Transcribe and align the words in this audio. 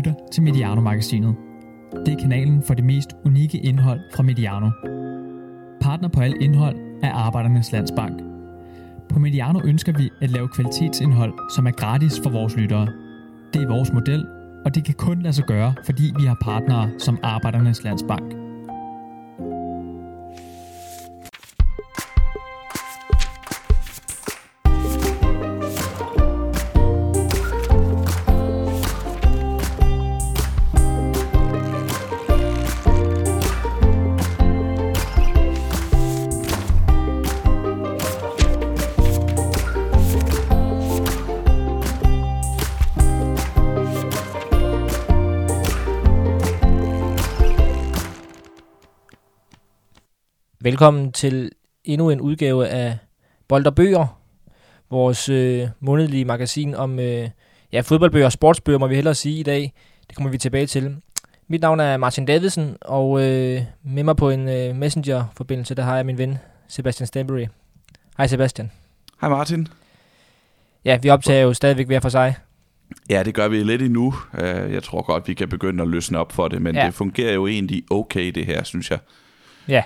lytter 0.00 0.14
til 0.32 0.42
Mediano-magasinet. 0.42 1.34
Det 2.06 2.14
er 2.14 2.18
kanalen 2.18 2.62
for 2.62 2.74
det 2.74 2.84
mest 2.84 3.10
unikke 3.24 3.58
indhold 3.58 4.00
fra 4.14 4.22
Mediano. 4.22 4.70
Partner 5.80 6.08
på 6.08 6.20
alt 6.20 6.42
indhold 6.42 6.76
er 7.02 7.12
Arbejdernes 7.12 7.72
Landsbank. 7.72 8.22
På 9.08 9.18
Mediano 9.18 9.60
ønsker 9.64 9.92
vi 9.92 10.10
at 10.20 10.30
lave 10.30 10.48
kvalitetsindhold, 10.48 11.32
som 11.54 11.66
er 11.66 11.70
gratis 11.70 12.20
for 12.22 12.30
vores 12.30 12.56
lyttere. 12.56 12.86
Det 13.54 13.62
er 13.62 13.68
vores 13.68 13.92
model, 13.92 14.26
og 14.64 14.74
det 14.74 14.84
kan 14.84 14.94
kun 14.94 15.22
lade 15.22 15.32
sig 15.32 15.44
gøre, 15.44 15.74
fordi 15.84 16.12
vi 16.18 16.24
har 16.24 16.36
partnere 16.44 16.90
som 16.98 17.18
Arbejdernes 17.22 17.84
Landsbank. 17.84 18.39
Velkommen 50.74 51.12
til 51.12 51.50
endnu 51.84 52.10
en 52.10 52.20
udgave 52.20 52.68
af 52.68 52.98
Bold 53.48 53.66
og 53.66 53.74
Bøger, 53.74 54.20
vores 54.90 55.28
øh, 55.28 55.68
månedlige 55.80 56.24
magasin 56.24 56.74
om 56.74 56.98
øh, 56.98 57.28
ja, 57.72 57.80
fodboldbøger 57.80 58.26
og 58.26 58.32
sportsbøger, 58.32 58.78
må 58.78 58.86
vi 58.86 58.94
hellere 58.94 59.14
sige 59.14 59.40
i 59.40 59.42
dag. 59.42 59.72
Det 60.08 60.16
kommer 60.16 60.30
vi 60.30 60.38
tilbage 60.38 60.66
til. 60.66 60.96
Mit 61.48 61.60
navn 61.60 61.80
er 61.80 61.96
Martin 61.96 62.26
Davidsen, 62.26 62.76
og 62.80 63.20
øh, 63.22 63.62
med 63.82 64.02
mig 64.02 64.16
på 64.16 64.30
en 64.30 64.48
øh, 64.48 64.76
messenger-forbindelse, 64.76 65.74
der 65.74 65.82
har 65.82 65.96
jeg 65.96 66.06
min 66.06 66.18
ven 66.18 66.38
Sebastian 66.68 67.06
Stanbury. 67.06 67.46
Hej 68.16 68.26
Sebastian. 68.26 68.70
Hej 69.20 69.30
Martin. 69.30 69.68
Ja, 70.84 70.98
vi 71.02 71.10
optager 71.10 71.42
jo 71.42 71.52
stadigvæk 71.54 71.86
hver 71.86 72.00
for 72.00 72.08
sig. 72.08 72.34
Ja, 73.10 73.22
det 73.22 73.34
gør 73.34 73.48
vi 73.48 73.62
lidt 73.62 73.82
endnu. 73.82 74.14
Øh, 74.38 74.72
Jeg 74.72 74.82
tror 74.82 75.02
godt, 75.02 75.28
vi 75.28 75.34
kan 75.34 75.48
begynde 75.48 75.82
at 75.82 75.88
løsne 75.88 76.18
op 76.18 76.32
for 76.32 76.48
det, 76.48 76.62
men 76.62 76.74
Ja. 76.74 76.80
ja. 76.80 76.86
det 76.86 76.94
fungerer 76.94 77.34
jo 77.34 77.46
egentlig 77.46 77.82
okay, 77.90 78.30
det 78.30 78.46
her, 78.46 78.62
synes 78.64 78.90
jeg. 78.90 78.98
Ja, 79.68 79.82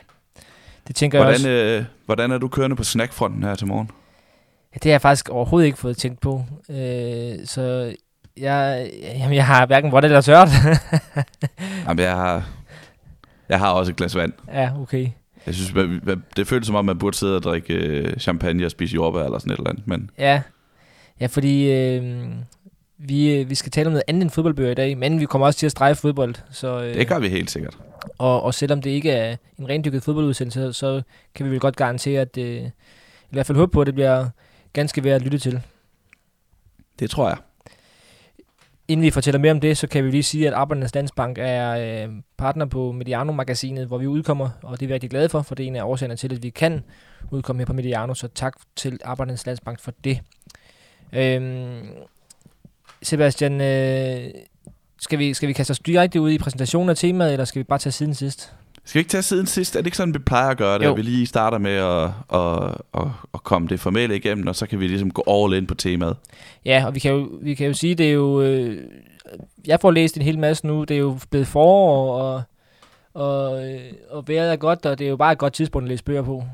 det 0.87 0.97
tænker 0.97 1.19
jeg 1.19 1.29
også. 1.29 1.49
Hvordan, 1.49 1.79
øh, 1.81 1.85
hvordan 2.07 2.31
er 2.31 2.39
du 2.39 2.49
kørende 2.49 2.77
på 2.77 2.85
snackfronten 2.85 3.43
her 3.43 3.55
til 3.55 3.67
morgen? 3.67 3.91
Ja, 4.75 4.79
det 4.83 4.85
har 4.85 4.91
jeg 4.91 5.01
faktisk 5.01 5.29
overhovedet 5.29 5.67
ikke 5.67 5.79
fået 5.79 5.97
tænkt 5.97 6.21
på. 6.21 6.45
Øh, 6.71 7.35
så 7.45 7.95
jeg, 8.37 8.91
jamen, 9.03 9.35
jeg 9.35 9.47
har 9.47 9.67
hverken 9.67 9.93
vådt 9.93 10.05
eller 10.05 10.21
tørt. 10.21 10.49
Jamen, 11.87 12.05
jeg 12.05 12.13
har, 12.13 12.49
jeg 13.49 13.59
har 13.59 13.71
også 13.71 13.93
et 13.93 13.97
glas 13.97 14.17
vand. 14.17 14.33
ja, 14.53 14.71
okay. 14.81 15.09
Jeg 15.47 15.55
synes, 15.55 15.73
det 16.37 16.47
føles 16.47 16.67
som 16.67 16.77
om, 16.77 16.85
man 16.85 16.99
burde 16.99 17.17
sidde 17.17 17.37
og 17.37 17.43
drikke 17.43 17.75
øh, 17.75 18.17
champagne 18.17 18.65
og 18.65 18.71
spise 18.71 18.95
jordbær 18.95 19.25
eller 19.25 19.39
sådan 19.39 19.53
et 19.53 19.59
eller 19.59 19.71
andet, 19.71 19.87
men 19.87 20.11
Ja, 20.19 20.43
ja 21.21 21.27
fordi 21.27 21.73
øh, 21.73 22.25
vi, 22.99 23.35
øh, 23.35 23.51
vi 23.51 23.55
skal 23.55 23.73
tale 23.73 23.87
om 23.87 23.93
noget 23.93 24.05
andet 24.09 24.23
end 24.23 24.31
fodboldbøger 24.31 24.71
i 24.71 24.75
dag, 24.75 24.99
men 24.99 25.21
vi 25.21 25.25
kommer 25.27 25.47
også 25.47 25.59
til 25.59 25.67
at 25.67 25.73
strege 25.73 25.95
fodbold. 25.95 26.35
Så, 26.51 26.83
øh, 26.83 26.95
det 26.95 27.09
gør 27.09 27.19
vi 27.19 27.29
helt 27.29 27.51
sikkert. 27.51 27.79
Og, 28.19 28.43
og 28.43 28.55
selvom 28.55 28.83
det 28.83 28.91
ikke 28.91 29.11
er 29.11 29.37
en 29.59 29.69
rendykket 29.69 30.03
fodboldudsendelse, 30.03 30.73
så 30.73 31.03
kan 31.35 31.47
vi 31.47 31.51
vel 31.51 31.61
godt 31.61 31.77
garantere, 31.77 32.21
at 32.21 32.39
øh, 32.39 32.63
i 32.65 32.71
hvert 33.31 33.47
fald 33.47 33.59
håbe 33.59 33.73
på, 33.73 33.81
at 33.81 33.87
det 33.87 33.95
bliver 33.95 34.29
ganske 34.73 35.05
værd 35.05 35.15
at 35.15 35.23
lytte 35.23 35.39
til. 35.39 35.61
Det 36.99 37.11
tror 37.11 37.29
jeg. 37.29 37.37
Inden 38.89 39.05
vi 39.05 39.11
fortæller 39.11 39.39
mere 39.39 39.53
om 39.53 39.61
det, 39.61 39.79
så 39.79 39.87
kan 39.87 40.05
vi 40.05 40.11
lige 40.11 40.23
sige, 40.23 40.47
at 40.47 40.53
Arbejdernes 40.53 40.95
Landsbank 40.95 41.39
er 41.41 41.71
øh, 41.71 42.15
partner 42.37 42.67
på 42.67 42.93
Mediano-magasinet, 42.93 43.87
hvor 43.87 43.99
vi 43.99 44.07
udkommer, 44.07 44.51
og 44.63 44.81
det 44.81 44.87
er 44.87 44.89
vi 44.89 44.95
rigtig 44.95 45.11
glade 45.11 45.29
for, 45.29 45.43
for 45.43 45.55
det 45.55 45.65
er 45.65 45.67
en 45.67 45.77
af 45.77 45.83
årsagerne 45.83 46.17
til, 46.17 46.35
at 46.35 46.43
vi 46.43 46.51
kan 46.51 46.85
udkomme 47.31 47.61
her 47.61 47.67
på 47.67 47.73
Mediano, 47.73 48.15
så 48.15 48.29
tak 48.29 48.57
til 48.77 49.01
Arbejdernes 49.05 49.47
Landsbank 49.47 49.81
for 49.81 49.93
det. 50.05 50.21
Øhm, 51.13 51.87
Sebastian, 53.03 53.61
øh, 53.61 54.31
skal, 55.05 55.19
vi, 55.19 55.35
skal 55.35 55.49
vi 55.49 55.53
kaste 55.53 55.71
os 55.71 55.79
direkte 55.79 56.21
ud 56.21 56.31
i 56.31 56.39
præsentationen 56.39 56.89
af 56.89 56.97
temaet, 56.97 57.33
eller 57.33 57.45
skal 57.45 57.59
vi 57.59 57.65
bare 57.65 57.79
tage 57.79 57.93
siden 57.93 58.15
sidst? 58.15 58.53
Skal 58.85 58.99
vi 58.99 59.01
ikke 59.01 59.11
tage 59.11 59.23
siden 59.23 59.47
sidst? 59.47 59.77
Er 59.77 59.81
det 59.81 59.87
ikke 59.87 59.97
sådan, 59.97 60.15
vi 60.15 60.19
plejer 60.19 60.51
at 60.51 60.59
gøre 60.59 60.79
det? 60.79 60.85
Jo. 60.85 60.91
At 60.91 60.97
vi 60.97 61.03
lige 61.03 61.27
starter 61.27 61.59
med 61.59 61.73
at, 61.73 62.05
at, 62.41 62.75
at, 62.95 63.11
at 63.35 63.45
komme 63.45 63.69
det 63.69 63.81
formelle 63.81 64.17
igennem, 64.17 64.47
og 64.47 64.57
så 64.57 64.67
kan 64.67 64.81
vi 64.81 64.87
ligesom 64.87 65.11
gå 65.11 65.25
all 65.29 65.55
in 65.55 65.67
på 65.67 65.75
temaet. 65.75 66.17
Ja, 66.65 66.85
og 66.87 66.95
vi 66.95 67.01
kan 67.01 67.13
jo, 67.13 67.29
vi 67.43 67.55
kan 67.55 67.67
jo 67.67 67.73
sige, 67.73 67.95
det 67.95 68.09
er 68.09 68.13
jo... 68.13 68.43
Øh, 68.43 68.79
jeg 69.67 69.81
får 69.81 69.91
læst 69.91 70.17
en 70.17 70.23
hel 70.23 70.39
masse 70.39 70.67
nu. 70.67 70.85
Det 70.85 70.95
er 70.95 70.99
jo 70.99 71.19
blevet 71.31 71.47
forår, 71.47 72.21
og, 72.23 72.43
og, 73.15 73.69
øh, 73.69 73.81
og 74.11 74.29
vejret 74.29 74.53
er 74.53 74.57
godt, 74.57 74.87
og 74.87 74.99
det 74.99 75.05
er 75.05 75.09
jo 75.09 75.17
bare 75.17 75.33
et 75.33 75.39
godt 75.39 75.53
tidspunkt 75.53 75.85
at 75.87 75.89
læse 75.89 76.05
bøger 76.05 76.23
på. 76.23 76.45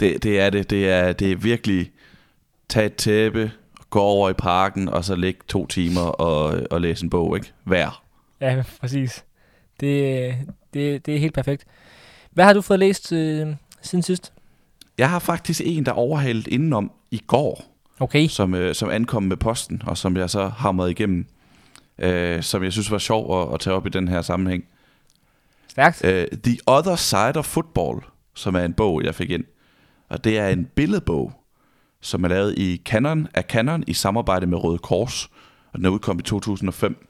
Det, 0.00 0.22
det 0.22 0.40
er 0.40 0.50
det. 0.50 0.70
Det 0.70 0.90
er, 0.90 1.12
det 1.12 1.32
er 1.32 1.36
virkelig 1.36 1.90
tage 2.68 2.86
et 2.86 2.94
tæppe, 2.96 3.50
gå 3.94 4.00
over 4.00 4.30
i 4.30 4.32
parken, 4.32 4.88
og 4.88 5.04
så 5.04 5.16
ligge 5.16 5.40
to 5.48 5.66
timer 5.66 6.00
og, 6.00 6.60
og 6.70 6.80
læse 6.80 7.04
en 7.04 7.10
bog, 7.10 7.36
ikke? 7.36 7.52
Hver. 7.64 8.02
Ja, 8.40 8.62
præcis. 8.80 9.24
Det, 9.80 10.34
det, 10.74 11.06
det 11.06 11.14
er 11.14 11.18
helt 11.18 11.34
perfekt. 11.34 11.64
Hvad 12.30 12.44
har 12.44 12.52
du 12.52 12.60
fået 12.60 12.78
læst 12.78 13.12
øh, 13.12 13.46
siden 13.82 14.02
sidst? 14.02 14.32
Jeg 14.98 15.10
har 15.10 15.18
faktisk 15.18 15.60
en, 15.64 15.86
der 15.86 15.92
overhalede 15.92 16.50
indenom 16.50 16.92
i 17.10 17.22
går, 17.26 17.64
Okay. 18.00 18.28
som, 18.28 18.54
øh, 18.54 18.74
som 18.74 18.90
ankom 18.90 19.22
med 19.22 19.36
posten, 19.36 19.82
og 19.86 19.98
som 19.98 20.16
jeg 20.16 20.30
så 20.30 20.48
hamrede 20.48 20.90
igennem, 20.90 21.26
øh, 21.98 22.42
som 22.42 22.64
jeg 22.64 22.72
synes 22.72 22.90
var 22.90 22.98
sjov 22.98 23.42
at, 23.42 23.54
at 23.54 23.60
tage 23.60 23.74
op 23.76 23.86
i 23.86 23.90
den 23.90 24.08
her 24.08 24.22
sammenhæng. 24.22 24.64
Stærkt. 25.68 26.04
Øh, 26.04 26.26
The 26.44 26.58
Other 26.66 26.96
Side 26.96 27.36
of 27.36 27.44
Football, 27.44 28.00
som 28.34 28.54
er 28.54 28.64
en 28.64 28.72
bog, 28.72 29.04
jeg 29.04 29.14
fik 29.14 29.30
ind. 29.30 29.44
Og 30.08 30.24
det 30.24 30.38
er 30.38 30.48
en 30.48 30.64
billedbog, 30.64 31.32
som 32.04 32.24
er 32.24 32.28
lavet 32.28 32.58
i 32.58 32.82
Canon, 32.84 33.28
af 33.34 33.42
Canon 33.42 33.84
i 33.86 33.92
samarbejde 33.94 34.46
med 34.46 34.64
Røde 34.64 34.78
Kors. 34.78 35.30
Og 35.72 35.78
den 35.78 35.86
er 35.86 35.90
udkommet 35.90 36.22
i 36.22 36.28
2005. 36.28 37.06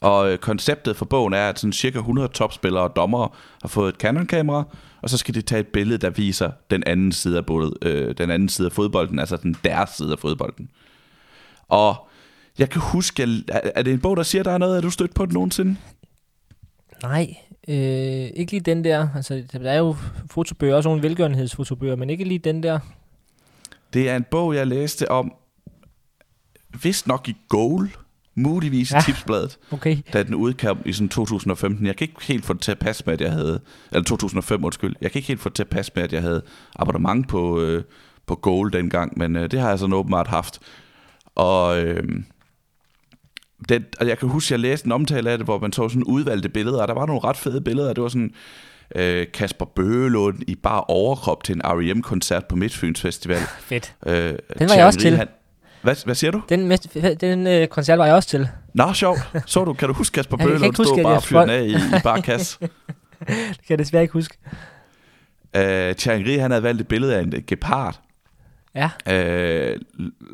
Og 0.00 0.32
øh, 0.32 0.38
konceptet 0.38 0.96
for 0.96 1.04
bogen 1.04 1.34
er, 1.34 1.48
at 1.48 1.58
sådan 1.58 1.72
cirka 1.72 1.98
100 1.98 2.28
topspillere 2.28 2.82
og 2.82 2.96
dommere 2.96 3.28
har 3.62 3.68
fået 3.68 3.88
et 3.88 4.00
Canon-kamera, 4.00 4.64
og 5.02 5.10
så 5.10 5.18
skal 5.18 5.34
de 5.34 5.42
tage 5.42 5.60
et 5.60 5.66
billede, 5.66 5.98
der 5.98 6.10
viser 6.10 6.50
den 6.70 6.82
anden 6.86 7.12
side 7.12 7.36
af, 7.36 7.46
både, 7.46 7.72
øh, 7.82 8.14
den 8.18 8.30
anden 8.30 8.48
side 8.48 8.66
af 8.66 8.72
fodbolden, 8.72 9.18
altså 9.18 9.36
den 9.36 9.56
deres 9.64 9.90
side 9.90 10.12
af 10.12 10.18
fodbolden. 10.18 10.70
Og 11.68 12.08
jeg 12.58 12.70
kan 12.70 12.80
huske, 12.80 13.22
jeg, 13.22 13.42
er, 13.48 13.70
er 13.74 13.82
det 13.82 13.92
en 13.92 14.00
bog, 14.00 14.16
der 14.16 14.22
siger, 14.22 14.42
der 14.42 14.50
er 14.50 14.58
noget, 14.58 14.76
er 14.76 14.80
du 14.80 14.90
stødt 14.90 15.14
på 15.14 15.26
den 15.26 15.34
nogensinde? 15.34 15.76
Nej, 17.02 17.36
øh, 17.68 18.30
ikke 18.36 18.52
lige 18.52 18.60
den 18.60 18.84
der. 18.84 19.08
Altså, 19.14 19.42
der 19.52 19.70
er 19.70 19.78
jo 19.78 19.96
fotobøger, 20.30 20.74
også 20.76 20.88
nogle 20.88 21.02
velgørenhedsfotobøger, 21.02 21.96
men 21.96 22.10
ikke 22.10 22.24
lige 22.24 22.38
den 22.38 22.62
der. 22.62 22.78
Det 23.96 24.08
er 24.10 24.16
en 24.16 24.24
bog, 24.30 24.54
jeg 24.54 24.66
læste 24.66 25.10
om, 25.10 25.32
vist 26.82 27.06
nok 27.06 27.28
i 27.28 27.36
Goal, 27.48 27.90
muligvis 28.34 28.92
Ja. 28.92 29.00
tipsbladet, 29.00 29.58
Okay. 29.70 29.96
da 30.12 30.22
den 30.22 30.34
udkom 30.34 30.78
i 30.84 30.92
sådan 30.92 31.08
2015. 31.08 31.86
Jeg 31.86 31.96
kan 31.96 32.08
ikke 32.08 32.24
helt 32.24 32.44
få 32.44 32.52
det 32.52 32.62
til 32.62 32.70
at 32.72 32.78
passe 32.78 33.02
med, 33.06 33.14
at 33.14 33.20
jeg 33.20 33.32
havde, 33.32 33.60
eller 33.92 34.04
2005, 34.04 34.64
undskyld. 34.64 34.96
Jeg 35.00 35.12
kan 35.12 35.18
ikke 35.18 35.28
helt 35.28 35.40
få 35.40 35.48
det 35.48 35.56
til 35.56 35.62
at 35.62 35.68
passe 35.68 35.92
med, 35.94 36.02
at 36.04 36.12
jeg 36.12 36.22
havde 36.22 36.42
abonnement 36.76 37.28
på, 37.28 37.60
øh, 37.60 37.84
på 38.26 38.34
Goal 38.34 38.72
dengang, 38.72 39.18
men 39.18 39.36
øh, 39.36 39.50
det 39.50 39.60
har 39.60 39.68
jeg 39.68 39.78
sådan 39.78 39.92
åbenbart 39.92 40.26
haft. 40.26 40.58
Og, 41.34 41.78
øh, 41.84 42.02
den, 43.68 43.84
og 44.00 44.08
jeg 44.08 44.18
kan 44.18 44.28
huske, 44.28 44.46
at 44.46 44.50
jeg 44.50 44.60
læste 44.60 44.86
en 44.86 44.92
omtale 44.92 45.30
af 45.30 45.38
det, 45.38 45.46
hvor 45.46 45.58
man 45.58 45.72
så 45.72 45.88
sådan 45.88 46.04
udvalgte 46.04 46.48
billeder, 46.48 46.82
og 46.82 46.88
der 46.88 46.94
var 46.94 47.06
nogle 47.06 47.20
ret 47.24 47.36
fede 47.36 47.60
billeder. 47.60 47.92
Det 47.92 48.02
var 48.02 48.08
sådan 48.08 48.34
øh, 48.94 49.26
Kasper 49.34 49.64
Bøgelund 49.64 50.38
i 50.46 50.54
bare 50.54 50.84
overkrop 50.84 51.44
til 51.44 51.54
en 51.54 51.62
R.E.M.-koncert 51.64 52.46
på 52.48 52.56
Midtfyns 52.56 53.00
Festival. 53.00 53.40
Fedt. 53.60 53.94
Øh, 54.06 54.34
Den 54.58 54.68
var 54.68 54.74
jeg 54.74 54.86
også 54.86 54.98
til. 54.98 55.16
Han, 55.16 55.28
hvad, 55.82 56.04
hvad 56.04 56.14
siger 56.14 56.30
du? 56.30 56.42
Den, 56.48 56.70
den 57.20 57.46
øh, 57.46 57.66
koncert 57.68 57.98
var 57.98 58.06
jeg 58.06 58.14
også 58.14 58.28
til. 58.28 58.48
Nå, 58.74 58.92
sjovt. 58.92 59.18
Så 59.46 59.64
du, 59.64 59.72
kan 59.72 59.88
du 59.88 59.94
huske 59.94 60.14
Kasper 60.14 60.36
Bøgelund 60.36 60.74
stå 60.74 61.02
bare 61.02 61.16
og 61.16 61.22
fyre 61.22 61.52
af 61.52 61.62
i, 61.62 61.72
i 61.72 62.00
bare 62.02 62.22
kasse? 62.32 62.58
Det 62.60 63.28
kan 63.38 63.54
jeg 63.68 63.78
desværre 63.78 64.02
ikke 64.02 64.12
huske. 64.12 64.36
Uh, 65.54 65.62
Thierry, 65.96 66.38
han 66.38 66.50
havde 66.50 66.62
valgt 66.62 66.80
et 66.80 66.88
billede 66.88 67.16
af 67.16 67.22
en 67.22 67.34
gepard. 67.46 68.00
Ja. 68.74 68.90
Uh, 69.06 69.76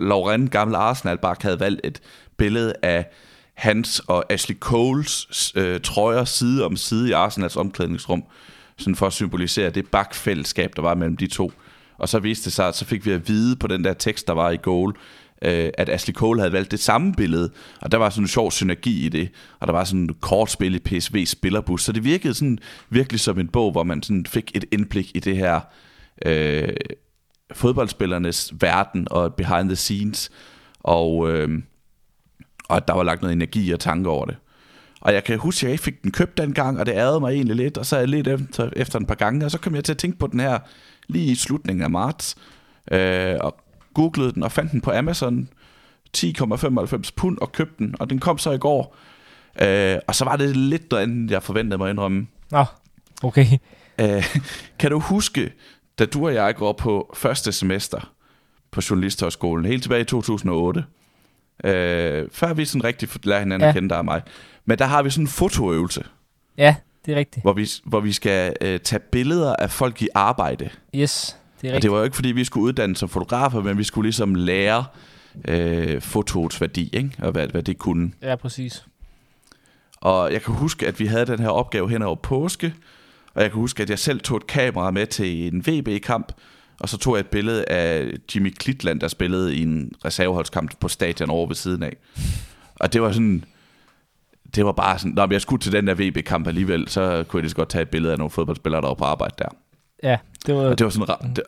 Lauren, 0.09 0.51
gammel 0.51 0.75
Arsenal-bak, 0.75 1.43
havde 1.43 1.61
valgt 1.61 1.81
et 1.85 2.01
billede 2.37 2.75
af 2.83 3.07
hans 3.55 3.99
og 3.99 4.33
Ashley 4.33 4.59
Coles 4.59 5.53
øh, 5.57 5.81
trøjer 5.81 6.25
side 6.25 6.65
om 6.65 6.77
side 6.77 7.09
i 7.09 7.13
Arsenals 7.13 7.57
omklædningsrum, 7.57 8.25
sådan 8.79 8.97
for 8.97 9.07
at 9.07 9.13
symbolisere 9.13 9.71
det 9.71 9.91
bakfællesskab, 9.91 10.77
der 10.77 10.83
var 10.83 10.95
mellem 10.95 11.17
de 11.17 11.27
to. 11.27 11.53
Og 11.99 12.09
så 12.09 12.19
viste 12.19 12.45
det 12.45 12.53
sig, 12.53 12.69
at 12.69 12.77
så 12.77 12.85
fik 12.85 13.07
vi 13.07 13.11
at 13.11 13.29
vide 13.29 13.57
på 13.57 13.67
den 13.67 13.85
der 13.85 13.93
tekst, 13.93 14.27
der 14.27 14.33
var 14.33 14.51
i 14.51 14.59
goal, 14.63 14.95
øh, 15.43 15.71
at 15.79 15.89
Ashley 15.89 16.15
Cole 16.15 16.41
havde 16.41 16.53
valgt 16.53 16.71
det 16.71 16.81
samme 16.81 17.13
billede, 17.13 17.51
og 17.81 17.93
der 17.93 17.99
var 17.99 18.11
sådan 18.11 18.25
en 18.25 18.29
sjov 18.29 18.51
synergi 18.51 19.07
i 19.07 19.09
det, 19.09 19.29
og 19.61 19.67
der 19.67 19.73
var 19.73 19.85
sådan 19.85 20.05
et 20.05 20.21
kortspil 20.21 20.75
i 20.75 20.79
PSV 20.79 21.27
spillerbus, 21.27 21.83
så 21.83 21.93
det 21.93 22.05
virkede 22.05 22.35
sådan 22.35 22.59
virkelig 22.91 23.21
som 23.21 23.39
en 23.39 23.49
bog, 23.49 23.73
hvor 23.73 23.83
man 23.83 24.03
sådan 24.03 24.27
fik 24.27 24.51
et 24.55 24.65
indblik 24.73 25.11
i 25.15 25.21
det 25.21 25.37
her 25.37 25.61
øh, 26.27 26.69
fodboldspillernes 27.53 28.53
verden 28.61 29.09
og 29.11 29.35
behind 29.35 29.69
the 29.69 29.77
scenes, 29.77 30.31
og, 30.81 31.31
øh, 31.31 31.63
og 32.73 32.77
at 32.77 32.89
der 32.89 32.95
var 32.95 33.03
lagt 33.03 33.23
noget 33.23 33.33
energi 33.33 33.73
og 33.73 33.81
tanke 33.81 34.11
over 34.11 34.27
det. 34.27 34.37
Og 35.01 35.15
jeg 35.15 35.25
kan 35.25 35.39
huske, 35.39 35.59
at 35.59 35.63
jeg 35.63 35.73
ikke 35.73 35.85
fik 35.85 36.03
den 36.03 36.13
købt 36.13 36.39
dengang, 36.39 36.81
og 36.81 36.87
det 36.87 36.93
ærede 36.93 37.21
mig 37.21 37.33
egentlig 37.33 37.57
lidt, 37.57 37.79
og 37.79 37.87
så 37.87 37.97
er 37.97 38.01
jeg 38.01 38.09
lidt 38.09 38.29
efter, 38.29 38.71
efter 38.77 38.99
en 38.99 39.07
par 39.07 39.15
gange, 39.15 39.45
og 39.45 39.51
så 39.51 39.59
kom 39.59 39.75
jeg 39.75 39.85
til 39.85 39.93
at 39.93 39.99
tænke 39.99 40.19
på 40.19 40.27
den 40.27 40.41
her 40.41 40.59
lige 41.09 41.33
i 41.33 41.35
slutningen 41.35 41.83
af 41.83 41.91
marts, 41.91 42.37
øh, 42.91 43.37
og 43.41 43.57
googlede 43.95 44.33
den 44.33 44.43
og 44.43 44.53
fandt 44.53 44.73
den 44.73 44.81
på 44.81 44.91
Amazon, 44.91 45.49
10,95 46.17 47.11
pund 47.17 47.39
og 47.39 47.53
købte 47.53 47.75
den, 47.79 47.95
og 48.01 48.11
den 48.11 48.19
kom 48.19 48.39
så 48.39 48.51
i 48.51 48.59
går, 48.59 48.97
øh, 49.63 49.99
og 50.07 50.15
så 50.15 50.25
var 50.25 50.37
det 50.37 50.57
lidt 50.57 50.91
noget 50.91 51.03
andet, 51.03 51.31
jeg 51.31 51.43
forventede 51.43 51.79
mig 51.79 51.87
at 51.87 51.93
indrømme. 51.93 52.27
Nå, 52.51 52.65
okay. 53.23 53.47
Øh, 53.99 54.25
kan 54.79 54.91
du 54.91 54.99
huske, 54.99 55.53
da 55.99 56.05
du 56.05 56.27
og 56.27 56.35
jeg 56.35 56.55
går 56.55 56.73
på 56.73 57.15
første 57.17 57.53
semester 57.53 58.13
på 58.71 58.81
Journalisthøjskolen, 58.91 59.65
helt 59.65 59.83
tilbage 59.83 60.01
i 60.01 60.05
2008, 60.05 60.85
øh, 61.65 62.29
før 62.33 62.55
vi 62.55 62.65
sådan 62.65 62.85
rigtig 62.85 63.09
lærer 63.25 63.39
hinanden 63.41 63.61
ja. 63.65 63.69
At 63.69 63.75
kende 63.75 63.89
dig 63.89 63.99
og 63.99 64.05
mig, 64.05 64.23
men 64.65 64.79
der 64.79 64.85
har 64.85 65.03
vi 65.03 65.11
sådan 65.11 65.25
en 65.25 65.29
fotoøvelse, 65.29 66.05
Ja, 66.59 66.77
det 67.07 67.13
er 67.15 67.17
rigtigt. 67.19 67.45
hvor 67.45 67.53
vi, 67.53 67.69
hvor 67.85 68.01
vi 68.01 68.13
skal 68.13 68.57
øh, 68.61 68.81
tage 68.81 69.01
billeder 69.01 69.57
af 69.57 69.71
folk 69.71 70.03
i 70.03 70.09
arbejde. 70.15 70.71
Yes, 70.95 71.37
det 71.61 71.69
er 71.69 71.71
Og 71.71 71.75
rigtigt. 71.75 71.83
det 71.83 71.91
var 71.91 71.99
jo 71.99 72.05
ikke, 72.05 72.17
fordi 72.17 72.33
vi 72.33 72.45
skulle 72.45 72.65
uddanne 72.65 72.97
som 72.97 73.09
fotografer, 73.09 73.61
men 73.63 73.79
vi 73.79 73.85
skulle 73.85 74.07
ligesom 74.07 74.35
lære 74.35 74.85
øh, 75.49 76.01
fotoets 76.01 76.61
værdi, 76.61 76.91
ikke? 76.93 77.11
og 77.19 77.33
hvad, 77.33 77.49
hvad 77.49 77.63
det 77.63 77.79
kunne. 77.79 78.13
Ja, 78.23 78.37
præcis. 78.37 78.85
Og 79.97 80.33
jeg 80.33 80.43
kan 80.43 80.55
huske, 80.55 80.87
at 80.89 81.01
vi 81.01 81.07
havde 81.07 81.27
den 81.27 81.39
her 81.39 81.49
opgave 81.49 81.91
hen 81.91 82.03
over 82.03 82.17
påske, 82.17 82.75
og 83.35 83.43
jeg 83.43 83.51
kan 83.51 83.61
huske, 83.61 83.83
at 83.83 83.91
jeg 83.91 83.99
selv 83.99 84.21
tog 84.21 84.37
et 84.37 84.47
kamera 84.47 84.91
med 84.91 85.07
til 85.07 85.55
en 85.55 85.65
VB-kamp, 85.67 86.33
og 86.81 86.89
så 86.89 86.99
tog 86.99 87.15
jeg 87.17 87.21
et 87.21 87.27
billede 87.27 87.65
af 87.69 88.13
Jimmy 88.35 88.55
Klitland, 88.59 89.01
der 89.01 89.09
spillede 89.09 89.55
i 89.55 89.63
en 89.63 89.93
reserveholdskamp 90.05 90.71
på 90.81 90.89
stadion 90.89 91.31
over 91.31 91.47
ved 91.47 91.57
siden 91.57 91.83
af. 91.83 91.97
Og 92.77 92.93
det 92.93 93.03
var 93.03 93.13
sådan, 93.13 93.45
det 94.55 94.65
var 94.65 94.73
bare 94.73 94.99
sådan, 94.99 95.13
når 95.13 95.29
jeg 95.33 95.41
skulle 95.41 95.61
til 95.63 95.73
den 95.73 95.87
der 95.87 95.95
VB-kamp 95.95 96.47
alligevel, 96.49 96.89
så 96.89 97.25
kunne 97.29 97.39
jeg 97.39 97.43
lige 97.43 97.51
så 97.51 97.57
godt 97.57 97.69
tage 97.69 97.83
et 97.83 97.89
billede 97.89 98.13
af 98.13 98.19
nogle 98.19 98.31
fodboldspillere, 98.31 98.81
der 98.83 98.89
var 98.89 98.95
på 98.95 99.05
arbejde 99.05 99.35
der. 99.39 99.49
Ja, 100.03 100.17
det 100.47 100.55
var, 100.55 100.61
Og 100.61 100.79
det 100.79 100.85
var 100.85 100.91
sådan, 100.91 101.09
ret- 101.09 101.37
det, 101.37 101.45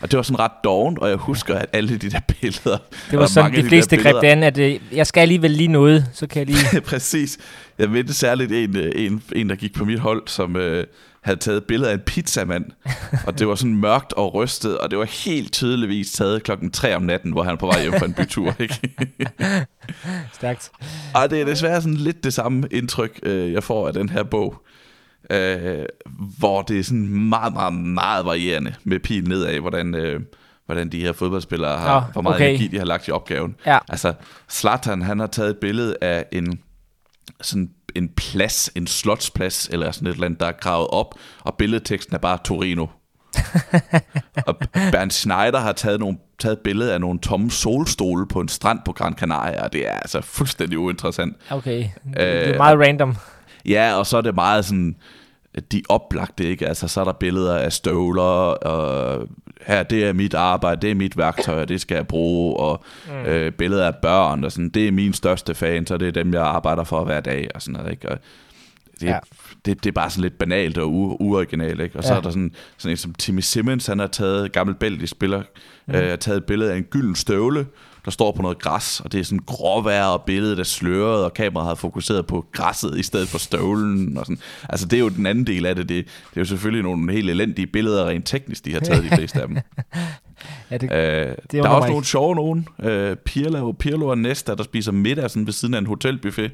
og, 0.00 0.10
det 0.10 0.16
var 0.16 0.22
sådan 0.22 0.38
ret 0.38 0.52
doven, 0.64 0.98
og 1.00 1.08
jeg 1.08 1.16
husker, 1.16 1.54
at 1.54 1.66
alle 1.72 1.98
de 1.98 2.10
der 2.10 2.20
billeder... 2.40 2.78
det 3.10 3.18
var 3.18 3.26
sådan, 3.26 3.54
de 3.54 3.64
fleste 3.64 3.96
greb 3.96 4.14
det 4.20 4.28
an, 4.28 4.42
at 4.42 4.58
øh, 4.58 4.80
jeg 4.92 5.06
skal 5.06 5.20
alligevel 5.20 5.50
lige 5.50 5.68
noget, 5.68 6.06
så 6.12 6.26
kan 6.26 6.38
jeg 6.38 6.46
lige... 6.46 6.80
Præcis. 6.90 7.38
Jeg 7.78 7.90
mente 7.90 8.14
særligt 8.14 8.52
en, 8.52 8.76
øh, 8.76 8.92
en, 8.94 9.22
en, 9.36 9.48
der 9.48 9.56
gik 9.56 9.74
på 9.74 9.84
mit 9.84 9.98
hold, 9.98 10.22
som 10.26 10.56
øh, 10.56 10.84
havde 11.22 11.38
taget 11.38 11.56
et 11.56 11.64
billede 11.64 11.90
af 11.90 11.94
en 11.94 12.00
pizzamand. 12.00 12.64
og 13.26 13.38
det 13.38 13.48
var 13.48 13.54
sådan 13.54 13.76
mørkt 13.76 14.12
og 14.12 14.34
rystet, 14.34 14.78
og 14.78 14.90
det 14.90 14.98
var 14.98 15.04
helt 15.04 15.52
tydeligvis 15.52 16.12
taget 16.12 16.42
klokken 16.42 16.70
3 16.70 16.96
om 16.96 17.02
natten, 17.02 17.32
hvor 17.32 17.42
han 17.42 17.50
var 17.50 17.56
på 17.56 17.66
vej 17.66 17.82
hjem 17.82 17.92
fra 17.98 18.06
en 18.06 18.14
bytur. 18.14 18.54
Ikke? 18.60 18.80
Stærkt. 20.32 20.70
og 21.14 21.30
det 21.30 21.40
er 21.40 21.44
desværre 21.44 21.82
sådan 21.82 21.96
lidt 21.96 22.24
det 22.24 22.34
samme 22.34 22.68
indtryk, 22.70 23.20
øh, 23.22 23.52
jeg 23.52 23.62
får 23.62 23.86
af 23.86 23.92
den 23.94 24.08
her 24.08 24.22
bog. 24.22 24.62
Øh, 25.30 25.84
hvor 26.38 26.62
det 26.62 26.78
er 26.78 26.84
sådan 26.84 27.08
meget, 27.08 27.52
meget, 27.52 27.74
meget 27.74 28.24
varierende 28.24 28.74
med 28.84 28.98
pil 28.98 29.28
nedad, 29.28 29.60
hvordan, 29.60 29.94
øh, 29.94 30.20
hvordan 30.66 30.88
de 30.88 31.00
her 31.00 31.12
fodboldspillere 31.12 31.78
har, 31.78 32.00
Nå, 32.00 32.06
hvor 32.12 32.22
meget 32.22 32.34
okay. 32.34 32.48
energi 32.48 32.68
de 32.68 32.78
har 32.78 32.84
lagt 32.84 33.08
i 33.08 33.10
opgaven. 33.10 33.56
Ja, 33.66 33.78
Altså, 33.88 34.14
Zlatan, 34.50 35.02
han 35.02 35.18
har 35.18 35.26
taget 35.26 35.50
et 35.50 35.56
billede 35.56 35.96
af 36.00 36.24
en, 36.32 36.60
sådan 37.40 37.70
en 37.96 38.08
plads, 38.16 38.70
en 38.74 38.86
slotsplads, 38.86 39.68
eller 39.72 39.90
sådan 39.92 40.08
et 40.08 40.12
eller 40.12 40.26
andet, 40.26 40.40
der 40.40 40.46
er 40.46 40.52
gravet 40.52 40.88
op, 40.88 41.14
og 41.40 41.54
billedteksten 41.54 42.14
er 42.14 42.18
bare 42.18 42.38
Torino. 42.44 42.86
og 44.46 44.56
Bernd 44.72 45.10
Schneider 45.10 45.60
har 45.60 45.72
taget, 45.72 46.00
nogle, 46.00 46.18
taget 46.38 46.52
et 46.52 46.58
billede 46.64 46.92
af 46.94 47.00
nogle 47.00 47.18
tomme 47.20 47.50
solstole 47.50 48.26
på 48.28 48.40
en 48.40 48.48
strand 48.48 48.78
på 48.84 48.92
Gran 48.92 49.14
Canaria, 49.14 49.64
og 49.64 49.72
det 49.72 49.88
er 49.88 49.92
altså 49.92 50.20
fuldstændig 50.20 50.78
uinteressant. 50.78 51.36
okay. 51.50 51.78
det 52.04 52.22
Øh, 52.22 52.48
er 52.48 52.56
meget 52.56 52.78
random. 52.78 53.16
Ja, 53.64 53.94
og 53.94 54.06
så 54.06 54.16
er 54.16 54.20
det 54.20 54.34
meget 54.34 54.64
sådan, 54.64 54.96
de 55.72 55.82
oplagte, 55.88 56.44
ikke? 56.44 56.68
Altså, 56.68 56.88
så 56.88 57.00
er 57.00 57.04
der 57.04 57.12
billeder 57.12 57.58
af 57.58 57.72
støvler, 57.72 58.22
og 58.22 59.28
her, 59.66 59.82
det 59.82 60.04
er 60.04 60.12
mit 60.12 60.34
arbejde, 60.34 60.80
det 60.80 60.90
er 60.90 60.94
mit 60.94 61.18
værktøj, 61.18 61.60
og 61.60 61.68
det 61.68 61.80
skal 61.80 61.94
jeg 61.94 62.06
bruge, 62.06 62.56
og 62.56 62.84
mm. 63.08 63.12
øh, 63.26 63.52
billeder 63.52 63.86
af 63.86 63.94
børn, 64.02 64.44
og 64.44 64.52
sådan, 64.52 64.68
det 64.68 64.88
er 64.88 64.92
min 64.92 65.12
største 65.12 65.54
fan, 65.54 65.86
så 65.86 65.96
det 65.96 66.08
er 66.08 66.12
dem, 66.12 66.34
jeg 66.34 66.42
arbejder 66.42 66.84
for 66.84 67.04
hver 67.04 67.20
dag, 67.20 67.48
og 67.54 67.62
sådan 67.62 67.72
noget, 67.72 67.90
ikke? 67.90 68.08
Og 68.08 68.18
det, 69.00 69.06
ja. 69.06 69.18
Det, 69.64 69.84
det 69.84 69.90
er 69.90 69.92
bare 69.92 70.10
sådan 70.10 70.22
lidt 70.22 70.38
banalt 70.38 70.78
og 70.78 70.92
uoriginalt, 71.20 71.80
ikke? 71.80 71.98
Og 71.98 72.04
så 72.04 72.12
Ja. 72.12 72.18
er 72.18 72.22
der 72.22 72.30
sådan, 72.30 72.54
sådan 72.78 72.90
en 72.90 72.96
som 72.96 73.14
Timmy 73.14 73.40
Simmons, 73.40 73.86
han 73.86 73.98
har 73.98 74.06
taget, 74.06 74.52
gammel 74.52 74.74
belgisk 74.76 75.10
spiller, 75.10 75.42
mm. 75.86 75.94
øh, 75.94 76.08
har 76.08 76.16
taget 76.16 76.36
et 76.36 76.44
billede 76.44 76.72
af 76.72 76.76
en 76.76 76.82
gylden 76.84 77.14
støvle, 77.14 77.66
der 78.04 78.10
står 78.10 78.32
på 78.32 78.42
noget 78.42 78.58
græs, 78.58 79.00
og 79.00 79.12
det 79.12 79.20
er 79.20 79.24
sådan 79.24 79.42
gråvejr, 79.46 80.04
og 80.04 80.22
billedet 80.22 80.58
er 80.58 80.64
sløret, 80.64 81.24
og 81.24 81.34
kameraet 81.34 81.68
har 81.68 81.74
fokuseret 81.74 82.26
på 82.26 82.44
græsset 82.52 82.98
i 82.98 83.02
stedet 83.02 83.28
for 83.28 83.38
støvlen. 83.38 84.18
Og 84.18 84.26
sådan. 84.26 84.38
Altså, 84.68 84.86
det 84.86 84.96
er 84.96 85.00
jo 85.00 85.08
den 85.08 85.26
anden 85.26 85.46
del 85.46 85.66
af 85.66 85.76
det. 85.76 85.88
det. 85.88 86.04
Det 86.06 86.36
er 86.36 86.40
jo 86.40 86.44
selvfølgelig 86.44 86.82
nogle 86.82 87.12
helt 87.12 87.30
elendige 87.30 87.66
billeder, 87.66 88.08
rent 88.08 88.26
teknisk, 88.26 88.64
de 88.64 88.72
har 88.72 88.80
taget, 88.80 89.04
de 89.04 89.16
fleste 89.16 89.40
af 89.42 89.48
dem. 89.48 89.58
Ja, 90.70 90.76
det, 90.76 90.92
Øh, 90.92 91.36
der 91.52 91.64
er 91.64 91.68
også 91.68 91.88
nogle 91.88 92.04
sjove 92.04 92.34
nogen. 92.34 92.68
Øh, 92.82 93.16
Pirlo, 93.16 93.72
Pirlo 93.72 94.06
og 94.06 94.18
Nesta, 94.18 94.54
der 94.54 94.62
spiser 94.62 94.92
middag 94.92 95.30
sådan 95.30 95.46
ved 95.46 95.52
siden 95.52 95.74
af 95.74 95.78
en 95.78 95.86
hotelbuffet. 95.86 96.52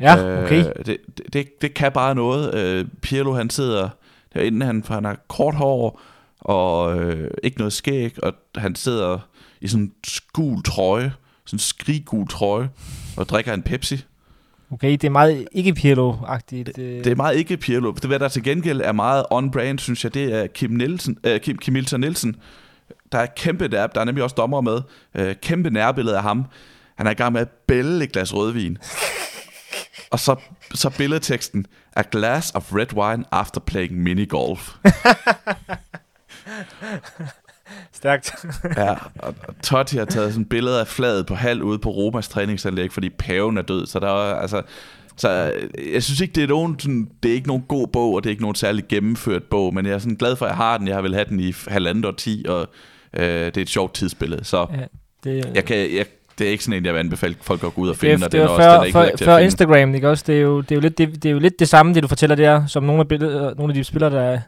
ja, 0.00 0.42
okay. 0.44 0.58
Øh, 0.58 0.86
det, 0.86 0.86
det, 1.16 1.32
det, 1.32 1.62
det 1.62 1.74
kan 1.74 1.92
bare 1.92 2.14
noget. 2.14 2.54
Øh, 2.54 2.84
Pirlo, 3.02 3.32
han 3.34 3.50
sidder 3.50 3.88
derinde, 4.34 4.66
han, 4.66 4.84
han 4.88 5.04
har 5.04 5.16
kort 5.28 5.54
hår, 5.54 6.00
og 6.44 6.98
øh, 6.98 7.30
ikke 7.42 7.58
noget 7.58 7.72
skæg, 7.72 8.24
og 8.24 8.32
han 8.56 8.74
sidder 8.74 9.18
i 9.60 9.68
sådan 9.68 9.84
en 9.84 9.92
gul 10.32 10.62
trøje, 10.62 11.12
sådan 11.44 11.54
en 11.54 11.60
skriggul 11.60 12.28
trøje, 12.28 12.70
og 13.16 13.28
drikker 13.28 13.54
en 13.54 13.62
Pepsi. 13.62 14.04
Okay, 14.70 14.92
det 14.92 15.04
er 15.04 15.10
meget 15.10 15.48
ikke 15.52 15.72
Pirlo-agtigt. 15.72 16.78
øh. 16.78 17.04
Det 17.04 17.06
er 17.06 17.14
meget 17.14 17.36
ikke 17.36 17.56
Pirlo. 17.56 17.92
Det, 17.92 18.04
hvad 18.04 18.18
der 18.18 18.28
til 18.28 18.42
gengæld 18.42 18.80
er 18.80 18.92
meget 18.92 19.24
on-brand, 19.30 19.78
synes 19.78 20.04
jeg, 20.04 20.14
det 20.14 20.34
er 20.34 20.46
Kim, 20.46 20.70
Nielsen, 20.70 21.18
øh, 21.24 21.40
Kim, 21.40 21.58
Kim 21.58 21.72
Milton 21.72 22.00
Nielsen. 22.00 22.36
Der 23.12 23.18
er 23.18 23.26
kæmpe 23.36 23.68
der, 23.68 23.86
der 23.86 24.00
er 24.00 24.04
nemlig 24.04 24.24
også 24.24 24.34
dommer 24.34 24.60
med. 24.60 24.80
Øh, 25.14 25.34
kæmpe 25.42 25.70
nærbillede 25.70 26.16
af 26.16 26.22
ham. 26.22 26.44
Han 26.96 27.06
er 27.06 27.10
i 27.10 27.14
gang 27.14 27.32
med 27.32 27.40
at 27.40 27.48
bælle 27.48 28.04
et 28.04 28.12
glas 28.12 28.34
rødvin. 28.34 28.78
Og 30.10 30.20
så, 30.20 30.36
så 30.74 30.90
billedteksten. 30.98 31.66
A 31.96 32.02
glass 32.10 32.52
of 32.54 32.72
red 32.72 32.92
wine 32.94 33.24
after 33.32 33.60
playing 33.60 33.94
minigolf. 33.94 34.70
Stærkt. 37.92 38.34
Ja, 38.76 38.90
og, 39.18 39.34
og 39.42 39.54
Totti 39.62 39.96
har 39.96 40.04
taget 40.04 40.32
sådan 40.32 40.44
billeder 40.44 40.80
af 40.80 40.86
flaget 40.86 41.26
på 41.26 41.34
halv 41.34 41.62
ude 41.62 41.78
på 41.78 41.90
Romas 41.90 42.28
træningsanlæg, 42.28 42.92
fordi 42.92 43.10
paven 43.10 43.58
er 43.58 43.62
død. 43.62 43.86
Så 43.86 43.98
der 43.98 44.08
er 44.08 44.34
altså... 44.34 44.62
Så 45.16 45.52
øh, 45.56 45.92
jeg 45.94 46.02
synes 46.02 46.20
ikke, 46.20 46.32
det 46.32 46.42
er, 46.42 46.48
nogen, 46.48 46.78
sådan, 46.78 47.10
det 47.22 47.30
er 47.30 47.34
ikke 47.34 47.48
nogen 47.48 47.64
god 47.68 47.86
bog, 47.86 48.14
og 48.14 48.24
det 48.24 48.28
er 48.28 48.30
ikke 48.30 48.42
nogen 48.42 48.54
særlig 48.54 48.84
gennemført 48.88 49.42
bog, 49.42 49.74
men 49.74 49.86
jeg 49.86 49.94
er 49.94 49.98
sådan 49.98 50.16
glad 50.16 50.36
for, 50.36 50.46
at 50.46 50.50
jeg 50.50 50.56
har 50.56 50.78
den. 50.78 50.88
Jeg 50.88 50.96
har 50.96 51.02
vel 51.02 51.14
have 51.14 51.26
den 51.28 51.40
i 51.40 51.54
halvandet 51.68 52.04
årti, 52.04 52.44
og 52.48 52.68
øh, 53.14 53.24
det 53.24 53.56
er 53.56 53.62
et 53.62 53.68
sjovt 53.68 53.94
tidsbillede. 53.94 54.44
Så 54.44 54.66
Ja, 54.72 54.84
det, 55.24 55.54
jeg 55.54 55.64
kan, 55.64 55.76
jeg, 55.76 56.06
det 56.38 56.46
er 56.46 56.50
ikke 56.50 56.64
sådan 56.64 56.78
en, 56.78 56.84
jeg 56.84 56.94
vil 56.94 57.00
anbefale 57.00 57.34
folk 57.40 57.64
at 57.64 57.74
gå 57.74 57.80
ud 57.80 57.88
og 57.88 57.94
det, 57.94 58.00
finde, 58.00 58.22
er, 58.22 58.26
og 58.26 58.32
det 58.32 58.40
er 58.40 58.44
var 58.44 58.50
også, 58.50 58.62
den 58.62 58.70
er 58.70 58.78
før, 58.78 58.84
ikke 58.84 59.18
før, 59.18 59.24
før 59.24 59.36
finde. 59.36 59.44
Instagram, 59.44 59.94
ikke 59.94 60.08
også? 60.08 60.24
Det 60.26 60.36
er, 60.36 60.40
jo, 60.40 60.60
det, 60.60 60.72
er 60.72 60.76
jo 60.76 60.80
lidt, 60.80 60.98
det, 60.98 61.14
det 61.14 61.24
er 61.24 61.32
jo 61.32 61.38
lidt 61.38 61.58
det 61.58 61.68
samme, 61.68 61.94
det 61.94 62.02
du 62.02 62.08
fortæller 62.08 62.36
der, 62.36 62.66
som 62.66 62.82
nogle 62.82 63.00
af, 63.00 63.08
billeder, 63.08 63.54
nogle 63.54 63.70
af 63.70 63.74
de 63.74 63.84
spillere, 63.84 64.10
der, 64.10 64.40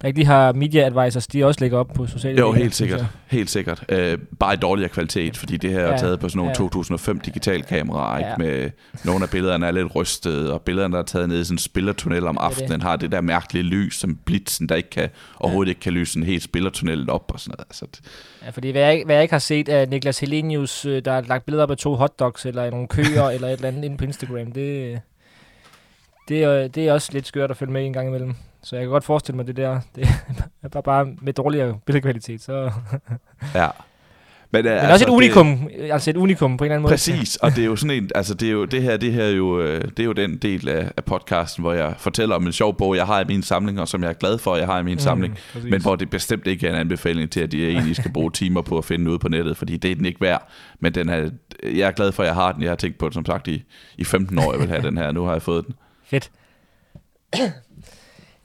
der 0.00 0.08
ikke 0.08 0.18
lige 0.18 0.26
har 0.26 0.52
media 0.52 0.82
advisors, 0.86 1.26
de 1.26 1.44
også 1.46 1.60
lægger 1.60 1.78
op 1.78 1.88
på 1.94 2.06
sociale 2.06 2.38
Jo, 2.38 2.46
medier, 2.52 2.62
helt 2.62 2.74
synes 2.74 2.90
sikkert. 2.90 3.06
Helt 3.26 3.50
sikkert. 3.50 3.84
Øh, 3.88 4.18
bare 4.40 4.54
i 4.54 4.56
dårligere 4.56 4.88
kvalitet, 4.88 5.36
fordi 5.36 5.56
det 5.56 5.70
her 5.70 5.80
er 5.80 5.90
Ja, 5.92 5.96
taget 5.98 6.20
på 6.20 6.28
sådan 6.28 6.36
nogle 6.38 6.50
ja. 6.50 6.54
2005 6.54 7.20
digitalkameraer, 7.20 8.18
ikke? 8.18 8.30
Ja. 8.30 8.36
med 8.36 8.70
nogle 9.04 9.24
af 9.24 9.30
billederne 9.30 9.66
er 9.66 9.70
lidt 9.70 9.94
rystede, 9.96 10.52
og 10.52 10.62
billederne, 10.62 10.92
der 10.94 10.98
er 10.98 11.04
taget 11.04 11.28
ned 11.28 11.40
i 11.40 11.44
sådan 11.44 11.54
en 11.54 11.58
spillertunnel 11.58 12.26
om 12.26 12.34
det. 12.36 12.42
aftenen, 12.44 12.82
har 12.82 12.96
det 12.96 13.12
der 13.12 13.20
mærkelige 13.20 13.62
lys, 13.62 13.94
som 13.96 14.16
blitzen, 14.24 14.68
der 14.68 14.74
ikke 14.74 14.90
kan, 14.90 15.08
overhovedet 15.40 15.68
ikke 15.70 15.80
kan 15.80 15.92
lyse 15.92 16.18
en 16.18 16.24
helt 16.24 16.42
spillertunnel 16.42 17.10
op 17.10 17.30
og 17.34 17.40
sådan 17.40 17.54
noget. 17.58 17.66
Altså, 17.68 17.86
det- 17.90 18.00
Ja, 18.44 18.50
fordi 18.50 18.70
hvad 18.70 18.82
jeg, 18.82 19.02
hvad 19.06 19.14
jeg 19.14 19.22
ikke 19.22 19.34
har 19.34 19.38
set 19.38 19.68
af 19.68 19.88
Niklas 19.88 20.18
Helenius, 20.18 20.84
øh, 20.84 21.04
der 21.04 21.12
har 21.12 21.20
lagt 21.20 21.44
billeder 21.46 21.62
op 21.62 21.70
af 21.70 21.76
to 21.76 21.94
hotdogs, 21.94 22.46
eller 22.46 22.70
nogle 22.70 22.88
køer, 22.88 23.28
eller 23.34 23.48
et 23.48 23.52
eller 23.52 23.68
andet 23.68 23.84
inde 23.84 23.96
på 23.96 24.04
Instagram, 24.04 24.52
det, 24.52 25.00
det, 26.28 26.42
er, 26.42 26.68
det 26.68 26.88
er 26.88 26.92
også 26.92 27.10
lidt 27.12 27.26
skørt 27.26 27.50
at 27.50 27.56
følge 27.56 27.72
med 27.72 27.86
en 27.86 27.92
gang 27.92 28.08
imellem. 28.08 28.34
Så 28.66 28.76
jeg 28.76 28.84
kan 28.84 28.90
godt 28.90 29.04
forestille 29.04 29.36
mig 29.36 29.46
det 29.46 29.56
der. 29.56 29.80
Det 29.94 30.08
er 30.62 30.68
bare, 30.68 30.82
bare 30.82 31.06
med 31.22 31.32
dårligere 31.32 31.78
billedkvalitet. 31.86 32.42
Så. 32.42 32.70
ja. 33.54 33.68
Men, 34.50 34.64
Men 34.64 34.72
altså, 34.72 34.92
også 34.92 35.04
et 35.04 35.10
unikum, 35.10 35.70
det, 35.78 35.92
altså 35.92 36.10
et 36.10 36.16
unikum 36.16 36.56
på 36.56 36.64
en 36.64 36.66
eller 36.66 36.74
anden 36.74 36.82
måde. 36.82 36.92
Præcis, 36.92 37.36
og 37.36 37.50
det 37.50 37.62
er 37.62 37.66
jo 37.66 37.76
sådan 37.76 38.02
en, 38.02 38.10
altså 38.14 38.34
det 38.34 38.48
er 38.48 38.52
jo 38.52 38.64
det 38.64 38.82
her, 38.82 38.96
det 38.96 39.12
her 39.12 39.24
er 39.24 39.30
jo, 39.30 39.60
øh, 39.60 39.82
det 39.82 40.00
er 40.00 40.04
jo 40.04 40.12
den 40.12 40.36
del 40.36 40.68
af, 40.68 40.90
af 40.96 41.04
podcasten, 41.04 41.62
hvor 41.62 41.72
jeg 41.72 41.94
fortæller 41.98 42.36
om 42.36 42.46
en 42.46 42.52
sjov 42.52 42.76
bog, 42.76 42.96
jeg 42.96 43.06
har 43.06 43.20
i 43.20 43.24
min 43.24 43.42
samling, 43.42 43.80
og 43.80 43.88
som 43.88 44.02
jeg 44.02 44.08
er 44.08 44.12
glad 44.12 44.38
for, 44.38 44.54
at 44.54 44.58
jeg 44.58 44.66
har 44.66 44.80
i 44.80 44.82
min 44.82 44.94
mm, 44.94 44.98
samling. 44.98 45.38
præcis. 45.52 45.70
Men 45.70 45.82
hvor 45.82 45.96
det 45.96 46.10
bestemt 46.10 46.46
ikke 46.46 46.66
er 46.66 46.72
en 46.72 46.80
anbefaling 46.80 47.30
til, 47.30 47.40
at 47.40 47.52
de 47.52 47.68
egentlig 47.68 47.96
skal 47.96 48.12
bruge 48.12 48.30
timer 48.30 48.62
på 48.62 48.78
at 48.78 48.84
finde 48.84 49.10
ud 49.10 49.18
på 49.18 49.28
nettet, 49.28 49.56
fordi 49.56 49.76
det 49.76 49.90
er 49.90 49.94
den 49.94 50.06
ikke 50.06 50.20
værd. 50.20 50.48
Men 50.80 50.94
den 50.94 51.08
er, 51.08 51.30
jeg 51.62 51.88
er 51.88 51.92
glad 51.92 52.12
for, 52.12 52.22
at 52.22 52.26
jeg 52.26 52.34
har 52.34 52.52
den. 52.52 52.62
Jeg 52.62 52.70
har 52.70 52.76
tænkt 52.76 52.98
på 52.98 53.06
den 53.06 53.12
som 53.12 53.26
sagt 53.26 53.48
i, 53.48 53.62
i 53.98 54.04
15 54.04 54.38
år, 54.38 54.52
jeg 54.52 54.60
vil 54.60 54.68
have 54.68 54.82
den 54.82 54.98
her. 54.98 55.12
Nu 55.12 55.24
har 55.24 55.32
jeg 55.32 55.42
fået 55.42 55.66
den. 55.66 55.74
Fedt. 56.04 56.30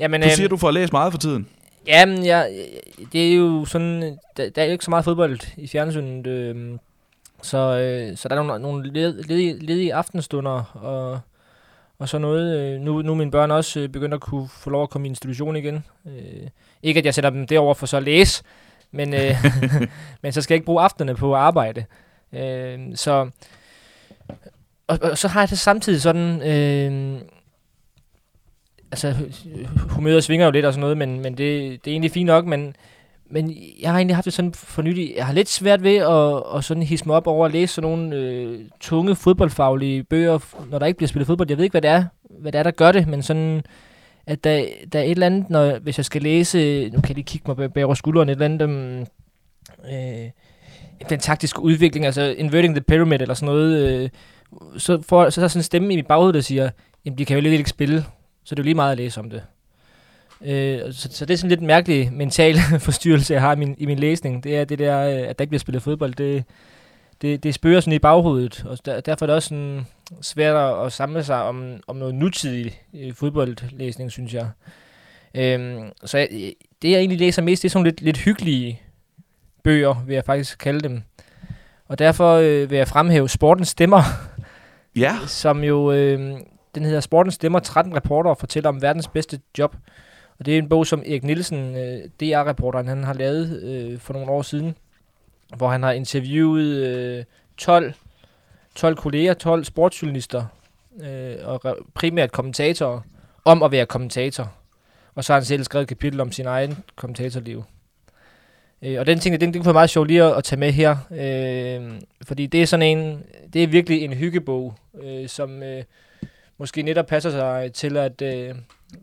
Jamen, 0.02 0.22
Du 0.22 0.26
øhm, 0.28 0.36
siger, 0.36 0.48
du 0.48 0.58
får 0.58 0.72
læst 0.72 0.94
meget 0.94 1.14
for 1.14 1.20
tiden. 1.20 1.48
Jamen, 1.88 2.26
jeg, 2.26 2.52
det 3.14 3.32
er 3.32 3.36
jo 3.36 3.66
sådan, 3.66 4.18
der, 4.38 4.50
der 4.50 4.62
er 4.62 4.66
jo 4.66 4.72
ikke 4.72 4.86
så 4.86 4.90
meget 4.90 5.06
fodbold 5.06 5.40
i 5.58 5.68
fjernsynet. 5.68 6.28
Øh, 6.28 6.78
Så, 7.42 7.58
øh, 7.58 8.18
så 8.18 8.30
der 8.30 8.36
er 8.36 8.44
nogle, 8.44 8.62
nogle 8.62 8.94
led, 8.94 9.24
ledige, 9.24 9.60
ledige 9.60 9.94
aftenstunder 9.94 10.64
og, 10.74 11.20
og 12.00 12.10
så 12.10 12.18
noget. 12.18 12.60
Øh, 12.60 12.80
nu, 12.80 13.02
nu 13.02 13.12
er 13.12 13.16
mine 13.16 13.32
børn 13.32 13.52
også 13.52 13.80
øh, 13.80 13.90
begyndt 13.90 14.14
at 14.14 14.22
kunne 14.22 14.50
få 14.50 14.70
lov 14.70 14.84
at 14.84 14.90
komme 14.90 15.08
i 15.08 15.10
institution 15.10 15.56
igen. 15.56 15.86
Øh, 16.08 16.48
ikke 16.84 16.98
at 16.98 17.06
jeg 17.06 17.14
sætter 17.14 17.30
dem 17.30 17.48
derover 17.48 17.74
for 17.74 17.86
så 17.86 17.98
at 17.98 18.04
læse, 18.04 18.44
men, 18.92 19.14
øh, 19.14 19.36
men 20.22 20.32
så 20.32 20.42
skal 20.42 20.54
jeg 20.54 20.58
ikke 20.58 20.66
bruge 20.66 20.84
aftenerne 20.84 21.18
på 21.18 21.36
at 21.36 21.42
arbejde. 21.42 21.86
Øh, 22.34 22.80
så, 22.96 23.30
og, 24.88 25.00
og 25.02 25.18
så 25.18 25.28
har 25.28 25.42
jeg 25.42 25.50
det 25.50 25.60
samtidig 25.60 26.02
sådan... 26.02 26.42
Øh, 26.42 27.22
altså, 28.92 29.08
øh, 29.56 29.66
humøret 29.90 30.24
svinger 30.24 30.46
jo 30.46 30.52
lidt 30.52 30.66
og 30.66 30.74
sådan 30.74 30.82
noget, 30.82 30.98
men, 30.98 31.20
men 31.20 31.32
det, 31.32 31.86
det 31.86 31.92
er 31.92 31.92
egentlig 31.92 32.12
fint 32.12 32.28
nok, 32.28 32.46
men, 32.46 32.76
men 33.30 33.58
jeg 33.82 33.92
har 33.92 33.98
egentlig 33.98 34.16
haft 34.16 34.26
det 34.26 34.34
sådan 34.34 34.54
for 34.54 34.82
nylig. 34.82 35.14
Jeg 35.16 35.26
har 35.26 35.34
lidt 35.34 35.50
svært 35.50 35.84
ved 35.84 35.96
at, 35.96 36.58
at 36.58 36.64
sådan 36.64 36.84
hisse 36.84 37.06
mig 37.06 37.16
op 37.16 37.28
over 37.28 37.46
at 37.46 37.52
læse 37.52 37.74
sådan 37.74 37.90
nogle 37.90 38.16
øh, 38.16 38.60
tunge 38.80 39.16
fodboldfaglige 39.16 40.04
bøger, 40.04 40.66
når 40.72 40.80
der 40.80 40.86
ikke 40.86 40.98
bliver 40.98 41.08
spillet 41.08 41.28
fodbold. 41.28 41.50
Jeg 41.50 41.58
ved 41.58 41.64
ikke, 41.64 41.74
hvad 41.74 41.82
det 41.82 41.90
er, 41.90 42.06
hvad 42.40 42.52
det 42.52 42.60
er 42.60 42.64
der 42.64 42.72
gør 42.72 42.92
det, 42.92 43.08
men 43.08 43.22
sådan, 43.22 43.62
at 44.28 44.44
der, 44.44 44.66
der 44.94 45.00
er 45.00 45.04
et 45.04 45.12
eller 45.12 45.26
andet, 45.26 45.50
når, 45.50 45.80
hvis 45.80 45.98
jeg 45.98 46.06
skal 46.06 46.22
læse, 46.22 46.90
nu 46.90 47.02
kan 47.02 47.10
jeg 47.10 47.16
lige 47.16 47.26
kigge 47.26 47.46
mig 47.48 47.58
bag, 47.58 47.74
bag 47.74 47.98
skulderen, 47.98 48.30
et 48.30 48.32
eller 48.32 48.46
andet, 48.46 48.62
um, 48.62 49.06
øh, 49.92 50.30
den 51.10 51.20
taktiske 51.20 51.62
udvikling, 51.62 52.06
altså 52.06 52.36
inverting 52.38 52.76
the 52.76 52.84
pyramid 52.84 53.22
eller 53.22 53.34
sådan 53.34 53.56
noget, 53.56 53.90
øh, 53.90 54.10
så, 54.78 55.02
får, 55.02 55.30
så 55.30 55.42
er 55.42 55.44
der 55.44 55.48
sådan 55.48 55.60
en 55.60 55.64
stemme 55.64 55.94
i 55.94 55.96
mit 55.96 56.08
baghoved, 56.08 56.34
der 56.34 56.42
siger, 56.42 56.70
jamen 57.06 57.18
de 57.18 57.26
kan 57.26 57.38
jo 57.38 57.42
lidt 57.42 57.54
ikke 57.54 57.70
spille, 57.70 58.06
så 58.44 58.56
det 58.56 58.60
er 58.60 58.64
jo 58.64 58.66
lige 58.66 58.76
meget 58.76 58.92
at 58.92 58.98
læse 58.98 59.20
om 59.20 59.30
det. 59.30 59.44
Øh, 60.46 60.94
så, 60.94 61.10
så 61.12 61.26
det 61.26 61.34
er 61.34 61.38
sådan 61.38 61.50
lidt 61.50 61.62
mærkelig 61.62 62.14
mental 62.14 62.56
forstyrrelse, 62.80 63.34
jeg 63.34 63.42
har 63.42 63.56
i 63.56 63.58
min, 63.58 63.76
i 63.78 63.86
min 63.86 64.00
læsning. 64.00 64.44
Det 64.44 64.58
er 64.58 64.66
det 64.66 64.80
der, 64.80 65.00
øh, 65.00 65.30
at 65.30 65.40
der 65.40 65.44
ikke 65.44 65.50
bliver 65.50 65.60
spillet 65.60 65.84
fodbold. 65.84 66.14
Det, 66.14 66.44
det, 67.22 67.44
det 67.44 67.54
spørger 67.54 67.80
sådan 67.80 67.94
i 67.94 68.00
baghovedet, 68.00 68.66
og 68.66 68.86
der, 68.86 69.00
derfor 69.00 69.26
er 69.26 69.28
det 69.28 69.36
også 69.36 69.50
sådan 69.50 69.86
svært 70.22 70.86
at 70.86 70.94
samle 70.94 71.24
sig 71.24 71.44
om, 71.44 71.84
om 71.88 71.96
noget 71.96 72.16
nutidig 72.16 72.82
øh, 72.94 73.14
fodboldlæsning, 73.14 74.12
synes 74.12 74.34
jeg. 74.34 74.48
Øhm, 75.36 75.84
så 76.06 76.18
jeg, 76.18 76.30
det, 76.82 76.92
jeg 76.92 76.98
egentlig 76.98 77.20
læser 77.20 77.42
mest, 77.42 77.64
det 77.64 77.70
er 77.70 77.72
sådan 77.72 77.84
lidt, 77.84 78.02
lidt 78.02 78.18
hyggelige 78.18 78.82
bøger, 79.64 80.04
vil 80.08 80.14
jeg 80.14 80.26
faktisk 80.26 80.58
kalde 80.58 80.80
dem. 80.80 81.04
Og 81.88 82.00
derfor 82.00 82.36
øh, 82.36 82.70
vil 82.70 82.78
jeg 82.78 82.88
fremhæve 82.88 83.30
Sportens 83.30 83.68
Stemmer, 83.68 84.04
Ja, 84.96 85.16
som 85.28 85.64
jo, 85.64 85.92
øh, 85.92 86.38
den 86.76 86.86
hedder 86.86 87.00
Sportens 87.00 87.36
Stemmer, 87.36 87.60
13 87.60 87.96
reportere 87.96 88.36
fortæller 88.36 88.70
om 88.70 88.82
verdens 88.82 89.08
bedste 89.08 89.40
job. 89.58 89.76
Og 90.40 90.46
det 90.46 90.54
er 90.54 90.58
en 90.58 90.70
bog, 90.70 90.88
som 90.88 91.00
Erik 91.00 91.24
Nielsen, 91.24 91.76
øh, 91.76 92.00
DR-reporteren, 92.20 92.88
han 92.88 93.04
har 93.04 93.14
lavet 93.14 93.64
øh, 93.64 94.00
for 94.00 94.14
nogle 94.14 94.32
år 94.32 94.42
siden, 94.42 94.76
hvor 95.58 95.68
han 95.70 95.84
har 95.84 95.92
interviewet 95.92 96.88
øh, 96.88 97.24
12, 97.58 97.94
12 98.76 98.96
kolleger, 98.96 99.34
12 99.34 99.64
sportsjournalister 99.64 100.46
øh, 101.04 101.36
og 101.44 101.66
re- 101.66 101.84
primært 101.94 102.32
kommentatorer 102.32 103.02
om 103.46 103.64
at 103.64 103.72
være 103.72 103.86
kommentator. 103.86 104.54
Og 105.16 105.24
så 105.24 105.34
har 105.34 105.40
han 105.40 105.46
selv 105.46 105.64
skrevet 105.64 105.84
et 105.84 105.90
kapitel 105.90 106.20
om 106.20 106.32
sin 106.32 106.46
egen 106.46 106.78
kommentatorliv. 106.96 107.64
Øh, 108.82 109.00
og 109.00 109.06
den 109.06 109.20
ting, 109.20 109.42
den, 109.42 109.54
den 109.54 109.62
kunne 109.62 109.66
være 109.66 109.74
meget 109.74 109.90
sjov 109.90 110.06
lige 110.06 110.24
at, 110.24 110.38
at 110.38 110.44
tage 110.44 110.60
med 110.60 110.72
her. 110.72 110.98
Øh, 111.12 112.02
fordi 112.24 112.46
det 112.46 112.62
er 112.62 112.66
sådan 112.66 112.98
en, 112.98 113.24
det 113.54 113.64
er 113.64 113.68
virkelig 113.68 114.02
en 114.02 114.14
hyggebog, 114.14 114.74
øh, 115.04 115.28
som 115.28 115.64
øh, 115.64 115.84
måske 116.62 116.82
netop 116.82 117.06
passer 117.06 117.30
sig 117.30 117.74
til 117.74 117.98
at 117.98 118.22
øh, 118.22 118.56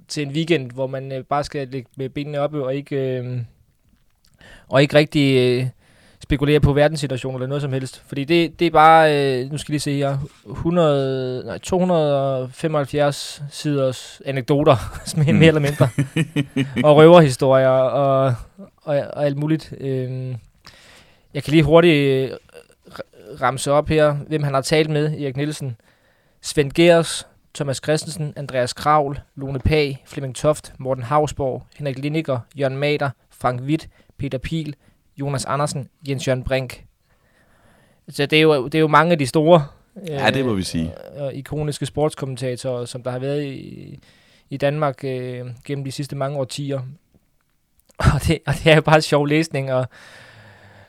til 0.09 0.23
en 0.23 0.33
weekend, 0.33 0.71
hvor 0.71 0.87
man 0.87 1.13
øh, 1.13 1.25
bare 1.25 1.45
skal 1.45 1.69
ligge 1.69 1.91
med 1.97 2.09
benene 2.09 2.41
oppe 2.41 2.65
og 2.65 2.75
ikke 2.75 2.97
øh, 2.97 3.39
og 4.69 4.83
ikke 4.83 4.95
rigtig 4.95 5.37
øh, 5.37 5.67
spekulere 6.23 6.61
på 6.61 6.73
verdenssituationen 6.73 7.37
eller 7.37 7.47
noget 7.47 7.63
som 7.63 7.73
helst. 7.73 8.03
Fordi 8.07 8.25
det, 8.25 8.61
det 8.61 8.67
er 8.67 8.71
bare, 8.71 9.17
øh, 9.17 9.51
nu 9.51 9.59
skal 9.59 9.73
jeg 9.73 9.75
lige 9.75 9.81
se 9.81 9.97
her, 9.97 10.19
100, 10.51 11.45
nej, 11.47 11.59
275 11.59 13.43
siders 13.51 14.23
anekdoter, 14.25 14.77
mm. 15.17 15.35
mere 15.35 15.49
eller 15.49 15.61
mindre, 15.61 15.89
og 16.89 16.97
røverhistorier 16.97 17.69
og, 17.69 18.35
og, 18.83 18.97
og 18.97 19.27
alt 19.27 19.37
muligt. 19.37 19.75
Øh, 19.81 20.35
jeg 21.35 21.43
kan 21.43 21.51
lige 21.51 21.63
hurtigt 21.63 21.97
øh, 21.97 22.31
ramse 23.41 23.73
op 23.73 23.89
her, 23.89 24.13
hvem 24.13 24.43
han 24.43 24.55
har 24.55 24.63
talt 24.63 24.91
med, 24.91 25.21
Erik 25.21 25.37
Nielsen. 25.37 25.77
Svend 26.41 26.73
Gers, 26.73 27.27
Thomas 27.55 27.77
Christensen, 27.77 28.33
Andreas 28.37 28.73
Kravl, 28.75 29.21
Lone 29.37 29.59
Pag, 29.59 30.03
Flemming 30.07 30.35
Toft, 30.35 30.73
Morten 30.79 31.05
Havsborg, 31.05 31.67
Henrik 31.77 31.99
Liniger, 31.99 32.39
Jørgen 32.59 32.77
Mader, 32.77 33.11
Frank 33.31 33.61
Witt, 33.61 33.89
Peter 34.19 34.39
Pil, 34.39 34.75
Jonas 35.17 35.45
Andersen, 35.45 35.89
Jens 36.09 36.29
Jørgen 36.29 36.45
Brink. 36.45 36.85
Så 38.09 38.27
det 38.27 38.39
er 38.39 38.43
jo, 38.43 38.65
det 38.65 38.75
er 38.75 38.81
jo 38.81 38.89
mange 38.89 39.13
af 39.13 39.19
de 39.19 39.27
store 39.27 39.67
ja 40.07 40.31
det 40.31 40.45
må 40.45 40.55
vi 40.55 40.63
sige. 40.63 40.95
øh, 41.21 41.35
ikoniske 41.35 41.87
sportskommentatorer, 41.87 42.85
som 42.85 43.03
der 43.03 43.11
har 43.11 43.19
været 43.19 43.45
i, 43.45 43.99
i 44.51 44.57
Danmark 44.57 45.05
øh, 45.05 45.47
gennem 45.65 45.85
de 45.85 45.93
sidste 45.93 46.17
mange 46.17 46.39
årtier. 46.39 46.81
Og 48.15 48.21
det, 48.27 48.39
og 48.47 48.55
det 48.55 48.73
er 48.73 48.75
jo 48.75 48.83
bare 48.83 49.01
sjov 49.03 49.27
læsning, 49.27 49.73
og, 49.73 49.87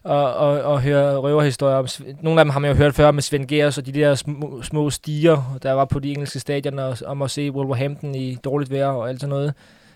og, 0.03 0.33
og, 0.33 0.61
og 0.61 0.81
høre 0.81 1.17
røverhistorier. 1.17 1.75
Om, 1.75 1.87
nogle 2.21 2.39
af 2.41 2.45
dem 2.45 2.49
har 2.49 2.59
man 2.59 2.71
jo 2.71 2.77
hørt 2.77 2.95
før 2.95 3.11
med 3.11 3.21
Svend 3.21 3.45
Gers 3.47 3.77
og 3.77 3.85
de 3.85 3.91
der 3.91 4.15
små, 4.15 4.61
små 4.63 4.89
stiger, 4.89 5.57
der 5.63 5.71
var 5.71 5.85
på 5.85 5.99
de 5.99 6.11
engelske 6.11 6.39
stadioner, 6.39 6.83
og- 6.83 6.97
om 7.05 7.21
at 7.21 7.31
se 7.31 7.51
Wolverhampton 7.51 8.15
i 8.15 8.35
dårligt 8.35 8.71
vejr 8.71 8.87
og 8.87 9.09
alt 9.09 9.19
sådan 9.21 9.29
noget. 9.29 9.53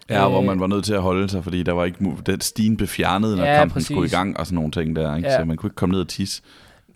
Ja, 0.10 0.28
hvor 0.28 0.40
Øh, 0.40 0.46
man 0.46 0.60
var 0.60 0.68
nødt 0.68 0.86
til 0.86 0.94
at 0.94 1.02
holde 1.02 1.30
sig, 1.30 1.44
fordi 1.44 1.64
der 1.64 1.72
var 1.72 1.86
ikke 1.86 1.98
den 2.26 2.42
stigen 2.42 2.78
blev 2.78 2.88
fjernet, 2.88 3.38
når 3.38 3.46
Ja, 3.46 3.56
kampen 3.58 3.74
præcis. 3.74 3.88
skulle 3.88 4.08
i 4.08 4.10
gang 4.12 4.40
og 4.40 4.46
sådan 4.46 4.56
nogle 4.56 4.72
ting 4.72 4.96
der, 4.96 5.16
ikke? 5.16 5.30
Ja. 5.30 5.38
Så 5.40 5.46
man 5.46 5.58
kunne 5.58 5.68
ikke 5.68 5.76
komme 5.76 5.94
ned 5.94 6.02
og 6.02 6.08
tisse. 6.08 6.42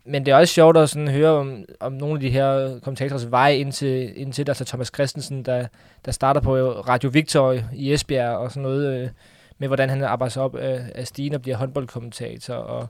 Men 0.06 0.26
det 0.26 0.32
er 0.32 0.36
også 0.36 0.54
sjovt 0.54 0.78
at 0.78 0.90
sådan 0.90 1.08
høre 1.08 1.30
om, 1.30 1.64
om 1.80 1.94
nogle 1.94 2.14
af 2.16 2.20
de 2.22 2.30
her 2.30 2.80
kommentatorers 2.84 3.32
vej 3.32 3.52
indtil, 3.52 4.12
indtil 4.16 4.50
altså 4.50 4.66
Thomas 4.66 4.92
Christensen, 4.96 5.44
der, 5.44 5.66
der 6.06 6.12
starter 6.12 6.42
på 6.42 6.58
Radio 6.72 7.10
Victor 7.14 7.56
i 7.76 7.94
Esbjerg 7.94 8.38
og 8.38 8.52
sådan 8.52 8.64
noget, 8.64 9.02
øh, 9.04 9.10
med 9.58 9.68
hvordan 9.68 9.90
han 9.90 10.04
arbejder 10.04 10.30
sig 10.30 10.44
op 10.44 10.56
af, 10.56 10.82
af 10.96 11.08
stigen 11.08 11.34
og 11.34 11.42
bliver 11.42 11.58
håndboldkommentator 11.58 12.54
og 12.54 12.88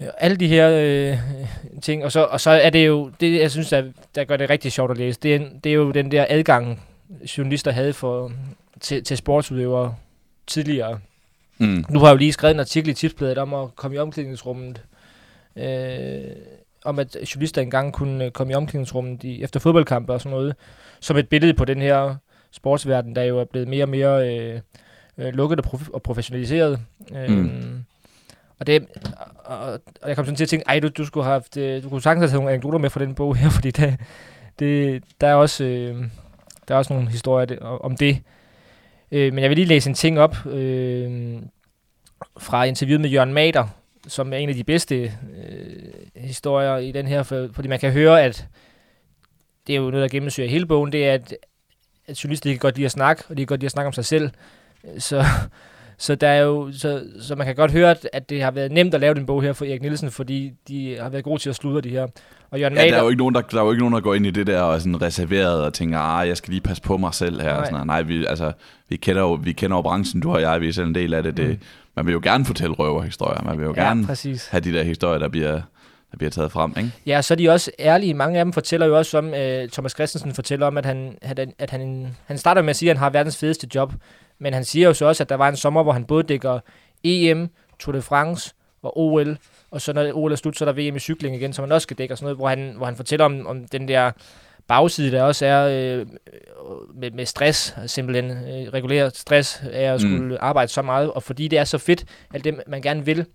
øh, 0.00 0.06
alle 0.18 0.36
de 0.36 0.48
her 0.48 0.70
øh, 0.70 1.18
ting. 1.82 2.04
Og 2.04 2.12
så, 2.12 2.24
og 2.24 2.40
så 2.40 2.50
er 2.50 2.70
det 2.70 2.86
jo, 2.86 3.10
det 3.20 3.40
jeg 3.40 3.50
synes, 3.50 3.68
der, 3.68 3.84
der 4.14 4.24
gør 4.24 4.36
det 4.36 4.50
rigtig 4.50 4.72
sjovt 4.72 4.90
at 4.90 4.98
læse, 4.98 5.20
det 5.22 5.34
er, 5.34 5.40
det 5.64 5.70
er 5.70 5.74
jo 5.74 5.90
den 5.90 6.10
der 6.10 6.26
adgang, 6.28 6.82
journalister 7.38 7.70
havde 7.70 7.92
for, 7.92 8.32
til, 8.80 9.04
til 9.04 9.16
sportsudøvere 9.16 9.94
tidligere. 10.46 10.98
Mm. 11.58 11.84
Nu 11.90 11.98
har 11.98 12.06
jeg 12.06 12.12
jo 12.12 12.18
lige 12.18 12.32
skrevet 12.32 12.54
en 12.54 12.60
artikel 12.60 12.90
i 12.90 12.94
Tipsbladet 12.94 13.38
om 13.38 13.54
at 13.54 13.76
komme 13.76 13.96
i 13.96 13.98
omklædningsrummet. 13.98 14.82
Øh, 15.56 16.20
om 16.84 16.98
at 16.98 17.16
journalister 17.34 17.62
engang 17.62 17.92
kunne 17.92 18.24
øh, 18.24 18.30
komme 18.30 18.52
i 18.52 18.56
omklædningsrummet 18.56 19.24
i, 19.24 19.42
efter 19.42 19.60
fodboldkampe 19.60 20.12
og 20.12 20.20
sådan 20.20 20.36
noget. 20.36 20.54
Som 21.00 21.16
et 21.16 21.28
billede 21.28 21.54
på 21.54 21.64
den 21.64 21.82
her 21.82 22.14
sportsverden, 22.50 23.16
der 23.16 23.22
jo 23.22 23.38
er 23.38 23.44
blevet 23.44 23.68
mere 23.68 23.84
og 23.84 23.88
mere 23.88 24.38
øh, 24.38 24.60
øh, 25.18 25.34
lukket 25.34 25.60
og, 25.60 25.66
prof- 25.66 25.90
og 25.94 26.02
professionaliseret. 26.02 26.80
Øh, 27.16 27.30
Mm. 27.30 27.84
Og, 28.58 28.66
det, 28.66 28.86
og, 29.44 29.72
og 30.02 30.08
jeg 30.08 30.16
kom 30.16 30.24
sådan 30.24 30.36
til 30.36 30.44
at 30.44 30.48
tænke, 30.48 30.64
ej, 30.68 30.80
du, 30.80 30.88
du 30.88 31.04
skulle 31.04 31.24
have 31.24 31.32
haft, 31.32 31.56
øh, 31.56 31.82
du 31.82 31.88
kunne 31.88 32.02
sagtens 32.02 32.20
have 32.22 32.28
taget 32.28 32.40
nogle 32.40 32.50
anekdoter 32.50 32.78
med 32.78 32.90
fra 32.90 33.00
den 33.00 33.14
bog 33.14 33.36
her, 33.36 33.50
fordi 33.56 33.70
det, 33.70 33.96
det, 34.58 35.02
der, 35.20 35.26
er 35.26 35.34
også, 35.34 35.64
øh, 35.64 36.04
der 36.68 36.74
er 36.74 36.78
også 36.78 36.92
nogle 36.92 37.10
historier 37.10 37.46
det- 37.46 37.58
om 37.58 37.96
det. 37.96 38.18
Øh, 39.12 39.32
men 39.32 39.42
jeg 39.42 39.50
vil 39.50 39.56
lige 39.58 39.68
læse 39.68 39.88
en 39.90 39.94
ting 39.94 40.20
op 40.20 40.46
øh, 40.46 41.36
fra 42.38 42.64
interviewet 42.64 43.00
med 43.00 43.10
Jørgen 43.10 43.32
Mader, 43.34 43.66
som 44.08 44.32
er 44.32 44.36
en 44.36 44.48
af 44.48 44.54
de 44.54 44.64
bedste 44.64 44.96
øh, 45.02 45.12
historier 46.16 46.76
i 46.76 46.92
den 46.92 47.06
her, 47.06 47.22
for, 47.22 47.48
fordi 47.52 47.68
man 47.68 47.78
kan 47.80 47.92
høre, 47.92 48.22
at 48.22 48.46
det 49.66 49.72
er 49.72 49.76
jo 49.80 49.90
noget, 49.90 50.02
der 50.02 50.08
gennemsyrer 50.08 50.48
hele 50.48 50.66
bogen, 50.66 50.92
det 50.92 51.06
er, 51.08 51.12
at, 51.14 51.34
at 52.06 52.24
journalister 52.24 52.50
de 52.50 52.54
kan 52.54 52.58
godt 52.60 52.76
lide 52.76 52.84
at 52.84 52.90
snakke, 52.92 53.22
og 53.28 53.36
de 53.36 53.40
kan 53.42 53.46
godt 53.46 53.60
lide 53.60 53.66
at 53.66 53.72
snakke 53.72 53.86
om 53.86 53.92
sig 53.92 54.04
selv. 54.04 54.30
Så, 54.98 55.24
så, 55.98 56.14
der 56.14 56.28
er 56.28 56.42
jo, 56.42 56.72
så, 56.72 57.02
så 57.20 57.34
man 57.34 57.46
kan 57.46 57.54
godt 57.54 57.72
høre, 57.72 57.96
at, 58.12 58.28
det 58.28 58.42
har 58.42 58.50
været 58.50 58.72
nemt 58.72 58.94
at 58.94 59.00
lave 59.00 59.14
den 59.14 59.26
bog 59.26 59.42
her 59.42 59.52
for 59.52 59.64
Erik 59.64 59.82
Nielsen, 59.82 60.10
fordi 60.10 60.52
de 60.68 60.96
har 61.00 61.08
været 61.08 61.24
gode 61.24 61.42
til 61.42 61.50
at 61.50 61.56
sludre 61.56 61.80
de 61.80 61.88
her. 61.88 62.06
Og 62.50 62.60
Jørgen 62.60 62.74
Ja, 62.76 62.80
der 62.80 62.86
er, 62.86 62.90
Mader, 62.90 63.02
jo 63.02 63.08
ikke 63.08 63.18
nogen, 63.18 63.34
der, 63.34 63.40
der 63.40 63.60
er 63.60 63.64
jo 63.64 63.70
ikke 63.70 63.80
nogen, 63.80 63.94
der 63.94 64.00
går 64.00 64.14
ind 64.14 64.26
i 64.26 64.30
det 64.30 64.46
der 64.46 64.60
og 64.60 64.74
er 64.74 64.78
sådan 64.78 65.02
reserveret 65.02 65.62
og 65.64 65.74
tænker, 65.74 65.98
ah, 65.98 66.28
jeg 66.28 66.36
skal 66.36 66.50
lige 66.50 66.60
passe 66.60 66.82
på 66.82 66.96
mig 66.96 67.14
selv 67.14 67.40
her. 67.40 67.48
Nej. 67.50 67.56
Nej, 67.60 67.70
sådan. 67.70 67.86
Nej 67.86 68.02
vi, 68.02 68.26
altså, 68.26 68.52
vi, 68.88 68.96
kender 68.96 69.22
jo, 69.22 69.32
vi 69.32 69.52
kender 69.52 69.76
jo 69.76 69.82
branchen, 69.82 70.20
du 70.22 70.32
og 70.32 70.40
jeg, 70.40 70.60
vi 70.60 70.68
er 70.68 70.72
selv 70.72 70.86
en 70.86 70.94
del 70.94 71.14
af 71.14 71.22
det. 71.22 71.36
det 71.36 71.48
Mm. 71.48 71.58
Man 71.96 72.06
vil 72.06 72.12
jo 72.12 72.20
gerne 72.22 72.44
fortælle 72.44 72.74
røverhistorier. 72.74 73.42
Man 73.42 73.58
vil 73.58 73.64
jo 73.64 73.74
ja, 73.76 73.82
gerne 73.84 74.06
præcis. 74.06 74.46
have 74.46 74.60
de 74.60 74.72
der 74.72 74.82
historier, 74.82 75.18
der 75.18 75.28
bliver, 75.28 75.52
der 76.10 76.16
bliver 76.18 76.30
taget 76.30 76.52
frem. 76.52 76.74
Ikke? 76.76 76.90
Ja, 77.06 77.22
så 77.22 77.34
er 77.34 77.36
de 77.36 77.50
også 77.50 77.70
ærlige. 77.78 78.14
Mange 78.14 78.38
af 78.38 78.44
dem 78.44 78.52
fortæller 78.52 78.86
jo 78.86 78.98
også 78.98 79.18
om, 79.18 79.34
øh, 79.34 79.68
Thomas 79.68 79.92
Christensen 79.92 80.34
fortæller 80.34 80.66
om, 80.66 80.76
at 80.78 80.86
han, 80.86 81.18
at, 81.22 81.38
han- 81.38 81.52
at 81.58 81.70
han, 81.70 82.06
han 82.26 82.38
starter 82.38 82.62
med 82.62 82.70
at 82.70 82.76
sige, 82.76 82.90
at 82.90 82.96
han 82.96 83.02
har 83.02 83.10
verdens 83.10 83.36
fedeste 83.36 83.66
job. 83.74 83.92
Men 84.44 84.54
han 84.54 84.64
siger 84.64 84.86
jo 84.86 84.94
så 84.94 85.04
også, 85.06 85.22
at 85.22 85.28
der 85.28 85.34
var 85.34 85.48
en 85.48 85.56
sommer, 85.56 85.82
hvor 85.82 85.92
han 85.92 86.04
både 86.04 86.22
dækker 86.22 86.60
EM, 87.04 87.48
Tour 87.78 87.92
de 87.92 88.02
France 88.02 88.54
og 88.82 88.98
OL. 88.98 89.38
Og 89.70 89.80
så 89.80 89.92
når 89.92 90.12
OL 90.14 90.32
er 90.32 90.36
slut, 90.36 90.56
så 90.56 90.64
er 90.64 90.72
der 90.72 90.90
VM 90.90 90.96
i 90.96 90.98
cykling 90.98 91.36
igen, 91.36 91.52
som 91.52 91.62
han 91.62 91.72
også 91.72 91.82
skal 91.82 91.98
dække 91.98 92.14
og 92.14 92.18
sådan 92.18 92.24
noget, 92.24 92.36
hvor 92.36 92.48
han, 92.48 92.74
hvor 92.76 92.86
han 92.86 92.96
fortæller 92.96 93.24
om, 93.24 93.46
om 93.46 93.68
den 93.68 93.88
der 93.88 94.12
bagside, 94.66 95.12
der 95.12 95.22
også 95.22 95.46
er 95.46 95.66
øh, 95.66 96.06
med, 96.94 97.10
med 97.10 97.26
stress, 97.26 97.74
simpelthen 97.86 98.30
øh, 98.30 98.72
regulær 98.72 99.08
stress 99.08 99.62
af 99.72 99.82
at 99.82 100.00
skulle 100.00 100.24
mm. 100.24 100.36
arbejde 100.40 100.72
så 100.72 100.82
meget, 100.82 101.10
og 101.10 101.22
fordi 101.22 101.48
det 101.48 101.58
er 101.58 101.64
så 101.64 101.78
fedt, 101.78 102.04
alt 102.34 102.44
det, 102.44 102.62
man 102.66 102.82
gerne 102.82 103.04
vil, 103.04 103.26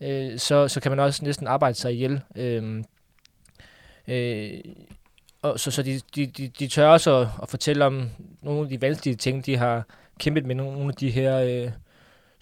øh, 0.00 0.38
så, 0.38 0.68
så 0.68 0.80
kan 0.80 0.92
man 0.92 0.98
også 0.98 1.24
næsten 1.24 1.46
arbejde 1.46 1.74
sig 1.74 1.92
ihjel. 1.92 2.20
Øh, 2.36 2.84
øh, 4.08 4.50
og 5.42 5.60
så, 5.60 5.70
så 5.70 5.82
de, 5.82 6.00
de, 6.14 6.26
de, 6.26 6.48
de 6.48 6.68
tør 6.68 6.88
også 6.88 7.16
at, 7.16 7.28
at 7.42 7.48
fortælle 7.48 7.84
om 7.84 8.10
nogle 8.42 8.62
af 8.62 8.68
de 8.68 8.80
vanskelige 8.80 9.16
ting, 9.16 9.46
de 9.46 9.56
har 9.56 9.84
kæmpet 10.22 10.46
med. 10.46 10.54
Nogle 10.54 10.88
af 10.88 10.94
de 10.94 11.10
her 11.10 11.38
øh, 11.38 11.70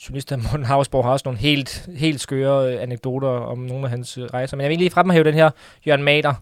journalister, 0.08 0.36
Morten 0.50 0.64
Havsborg 0.64 1.04
har 1.04 1.12
også 1.12 1.22
nogle 1.26 1.38
helt, 1.38 1.88
helt 1.96 2.20
skøre 2.20 2.74
øh, 2.74 2.82
anekdoter 2.82 3.28
om 3.28 3.58
nogle 3.58 3.84
af 3.84 3.90
hans 3.90 4.18
øh, 4.18 4.24
rejser. 4.24 4.56
Men 4.56 4.62
jeg 4.62 4.70
vil 4.70 4.78
lige 4.78 4.90
fremhæve 4.90 5.24
den 5.24 5.34
her 5.34 5.50
Jørgen 5.86 6.02
Mader. 6.02 6.34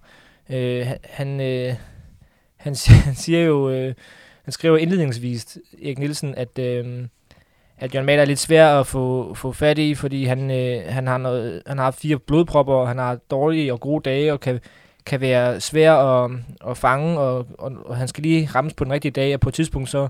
Øh, 0.51 0.87
han, 1.05 1.41
øh, 1.41 1.75
han, 2.57 2.77
han 3.07 3.15
siger 3.15 3.45
jo, 3.45 3.71
øh, 3.71 3.95
han 4.45 4.53
skriver 4.53 4.77
indledningsvis, 4.77 5.59
Erik 5.83 5.99
Nielsen, 5.99 6.35
at, 6.35 6.59
øh, 6.59 7.07
at 7.79 7.95
Jørgen 7.95 8.07
Mader 8.07 8.21
er 8.21 8.25
lidt 8.25 8.39
svær 8.39 8.81
at 8.81 8.87
få, 8.87 9.35
få 9.35 9.53
fat 9.53 9.79
i, 9.79 9.95
fordi 9.95 10.25
han, 10.25 10.51
øh, 10.51 10.83
han, 10.87 11.07
har 11.07 11.19
noget, 11.19 11.63
han 11.67 11.79
har 11.79 11.91
fire 11.91 12.19
blodpropper, 12.19 12.75
og 12.75 12.89
han 12.89 12.99
har 12.99 13.19
dårlige 13.31 13.73
og 13.73 13.81
gode 13.81 14.03
dage, 14.11 14.33
og 14.33 14.41
kan, 14.41 14.61
kan 15.07 15.21
være 15.21 15.61
svær 15.61 15.95
at, 15.95 16.31
at 16.67 16.77
fange, 16.77 17.19
og, 17.19 17.47
og, 17.59 17.73
og 17.85 17.97
han 17.97 18.09
skal 18.09 18.23
lige 18.23 18.51
rammes 18.55 18.75
på 18.75 18.85
den 18.85 18.93
rigtige 18.93 19.13
dag, 19.13 19.35
og 19.35 19.41
på 19.41 19.49
et 19.49 19.55
tidspunkt 19.55 19.89
så, 19.89 20.09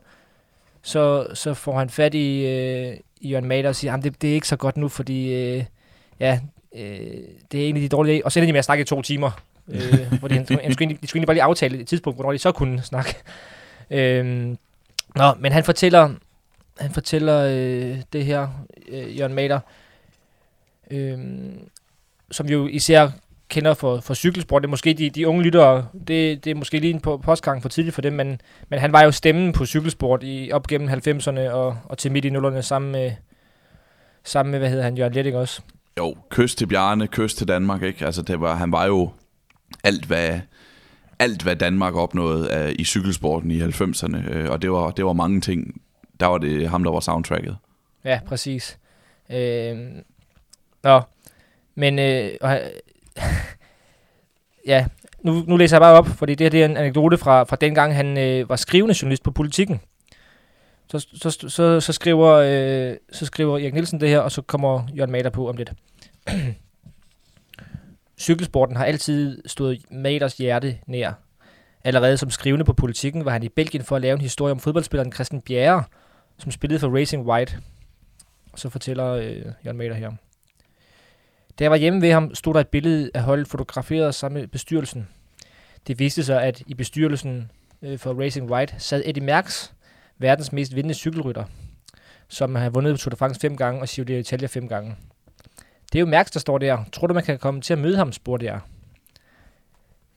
så, 0.89 1.27
så 1.35 1.55
får 1.55 1.79
han 1.79 1.91
fat 1.91 2.15
i, 2.15 2.47
øh, 2.47 2.97
i 3.21 3.29
Jørgen 3.29 3.49
Mader 3.49 3.69
og 3.69 3.77
siger, 3.77 3.95
at 3.95 4.05
det, 4.05 4.23
det 4.23 4.31
er 4.31 4.35
ikke 4.35 4.49
så 4.49 4.57
godt 4.57 4.77
nu, 4.77 4.89
fordi 4.89 5.35
øh, 5.35 5.65
ja, 6.21 6.41
øh, 6.75 7.11
det 7.53 7.65
er 7.65 7.69
en 7.69 7.77
af 7.77 7.83
de 7.83 7.89
dårlige 7.89 8.13
dage. 8.13 8.25
Og 8.25 8.33
så 8.33 8.41
ender 8.41 8.47
de 8.47 8.53
med 8.53 8.59
at 8.59 8.65
snakke 8.65 8.83
i 8.83 8.85
to 8.85 9.03
timer, 9.03 9.31
øh, 9.69 10.13
hvor 10.19 10.29
de, 10.29 10.39
de, 10.39 10.45
skulle 10.47 10.63
egentlig, 10.63 11.03
de 11.03 11.07
skulle 11.07 11.19
egentlig 11.19 11.27
bare 11.27 11.35
lige 11.35 11.43
aftale 11.43 11.79
et 11.79 11.87
tidspunkt, 11.87 12.17
hvornår 12.17 12.33
de 12.33 12.39
så 12.39 12.53
kunne 12.53 12.83
snakke. 12.83 13.15
Øh, 13.91 14.57
nå, 15.17 15.35
men 15.39 15.53
han 15.53 15.65
fortæller, 15.65 16.11
han 16.79 16.91
fortæller 16.91 17.45
øh, 17.45 18.03
det 18.13 18.25
her, 18.25 18.49
øh, 18.89 19.19
Jørgen 19.19 19.35
Mader, 19.35 19.61
øh, 20.91 21.19
som 22.31 22.47
jo 22.47 22.67
især 22.67 23.11
kender 23.49 23.75
for, 23.75 24.01
for 24.01 24.15
cykelsport. 24.15 24.63
Det 24.63 24.67
er 24.67 24.71
måske 24.71 24.95
de, 24.95 25.11
de 25.11 25.29
unge 25.29 25.43
lyttere, 25.43 25.87
det, 26.09 26.45
det 26.45 26.51
er 26.51 26.55
måske 26.55 26.79
lige 26.79 26.95
en 26.95 27.01
postgang 27.01 27.63
for 27.63 27.69
tidligt 27.69 27.95
for 27.95 28.03
dem, 28.03 28.13
men, 28.13 28.41
men 28.69 28.79
han 28.79 28.93
var 28.93 29.03
jo 29.03 29.11
stemmen 29.11 29.53
på 29.53 29.67
cykelsport 29.67 30.23
i, 30.23 30.51
op 30.53 30.67
gennem 30.67 30.89
90'erne 30.89 31.41
og, 31.41 31.79
og 31.85 31.99
til 31.99 32.13
midt 32.13 32.25
i 32.25 32.31
nullerne 32.31 32.63
sammen 32.63 32.93
med, 32.93 33.13
sammen 34.25 34.51
med, 34.51 34.59
hvad 34.59 34.69
hedder 34.69 34.85
han, 34.85 34.97
Jørgen 34.97 35.13
Letting 35.13 35.37
også. 35.37 35.63
Jo, 35.99 36.17
kys 36.31 36.55
til 36.55 36.67
Bjarne, 36.67 37.07
kys 37.07 37.35
til 37.35 37.49
Danmark, 37.49 37.83
ikke? 37.83 38.07
Altså, 38.07 38.23
det 38.23 38.41
var, 38.41 38.55
han 38.55 38.73
var 38.73 38.87
jo 38.87 39.11
alt, 39.85 40.05
hvad, 40.05 40.41
alt, 41.19 41.43
hvad 41.43 41.57
Danmark 41.57 41.95
opnåede 41.95 42.65
uh, 42.65 42.73
i 42.79 42.85
cykelsporten 42.85 43.51
i 43.51 43.61
90'erne, 43.61 44.31
uh, 44.31 44.37
øh, 44.37 44.51
og 44.51 44.63
det 44.63 44.71
var, 44.71 44.91
det 44.91 45.05
var 45.05 45.13
mange 45.13 45.41
ting. 45.41 45.81
Der 46.21 46.27
var 46.27 46.39
det 46.39 46.69
ham, 46.69 46.85
der 46.85 46.91
var 46.91 47.01
soundtracket. 47.01 47.57
Ja, 48.05 48.21
præcis. 48.27 48.79
Øh, 49.31 49.79
nå, 50.83 51.01
men 51.75 51.99
øh, 51.99 52.31
ja, 54.67 54.87
nu, 55.23 55.45
nu 55.47 55.57
læser 55.57 55.77
jeg 55.77 55.81
bare 55.81 55.99
op, 55.99 56.07
fordi 56.07 56.35
det 56.35 56.45
her 56.45 56.51
det 56.51 56.61
er 56.61 56.65
en 56.65 56.77
anekdote 56.77 57.19
fra, 57.19 57.43
fra 57.43 57.57
dengang, 57.57 57.95
han 57.95 58.19
øh, 58.19 58.49
var 58.49 58.57
skrivende 58.57 58.95
journalist 59.03 59.23
på 59.23 59.31
politikken. 59.31 59.81
Så, 60.91 61.07
så, 61.15 61.31
så, 61.31 61.81
så, 61.81 61.93
skriver, 61.93 62.29
øh, 62.29 62.97
så 63.13 63.27
skriver 63.27 63.59
Erik 63.59 63.75
Nielsen 63.75 64.01
det 64.01 64.09
her, 64.09 64.19
og 64.19 64.33
så 64.33 64.43
kommer 64.43 64.89
Jørgen 64.97 65.13
Mader 65.13 65.31
på 65.31 65.49
om 65.49 65.57
lidt. 65.57 65.73
Cykelsporten 68.19 68.77
har 68.77 68.85
altid 68.85 69.43
stået 69.47 69.83
Maders 69.91 70.37
hjerte 70.37 70.79
nær. 70.87 71.13
Allerede 71.85 72.17
som 72.17 72.31
skrivende 72.31 72.65
på 72.65 72.73
politikken 72.73 73.25
var 73.25 73.31
han 73.31 73.43
i 73.43 73.49
Belgien 73.49 73.85
for 73.85 73.97
at 73.97 74.03
lave 74.03 74.15
en 74.15 74.21
historie 74.21 74.53
om 74.53 74.61
fodboldspilleren 74.61 75.13
Christian 75.13 75.41
Bjerre, 75.41 75.85
som 76.39 76.51
spillede 76.51 76.81
for 76.81 76.99
Racing 76.99 77.27
White. 77.27 77.59
Så 78.57 78.69
fortæller 78.69 79.07
øh, 79.07 79.43
Jørgen 79.65 79.79
Mader 79.79 79.95
her. 79.95 80.11
Da 81.59 81.65
jeg 81.65 81.71
var 81.71 81.77
hjemme 81.77 82.03
ved 82.03 82.13
ham, 82.13 82.35
stod 82.35 82.55
der 82.55 82.61
et 82.61 82.69
billede 82.69 83.11
af 83.15 83.23
holdet 83.23 83.49
fotograferet 83.49 84.15
sammen 84.15 84.41
med 84.41 84.49
bestyrelsen. 84.49 85.09
Det 85.87 85.99
viste 85.99 86.25
sig, 86.25 86.43
at 86.43 86.63
i 86.67 86.75
bestyrelsen 86.75 87.51
øh, 87.83 87.99
for 87.99 88.23
Racing 88.23 88.51
White 88.51 88.75
sad 88.79 89.03
Eddie 89.05 89.25
Merckx, 89.25 89.71
verdens 90.19 90.53
mest 90.53 90.75
vindende 90.75 90.95
cykelrytter, 90.95 91.45
som 92.29 92.55
har 92.55 92.71
vundet 92.71 93.01
Tour 93.01 93.11
de 93.11 93.17
France 93.17 93.41
fem 93.41 93.57
gange 93.57 93.81
og 93.81 93.89
Giro 93.89 94.07
d'Italia 94.07 94.47
fem 94.47 94.69
gange. 94.69 94.97
Det 95.93 95.99
er 95.99 96.01
jo 96.01 96.07
Merckx, 96.07 96.31
der 96.31 96.41
står 96.41 96.59
der. 96.59 96.85
Tror 96.93 97.07
du, 97.07 97.15
man 97.15 97.23
kan 97.23 97.39
komme 97.39 97.61
til 97.61 97.73
at 97.73 97.79
møde 97.79 97.97
ham, 97.97 98.13
spurgte 98.13 98.47
jeg. 98.47 98.61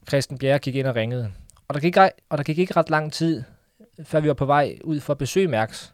Christian 0.08 0.38
Bjerre 0.38 0.60
gik 0.60 0.76
ind 0.76 0.88
og 0.88 0.96
ringede. 0.96 1.32
Og 1.68 1.74
der 1.74 1.80
gik, 1.82 1.98
og 2.30 2.38
der 2.38 2.44
gik 2.44 2.58
ikke 2.60 2.76
ret 2.76 2.90
lang 2.90 3.14
tid, 3.14 3.44
før 4.04 4.20
vi 4.20 4.28
var 4.28 4.34
på 4.34 4.46
vej 4.46 4.78
ud 4.84 5.00
for 5.00 5.14
at 5.14 5.18
besøge 5.18 5.48
Merckx. 5.48 5.90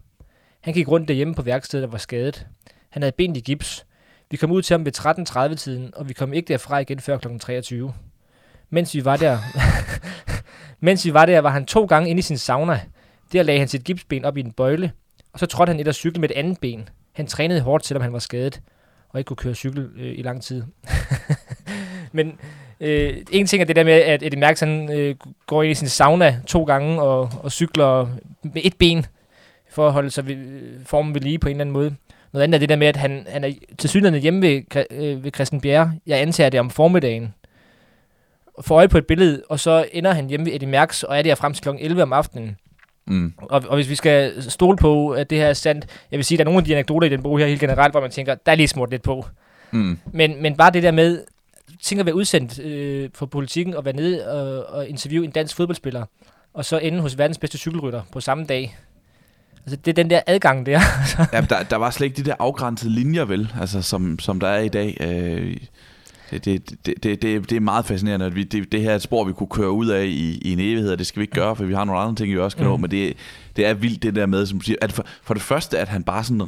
Han 0.62 0.74
gik 0.74 0.88
rundt 0.88 1.08
derhjemme 1.08 1.36
på 1.36 1.42
værkstedet 1.42 1.86
og 1.86 1.92
var 1.92 1.98
skadet. 1.98 2.48
Han 2.90 3.02
havde 3.02 3.12
ben 3.12 3.36
i 3.36 3.40
gips, 3.40 3.86
vi 4.32 4.38
kom 4.38 4.52
ud 4.52 4.62
til 4.62 4.74
ham 4.74 4.86
ved 4.86 5.00
13.30-tiden, 5.00 5.94
og 5.96 6.10
vi 6.10 6.14
kom 6.14 6.34
ikke 6.34 6.48
derfra 6.48 6.80
igen 6.80 7.00
før 7.00 7.18
kl. 7.18 7.28
23. 7.40 7.94
Mens 8.70 8.94
vi 8.94 9.06
var 9.06 9.18
der, 9.18 9.38
mens 10.86 11.06
vi 11.06 11.14
var 11.14 11.26
der, 11.26 11.40
var 11.40 11.50
han 11.50 11.66
to 11.66 11.86
gange 11.86 12.10
inde 12.10 12.20
i 12.20 12.22
sin 12.22 12.38
sauna. 12.38 12.82
Der 13.34 13.44
lagde 13.44 13.60
han 13.60 13.68
sit 13.68 13.84
gipsben 13.84 14.26
op 14.26 14.38
i 14.38 14.40
en 14.40 14.52
bøjle, 14.52 14.92
og 15.34 15.40
så 15.40 15.46
trådte 15.46 15.70
han 15.70 15.80
et 15.80 15.88
af 15.88 15.96
cykel 15.96 16.20
med 16.20 16.30
et 16.30 16.36
andet 16.36 16.60
ben. 16.60 16.90
Han 17.14 17.28
trænede 17.28 17.62
hårdt, 17.62 17.86
selvom 17.86 18.02
han 18.02 18.14
var 18.14 18.20
skadet, 18.20 18.62
og 19.10 19.20
ikke 19.20 19.28
kunne 19.28 19.38
køre 19.38 19.56
cykel 19.56 19.90
øh, 19.98 20.20
i 20.20 20.22
lang 20.22 20.44
tid. 20.44 20.64
Men 22.12 22.40
øh, 22.80 23.18
en 23.32 23.48
ting 23.48 23.62
er 23.62 23.66
det 23.66 23.76
der 23.76 23.84
med, 23.84 23.94
at 23.94 24.24
Eddie 24.24 24.40
Mærks 24.40 24.60
han, 24.60 24.92
øh, 24.92 25.16
går 25.46 25.64
ind 25.64 25.72
i 25.72 25.76
sin 25.76 25.88
sauna 25.88 26.42
to 26.48 26.64
gange 26.64 27.02
og, 27.02 27.32
og 27.44 27.52
cykler 27.52 28.08
med 28.44 28.62
et 28.66 28.78
ben, 28.78 29.06
for 29.70 29.88
at 29.88 29.94
holde 29.94 30.12
sig 30.12 30.28
ved, 30.28 30.36
øh, 30.36 30.86
formen 30.86 31.14
ved 31.14 31.22
lige 31.22 31.40
på 31.40 31.48
en 31.48 31.52
eller 31.52 31.62
anden 31.62 31.74
måde. 31.74 31.96
Noget 32.38 32.44
andet 32.44 32.56
er 32.56 32.60
det 32.60 32.70
der 32.70 32.76
med, 32.76 32.88
at 32.88 32.96
han, 32.96 33.28
han 33.30 33.44
er 33.44 33.52
til 33.78 33.90
synligheden 33.90 34.22
hjemme 34.22 34.42
ved, 34.42 34.86
øh, 34.92 35.24
ved 35.24 35.32
Christian 35.36 35.62
Bjerre. 35.62 35.92
Jeg 36.08 36.22
antager 36.22 36.50
det 36.50 36.60
om 36.60 36.70
formiddagen. 36.70 37.34
Får 38.62 38.76
øje 38.76 38.88
på 38.88 38.98
et 38.98 39.08
billede, 39.08 39.44
og 39.50 39.60
så 39.60 39.86
ender 39.92 40.14
han 40.14 40.28
hjemme 40.28 40.46
ved 40.46 40.54
Eddie 40.54 40.70
Merckx, 40.70 41.04
og 41.04 41.18
er 41.18 41.22
der 41.22 41.36
frem 41.36 41.54
til 41.54 41.64
kl. 41.64 41.70
11 41.80 42.04
om 42.04 42.14
aftenen. 42.14 42.58
Mm. 43.08 43.34
Og, 43.38 43.64
og 43.68 43.76
hvis 43.76 43.90
vi 43.90 43.96
skal 43.96 44.44
stole 44.44 44.78
på, 44.78 45.10
at 45.10 45.30
det 45.30 45.38
her 45.38 45.48
er 45.48 45.54
sandt, 45.54 45.86
jeg 46.12 46.18
vil 46.18 46.26
sige, 46.26 46.36
at 46.36 46.40
der 46.40 46.44
er 46.44 46.46
nogle 46.46 46.58
af 46.58 46.66
de 46.66 46.76
anekdoter 46.76 47.08
i 47.08 47.10
den 47.10 47.24
bog 47.24 47.40
her 47.40 47.48
helt 47.48 47.60
generelt, 47.60 47.94
hvor 47.94 48.02
man 48.02 48.12
tænker, 48.12 48.36
der 48.36 48.52
er 48.52 48.56
lige 48.56 48.68
smurt 48.68 48.90
lidt 48.90 49.04
på. 49.04 49.26
Mm. 49.72 50.00
Men, 50.14 50.42
men 50.42 50.58
bare 50.58 50.72
det 50.72 50.84
der 50.84 50.92
med, 50.92 51.24
tænker 51.82 52.02
at 52.02 52.06
være 52.06 52.16
udsendt 52.16 52.60
øh, 52.60 53.10
for 53.14 53.26
politikken 53.26 53.76
og 53.76 53.86
være 53.86 53.96
nede 53.96 54.32
og, 54.32 54.76
og 54.76 54.88
interviewe 54.88 55.26
en 55.26 55.32
dansk 55.32 55.56
fodboldspiller, 55.56 56.06
og 56.54 56.66
så 56.66 56.78
ende 56.78 57.02
hos 57.02 57.18
verdens 57.18 57.38
bedste 57.38 57.58
cykelrytter 57.58 58.02
på 58.12 58.20
samme 58.20 58.46
dag. 58.46 58.78
Altså, 59.68 59.80
det 59.86 59.92
er 59.92 60.04
den 60.04 60.10
der 60.10 60.22
adgang 60.28 60.66
der. 60.66 60.82
ja, 61.34 61.42
der, 61.42 61.64
der 61.64 61.76
var 61.76 61.90
slet 61.90 62.06
ikke 62.06 62.18
de 62.18 62.24
der 62.24 62.36
afgrænsede 62.40 62.94
linjer, 62.94 63.26
vel, 63.26 63.54
altså, 63.60 63.82
som, 63.82 64.20
som 64.20 64.40
der 64.40 64.48
er 64.48 64.60
i 64.60 64.70
dag. 64.70 64.98
Øh, 65.00 65.58
det, 66.32 66.46
det, 66.46 66.86
det, 66.86 67.04
det, 67.04 67.50
det, 67.50 67.52
er 67.56 67.60
meget 67.60 67.86
fascinerende, 67.86 68.26
at 68.26 68.36
vi, 68.36 68.44
det, 68.44 68.72
det 68.72 68.82
her 68.82 68.92
er 68.92 68.96
et 68.96 69.02
spor, 69.02 69.24
vi 69.24 69.34
kunne 69.34 69.48
køre 69.48 69.72
ud 69.72 69.88
af 69.88 70.06
i, 70.06 70.42
i 70.42 70.54
en 70.54 70.60
evighed, 70.60 70.92
og 70.92 71.00
det 71.00 71.08
skal 71.08 71.20
vi 71.20 71.24
ikke 71.24 71.34
gøre, 71.34 71.56
for 71.56 71.64
vi 71.64 71.74
har 71.74 71.84
nogle 71.84 72.02
andre 72.02 72.16
ting, 72.16 72.34
vi 72.34 72.40
også 72.40 72.58
kan 72.58 72.66
mm. 72.66 72.72
nå, 72.72 72.78
men 72.78 72.92
det, 72.92 73.14
det 73.56 73.66
er 73.66 73.74
vildt 73.74 74.04
det 74.04 74.16
der 74.16 74.26
med, 74.26 74.46
som 74.46 74.62
siger, 74.62 74.78
at 74.82 74.92
for, 74.92 75.06
for 75.24 75.34
det 75.34 75.44
første, 75.44 75.80
at 75.80 75.88
han 75.88 76.04
bare 76.04 76.24
sådan, 76.24 76.42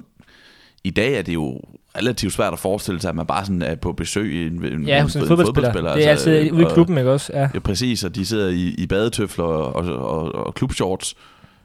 i 0.84 0.90
dag 0.90 1.14
er 1.14 1.22
det 1.22 1.34
jo 1.34 1.62
relativt 1.98 2.34
svært 2.34 2.54
at 2.54 2.60
forestille 2.60 3.02
sig, 3.02 3.10
at 3.10 3.16
man 3.16 3.26
bare 3.26 3.46
sådan 3.46 3.62
er 3.62 3.76
på 3.76 3.92
besøg 3.92 4.34
i 4.34 4.48
en, 4.48 4.66
en, 4.66 4.88
ja, 4.88 5.02
hos 5.02 5.16
en, 5.16 5.22
en 5.22 5.28
fodboldspiller. 5.28 5.74
fodboldspiller. 5.74 5.94
Det 5.94 6.06
er 6.06 6.10
altså, 6.10 6.30
altid 6.30 6.52
ude 6.52 6.62
i 6.62 6.74
klubben, 6.74 6.98
ikke 6.98 7.12
også? 7.12 7.32
Ja. 7.34 7.50
ja, 7.54 7.60
præcis, 7.60 8.04
og 8.04 8.16
de 8.16 8.26
sidder 8.26 8.50
i, 8.50 8.76
i 8.78 8.88
badetøfler 8.88 9.46
og, 9.46 9.76
og, 9.76 9.96
og, 9.98 10.46
og 10.46 10.54
klubshorts, 10.54 11.16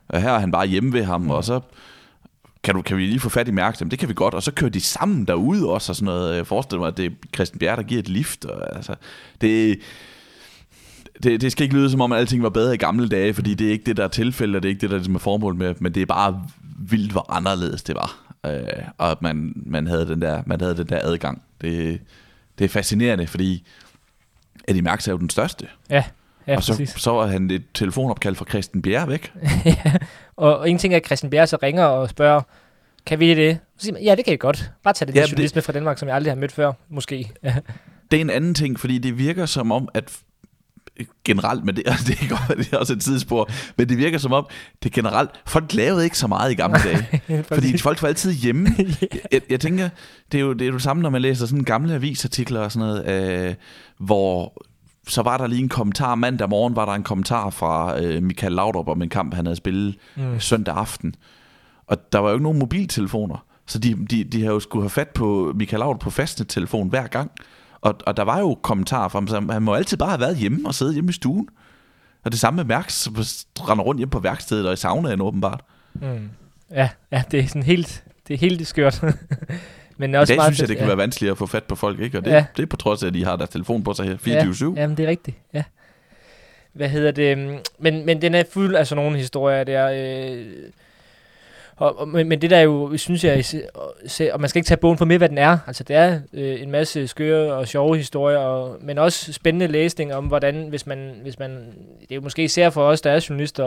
og 0.09 0.23
her 0.23 0.31
er 0.31 0.39
han 0.39 0.51
bare 0.51 0.67
hjemme 0.67 0.93
ved 0.93 1.05
ham, 1.05 1.21
mm. 1.21 1.31
og 1.31 1.45
så 1.45 1.61
kan, 2.63 2.75
du, 2.75 2.83
kan 2.83 2.97
vi 2.97 3.07
lige 3.07 3.21
få 3.21 3.29
fat 3.29 3.49
i 3.49 3.51
mærke 3.51 3.85
det 3.85 3.99
kan 3.99 4.09
vi 4.09 4.15
godt, 4.15 4.35
og 4.35 4.43
så 4.43 4.53
kører 4.53 4.71
de 4.71 4.81
sammen 4.81 5.25
derude 5.25 5.69
også, 5.71 5.93
og 5.93 5.97
sådan 5.97 6.05
noget. 6.05 6.37
Jeg 6.37 6.47
forestiller 6.47 6.81
mig, 6.81 6.89
at 6.89 6.97
det 6.97 7.07
er 7.07 7.11
Christian 7.35 7.59
Bjerre, 7.59 7.77
der 7.77 7.83
giver 7.83 7.99
et 7.99 8.09
lift, 8.09 8.45
og, 8.45 8.77
altså, 8.77 8.95
det, 9.41 9.79
det, 11.23 11.41
det 11.41 11.53
skal 11.53 11.65
ikke 11.65 11.77
lyde 11.77 11.91
som 11.91 12.01
om, 12.01 12.13
at 12.13 12.19
alting 12.19 12.43
var 12.43 12.49
bedre 12.49 12.75
i 12.75 12.79
gamle 12.79 13.09
dage, 13.09 13.35
fordi 13.35 13.55
det 13.55 13.67
er 13.67 13.71
ikke 13.73 13.85
det, 13.85 13.97
der 13.97 14.05
er 14.05 14.09
tilfældet, 14.09 14.57
og 14.57 14.63
det 14.63 14.69
er 14.69 14.71
ikke 14.71 14.81
det, 14.81 14.91
der 14.91 14.97
er 14.97 15.03
formålet 15.03 15.23
formål 15.23 15.55
med, 15.55 15.75
men 15.79 15.95
det 15.95 16.03
er 16.03 16.07
bare 16.07 16.43
vildt, 16.79 17.13
hvor 17.13 17.33
anderledes 17.33 17.83
det 17.83 17.95
var. 17.95 18.35
Øh, 18.47 18.63
og 18.99 19.11
at 19.11 19.23
man, 19.23 19.53
man, 19.67 19.87
havde 19.87 20.07
den 20.07 20.23
der, 20.23 20.43
man 20.47 20.61
havde 20.61 20.77
den 20.77 20.87
der 20.87 21.01
adgang. 21.03 21.43
Det, 21.61 22.01
det 22.59 22.65
er 22.65 22.69
fascinerende, 22.69 23.27
fordi 23.27 23.67
Eddie 24.69 24.83
Mærks 24.83 25.09
er 25.09 25.13
jo 25.13 25.19
den 25.19 25.31
største. 25.31 25.67
Ja. 25.91 26.05
Ja, 26.47 26.57
og 26.57 26.63
så, 26.63 26.93
så 26.97 27.11
var 27.11 27.27
han 27.27 27.51
et 27.51 27.63
telefonopkald 27.75 28.35
fra 28.35 28.45
Christian 28.49 28.83
Bjerre 28.83 29.09
væk. 29.09 29.33
ja, 29.65 29.93
og, 30.37 30.59
og 30.59 30.71
en 30.71 30.79
ting 30.79 30.95
er, 30.95 30.99
at 30.99 31.07
Christian 31.07 31.31
Bjerre 31.31 31.47
så 31.47 31.59
ringer 31.63 31.85
og 31.85 32.09
spørger, 32.09 32.43
kan 33.07 33.21
vi 33.21 33.35
det? 33.35 33.59
Så 33.77 33.85
siger 33.85 33.93
man, 33.93 34.03
ja, 34.03 34.15
det 34.15 34.25
kan 34.25 34.35
I 34.35 34.37
godt. 34.37 34.71
Bare 34.83 34.95
tag 34.95 35.09
det 35.09 35.15
ja, 35.15 35.21
journalisme 35.21 35.55
det, 35.55 35.65
fra 35.65 35.73
Danmark, 35.73 35.99
som 35.99 36.09
jeg 36.09 36.17
aldrig 36.17 36.31
har 36.33 36.37
mødt 36.37 36.53
før, 36.53 36.73
måske. 36.89 37.31
det 38.11 38.17
er 38.17 38.21
en 38.21 38.31
anden 38.31 38.55
ting, 38.55 38.81
fordi 38.81 38.99
det 38.99 39.19
virker 39.19 39.47
som 39.47 39.73
om, 39.73 39.89
at 39.95 40.21
generelt, 41.25 41.65
men 41.65 41.77
det, 41.77 41.85
det, 42.07 42.23
er 42.23 42.29
godt, 42.29 42.59
det 42.59 42.73
er 42.73 42.79
også 42.79 42.93
et 42.93 43.01
tidsspor, 43.01 43.51
men 43.77 43.89
det 43.89 43.99
virker 43.99 44.19
som 44.19 44.33
om, 44.33 44.47
det 44.83 44.93
generelt, 44.93 45.31
folk 45.47 45.75
lavede 45.75 46.05
ikke 46.05 46.19
så 46.19 46.27
meget 46.27 46.53
i 46.53 46.55
gamle 46.55 46.79
dage, 46.85 47.23
fordi 47.55 47.79
folk 47.79 48.03
var 48.03 48.09
altid 48.09 48.33
hjemme. 48.33 48.69
yeah. 48.79 48.95
jeg, 49.33 49.41
jeg 49.51 49.61
tænker, 49.61 49.89
det 50.33 50.39
er, 50.39 50.43
jo, 50.43 50.53
det 50.53 50.63
er 50.63 50.67
jo 50.67 50.73
det 50.73 50.83
samme, 50.83 51.03
når 51.03 51.11
man 51.11 51.23
læser 51.23 51.47
sådan 51.47 51.65
gamle 51.65 51.95
avisartikler 51.95 52.61
og 52.61 52.73
sådan 52.73 52.89
noget, 52.89 53.09
øh, 53.49 53.55
hvor 53.99 54.63
så 55.09 55.23
var 55.23 55.39
der 55.39 55.47
lige 55.47 55.63
en 55.63 55.69
kommentar, 55.69 56.15
mandag 56.15 56.49
morgen 56.49 56.77
var 56.77 56.85
der 56.85 56.93
en 56.93 57.03
kommentar 57.03 57.51
fra 57.51 58.03
øh, 58.03 58.23
Michael 58.23 58.53
Laudrup 58.53 58.89
om 58.89 59.03
en 59.03 59.09
kamp, 59.09 59.35
han 59.35 59.47
havde 59.47 59.57
spillet 59.57 59.97
mm. 60.17 60.41
søndag 60.41 60.77
aften. 60.77 61.15
Og 61.87 62.13
der 62.13 62.19
var 62.19 62.29
jo 62.29 62.35
ikke 62.35 62.43
nogen 62.43 62.59
mobiltelefoner. 62.59 63.47
Så 63.67 63.79
de, 63.79 64.07
de, 64.11 64.25
de 64.25 64.45
har 64.45 64.53
jo 64.53 64.61
skulle 64.61 64.83
have 64.83 64.91
fat 64.91 65.09
på 65.09 65.53
Michael 65.55 65.81
Laud 65.81 65.99
på 65.99 66.11
telefon 66.45 66.89
hver 66.89 67.07
gang. 67.07 67.31
Og, 67.81 67.95
og 68.07 68.17
der 68.17 68.23
var 68.23 68.39
jo 68.39 68.59
kommentarer 68.63 69.09
fra 69.09 69.19
ham, 69.19 69.29
så 69.29 69.47
han 69.51 69.63
må 69.63 69.75
altid 69.75 69.97
bare 69.97 70.09
have 70.09 70.21
været 70.21 70.37
hjemme 70.37 70.69
og 70.69 70.75
sidde 70.75 70.95
hjemme 70.95 71.11
i 71.11 71.13
stuen. 71.13 71.49
Og 72.25 72.33
det 72.33 72.41
samme 72.41 72.57
med 72.57 72.65
Mærks, 72.65 72.95
som 72.95 73.15
render 73.61 73.85
rundt 73.85 73.99
hjemme 73.99 74.11
på 74.11 74.19
værkstedet 74.19 74.67
og 74.67 74.73
i 74.73 74.77
saunaen 74.77 75.21
åbenbart. 75.21 75.61
Mm. 75.95 76.31
Ja, 76.71 76.89
ja, 77.13 77.23
det 77.31 77.41
er 77.41 77.47
sådan 77.47 77.63
helt, 77.63 78.05
det 78.29 78.35
er 78.35 78.39
helt 78.39 78.67
skørt. 78.67 79.05
Men 79.97 80.15
også 80.15 80.33
I 80.33 80.37
dag 80.37 80.39
meget 80.39 80.55
synes 80.55 80.61
jeg, 80.61 80.69
det 80.69 80.77
kan 80.77 80.85
ja. 80.85 80.89
være 80.89 80.97
vanskeligt 80.97 81.31
at 81.31 81.39
få 81.39 81.47
fat 81.47 81.65
på 81.65 81.75
folk, 81.75 82.01
ikke? 82.01 82.19
Og 82.19 82.25
det, 82.25 82.31
ja. 82.31 82.45
det 82.57 82.63
er 82.63 82.67
på 82.67 82.77
trods 82.77 83.03
af, 83.03 83.07
at 83.07 83.15
de 83.15 83.25
har 83.25 83.37
deres 83.37 83.51
telefon 83.51 83.85
på 83.85 83.95
sig 83.95 84.07
her 84.07 84.17
24-7. 84.17 84.75
Ja, 84.75 84.81
jamen, 84.81 84.97
det 84.97 85.05
er 85.05 85.09
rigtigt, 85.09 85.37
ja. 85.53 85.63
Hvad 86.73 86.89
hedder 86.89 87.11
det? 87.11 87.61
Men, 87.79 88.07
men 88.07 88.23
den 88.23 88.35
er 88.35 88.45
fuld 88.53 88.75
af 88.75 88.87
sådan 88.87 89.05
nogle 89.05 89.19
historier 89.19 89.65
der. 89.65 89.91
Øh, 89.95 90.47
og, 91.77 91.99
og, 91.99 92.09
men, 92.09 92.29
men 92.29 92.43
det 92.43 92.51
der 92.51 92.61
jo, 92.61 92.97
synes 92.97 93.25
jeg, 93.25 93.45
og 94.33 94.41
man 94.41 94.49
skal 94.49 94.59
ikke 94.59 94.67
tage 94.67 94.79
bogen 94.79 94.99
for 94.99 95.05
mere, 95.05 95.19
hvad 95.19 95.29
den 95.29 95.39
er. 95.39 95.59
Altså 95.67 95.85
det 95.85 95.97
er 95.97 96.21
øh, 96.33 96.63
en 96.63 96.71
masse 96.71 97.07
skøre 97.07 97.53
og 97.53 97.69
sjove 97.69 97.97
historier, 97.97 98.39
og, 98.39 98.77
men 98.81 98.99
også 98.99 99.33
spændende 99.33 99.67
læsning 99.67 100.15
om, 100.15 100.27
hvordan, 100.27 100.69
hvis 100.69 100.87
man, 100.87 101.15
hvis 101.23 101.39
man, 101.39 101.51
det 102.01 102.11
er 102.11 102.15
jo 102.15 102.21
måske 102.21 102.45
især 102.45 102.71
for 102.71 102.85
os, 102.85 103.01
der 103.01 103.11
er 103.11 103.27
journalister, 103.29 103.65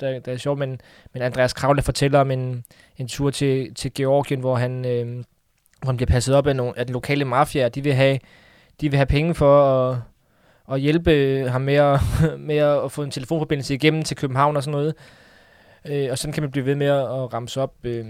der, 0.00 0.18
der 0.18 0.32
er 0.32 0.36
sjovt, 0.36 0.58
men, 0.58 0.80
men 1.12 1.22
Andreas 1.22 1.52
Kravle 1.52 1.82
fortæller 1.82 2.18
om 2.18 2.30
en, 2.30 2.64
en 2.98 3.08
tur 3.08 3.30
til, 3.30 3.74
til 3.74 3.94
Georgien, 3.94 4.40
hvor 4.40 4.54
han, 4.54 4.84
øh, 4.84 5.24
hvor 5.84 5.92
han 5.92 5.96
bliver 5.96 6.10
passet 6.10 6.34
op 6.34 6.46
af, 6.46 6.56
nogle, 6.56 6.78
af 6.78 6.86
den 6.86 6.92
lokale 6.92 7.24
mafia, 7.24 7.68
de 7.68 7.82
vil 7.82 7.94
have, 7.94 8.18
de 8.80 8.90
vil 8.90 8.96
have 8.96 9.06
penge 9.06 9.34
for 9.34 9.62
at, 9.62 9.98
at 10.72 10.80
hjælpe 10.80 11.44
ham 11.50 11.60
med 11.60 11.74
at, 11.74 12.00
med 12.38 12.56
at 12.56 12.92
få 12.92 13.02
en 13.02 13.10
telefonforbindelse 13.10 13.74
igennem 13.74 14.02
til 14.02 14.16
København 14.16 14.56
og 14.56 14.62
sådan 14.62 14.72
noget. 14.72 14.94
Øh, 15.84 16.08
og 16.10 16.18
sådan 16.18 16.32
kan 16.32 16.42
man 16.42 16.50
blive 16.50 16.66
ved 16.66 16.74
med 16.74 16.86
at, 16.86 17.00
at 17.00 17.32
ramse 17.32 17.60
op. 17.60 17.74
Øh, 17.84 18.04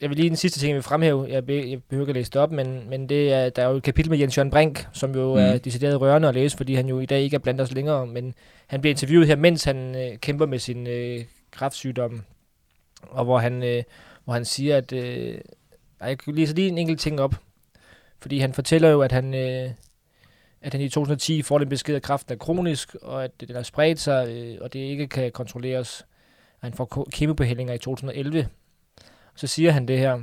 jeg 0.00 0.10
vil 0.10 0.16
lige 0.16 0.28
den 0.28 0.36
sidste 0.36 0.60
ting, 0.60 0.68
jeg 0.68 0.74
vil 0.74 0.82
fremhæve. 0.82 1.26
Jeg, 1.28 1.46
be, 1.46 1.52
jeg 1.52 1.82
behøver 1.82 2.04
ikke 2.04 2.10
at 2.10 2.16
læse 2.16 2.30
det 2.30 2.40
op, 2.40 2.52
men, 2.52 2.90
men 2.90 3.08
det 3.08 3.32
er, 3.32 3.50
der 3.50 3.62
er 3.62 3.68
jo 3.68 3.76
et 3.76 3.82
kapitel 3.82 4.10
med 4.10 4.18
Jens 4.18 4.36
Jørgen 4.38 4.50
Brink, 4.50 4.88
som 4.92 5.14
jo 5.14 5.34
mm. 5.34 5.40
er 5.40 5.58
decideret 5.58 6.00
rørende 6.00 6.28
at 6.28 6.34
læse, 6.34 6.56
fordi 6.56 6.74
han 6.74 6.88
jo 6.88 7.00
i 7.00 7.06
dag 7.06 7.20
ikke 7.20 7.34
er 7.34 7.38
blandt 7.38 7.60
os 7.60 7.72
længere. 7.72 8.06
Men 8.06 8.34
han 8.66 8.80
bliver 8.80 8.92
interviewet 8.92 9.26
her, 9.26 9.36
mens 9.36 9.64
han 9.64 9.96
øh, 9.96 10.18
kæmper 10.18 10.46
med 10.46 10.58
sin 10.58 10.86
øh, 10.86 11.20
kræftsygdom. 11.50 12.22
Og 13.02 13.24
hvor 13.24 13.38
han, 13.38 13.62
øh, 13.62 13.82
hvor 14.24 14.32
han 14.34 14.44
siger, 14.44 14.76
at... 14.76 14.92
Øh, 14.92 15.34
jeg 16.08 16.18
kan 16.18 16.34
lige 16.34 16.48
så 16.48 16.54
lige 16.54 16.68
en 16.68 16.78
enkelt 16.78 17.00
ting 17.00 17.20
op. 17.20 17.34
Fordi 18.20 18.38
han 18.38 18.52
fortæller 18.52 18.88
jo, 18.88 19.02
at 19.02 19.12
han, 19.12 19.34
øh, 19.34 19.70
at 20.62 20.72
han 20.72 20.80
i 20.80 20.88
2010 20.88 21.42
får 21.42 21.58
den 21.58 21.68
besked, 21.68 21.96
at 21.96 22.02
kræften 22.02 22.34
er 22.34 22.38
kronisk, 22.38 22.94
og 23.02 23.24
at 23.24 23.40
den 23.40 23.54
har 23.54 23.62
spredt 23.62 24.00
sig, 24.00 24.28
øh, 24.28 24.58
og 24.60 24.72
det 24.72 24.78
ikke 24.78 25.06
kan 25.06 25.32
kontrolleres. 25.32 26.06
Han 26.60 26.72
får 26.72 27.08
kemobehandlinger 27.12 27.74
i 27.74 27.78
2011. 27.78 28.48
Så 29.34 29.46
siger 29.46 29.70
han 29.70 29.88
det 29.88 29.98
her. 29.98 30.20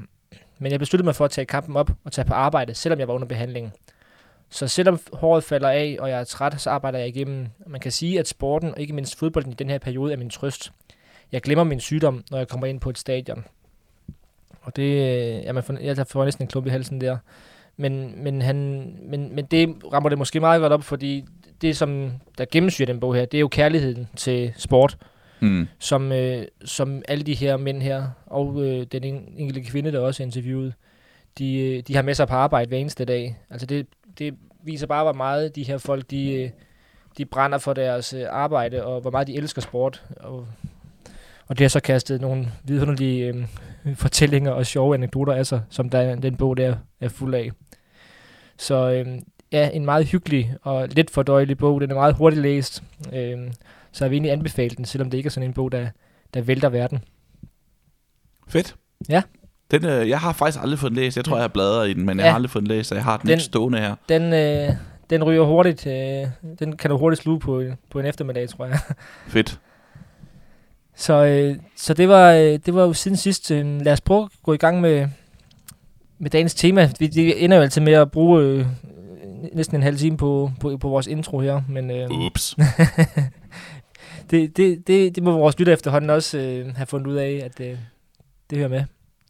Men 0.59 0.71
jeg 0.71 0.79
besluttede 0.79 1.05
mig 1.05 1.15
for 1.15 1.25
at 1.25 1.31
tage 1.31 1.45
kampen 1.45 1.75
op 1.75 1.91
og 2.03 2.11
tage 2.11 2.25
på 2.25 2.33
arbejde, 2.33 2.73
selvom 2.73 2.99
jeg 2.99 3.07
var 3.07 3.13
under 3.13 3.27
behandling. 3.27 3.73
Så 4.49 4.67
selvom 4.67 4.99
håret 5.13 5.43
falder 5.43 5.69
af, 5.69 5.97
og 5.99 6.09
jeg 6.09 6.19
er 6.19 6.23
træt, 6.23 6.61
så 6.61 6.69
arbejder 6.69 6.99
jeg 6.99 7.07
igennem. 7.07 7.47
Man 7.67 7.81
kan 7.81 7.91
sige, 7.91 8.19
at 8.19 8.27
sporten, 8.27 8.71
og 8.71 8.79
ikke 8.79 8.93
mindst 8.93 9.19
fodbolden 9.19 9.51
i 9.51 9.55
den 9.55 9.69
her 9.69 9.77
periode, 9.77 10.13
er 10.13 10.17
min 10.17 10.29
trøst. 10.29 10.71
Jeg 11.31 11.41
glemmer 11.41 11.63
min 11.63 11.79
sygdom, 11.79 12.23
når 12.31 12.37
jeg 12.37 12.47
kommer 12.47 12.67
ind 12.67 12.79
på 12.79 12.89
et 12.89 12.97
stadion. 12.97 13.45
Og 14.69 14.75
det, 14.75 14.83
øh, 14.83 15.43
ja, 15.43 15.51
man 15.53 15.63
får, 15.63 15.77
jeg 15.81 16.07
får 16.07 16.25
næsten 16.25 16.43
en 16.43 16.47
klub 16.47 16.67
i 16.67 16.69
halsen 16.69 17.01
der. 17.01 17.17
Men, 17.77 18.23
men, 18.23 18.41
han, 18.41 18.55
men, 19.01 19.35
men 19.35 19.45
det 19.45 19.75
rammer 19.93 20.09
det 20.09 20.17
måske 20.17 20.39
meget 20.39 20.61
godt 20.61 20.73
op, 20.73 20.83
fordi 20.83 21.25
det, 21.61 21.77
som 21.77 22.11
der 22.37 22.45
gennemsyrer 22.51 22.85
den 22.85 22.99
bog 22.99 23.15
her, 23.15 23.25
det 23.25 23.37
er 23.37 23.41
jo 23.41 23.47
kærligheden 23.47 24.07
til 24.15 24.53
sport 24.57 24.97
mm. 25.39 25.67
som, 25.79 26.11
øh, 26.11 26.45
som 26.65 27.01
alle 27.07 27.23
de 27.23 27.33
her 27.33 27.57
mænd 27.57 27.81
her, 27.81 28.07
og 28.25 28.65
øh, 28.65 28.85
den 28.91 29.03
enkelte 29.37 29.61
kvinde, 29.61 29.91
der 29.91 29.99
også 29.99 30.23
er 30.23 30.25
interviewet, 30.25 30.73
de, 31.37 31.57
øh, 31.59 31.83
de 31.87 31.95
har 31.95 32.01
med 32.01 32.13
sig 32.13 32.27
på 32.27 32.33
arbejde 32.33 32.67
hver 32.67 32.77
eneste 32.77 33.05
dag. 33.05 33.37
Altså 33.49 33.67
det, 33.67 33.87
det 34.19 34.33
viser 34.63 34.87
bare, 34.87 35.03
hvor 35.03 35.13
meget 35.13 35.55
de 35.55 35.63
her 35.63 35.77
folk, 35.77 36.11
de, 36.11 36.31
øh, 36.33 36.49
de 37.17 37.25
brænder 37.25 37.57
for 37.57 37.73
deres 37.73 38.15
arbejde, 38.29 38.85
og 38.85 39.01
hvor 39.01 39.11
meget 39.11 39.27
de 39.27 39.35
elsker 39.35 39.61
sport. 39.61 40.03
Og, 40.17 40.47
og 41.47 41.57
det 41.57 41.63
har 41.63 41.69
så 41.69 41.79
kastet 41.79 42.21
nogle 42.21 42.47
vidunderlige 42.63 43.27
øh, 43.27 43.45
fortællinger 43.95 44.51
og 44.51 44.65
sjove 44.65 44.95
anekdoter 44.95 45.33
af 45.33 45.45
sig, 45.45 45.61
som 45.69 45.89
der, 45.89 46.15
den 46.15 46.35
bog 46.35 46.57
der 46.57 46.75
er 47.01 47.09
fuld 47.09 47.35
af. 47.35 47.51
Så 48.57 48.91
øh, 48.91 49.07
ja, 49.51 49.69
en 49.73 49.85
meget 49.85 50.07
hyggelig 50.07 50.53
og 50.61 50.87
lidt 50.87 51.11
fordøjelig 51.11 51.57
bog. 51.57 51.81
Den 51.81 51.91
er 51.91 51.95
meget 51.95 52.15
hurtigt 52.15 52.41
læst. 52.41 52.83
Øh, 53.13 53.37
så 53.91 54.05
jeg 54.05 54.11
vil 54.11 54.15
egentlig 54.15 54.31
anbefale 54.31 54.75
den, 54.75 54.85
selvom 54.85 55.09
det 55.09 55.17
ikke 55.17 55.27
er 55.27 55.31
sådan 55.31 55.49
en 55.49 55.53
bog, 55.53 55.71
der, 55.71 55.87
der 56.33 56.41
vælter 56.41 56.69
verden. 56.69 56.99
Fedt. 58.47 58.75
Ja. 59.09 59.21
Den, 59.71 59.85
øh, 59.85 60.09
jeg 60.09 60.19
har 60.19 60.33
faktisk 60.33 60.63
aldrig 60.63 60.79
fået 60.79 60.91
den 60.91 60.99
læst. 60.99 61.17
Jeg 61.17 61.25
tror, 61.25 61.35
jeg 61.35 61.43
har 61.43 61.47
bladret 61.47 61.89
i 61.89 61.93
den, 61.93 62.05
men 62.05 62.17
ja. 62.17 62.23
jeg 62.23 62.31
har 62.31 62.35
aldrig 62.35 62.49
fået 62.49 62.61
den 62.61 62.67
læst, 62.67 62.89
så 62.89 62.95
jeg 62.95 63.03
har 63.03 63.17
den, 63.17 63.27
den 63.27 63.31
ikke 63.31 63.43
stående 63.43 63.79
her. 63.79 63.95
Den, 64.09 64.33
øh, 64.33 64.75
den 65.09 65.23
ryger 65.23 65.43
hurtigt. 65.43 65.87
Øh, 65.87 66.27
den 66.59 66.77
kan 66.77 66.89
du 66.89 66.97
hurtigt 66.97 67.21
sluge 67.21 67.39
på, 67.39 67.63
på 67.91 67.99
en 67.99 68.05
eftermiddag, 68.05 68.49
tror 68.49 68.65
jeg. 68.65 68.79
Fedt. 69.27 69.59
Så, 70.99 71.25
øh, 71.25 71.55
så 71.75 71.93
det, 71.93 72.09
var, 72.09 72.31
øh, 72.31 72.59
det 72.65 72.73
var 72.73 72.81
jo 72.81 72.93
siden 72.93 73.17
sidst. 73.17 73.51
Øh, 73.51 73.81
lad 73.81 73.93
os 73.93 74.01
prøve 74.01 74.23
at 74.23 74.29
gå 74.43 74.53
i 74.53 74.57
gang 74.57 74.81
med, 74.81 75.07
med 76.17 76.29
dagens 76.29 76.53
tema. 76.53 76.91
Vi 76.99 77.07
det 77.07 77.43
ender 77.43 77.57
jo 77.57 77.63
altid 77.63 77.81
med 77.81 77.93
at 77.93 78.11
bruge 78.11 78.43
øh, 78.43 78.65
næsten 79.53 79.75
en 79.75 79.83
halv 79.83 79.97
time 79.97 80.17
på, 80.17 80.51
på, 80.59 80.77
på 80.77 80.89
vores 80.89 81.07
intro 81.07 81.39
her. 81.39 81.61
Men, 81.69 81.91
øh, 81.91 82.25
Ups. 82.25 82.55
det, 84.31 84.57
det, 84.57 84.87
det, 84.87 85.15
det 85.15 85.23
må 85.23 85.31
vores 85.31 85.59
lytter 85.59 85.73
efterhånden 85.73 86.09
også 86.09 86.37
øh, 86.37 86.75
have 86.75 86.85
fundet 86.85 87.07
ud 87.07 87.15
af, 87.15 87.41
at 87.45 87.59
øh, 87.59 87.77
det 88.49 88.57
hører 88.57 88.69
med. 88.69 88.83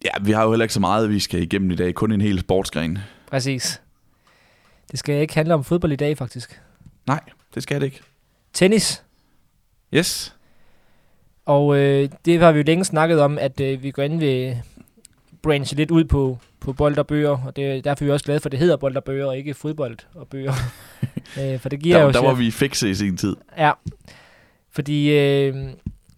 Ja, 0.05 0.12
vi 0.21 0.32
har 0.32 0.43
jo 0.43 0.51
heller 0.51 0.63
ikke 0.63 0.73
så 0.73 0.79
meget, 0.79 1.10
vi 1.10 1.19
skal 1.19 1.41
igennem 1.41 1.71
i 1.71 1.75
dag. 1.75 1.93
Kun 1.93 2.12
en 2.12 2.21
hel 2.21 2.39
sportsgren. 2.39 2.97
Præcis. 3.27 3.82
Det 4.91 4.99
skal 4.99 5.21
ikke 5.21 5.36
handle 5.36 5.53
om 5.53 5.63
fodbold 5.63 5.91
i 5.91 5.95
dag, 5.95 6.17
faktisk. 6.17 6.62
Nej, 7.08 7.19
det 7.55 7.63
skal 7.63 7.79
det 7.82 7.86
ikke. 7.86 8.01
Tennis. 8.53 9.03
Yes. 9.93 10.36
Og 11.49 11.77
øh, 11.77 12.09
det 12.25 12.39
har 12.39 12.51
vi 12.51 12.59
jo 12.59 12.63
længe 12.63 12.85
snakket 12.85 13.21
om, 13.21 13.38
at 13.38 13.59
øh, 13.59 13.83
vi 13.83 13.91
går 13.91 14.03
ind 14.03 14.19
ved 14.19 14.55
branche 15.41 15.77
lidt 15.77 15.91
ud 15.91 16.03
på, 16.03 16.38
på 16.59 16.73
bold 16.73 16.97
og 16.97 17.07
bøger, 17.07 17.38
og 17.45 17.55
det, 17.55 17.83
derfor 17.83 18.03
er 18.03 18.05
vi 18.05 18.12
også 18.12 18.25
glade 18.25 18.39
for, 18.39 18.47
at 18.47 18.51
det 18.51 18.59
hedder 18.59 18.77
bold 18.77 18.95
og 18.95 19.03
bøger, 19.03 19.25
og 19.25 19.38
ikke 19.38 19.53
fodbold 19.53 19.97
og 20.15 20.27
bøger. 20.27 20.53
øh, 21.41 21.59
for 21.59 21.69
det 21.69 21.79
giver 21.79 21.97
der, 21.97 22.03
jo... 22.03 22.12
Der 22.12 22.21
var 22.21 22.33
vi 22.33 22.51
fikse 22.51 22.89
i 22.89 22.93
sin 22.93 23.17
tid. 23.17 23.35
Ja, 23.57 23.71
fordi, 24.71 25.17
øh, 25.17 25.55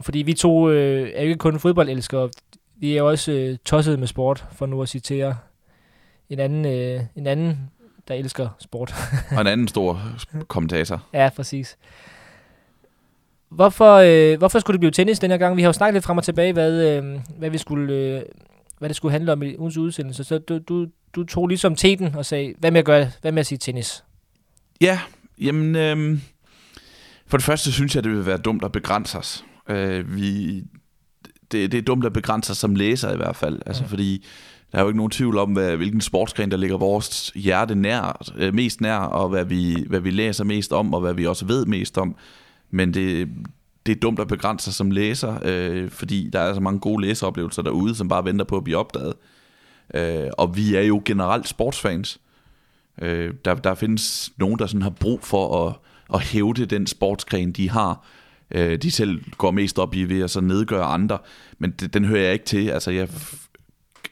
fordi 0.01 0.19
vi 0.19 0.33
to 0.33 0.69
øh, 0.69 1.09
er 1.15 1.21
ikke 1.21 1.35
kun 1.35 1.59
fodboldelskere, 1.59 2.29
vi 2.75 2.97
er 2.97 3.01
også 3.01 3.31
øh, 3.31 3.57
tosset 3.65 3.99
med 3.99 4.07
sport, 4.07 4.45
for 4.53 4.65
nu 4.65 4.81
at 4.81 4.89
citere 4.89 5.35
en 6.29 6.39
anden, 6.39 6.65
øh, 6.65 7.01
en 7.15 7.27
anden 7.27 7.57
der 8.07 8.13
elsker 8.13 8.49
sport. 8.59 8.93
og 9.31 9.41
en 9.41 9.47
anden 9.47 9.67
stor 9.67 10.01
kommentator. 10.47 11.03
Ja, 11.13 11.29
præcis. 11.35 11.77
Hvorfor, 13.51 13.95
øh, 13.95 14.37
hvorfor 14.37 14.59
skulle 14.59 14.75
det 14.75 14.79
blive 14.79 14.91
tennis 14.91 15.19
den 15.19 15.31
her 15.31 15.37
gang? 15.37 15.57
Vi 15.57 15.61
har 15.61 15.69
jo 15.69 15.73
snakket 15.73 15.93
lidt 15.93 16.05
frem 16.05 16.17
og 16.17 16.23
tilbage, 16.23 16.53
hvad, 16.53 16.97
øh, 16.97 17.19
hvad, 17.37 17.49
vi 17.49 17.57
skulle, 17.57 17.93
øh, 17.93 18.21
hvad 18.79 18.89
det 18.89 18.95
skulle 18.95 19.11
handle 19.11 19.31
om 19.31 19.43
i 19.43 19.57
ugens 19.57 19.77
udsendelse. 19.77 20.23
Så 20.23 20.37
du, 20.37 20.57
du, 20.57 20.87
du 21.15 21.23
tog 21.23 21.47
ligesom 21.47 21.75
teten 21.75 22.15
og 22.15 22.25
sagde, 22.25 22.53
hvad 22.59 22.71
med 22.71 22.79
at, 22.79 22.85
gøre, 22.85 23.11
hvad 23.21 23.31
med 23.31 23.39
at 23.39 23.45
sige 23.45 23.57
tennis? 23.57 24.03
Ja, 24.81 24.99
jamen... 25.39 25.75
Øh 25.75 26.19
for 27.31 27.37
det 27.37 27.45
første 27.45 27.71
synes 27.71 27.95
jeg, 27.95 28.03
det 28.03 28.11
vil 28.11 28.25
være 28.25 28.37
dumt 28.37 28.63
at 28.63 28.71
begrænse 28.71 29.17
os. 29.17 29.45
Øh, 29.69 30.15
vi, 30.15 30.57
det, 31.51 31.71
det 31.71 31.73
er 31.73 31.81
dumt 31.81 32.05
at 32.05 32.13
begrænse 32.13 32.51
os 32.51 32.57
som 32.57 32.75
læser 32.75 33.13
i 33.13 33.17
hvert 33.17 33.35
fald. 33.35 33.59
Altså, 33.65 33.83
ja. 33.83 33.87
Fordi 33.87 34.25
der 34.71 34.77
er 34.77 34.81
jo 34.81 34.87
ikke 34.87 34.97
nogen 34.97 35.11
tvivl 35.11 35.37
om, 35.37 35.51
hvad, 35.51 35.77
hvilken 35.77 36.01
sportsgren, 36.01 36.51
der 36.51 36.57
ligger 36.57 36.77
vores 36.77 37.31
hjerte 37.35 37.75
nær, 37.75 38.31
øh, 38.35 38.53
mest 38.53 38.81
nær, 38.81 38.97
og 38.97 39.29
hvad 39.29 39.45
vi, 39.45 39.85
hvad 39.87 39.99
vi 39.99 40.11
læser 40.11 40.43
mest 40.43 40.73
om, 40.73 40.93
og 40.93 41.01
hvad 41.01 41.13
vi 41.13 41.25
også 41.25 41.45
ved 41.45 41.65
mest 41.65 41.97
om. 41.97 42.15
Men 42.71 42.93
det, 42.93 43.29
det 43.86 43.95
er 43.95 43.99
dumt 43.99 44.19
at 44.19 44.27
begrænse 44.27 44.63
sig 44.63 44.73
som 44.73 44.91
læser, 44.91 45.39
øh, 45.45 45.89
fordi 45.89 46.29
der 46.34 46.39
er 46.39 46.53
så 46.53 46.60
mange 46.60 46.79
gode 46.79 47.01
læseoplevelser 47.01 47.62
derude, 47.62 47.95
som 47.95 48.07
bare 48.07 48.25
venter 48.25 48.45
på 48.45 48.57
at 48.57 48.63
blive 48.63 48.77
opdaget. 48.77 49.13
Øh, 49.93 50.29
og 50.38 50.57
vi 50.57 50.75
er 50.75 50.81
jo 50.81 51.01
generelt 51.05 51.47
sportsfans. 51.47 52.19
Øh, 53.01 53.34
der, 53.45 53.55
der 53.55 53.75
findes 53.75 54.34
nogen, 54.38 54.60
der 54.60 54.67
sådan 54.67 54.81
har 54.81 54.89
brug 54.89 55.23
for 55.23 55.67
at 55.67 55.75
at 56.13 56.21
hævde 56.21 56.65
den 56.65 56.88
sportsgren, 56.88 57.51
de 57.51 57.69
har. 57.69 58.05
Øh, 58.51 58.77
de 58.77 58.91
selv 58.91 59.21
går 59.38 59.51
mest 59.51 59.79
op 59.79 59.95
i 59.95 60.03
ved 60.03 60.21
at 60.21 60.29
så 60.29 60.41
nedgøre 60.41 60.84
andre, 60.84 61.17
men 61.57 61.71
det, 61.71 61.93
den 61.93 62.05
hører 62.05 62.21
jeg 62.21 62.34
ikke 62.34 62.45
til. 62.45 62.69
Altså, 62.69 62.91
jeg, 62.91 63.10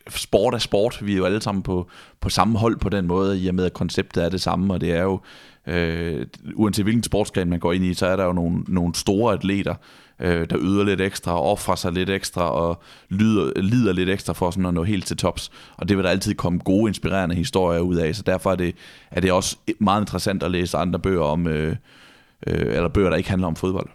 sport 0.09 0.53
er 0.53 0.57
sport. 0.57 0.99
Vi 1.01 1.13
er 1.13 1.17
jo 1.17 1.25
alle 1.25 1.41
sammen 1.41 1.63
på, 1.63 1.89
på 2.21 2.29
samme 2.29 2.57
hold 2.57 2.77
på 2.77 2.89
den 2.89 3.07
måde, 3.07 3.39
i 3.39 3.47
og 3.47 3.55
med 3.55 3.65
at 3.65 3.73
konceptet 3.73 4.23
er 4.23 4.29
det 4.29 4.41
samme, 4.41 4.73
og 4.73 4.81
det 4.81 4.91
er 4.91 5.03
jo, 5.03 5.19
øh, 5.67 6.25
uanset 6.55 6.85
hvilken 6.85 7.03
sportsgren 7.03 7.49
man 7.49 7.59
går 7.59 7.73
ind 7.73 7.85
i, 7.85 7.93
så 7.93 8.05
er 8.05 8.15
der 8.15 8.25
jo 8.25 8.33
nogle, 8.33 8.63
nogle 8.67 8.95
store 8.95 9.33
atleter, 9.33 9.75
øh, 10.19 10.49
der 10.49 10.57
yder 10.59 10.83
lidt 10.83 11.01
ekstra, 11.01 11.41
offrer 11.41 11.75
sig 11.75 11.91
lidt 11.91 12.09
ekstra 12.09 12.51
og 12.51 12.81
lider, 13.09 13.61
lider 13.61 13.93
lidt 13.93 14.09
ekstra 14.09 14.33
for 14.33 14.51
sådan 14.51 14.65
at 14.65 14.73
nå 14.73 14.83
helt 14.83 15.05
til 15.05 15.17
tops. 15.17 15.51
Og 15.77 15.89
det 15.89 15.97
vil 15.97 16.03
der 16.03 16.09
altid 16.09 16.35
komme 16.35 16.59
gode, 16.59 16.89
inspirerende 16.89 17.35
historier 17.35 17.79
ud 17.79 17.95
af, 17.95 18.15
så 18.15 18.23
derfor 18.23 18.51
er 18.51 18.55
det, 18.55 18.75
er 19.11 19.21
det 19.21 19.31
også 19.31 19.57
meget 19.79 20.01
interessant 20.01 20.43
at 20.43 20.51
læse 20.51 20.77
andre 20.77 20.99
bøger 20.99 21.23
om, 21.23 21.47
øh, 21.47 21.75
øh, 22.47 22.75
eller 22.75 22.89
bøger, 22.89 23.09
der 23.09 23.17
ikke 23.17 23.29
handler 23.29 23.47
om 23.47 23.55
fodbold. 23.55 23.89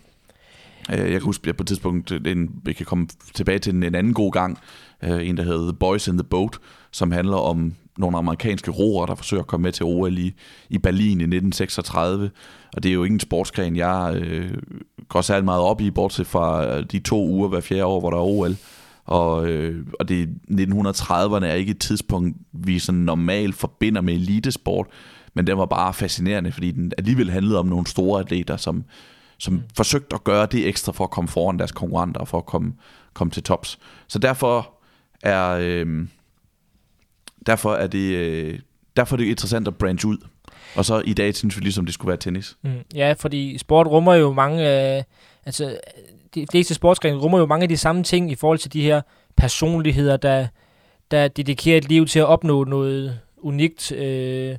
Øh, 0.92 0.98
jeg 0.98 1.10
kan 1.10 1.22
huske, 1.22 1.48
at 1.48 1.56
på 1.56 1.62
et 1.62 1.66
tidspunkt, 1.66 2.12
en, 2.12 2.50
vi 2.64 2.72
kan 2.72 2.86
komme 2.86 3.08
tilbage 3.34 3.58
til 3.58 3.74
en, 3.74 3.82
en 3.82 3.94
anden 3.94 4.14
god 4.14 4.32
gang, 4.32 4.58
øh, 5.02 5.28
en 5.28 5.36
der 5.36 5.42
hedder 5.42 5.72
Boys 5.72 6.08
in 6.08 6.18
the 6.18 6.24
Boat, 6.24 6.58
som 6.90 7.12
handler 7.12 7.36
om 7.36 7.74
nogle 7.98 8.18
amerikanske 8.18 8.70
roere, 8.70 9.06
der 9.06 9.14
forsøger 9.14 9.42
at 9.42 9.46
komme 9.46 9.62
med 9.62 9.72
til 9.72 9.84
OL 9.86 10.18
i, 10.18 10.34
i 10.68 10.78
Berlin 10.78 11.20
i 11.20 11.24
1936. 11.24 12.30
Og 12.76 12.82
det 12.82 12.88
er 12.88 12.92
jo 12.92 13.04
ingen 13.04 13.20
sportsgren, 13.20 13.76
jeg 13.76 14.16
øh, 14.16 14.50
går 15.08 15.20
særlig 15.20 15.44
meget 15.44 15.62
op 15.62 15.80
i, 15.80 15.90
bortset 15.90 16.26
fra 16.26 16.80
de 16.80 16.98
to 16.98 17.28
uger 17.28 17.48
hver 17.48 17.60
fjerde 17.60 17.84
år, 17.84 18.00
hvor 18.00 18.10
der 18.10 18.16
er 18.16 18.22
OL. 18.22 18.56
Og, 19.04 19.48
øh, 19.48 19.86
og 20.00 20.08
det 20.08 20.28
1930'erne 20.50 21.44
er 21.44 21.54
ikke 21.54 21.70
et 21.70 21.78
tidspunkt, 21.78 22.36
vi 22.52 22.78
sådan 22.78 23.00
normalt 23.00 23.54
forbinder 23.54 24.00
med 24.00 24.14
elitesport, 24.14 24.86
men 25.34 25.46
den 25.46 25.58
var 25.58 25.66
bare 25.66 25.94
fascinerende, 25.94 26.52
fordi 26.52 26.70
den 26.70 26.92
alligevel 26.98 27.30
handlede 27.30 27.58
om 27.58 27.66
nogle 27.66 27.86
store 27.86 28.20
atleter, 28.20 28.56
som, 28.56 28.84
som 29.38 29.54
mm. 29.54 29.62
forsøgte 29.76 30.14
at 30.14 30.24
gøre 30.24 30.46
det 30.46 30.68
ekstra 30.68 30.92
for 30.92 31.04
at 31.04 31.10
komme 31.10 31.28
foran 31.28 31.58
deres 31.58 31.72
konkurrenter 31.72 32.20
og 32.20 32.28
for 32.28 32.38
at 32.38 32.46
komme, 32.46 32.72
komme 33.14 33.30
til 33.30 33.42
tops. 33.42 33.78
Så 34.08 34.18
derfor 34.18 34.70
er, 35.22 35.58
øh, 35.60 36.06
derfor 37.46 37.74
er 37.74 37.86
det 37.86 38.14
øh, 38.14 38.58
derfor 38.96 39.16
er 39.16 39.18
det 39.18 39.26
interessant 39.26 39.68
at 39.68 39.76
branche 39.76 40.08
ud. 40.08 40.18
Og 40.76 40.84
så 40.84 41.02
i 41.04 41.14
dag 41.14 41.34
synes 41.34 41.56
vi 41.56 41.62
ligesom, 41.62 41.84
det 41.84 41.94
skulle 41.94 42.08
være 42.08 42.18
tennis. 42.18 42.56
Mm, 42.62 42.70
ja, 42.94 43.14
fordi 43.18 43.58
sport 43.58 43.86
rummer 43.86 44.14
jo 44.14 44.32
mange... 44.32 44.96
Øh, 44.96 45.02
altså, 45.46 45.78
de 46.34 46.46
fleste 46.50 46.74
sportsgrene 46.74 47.18
rummer 47.18 47.38
jo 47.38 47.46
mange 47.46 47.62
af 47.62 47.68
de 47.68 47.76
samme 47.76 48.02
ting 48.02 48.30
i 48.30 48.34
forhold 48.34 48.58
til 48.58 48.72
de 48.72 48.82
her 48.82 49.02
personligheder, 49.36 50.16
der, 50.16 50.46
der 51.10 51.28
dedikerer 51.28 51.78
et 51.78 51.88
liv 51.88 52.06
til 52.06 52.18
at 52.18 52.26
opnå 52.26 52.64
noget 52.64 53.20
unikt. 53.36 53.92
Øh, 53.92 54.56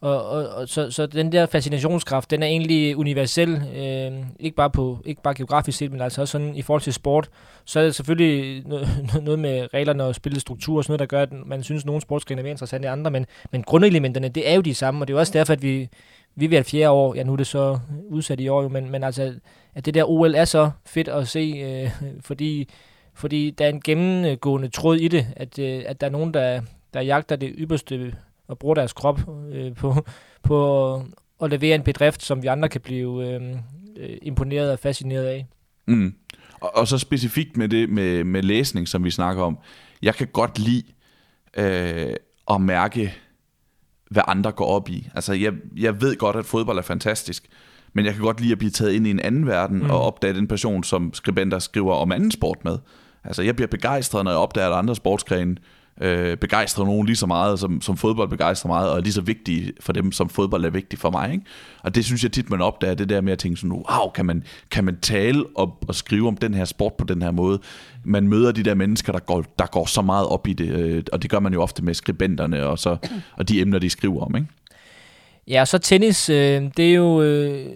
og, 0.00 0.28
og, 0.28 0.48
og 0.48 0.68
så, 0.68 0.90
så 0.90 1.06
den 1.06 1.32
der 1.32 1.46
fascinationskraft, 1.46 2.30
den 2.30 2.42
er 2.42 2.46
egentlig 2.46 2.96
universel, 2.96 3.62
øh, 3.76 4.26
ikke, 4.40 4.56
bare 4.56 4.70
på, 4.70 4.98
ikke 5.04 5.22
bare 5.22 5.34
geografisk 5.34 5.78
set, 5.78 5.92
men 5.92 6.00
altså 6.00 6.20
også 6.20 6.32
sådan 6.32 6.56
i 6.56 6.62
forhold 6.62 6.82
til 6.82 6.92
sport. 6.92 7.30
Så 7.64 7.80
er 7.80 7.84
det 7.84 7.94
selvfølgelig 7.94 8.62
noget, 8.66 8.88
noget 9.22 9.38
med 9.38 9.74
reglerne 9.74 10.04
og 10.04 10.14
spillets 10.14 10.40
struktur 10.40 10.76
og 10.76 10.84
sådan 10.84 10.92
noget, 10.92 11.00
der 11.00 11.16
gør, 11.16 11.22
at 11.22 11.32
man 11.46 11.62
synes, 11.62 11.82
at 11.82 11.86
nogle 11.86 12.02
sportsgrene 12.02 12.40
er 12.40 12.42
mere 12.42 12.50
interessante 12.50 12.86
end 12.86 12.92
andre, 12.92 13.10
men, 13.10 13.26
men 13.52 13.62
grundelementerne, 13.62 14.28
det 14.28 14.50
er 14.50 14.54
jo 14.54 14.60
de 14.60 14.74
samme, 14.74 15.02
og 15.02 15.08
det 15.08 15.12
er 15.12 15.16
jo 15.16 15.20
også 15.20 15.32
derfor, 15.32 15.52
at 15.52 15.62
vi, 15.62 15.88
vi 16.36 16.56
er 16.56 16.62
fjerde 16.62 16.90
år, 16.90 17.14
ja 17.14 17.22
nu 17.22 17.32
er 17.32 17.36
det 17.36 17.46
så 17.46 17.78
udsat 18.10 18.40
i 18.40 18.48
år, 18.48 18.62
jo, 18.62 18.68
men, 18.68 18.90
men 18.90 19.04
altså, 19.04 19.34
at 19.74 19.86
det 19.86 19.94
der 19.94 20.10
OL 20.10 20.34
er 20.34 20.44
så 20.44 20.70
fedt 20.86 21.08
at 21.08 21.28
se, 21.28 21.54
øh, 21.64 21.90
fordi, 22.20 22.68
fordi 23.14 23.50
der 23.50 23.64
er 23.64 23.68
en 23.68 23.80
gennemgående 23.80 24.68
tråd 24.68 24.96
i 24.96 25.08
det, 25.08 25.26
at, 25.36 25.58
øh, 25.58 25.82
at 25.86 26.00
der 26.00 26.06
er 26.06 26.10
nogen, 26.10 26.34
der, 26.34 26.60
der 26.94 27.00
jagter 27.00 27.36
det 27.36 27.54
ypperste 27.58 28.14
og 28.48 28.58
bruger 28.58 28.74
deres 28.74 28.92
krop 28.92 29.20
øh, 29.52 29.74
på, 29.74 30.06
på 30.42 30.94
at 31.42 31.50
levere 31.50 31.74
en 31.74 31.82
bedrift, 31.82 32.22
som 32.22 32.42
vi 32.42 32.46
andre 32.46 32.68
kan 32.68 32.80
blive 32.80 33.28
øh, 33.28 33.42
øh, 33.96 34.16
imponeret 34.22 34.72
og 34.72 34.78
fascineret 34.78 35.24
af. 35.24 35.46
Mm. 35.86 36.14
Og, 36.60 36.76
og 36.76 36.88
så 36.88 36.98
specifikt 36.98 37.56
med 37.56 37.68
det 37.68 37.88
med, 37.88 38.24
med 38.24 38.42
læsning, 38.42 38.88
som 38.88 39.04
vi 39.04 39.10
snakker 39.10 39.42
om. 39.42 39.58
Jeg 40.02 40.14
kan 40.14 40.26
godt 40.26 40.58
lide 40.58 40.82
øh, 41.56 42.14
at 42.50 42.60
mærke, 42.60 43.14
hvad 44.10 44.22
andre 44.26 44.52
går 44.52 44.66
op 44.66 44.88
i. 44.88 45.08
Altså, 45.14 45.32
jeg, 45.32 45.52
jeg 45.76 46.00
ved 46.00 46.16
godt, 46.16 46.36
at 46.36 46.46
fodbold 46.46 46.78
er 46.78 46.82
fantastisk, 46.82 47.46
men 47.92 48.04
jeg 48.04 48.14
kan 48.14 48.22
godt 48.22 48.40
lide 48.40 48.52
at 48.52 48.58
blive 48.58 48.70
taget 48.70 48.92
ind 48.92 49.06
i 49.06 49.10
en 49.10 49.20
anden 49.20 49.46
verden 49.46 49.78
mm. 49.78 49.90
og 49.90 50.02
opdage 50.02 50.34
den 50.34 50.48
person, 50.48 50.84
som 50.84 51.14
skribenter 51.14 51.58
skriver 51.58 51.94
om 51.94 52.12
anden 52.12 52.30
sport 52.30 52.64
med. 52.64 52.78
Altså, 53.24 53.42
jeg 53.42 53.56
bliver 53.56 53.68
begejstret, 53.68 54.24
når 54.24 54.30
jeg 54.30 54.38
opdager, 54.38 54.68
at 54.68 54.78
andre 54.78 54.96
sportsgrene 54.96 55.50
øh, 55.50 55.77
Øh, 56.00 56.36
begejstrer 56.36 56.84
nogen 56.84 57.06
lige 57.06 57.16
så 57.16 57.26
meget, 57.26 57.60
som, 57.60 57.80
som 57.80 57.96
fodbold 57.96 58.28
begejstrer 58.28 58.68
meget, 58.68 58.90
og 58.90 58.96
er 58.96 59.02
lige 59.02 59.12
så 59.12 59.20
vigtige 59.20 59.72
for 59.80 59.92
dem, 59.92 60.12
som 60.12 60.28
fodbold 60.28 60.64
er 60.64 60.70
vigtig 60.70 60.98
for 60.98 61.10
mig. 61.10 61.32
Ikke? 61.32 61.44
Og 61.82 61.94
det 61.94 62.04
synes 62.04 62.22
jeg 62.22 62.32
tit, 62.32 62.50
man 62.50 62.60
opdager, 62.60 62.94
det 62.94 63.08
der 63.08 63.20
med 63.20 63.32
at 63.32 63.38
tænke 63.38 63.60
sådan, 63.60 63.72
wow, 63.72 64.10
kan 64.14 64.26
man, 64.26 64.44
kan 64.70 64.84
man 64.84 64.98
tale 65.00 65.44
og, 65.56 65.78
og 65.88 65.94
skrive 65.94 66.28
om 66.28 66.36
den 66.36 66.54
her 66.54 66.64
sport 66.64 66.94
på 66.94 67.04
den 67.04 67.22
her 67.22 67.30
måde? 67.30 67.58
Man 68.04 68.28
møder 68.28 68.52
de 68.52 68.62
der 68.62 68.74
mennesker, 68.74 69.12
der 69.12 69.20
går, 69.20 69.44
der 69.58 69.66
går 69.66 69.86
så 69.86 70.02
meget 70.02 70.26
op 70.26 70.46
i 70.46 70.52
det, 70.52 70.68
øh, 70.68 71.02
og 71.12 71.22
det 71.22 71.30
gør 71.30 71.40
man 71.40 71.52
jo 71.52 71.62
ofte 71.62 71.84
med 71.84 71.94
skribenterne 71.94 72.66
og, 72.66 72.78
så, 72.78 72.96
og 73.36 73.48
de 73.48 73.60
emner, 73.60 73.78
de 73.78 73.90
skriver 73.90 74.24
om. 74.24 74.36
Ikke? 74.36 74.48
Ja, 75.48 75.64
så 75.64 75.78
tennis, 75.78 76.30
øh, 76.30 76.62
det 76.76 76.90
er 76.90 76.94
jo... 76.94 77.22
Øh 77.22 77.66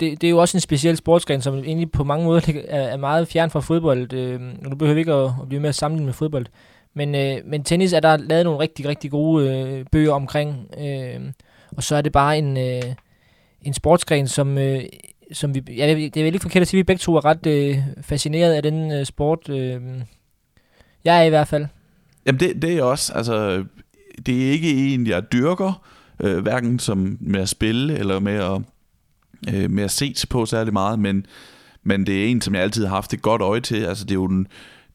det, 0.00 0.20
det 0.20 0.26
er 0.26 0.30
jo 0.30 0.38
også 0.38 0.56
en 0.56 0.60
speciel 0.60 0.96
sportsgren, 0.96 1.42
som 1.42 1.54
egentlig 1.54 1.92
på 1.92 2.04
mange 2.04 2.24
måder 2.24 2.40
er, 2.68 2.82
er 2.82 2.96
meget 2.96 3.28
fjern 3.28 3.50
fra 3.50 3.60
fodbold. 3.60 4.12
Øh, 4.12 4.40
nu 4.40 4.76
behøver 4.76 4.94
vi 4.94 5.00
ikke 5.00 5.12
at, 5.12 5.30
at 5.42 5.48
blive 5.48 5.60
mere 5.60 5.72
sammenlignet 5.72 6.06
med 6.06 6.12
fodbold. 6.12 6.46
Men, 6.98 7.14
øh, 7.14 7.36
men 7.44 7.64
tennis 7.64 7.92
er 7.92 8.00
der 8.00 8.16
lavet 8.16 8.44
nogle 8.44 8.60
rigtig, 8.60 8.88
rigtig 8.88 9.10
gode 9.10 9.50
øh, 9.50 9.84
bøger 9.92 10.12
omkring. 10.12 10.70
Øh, 10.80 11.20
og 11.76 11.82
så 11.82 11.96
er 11.96 12.02
det 12.02 12.12
bare 12.12 12.38
en, 12.38 12.56
øh, 12.56 12.94
en 13.62 13.74
sportsgren, 13.74 14.28
som, 14.28 14.58
øh, 14.58 14.82
som 15.32 15.54
vi... 15.54 15.62
Ja, 15.76 15.94
det 15.94 16.16
er 16.16 16.24
vel 16.24 16.34
ikke 16.34 16.42
forkert 16.42 16.60
at 16.60 16.68
sige, 16.68 16.78
at 16.78 16.82
vi 16.82 16.86
begge 16.86 17.00
to 17.00 17.16
er 17.16 17.24
ret 17.24 17.46
øh, 17.46 17.78
fascineret 18.02 18.52
af 18.52 18.62
den 18.62 18.92
øh, 18.92 19.06
sport. 19.06 19.48
Øh, 19.48 19.80
jeg 21.04 21.18
er 21.18 21.22
i 21.22 21.28
hvert 21.28 21.48
fald. 21.48 21.66
Jamen 22.26 22.40
det, 22.40 22.62
det 22.62 22.78
er 22.78 22.82
også, 22.82 23.12
altså... 23.12 23.64
Det 24.26 24.46
er 24.46 24.50
ikke 24.50 24.94
en, 24.94 25.06
jeg 25.06 25.32
dyrker, 25.32 25.86
øh, 26.20 26.38
hverken 26.38 26.78
som 26.78 27.18
med 27.20 27.40
at 27.40 27.48
spille 27.48 27.98
eller 27.98 28.20
med 28.20 28.32
at, 28.32 28.60
øh, 29.54 29.70
med 29.70 29.84
at 29.84 29.90
se 29.90 30.14
på 30.30 30.46
særlig 30.46 30.72
meget, 30.72 30.98
men, 30.98 31.26
men 31.82 32.06
det 32.06 32.24
er 32.24 32.26
en, 32.26 32.40
som 32.40 32.54
jeg 32.54 32.62
altid 32.62 32.86
har 32.86 32.94
haft 32.94 33.14
et 33.14 33.22
godt 33.22 33.42
øje 33.42 33.60
til. 33.60 33.84
Altså 33.84 34.04
det 34.04 34.10
er 34.10 34.14
jo 34.14 34.26
den, 34.26 34.46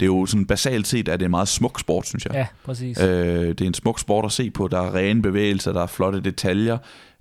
det 0.04 0.10
er 0.10 0.16
jo 0.16 0.26
sådan 0.26 0.46
basalt 0.46 0.88
set, 0.88 1.10
at 1.10 1.20
det 1.20 1.26
er 1.26 1.28
en 1.28 1.32
meget 1.32 1.48
smuk 1.48 1.80
sport, 1.80 2.08
synes 2.08 2.26
jeg. 2.26 2.34
Ja, 2.34 2.48
præcis. 2.66 3.02
Øh, 3.02 3.48
det 3.48 3.62
er 3.62 3.66
en 3.66 3.74
smuk 3.74 4.00
sport 4.00 4.26
at 4.26 4.32
se 4.32 4.52
på. 4.52 4.68
Der 4.68 4.82
er 4.82 4.96
rene 4.96 5.22
bevægelser, 5.22 5.74
der 5.74 5.82
er 5.82 5.88
flotte 5.88 6.20
detaljer. 6.20 6.78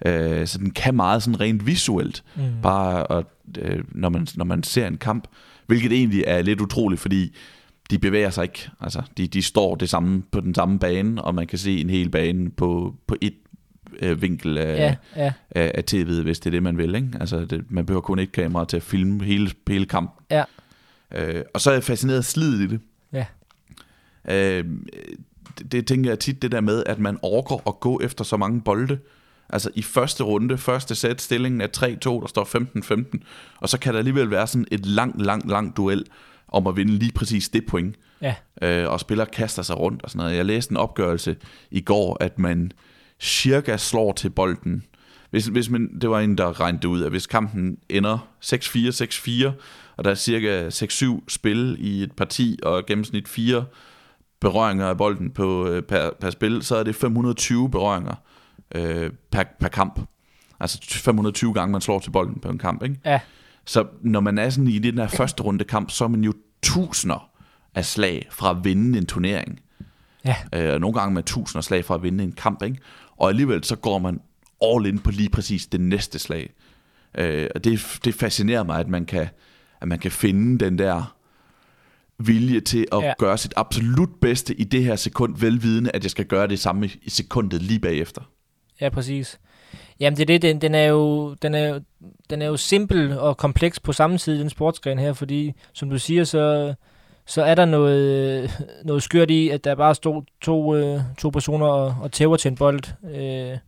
Øh, 0.06 0.46
så 0.46 0.58
den 0.58 0.70
kan 0.70 0.94
meget 0.94 1.22
sådan 1.22 1.40
rent 1.40 1.66
visuelt. 1.66 2.24
Mm. 2.36 2.42
Bare 2.62 3.18
at, 3.18 3.24
øh, 3.58 3.84
når, 3.88 4.08
man, 4.08 4.26
når 4.34 4.44
man 4.44 4.62
ser 4.62 4.86
en 4.86 4.96
kamp. 4.96 5.28
Hvilket 5.66 5.92
egentlig 5.92 6.24
er 6.26 6.42
lidt 6.42 6.60
utroligt, 6.60 7.00
fordi 7.00 7.36
de 7.90 7.98
bevæger 7.98 8.30
sig 8.30 8.42
ikke. 8.42 8.70
Altså, 8.80 9.02
de, 9.16 9.26
de 9.26 9.42
står 9.42 9.74
det 9.74 9.90
samme 9.90 10.22
på 10.32 10.40
den 10.40 10.54
samme 10.54 10.78
bane, 10.78 11.22
og 11.22 11.34
man 11.34 11.46
kan 11.46 11.58
se 11.58 11.80
en 11.80 11.90
hel 11.90 12.08
bane 12.10 12.50
på, 12.50 12.94
på 13.06 13.16
et 13.20 13.34
øh, 14.00 14.22
vinkel 14.22 14.58
af, 14.58 14.76
ja, 14.76 15.22
ja. 15.24 15.32
af, 15.50 15.72
af 15.74 15.84
tv'et, 15.90 16.22
hvis 16.22 16.40
det 16.40 16.46
er 16.46 16.50
det, 16.50 16.62
man 16.62 16.78
vil. 16.78 16.94
Ikke? 16.94 17.08
Altså, 17.20 17.44
det, 17.44 17.64
man 17.68 17.86
behøver 17.86 18.02
kun 18.02 18.18
et 18.18 18.32
kamera 18.32 18.64
til 18.64 18.76
at 18.76 18.82
filme 18.82 19.24
hele, 19.24 19.50
hele 19.68 19.86
kampen. 19.86 20.24
Ja. 20.30 20.44
Øh, 21.14 21.42
og 21.54 21.60
så 21.60 21.70
er 21.70 21.74
jeg 21.74 21.84
fascineret 21.84 22.18
af 22.18 22.24
slid 22.24 22.60
i 22.60 22.66
det. 22.66 22.80
Ja. 23.12 23.26
Øh, 24.28 24.64
det, 25.58 25.72
det 25.72 25.86
tænker 25.86 26.10
jeg 26.10 26.18
tit, 26.18 26.42
det 26.42 26.52
der 26.52 26.60
med, 26.60 26.82
at 26.86 26.98
man 26.98 27.18
orker 27.22 27.68
at 27.68 27.80
gå 27.80 28.00
efter 28.00 28.24
så 28.24 28.36
mange 28.36 28.60
bolde. 28.60 28.98
Altså 29.48 29.70
i 29.74 29.82
første 29.82 30.24
runde, 30.24 30.58
første 30.58 30.94
sæt, 30.94 31.20
stillingen 31.20 31.60
er 31.60 31.66
3-2, 31.66 32.20
der 32.20 32.26
står 32.26 32.44
15-15, 33.14 33.18
og 33.60 33.68
så 33.68 33.78
kan 33.78 33.92
der 33.92 33.98
alligevel 33.98 34.30
være 34.30 34.46
sådan 34.46 34.66
et 34.70 34.86
langt, 34.86 35.22
langt, 35.22 35.48
langt 35.50 35.76
duel 35.76 36.04
om 36.48 36.66
at 36.66 36.76
vinde 36.76 36.92
lige 36.92 37.12
præcis 37.12 37.48
det 37.48 37.66
point. 37.66 37.96
Ja. 38.20 38.34
Øh, 38.62 38.90
og 38.90 39.00
spiller 39.00 39.24
kaster 39.24 39.62
sig 39.62 39.78
rundt 39.78 40.02
og 40.02 40.10
sådan 40.10 40.18
noget. 40.18 40.36
Jeg 40.36 40.44
læste 40.44 40.70
en 40.72 40.76
opgørelse 40.76 41.36
i 41.70 41.80
går, 41.80 42.16
at 42.20 42.38
man 42.38 42.72
cirka 43.20 43.76
slår 43.76 44.12
til 44.12 44.30
bolden. 44.30 44.84
Hvis, 45.30 45.46
hvis 45.46 45.70
man, 45.70 46.00
det 46.00 46.10
var 46.10 46.20
en, 46.20 46.38
der 46.38 46.60
regnede 46.60 46.88
ud, 46.88 47.02
at 47.02 47.10
hvis 47.10 47.26
kampen 47.26 47.78
ender 47.88 48.28
6-4, 48.44 48.56
6-4, 49.48 49.50
og 49.96 50.04
der 50.04 50.10
er 50.10 50.14
cirka 50.14 50.68
6-7 50.68 51.24
spil 51.28 51.76
i 51.78 52.02
et 52.02 52.12
parti, 52.12 52.58
og 52.62 52.86
gennemsnit 52.86 53.28
4 53.28 53.64
berøringer 54.40 54.86
af 54.86 54.96
bolden 54.96 55.30
på, 55.30 55.66
øh, 55.68 55.82
per, 55.82 56.10
per 56.20 56.30
spil, 56.30 56.62
så 56.62 56.76
er 56.76 56.82
det 56.82 56.94
520 56.94 57.70
berøringer 57.70 58.14
øh, 58.74 59.10
per, 59.30 59.42
per 59.60 59.68
kamp. 59.68 60.00
Altså 60.60 60.78
520 60.82 61.54
gange, 61.54 61.72
man 61.72 61.80
slår 61.80 61.98
til 61.98 62.10
bolden 62.10 62.40
på 62.40 62.48
en 62.48 62.58
kamp, 62.58 62.82
ikke? 62.82 62.96
Ja. 63.04 63.20
Så 63.64 63.86
når 64.00 64.20
man 64.20 64.38
er 64.38 64.50
sådan 64.50 64.68
i 64.68 64.78
den 64.78 64.98
her 64.98 65.08
første 65.08 65.42
runde 65.42 65.64
kamp, 65.64 65.90
så 65.90 66.04
er 66.04 66.08
man 66.08 66.24
jo 66.24 66.32
tusinder 66.62 67.30
af 67.74 67.84
slag 67.84 68.26
fra 68.30 68.50
at 68.50 68.56
vinde 68.64 68.98
en 68.98 69.06
turnering. 69.06 69.60
Ja. 70.24 70.36
Øh, 70.54 70.80
nogle 70.80 70.98
gange 70.98 71.14
med 71.14 71.22
tusinder 71.22 71.58
af 71.58 71.64
slag 71.64 71.84
fra 71.84 71.94
at 71.94 72.02
vinde 72.02 72.24
en 72.24 72.32
kamp, 72.32 72.62
ikke? 72.62 72.78
Og 73.16 73.28
alligevel 73.28 73.64
så 73.64 73.76
går 73.76 73.98
man 73.98 74.20
all 74.64 74.86
in 74.86 74.98
på 74.98 75.10
lige 75.10 75.30
præcis 75.30 75.66
det 75.66 75.80
næste 75.80 76.18
slag. 76.18 76.52
Øh, 77.18 77.48
og 77.54 77.64
det, 77.64 77.98
det 78.04 78.14
fascinerer 78.14 78.62
mig, 78.62 78.80
at 78.80 78.88
man 78.88 79.06
kan, 79.06 79.28
at 79.82 79.88
man 79.88 79.98
kan 79.98 80.10
finde 80.10 80.64
den 80.64 80.78
der 80.78 81.16
vilje 82.18 82.60
til 82.60 82.86
at 82.92 83.02
ja. 83.02 83.12
gøre 83.18 83.38
sit 83.38 83.54
absolut 83.56 84.10
bedste 84.20 84.54
i 84.54 84.64
det 84.64 84.84
her 84.84 84.96
sekund, 84.96 85.36
velvidende, 85.38 85.90
at 85.94 86.02
jeg 86.02 86.10
skal 86.10 86.24
gøre 86.24 86.46
det 86.46 86.58
samme 86.58 86.90
i 87.02 87.10
sekundet 87.10 87.62
lige 87.62 87.80
bagefter. 87.80 88.22
Ja, 88.80 88.88
præcis. 88.88 89.40
Jamen 90.00 90.16
det 90.16 90.22
er 90.22 90.26
det, 90.26 90.42
den, 90.42 90.60
den, 90.60 90.74
er 90.74 90.84
jo, 90.84 91.34
den, 91.34 91.54
er 91.54 91.80
den 92.30 92.42
er 92.42 92.46
jo 92.46 92.56
simpel 92.56 93.18
og 93.18 93.36
kompleks 93.36 93.80
på 93.80 93.92
samme 93.92 94.18
tid, 94.18 94.40
den 94.40 94.50
sportsgren 94.50 94.98
her, 94.98 95.12
fordi 95.12 95.52
som 95.72 95.90
du 95.90 95.98
siger, 95.98 96.24
så, 96.24 96.74
så 97.26 97.42
er 97.42 97.54
der 97.54 97.64
noget, 97.64 98.50
noget 98.84 99.02
skørt 99.02 99.30
i, 99.30 99.48
at 99.48 99.64
der 99.64 99.74
bare 99.74 99.94
stod 99.94 100.22
to, 100.40 100.76
øh, 100.76 101.00
to 101.18 101.30
personer 101.30 101.66
og, 101.66 101.96
og 102.00 102.12
tæver 102.12 102.36
til 102.36 102.48
en 102.48 102.56
bold. 102.56 102.80
Øh, 103.04 103.58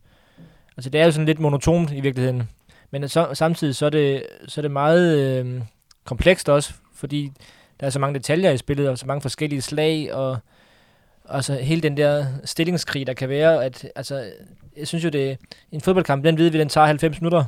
altså 0.77 0.89
det 0.89 1.01
er 1.01 1.05
jo 1.05 1.11
sådan 1.11 1.25
lidt 1.25 1.39
monotont 1.39 1.91
i 1.91 1.99
virkeligheden. 1.99 2.49
Men 2.91 3.09
så, 3.09 3.27
samtidig 3.33 3.75
så 3.75 3.85
er 3.85 3.89
det, 3.89 4.23
så 4.47 4.61
er 4.61 4.61
det 4.61 4.71
meget 4.71 5.17
øh, 5.17 5.61
komplekst 6.05 6.49
også, 6.49 6.73
fordi 6.93 7.31
der 7.79 7.85
er 7.85 7.89
så 7.89 7.99
mange 7.99 8.13
detaljer 8.19 8.51
i 8.51 8.57
spillet, 8.57 8.89
og 8.89 8.97
så 8.97 9.05
mange 9.05 9.21
forskellige 9.21 9.61
slag, 9.61 10.13
og 10.13 10.37
altså 11.29 11.53
hele 11.55 11.81
den 11.81 11.97
der 11.97 12.25
stillingskrig, 12.45 13.07
der 13.07 13.13
kan 13.13 13.29
være, 13.29 13.65
at 13.65 13.87
altså, 13.95 14.23
jeg 14.77 14.87
synes 14.87 15.03
jo, 15.05 15.09
det 15.09 15.37
en 15.71 15.81
fodboldkamp, 15.81 16.23
den 16.23 16.37
ved 16.37 16.49
vi, 16.49 16.59
den 16.59 16.69
tager 16.69 16.87
90 16.87 17.21
minutter, 17.21 17.43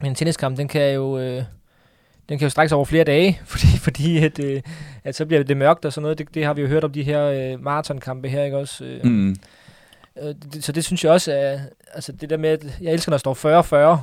men 0.00 0.10
en 0.10 0.14
tenniskamp, 0.14 0.56
den 0.56 0.68
kan 0.68 0.94
jo, 0.94 1.18
øh, 1.18 1.42
den 2.28 2.38
kan 2.38 2.46
jo 2.46 2.50
strække 2.50 2.68
sig 2.68 2.76
over 2.76 2.84
flere 2.84 3.04
dage, 3.04 3.40
fordi, 3.52 3.66
fordi 3.78 4.24
at, 4.24 4.38
øh, 4.38 4.62
at 5.04 5.14
så 5.14 5.26
bliver 5.26 5.42
det 5.42 5.56
mørkt 5.56 5.84
og 5.84 5.92
sådan 5.92 6.02
noget. 6.02 6.18
Det, 6.18 6.34
det 6.34 6.44
har 6.44 6.54
vi 6.54 6.62
jo 6.62 6.68
hørt 6.68 6.84
om 6.84 6.92
de 6.92 7.02
her 7.02 7.22
øh, 7.24 7.62
maratonkampe 7.64 8.28
her, 8.28 8.44
ikke 8.44 8.56
også? 8.56 8.84
Øh, 8.84 9.04
Mm. 9.04 9.36
øh, 10.22 10.34
det, 10.52 10.64
så 10.64 10.72
det 10.72 10.84
synes 10.84 11.04
jeg 11.04 11.12
også 11.12 11.32
er, 11.32 11.58
altså 11.94 12.12
det 12.12 12.30
der 12.30 12.36
med, 12.36 12.50
at 12.50 12.64
jeg 12.80 12.92
elsker, 12.92 13.10
når 13.10 13.18
der 13.18 13.34
står 13.34 13.96
40-40 13.96 14.00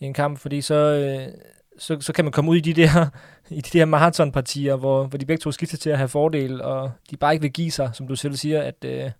i 0.00 0.04
en 0.04 0.14
kamp, 0.14 0.38
fordi 0.38 0.60
så, 0.60 0.74
øh, 0.74 1.34
så, 1.80 2.00
så 2.00 2.12
kan 2.12 2.24
man 2.24 2.32
komme 2.32 2.50
ud 2.50 2.56
i 2.56 2.60
de 2.60 2.74
der, 2.74 3.06
i 3.50 3.60
de 3.60 3.78
der 3.78 3.84
maratonpartier, 3.84 4.76
hvor, 4.76 5.04
hvor 5.04 5.18
de 5.18 5.26
begge 5.26 5.40
to 5.40 5.52
skifter 5.52 5.76
til 5.76 5.90
at 5.90 5.98
have 5.98 6.08
fordel, 6.08 6.62
og 6.62 6.92
de 7.10 7.16
bare 7.16 7.32
ikke 7.32 7.42
vil 7.42 7.52
give 7.52 7.70
sig, 7.70 7.90
som 7.92 8.08
du 8.08 8.16
selv 8.16 8.36
siger, 8.36 8.62
at 8.62 8.84
øh, 8.84 9.10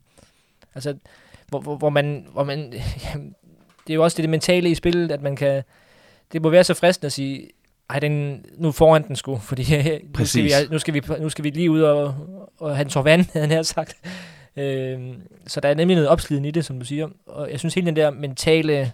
altså, 0.75 0.95
hvor, 1.49 1.61
hvor, 1.61 1.77
hvor 1.77 1.91
man, 1.91 2.27
hvor 2.33 2.45
man 2.45 2.75
jamen, 3.05 3.35
det 3.87 3.93
er 3.93 3.95
jo 3.95 4.05
også 4.05 4.17
det, 4.17 4.23
det 4.23 4.31
mentale 4.31 4.71
i 4.71 4.75
spillet, 4.75 5.13
at 5.13 5.23
man 5.23 5.37
kan, 5.37 5.63
det 6.33 6.43
må 6.43 6.51
være 6.51 6.65
så 6.65 6.75
fristende 6.75 7.07
at 7.07 7.13
sige, 7.13 7.49
ej, 7.91 7.99
den, 7.99 8.45
nu 8.59 8.73
foran 8.73 9.09
den 9.09 9.17
sgu, 9.17 9.37
fordi 9.51 9.63
nu 10.19 10.25
skal, 10.25 10.45
vi, 10.45 10.51
nu, 10.71 10.79
skal 10.79 10.95
vi, 10.95 11.03
nu 11.21 11.29
skal 11.29 11.45
vi 11.45 11.51
lige 11.51 11.71
ud 11.71 11.81
og, 11.81 12.15
og 12.59 12.77
have 12.77 12.85
en 12.85 12.91
tår 12.91 13.03
vand, 13.03 13.27
havde 13.33 13.47
han 13.47 13.57
her 13.57 13.63
sagt. 13.63 13.97
Øhm, 14.57 15.23
så 15.47 15.61
der 15.61 15.69
er 15.69 15.75
nemlig 15.75 15.95
noget 15.95 16.09
opsliden 16.09 16.45
i 16.45 16.51
det, 16.51 16.65
som 16.65 16.79
du 16.79 16.85
siger. 16.85 17.09
Og 17.27 17.51
jeg 17.51 17.59
synes 17.59 17.75
hele 17.75 17.87
den 17.87 17.97
der 17.97 18.11
mentale, 18.11 18.93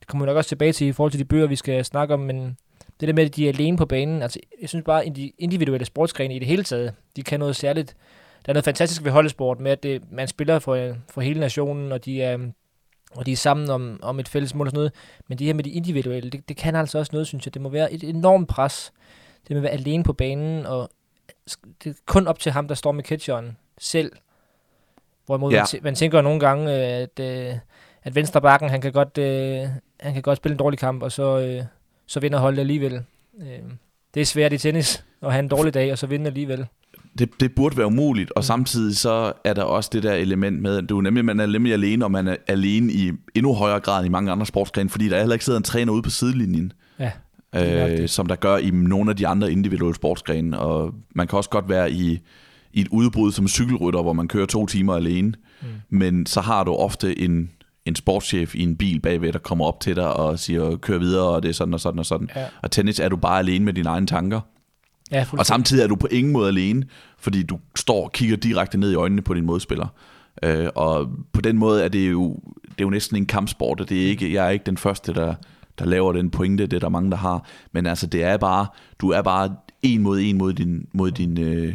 det 0.00 0.06
kommer 0.06 0.24
vi 0.24 0.28
nok 0.28 0.36
også 0.36 0.48
tilbage 0.48 0.72
til 0.72 0.86
i 0.86 0.92
forhold 0.92 1.10
til 1.10 1.20
de 1.20 1.24
bøger, 1.24 1.46
vi 1.46 1.56
skal 1.56 1.84
snakke 1.84 2.14
om, 2.14 2.20
men 2.20 2.56
det 3.00 3.08
der 3.08 3.12
med, 3.14 3.24
at 3.24 3.36
de 3.36 3.44
er 3.44 3.52
alene 3.52 3.76
på 3.76 3.86
banen, 3.86 4.22
altså 4.22 4.40
jeg 4.60 4.68
synes 4.68 4.84
bare, 4.84 5.04
at 5.04 5.16
de 5.16 5.32
individuelle 5.38 5.84
sportsgrene 5.86 6.34
i 6.36 6.38
det 6.38 6.48
hele 6.48 6.64
taget, 6.64 6.94
de 7.16 7.22
kan 7.22 7.40
noget 7.40 7.56
særligt. 7.56 7.96
Der 8.46 8.50
er 8.52 8.54
noget 8.54 8.64
fantastisk 8.64 9.04
ved 9.04 9.12
holdesport 9.12 9.60
med, 9.60 9.72
at 9.72 9.82
det, 9.82 10.02
man 10.12 10.28
spiller 10.28 10.58
for, 10.58 10.94
for 11.10 11.20
hele 11.20 11.40
nationen, 11.40 11.92
og 11.92 12.04
de 12.04 12.22
er, 12.22 12.38
og 13.16 13.26
de 13.26 13.32
er 13.32 13.36
sammen 13.36 13.70
om, 13.70 13.98
om 14.02 14.20
et 14.20 14.28
fælles 14.28 14.54
mål 14.54 14.66
og 14.66 14.70
sådan 14.70 14.78
noget. 14.78 14.92
Men 15.28 15.38
det 15.38 15.46
her 15.46 15.54
med 15.54 15.64
de 15.64 15.70
individuelle, 15.70 16.30
det, 16.30 16.48
det 16.48 16.56
kan 16.56 16.76
altså 16.76 16.98
også 16.98 17.10
noget, 17.12 17.26
synes 17.26 17.46
jeg. 17.46 17.54
Det 17.54 17.62
må 17.62 17.68
være 17.68 17.92
et 17.92 18.04
enormt 18.04 18.48
pres. 18.48 18.92
Det 19.48 19.56
må 19.56 19.62
være 19.62 19.72
alene 19.72 20.04
på 20.04 20.12
banen, 20.12 20.66
og 20.66 20.90
det 21.84 21.90
er 21.90 21.94
kun 22.06 22.26
op 22.26 22.38
til 22.38 22.52
ham, 22.52 22.68
der 22.68 22.74
står 22.74 22.92
med 22.92 23.04
catcheren 23.04 23.56
selv. 23.78 24.12
Hvorimod 25.26 25.52
Ja. 25.52 25.58
man, 25.58 25.64
tæ- 25.66 25.80
man 25.82 25.94
tænker 25.94 26.20
nogle 26.22 26.40
gange, 26.40 26.72
øh, 26.74 27.02
at, 27.02 27.20
øh, 27.20 27.54
at 28.02 28.14
venstre 28.14 28.40
bakken, 28.40 28.68
han 28.68 28.80
kan 28.80 28.92
godt, 28.92 29.18
øh, 29.18 29.68
han 30.00 30.12
kan 30.12 30.22
godt 30.22 30.36
spille 30.36 30.52
en 30.52 30.58
dårlig 30.58 30.78
kamp, 30.78 31.02
og 31.02 31.12
så, 31.12 31.38
så 32.08 32.20
vinder 32.20 32.38
holdet 32.38 32.60
alligevel. 32.60 32.92
Øh, 33.40 33.46
det 34.14 34.20
er 34.20 34.24
svært 34.24 34.52
i 34.52 34.58
tennis 34.58 35.04
at 35.22 35.32
have 35.32 35.40
en 35.42 35.48
dårlig 35.48 35.74
dag, 35.74 35.92
og 35.92 35.98
så 35.98 36.06
vinde 36.06 36.26
alligevel. 36.26 36.66
Det, 37.18 37.40
det 37.40 37.54
burde 37.54 37.76
være 37.76 37.86
umuligt, 37.86 38.28
Mm. 38.28 38.32
og 38.36 38.44
samtidig 38.44 38.96
så 38.96 39.32
er 39.44 39.54
der 39.54 39.62
også 39.62 39.90
det 39.92 40.02
der 40.02 40.12
element 40.14 40.62
med, 40.62 40.76
at 40.76 40.88
du 40.88 41.00
nemlig, 41.00 41.24
man 41.24 41.40
er 41.40 41.46
nemlig 41.46 41.72
alene, 41.72 42.04
og 42.04 42.10
man 42.10 42.28
er 42.28 42.36
alene 42.46 42.92
i 42.92 43.12
endnu 43.34 43.54
højere 43.54 43.80
grad 43.80 43.98
end 43.98 44.06
i 44.06 44.10
mange 44.10 44.32
andre 44.32 44.46
sportsgrene, 44.46 44.90
fordi 44.90 45.08
der 45.08 45.18
heller 45.18 45.32
ikke 45.34 45.44
sidder 45.44 45.56
en 45.56 45.62
træner 45.62 45.92
ude 45.92 46.02
på 46.02 46.10
sidelinjen, 46.10 46.72
Ja, 46.98 47.10
øh, 48.02 48.08
som 48.08 48.26
der 48.26 48.36
gør 48.36 48.56
i 48.56 48.70
nogle 48.70 49.10
af 49.10 49.16
de 49.16 49.26
andre 49.26 49.52
individuelle 49.52 49.94
sportsgrene, 49.94 50.58
og 50.58 50.94
man 51.14 51.26
kan 51.26 51.36
også 51.36 51.50
godt 51.50 51.68
være 51.68 51.92
i, 51.92 52.20
i 52.72 52.80
et 52.80 52.88
udbrud 52.90 53.32
som 53.32 53.48
cykelrytter, 53.48 54.02
hvor 54.02 54.12
man 54.12 54.28
kører 54.28 54.46
to 54.46 54.66
timer 54.66 54.94
alene, 54.94 55.34
Mm. 55.62 55.68
men 55.98 56.26
så 56.26 56.40
har 56.40 56.64
du 56.64 56.74
ofte 56.74 57.18
en, 57.18 57.50
en 57.88 57.96
sportschef 57.96 58.54
i 58.54 58.62
en 58.62 58.76
bil 58.76 59.00
bagved, 59.00 59.32
der 59.32 59.38
kommer 59.38 59.64
op 59.64 59.80
til 59.80 59.96
dig 59.96 60.12
og 60.12 60.38
siger, 60.38 60.76
kør 60.76 60.98
videre, 60.98 61.28
og 61.28 61.42
det 61.42 61.48
er 61.48 61.52
sådan 61.52 61.74
og 61.74 61.80
sådan 61.80 61.98
og 61.98 62.06
sådan. 62.06 62.30
Ja, 62.36 62.44
Og 62.62 62.70
tennis 62.70 63.00
er 63.00 63.08
du 63.08 63.16
bare 63.16 63.38
alene 63.38 63.64
med 63.64 63.72
dine 63.72 63.88
egne 63.88 64.06
tanker. 64.06 64.40
ja 65.12 65.26
Og 65.32 65.46
samtidig 65.46 65.82
er 65.82 65.86
du 65.86 65.96
på 65.96 66.08
ingen 66.10 66.32
måde 66.32 66.48
alene, 66.48 66.84
fordi 67.18 67.42
du 67.42 67.58
står 67.76 68.04
og 68.04 68.12
kigger 68.12 68.36
direkte 68.36 68.78
ned 68.78 68.92
i 68.92 68.94
øjnene 68.94 69.22
på 69.22 69.34
din 69.34 69.46
modspiller. 69.46 69.86
Øh, 70.42 70.68
og 70.74 71.10
på 71.32 71.40
den 71.40 71.58
måde 71.58 71.84
er 71.84 71.88
det 71.88 72.10
jo, 72.10 72.36
det 72.62 72.78
er 72.78 72.84
jo 72.84 72.90
næsten 72.90 73.16
en 73.16 73.26
kampsport, 73.26 73.80
og 73.80 73.88
det 73.88 74.02
er 74.02 74.06
ikke, 74.06 74.32
jeg 74.32 74.46
er 74.46 74.50
ikke 74.50 74.66
den 74.66 74.76
første, 74.76 75.14
der, 75.14 75.34
der 75.78 75.84
laver 75.84 76.12
den 76.12 76.30
pointe, 76.30 76.66
det 76.66 76.76
er 76.76 76.80
der 76.80 76.88
mange, 76.88 77.10
der 77.10 77.16
har. 77.16 77.46
Men 77.72 77.86
altså, 77.86 78.06
det 78.06 78.22
er 78.22 78.36
bare, 78.36 78.66
du 79.00 79.10
er 79.10 79.22
bare 79.22 79.54
en 79.82 80.02
mod 80.02 80.20
en 80.20 80.38
mod 80.38 80.52
din, 80.52 80.86
mod 80.92 81.10
din, 81.10 81.38
øh, 81.38 81.74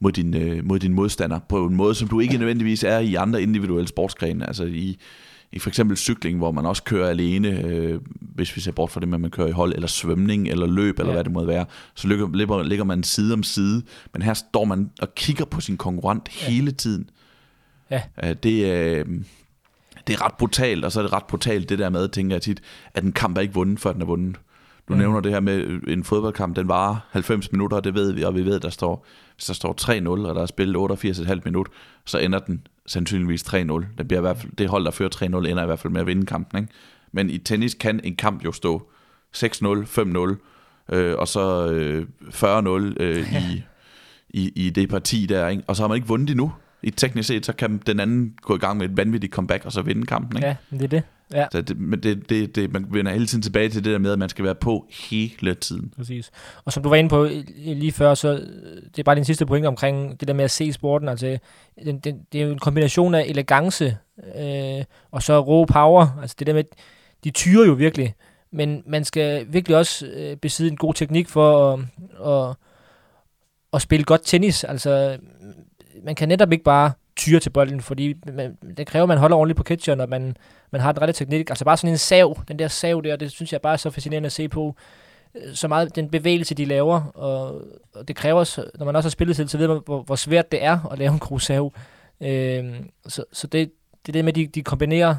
mod 0.00 0.12
din, 0.12 0.36
øh, 0.36 0.64
mod 0.64 0.78
din 0.78 0.94
modstander, 0.94 1.38
på 1.38 1.66
en 1.66 1.76
måde, 1.76 1.94
som 1.94 2.08
du 2.08 2.20
ikke 2.20 2.38
nødvendigvis 2.38 2.84
er 2.84 2.98
i 2.98 3.14
andre 3.14 3.42
individuelle 3.42 3.88
sportsgrene. 3.88 4.46
Altså 4.46 4.64
i, 4.64 4.98
i 5.52 5.58
for 5.58 5.70
eksempel 5.70 5.96
cykling, 5.96 6.38
hvor 6.38 6.50
man 6.52 6.66
også 6.66 6.82
kører 6.82 7.08
alene, 7.08 7.48
øh, 7.64 8.00
hvis 8.20 8.56
vi 8.56 8.60
ser 8.60 8.72
bort 8.72 8.90
fra 8.90 9.00
det 9.00 9.08
med, 9.08 9.16
at 9.16 9.20
man 9.20 9.30
kører 9.30 9.48
i 9.48 9.50
hold, 9.50 9.74
eller 9.74 9.88
svømning, 9.88 10.48
eller 10.48 10.66
løb, 10.66 10.98
eller 10.98 11.10
Ja. 11.10 11.16
hvad 11.16 11.24
det 11.24 11.32
måtte 11.32 11.48
være, 11.48 11.64
så 11.94 12.08
ligger, 12.08 12.62
ligger, 12.62 12.84
man 12.84 13.02
side 13.02 13.32
om 13.32 13.42
side, 13.42 13.82
men 14.12 14.22
her 14.22 14.34
står 14.34 14.64
man 14.64 14.90
og 15.00 15.14
kigger 15.14 15.44
på 15.44 15.60
sin 15.60 15.76
konkurrent 15.76 16.28
Ja. 16.42 16.46
hele 16.50 16.70
tiden. 16.72 17.10
Ja. 17.90 18.02
Øh, 18.24 18.36
det, 18.42 18.64
øh, 18.72 19.06
det 20.06 20.12
er 20.14 20.24
ret 20.24 20.34
brutalt, 20.38 20.84
og 20.84 20.92
så 20.92 21.00
er 21.00 21.02
det 21.04 21.12
ret 21.12 21.24
brutalt 21.24 21.68
det 21.68 21.78
der 21.78 21.88
med, 21.90 22.08
tænker 22.08 22.34
jeg 22.36 22.42
tit, 22.42 22.60
at 22.94 23.04
en 23.04 23.12
kamp 23.12 23.36
er 23.36 23.40
ikke 23.40 23.54
vundet, 23.54 23.80
før 23.80 23.92
den 23.92 24.02
er 24.02 24.06
vundet. 24.06 24.36
Du 24.88 24.92
Mm. 24.92 24.94
mm. 24.94 24.98
nævner 24.98 25.20
det 25.20 25.32
her 25.32 25.40
med 25.40 25.54
øh, 25.58 25.80
en 25.88 26.04
fodboldkamp, 26.04 26.56
den 26.56 26.68
varer 26.68 26.96
90 27.10 27.52
minutter, 27.52 27.76
og 27.76 27.84
det 27.84 27.94
ved 27.94 28.12
vi, 28.12 28.22
og 28.22 28.34
vi 28.34 28.44
ved, 28.44 28.60
der 28.60 28.70
står, 28.70 29.06
hvis 29.36 29.44
der 29.44 29.54
står 29.54 29.74
3-0, 29.80 30.08
og 30.28 30.34
der 30.34 30.42
er 30.42 30.46
spillet 30.46 30.76
88,5 30.76 31.40
minut, 31.44 31.68
så 32.06 32.18
ender 32.18 32.38
den 32.38 32.66
sandsynligvis 32.90 33.42
3-0. 33.42 33.54
Den 33.54 33.86
bliver 34.08 34.18
i 34.18 34.20
hvert 34.20 34.36
fald, 34.36 34.52
det 34.58 34.68
hold, 34.68 34.84
der 34.84 34.90
fører 34.90 35.10
3-0, 35.14 35.24
ender 35.24 35.62
i 35.62 35.66
hvert 35.66 35.78
fald 35.78 35.92
med 35.92 36.00
at 36.00 36.06
vinde 36.06 36.26
kampen. 36.26 36.62
Ikke? 36.62 36.72
Men 37.12 37.30
i 37.30 37.38
tennis 37.38 37.74
kan 37.74 38.00
en 38.04 38.16
kamp 38.16 38.44
jo 38.44 38.52
stå 38.52 38.90
6-0, 39.36 39.42
5-0, 39.42 40.94
øh, 40.94 41.14
og 41.18 41.28
så 41.28 41.72
øh, 41.72 42.06
40-0 42.22 43.02
øh, 43.02 43.32
i, 43.32 43.62
i, 44.40 44.52
i 44.66 44.70
det 44.70 44.88
parti 44.88 45.26
der, 45.26 45.48
ikke? 45.48 45.62
og 45.66 45.76
så 45.76 45.82
har 45.82 45.88
man 45.88 45.96
ikke 45.96 46.08
vundet 46.08 46.30
endnu. 46.30 46.52
I 46.82 46.90
teknisk 46.90 47.26
set, 47.26 47.46
så 47.46 47.52
kan 47.52 47.82
den 47.86 48.00
anden 48.00 48.34
gå 48.42 48.56
i 48.56 48.58
gang 48.58 48.78
med 48.78 48.88
et 48.90 48.96
vanvittigt 48.96 49.32
comeback, 49.32 49.64
og 49.64 49.72
så 49.72 49.82
vinde 49.82 50.06
kampen. 50.06 50.36
Ikke? 50.36 50.48
Ja, 50.48 50.56
det 50.70 50.82
er 50.82 50.88
det. 50.88 51.02
Ja. 51.34 51.46
Så 51.52 51.60
det, 51.60 51.80
men 51.80 52.02
det, 52.02 52.30
det, 52.30 52.56
det, 52.56 52.72
man 52.72 52.86
vender 52.90 53.12
hele 53.12 53.26
tiden 53.26 53.42
tilbage 53.42 53.68
til 53.68 53.84
det 53.84 53.92
der 53.92 53.98
med, 53.98 54.12
at 54.12 54.18
man 54.18 54.28
skal 54.28 54.44
være 54.44 54.54
på 54.54 54.86
hele 54.90 55.54
tiden. 55.54 55.92
Præcis. 55.96 56.30
Og 56.64 56.72
som 56.72 56.82
du 56.82 56.88
var 56.88 56.96
inde 56.96 57.10
på 57.10 57.28
lige 57.56 57.92
før, 57.92 58.14
så 58.14 58.32
det 58.84 58.98
er 58.98 59.02
bare 59.02 59.14
din 59.14 59.24
sidste 59.24 59.46
pointe 59.46 59.66
omkring 59.66 60.20
det 60.20 60.28
der 60.28 60.34
med 60.34 60.44
at 60.44 60.50
se 60.50 60.72
sporten. 60.72 61.08
Altså, 61.08 61.38
den, 61.84 61.98
den, 61.98 62.20
det 62.32 62.40
er 62.40 62.44
jo 62.44 62.52
en 62.52 62.58
kombination 62.58 63.14
af 63.14 63.24
elegance 63.28 63.96
øh, 64.38 64.84
og 65.10 65.22
så 65.22 65.40
raw 65.40 65.64
power. 65.64 66.18
Altså 66.20 66.36
det 66.38 66.46
der 66.46 66.54
med, 66.54 66.64
de 67.24 67.30
tyrer 67.30 67.66
jo 67.66 67.72
virkelig, 67.72 68.14
men 68.52 68.82
man 68.86 69.04
skal 69.04 69.46
virkelig 69.48 69.76
også 69.76 70.06
øh, 70.06 70.36
besidde 70.36 70.70
en 70.70 70.76
god 70.76 70.94
teknik 70.94 71.28
for 71.28 71.72
at, 71.72 71.80
at, 72.26 72.56
at 73.72 73.82
spille 73.82 74.04
godt 74.04 74.22
tennis. 74.24 74.64
Altså, 74.64 75.18
man 76.04 76.14
kan 76.14 76.28
netop 76.28 76.52
ikke 76.52 76.64
bare 76.64 76.92
tyre 77.16 77.40
til 77.40 77.50
bolden, 77.50 77.80
fordi 77.80 78.14
man, 78.34 78.56
det 78.76 78.86
kræver, 78.86 79.02
at 79.02 79.08
man 79.08 79.18
holder 79.18 79.36
ordentligt 79.36 79.56
på 79.56 79.62
catcheren, 79.62 80.00
og 80.00 80.08
man, 80.08 80.36
man 80.70 80.80
har 80.80 80.92
den 80.92 81.02
rette 81.02 81.12
teknik. 81.14 81.50
Altså 81.50 81.64
bare 81.64 81.76
sådan 81.76 81.90
en 81.94 81.98
sav, 81.98 82.38
den 82.48 82.58
der 82.58 82.68
sav 82.68 83.02
der, 83.04 83.16
det 83.16 83.30
synes 83.30 83.52
jeg 83.52 83.60
bare 83.60 83.72
er 83.72 83.76
så 83.76 83.90
fascinerende 83.90 84.26
at 84.26 84.32
se 84.32 84.48
på. 84.48 84.76
Øh, 85.34 85.54
Så 85.54 85.68
meget 85.68 85.96
den 85.96 86.10
bevægelse, 86.10 86.54
de 86.54 86.64
laver, 86.64 87.00
og, 87.14 87.62
og 87.94 88.08
det 88.08 88.16
kræver, 88.16 88.60
når 88.78 88.86
man 88.86 88.96
også 88.96 89.06
har 89.06 89.10
spillet 89.10 89.36
til, 89.36 89.48
så 89.48 89.58
ved 89.58 89.68
man, 89.68 89.80
hvor, 89.86 90.02
hvor 90.02 90.16
svært 90.16 90.52
det 90.52 90.64
er 90.64 90.86
at 90.92 90.98
lave 90.98 91.12
en 91.12 91.18
god 91.18 91.40
sav. 91.40 91.72
Øhm, 92.20 92.90
så 93.08 93.24
så 93.32 93.46
det, 93.46 93.70
det 94.06 94.08
er 94.08 94.12
det 94.12 94.24
med, 94.24 94.32
at 94.32 94.36
de, 94.36 94.46
de 94.46 94.62
kombinerer 94.62 95.16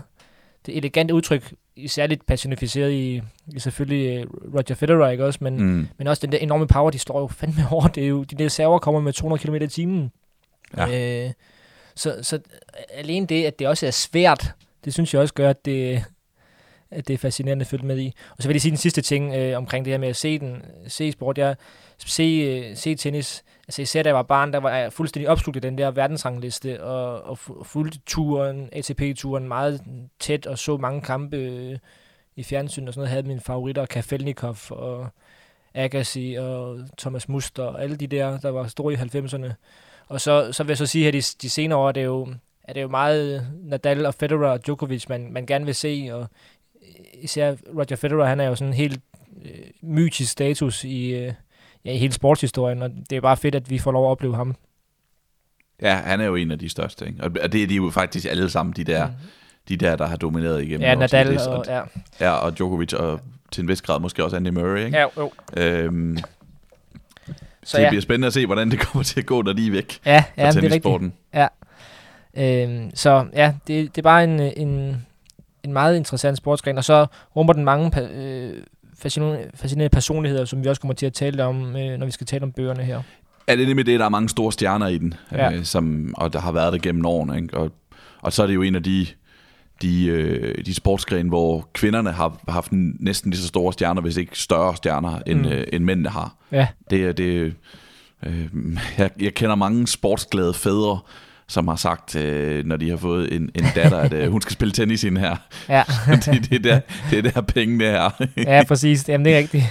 det 0.66 0.78
elegante 0.78 1.14
udtryk, 1.14 1.54
særligt 1.88 2.26
personificeret 2.26 2.92
i, 2.92 3.22
i 3.48 3.60
selvfølgelig 3.60 4.18
øh, 4.20 4.26
Roger 4.54 4.76
Federer, 4.76 5.10
ikke 5.10 5.26
også? 5.26 5.40
Men, 5.42 5.58
mm. 5.64 5.88
Men 5.98 6.08
også 6.08 6.22
den 6.22 6.32
der 6.32 6.38
enorme 6.38 6.68
power, 6.68 6.90
de 6.92 7.00
står 7.00 7.20
jo 7.20 7.28
fandme 7.28 7.64
over. 7.72 7.88
Det 7.88 8.04
er 8.04 8.08
jo, 8.08 8.24
de 8.24 8.36
der 8.36 8.48
server 8.48 8.80
kommer 8.80 9.02
med 9.02 9.14
200 9.14 9.44
km 9.44 9.56
i 9.56 9.68
timen. 9.68 10.12
Ja. 10.78 11.26
Øh, 11.26 11.32
så, 11.96 12.20
så 12.22 12.40
alene 12.90 13.28
det, 13.28 13.46
at 13.46 13.60
det 13.60 13.68
også 13.68 13.88
er 13.88 13.92
svært, 13.92 14.54
det 14.86 14.94
synes 14.94 15.14
jeg 15.14 15.22
også 15.22 15.34
gør, 15.34 15.50
at 15.50 15.66
det, 15.66 16.04
at 16.92 17.08
det 17.08 17.14
er 17.14 17.18
fascinerende 17.18 17.64
at 17.64 17.68
følge 17.68 17.86
med 17.86 18.00
i. 18.00 18.14
Og 18.38 18.44
så 18.44 18.48
vil 18.50 18.56
jeg 18.56 18.62
sige 18.62 18.72
den 18.72 18.78
sidste 18.78 19.02
ting 19.02 19.34
øh, 19.36 19.58
omkring 19.58 19.86
det 19.86 19.94
her 19.94 19.98
med 19.98 20.08
at 20.08 20.16
se 20.16 20.40
den, 20.40 20.66
se 20.88 21.12
sport. 21.12 21.38
Jeg 21.38 21.56
se, 21.98 22.24
øh, 22.24 22.78
se 22.78 22.96
tennis. 22.96 23.44
Altså 23.68 23.82
især 23.82 24.04
da 24.04 24.10
jeg 24.10 24.16
var 24.16 24.24
barn, 24.24 24.54
der 24.54 24.60
var 24.60 24.76
jeg 24.76 24.94
fuldstændig 24.94 25.30
opslugt 25.30 25.58
i 25.58 25.60
den 25.60 25.78
der 25.78 25.92
verdensrangliste, 25.92 26.84
og, 26.84 27.22
og 27.22 27.38
fulgte 27.66 28.00
turen, 28.06 28.70
ATP-turen 28.72 29.48
meget 29.48 29.82
tæt, 30.20 30.46
og 30.46 30.58
så 30.58 30.78
mange 30.78 31.02
kampe 31.02 31.38
øh, 31.38 31.78
i 32.36 32.44
fjernsyn 32.44 32.88
og 32.88 32.94
sådan 32.94 33.00
noget. 33.00 33.10
Havde 33.10 33.28
mine 33.28 33.42
favoritter, 33.42 33.86
Kafelnikov 33.86 34.58
og 34.70 35.08
Agassi 35.74 36.36
og 36.40 36.80
Thomas 36.98 37.30
Muster, 37.30 37.64
og 37.64 37.84
alle 37.84 37.96
de 37.96 38.08
der, 38.08 38.40
der 38.40 38.50
var 38.50 38.68
store 38.68 38.94
i 38.94 38.96
90'erne. 38.96 39.54
Og 40.12 40.22
så, 40.22 40.52
så 40.52 40.64
vil 40.64 40.70
jeg 40.70 40.78
så 40.78 40.86
sige, 40.86 41.08
at 41.08 41.14
de, 41.14 41.22
de 41.42 41.50
senere 41.50 41.80
år 41.80 41.88
er 41.88 41.92
det 41.92 42.06
jo, 42.06 42.28
er 42.64 42.74
det 42.74 42.82
jo 42.82 42.88
meget 42.88 43.48
Nadal 43.64 44.06
og 44.06 44.14
Federer 44.14 44.48
og 44.52 44.66
Djokovic, 44.66 45.06
man, 45.10 45.34
man 45.34 45.46
gerne 45.46 45.66
vil 45.66 45.76
se, 45.76 46.10
og 46.12 46.28
især 47.22 47.56
Roger 47.76 47.96
Federer, 47.96 48.26
han 48.26 48.40
er 48.40 48.48
jo 48.48 48.56
sådan 48.56 48.68
en 48.70 48.74
helt 48.78 49.00
øh, 49.46 49.52
mytisk 49.82 50.32
status 50.32 50.84
i, 50.84 51.10
øh, 51.14 51.34
ja, 51.86 51.92
i 51.94 51.98
hele 51.98 52.14
sportshistorien, 52.14 52.82
og 52.82 52.90
det 53.10 53.16
er 53.16 53.22
bare 53.22 53.38
fedt, 53.38 53.56
at 53.56 53.70
vi 53.70 53.78
får 53.78 53.92
lov 53.92 54.06
at 54.08 54.12
opleve 54.12 54.36
ham. 54.36 54.56
Ja, 55.82 55.96
han 55.96 56.22
er 56.22 56.26
jo 56.26 56.36
en 56.36 56.52
af 56.52 56.60
de 56.60 56.70
største. 56.70 57.08
Ikke? 57.08 57.24
Og 57.24 57.52
det 57.52 57.64
er 57.64 57.68
de 57.68 57.76
jo 57.76 57.90
faktisk 57.94 58.26
alle 58.30 58.50
sammen, 58.50 58.74
de 58.76 58.84
der, 58.84 59.08
Mm. 59.08 59.14
de 59.70 59.78
der, 59.78 59.96
der 59.96 60.06
har 60.06 60.16
domineret 60.16 60.62
igennem. 60.64 60.82
Ja. 60.82 60.96
Nadal 60.96 61.36
er- 61.36 61.48
og, 61.48 61.66
ja. 61.68 61.82
Ja, 62.20 62.32
og 62.32 62.58
Djokovic, 62.58 62.94
og 62.94 63.20
til 63.52 63.62
en 63.62 63.68
vis 63.68 63.82
grad 63.82 64.00
måske 64.00 64.24
også 64.24 64.36
Andy 64.36 64.48
Murray. 64.48 64.86
Ikke? 64.86 64.98
Ja, 64.98 65.06
jo. 65.18 65.32
Øhm, 65.58 66.18
Så 67.64 67.78
det 67.78 67.84
ja, 67.84 67.90
bliver 67.90 68.02
spændende 68.02 68.28
at 68.28 68.34
se, 68.34 68.46
hvordan 68.46 68.72
det 68.72 68.80
kommer 68.80 69.04
til 69.04 69.20
at 69.20 69.26
gå, 69.26 69.42
når 69.42 69.54
de 69.54 69.68
er 69.68 69.72
væk 69.72 70.00
ja, 70.06 70.20
fra 70.20 70.24
ja 70.38 70.48
det 70.52 70.56
er 70.58 70.62
rigtigt. 70.62 70.84
tennissporten. 70.84 71.14
Øhm, 72.38 72.92
så 72.94 73.26
ja, 73.34 73.54
det, 73.68 73.96
det 73.96 73.98
er 73.98 74.04
bare 74.04 74.24
en, 74.24 74.40
en, 74.40 75.06
en 75.64 75.74
meget 75.74 75.98
interessant 75.98 76.38
sportsgren, 76.38 76.78
og 76.78 76.84
så 76.84 77.06
rummer 77.36 77.54
den 77.54 77.66
mange 77.66 78.02
øh, 78.02 78.54
fascinerende, 79.00 79.90
personligheder, 79.90 80.46
som 80.46 80.64
vi 80.64 80.70
også 80.70 80.82
kommer 80.82 80.94
til 80.94 81.06
at 81.06 81.14
tale 81.14 81.44
om, 81.44 81.76
øh, 81.76 81.98
når 81.98 82.06
vi 82.06 82.12
skal 82.12 82.28
tale 82.28 82.44
om 82.44 82.52
bøgerne 82.52 82.84
her. 82.84 83.02
Er 83.48 83.56
det 83.56 83.68
nemlig 83.68 83.86
det, 83.86 84.00
der 84.00 84.06
er 84.06 84.10
mange 84.10 84.30
store 84.30 84.52
stjerner 84.52 84.88
i 84.88 84.98
den, 84.98 85.14
Ja. 85.32 85.52
øh, 85.52 85.64
som, 85.64 86.14
og 86.18 86.34
der 86.34 86.40
har 86.40 86.52
været 86.52 86.74
det 86.74 86.82
gennem 86.82 87.06
årene. 87.06 87.38
Ikke? 87.38 87.58
Og, 87.58 87.72
og 88.22 88.34
så 88.34 88.44
er 88.44 88.48
det 88.48 88.54
jo 88.56 88.62
en 88.62 88.76
af 88.76 88.84
de, 88.84 89.08
de, 89.82 90.06
øh, 90.06 90.66
de 90.66 90.74
sportsgrene, 90.74 91.30
hvor 91.30 91.70
kvinderne 91.74 92.12
har 92.12 92.38
haft 92.48 92.72
en- 92.72 92.98
næsten 93.00 93.32
lige 93.32 93.42
så 93.42 93.48
store 93.48 93.74
stjerner, 93.74 94.02
hvis 94.02 94.18
ikke 94.18 94.40
større 94.40 94.76
stjerner, 94.76 95.20
end, 95.28 95.40
mm. 95.40 95.46
øh, 95.52 95.64
end 95.74 95.84
mændene 95.84 96.10
har. 96.10 96.36
Ja, 96.52 96.68
Det, 96.90 97.04
er- 97.04 97.12
det, 97.14 97.54
øh, 98.26 98.54
jeg, 98.98 99.10
jeg 99.22 99.34
kender 99.34 99.56
mange 99.56 99.88
sportsglade 99.88 100.54
fædre, 100.54 101.00
som 101.52 101.68
har 101.68 101.76
sagt, 101.76 102.16
øh, 102.16 102.66
når 102.66 102.78
de 102.78 102.90
har 102.90 102.98
fået 102.98 103.36
en, 103.36 103.50
en 103.56 103.66
datter, 103.76 103.98
at 103.98 104.14
øh, 104.14 104.32
hun 104.32 104.42
skal 104.42 104.54
spille 104.54 104.72
tennis 104.72 105.04
i 105.04 105.10
den 105.10 105.18
her. 105.18 105.36
ja. 105.70 105.84
det, 106.26 106.50
det, 106.50 106.54
er 106.54 106.60
der, 106.60 106.80
det 107.10 107.18
er 107.26 107.32
der 107.32 107.42
pengene 107.42 107.86
er. 107.86 108.10
ja 108.38 108.64
præcis. 108.68 109.10
Jamen, 109.10 109.26
det 109.26 109.34
er 109.34 109.38
rigtigt. 109.38 109.64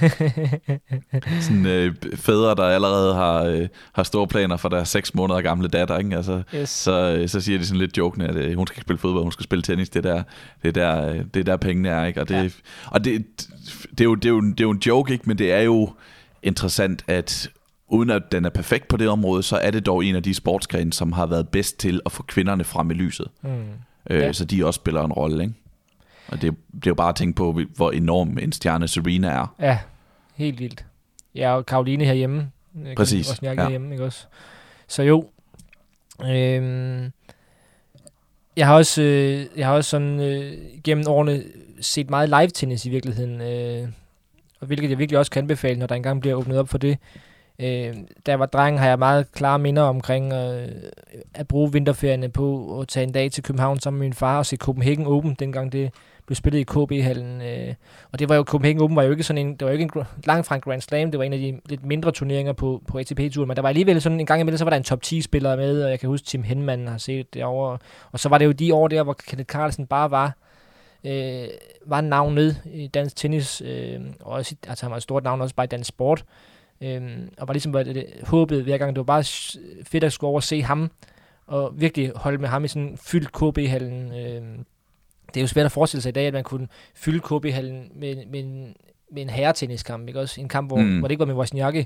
Sådan 1.44 1.66
øh, 1.66 1.94
fædre, 2.14 2.54
der 2.54 2.64
allerede 2.64 3.14
har, 3.14 3.42
øh, 3.42 3.68
har 3.92 4.02
store 4.02 4.26
planer 4.26 4.56
for 4.56 4.68
deres 4.68 4.88
seks 4.88 5.14
måneder 5.14 5.40
gamle 5.40 5.68
datter. 5.68 5.98
Ikke? 5.98 6.16
Altså, 6.16 6.42
yes. 6.54 6.70
så, 6.70 7.16
øh, 7.18 7.28
så 7.28 7.40
siger 7.40 7.58
de 7.58 7.66
sådan 7.66 7.80
lidt 7.80 7.98
jokende, 7.98 8.26
at 8.26 8.36
øh, 8.36 8.56
hun 8.56 8.66
skal 8.66 8.74
ikke 8.74 8.84
spille 8.84 8.98
fodbold, 8.98 9.22
hun 9.22 9.32
skal 9.32 9.44
spille 9.44 9.62
tennis. 9.62 9.88
Det 9.88 10.06
er 10.06 10.14
der, 10.14 10.22
det 10.62 10.68
er 10.68 10.72
der, 10.72 11.10
øh, 11.10 11.20
det 11.34 11.40
er 11.40 11.44
der 11.44 11.56
pengene 11.56 11.88
er. 11.88 12.04
Ikke? 12.04 12.20
Og, 12.20 12.28
det, 12.28 12.34
ja. 12.34 12.48
og 12.86 13.04
det, 13.04 13.26
det, 13.90 14.00
er 14.00 14.04
jo, 14.04 14.14
det, 14.14 14.24
er 14.24 14.30
jo, 14.30 14.40
det 14.40 14.60
er 14.60 14.64
jo 14.64 14.70
en 14.70 14.82
joke, 14.86 15.12
ikke? 15.12 15.24
men 15.26 15.38
det 15.38 15.52
er 15.52 15.60
jo 15.60 15.90
interessant, 16.42 17.04
at 17.08 17.50
uden 17.90 18.10
at 18.10 18.22
den 18.32 18.44
er 18.44 18.50
perfekt 18.50 18.88
på 18.88 18.96
det 18.96 19.08
område, 19.08 19.42
så 19.42 19.56
er 19.56 19.70
det 19.70 19.86
dog 19.86 20.04
en 20.04 20.16
af 20.16 20.22
de 20.22 20.34
sportsgrene, 20.34 20.92
som 20.92 21.12
har 21.12 21.26
været 21.26 21.48
bedst 21.48 21.78
til 21.78 22.00
at 22.06 22.12
få 22.12 22.22
kvinderne 22.22 22.64
frem 22.64 22.90
i 22.90 22.94
lyset. 22.94 23.26
Mm. 23.42 23.50
Øh, 24.10 24.20
Ja. 24.20 24.32
Så 24.32 24.44
de 24.44 24.66
også 24.66 24.78
spiller 24.78 25.02
en 25.04 25.12
rolle. 25.12 25.42
Ikke? 25.42 25.54
Og 26.28 26.42
det, 26.42 26.54
det 26.74 26.86
er 26.86 26.90
jo 26.90 26.94
bare 26.94 27.08
at 27.08 27.14
tænke 27.14 27.36
på, 27.36 27.60
hvor 27.76 27.90
enorm 27.90 28.38
en 28.38 28.52
stjerne 28.52 28.88
Serena 28.88 29.28
er. 29.28 29.54
Ja, 29.60 29.78
helt 30.34 30.60
vildt. 30.60 30.84
Ja, 31.34 31.56
og 31.56 31.66
Karoline 31.66 32.04
herhjemme. 32.04 32.50
Jeg 32.84 32.96
Præcis, 32.96 33.30
Også 33.30 33.40
ja. 33.42 33.54
herhjemme, 33.54 33.92
ikke 33.92 34.04
også? 34.04 34.26
Så 34.88 35.02
jo. 35.02 35.28
Øhm, 36.24 37.12
jeg 38.56 38.66
har 38.66 38.74
også, 38.74 39.02
øh, 39.02 39.46
jeg 39.56 39.66
har 39.66 39.74
også 39.74 39.90
sådan 39.90 40.20
øh, 40.20 40.52
gennem 40.84 41.04
årene 41.08 41.42
set 41.80 42.10
meget 42.10 42.28
live 42.28 42.48
tennis 42.48 42.86
i 42.86 42.90
virkeligheden. 42.90 43.40
Øh, 43.40 43.88
og 44.60 44.66
hvilket 44.66 44.90
jeg 44.90 44.98
virkelig 44.98 45.18
også 45.18 45.30
kan 45.30 45.42
anbefale, 45.42 45.78
når 45.78 45.86
der 45.86 45.94
engang 45.94 46.20
bliver 46.20 46.36
åbnet 46.36 46.58
op 46.58 46.68
for 46.68 46.78
det. 46.78 46.98
Øh, 47.62 47.94
da 48.26 48.30
jeg 48.30 48.38
var 48.38 48.46
dreng, 48.46 48.78
har 48.78 48.88
jeg 48.88 48.98
meget 48.98 49.32
klare 49.32 49.58
minder 49.58 49.82
omkring 49.82 50.32
øh, 50.32 50.68
at 51.34 51.48
bruge 51.48 51.72
vinterferierne 51.72 52.28
på 52.28 52.80
at 52.80 52.88
tage 52.88 53.04
en 53.04 53.12
dag 53.12 53.32
til 53.32 53.42
København 53.42 53.80
sammen 53.80 53.98
med 53.98 54.06
min 54.06 54.12
far 54.12 54.38
og 54.38 54.46
se 54.46 54.56
Copenhagen 54.56 55.06
Open, 55.06 55.34
dengang 55.34 55.72
det 55.72 55.90
blev 56.26 56.36
spillet 56.36 56.60
i 56.60 56.62
KB-hallen. 56.62 57.42
Øh, 57.42 57.74
og 58.12 58.18
det 58.18 58.28
var 58.28 58.34
jo, 58.34 58.42
Copenhagen 58.42 58.80
Open 58.80 58.96
var 58.96 59.02
jo 59.02 59.10
ikke 59.10 59.22
sådan 59.22 59.46
en, 59.46 59.52
det 59.52 59.62
var 59.62 59.66
jo 59.66 59.78
ikke 59.78 59.90
en, 59.96 60.04
langt 60.24 60.46
fra 60.46 60.54
en 60.54 60.60
Grand 60.60 60.80
Slam, 60.80 61.10
det 61.10 61.18
var 61.18 61.24
en 61.24 61.32
af 61.32 61.38
de 61.38 61.60
lidt 61.66 61.84
mindre 61.84 62.12
turneringer 62.12 62.52
på, 62.52 62.82
på 62.88 62.98
ATP-turen, 62.98 63.48
men 63.48 63.56
der 63.56 63.62
var 63.62 63.68
alligevel 63.68 64.00
sådan 64.00 64.20
en 64.20 64.26
gang 64.26 64.40
imellem, 64.40 64.58
så 64.58 64.64
var 64.64 64.70
der 64.70 64.76
en 64.76 64.82
top 64.82 65.02
10 65.02 65.22
spiller 65.22 65.56
med, 65.56 65.82
og 65.84 65.90
jeg 65.90 66.00
kan 66.00 66.08
huske 66.08 66.26
Tim 66.26 66.42
Henman 66.42 66.88
har 66.88 66.98
set 66.98 67.34
det 67.34 67.44
over. 67.44 67.76
Og 68.12 68.20
så 68.20 68.28
var 68.28 68.38
det 68.38 68.44
jo 68.44 68.52
de 68.52 68.74
år 68.74 68.88
der, 68.88 69.02
hvor 69.02 69.12
Kenneth 69.12 69.48
Carlsen 69.48 69.86
bare 69.86 70.10
var, 70.10 70.36
øh, 71.04 71.48
var 71.86 72.00
navnet 72.00 72.62
i 72.72 72.86
dansk 72.86 73.16
tennis, 73.16 73.62
øh, 73.64 74.00
og 74.20 74.32
også, 74.32 74.54
altså 74.68 74.84
han 74.84 74.90
var 74.90 74.96
et 74.96 75.02
stort 75.02 75.24
navn 75.24 75.40
også 75.40 75.54
bare 75.54 75.64
i 75.64 75.68
dansk 75.68 75.88
sport. 75.88 76.24
Øh, 76.82 77.02
og 77.38 77.48
var 77.48 77.54
ligesom 77.54 77.72
var 77.72 77.82
det, 77.82 77.94
det, 77.94 78.06
håbet 78.22 78.62
hver 78.62 78.78
gang, 78.78 78.96
det 78.96 78.98
var 78.98 79.04
bare 79.04 79.24
fedt 79.84 80.04
at 80.04 80.12
skulle 80.12 80.28
over 80.28 80.38
og 80.38 80.42
se 80.42 80.62
ham, 80.62 80.90
og 81.46 81.80
virkelig 81.80 82.12
holde 82.16 82.38
med 82.38 82.48
ham 82.48 82.64
i 82.64 82.68
sådan 82.68 82.98
fyldt 83.02 83.32
KB-hallen. 83.32 84.12
Øh, 84.12 84.42
det 85.34 85.36
er 85.36 85.40
jo 85.40 85.46
svært 85.46 85.66
at 85.66 85.72
forestille 85.72 86.02
sig 86.02 86.10
i 86.10 86.12
dag, 86.12 86.26
at 86.26 86.32
man 86.32 86.44
kunne 86.44 86.68
fylde 86.94 87.20
KB-hallen 87.20 87.92
med, 87.94 88.26
med, 88.26 88.40
en, 88.40 88.76
med 89.12 89.22
en 89.22 89.30
herretenniskamp, 89.30 90.08
ikke 90.08 90.20
også? 90.20 90.40
En 90.40 90.48
kamp, 90.48 90.68
hvor, 90.68 90.76
mm. 90.76 90.84
Mm. 90.84 90.98
hvor 90.98 91.08
det 91.08 91.12
ikke 91.12 91.20
var 91.20 91.26
med 91.26 91.34
Wozniacki. 91.34 91.84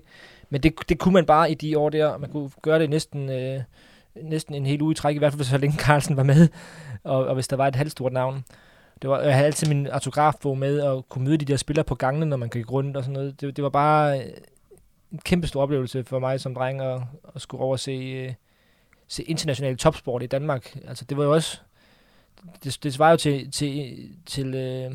Men 0.51 0.63
det, 0.63 0.75
det 0.89 0.99
kunne 0.99 1.15
man 1.15 1.27
bare 1.27 1.51
i 1.51 1.55
de 1.55 1.79
år 1.79 1.91
der. 1.91 2.19
Man 2.19 2.31
kunne 2.31 2.51
gøre 2.63 2.79
det 2.79 2.91
næsten, 2.91 3.31
øh, 3.31 3.61
næsten 4.23 4.55
en 4.55 4.67
hel 4.67 4.83
uge 4.83 4.93
i 4.93 4.95
træk, 4.95 5.17
i 5.17 5.19
hvert 5.19 5.33
fald 5.33 5.45
så 5.45 5.59
længe 5.59 5.79
Carlsen 5.79 6.17
var 6.17 6.23
med, 6.23 6.49
og, 7.05 7.27
og 7.27 7.35
hvis 7.35 7.49
der 7.49 7.57
var 7.57 7.69
et 7.69 7.77
halvstort 7.77 8.13
navn. 8.13 8.45
Det 9.03 9.11
var, 9.11 9.21
jeg 9.21 9.35
havde 9.35 9.47
altid 9.47 9.69
min 9.69 9.87
autografbog 9.87 10.59
med, 10.59 10.81
og 10.81 11.09
kunne 11.09 11.25
møde 11.25 11.37
de 11.37 11.45
der 11.45 11.57
spillere 11.57 11.85
på 11.85 11.95
gangene, 11.95 12.27
når 12.27 12.37
man 12.37 12.49
gik 12.49 12.73
rundt 12.73 12.97
og 12.97 13.05
sådan 13.05 13.13
noget. 13.13 13.41
Det, 13.41 13.57
det 13.57 13.65
var 13.65 13.71
bare 13.71 14.19
øh, 14.19 14.25
en 15.15 15.21
kæmpe 15.25 15.47
stor 15.47 15.63
oplevelse 15.63 16.05
for 16.05 16.19
mig 16.19 16.41
som 16.41 16.55
dreng 16.55 16.81
at, 16.81 17.01
at 17.35 17.41
skulle 17.43 17.63
over 17.63 17.73
og 17.73 17.81
se, 17.81 17.93
øh, 17.93 18.33
se 19.09 19.23
international 19.23 19.77
topsport 19.77 20.23
i 20.23 20.27
Danmark. 20.27 20.77
Altså 20.89 21.05
det 21.05 21.17
var 21.17 21.25
jo 21.25 21.33
også, 21.33 21.59
det, 22.65 22.79
det 22.83 22.95
svarer 22.95 23.11
jo 23.11 23.17
til, 23.17 23.51
til, 23.51 23.97
til, 24.27 24.55
øh, 24.55 24.93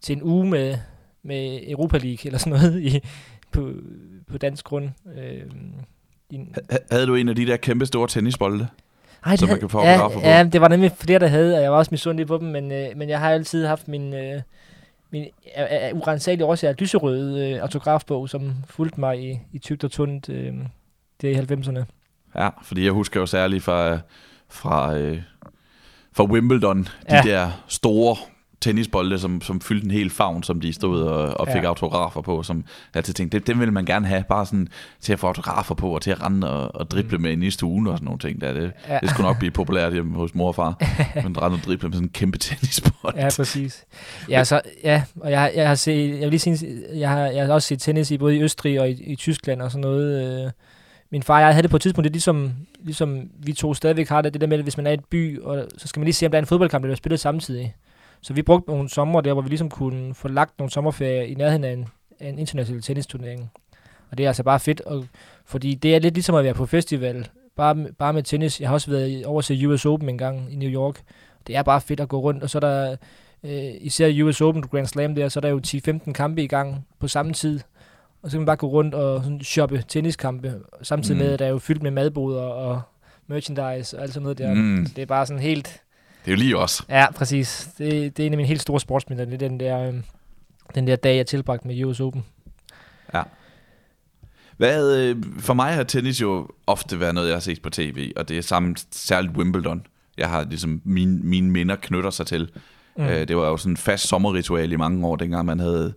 til 0.00 0.16
en 0.16 0.22
uge 0.22 0.46
med, 0.46 0.78
med 1.22 1.60
Europa 1.68 1.98
League 1.98 2.26
eller 2.26 2.38
sådan 2.38 2.58
noget 2.58 2.82
i, 2.82 3.00
på, 3.50 3.72
på 4.30 4.38
dansk 4.38 4.64
grund. 4.64 4.88
Øh, 5.16 5.42
Ha- 6.70 6.76
Havde 6.90 7.06
du 7.06 7.14
en 7.14 7.28
af 7.28 7.34
de 7.36 7.46
der 7.46 7.56
kæmpe 7.56 7.86
store 7.86 8.08
tennisbolde? 8.08 8.68
ej, 9.26 9.36
som 9.36 9.48
man 9.48 9.58
kan 9.60 9.68
få 9.68 9.82
ja. 9.84 10.08
Ja, 10.20 10.44
det 10.52 10.60
var 10.60 10.68
nemlig 10.68 10.92
flere, 10.98 11.18
der 11.18 11.26
havde, 11.26 11.56
og 11.56 11.62
jeg 11.62 11.72
var 11.72 11.78
også 11.78 11.88
misundelig 11.90 12.26
på 12.26 12.38
dem, 12.38 12.48
men, 12.48 12.72
øh, 12.72 12.88
men 12.96 13.08
jeg 13.08 13.18
har 13.20 13.30
altid 13.30 13.66
haft 13.66 13.88
min, 13.88 14.14
øh, 14.14 14.42
min 15.12 15.26
af, 15.54 15.86
af 15.88 15.92
urensagelige 15.92 16.46
årsager 16.46 16.74
lyserøde 16.78 17.50
øh, 17.50 17.62
autografbog, 17.62 18.28
som 18.28 18.54
fulgte 18.68 19.00
mig 19.00 19.30
i, 19.30 19.38
i 19.52 19.58
tygt 19.58 19.84
og 19.84 19.90
tundt 19.90 20.28
øh, 20.28 20.54
det 21.20 21.28
i 21.50 21.54
90'erne. 21.54 21.84
Ja, 22.34 22.48
fordi 22.62 22.84
jeg 22.84 22.92
husker 22.92 23.20
jo 23.20 23.26
særligt 23.26 23.64
fra, 23.64 23.98
fra, 24.48 24.96
øh, 24.96 25.22
fra 26.12 26.24
Wimbledon, 26.24 26.82
de 26.82 26.88
Ja. 27.10 27.22
der 27.24 27.50
store 27.68 28.16
tennisbolde, 28.62 29.18
som, 29.18 29.40
som 29.40 29.60
fyldte 29.60 29.84
en 29.84 29.90
hel 29.90 30.10
favn, 30.10 30.42
som 30.42 30.60
de 30.60 30.72
stod 30.72 31.02
og, 31.02 31.40
og 31.40 31.48
fik 31.52 31.62
Ja. 31.62 31.68
autografer 31.68 32.20
på, 32.20 32.42
som 32.42 32.56
jeg 32.56 32.64
altid 32.96 33.14
tænkte, 33.14 33.38
det, 33.38 33.46
dem 33.46 33.58
ville 33.58 33.72
man 33.74 33.84
gerne 33.84 34.06
have, 34.06 34.24
bare 34.28 34.46
sådan 34.46 34.68
til 35.00 35.12
at 35.12 35.18
få 35.18 35.26
autografer 35.26 35.74
på, 35.74 35.94
og 35.94 36.02
til 36.02 36.10
at 36.10 36.22
rende 36.22 36.50
og, 36.50 36.74
og 36.80 36.90
drible 36.90 37.16
Mm. 37.16 37.22
med 37.22 37.30
i 37.32 37.36
næste 37.36 37.66
uge 37.66 37.90
og 37.90 37.96
sådan 37.98 38.04
nogle 38.04 38.18
ting. 38.18 38.40
Der. 38.40 38.52
Det, 38.52 38.72
Ja. 38.88 38.98
det 39.02 39.10
skulle 39.10 39.26
nok 39.26 39.38
blive 39.38 39.50
populært 39.50 39.92
hjemme 39.92 40.16
hos 40.16 40.34
mor 40.34 40.48
og 40.48 40.54
far, 40.54 40.76
men 41.24 41.42
rende 41.42 41.54
og 41.56 41.60
drible 41.66 41.88
med 41.88 41.94
sådan 41.96 42.06
en 42.06 42.12
kæmpe 42.12 42.38
tennisbold. 42.38 43.14
Ja, 43.16 43.28
præcis. 43.36 43.84
Ja, 44.28 44.44
så, 44.44 44.60
ja 44.84 45.02
og 45.20 45.30
jeg, 45.30 45.52
jeg 45.56 45.68
har 45.68 45.74
set, 45.74 46.10
jeg 46.10 46.20
vil 46.20 46.28
lige 46.30 46.38
sige, 46.56 46.82
jeg 46.94 47.10
har, 47.10 47.18
jeg 47.26 47.46
har 47.46 47.52
også 47.54 47.68
set 47.68 47.80
tennis 47.80 48.10
i 48.10 48.18
både 48.18 48.36
i 48.36 48.42
Østrig 48.42 48.80
og 48.80 48.90
i, 48.90 49.02
i 49.12 49.16
Tyskland 49.16 49.62
og 49.62 49.70
sådan 49.70 49.80
noget. 49.80 50.44
Øh. 50.44 50.50
Min 51.12 51.22
far 51.22 51.34
og 51.34 51.40
jeg 51.40 51.48
havde 51.48 51.62
det 51.62 51.70
på 51.70 51.76
et 51.76 51.82
tidspunkt, 51.82 52.04
det 52.04 52.10
er 52.10 52.14
ligesom, 52.14 52.52
ligesom 52.84 53.20
vi 53.38 53.52
to 53.52 53.74
stadigvæk 53.74 54.08
har 54.08 54.22
det, 54.22 54.32
det 54.32 54.40
der 54.40 54.46
med, 54.46 54.58
at 54.58 54.62
hvis 54.64 54.76
man 54.76 54.86
er 54.86 54.90
i 54.90 54.94
et 54.94 55.04
by, 55.04 55.40
og 55.40 55.66
så 55.78 55.88
skal 55.88 56.00
man 56.00 56.04
lige 56.04 56.14
se, 56.14 56.26
om 56.26 56.32
der 56.32 56.38
er 56.38 56.42
en 56.42 56.46
fodboldkamp, 56.46 56.82
der 56.82 56.86
bliver 56.86 56.96
spillet 56.96 57.20
samtidig. 57.20 57.74
Så 58.22 58.32
vi 58.34 58.42
brugte 58.42 58.70
nogle 58.70 58.88
sommer 58.88 59.20
der, 59.20 59.32
hvor 59.32 59.42
vi 59.42 59.48
ligesom 59.48 59.70
kunne 59.70 60.14
få 60.14 60.28
lagt 60.28 60.58
nogle 60.58 60.70
sommerferier 60.70 61.22
i 61.22 61.34
nærheden 61.34 61.64
af 61.64 61.72
en, 61.72 61.88
af 62.20 62.28
en 62.28 62.38
international 62.38 62.82
tennisturnering. 62.82 63.50
Og 64.10 64.18
det 64.18 64.24
er 64.24 64.28
altså 64.28 64.42
bare 64.42 64.60
fedt, 64.60 64.80
og, 64.80 65.04
fordi 65.44 65.74
det 65.74 65.94
er 65.94 65.98
lidt 65.98 66.14
ligesom 66.14 66.34
at 66.34 66.44
være 66.44 66.54
på 66.54 66.66
festival, 66.66 67.28
bare, 67.56 67.86
bare 67.98 68.12
med 68.12 68.22
tennis. 68.22 68.60
Jeg 68.60 68.68
har 68.68 68.74
også 68.74 68.90
været 68.90 69.26
over 69.26 69.40
til 69.42 69.66
US 69.66 69.86
Open 69.86 70.08
en 70.08 70.18
gang 70.18 70.52
i 70.52 70.56
New 70.56 70.68
York. 70.70 71.00
Det 71.46 71.56
er 71.56 71.62
bare 71.62 71.80
fedt 71.80 72.00
at 72.00 72.08
gå 72.08 72.20
rundt, 72.20 72.42
og 72.42 72.50
så 72.50 72.58
er 72.58 72.60
der 72.60 72.96
øh, 73.44 73.74
især 73.80 74.22
US 74.24 74.40
Open 74.40 74.62
Grand 74.62 74.86
Slam 74.86 75.14
der, 75.14 75.28
så 75.28 75.38
er 75.38 75.40
der 75.40 75.48
jo 75.48 75.60
10-15 75.66 76.12
kampe 76.12 76.42
i 76.42 76.46
gang 76.46 76.86
på 77.00 77.08
samme 77.08 77.32
tid. 77.32 77.60
Og 78.22 78.30
så 78.30 78.34
kan 78.34 78.40
man 78.40 78.46
bare 78.46 78.56
gå 78.56 78.66
rundt 78.66 78.94
og 78.94 79.22
sådan 79.24 79.40
shoppe 79.40 79.84
tenniskampe, 79.88 80.54
samtidig 80.82 81.16
Mm. 81.16 81.22
med, 81.24 81.32
at 81.32 81.38
der 81.38 81.44
er 81.44 81.50
jo 81.50 81.58
fyldt 81.58 81.82
med 81.82 81.90
madboder 81.90 82.42
og 82.42 82.80
merchandise 83.26 83.96
og 83.98 84.02
alt 84.02 84.12
sådan 84.12 84.22
noget 84.22 84.38
der. 84.38 84.54
Mm. 84.54 84.86
Så 84.86 84.92
det 84.96 85.02
er 85.02 85.06
bare 85.06 85.26
sådan 85.26 85.42
helt... 85.42 85.80
Det 86.24 86.30
er 86.30 86.32
jo 86.32 86.38
lige 86.38 86.56
os. 86.56 86.84
Ja, 86.88 87.12
præcis. 87.12 87.68
Det, 87.78 88.16
det 88.16 88.22
er 88.22 88.26
en 88.26 88.32
af 88.32 88.36
mine 88.36 88.48
helt 88.48 88.62
store 88.62 88.80
sportsminder, 88.80 89.24
det 89.24 89.34
er 89.34 89.38
den 89.38 89.60
der, 89.60 89.88
øh, 89.88 89.94
den 90.74 90.86
der 90.86 90.96
dag, 90.96 91.16
jeg 91.16 91.26
tilbragte 91.26 91.66
med 91.68 91.84
US 91.84 92.00
Open. 92.00 92.24
Hvad, 94.56 94.98
øh, 94.98 95.16
for 95.38 95.54
mig 95.54 95.74
har 95.74 95.82
tennis 95.82 96.20
jo 96.20 96.48
ofte 96.66 97.00
været 97.00 97.14
noget, 97.14 97.28
jeg 97.28 97.34
har 97.34 97.40
set 97.40 97.62
på 97.62 97.70
tv, 97.70 98.12
og 98.16 98.28
det 98.28 98.38
er 98.38 98.42
samme 98.42 98.74
særligt 98.90 99.36
Wimbledon. 99.36 99.86
Jeg 100.18 100.28
har 100.28 100.44
ligesom, 100.44 100.80
mine, 100.84 101.18
mine 101.22 101.50
minder 101.50 101.76
knytter 101.76 102.10
sig 102.10 102.26
til. 102.26 102.50
Mm. 102.96 103.02
Mm. 103.02 103.08
Øh, 103.08 103.28
det 103.28 103.36
var 103.36 103.48
jo 103.48 103.56
sådan 103.56 103.72
en 103.72 103.76
fast 103.76 104.08
sommerritual 104.08 104.72
i 104.72 104.76
mange 104.76 105.06
år, 105.06 105.16
dengang 105.16 105.46
man 105.46 105.60
havde 105.60 105.94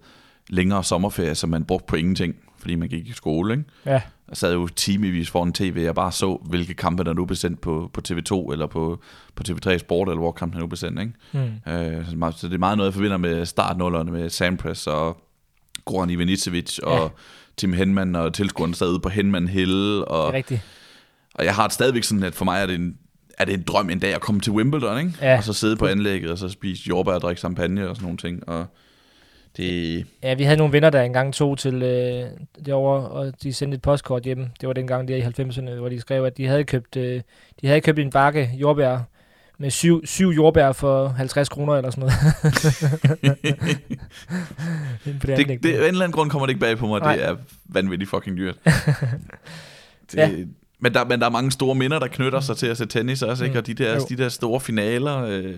længere 0.50 0.84
sommerferie, 0.84 1.36
som 1.36 1.50
man 1.50 1.66
brugte 1.66 1.86
på 1.88 1.96
ingenting, 1.96 2.36
fordi 2.58 2.76
man 2.76 2.90
gik 2.90 3.08
i 3.08 3.14
skole, 3.14 3.54
ikke? 3.54 3.66
Ja. 3.86 4.02
Jeg 4.30 4.38
sad 4.38 4.54
jo 4.54 4.68
timevis 4.68 5.30
foran 5.30 5.54
tv, 5.54 5.86
og 5.90 5.96
bare 5.96 6.12
så, 6.12 6.40
hvilke 6.50 6.74
kampe, 6.74 7.04
der 7.04 7.14
nu 7.14 7.26
blev 7.26 7.36
sendt 7.36 7.62
på, 7.62 7.90
på 7.94 8.02
TV2, 8.08 8.52
eller 8.52 8.68
på, 8.68 9.00
på 9.36 9.44
TV3 9.50 9.78
Sport, 9.78 10.08
eller 10.10 10.20
hvor 10.20 10.32
kampen 10.32 10.60
nu 10.62 10.68
blev 10.68 10.78
sendt, 10.78 11.00
ikke? 11.00 11.14
Mm. 11.66 11.72
Øh, 11.74 12.06
så, 12.38 12.48
det 12.48 12.54
er 12.54 12.58
meget 12.58 12.78
noget, 12.78 12.88
jeg 12.88 12.94
forbinder 12.94 13.18
med 13.18 13.46
startnullerne, 13.46 14.12
med 14.12 14.30
Sampras 14.30 14.88
og 14.88 15.18
Goran 15.86 16.10
Ivanisevic, 16.10 16.80
og 16.80 16.98
Ja. 17.00 17.08
Tim 17.58 17.74
Henman, 17.74 18.16
og 18.16 18.34
tilskuerne 18.34 18.76
sad 18.76 18.90
ude 18.90 19.00
på 19.00 19.10
Henman 19.10 19.48
Hill, 19.48 19.72
Det 19.98 20.06
og, 20.06 20.28
er 20.28 20.34
rigtigt. 20.34 20.62
og 21.36 21.46
jeg 21.46 21.56
har 21.56 21.64
det 21.64 21.74
stadigvæk 21.74 22.04
sådan, 22.04 22.24
at 22.24 22.36
for 22.36 22.46
mig 22.46 22.62
er 22.62 22.66
det 22.66 22.76
en, 22.76 22.98
er 23.38 23.46
det 23.46 23.54
en 23.54 23.62
drøm 23.62 23.90
en 23.90 24.00
dag 24.00 24.14
at 24.16 24.22
komme 24.22 24.42
til 24.42 24.52
Wimbledon, 24.54 25.00
ikke? 25.00 25.14
Ja. 25.22 25.38
Og 25.38 25.44
så 25.44 25.54
sidde 25.54 25.76
på 25.76 25.86
anlægget, 25.88 26.32
og 26.32 26.38
så 26.38 26.50
spise 26.50 26.84
jordbær 26.90 27.12
og 27.14 27.22
drikke 27.22 27.40
champagne 27.40 27.90
og 27.90 27.96
sådan 27.96 28.06
nogle 28.06 28.18
ting, 28.18 28.50
og 28.50 28.66
det... 29.58 30.06
Ja, 30.24 30.34
vi 30.34 30.44
havde 30.44 30.58
nogle 30.58 30.74
venner, 30.74 30.90
der 30.90 31.02
engang 31.02 31.34
tog 31.34 31.58
til 31.58 31.84
øh, 31.84 32.26
derovre, 32.66 33.08
og 33.10 33.34
de 33.44 33.54
sendte 33.54 33.76
et 33.76 33.82
postkort 33.82 34.24
hjem. 34.24 34.48
Det 34.62 34.68
var 34.68 34.74
dengang 34.74 35.08
der 35.08 35.16
i 35.16 35.22
90'erne, 35.22 35.72
hvor 35.72 35.90
de 35.90 36.00
skrev, 36.02 36.24
at 36.24 36.38
de 36.38 36.48
havde 36.48 36.64
købt, 36.64 36.96
øh, 36.96 37.22
de 37.62 37.68
havde 37.68 37.82
købt 37.82 38.00
en 38.00 38.10
bakke 38.10 38.50
jordbær 38.54 39.00
med 39.58 39.70
syv, 39.70 40.06
syv 40.06 40.30
jordbær 40.30 40.72
for 40.72 41.08
50 41.08 41.50
kroner 41.50 41.74
eller 41.74 41.90
sådan 41.92 42.02
noget. 42.02 42.14
Det, 45.06 45.22
Det, 45.38 45.64
det, 45.64 45.74
af 45.74 45.78
en 45.78 45.84
eller 45.84 45.92
anden 45.94 46.12
grund 46.12 46.30
kommer 46.30 46.46
det 46.46 46.52
ikke 46.54 46.60
bag 46.60 46.78
på 46.78 46.88
mig, 46.88 47.00
Nej. 47.00 47.16
det 47.16 47.26
er 47.26 47.36
vanvittigt 47.66 48.10
fucking 48.10 48.38
dyrt. 48.38 48.56
det, 50.12 50.18
Ja. 50.18 50.32
men, 50.80 50.94
der, 50.94 51.06
men 51.06 51.20
der 51.20 51.26
er 51.26 51.30
mange 51.30 51.52
store 51.52 51.76
minder, 51.76 52.00
der 52.00 52.08
knytter 52.08 52.40
sig 52.40 52.58
til 52.58 52.68
at 52.68 52.78
se 52.78 52.86
tennis 52.86 53.22
også, 53.22 53.44
ikke? 53.44 53.54
Mm. 53.54 53.58
Og 53.58 53.68
de 53.68 53.74
der, 53.74 54.00
de 54.00 54.18
der 54.18 54.30
store 54.30 54.60
finaler, 54.60 55.24
øh, 55.24 55.54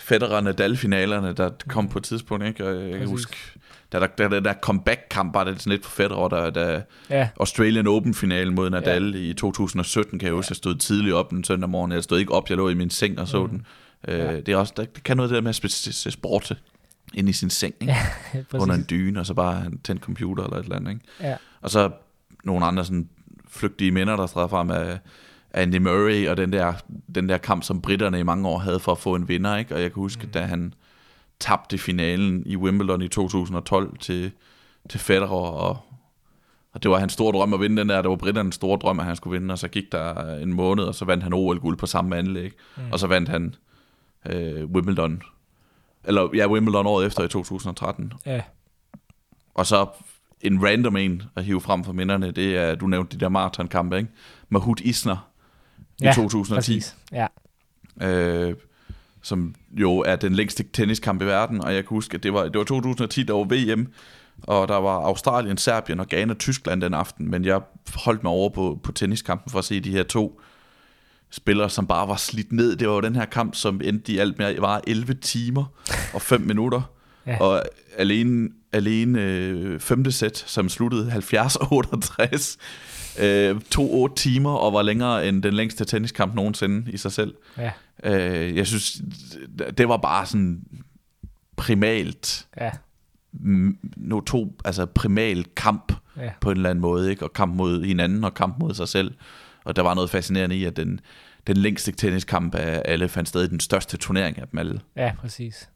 Federer 0.00 0.40
Nadal-finalerne, 0.40 1.32
der 1.32 1.50
kom 1.68 1.88
på 1.88 1.98
et 1.98 2.04
tidspunkt, 2.04 2.46
ikke? 2.46 2.66
Og 2.68 2.74
jeg 2.74 2.82
kan 2.82 2.92
Præcis. 2.92 3.10
huske, 3.10 3.36
da 3.92 4.00
der, 4.00 4.06
da 4.06 4.28
der, 4.28 4.40
der 4.40 4.54
comeback-kamp 4.62 5.34
var 5.34 5.44
det 5.44 5.60
sådan 5.60 5.70
lidt 5.70 5.84
for 5.84 5.90
Federer, 5.90 6.28
der, 6.28 6.50
der 6.50 6.82
Ja, 7.10 7.28
Australian 7.40 7.86
Open-finalen 7.86 8.54
mod 8.54 8.70
Nadal 8.70 9.14
ja. 9.14 9.18
i 9.30 9.34
2017, 9.34 10.18
kan 10.18 10.26
jeg 10.26 10.34
huske, 10.34 10.50
jeg 10.50 10.56
stod 10.56 10.74
tidligt 10.74 11.14
op 11.14 11.32
en 11.32 11.44
søndag 11.44 11.68
morgen, 11.70 11.92
jeg 11.92 12.04
stod 12.04 12.18
ikke 12.18 12.32
op, 12.32 12.48
jeg 12.48 12.56
lå 12.56 12.68
i 12.68 12.74
min 12.74 12.90
seng 12.90 13.18
og 13.18 13.28
så 13.28 13.42
Mm. 13.42 13.48
den. 13.48 13.66
Øh, 14.08 14.18
Ja. 14.18 14.36
det, 14.40 14.48
er 14.48 14.56
også, 14.56 14.72
der, 14.76 14.84
det 14.84 15.02
kan 15.04 15.16
noget 15.16 15.30
det 15.30 15.34
der 15.36 15.42
med 15.42 15.48
at 15.50 15.70
se 15.72 16.10
sport 16.10 16.52
ind 17.14 17.28
i 17.28 17.32
sin 17.32 17.50
seng, 17.50 17.74
ikke? 17.80 17.94
under 18.60 18.74
en 18.74 18.86
dyne, 18.90 19.20
og 19.20 19.26
så 19.26 19.34
bare 19.34 19.64
tænde 19.84 20.00
computer 20.02 20.44
eller 20.44 20.56
et 20.56 20.62
eller 20.62 20.76
andet. 20.76 20.90
Ikke? 20.90 21.04
Ja. 21.20 21.36
Og 21.60 21.70
så 21.70 21.90
nogle 22.44 22.66
andre 22.66 22.84
sådan 22.84 23.08
flygtige 23.48 23.90
minder, 23.90 24.16
der 24.16 24.26
træder 24.26 24.48
frem 24.48 24.70
af 24.70 24.98
Andy 25.54 25.76
Murray, 25.76 26.28
og 26.28 26.36
den 26.36 26.52
der, 26.52 26.72
den 27.14 27.28
der 27.28 27.38
kamp, 27.38 27.62
som 27.62 27.82
britterne 27.82 28.20
i 28.20 28.22
mange 28.22 28.48
år 28.48 28.58
havde 28.58 28.80
for 28.80 28.92
at 28.92 28.98
få 28.98 29.14
en 29.14 29.28
vinder. 29.28 29.56
Ikke? 29.56 29.74
Og 29.74 29.82
jeg 29.82 29.92
kan 29.92 30.00
huske, 30.00 30.26
mm. 30.26 30.32
da 30.32 30.42
han 30.42 30.74
tabte 31.40 31.78
finalen 31.78 32.42
i 32.46 32.56
Wimbledon 32.56 33.02
i 33.02 33.08
2012 33.08 33.98
til, 33.98 34.32
til 34.88 35.00
Federer, 35.00 35.28
og, 35.28 35.78
og 36.72 36.82
det 36.82 36.90
var 36.90 36.98
hans 36.98 37.12
store 37.12 37.32
drøm 37.32 37.54
at 37.54 37.60
vinde 37.60 37.76
den 37.76 37.88
der. 37.88 38.02
Det 38.02 38.10
var 38.10 38.16
britternes 38.16 38.54
store 38.54 38.78
drøm, 38.78 39.00
at 39.00 39.06
han 39.06 39.16
skulle 39.16 39.40
vinde, 39.40 39.52
og 39.52 39.58
så 39.58 39.68
gik 39.68 39.92
der 39.92 40.36
en 40.36 40.52
måned, 40.52 40.84
og 40.84 40.94
så 40.94 41.04
vandt 41.04 41.22
han 41.22 41.32
OL-guld 41.32 41.78
på 41.78 41.86
samme 41.86 42.16
anlæg. 42.16 42.52
Mm. 42.76 42.82
Og 42.92 42.98
så 42.98 43.06
vandt 43.06 43.28
han 43.28 43.54
øh, 44.26 44.64
Wimbledon. 44.64 45.22
Eller 46.04 46.28
ja, 46.34 46.48
Wimbledon 46.48 46.86
året 46.86 47.06
efter 47.06 47.24
i 47.24 47.28
2013. 47.28 48.12
Ja, 48.26 48.42
Og 49.54 49.66
så 49.66 49.86
en 50.40 50.64
random 50.66 50.96
en 50.96 51.22
at 51.36 51.44
hive 51.44 51.60
frem 51.60 51.84
for 51.84 51.92
minderne, 51.92 52.30
det 52.30 52.56
er, 52.56 52.74
du 52.74 52.86
nævnte 52.86 53.16
de 53.16 53.20
der 53.20 53.28
maratonkampe, 53.28 53.96
ikke? 53.96 54.10
Mahut 54.48 54.80
Isner 54.80 55.29
i 56.00 56.04
Ja, 56.04 56.12
2010, 56.12 56.54
præcis. 56.54 56.96
Ja, 57.12 57.26
øh, 58.02 58.54
som 59.22 59.54
jo 59.72 59.98
er 59.98 60.16
den 60.16 60.34
længste 60.34 60.64
tenniskamp 60.72 61.22
i 61.22 61.24
verden, 61.24 61.64
og 61.64 61.74
jeg 61.74 61.84
kan 61.84 61.94
huske, 61.94 62.14
at 62.14 62.22
det 62.22 62.32
var, 62.32 62.44
det 62.44 62.58
var 62.58 62.64
2010, 62.64 63.22
der 63.22 63.34
var 63.34 63.44
VM, 63.44 63.86
og 64.42 64.68
der 64.68 64.76
var 64.76 64.96
Australien, 64.96 65.56
Serbien 65.56 66.00
og 66.00 66.06
Ghana, 66.06 66.34
Tyskland 66.34 66.80
den 66.82 66.94
aften, 66.94 67.30
men 67.30 67.44
jeg 67.44 67.60
holdt 67.94 68.22
mig 68.22 68.32
over 68.32 68.48
på, 68.48 68.80
på 68.82 68.92
tenniskampen 68.92 69.50
for 69.50 69.58
at 69.58 69.64
se 69.64 69.80
de 69.80 69.90
her 69.90 70.02
to 70.02 70.40
spillere, 71.30 71.70
som 71.70 71.86
bare 71.86 72.08
var 72.08 72.16
slidt 72.16 72.52
ned. 72.52 72.76
Det 72.76 72.88
var 72.88 72.94
jo 72.94 73.00
den 73.00 73.16
her 73.16 73.24
kamp, 73.24 73.54
som 73.54 73.80
endte 73.84 74.12
i 74.12 74.18
alt 74.18 74.38
med 74.38 74.46
at 74.46 74.62
vare 74.62 74.88
11 74.88 75.14
timer 75.14 75.64
og 76.14 76.22
5 76.22 76.40
minutter. 76.40 76.82
Ja. 77.26 77.40
Og 77.40 77.62
alene, 77.96 78.48
alene 78.72 79.22
øh, 79.22 79.80
femte 79.80 80.12
sæt, 80.12 80.44
som 80.46 80.68
sluttede 80.68 81.12
70-68, 81.12 82.56
øh, 83.18 83.60
tog 83.60 83.92
8 83.92 84.16
timer 84.16 84.50
og 84.50 84.72
var 84.72 84.82
længere 84.82 85.28
end 85.28 85.42
den 85.42 85.54
længste 85.54 85.84
tenniskamp 85.84 86.34
nogensinde 86.34 86.92
i 86.92 86.96
sig 86.96 87.12
selv. 87.12 87.34
ja, 87.58 87.70
Øh, 88.04 88.56
jeg 88.56 88.66
synes, 88.66 89.02
det 89.78 89.88
var 89.88 89.96
bare 89.96 90.26
sådan 90.26 90.62
primalt, 91.56 92.46
ja, 92.60 92.70
mm, 93.32 93.78
no, 93.96 94.20
to, 94.20 94.56
altså 94.64 94.86
primal 94.86 95.44
kamp 95.56 95.92
ja. 96.16 96.30
på 96.40 96.50
en 96.50 96.56
eller 96.56 96.70
anden 96.70 96.82
måde, 96.82 97.10
ikke? 97.10 97.24
og 97.24 97.32
kamp 97.32 97.54
mod 97.54 97.84
hinanden 97.84 98.24
og 98.24 98.34
kamp 98.34 98.58
mod 98.58 98.74
sig 98.74 98.88
selv. 98.88 99.14
Og 99.64 99.76
der 99.76 99.82
var 99.82 99.94
noget 99.94 100.10
fascinerende 100.10 100.56
i, 100.56 100.64
at 100.64 100.76
den, 100.76 101.00
den 101.46 101.56
længste 101.56 101.92
tenniskamp 101.92 102.54
af 102.54 102.82
alle 102.84 103.08
fandt 103.08 103.28
sted 103.28 103.44
i 103.44 103.48
den 103.48 103.60
største 103.60 103.96
turnering 103.96 104.38
af 104.38 104.48
dem 104.48 104.58
alle. 104.58 104.80
Ja, 104.96 105.12
præcis. 105.18 105.68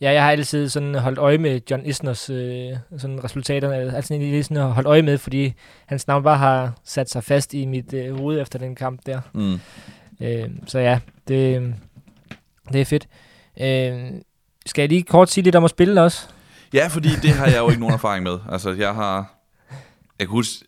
Ja, 0.00 0.12
jeg 0.12 0.22
har 0.22 0.30
altid 0.30 0.68
sådan 0.68 0.94
holdt 0.94 1.18
øje 1.18 1.38
med 1.38 1.60
John 1.70 1.86
Isners 1.86 2.30
øh, 2.30 2.72
sådan 2.98 3.24
resultater, 3.24 3.72
altså 3.72 4.14
lige 4.18 4.42
sådan 4.42 4.62
holdt 4.72 4.88
øje 4.88 5.02
med, 5.02 5.18
fordi 5.18 5.52
hans 5.86 6.06
navn 6.06 6.22
bare 6.22 6.36
har 6.38 6.72
sat 6.84 7.10
sig 7.10 7.24
fast 7.24 7.54
i 7.54 7.64
mit 7.66 7.92
øh, 7.92 8.18
hoved 8.18 8.40
efter 8.40 8.58
den 8.58 8.74
kamp 8.74 9.00
der. 9.06 9.20
Mm. 9.34 9.58
Øh, 10.20 10.48
så 10.66 10.78
ja, 10.78 10.98
det, 11.28 11.74
det 12.72 12.80
er 12.80 12.84
fedt. 12.84 13.06
Øh, 13.60 14.10
skal 14.66 14.82
jeg 14.82 14.88
lige 14.88 15.02
kort 15.02 15.30
sige 15.30 15.44
lidt 15.44 15.54
om 15.56 15.64
at 15.64 15.70
spille 15.70 16.02
også? 16.02 16.26
Ja, 16.74 16.86
fordi 16.86 17.08
det 17.22 17.30
har 17.30 17.46
jeg 17.46 17.58
jo 17.58 17.68
ikke 17.68 17.80
nogen 17.80 17.94
erfaring 17.94 18.22
med. 18.22 18.38
Altså, 18.52 18.72
jeg 18.72 18.94
har... 18.94 19.34
Jeg 20.18 20.26
kan 20.26 20.28
huske, 20.28 20.64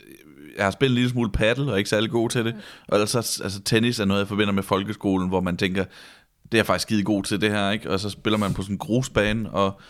jeg 0.56 0.64
har 0.66 0.70
spillet 0.70 0.92
en 0.92 0.94
lille 0.94 1.10
smule 1.10 1.30
paddle, 1.32 1.64
og 1.64 1.72
er 1.72 1.76
ikke 1.76 1.90
særlig 1.90 2.10
god 2.10 2.30
til 2.30 2.44
det. 2.44 2.54
Og 2.88 2.96
ellers, 2.96 3.10
så- 3.10 3.40
altså, 3.44 3.60
tennis 3.62 4.00
er 4.00 4.04
noget, 4.04 4.20
jeg 4.20 4.28
forbinder 4.28 4.52
med 4.52 4.62
folkeskolen, 4.62 5.28
hvor 5.28 5.40
man 5.40 5.56
tænker, 5.56 5.84
det 6.52 6.54
er 6.54 6.58
jeg 6.58 6.66
faktisk 6.66 6.82
skide 6.82 7.02
god 7.02 7.22
til 7.22 7.40
det 7.40 7.50
her, 7.50 7.70
ikke? 7.70 7.90
Og 7.90 8.00
så 8.00 8.10
spiller 8.10 8.38
man 8.38 8.54
på 8.54 8.62
sådan 8.62 8.74
en 8.74 8.78
grusbane, 8.78 9.50
og 9.50 9.80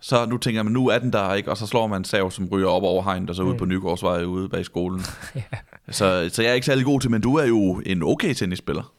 så 0.00 0.26
nu 0.26 0.36
tænker 0.38 0.62
man, 0.62 0.72
nu 0.72 0.88
er 0.88 0.98
den 0.98 1.12
der, 1.12 1.34
ikke? 1.34 1.50
Og 1.50 1.56
så 1.56 1.66
slår 1.66 1.86
man 1.86 2.00
en 2.00 2.04
sav, 2.04 2.30
som 2.30 2.48
ryger 2.52 2.68
op 2.68 2.82
over 2.82 3.02
hegnet, 3.02 3.30
og 3.30 3.36
så 3.36 3.42
ud 3.42 3.52
Mm. 3.52 3.58
på 3.58 3.64
Nygårdsvej 3.64 4.22
ude 4.24 4.48
bag 4.48 4.64
skolen. 4.64 5.00
så, 5.90 6.28
så 6.32 6.42
jeg 6.42 6.50
er 6.50 6.54
ikke 6.54 6.66
særlig 6.66 6.84
god 6.84 7.00
til, 7.00 7.10
men 7.10 7.20
du 7.20 7.36
er 7.36 7.46
jo 7.46 7.82
en 7.86 8.02
okay 8.02 8.34
tennisspiller. 8.34 8.92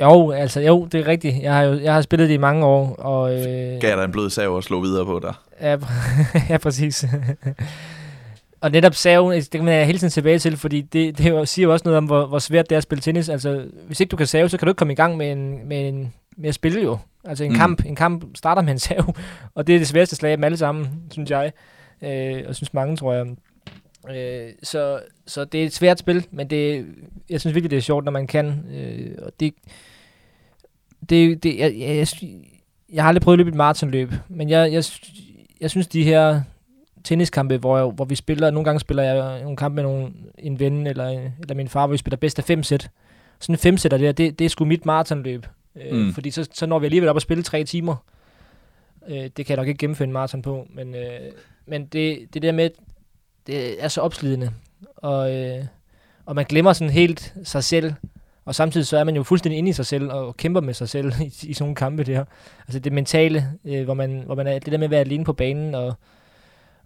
Jo, 0.00 0.30
altså 0.30 0.60
jo, 0.60 0.88
det 0.92 1.00
er 1.00 1.06
rigtigt. 1.06 1.42
Jeg 1.42 1.54
har 1.54 1.62
jo 1.62 1.78
jeg 1.78 1.94
har 1.94 2.02
spillet 2.02 2.28
det 2.28 2.34
i 2.34 2.38
mange 2.38 2.64
år, 2.66 2.94
og... 2.96 3.34
Øh, 3.34 3.80
Gav 3.80 3.96
dig 3.96 4.04
en 4.04 4.12
blød 4.12 4.30
sav 4.30 4.54
og 4.56 4.64
slå 4.64 4.80
videre 4.80 5.04
på 5.06 5.18
dig. 5.22 5.34
Ja, 5.60 5.76
ja 6.50 6.58
præcis. 6.58 7.04
Og 8.62 8.70
netop 8.70 8.94
saven, 8.94 9.32
det 9.32 9.50
kan 9.50 9.64
man 9.64 9.86
hele 9.86 9.98
tiden 9.98 10.10
tilbage 10.10 10.38
til, 10.38 10.56
fordi 10.56 10.80
det, 10.80 11.18
det 11.18 11.48
siger 11.48 11.66
jo 11.66 11.72
også 11.72 11.82
noget 11.84 11.98
om, 11.98 12.04
hvor, 12.04 12.26
hvor 12.26 12.38
svært 12.38 12.70
det 12.70 12.74
er 12.74 12.78
at 12.78 12.82
spille 12.82 13.02
tennis. 13.02 13.28
Altså, 13.28 13.64
hvis 13.86 14.00
ikke 14.00 14.10
du 14.10 14.16
kan 14.16 14.26
save, 14.26 14.48
så 14.48 14.58
kan 14.58 14.66
du 14.66 14.70
ikke 14.70 14.78
komme 14.78 14.92
i 14.92 14.96
gang 14.96 15.16
med, 15.16 15.32
en, 15.32 15.68
med, 15.68 15.88
en, 15.88 16.12
med 16.36 16.48
at 16.48 16.54
spille 16.54 16.82
jo. 16.82 16.98
Altså 17.24 17.44
en, 17.44 17.52
Mm. 17.52 17.56
kamp, 17.58 17.84
en 17.86 17.96
kamp 17.96 18.36
starter 18.36 18.62
med 18.62 18.72
en 18.72 18.78
sav, 18.78 19.14
og 19.54 19.66
det 19.66 19.74
er 19.74 19.78
det 19.78 19.88
sværeste 19.88 20.16
slag 20.16 20.30
af 20.32 20.36
dem 20.36 20.44
alle 20.44 20.56
sammen, 20.56 20.88
synes 21.10 21.30
jeg. 21.30 21.52
Øh, 22.02 22.42
og 22.48 22.54
synes 22.54 22.74
mange, 22.74 22.96
tror 22.96 23.12
jeg. 23.12 23.26
Øh, 24.16 24.52
så, 24.62 25.00
så 25.26 25.44
det 25.44 25.62
er 25.62 25.66
et 25.66 25.72
svært 25.74 25.98
spil, 25.98 26.26
men 26.30 26.50
det, 26.50 26.86
jeg 27.30 27.40
synes 27.40 27.54
virkelig, 27.54 27.70
det 27.70 27.76
er 27.76 27.80
sjovt, 27.80 28.04
når 28.04 28.12
man 28.12 28.26
kan. 28.26 28.64
Øh, 28.74 29.10
og 29.22 29.32
det, 29.40 29.54
det, 31.10 31.42
det 31.42 31.58
jeg, 31.58 31.74
jeg, 31.78 31.96
jeg, 31.96 32.06
jeg 32.92 33.02
har 33.04 33.08
aldrig 33.08 33.22
prøvet 33.22 33.34
at 33.34 33.38
løbe 33.38 33.48
et 33.48 33.54
maratonløb, 33.56 34.12
men 34.28 34.48
jeg, 34.48 34.72
jeg, 34.72 34.84
jeg 35.60 35.70
synes, 35.70 35.86
de 35.86 36.04
her 36.04 36.40
tenniskampe, 37.04 37.56
hvor, 37.56 37.76
jeg, 37.76 37.86
hvor 37.86 38.04
vi 38.04 38.14
spiller, 38.14 38.50
nogle 38.50 38.64
gange 38.64 38.80
spiller 38.80 39.02
jeg 39.02 39.42
nogle 39.42 39.56
kampe 39.56 39.74
med 39.74 39.82
nogle, 39.82 40.12
en 40.38 40.60
ven 40.60 40.86
eller, 40.86 41.08
eller 41.40 41.54
min 41.54 41.68
far, 41.68 41.86
hvor 41.86 41.92
vi 41.92 41.98
spiller 41.98 42.16
bedst 42.16 42.38
af 42.38 42.44
fem 42.44 42.62
sæt. 42.62 42.90
Sådan 43.40 43.54
en 43.54 43.58
fem 43.58 43.76
sæt 43.76 43.90
der, 43.90 44.12
det, 44.12 44.38
det 44.38 44.44
er 44.44 44.48
sgu 44.48 44.64
mit 44.64 44.86
maratonløb. 44.86 45.46
Øh, 45.76 45.92
Mm. 45.92 46.12
Fordi 46.14 46.30
så, 46.30 46.48
så 46.52 46.66
når 46.66 46.78
vi 46.78 46.86
alligevel 46.86 47.08
op 47.08 47.16
og 47.16 47.22
spille 47.22 47.42
tre 47.42 47.64
timer. 47.64 47.96
Øh, 49.08 49.16
det 49.16 49.34
kan 49.34 49.48
jeg 49.48 49.56
nok 49.56 49.68
ikke 49.68 49.78
gennemføre 49.78 50.06
en 50.06 50.12
maraton 50.12 50.42
på, 50.42 50.66
men, 50.74 50.94
øh, 50.94 51.20
men 51.66 51.86
det, 51.86 52.18
det 52.34 52.42
der 52.42 52.52
med, 52.52 52.70
det 53.46 53.84
er 53.84 53.88
så 53.88 54.00
opslidende. 54.00 54.50
Og, 54.96 55.34
øh, 55.34 55.64
og 56.26 56.34
man 56.34 56.44
glemmer 56.44 56.72
sådan 56.72 56.92
helt 56.92 57.34
sig 57.44 57.64
selv, 57.64 57.92
og 58.44 58.54
samtidig 58.54 58.86
så 58.86 58.98
er 58.98 59.04
man 59.04 59.16
jo 59.16 59.22
fuldstændig 59.22 59.58
inde 59.58 59.70
i 59.70 59.72
sig 59.72 59.86
selv 59.86 60.10
og 60.12 60.36
kæmper 60.36 60.60
med 60.60 60.74
sig 60.74 60.88
selv 60.88 61.12
i, 61.20 61.24
i 61.42 61.52
sådan 61.52 61.56
nogle 61.60 61.74
kampe 61.74 62.04
der. 62.04 62.24
Altså 62.66 62.78
det 62.78 62.92
mentale, 62.92 63.48
øh, 63.64 63.84
hvor, 63.84 63.94
man, 63.94 64.22
hvor 64.26 64.34
man 64.34 64.46
er, 64.46 64.58
det 64.58 64.72
der 64.72 64.78
med 64.78 64.84
at 64.84 64.90
være 64.90 65.00
alene 65.00 65.24
på 65.24 65.32
banen, 65.32 65.74
og, 65.74 65.94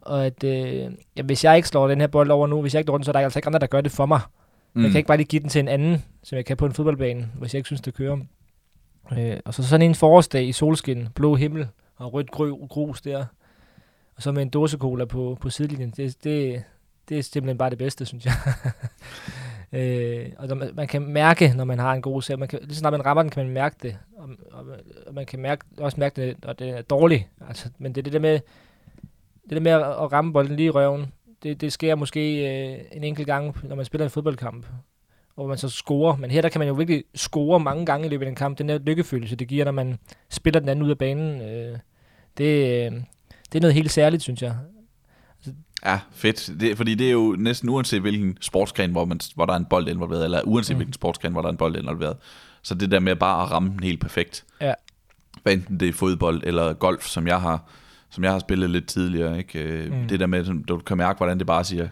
og 0.07 0.27
at 0.27 0.45
øh, 0.45 0.93
ja, 1.17 1.23
hvis 1.23 1.45
jeg 1.45 1.57
ikke 1.57 1.69
slår 1.69 1.89
den 1.89 2.01
her 2.01 2.07
bold 2.07 2.31
over 2.31 2.47
nu, 2.47 2.61
hvis 2.61 2.75
jeg 2.75 2.81
ikke 2.81 2.91
når 2.91 2.99
den, 2.99 3.05
så 3.05 3.11
er 3.11 3.13
der 3.13 3.21
altså 3.21 3.39
ikke 3.39 3.47
andre, 3.47 3.59
der 3.59 3.67
gør 3.67 3.81
det 3.81 3.93
for 3.93 4.07
mig. 4.07 4.21
Mm. 4.75 4.83
Jeg 4.83 4.91
kan 4.91 4.99
ikke 4.99 5.09
bare 5.09 5.17
lige 5.17 5.27
give 5.27 5.43
den 5.43 5.49
til 5.49 5.59
en 5.59 5.69
anden, 5.69 6.05
som 6.23 6.37
jeg 6.37 6.45
kan 6.45 6.57
på 6.57 6.67
en 6.67 6.73
fodboldbane, 6.73 7.29
hvis 7.39 7.55
jeg 7.55 7.59
ikke 7.59 7.69
synes, 7.69 7.81
det 7.81 7.95
kører. 7.95 8.19
Øh, 9.19 9.37
og 9.45 9.55
så 9.55 9.63
sådan 9.63 9.87
en 9.87 9.95
forårsdag 9.95 10.47
i 10.47 10.53
solskin, 10.53 11.09
blå 11.15 11.35
himmel 11.35 11.69
og 11.97 12.13
rødt 12.13 12.31
grø, 12.31 12.51
grus 12.69 13.01
der, 13.01 13.25
og 14.17 14.23
så 14.23 14.33
med 14.33 14.43
en 14.43 14.49
dåse 14.49 14.79
cola 14.79 15.05
på, 15.05 15.39
på 15.41 15.51
sidelinjen, 15.51 15.91
det, 15.91 16.25
det, 16.25 16.63
det 17.09 17.19
er 17.19 17.23
simpelthen 17.23 17.59
bare 17.59 17.71
det 17.71 17.79
bedste, 17.79 18.07
synes 18.07 18.27
jeg. 18.27 18.35
øh, 19.81 20.33
og 20.39 20.49
når 20.49 20.75
man, 20.75 20.89
kan 20.89 21.03
mærke, 21.03 21.53
når 21.57 21.65
man 21.65 21.79
har 21.79 21.93
en 21.93 22.03
god 22.03 22.23
serie, 22.23 22.39
man 22.39 22.49
kan, 22.49 22.59
lige 22.63 22.75
så 22.75 22.79
snart 22.79 22.93
man 22.93 23.07
rammer 23.07 23.23
den, 23.23 23.31
kan 23.31 23.45
man 23.45 23.55
mærke 23.55 23.77
det, 23.83 23.97
og, 24.17 24.29
og, 24.53 24.65
og 25.07 25.15
man 25.15 25.27
kan 25.27 25.41
mærke, 25.41 25.65
også 25.79 26.01
mærke 26.01 26.23
det, 26.23 26.45
når 26.45 26.53
det 26.53 26.69
er 26.69 26.83
dårligt. 26.83 27.25
Altså, 27.49 27.69
men 27.79 27.95
det 27.95 28.01
er 28.01 28.03
det 28.03 28.13
der 28.13 28.19
med, 28.19 28.41
det 29.49 29.57
der 29.57 29.61
med 29.61 29.73
at, 29.73 30.13
ramme 30.13 30.33
bolden 30.33 30.57
lige 30.57 30.67
i 30.67 30.71
røven, 30.71 31.13
det, 31.43 31.61
det 31.61 31.73
sker 31.73 31.95
måske 31.95 32.21
øh, 32.21 32.79
en 32.93 33.05
enkelt 33.05 33.27
gang, 33.27 33.57
når 33.63 33.77
man 33.77 33.85
spiller 33.85 34.05
en 34.05 34.11
fodboldkamp, 34.11 34.67
hvor 35.35 35.47
man 35.47 35.59
så 35.59 35.69
scorer. 35.69 36.17
Men 36.17 36.31
her 36.31 36.43
der 36.43 36.49
kan 36.49 36.59
man 36.59 36.69
jo 36.69 36.75
virkelig 36.75 37.05
score 37.15 37.61
mange 37.61 37.87
gange 37.87 38.07
i 38.07 38.11
løbet 38.11 38.27
af 38.27 38.31
en 38.31 38.37
kamp. 38.37 38.59
Den 38.59 38.69
der 38.69 38.79
lykkefølelse, 38.79 39.37
det 39.37 39.49
giver, 39.49 39.65
når 39.65 39.73
man 39.73 39.99
spiller 40.31 40.61
den 40.61 40.69
anden 40.69 40.85
ud 40.85 40.91
af 40.91 40.99
banen, 40.99 41.41
øh, 41.41 41.79
det, 42.39 42.85
øh, 42.87 42.93
det 43.53 43.55
er 43.55 43.61
noget 43.61 43.75
helt 43.75 43.91
særligt, 43.91 44.23
synes 44.23 44.43
jeg. 44.43 44.57
Ja, 45.85 46.01
fedt. 46.13 46.61
Det, 46.61 46.77
fordi 46.77 46.95
det 46.95 47.07
er 47.07 47.13
jo 47.13 47.37
næsten 47.39 47.69
uanset 47.69 48.01
hvilken 48.01 48.39
sportsgren, 48.41 48.93
hvor, 48.93 49.05
man, 49.05 49.21
hvor 49.35 49.47
der 49.47 49.53
er 49.53 49.57
en 49.57 49.65
bold 49.65 49.89
involveret, 49.89 50.25
eller 50.25 50.43
uanset. 50.45 50.77
Mm. 50.77 50.79
hvilken 50.79 50.93
sportsgren, 50.93 51.33
hvor 51.33 51.43
der 51.43 51.49
er 51.49 51.53
en 51.53 51.59
bold 51.59 51.77
involveret. 51.77 52.17
Så 52.63 52.75
det 52.75 52.91
der 52.91 53.01
med 53.01 53.17
bare 53.17 53.43
at 53.43 53.51
ramme 53.51 53.69
den 53.69 53.83
helt 53.83 54.01
perfekt. 54.01 54.45
Ja. 54.61 54.75
Hvad 55.43 55.53
enten 55.53 55.81
det 55.81 55.89
er 55.89 55.93
fodbold 55.93 56.43
eller 56.45 56.73
golf, 56.73 57.07
som 57.07 57.27
jeg 57.27 57.41
har, 57.41 57.71
som 58.17 58.25
jeg 58.25 58.33
har 58.33 58.39
spillet 58.39 58.71
lidt 58.71 58.87
tidligere. 58.89 59.39
Ikke? 59.39 59.87
Mm. 59.91 59.97
Mm. 59.97 60.09
Det 60.09 60.21
der 60.21 60.27
med, 60.27 60.39
at 60.39 60.69
du 60.69 60.79
kan 60.79 60.97
mærke, 60.97 61.17
hvordan 61.17 61.39
det 61.39 61.47
bare 61.47 61.65
siger 61.65 61.89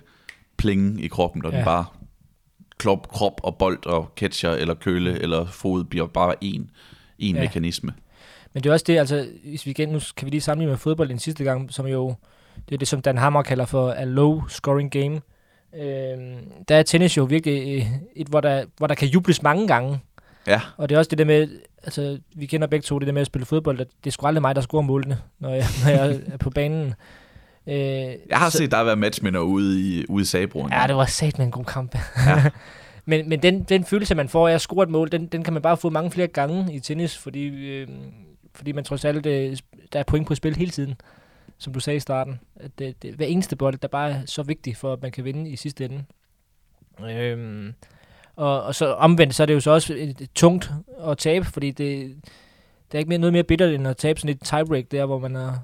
pling 0.56 1.04
i 1.04 1.08
kroppen, 1.08 1.44
og 1.46 1.50
ja. 1.52 1.56
den 1.56 1.64
bare 1.64 1.84
krop, 2.78 3.08
krop 3.08 3.40
og 3.42 3.56
bold 3.58 3.86
og 3.86 4.12
catcher 4.16 4.50
eller 4.50 4.74
køle 4.74 5.22
eller 5.22 5.46
fod 5.46 5.84
bliver 5.84 6.06
bare 6.06 6.34
en, 6.40 6.70
en 7.18 7.34
Ja. 7.34 7.40
mekanisme. 7.40 7.92
Men 8.52 8.62
det 8.62 8.68
er 8.68 8.72
også 8.72 8.84
det, 8.88 8.98
altså, 8.98 9.26
hvis 9.44 9.66
vi 9.66 9.70
igen, 9.70 9.88
nu 9.88 10.00
kan 10.16 10.26
vi 10.26 10.30
lige 10.30 10.40
sammenligne 10.40 10.70
med 10.70 10.78
fodbold 10.78 11.08
den 11.08 11.18
sidste 11.18 11.44
gang, 11.44 11.72
som 11.72 11.86
jo, 11.86 12.14
det 12.68 12.74
er 12.74 12.78
det, 12.78 12.88
som 12.88 13.02
Dan 13.02 13.18
Hammer 13.18 13.42
kalder 13.42 13.64
for 13.64 13.90
a 13.90 14.04
low 14.04 14.42
scoring 14.48 14.90
game. 14.90 15.20
Øhm, 15.76 16.36
der 16.68 16.76
er 16.76 16.82
tennis 16.82 17.16
jo 17.16 17.24
virkelig 17.24 17.76
øh, 17.80 17.86
et, 18.16 18.26
hvor 18.26 18.40
der, 18.40 18.64
hvor 18.76 18.86
der 18.86 18.94
kan 18.94 19.08
jubles 19.08 19.42
mange 19.42 19.68
gange. 19.68 20.00
Ja, 20.46 20.60
Og 20.76 20.88
det 20.88 20.94
er 20.94 20.98
også 20.98 21.08
det 21.08 21.18
der 21.18 21.24
med, 21.24 21.48
altså, 21.84 22.18
vi 22.36 22.46
kender 22.46 22.66
begge 22.66 22.82
to 22.84 22.98
det 22.98 23.06
der 23.06 23.12
med 23.12 23.20
at 23.20 23.26
spille 23.26 23.46
fodbold, 23.46 23.80
at 23.80 23.88
det 24.04 24.10
er 24.10 24.12
sgu 24.12 24.26
aldrig 24.26 24.42
mig, 24.42 24.54
der 24.54 24.60
scorer 24.60 24.82
målene, 24.82 25.18
når 25.38 25.54
jeg, 25.54 25.64
når 25.84 25.90
jeg 25.90 26.20
er 26.26 26.36
på 26.36 26.50
banen. 26.50 26.94
Øh, 27.66 27.74
jeg 27.76 28.38
har 28.38 28.50
så- 28.50 28.58
set 28.58 28.70
dig 28.70 28.86
være 28.86 28.96
matchminder 28.96 29.40
ude 29.40 29.80
i, 29.80 30.04
ude 30.08 30.22
i 30.22 30.24
Sabro. 30.24 30.68
Ja, 30.72 30.84
det 30.86 30.96
var 30.96 31.06
sat 31.06 31.38
med 31.38 31.46
en 31.46 31.52
god 31.52 31.64
kamp. 31.64 31.98
Ja. 32.26 32.50
men 33.04 33.28
men 33.28 33.42
den, 33.42 33.62
den 33.62 33.84
følelse, 33.84 34.14
man 34.14 34.28
får 34.28 34.48
af 34.48 34.52
at 34.54 34.60
score 34.60 34.82
et 34.82 34.90
mål, 34.90 35.12
den, 35.12 35.26
den 35.26 35.42
kan 35.44 35.52
man 35.52 35.62
bare 35.62 35.76
få 35.76 35.90
mange 35.90 36.10
flere 36.10 36.26
gange 36.26 36.74
i 36.74 36.80
tennis, 36.80 37.18
fordi, 37.18 37.44
øh, 37.46 37.88
fordi 38.54 38.72
man 38.72 38.84
trods 38.84 39.04
alt, 39.04 39.26
øh, 39.26 39.56
der 39.92 39.98
er 39.98 40.02
point 40.02 40.26
på 40.26 40.34
spil 40.34 40.56
hele 40.56 40.70
tiden, 40.70 40.94
som 41.58 41.72
du 41.72 41.80
sagde 41.80 41.96
i 41.96 42.00
starten. 42.00 42.40
At 42.56 42.70
det, 42.78 43.02
det, 43.02 43.14
hver 43.14 43.26
eneste 43.26 43.56
bold, 43.56 43.78
der 43.78 43.88
bare 43.88 44.10
er 44.10 44.22
så 44.26 44.42
vigtig 44.42 44.76
for, 44.76 44.92
at 44.92 45.02
man 45.02 45.12
kan 45.12 45.24
vinde 45.24 45.50
i 45.50 45.56
sidste 45.56 45.84
ende. 45.84 46.04
Øhm, 47.10 47.74
og, 48.36 48.62
og 48.62 48.74
så 48.74 48.92
omvendt, 48.92 49.34
så 49.34 49.42
er 49.42 49.46
det 49.46 49.54
jo 49.54 49.60
så 49.60 49.70
også 49.70 49.94
et, 49.94 50.20
et 50.20 50.30
tungt 50.34 50.72
at 51.06 51.18
tabe, 51.18 51.44
fordi 51.44 51.70
det, 51.70 52.16
der 52.92 52.96
er 52.96 52.98
ikke 52.98 53.08
mere, 53.08 53.18
noget 53.18 53.32
mere 53.32 53.42
bittert 53.42 53.74
end 53.74 53.88
at 53.88 53.96
tabe 53.96 54.20
sådan 54.20 54.36
et 54.36 54.42
tiebreak 54.44 54.84
der, 54.90 55.06
hvor 55.06 55.18
man 55.18 55.34
har, 55.34 55.62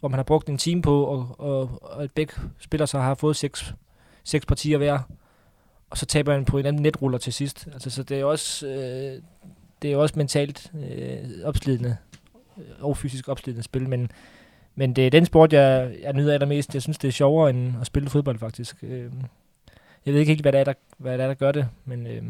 hvor 0.00 0.08
man 0.08 0.18
har 0.18 0.24
brugt 0.24 0.48
en 0.48 0.58
time 0.58 0.82
på, 0.82 1.04
og, 1.04 1.36
og, 1.38 1.78
og 1.82 2.04
et 2.04 2.12
begge 2.12 2.34
spillere 2.58 2.86
så 2.86 2.98
har 2.98 3.14
fået 3.14 3.36
seks, 3.36 3.74
seks 4.24 4.46
partier 4.46 4.78
hver, 4.78 4.98
og 5.90 5.98
så 5.98 6.06
taber 6.06 6.34
man 6.34 6.44
på 6.44 6.58
en 6.58 6.66
anden 6.66 6.82
netruller 6.82 7.18
til 7.18 7.32
sidst. 7.32 7.68
Altså, 7.72 7.90
så 7.90 8.02
det 8.02 8.20
er 8.20 8.24
også, 8.24 8.66
øh, 8.66 9.22
det 9.82 9.92
er 9.92 9.96
også 9.96 10.14
mentalt 10.16 10.72
øh, 10.90 11.18
opslidende 11.44 11.96
øh, 12.58 12.64
og 12.80 12.96
fysisk 12.96 13.28
opslidende 13.28 13.62
spil, 13.62 13.88
men, 13.88 14.10
men 14.74 14.96
det 14.96 15.06
er 15.06 15.10
den 15.10 15.26
sport, 15.26 15.52
jeg, 15.52 15.96
jeg 16.02 16.12
nyder 16.12 16.34
allermest. 16.34 16.74
Jeg 16.74 16.82
synes, 16.82 16.98
det 16.98 17.08
er 17.08 17.12
sjovere 17.12 17.50
end 17.50 17.74
at 17.80 17.86
spille 17.86 18.10
fodbold, 18.10 18.38
faktisk. 18.38 18.76
Øh, 18.82 19.10
jeg 20.06 20.12
ved 20.14 20.20
ikke 20.20 20.30
helt, 20.30 20.42
hvad 20.42 20.52
det 20.52 20.60
er, 20.60 20.64
der, 20.64 20.72
hvad 20.98 21.12
det 21.12 21.22
er, 21.22 21.26
der 21.26 21.34
gør 21.34 21.52
det, 21.52 21.68
men 21.84 22.06
øh, 22.06 22.22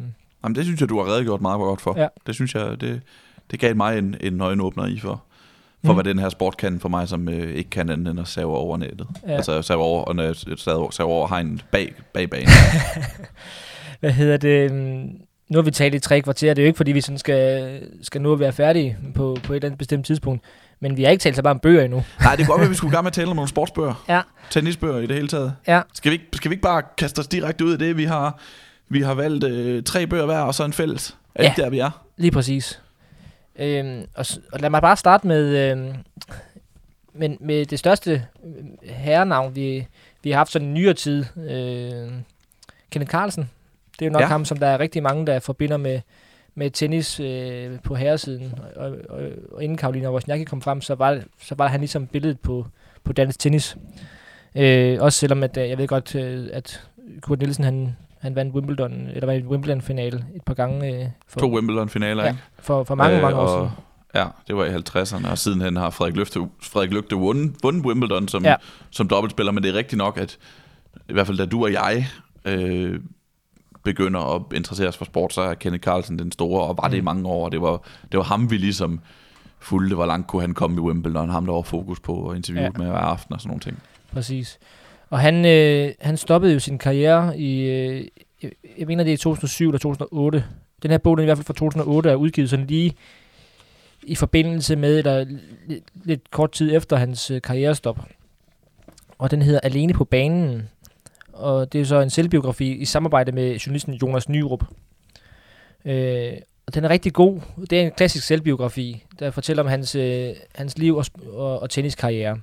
Jamen, 0.45 0.57
det 0.57 0.65
synes 0.65 0.81
jeg, 0.81 0.89
du 0.89 0.99
har 0.99 1.13
redegjort 1.13 1.41
meget 1.41 1.59
godt 1.59 1.81
for. 1.81 2.01
Ja. 2.01 2.09
Det 2.27 2.35
synes 2.35 2.55
jeg, 2.55 2.81
det, 2.81 3.01
det 3.51 3.61
gav 3.61 3.77
mig 3.77 3.99
en, 3.99 4.17
en 4.21 4.41
øjenåbner 4.41 4.87
i 4.87 4.99
for, 4.99 5.23
for 5.85 5.93
mm. 5.93 5.97
hvad 5.97 6.05
den 6.05 6.19
her 6.19 6.29
sport 6.29 6.57
kan 6.57 6.81
for 6.81 6.89
mig, 6.89 7.09
som 7.09 7.29
øh, 7.29 7.55
ikke 7.55 7.71
kan 7.71 7.91
andet 7.91 8.11
end 8.11 8.21
at 8.21 8.29
save 8.29 8.57
over 8.57 8.77
nettet. 8.77 9.07
Ja. 9.27 9.33
Altså 9.33 9.63
save 9.63 9.83
over, 9.83 10.03
og 10.03 10.37
save 10.37 10.77
over, 10.77 10.91
save 10.91 11.09
over 11.09 11.29
hegnet 11.29 11.65
bag, 11.71 11.95
bag 12.13 12.31
banen. 12.31 12.49
hvad 14.01 14.13
hedder 14.13 14.37
det? 14.37 14.71
øhm, 14.71 15.21
Nu 15.49 15.59
har 15.59 15.63
vi 15.63 15.71
talt 15.71 15.95
i 15.95 15.99
tre 15.99 16.21
kvarter. 16.21 16.55
Det 16.55 16.63
er 16.63 16.65
jo 16.65 16.67
ikke, 16.67 16.77
fordi 16.77 16.93
vi 16.93 17.01
sådan 17.01 17.19
skal, 17.19 17.83
skal 18.03 18.27
at 18.27 18.41
være 18.41 18.53
færdige 18.53 18.97
på, 19.15 19.37
på 19.43 19.53
et 19.53 19.57
eller 19.57 19.69
andet 19.69 19.79
bestemt 19.79 20.07
tidspunkt. 20.07 20.45
Men 20.81 20.97
vi 20.97 21.05
har 21.05 21.11
ikke 21.11 21.23
talt 21.23 21.37
så 21.37 21.43
bare 21.43 21.51
om 21.51 21.59
bøger 21.61 21.83
endnu. 21.85 22.05
Nej, 22.21 22.37
det 22.37 22.47
kunne 22.47 22.53
godt 22.53 22.59
være, 22.61 22.65
at 22.67 22.71
vi 22.71 22.77
skulle 22.77 22.93
i 22.93 22.95
gang 22.95 23.05
med 23.05 23.11
at 23.11 23.15
tale 23.15 23.31
om 23.31 23.37
nogle 23.37 23.49
sportsbøger. 23.49 24.05
Ja. 24.09 24.23
Tennisbøger 24.51 24.99
i 24.99 25.07
det 25.07 25.15
hele 25.17 25.29
taget. 25.29 25.55
Ja. 25.69 25.81
Skal 25.95 26.11
vi 26.11 26.15
ikke, 26.15 26.27
skal 26.33 26.51
vi 26.51 26.55
ikke 26.55 26.63
bare 26.63 26.83
kaste 26.99 27.19
os 27.21 27.27
direkte 27.27 27.65
ud 27.65 27.73
af 27.73 27.79
det? 27.79 27.97
Vi 27.97 28.05
har, 28.05 28.39
vi 28.89 29.01
har 29.03 29.15
valgt 29.15 29.45
øh, 29.45 29.83
tre 29.83 30.07
bøger 30.07 30.27
hver, 30.27 30.39
og 30.39 30.55
så 30.55 30.65
en 30.65 30.73
fælles. 30.73 31.17
Er 31.35 31.45
Ja. 31.45 31.53
der, 31.57 31.71
vi 31.71 31.79
er? 31.79 31.91
Lige 32.17 32.31
præcis. 32.31 32.81
Øhm, 33.59 34.03
og, 34.15 34.27
og 34.53 34.61
lad 34.61 34.71
mig 34.71 34.83
bare 34.83 34.97
starte 34.97 35.27
med, 35.27 35.71
øhm, 35.71 35.95
men 37.15 37.37
med 37.41 37.67
det 37.67 37.79
største 37.79 38.23
øh, 38.47 38.91
herrenavn, 38.95 39.55
vi, 39.57 39.87
vi 40.23 40.31
har 40.31 40.37
haft 40.39 40.53
sådan 40.53 40.69
i 40.69 40.71
nyere 40.73 40.95
tid. 40.95 41.25
Øh, 41.51 42.09
Kenneth 42.91 43.11
Carlsen. 43.11 43.51
Det 43.99 44.03
er 44.03 44.07
jo 44.07 44.13
nok. 44.13 44.23
Ja. 44.23 44.27
ham, 44.27 44.45
som 44.45 44.57
der 44.59 44.67
er 44.67 44.79
rigtig 44.79 45.03
mange, 45.03 45.27
der 45.27 45.39
forbinder 45.41 45.77
med, 45.77 46.01
med 46.59 46.71
tennis 46.71 47.21
øh, 47.21 47.79
på 47.81 47.95
herresiden. 47.95 48.55
Og, 48.77 48.97
og, 49.09 49.21
og 49.53 49.63
inden 49.63 49.79
Karolina 49.79 50.13
Wozniacki 50.13 50.45
kom 50.45 50.63
frem, 50.63 50.81
så 50.81 50.95
var, 50.95 51.21
så 51.43 51.55
var 51.55 51.69
han 51.69 51.81
ligesom 51.81 52.07
billedet 52.07 52.41
på, 52.41 52.67
på 53.05 53.13
dansk 53.13 53.39
tennis. 53.39 53.77
Øh, 54.55 54.99
også 55.01 55.19
selvom, 55.19 55.43
at 55.43 55.57
øh, 55.57 55.69
jeg 55.69 55.79
ved 55.79 55.89
godt, 55.89 56.15
øh, 56.15 56.49
at 56.53 56.83
Kurt 57.23 57.39
Nielsen, 57.39 57.65
han, 57.65 57.97
han 58.19 58.35
vandt 58.35 58.55
Wimbledon, 58.55 58.93
eller 58.93 59.27
var 59.27 59.33
i 59.33 59.43
Wimbledon-finale 59.43 60.25
et 60.35 60.43
par 60.47 60.55
gange. 60.55 61.03
Øh, 61.03 61.09
for, 61.29 61.41
To 61.41 61.55
Wimbledon-finaler, 61.55 62.23
Ja, 62.23 62.29
ikke? 62.29 62.43
for, 62.59 62.85
for 62.85 62.95
mange, 62.95 63.17
øh, 63.17 63.23
mange 63.23 63.39
år 63.39 63.59
siden. 63.59 63.71
Ja, 64.15 64.27
det 64.47 64.57
var 64.57 64.65
i 64.65 64.75
50'erne, 64.75 65.31
og 65.31 65.39
sidenhen 65.39 65.77
har 65.77 65.91
Frederik 65.91 66.17
Løfte, 66.17 66.41
Frederik 66.63 66.93
Løfte 66.93 67.17
vundet, 67.17 67.55
vundet 67.63 67.87
Wimbledon 67.87 68.29
som, 68.29 68.45
ja. 68.45 68.55
som 68.91 69.09
dobbeltspiller, 69.09 69.53
men 69.53 69.63
det 69.63 69.69
er 69.69 69.75
rigtigt 69.75 69.99
nok, 69.99 70.19
at 70.19 70.39
i 71.09 71.13
hvert 71.13 71.27
fald 71.27 71.39
da 71.39 71.47
du 71.47 71.65
og 71.65 71.73
jeg 71.73 72.07
øh, 72.45 73.01
begynder 73.87 74.35
at 74.35 74.43
interessere 74.55 74.89
os 74.89 74.97
for 74.97 75.05
sport, 75.05 75.33
så 75.33 75.41
er 75.41 75.55
Kenneth 75.55 75.83
Carlsen 75.83 76.19
den 76.19 76.33
store, 76.33 76.63
og 76.63 76.79
var 76.83 76.89
det 76.89 76.97
i 76.97 77.01
Mm. 77.01 77.05
mange 77.05 77.29
år, 77.29 77.45
og 77.45 77.53
det 77.53 77.61
var, 77.61 77.83
det 78.13 78.19
var 78.19 78.25
ham, 78.25 78.51
vi 78.51 78.57
ligesom 78.57 79.01
fulgte, 79.59 79.95
hvor 79.95 80.07
langt 80.07 80.27
kunne 80.27 80.43
han 80.43 80.55
komme 80.55 80.77
i 80.77 80.81
Wimbledon, 80.81 81.29
ham 81.31 81.47
der 81.47 81.53
var 81.53 81.63
fokus 81.63 82.01
på 82.01 82.15
og 82.15 82.37
interviewet 82.37 82.73
Ja. 82.75 82.79
med 82.79 82.87
hver 82.87 82.99
aften 82.99 83.35
og 83.35 83.41
sådan 83.41 83.49
nogle 83.49 83.61
ting. 83.61 83.79
Præcis. 84.13 84.59
Og 85.11 85.19
han, 85.21 85.45
øh, 85.45 85.93
han 86.01 86.17
stoppede 86.17 86.53
jo 86.53 86.59
sin 86.59 86.79
karriere 86.79 87.39
i, 87.39 87.61
øh, 87.63 88.05
jeg, 88.79 88.87
mener 88.87 89.05
det 89.05 89.11
er 89.11 89.15
i 89.15 89.17
2007 89.17 89.69
eller 89.69 89.79
2008. 89.79 90.45
Den 90.83 90.91
her 90.91 90.99
bog, 90.99 91.17
den 91.17 91.21
er 91.23 91.25
i 91.25 91.27
hvert 91.29 91.39
fald 91.39 91.47
fra 91.47 91.55
2008, 91.55 92.11
er 92.11 92.15
udgivet 92.15 92.51
sådan 92.51 92.67
lige 92.67 92.93
i 94.03 94.15
forbindelse 94.15 94.77
med, 94.77 94.99
eller 94.99 95.25
lidt, 95.67 95.85
lidt 96.05 96.31
kort 96.31 96.53
tid 96.53 96.77
efter 96.77 96.97
hans 96.97 97.31
øh, 97.31 97.43
karrierestop. 97.43 98.01
Og 99.19 99.31
den 99.31 99.43
hedder 99.43 99.61
Alene 99.63 99.93
på 99.93 100.05
banen. 100.05 100.69
Og 101.39 101.73
det 101.73 101.81
er 101.81 101.85
så 101.85 102.01
en 102.01 102.11
selvbiografi 102.11 102.73
i 102.73 102.85
samarbejde 102.85 103.33
med 103.33 103.57
journalisten 103.57 103.95
Jonas 103.95 104.29
Nyrup. 104.29 104.65
Øh, 105.85 106.33
og 106.67 106.75
den 106.75 106.85
er 106.85 106.89
rigtig 106.89 107.13
god. 107.13 107.41
Det 107.71 107.81
er 107.81 107.83
en 107.83 107.93
klassisk 107.97 108.27
selvbiografi, 108.27 109.05
der 109.19 109.31
fortæller 109.31 109.63
om 109.63 109.69
hans, 109.69 109.95
øh, 109.95 110.35
hans 110.55 110.79
liv 110.79 110.97
og, 110.97 111.07
og, 111.33 111.63
og 111.63 111.71
tenniskarriere 111.71 112.41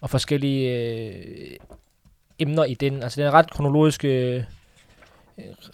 og 0.00 0.10
forskellige 0.10 0.70
øh, 0.70 1.56
emner 2.38 2.64
i 2.64 2.74
den. 2.74 3.02
Altså 3.02 3.20
den 3.20 3.28
er 3.28 3.32
ret 3.32 3.50
kronologisk, 3.50 4.04
øh, 4.04 4.42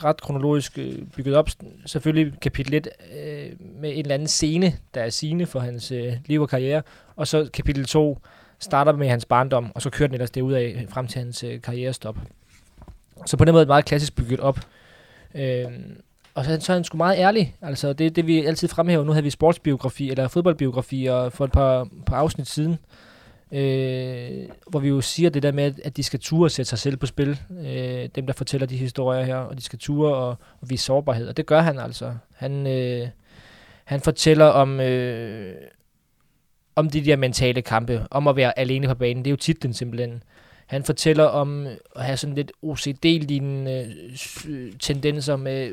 ret 0.05 0.20
kronologisk 0.20 0.79
øh, 0.79 0.99
bygget 1.16 1.37
op. 1.37 1.49
Selvfølgelig 1.87 2.41
kapitel 2.41 2.75
1 2.75 2.89
øh, 3.16 3.51
med 3.81 3.91
en 3.91 3.99
eller 3.99 4.14
anden 4.14 4.29
scene, 4.29 4.73
der 4.95 5.03
er 5.03 5.11
sigende 5.11 5.47
for 5.47 5.61
hans 5.61 5.93
øh, 5.93 6.12
liv 6.27 6.41
og 6.41 6.49
karriere. 6.49 6.83
Og 7.16 7.27
så 7.27 7.51
kapitel 7.55 7.85
2 7.85 8.18
starter 8.59 8.93
med 8.93 9.09
hans 9.09 9.25
barndom, 9.25 9.73
og 9.75 9.83
så 9.83 9.91
kører 9.91 10.07
den 10.07 10.14
ellers 10.14 10.31
derud 10.31 10.53
af 10.53 10.87
frem 10.89 11.07
til 11.07 11.18
hans 11.18 11.45
øh, 11.45 11.61
karrierestop. 11.61 12.16
Så 13.27 13.37
på 13.37 13.45
den 13.45 13.53
måde 13.53 13.61
er 13.61 13.65
det 13.65 13.69
meget 13.69 13.85
klassisk 13.85 14.17
bygget 14.17 14.41
op. 14.41 14.61
Øh, 15.35 15.65
og 16.35 16.45
så, 16.45 16.59
så 16.61 16.73
er 16.73 16.77
han 16.77 16.85
sgu 16.85 16.97
meget 16.97 17.19
ærlig. 17.19 17.57
Altså 17.63 17.93
det 17.93 18.07
er 18.07 18.11
det, 18.11 18.27
vi 18.27 18.45
altid 18.47 18.69
fremhæver. 18.69 19.05
Nu 19.05 19.13
havde 19.13 19.25
vi 19.25 19.31
sportsbiografi 19.31 20.11
eller 20.11 20.29
fodboldbiografi 20.29 21.07
og 21.07 21.33
for 21.33 21.45
et 21.45 21.53
par, 21.53 21.89
par 22.07 22.17
afsnit 22.17 22.49
siden 22.49 22.79
øh, 23.53 24.49
hvor 24.67 24.81
vi 24.81 24.89
jo 24.89 25.01
siger 25.01 25.31
det 25.31 25.43
der 25.43 25.53
med, 25.53 25.75
at- 25.85 25.97
de 25.97 26.03
skal 26.03 26.21
ture 26.21 26.51
sætte 26.51 26.69
sig 26.69 26.79
selv 26.79 26.97
på 26.97 27.07
spil, 27.07 27.41
øh, 27.67 28.09
dem 28.15 28.27
der 28.27 28.33
fortæller 28.33 28.67
de 28.67 28.77
historier 28.77 29.23
her, 29.25 29.37
og 29.37 29.57
de 29.57 29.63
skal 29.63 29.79
ture 29.79 30.15
og, 30.15 30.29
og 30.61 30.71
vise 30.71 30.85
sårbarhed, 30.85 31.29
og 31.29 31.37
det 31.37 31.47
gør 31.47 31.61
han 31.61 31.79
altså. 31.79 32.15
Han, 32.35 32.67
øh, 32.67 33.09
han 33.85 34.01
fortæller 34.01 34.45
om, 34.45 34.81
øh, 34.81 35.55
om 36.77 36.91
de 36.91 37.05
der 37.05 37.17
mentale 37.17 37.63
kampe, 37.63 38.07
om 38.11 38.29
at 38.29 38.37
være 38.37 38.59
alene 38.59 38.87
på 38.89 38.95
banen, 38.95 39.25
det 39.25 39.31
er 39.31 39.33
jo 39.33 39.37
titlen 39.37 39.73
simpelthen. 39.73 40.23
Han 40.73 40.85
fortæller 40.85 41.25
om 41.25 41.66
at 41.97 42.05
have 42.05 42.16
sådan 42.16 42.35
lidt 42.35 42.53
OCD-lignende 42.62 43.95
øh, 44.49 44.73
tendenser 44.81 45.37
med 45.37 45.73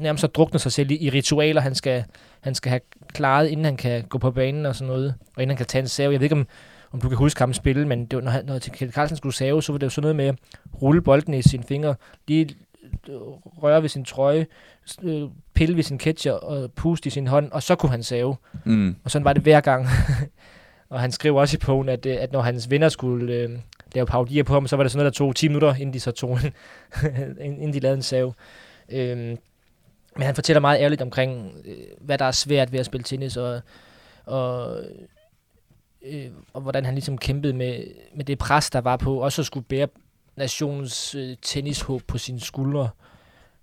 nærmest 0.00 0.24
at 0.24 0.34
drukne 0.34 0.58
sig 0.58 0.72
selv 0.72 0.90
i, 0.90 0.96
i 0.96 1.10
ritualer, 1.10 1.60
han 1.60 1.74
skal, 1.74 2.04
han 2.40 2.54
skal 2.54 2.70
have 2.70 2.80
klaret, 3.08 3.48
inden 3.48 3.64
han 3.64 3.76
kan 3.76 4.02
gå 4.02 4.18
på 4.18 4.30
banen 4.30 4.66
og 4.66 4.76
sådan 4.76 4.88
noget, 4.88 5.14
og 5.36 5.42
inden 5.42 5.50
han 5.50 5.56
kan 5.56 5.66
tage 5.66 5.82
en 5.82 5.88
save. 5.88 6.12
Jeg 6.12 6.20
ved 6.20 6.24
ikke, 6.24 6.34
om, 6.34 6.46
om 6.92 7.00
du 7.00 7.08
kan 7.08 7.18
huske 7.18 7.40
ham 7.40 7.52
spille, 7.52 7.88
men 7.88 8.06
det 8.06 8.16
var, 8.16 8.22
når, 8.22 8.30
han, 8.30 8.44
når 8.44 8.58
Kjeld 8.58 8.92
Carlsen 8.92 9.16
skulle 9.16 9.34
save, 9.34 9.62
så 9.62 9.72
var 9.72 9.78
det 9.78 9.86
jo 9.86 9.90
sådan 9.90 10.02
noget 10.02 10.16
med 10.16 10.26
at 10.26 10.36
rulle 10.82 11.02
bolden 11.02 11.34
i 11.34 11.42
sine 11.42 11.64
fingre, 11.64 11.94
lige 12.28 12.56
øh, 13.08 13.14
røre 13.62 13.82
ved 13.82 13.88
sin 13.88 14.04
trøje, 14.04 14.46
øh, 15.02 15.22
pille 15.54 15.76
ved 15.76 15.82
sin 15.82 16.00
catcher 16.00 16.32
og 16.32 16.72
puste 16.72 17.06
i 17.06 17.10
sin 17.10 17.26
hånd, 17.26 17.52
og 17.52 17.62
så 17.62 17.74
kunne 17.74 17.90
han 17.90 18.02
save. 18.02 18.36
Mm. 18.64 18.96
Og 19.04 19.10
sådan 19.10 19.24
var 19.24 19.32
det 19.32 19.42
hver 19.42 19.60
gang. 19.60 19.86
og 20.90 21.00
han 21.00 21.12
skrev 21.12 21.36
også 21.36 21.56
i 21.56 21.58
pogen, 21.58 21.88
at, 21.88 22.06
øh, 22.06 22.16
at 22.20 22.32
når 22.32 22.40
hans 22.40 22.70
venner 22.70 22.88
skulle 22.88 23.34
øh, 23.34 23.50
lave 23.94 24.06
parodier 24.06 24.42
på 24.42 24.52
ham, 24.52 24.66
så 24.66 24.76
var 24.76 24.84
det 24.84 24.92
sådan 24.92 25.04
noget, 25.04 25.14
der 25.14 25.18
tog 25.18 25.36
10 25.36 25.48
minutter, 25.48 25.74
inden 25.74 25.92
de 25.92 26.00
så 26.00 26.10
tog 26.10 26.38
en, 26.44 26.52
inden 27.40 27.72
de 27.72 27.80
lavede 27.80 27.96
en 27.96 28.02
save. 28.02 28.34
Øhm, 28.88 29.38
men 30.16 30.22
han 30.22 30.34
fortæller 30.34 30.60
meget 30.60 30.80
ærligt 30.80 31.02
omkring, 31.02 31.52
øh, 31.64 31.76
hvad 32.00 32.18
der 32.18 32.24
er 32.24 32.30
svært 32.30 32.72
ved 32.72 32.80
at 32.80 32.86
spille 32.86 33.04
tennis, 33.04 33.36
og, 33.36 33.60
og, 34.26 34.80
øh, 36.02 36.26
og 36.52 36.60
hvordan 36.60 36.84
han 36.84 36.94
ligesom 36.94 37.18
kæmpede 37.18 37.52
med, 37.52 37.84
med 38.14 38.24
det 38.24 38.38
pres, 38.38 38.70
der 38.70 38.80
var 38.80 38.96
på, 38.96 39.20
også 39.20 39.42
at 39.42 39.46
skulle 39.46 39.66
bære 39.66 39.88
nationens 40.36 41.14
øh, 41.14 41.36
tennishåb 41.42 42.02
på 42.06 42.18
sine 42.18 42.40
skuldre, 42.40 42.88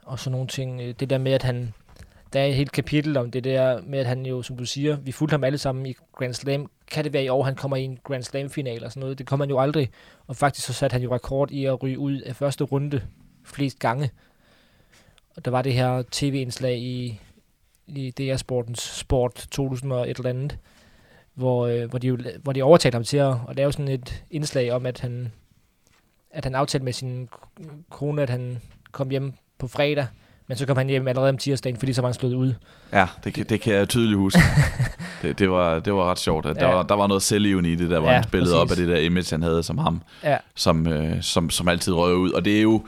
og 0.03 0.19
sådan 0.19 0.32
nogle 0.32 0.47
ting. 0.47 0.82
Øh, 0.82 0.93
det 0.99 1.09
der 1.09 1.17
med, 1.17 1.32
at 1.32 1.43
han, 1.43 1.73
der 2.34 2.39
er 2.39 2.45
et 2.45 2.55
helt 2.55 2.71
kapitel 2.71 3.17
om 3.17 3.32
det 3.32 3.43
der 3.43 3.82
med, 3.82 3.99
at 3.99 4.05
han 4.05 4.25
jo, 4.25 4.41
som 4.41 4.57
du 4.57 4.65
siger, 4.65 4.95
vi 4.95 5.11
fulgte 5.11 5.34
ham 5.34 5.43
alle 5.43 5.57
sammen 5.57 5.86
i 5.86 5.93
Grand 6.13 6.34
Slam. 6.34 6.69
Kan 6.91 7.03
det 7.03 7.13
være 7.13 7.23
i 7.23 7.29
år, 7.29 7.43
han 7.43 7.55
kommer 7.55 7.77
i 7.77 7.83
en 7.83 7.99
Grand 8.03 8.23
Slam-final 8.23 8.83
og 8.83 8.91
sådan 8.91 9.01
noget? 9.01 9.17
Det 9.17 9.27
kommer 9.27 9.45
han 9.45 9.49
jo 9.49 9.59
aldrig. 9.59 9.89
Og 10.27 10.35
faktisk 10.35 10.67
så 10.67 10.73
satte 10.73 10.93
han 10.93 11.01
jo 11.01 11.15
rekord 11.15 11.51
i 11.51 11.65
at 11.65 11.83
ryge 11.83 11.99
ud 11.99 12.21
af 12.21 12.35
første 12.35 12.63
runde 12.63 13.01
flest 13.43 13.79
gange. 13.79 14.11
og 15.35 15.45
der 15.45 15.51
var 15.51 15.61
det 15.61 15.73
her 15.73 16.03
tv-indslag 16.11 16.77
i, 16.77 17.21
i 17.88 18.11
DR 18.11 18.35
Sportens 18.35 18.81
Sport 18.81 19.47
2000 19.51 19.93
og 19.93 20.09
et 20.09 20.17
eller 20.17 20.29
andet, 20.29 20.57
hvor, 21.33 21.67
øh, 21.67 21.89
hvor, 21.89 21.99
de, 21.99 22.07
jo, 22.07 22.17
hvor 22.43 22.53
de 22.53 22.61
overtalte 22.61 22.95
ham 22.95 23.03
til 23.03 23.17
at, 23.17 23.35
at 23.49 23.55
lave 23.55 23.71
sådan 23.71 23.88
et 23.88 24.23
indslag 24.31 24.71
om, 24.71 24.85
at 24.85 24.99
han, 24.99 25.31
at 26.31 26.43
han 26.43 26.55
aftalte 26.55 26.83
med 26.83 26.93
sin 26.93 27.29
kone, 27.89 28.21
at 28.21 28.29
han 28.29 28.61
kom 28.91 29.09
hjem 29.09 29.33
på 29.57 29.67
fredag, 29.67 30.07
men 30.48 30.58
så 30.58 30.66
kom 30.66 30.78
han 30.78 30.88
hjem 30.88 31.08
allerede 31.08 31.30
om 31.30 31.38
tirsdagen, 31.38 31.78
fordi 31.80 31.93
så 31.93 32.02
var 32.02 32.08
han 32.10 32.14
slået 32.14 32.34
ud. 32.34 32.54
Ja, 32.93 33.06
det, 33.24 33.34
kan- 33.34 33.45
det 33.50 33.62
kan 33.62 33.74
jeg 33.74 33.89
tydeligt 33.89 34.18
huske. 34.18 34.39
det, 35.22 35.39
det, 35.39 35.50
var, 35.50 35.80
det 35.80 35.93
var 35.93 36.12
ret 36.12 36.20
sjovt. 36.20 36.45
At 36.45 36.56
der, 36.56 36.68
Ja. 36.68 36.74
var, 36.76 36.84
der 36.84 36.95
var 36.95 37.08
noget 37.08 37.24
selvlivende 37.24 37.72
i 37.72 37.76
det, 37.76 37.89
der 37.89 38.00
hvor 38.00 38.10
Ja, 38.10 38.16
han 38.16 38.24
spillede 38.24 38.56
op 38.56 38.62
af 38.62 38.68
præcis. 38.68 38.86
det 38.86 38.95
der 38.95 39.02
image, 39.02 39.28
han 39.30 39.41
havde 39.43 39.64
som 39.64 39.78
ham, 39.78 40.02
Ja, 40.24 40.38
som, 40.56 40.88
øh, 40.88 41.22
som, 41.22 41.50
som 41.50 41.68
altid 41.68 41.93
røg 41.93 42.16
ud. 42.16 42.32
Og 42.32 42.45
det 42.45 42.58
er 42.58 42.62
jo, 42.62 42.86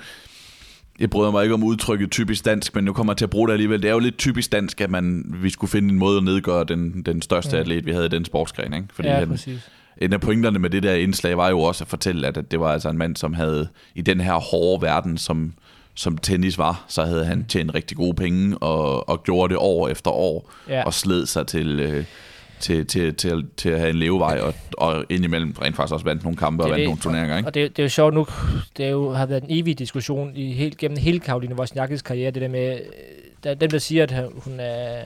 jeg 1.00 1.10
bryder 1.10 1.32
mig 1.32 1.44
ikke 1.44 1.54
om 1.54 1.64
udtrykket 1.64 2.12
typisk 2.12 2.46
dansk, 2.46 2.76
men 2.76 2.84
nu 2.84 2.94
kommer 2.94 3.14
jeg 3.14 3.18
til 3.18 3.26
at 3.26 3.30
bruge 3.30 3.48
det 3.48 3.54
alligevel. 3.54 3.82
Det 3.82 3.88
er 3.90 3.94
jo 3.94 4.00
lidt 4.00 4.18
typisk 4.18 4.52
dansk, 4.52 4.82
at 4.82 4.90
man, 4.90 5.36
vi 5.42 5.50
skulle 5.50 5.72
finde 5.72 5.90
en 5.94 6.00
måde 6.00 6.18
at 6.18 6.24
nedgøre 6.24 6.64
den, 6.64 7.02
den 7.06 7.22
største 7.22 7.56
Mm. 7.56 7.60
atlet, 7.62 7.86
vi 7.86 7.92
havde 7.92 8.06
i 8.06 8.10
den 8.10 8.26
sportsgren. 8.26 8.74
Ikke? 8.74 8.88
Fordi 8.94 9.08
ja 9.08 9.16
han, 9.20 9.28
præcis. 9.30 9.70
en 9.98 10.14
af 10.14 10.22
pointerne 10.22 10.60
med 10.60 10.70
det 10.70 10.84
der 10.84 10.94
indslag 10.94 11.38
var 11.38 11.50
jo 11.50 11.60
også 11.60 11.84
at 11.84 11.88
fortælle, 11.88 12.28
at, 12.28 12.38
at 12.38 12.52
det 12.52 12.60
var 12.60 12.72
altså 12.74 12.90
en 12.90 12.98
mand, 12.98 13.16
som 13.16 13.34
havde 13.34 13.68
i 13.96 14.02
den 14.02 14.22
her 14.22 14.34
hårde 14.34 14.82
verden, 14.82 15.18
som, 15.18 15.54
som 16.00 16.18
tennis 16.18 16.58
var, 16.58 16.86
så 16.88 17.04
havde 17.06 17.26
han 17.26 17.46
tjent 17.46 17.74
rigtig 17.76 17.98
gode 17.98 18.14
penge 18.14 18.58
og, 18.58 19.10
og 19.10 19.24
gjorde 19.24 19.50
det 19.54 19.58
år 19.58 19.88
efter 19.88 20.12
år 20.12 20.52
Ja. 20.70 20.84
og 20.84 20.94
sled 20.94 21.26
sig 21.26 21.48
til, 21.48 21.80
øh, 21.80 22.06
til, 22.60 22.86
til, 22.88 23.16
til, 23.16 23.46
til 23.58 23.70
at 23.70 23.80
have 23.80 23.90
en 23.90 23.96
levevej, 23.96 24.40
og, 24.40 24.54
og 24.78 25.06
indimellem 25.10 25.56
rent 25.62 25.76
faktisk 25.76 25.94
også 25.94 26.06
vandt 26.06 26.24
nogle 26.24 26.38
kampe 26.38 26.64
og 26.64 26.70
vandt 26.70 26.80
det. 26.80 26.86
nogle 26.88 27.02
turneringer. 27.02 27.38
Ikke? 27.38 27.50
Og 27.50 27.54
det, 27.54 27.70
det 27.78 27.80
er 27.80 27.86
jo 27.86 27.90
sjovt 27.90 28.14
nu, 28.14 28.28
det 28.78 28.86
er 28.86 28.90
jo, 28.90 29.12
har 29.14 29.26
været 29.26 29.44
en 29.44 29.50
evig 29.60 29.80
diskussion 29.80 30.32
i 30.36 30.54
helt, 30.54 30.78
gennem 30.78 30.98
hele 30.98 31.20
Karoline 31.20 31.56
Wozniakkis 31.56 32.02
karriere, 32.02 32.32
det 32.32 32.42
der 32.42 32.48
med, 32.48 32.74
øh, 32.74 32.80
der 33.44 33.50
er 33.50 33.54
dem, 33.56 33.70
der 33.70 33.78
siger, 33.80 34.04
at 34.04 34.14
hun 34.36 34.60
er, 34.60 35.02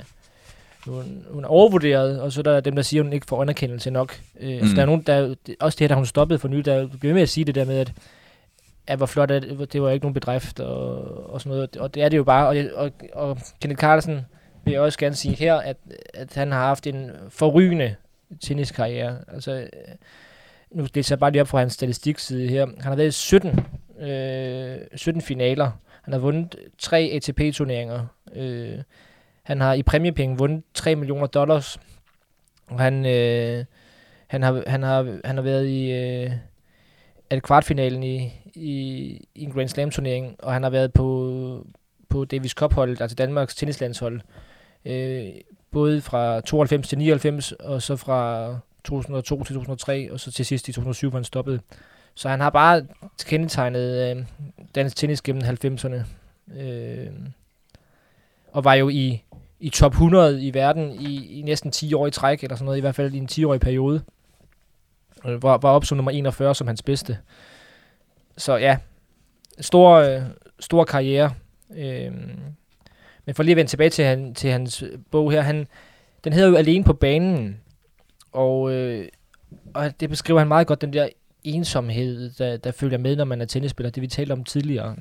hun, 0.86 1.04
hun 1.32 1.44
er 1.44 1.48
overvurderet, 1.48 2.22
og 2.22 2.32
så 2.32 2.42
er 2.42 2.44
der 2.44 2.60
dem, 2.60 2.76
der 2.76 2.82
siger, 2.82 3.02
at 3.02 3.06
hun 3.06 3.14
ikke 3.14 3.26
får 3.30 3.42
anerkendelse 3.42 3.92
nok. 3.92 4.20
Øh, 4.40 4.48
mm. 4.50 4.54
altså, 4.54 4.68
Mm. 4.70 4.76
der 4.76 4.82
er 4.82 4.86
nogen, 4.86 5.02
der, 5.02 5.36
også 5.60 5.76
det 5.76 5.84
her, 5.84 5.88
der 5.88 5.96
hun 5.96 6.06
stoppede 6.06 6.40
for 6.40 6.48
nylig, 6.48 6.66
der 6.66 6.88
ved 7.02 7.14
med 7.14 7.22
at 7.22 7.30
sige 7.30 7.46
det 7.46 7.56
der 7.56 7.66
med, 7.66 7.78
at, 7.78 7.92
at 8.88 8.98
hvor 8.98 9.06
flot 9.06 9.32
er 9.32 9.40
det, 9.40 9.74
det 9.74 9.82
var 9.82 9.90
ikke 9.90 10.06
nogen 10.06 10.14
bedrift, 10.14 10.60
og, 10.60 11.34
og 11.34 11.42
sådan 11.42 11.56
noget, 11.56 11.78
og 11.78 11.94
det 11.94 12.04
er 12.04 12.10
det 12.10 12.18
jo 12.18 12.24
bare, 12.24 12.48
og, 12.48 12.56
og, 12.76 12.92
og 13.14 13.38
Kenneth 13.62 13.80
Carlsen 13.80 14.22
vil 14.66 14.72
jeg 14.72 14.82
også 14.82 15.00
gerne 15.00 15.16
sige 15.16 15.36
her, 15.36 15.56
at, 15.56 15.78
at 16.14 16.34
han 16.34 16.52
har 16.52 16.68
haft 16.68 16.88
en 16.88 17.12
forrygende 17.30 17.96
tenniskarriere. 18.42 19.18
Altså, 19.28 19.68
nu 20.72 20.88
læser 20.94 21.16
jeg 21.16 21.20
bare 21.20 21.32
lige 21.32 21.42
op 21.42 21.48
fra 21.48 21.60
hans 21.60 21.74
statistikside 21.74 22.48
her. 22.48 22.66
Han 22.66 22.82
har 22.82 22.96
været 22.96 23.08
i 23.08 23.12
17, 23.12 23.60
øh, 24.00 24.78
17 24.96 25.22
finaler. 25.22 25.72
Han 26.02 26.14
har 26.14 26.20
vundet 26.20 26.56
tre 26.78 27.12
ATP-turneringer. 27.14 28.06
Øh, 28.36 28.80
han 29.44 29.62
har 29.62 29.74
i 29.74 29.84
præmiepenge 29.84 30.38
vundet 30.38 30.64
3 30.74 30.96
millioner 30.96 31.28
dollars. 31.28 31.80
Og 32.68 32.80
han, 32.80 33.06
øh, 33.06 33.66
han, 34.28 34.44
har, 34.44 34.64
han, 34.68 34.84
har, 34.84 35.20
han 35.26 35.36
har 35.36 35.44
været 35.44 35.68
i 35.68 35.92
øh, 35.92 36.32
er 37.30 37.36
det 37.36 37.44
kvartfinalen 37.44 38.04
i, 38.04 38.34
i, 38.56 39.28
i 39.36 39.44
en 39.44 39.52
Grand 39.52 39.70
Slam-turnering, 39.70 40.36
og 40.40 40.54
han 40.54 40.64
har 40.64 40.70
været 40.70 40.94
på, 40.94 41.68
på 42.10 42.26
Davis 42.26 42.52
Cup-holdet, 42.52 43.02
altså 43.02 43.16
Danmarks 43.16 43.56
tennislandshold, 43.56 44.22
øh, 44.86 45.26
både 45.72 46.02
fra 46.02 46.42
92 46.42 46.88
til 46.88 46.98
99, 46.98 47.52
og 47.52 47.82
så 47.82 47.96
fra 47.96 48.50
2002 48.84 49.44
til 49.44 49.56
2003, 49.56 50.12
og 50.12 50.20
så 50.20 50.32
til 50.32 50.46
sidst 50.46 50.68
i 50.68 50.72
2007, 50.72 51.10
hvor 51.10 51.20
han 51.20 51.24
stoppede. 51.24 51.60
Så 52.16 52.30
han 52.30 52.40
har 52.40 52.50
bare 52.50 52.86
kendetegnet 53.26 54.18
øh, 54.18 54.26
dansk 54.76 54.98
tennis 54.98 55.22
gennem 55.22 55.44
90'erne. 55.44 56.00
Øh, 56.60 57.08
og 58.52 58.64
var 58.64 58.74
jo 58.74 58.90
i, 58.90 59.24
i 59.60 59.70
top 59.70 59.92
100 59.92 60.44
i 60.44 60.54
verden 60.54 60.92
i, 60.92 61.40
i 61.40 61.42
næsten 61.42 61.72
10 61.72 61.94
år 61.94 62.08
i 62.08 62.12
træk, 62.12 62.44
eller 62.44 62.56
sådan 62.56 62.66
noget, 62.66 62.78
i 62.78 62.82
hvert 62.82 62.96
fald 62.96 63.14
i 63.14 63.18
en 63.18 63.30
10-årig 63.32 63.60
periode. 63.60 64.02
Øh, 65.26 65.44
var, 65.44 65.58
var 65.58 65.70
op 65.70 65.86
som 65.86 65.98
nummer 65.98 66.12
41 66.12 66.56
som 66.56 66.68
hans 66.68 66.82
bedste. 66.82 67.18
Så 68.38 68.56
ja, 68.56 68.78
stor, 69.60 69.92
øh, 69.92 70.22
stor 70.60 70.84
karriere. 70.84 71.34
Øh, 71.76 72.12
men 73.26 73.36
for 73.36 73.44
lige 73.44 73.54
at 73.54 73.58
vende 73.58 73.72
tilbage 73.72 73.90
til, 73.90 74.06
han, 74.06 74.34
til 74.34 74.50
hans 74.50 74.84
øh, 74.84 75.00
bog 75.12 75.32
her, 75.32 75.42
han, 75.42 75.68
den 76.24 76.34
hedder 76.34 76.50
jo 76.50 76.56
Alene 76.56 76.84
på 76.84 76.94
banen, 76.94 77.60
og, 78.32 78.72
øh, 78.72 79.08
og 79.74 80.00
det 80.00 80.10
beskriver 80.10 80.40
han 80.40 80.48
meget 80.48 80.68
godt, 80.68 80.82
den 80.82 80.94
der 80.94 81.10
ensomhed, 81.44 82.30
der, 82.30 82.58
der 82.58 82.72
følger 82.72 82.98
med, 82.98 83.16
når 83.16 83.26
man 83.26 83.42
er 83.42 83.46
tennisspiller, 83.46 83.92
det 83.92 84.02
vi 84.02 84.08
talte 84.08 84.32
om 84.32 84.44
tidligere. 84.44 84.96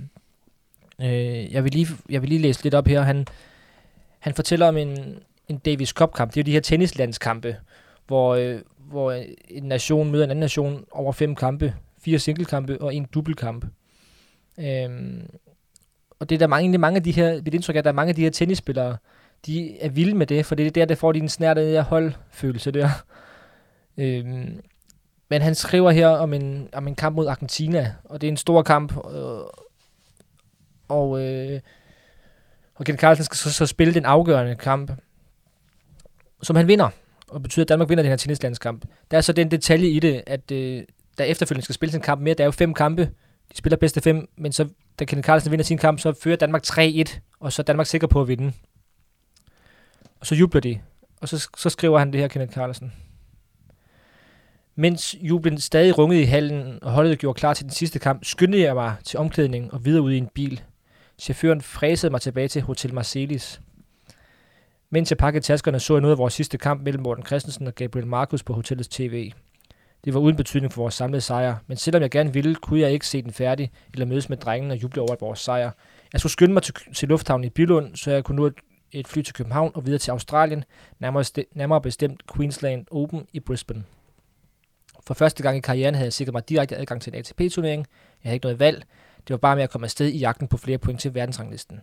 Øh, 1.00 1.52
jeg, 1.52 1.64
vil 1.64 1.72
lige, 1.72 1.86
jeg 2.10 2.22
vil 2.22 2.28
lige 2.28 2.42
læse 2.42 2.62
lidt 2.62 2.74
op 2.74 2.86
her. 2.86 3.02
Han, 3.02 3.26
han 4.18 4.34
fortæller 4.34 4.68
om 4.68 4.76
en, 4.76 5.18
en 5.48 5.58
Davis 5.58 5.88
Cup-kamp. 5.88 6.34
Det 6.34 6.40
er 6.40 6.42
jo 6.42 6.46
de 6.46 6.52
her 6.52 6.60
tennislandskampe, 6.60 7.56
hvor, 8.06 8.34
øh, 8.34 8.60
hvor 8.78 9.12
en 9.48 9.62
nation 9.62 10.10
møder 10.10 10.24
en 10.24 10.30
anden 10.30 10.40
nation 10.40 10.84
over 10.90 11.12
fem 11.12 11.34
kampe. 11.34 11.74
Fire 12.04 12.18
singlekampe 12.18 12.80
og 12.80 12.94
en 12.94 13.06
dobbeltkamp. 13.14 13.64
Øhm, 14.58 15.30
og 16.20 16.28
det 16.28 16.34
er 16.34 16.38
der 16.38 16.46
mange, 16.46 16.62
egentlig 16.62 16.80
mange 16.80 16.96
af 16.96 17.02
de 17.02 17.12
her, 17.12 17.42
mit 17.42 17.54
indtryk 17.54 17.76
er, 17.76 17.78
at 17.80 17.84
der 17.84 17.90
er 17.90 17.94
mange 17.94 18.08
af 18.08 18.14
de 18.14 18.22
her 18.22 18.30
tennisspillere, 18.30 18.96
de 19.46 19.80
er 19.80 19.88
vilde 19.88 20.14
med 20.14 20.26
det, 20.26 20.46
for 20.46 20.54
det 20.54 20.66
er 20.66 20.70
der, 20.70 20.84
der 20.84 20.94
får 20.94 21.12
de 21.12 21.18
en 21.18 21.28
snært 21.28 21.58
af 21.58 21.64
den 21.64 21.74
der 21.74 21.82
holdfølelse 21.82 22.70
der. 22.70 22.88
Øhm, 23.96 24.60
men 25.28 25.42
han 25.42 25.54
skriver 25.54 25.90
her 25.90 26.08
om 26.08 26.32
en, 26.32 26.68
om 26.72 26.88
en 26.88 26.94
kamp 26.94 27.16
mod 27.16 27.26
Argentina, 27.26 27.94
og 28.04 28.20
det 28.20 28.26
er 28.26 28.30
en 28.30 28.36
stor 28.36 28.62
kamp, 28.62 28.96
øh, 28.96 29.40
og, 30.88 31.22
øh, 31.22 31.60
og 32.74 32.84
Ken 32.84 32.96
Carlsen 32.96 33.24
skal 33.24 33.36
så, 33.36 33.52
så 33.52 33.66
spille 33.66 33.94
den 33.94 34.04
afgørende 34.04 34.56
kamp, 34.56 34.92
som 36.42 36.56
han 36.56 36.68
vinder, 36.68 36.88
og 37.28 37.42
betyder, 37.42 37.64
at 37.64 37.68
Danmark 37.68 37.88
vinder 37.88 38.02
den 38.02 38.10
her 38.10 38.16
tennislandskamp. 38.16 38.84
Der 39.10 39.16
er 39.16 39.20
så 39.20 39.32
den 39.32 39.50
detalje 39.50 39.88
i 39.88 40.00
det, 40.00 40.22
at 40.26 40.50
øh, 40.50 40.82
der 41.18 41.24
efterfølgende 41.24 41.64
skal 41.64 41.74
spille 41.74 41.92
sin 41.92 42.00
kamp 42.00 42.20
mere. 42.20 42.34
Der 42.34 42.44
er 42.44 42.46
jo 42.46 42.50
fem 42.50 42.74
kampe, 42.74 43.10
de 43.52 43.56
spiller 43.56 43.76
bedste 43.76 44.00
fem, 44.00 44.28
men 44.36 44.52
så 44.52 44.68
da 44.98 45.04
Kenneth 45.04 45.26
Carlsen 45.26 45.50
vinder 45.50 45.64
sin 45.64 45.78
kamp, 45.78 46.00
så 46.00 46.12
fører 46.22 46.36
Danmark 46.36 46.62
3-1, 46.66 47.18
og 47.40 47.52
så 47.52 47.62
er 47.62 47.64
Danmark 47.64 47.86
sikker 47.86 48.06
på 48.06 48.20
at 48.20 48.28
vinde. 48.28 48.52
Og 50.20 50.26
så 50.26 50.34
jubler 50.34 50.60
de, 50.60 50.80
og 51.20 51.28
så, 51.28 51.48
så 51.56 51.70
skriver 51.70 51.98
han 51.98 52.12
det 52.12 52.20
her, 52.20 52.28
Kenneth 52.28 52.54
Carlsen. 52.54 52.92
Mens 54.74 55.16
jublen 55.20 55.60
stadig 55.60 55.98
rungede 55.98 56.22
i 56.22 56.24
hallen, 56.24 56.78
og 56.82 56.92
holdet 56.92 57.18
gjorde 57.18 57.38
klar 57.38 57.54
til 57.54 57.64
den 57.64 57.72
sidste 57.72 57.98
kamp, 57.98 58.24
skyndte 58.24 58.60
jeg 58.60 58.74
mig 58.74 58.94
til 59.04 59.18
omklædningen 59.18 59.70
og 59.70 59.84
videre 59.84 60.02
ud 60.02 60.12
i 60.12 60.18
en 60.18 60.28
bil. 60.34 60.62
Chaufføren 61.18 61.60
fræsede 61.60 62.10
mig 62.10 62.20
tilbage 62.20 62.48
til 62.48 62.62
Hotel 62.62 62.94
Marcelis. 62.94 63.60
Mens 64.90 65.10
jeg 65.10 65.18
pakkede 65.18 65.44
taskerne, 65.44 65.80
så 65.80 65.94
jeg 65.94 66.00
noget 66.00 66.14
af 66.14 66.18
vores 66.18 66.34
sidste 66.34 66.58
kamp 66.58 66.82
mellem 66.82 67.02
Morten 67.02 67.26
Christensen 67.26 67.66
og 67.66 67.74
Gabriel 67.74 68.06
Markus 68.06 68.42
på 68.42 68.52
hotellets 68.52 68.88
tv. 68.88 69.32
Det 70.04 70.14
var 70.14 70.20
uden 70.20 70.36
betydning 70.36 70.72
for 70.72 70.82
vores 70.82 70.94
samlede 70.94 71.20
sejr, 71.20 71.56
men 71.66 71.76
selvom 71.76 72.02
jeg 72.02 72.10
gerne 72.10 72.32
ville, 72.32 72.54
kunne 72.54 72.80
jeg 72.80 72.92
ikke 72.92 73.06
se 73.06 73.22
den 73.22 73.32
færdig 73.32 73.70
eller 73.92 74.06
mødes 74.06 74.28
med 74.28 74.36
drengene 74.36 74.74
og 74.74 74.82
juble 74.82 75.02
over 75.02 75.16
vores 75.20 75.38
sejr. 75.38 75.70
Jeg 76.12 76.20
skulle 76.20 76.32
skynde 76.32 76.52
mig 76.52 76.62
til, 76.62 76.74
til 76.94 77.08
lufthavnen 77.08 77.44
i 77.44 77.50
Billund, 77.50 77.96
så 77.96 78.10
jeg 78.10 78.24
kunne 78.24 78.36
nå 78.36 78.46
et, 78.46 78.54
et 78.92 79.08
fly 79.08 79.22
til 79.22 79.34
København 79.34 79.72
og 79.74 79.86
videre 79.86 79.98
til 79.98 80.10
Australien, 80.10 80.64
nærmere, 80.98 81.24
nærmere 81.54 81.80
bestemt 81.80 82.22
Queensland 82.36 82.86
Open 82.90 83.26
i 83.32 83.40
Brisbane. 83.40 83.84
For 85.06 85.14
første 85.14 85.42
gang 85.42 85.56
i 85.56 85.60
karrieren 85.60 85.94
havde 85.94 86.06
jeg 86.06 86.12
sikret 86.12 86.32
mig 86.32 86.48
direkte 86.48 86.76
adgang 86.76 87.02
til 87.02 87.12
en 87.14 87.18
ATP-turnering. 87.18 87.86
Jeg 88.24 88.28
havde 88.28 88.34
ikke 88.34 88.44
noget 88.44 88.58
valg. 88.58 88.84
Det 89.28 89.30
var 89.30 89.36
bare 89.36 89.56
med 89.56 89.62
at 89.64 89.70
komme 89.70 89.84
afsted 89.84 90.06
i 90.06 90.18
jagten 90.18 90.48
på 90.48 90.56
flere 90.56 90.78
point 90.78 91.00
til 91.00 91.14
verdensranglisten. 91.14 91.80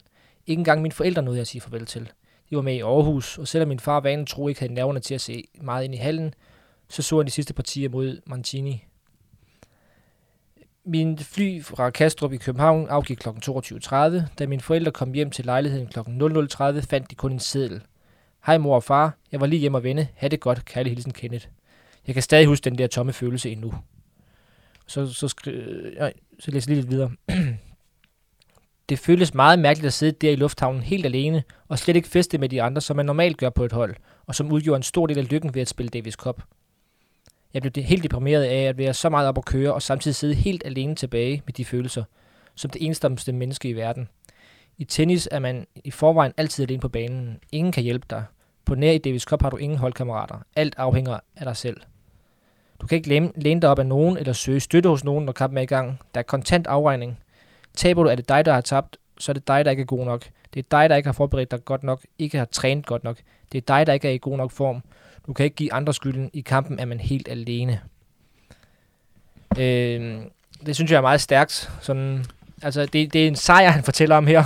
Ikke 0.48 0.60
engang 0.60 0.82
mine 0.82 0.92
forældre 0.92 1.22
nåede 1.22 1.38
jeg 1.38 1.42
at 1.42 1.48
sige 1.48 1.62
farvel 1.62 1.86
til. 1.86 2.12
De 2.50 2.56
var 2.56 2.62
med 2.62 2.76
i 2.76 2.82
Aarhus, 2.82 3.38
og 3.38 3.48
selvom 3.48 3.68
min 3.68 3.80
far 3.80 4.00
vanen 4.00 4.26
tro 4.26 4.48
ikke 4.48 4.60
havde 4.60 4.74
nerverne 4.74 5.00
til 5.00 5.16
at 5.16 5.22
se 5.22 5.44
meget 5.62 5.84
ind 5.84 5.96
i 5.96 5.98
hallen, 5.98 6.34
så 6.90 7.02
så 7.02 7.18
han 7.18 7.26
de 7.26 7.32
sidste 7.32 7.54
partier 7.54 7.90
mod 7.90 8.22
Mancini. 8.26 8.86
Min 10.86 11.18
fly 11.18 11.64
fra 11.64 11.90
Kastrup 11.90 12.34
i 12.34 12.38
København 12.38 12.88
afgik 12.90 13.18
kl. 13.18 13.30
22.30. 13.30 13.96
Da 14.40 14.48
mine 14.48 14.62
forældre 14.62 14.92
kom 14.92 15.14
hjem 15.14 15.32
til 15.32 15.46
lejligheden 15.46 15.88
kl. 15.88 16.00
00.30, 16.00 16.80
fandt 16.80 17.10
de 17.12 17.16
kun 17.16 17.32
en 17.32 17.40
seddel. 17.40 17.82
Hej 18.46 18.58
mor 18.58 18.76
og 18.76 18.84
far, 18.84 19.18
jeg 19.32 19.40
var 19.42 19.48
lige 19.48 19.60
hjemme 19.60 19.78
og 19.78 19.84
vende. 19.84 20.08
Ha' 20.16 20.28
det 20.28 20.40
godt, 20.40 20.66
kærlig 20.66 20.92
hilsen 20.92 21.14
Kenneth. 21.14 21.48
Jeg 22.08 22.14
kan 22.14 22.24
stadig 22.24 22.48
huske 22.48 22.64
den 22.64 22.78
der 22.78 22.88
tomme 22.88 23.14
følelse 23.14 23.50
endnu. 23.50 23.74
Så, 24.88 25.14
så, 25.14 25.28
skri- 25.28 25.50
øh, 25.52 26.12
så 26.40 26.52
læser 26.52 26.72
jeg 26.72 26.76
lige 26.76 26.82
lidt 26.82 26.90
videre. 26.92 27.12
det 28.90 29.00
føles 29.00 29.34
meget 29.34 29.60
mærkeligt 29.60 29.88
at 29.88 29.94
sidde 29.94 30.12
der 30.12 30.32
i 30.32 30.36
lufthavnen 30.36 30.82
helt 30.82 31.06
alene, 31.06 31.44
og 31.68 31.80
slet 31.80 31.96
ikke 31.96 32.08
feste 32.08 32.38
med 32.38 32.50
de 32.50 32.62
andre, 32.62 32.82
som 32.82 32.96
man 32.96 33.06
normalt 33.06 33.38
gør 33.38 33.50
på 33.50 33.66
et 33.66 33.72
hold, 33.72 33.96
og 34.28 34.36
som 34.36 34.52
udgjorde 34.52 34.78
en 34.78 34.84
stor 34.84 35.08
del 35.08 35.18
af 35.18 35.32
lykken 35.32 35.54
ved 35.54 35.62
at 35.62 35.68
spille 35.70 35.90
Davis 35.90 36.14
Cup. 36.14 36.42
Jeg 37.54 37.62
blev 37.62 37.84
helt 37.84 38.04
deprimeret 38.04 38.44
af 38.44 38.62
at 38.62 38.78
være 38.78 38.94
så 38.94 39.10
meget 39.10 39.28
op 39.28 39.38
at 39.38 39.46
køre, 39.46 39.74
og 39.74 39.82
samtidig 39.82 40.16
sidde 40.16 40.34
helt 40.34 40.66
alene 40.66 40.96
tilbage 40.96 41.42
med 41.46 41.54
de 41.54 41.66
følelser, 41.66 42.04
som 42.56 42.70
det 42.72 42.86
eneste 42.86 43.34
menneske 43.34 43.70
i 43.70 43.74
verden. 43.74 44.10
I 44.78 44.84
tennis 44.84 45.30
er 45.32 45.40
man 45.40 45.68
i 45.84 45.92
forvejen 45.92 46.34
altid 46.38 46.64
alene 46.64 46.82
på 46.82 46.90
banen. 46.90 47.40
Ingen 47.52 47.72
kan 47.72 47.84
hjælpe 47.84 48.06
dig. 48.10 48.24
På 48.66 48.76
nær 48.76 48.92
i 48.92 48.98
Davis 48.98 49.24
Cup 49.24 49.42
har 49.42 49.50
du 49.50 49.58
ingen 49.58 49.80
holdkammerater. 49.80 50.36
Alt 50.56 50.74
afhænger 50.78 51.20
af 51.36 51.46
dig 51.46 51.58
selv. 51.58 51.78
Du 52.82 52.88
kan 52.88 52.96
ikke 52.96 53.10
læne, 53.10 53.32
læne 53.36 53.62
dig 53.62 53.70
op 53.70 53.80
af 53.80 53.86
nogen 53.86 54.18
eller 54.18 54.34
søge 54.34 54.60
støtte 54.60 54.90
hos 54.90 55.04
nogen, 55.04 55.26
når 55.26 55.34
kampen 55.34 55.58
er 55.58 55.62
i 55.62 55.66
gang. 55.66 56.00
Der 56.14 56.20
er 56.20 56.24
kontant 56.24 56.68
afregning. 56.68 57.20
Taber 57.76 58.04
du, 58.04 58.10
er 58.10 58.16
det 58.16 58.30
dig, 58.30 58.46
der 58.46 58.54
har 58.54 58.62
tabt, 58.62 58.98
så 59.18 59.32
er 59.32 59.34
det 59.34 59.48
dig, 59.48 59.66
der 59.66 59.72
ikke 59.72 59.82
er 59.82 59.86
god 59.86 60.06
nok. 60.06 60.26
Det 60.54 60.60
er 60.60 60.68
dig, 60.72 60.90
der 60.90 60.96
ikke 60.96 61.08
har 61.08 61.14
forberedt 61.14 61.52
dig 61.52 61.66
godt 61.66 61.84
nok, 61.84 62.06
ikke 62.20 62.38
har 62.38 62.46
trænet 62.46 62.86
godt 62.86 63.04
nok. 63.04 63.18
Det 63.52 63.58
er 63.58 63.62
dig, 63.62 63.88
der 63.88 63.94
ikke 63.94 64.08
er 64.08 64.12
i 64.12 64.20
god 64.22 64.38
nok 64.38 64.52
form. 64.52 64.82
Du 65.28 65.34
kan 65.34 65.44
ikke 65.44 65.56
give 65.56 65.74
andre 65.74 65.94
skylden. 65.94 66.30
I 66.34 66.42
kampen 66.42 66.80
er 66.80 66.86
man 66.86 67.00
helt 67.00 67.28
alene. 67.28 67.80
Øh, 69.60 70.16
det 70.66 70.76
synes 70.76 70.92
jeg 70.92 70.98
er 70.98 71.02
meget 71.02 71.22
stærkt. 71.22 71.72
Sådan, 71.82 72.26
altså, 72.62 72.86
det, 72.86 73.14
det 73.14 73.24
er 73.24 73.28
en 73.28 73.36
sejr, 73.36 73.70
han 73.70 73.84
fortæller 73.84 74.16
om 74.16 74.28
her. 74.28 74.44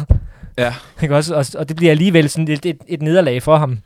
Ja. 0.58 0.74
Ikke 1.04 1.16
også? 1.16 1.36
Og, 1.36 1.46
og 1.58 1.70
det 1.70 1.76
bliver 1.78 1.92
alligevel 1.92 2.30
sådan 2.30 2.48
et, 2.48 2.66
et, 2.66 2.78
et 2.88 3.02
nederlag 3.02 3.44
for 3.44 3.58
ham. 3.58 3.80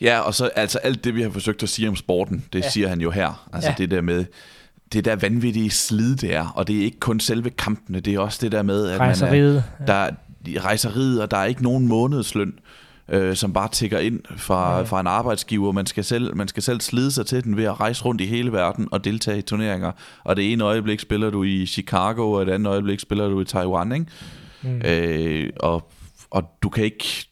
Ja, 0.00 0.20
og 0.20 0.34
så 0.34 0.46
altså 0.56 0.78
alt 0.78 1.04
det, 1.04 1.14
vi 1.14 1.22
har 1.22 1.30
forsøgt 1.30 1.62
at 1.62 1.68
sige 1.68 1.88
om 1.88 1.96
sporten, 1.96 2.44
det 2.52 2.64
Ja. 2.64 2.70
siger 2.70 2.88
han 2.88 3.00
jo 3.00 3.10
her. 3.10 3.48
Altså 3.52 3.70
Ja. 3.70 3.74
det 3.78 3.90
der 3.90 4.00
med, 4.00 4.24
det 4.92 5.04
der 5.04 5.16
vanvittige 5.16 5.70
slid, 5.70 6.16
det 6.16 6.34
er. 6.34 6.48
Og 6.54 6.66
det 6.68 6.78
er 6.78 6.82
ikke 6.84 7.00
kun 7.00 7.20
selve 7.20 7.50
kampene, 7.50 8.00
det 8.00 8.14
er 8.14 8.18
også 8.18 8.38
det 8.42 8.52
der 8.52 8.62
med, 8.62 8.86
at 8.86 8.98
man 8.98 9.00
er, 9.00 9.00
Rejseriet. 9.00 9.64
der 9.86 9.92
er 9.94 10.10
rejseriet, 10.64 11.22
og 11.22 11.30
der 11.30 11.36
er 11.36 11.44
ikke 11.44 11.62
nogen 11.62 11.88
månedsløn, 11.88 12.58
øh, 13.08 13.36
som 13.36 13.52
bare 13.52 13.68
tigger 13.68 13.98
ind 13.98 14.20
fra, 14.36 14.76
ja. 14.76 14.82
fra 14.82 15.00
en 15.00 15.06
arbejdsgiver. 15.06 15.72
Man 15.72 15.86
skal, 15.86 16.04
selv, 16.04 16.36
man 16.36 16.48
skal 16.48 16.62
selv 16.62 16.80
slide 16.80 17.10
sig 17.10 17.26
til 17.26 17.44
den 17.44 17.56
ved 17.56 17.64
at 17.64 17.80
rejse 17.80 18.04
rundt 18.04 18.20
i 18.20 18.26
hele 18.26 18.52
verden 18.52 18.88
og 18.92 19.04
deltage 19.04 19.38
i 19.38 19.42
turneringer. 19.42 19.92
Og 20.24 20.36
det 20.36 20.52
ene 20.52 20.64
øjeblik 20.64 21.00
spiller 21.00 21.30
du 21.30 21.42
i 21.42 21.66
Chicago, 21.66 22.32
og 22.32 22.46
det 22.46 22.52
andet 22.52 22.70
øjeblik 22.70 23.00
spiller 23.00 23.28
du 23.28 23.40
i 23.40 23.44
Taiwan, 23.44 23.92
ikke? 23.92 24.06
Mm. 24.62 24.82
Øh, 24.84 25.50
og, 25.60 25.90
og 26.30 26.44
du 26.62 26.68
kan 26.68 26.84
ikke 26.84 27.28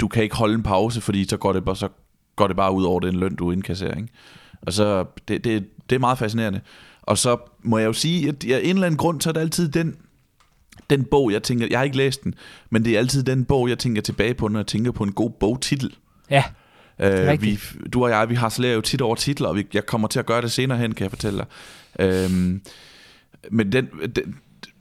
du 0.00 0.08
kan 0.08 0.22
ikke 0.22 0.36
holde 0.36 0.54
en 0.54 0.62
pause, 0.62 1.00
fordi 1.00 1.24
så 1.24 1.36
går 1.36 1.52
det 1.52 1.64
bare, 1.64 1.76
så 1.76 1.88
går 2.36 2.46
det 2.46 2.56
bare 2.56 2.72
ud 2.72 2.84
over 2.84 3.00
den 3.00 3.14
løn, 3.14 3.36
du 3.36 3.50
indkasserer. 3.50 3.96
Ikke? 3.96 4.08
Og 4.62 4.72
så, 4.72 5.04
det, 5.28 5.44
det, 5.44 5.66
det 5.90 5.96
er 5.96 6.00
meget 6.00 6.18
fascinerende. 6.18 6.60
Og 7.02 7.18
så 7.18 7.36
må 7.62 7.78
jeg 7.78 7.86
jo 7.86 7.92
sige, 7.92 8.28
at 8.28 8.44
jeg, 8.44 8.62
en 8.62 8.70
eller 8.70 8.86
anden 8.86 8.98
grund, 8.98 9.20
så 9.20 9.28
er 9.28 9.32
det 9.32 9.40
altid 9.40 9.68
den, 9.68 9.96
den 10.90 11.04
bog, 11.04 11.32
jeg 11.32 11.42
tænker, 11.42 11.66
jeg 11.70 11.78
har 11.78 11.84
ikke 11.84 11.96
læst 11.96 12.24
den, 12.24 12.34
men 12.70 12.84
det 12.84 12.94
er 12.94 12.98
altid 12.98 13.22
den 13.22 13.44
bog, 13.44 13.68
jeg 13.68 13.78
tænker 13.78 14.02
tilbage 14.02 14.34
på, 14.34 14.48
når 14.48 14.58
jeg 14.58 14.66
tænker 14.66 14.92
på 14.92 15.04
en 15.04 15.12
god 15.12 15.30
bogtitel. 15.30 15.94
Ja, 16.30 16.44
Øh, 16.98 17.42
vi, 17.42 17.58
du 17.92 18.04
og 18.04 18.10
jeg, 18.10 18.28
vi 18.28 18.34
har 18.34 18.72
jo 18.74 18.80
tit 18.80 19.00
over 19.00 19.14
titler, 19.14 19.48
og 19.48 19.56
vi, 19.56 19.66
jeg 19.74 19.86
kommer 19.86 20.08
til 20.08 20.18
at 20.18 20.26
gøre 20.26 20.42
det 20.42 20.52
senere 20.52 20.78
hen, 20.78 20.94
kan 20.94 21.02
jeg 21.02 21.10
fortælle 21.10 21.38
dig. 21.38 21.46
Øhm, 21.98 22.62
men 23.50 23.72
den, 23.72 23.88
den, 24.16 24.36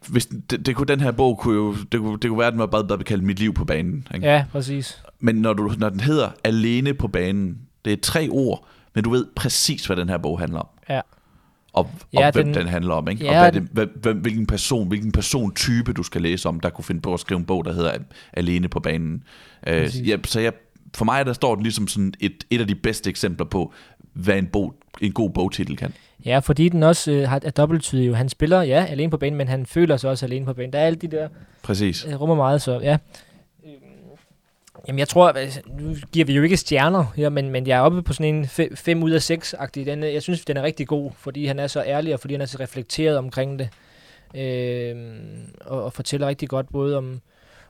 hvis, 0.08 0.26
det, 0.26 0.66
det 0.66 0.76
kunne, 0.76 0.88
den 0.88 1.00
her 1.00 1.12
bog 1.12 1.38
kunne 1.38 1.56
jo, 1.56 1.76
det 1.92 2.00
kunne, 2.00 2.20
det 2.20 2.30
kunne 2.30 2.40
være, 2.40 2.48
at 2.48 2.54
den 2.54 2.60
var 2.60 2.66
bare 2.66 2.84
bedre 2.84 3.04
kaldt 3.04 3.24
Mit 3.24 3.40
liv 3.40 3.54
på 3.54 3.66
banen. 3.66 4.08
Ikke? 4.16 4.28
ja, 4.28 4.46
præcis. 4.52 5.04
Men 5.20 5.36
når, 5.36 5.54
du, 5.54 5.74
når 5.78 5.90
den 5.90 6.00
hedder 6.00 6.30
Alene 6.44 6.94
på 6.94 7.08
banen, 7.08 7.58
det 7.86 7.94
er 7.94 7.98
tre 8.02 8.28
ord, 8.32 8.68
men 8.96 9.04
du 9.04 9.10
ved 9.10 9.26
præcis, 9.36 9.86
hvad 9.86 9.98
den 9.98 10.10
her 10.10 10.18
bog 10.18 10.40
handler 10.40 10.60
om. 10.60 10.68
Ja. 10.90 11.02
Og, 11.74 11.90
Ja, 12.14 12.28
og 12.28 12.34
hvem 12.34 12.46
den- 12.46 12.54
den, 12.54 12.68
handler 12.68 12.94
om, 12.94 13.08
ikke? 13.10 13.26
Ja, 13.26 13.32
og 13.32 13.52
hvad 13.52 13.52
det, 13.62 13.70
hvem, 13.72 14.00
hvem, 14.02 14.18
hvilken 14.18 14.46
person, 14.46 14.88
hvilken 14.88 15.12
persontype 15.12 15.94
du 15.94 16.04
skal 16.04 16.22
læse 16.22 16.50
om, 16.50 16.60
der 16.60 16.70
kunne 16.70 16.86
finde 16.86 17.02
på 17.02 17.14
at 17.14 17.20
skrive 17.20 17.38
en 17.40 17.46
bog, 17.46 17.66
der 17.66 17.74
hedder 17.74 17.94
Alene 18.34 18.68
på 18.68 18.80
banen. 18.80 19.24
Øh, 19.68 19.84
Præcis. 19.84 20.08
ja, 20.08 20.18
så 20.26 20.40
jeg, 20.40 20.54
for 20.96 21.06
mig 21.06 21.26
der 21.26 21.34
står 21.34 21.56
den 21.56 21.64
ligesom 21.64 21.88
sådan 21.88 22.14
et, 22.20 22.44
et 22.50 22.62
af 22.62 22.68
de 22.68 22.76
bedste 22.76 23.10
eksempler 23.10 23.46
på, 23.46 23.74
hvad 24.14 24.38
en, 24.38 24.46
bog, 24.48 24.76
en 25.02 25.12
god 25.12 25.30
bogtitel 25.30 25.78
kan. 25.78 25.94
Ja, 26.26 26.40
fordi 26.40 26.70
den 26.70 26.84
også 26.84 27.12
øh, 27.12 27.30
har, 27.30 27.40
er 27.46 27.50
dobbelttydig. 27.52 28.08
jo. 28.08 28.14
Han 28.14 28.30
spiller, 28.30 28.62
ja, 28.62 28.86
alene 28.90 29.10
på 29.12 29.18
banen, 29.18 29.38
men 29.38 29.48
han 29.48 29.66
føler 29.66 29.98
sig 29.98 30.10
også 30.10 30.26
alene 30.26 30.46
på 30.46 30.54
banen. 30.54 30.74
Der 30.74 30.80
er 30.80 30.86
alle 30.86 30.98
de 31.00 31.08
der, 31.08 31.28
Præcis. 31.64 32.06
øh, 32.10 32.22
rummer 32.22 32.36
meget, 32.36 32.62
så 32.62 32.80
ja. 32.80 32.98
Jamen, 34.88 35.00
jeg 35.00 35.08
tror, 35.08 35.30
altså, 35.30 35.62
nu 35.80 35.96
giver 36.12 36.26
vi 36.26 36.34
jo 36.34 36.44
ikke 36.44 36.58
stjerner 36.58 37.06
her, 37.16 37.30
men, 37.30 37.50
men 37.50 37.68
jeg 37.68 37.78
er 37.78 37.82
oppe 37.82 38.04
på 38.04 38.14
sådan 38.14 38.36
en 38.36 38.48
5 38.76 39.04
ud 39.04 39.12
af 39.12 39.32
6-agtig. 39.32 39.86
Den, 39.86 40.04
jeg 40.04 40.22
synes, 40.22 40.46
den 40.46 40.58
er 40.58 40.64
rigtig 40.64 40.88
god, 40.88 41.12
fordi 41.18 41.46
han 41.46 41.60
er 41.60 41.68
så 41.68 41.84
ærlig, 41.84 42.14
og 42.14 42.20
fordi 42.20 42.34
han 42.34 42.42
er 42.42 42.46
så 42.46 42.58
reflekteret 42.60 43.18
omkring 43.18 43.60
det. 43.60 43.70
Øh, 44.36 44.96
og, 45.66 45.84
og 45.84 45.94
fortæller 45.94 46.28
rigtig 46.28 46.50
godt 46.50 46.72
både 46.72 46.98
om, 46.98 47.22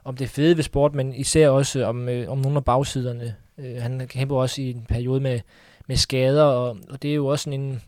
om 0.04 0.18
det 0.18 0.30
fede 0.30 0.58
ved 0.58 0.64
sport, 0.64 0.96
men 0.96 1.14
især 1.14 1.50
også 1.50 1.86
om, 1.86 2.10
øh, 2.10 2.30
om 2.30 2.38
nogle 2.38 2.58
af 2.58 2.66
bagsiderne. 2.66 3.36
Øh, 3.58 3.82
han 3.82 4.08
kæmper 4.08 4.36
også 4.36 4.62
i 4.62 4.70
en 4.70 4.86
periode 4.90 5.20
med, 5.20 5.40
med 5.88 5.96
skader, 5.96 6.44
og, 6.44 6.78
og 6.90 7.02
det 7.02 7.12
er 7.12 7.16
jo 7.16 7.28
også 7.28 7.44
sådan 7.44 7.62
en, 7.62 7.82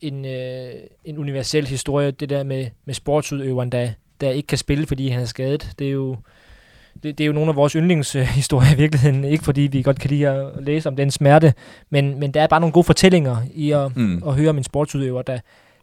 en, 0.00 0.24
øh, 0.24 0.72
en 1.04 1.18
universel 1.18 1.66
historie, 1.66 2.10
det 2.10 2.30
der 2.30 2.42
med, 2.42 2.66
med 2.84 2.94
sportsudøveren, 2.94 3.72
der, 3.72 3.90
der 4.20 4.30
ikke 4.30 4.46
kan 4.46 4.58
spille, 4.58 4.86
fordi 4.86 5.08
han 5.08 5.20
er 5.20 5.26
skadet. 5.26 5.72
Det 5.78 5.86
er 5.86 5.92
jo, 5.92 6.16
det, 7.02 7.18
det 7.18 7.24
er 7.24 7.26
jo 7.26 7.32
nogle 7.32 7.48
af 7.50 7.56
vores 7.56 7.72
yndlingshistorier 7.72 8.72
i 8.72 8.76
virkeligheden, 8.76 9.24
ikke 9.24 9.44
fordi 9.44 9.60
vi 9.60 9.82
godt 9.82 9.98
kan 10.00 10.10
lide 10.10 10.28
at 10.28 10.64
læse 10.64 10.88
om 10.88 10.96
den 10.96 11.10
smerte, 11.10 11.54
men, 11.90 12.20
men 12.20 12.34
der 12.34 12.42
er 12.42 12.46
bare 12.46 12.60
nogle 12.60 12.72
gode 12.72 12.84
fortællinger 12.84 13.36
i 13.54 13.70
at, 13.70 13.96
Mm. 13.96 14.22
at 14.26 14.34
høre 14.34 14.50
om 14.50 14.58
en 14.58 14.64
sportsudøver, 14.64 15.22
der, 15.22 15.38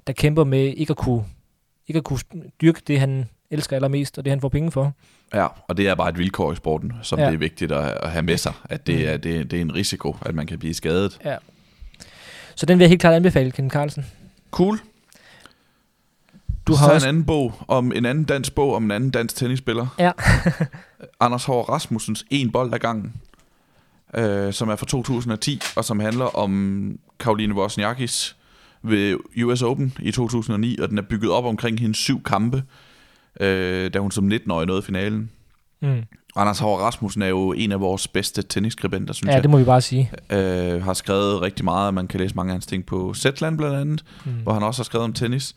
der 0.07 0.13
kæmper 0.13 0.43
med 0.43 0.73
ikke 0.77 0.91
at 0.91 0.97
kunne, 0.97 1.23
ikke 1.87 1.97
at 1.97 2.03
kunne 2.03 2.19
dyrke 2.61 2.81
det, 2.87 2.99
han 2.99 3.29
elsker 3.51 3.75
allermest, 3.75 4.17
og 4.17 4.25
det 4.25 4.31
han 4.31 4.41
får 4.41 4.49
penge 4.49 4.71
for. 4.71 4.93
Ja, 5.33 5.47
og 5.67 5.77
det 5.77 5.87
er 5.87 5.95
bare 5.95 6.09
et 6.09 6.17
vilkår 6.17 6.53
i 6.53 6.55
sporten, 6.55 6.93
som 7.01 7.19
Ja. 7.19 7.23
ja. 7.25 7.29
det 7.31 7.35
er 7.35 7.39
vigtigt 7.39 7.71
at, 7.71 7.97
at 8.03 8.11
have 8.11 8.23
med 8.23 8.37
sig, 8.37 8.53
at 8.69 8.87
det, 8.87 8.95
Mm. 8.95 9.05
er, 9.13 9.17
det, 9.17 9.51
det 9.51 9.57
er 9.57 9.61
en 9.61 9.75
risiko, 9.75 10.15
at 10.25 10.35
man 10.35 10.47
kan 10.47 10.59
blive 10.59 10.73
skadet. 10.73 11.19
Så 12.55 12.65
den 12.65 12.77
vil 12.77 12.83
jeg 12.83 12.89
helt 12.89 13.01
klart 13.01 13.13
anbefale, 13.13 13.51
Ken 13.51 13.69
Carlsen. 13.69 14.05
Cool. 14.51 14.79
Du 16.67 16.73
har 16.75 16.91
også... 16.91 17.07
en 17.07 17.09
anden 17.09 17.23
bog 17.25 17.53
om 17.67 17.91
en 17.95 18.05
anden 18.05 18.23
dansk 18.23 18.55
bog 18.55 18.75
om 18.75 18.83
en 18.83 18.91
anden 18.91 19.09
dansk 19.09 19.35
tennisspiller. 19.35 19.87
Ja. 19.99 20.11
Anders 21.19 21.45
Hård 21.45 21.69
Rasmussens 21.69 22.25
En 22.29 22.51
bold 22.51 22.73
ad 22.73 22.79
gangen, 22.79 23.13
øh, 24.15 24.53
som 24.53 24.69
er 24.69 24.75
fra 24.75 24.85
2010, 24.85 25.61
og 25.75 25.85
som 25.85 25.99
handler 25.99 26.25
om 26.37 26.99
Karoline 27.19 27.53
Wozniakis 27.55 28.35
ved 28.83 29.17
US 29.43 29.61
Open 29.61 29.93
i 29.99 30.11
2009, 30.11 30.77
og 30.79 30.89
den 30.89 30.97
er 30.97 31.01
bygget 31.01 31.31
op 31.31 31.45
omkring 31.45 31.79
hendes 31.79 31.97
syv 31.97 32.23
kampe, 32.23 32.63
øh, 33.39 33.93
da 33.93 33.99
hun 33.99 34.11
som 34.11 34.27
19-årig 34.31 34.67
nåede 34.67 34.81
finalen. 34.81 35.29
Mm. 35.81 36.03
Anders 36.35 36.59
Hård 36.59 36.79
Rasmussen 36.79 37.21
er 37.21 37.27
jo 37.27 37.51
en 37.53 37.71
af 37.71 37.79
vores 37.79 38.07
bedste 38.07 38.41
tennisskribenter, 38.41 39.13
synes 39.13 39.27
Ja, 39.29 39.33
jeg. 39.33 39.43
det 39.43 39.49
må 39.51 39.57
vi 39.57 39.63
bare 39.63 39.81
sige. 39.81 40.11
Øh, 40.29 40.83
har 40.83 40.93
skrevet 40.93 41.41
rigtig 41.41 41.65
meget, 41.65 41.93
man 41.93 42.07
kan 42.07 42.19
læse 42.19 42.35
mange 42.35 42.49
af 42.51 42.53
hans 42.53 42.65
ting 42.65 42.85
på 42.85 43.13
Zetland 43.13 43.57
blandt 43.57 43.75
andet, 43.75 44.03
Mm. 44.25 44.31
hvor 44.43 44.53
han 44.53 44.63
også 44.63 44.79
har 44.79 44.83
skrevet 44.83 45.03
om 45.03 45.13
tennis. 45.13 45.55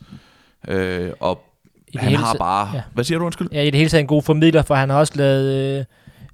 Øh, 0.67 1.11
og 1.19 1.43
I 1.87 1.97
han 1.97 2.15
har 2.15 2.33
bare... 2.33 2.67
ja. 2.67 2.75
Ja. 2.75 2.81
Hvad 2.93 3.03
siger 3.03 3.19
du, 3.19 3.25
undskyld? 3.25 3.47
Ja, 3.51 3.61
i 3.61 3.65
det 3.65 3.75
hele 3.75 3.89
taget 3.89 4.01
en 4.01 4.07
god 4.07 4.21
formidler, 4.21 4.61
for 4.61 4.75
han 4.75 4.89
har 4.89 4.99
også 4.99 5.13
lavet... 5.15 5.53
Øh, 5.77 5.85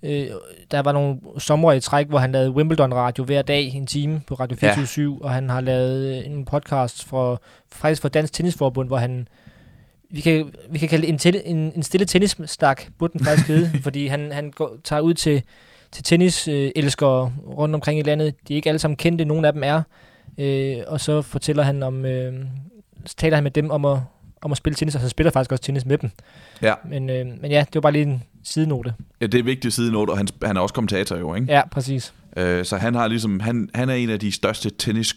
øh, 0.03 0.27
der 0.71 0.79
var 0.79 0.91
nogle 0.91 1.17
somre 1.37 1.77
i 1.77 1.79
træk, 1.79 2.07
hvor 2.07 2.19
han 2.19 2.31
lavede 2.31 2.51
Wimbledon-radio 2.51 3.23
hver 3.23 3.41
dag, 3.41 3.73
en 3.75 3.87
time 3.87 4.21
på 4.27 4.33
Radio 4.33 4.57
Ja. 4.61 4.73
24 4.73 5.19
og 5.21 5.31
han 5.31 5.49
har 5.49 5.61
lavet 5.61 6.17
øh, 6.17 6.31
en 6.31 6.45
podcast 6.45 7.05
for, 7.05 7.41
faktisk 7.71 8.01
for 8.01 8.09
Dansk 8.09 8.33
Tennisforbund, 8.33 8.87
hvor 8.87 8.97
han... 8.97 9.27
Vi 10.09 10.21
kan, 10.21 10.53
vi 10.69 10.79
kan 10.79 10.89
kalde 10.89 11.07
en, 11.07 11.19
en, 11.45 11.71
en 11.75 11.83
stille 11.83 12.05
tennisstak, 12.05 12.83
burde 12.99 13.13
den 13.13 13.25
faktisk 13.25 13.47
hedde, 13.47 13.71
fordi 13.83 14.07
han, 14.07 14.31
han 14.31 14.51
går, 14.51 14.77
tager 14.83 14.99
ud 14.99 15.13
til, 15.13 15.43
til 15.91 16.03
tenniselskere 16.03 17.31
øh, 17.45 17.49
rundt 17.57 17.75
omkring 17.75 17.99
i 17.99 18.03
landet. 18.03 18.35
De 18.47 18.53
er 18.53 18.55
ikke 18.55 18.69
alle 18.69 18.79
sammen 18.79 18.97
kendte, 18.97 19.25
nogle 19.25 19.47
af 19.47 19.53
dem 19.53 19.63
er. 19.65 19.81
Øh, 20.37 20.77
og 20.87 20.99
så 21.01 21.21
fortæller 21.21 21.63
han 21.63 21.83
om... 21.83 22.05
Øh, 22.05 22.33
så 23.05 23.15
taler 23.15 23.37
han 23.37 23.43
med 23.43 23.51
dem 23.51 23.71
om 23.71 23.85
at, 23.85 23.97
om 24.41 24.51
at 24.51 24.57
spille 24.57 24.75
tennis, 24.75 24.95
og 24.95 25.01
så 25.01 25.09
spiller 25.09 25.31
faktisk 25.31 25.51
også 25.51 25.63
tennis 25.63 25.85
med 25.85 25.97
dem. 25.97 26.09
Ja. 26.61 26.73
Men, 26.89 27.09
øh, 27.09 27.25
men 27.41 27.51
ja, 27.51 27.59
det 27.59 27.75
var 27.75 27.81
bare 27.81 27.91
lige 27.91 28.05
en 28.05 28.23
sidenote. 28.43 28.93
Ja, 29.21 29.27
det 29.27 29.39
er 29.39 29.43
vigtigt 29.43 29.73
sidenote, 29.73 30.11
og 30.11 30.17
han, 30.17 30.27
han 30.43 30.57
er 30.57 30.61
også 30.61 30.73
kommentator 30.73 31.17
jo, 31.17 31.35
ikke? 31.35 31.47
Ja, 31.49 31.67
præcis. 31.67 32.13
Øh, 32.37 32.65
så 32.65 32.77
han 32.77 32.95
har 32.95 33.07
ligesom, 33.07 33.39
han, 33.39 33.69
han 33.75 33.89
er 33.89 33.93
en 33.93 34.09
af 34.09 34.19
de 34.19 34.31
største 34.31 34.69
tennis 34.69 35.15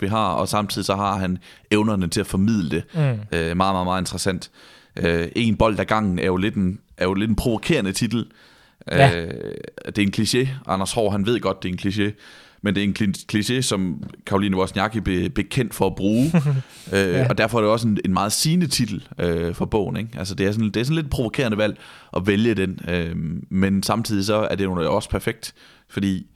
vi 0.00 0.06
har, 0.06 0.28
og 0.28 0.48
samtidig 0.48 0.86
så 0.86 0.94
har 0.94 1.16
han 1.16 1.38
evnerne 1.70 2.08
til 2.08 2.20
at 2.20 2.26
formidle 2.26 2.70
det. 2.70 2.82
Mm. 2.94 3.00
Øh, 3.00 3.16
meget, 3.32 3.56
meget, 3.56 3.86
meget 3.86 4.02
interessant. 4.02 4.50
Øh, 4.96 5.28
en 5.36 5.56
bold 5.56 5.80
ad 5.80 5.84
gangen 5.84 6.18
er 6.18 6.26
jo 6.26 6.36
lidt 6.36 6.54
en, 6.54 6.78
er 6.96 7.04
jo 7.04 7.14
lidt 7.14 7.30
en 7.30 7.36
provokerende 7.36 7.92
titel. 7.92 8.26
Ja. 8.92 9.20
Øh, 9.20 9.54
det 9.86 9.98
er 9.98 10.02
en 10.02 10.12
kliché. 10.16 10.48
Anders 10.66 10.92
Hård, 10.92 11.12
han 11.12 11.26
ved 11.26 11.40
godt, 11.40 11.62
det 11.62 11.68
er 11.68 11.72
en 11.72 11.78
kliché. 11.78 12.12
Men 12.62 12.74
det 12.74 12.80
er 12.80 12.84
en 12.84 12.96
kli- 13.00 13.24
kliché, 13.32 13.60
som 13.60 14.02
Karoline 14.26 14.56
Wozniacki 14.56 15.00
blev 15.00 15.30
bekendt 15.30 15.74
for 15.74 15.86
at 15.86 15.94
bruge. 15.94 16.32
øh, 16.92 16.98
Ja. 16.98 17.28
Og 17.28 17.38
derfor 17.38 17.58
er 17.58 17.62
det 17.62 17.70
også 17.70 17.88
en, 17.88 17.98
en 18.04 18.12
meget 18.12 18.32
sigende 18.32 18.66
titel 18.66 19.08
øh, 19.20 19.54
for 19.54 19.64
bogen. 19.64 19.96
Ikke? 19.96 20.10
Altså, 20.18 20.34
det, 20.34 20.46
er 20.46 20.52
sådan, 20.52 20.66
det 20.70 20.76
er 20.76 20.84
sådan 20.84 20.96
lidt 20.96 21.10
provokerende 21.10 21.58
valg 21.58 21.78
at 22.16 22.26
vælge 22.26 22.54
den. 22.54 22.78
Øh, 22.88 23.16
men 23.50 23.82
samtidig 23.82 24.24
så 24.24 24.34
er 24.50 24.54
det 24.54 24.64
jo 24.64 24.94
også 24.96 25.10
perfekt, 25.10 25.54
fordi 25.90 26.26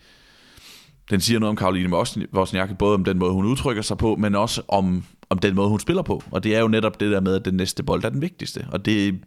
den 1.10 1.20
siger 1.20 1.38
noget 1.40 1.50
om 1.50 1.56
Karoline 1.56 1.96
Wozn- 2.00 2.34
Wozniacki, 2.34 2.74
både 2.74 2.94
om 2.94 3.04
den 3.04 3.18
måde, 3.18 3.32
hun 3.32 3.44
udtrykker 3.46 3.82
sig 3.82 3.98
på, 3.98 4.16
men 4.16 4.34
også 4.34 4.62
om, 4.68 5.04
om 5.30 5.38
den 5.38 5.54
måde, 5.54 5.68
hun 5.68 5.80
spiller 5.80 6.02
på. 6.02 6.22
Og 6.30 6.44
det 6.44 6.56
er 6.56 6.60
jo 6.60 6.68
netop 6.68 7.00
det 7.00 7.10
der 7.12 7.20
med, 7.20 7.34
at 7.34 7.44
den 7.44 7.54
næste 7.54 7.82
bold 7.82 8.04
er 8.04 8.08
den 8.08 8.20
vigtigste. 8.22 8.66
Og 8.72 8.84
det, 8.86 9.20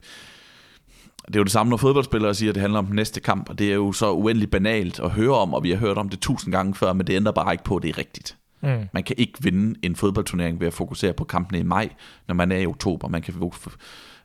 det 1.28 1.36
er 1.36 1.40
jo 1.40 1.44
det 1.44 1.52
samme, 1.52 1.70
når 1.70 1.78
fodboldspillere 1.78 2.34
siger, 2.34 2.52
at 2.52 2.56
det 2.56 2.62
handler 2.62 2.80
om 2.80 2.86
den 2.86 2.96
næste 2.96 3.20
kamp. 3.20 3.50
Og 3.50 3.60
det 3.60 3.70
er 3.70 3.76
jo 3.76 3.92
så 3.92 4.12
uendeligt 4.12 4.52
banalt 4.52 5.00
at 5.00 5.12
høre 5.12 5.36
om, 5.36 5.54
og 5.54 5.64
vi 5.64 5.72
har 5.72 5.78
hørt 5.78 5.98
om 5.98 6.10
det 6.10 6.20
tusind 6.20 6.52
gange 6.52 6.76
før, 6.76 6.94
men 6.94 7.08
det 7.08 7.14
ændrer 7.14 7.32
bare 7.32 7.54
ikke 7.54 7.64
på, 7.64 7.76
at 7.76 7.84
det 7.84 7.90
er 7.90 7.98
rigtigt. 7.98 8.38
Mm. 8.62 8.88
Man 8.94 9.04
kan 9.04 9.16
ikke 9.20 9.34
vinde 9.44 9.80
en 9.82 9.96
fodboldturnering 9.96 10.60
ved 10.60 10.68
at 10.68 10.74
fokusere 10.74 11.14
på 11.14 11.24
kampene 11.24 11.60
i 11.60 11.64
maj, 11.64 11.90
når 12.28 12.36
man 12.36 12.52
er 12.52 12.58
i 12.58 12.66
oktober. 12.66 13.08
Man 13.08 13.22
kan, 13.22 13.52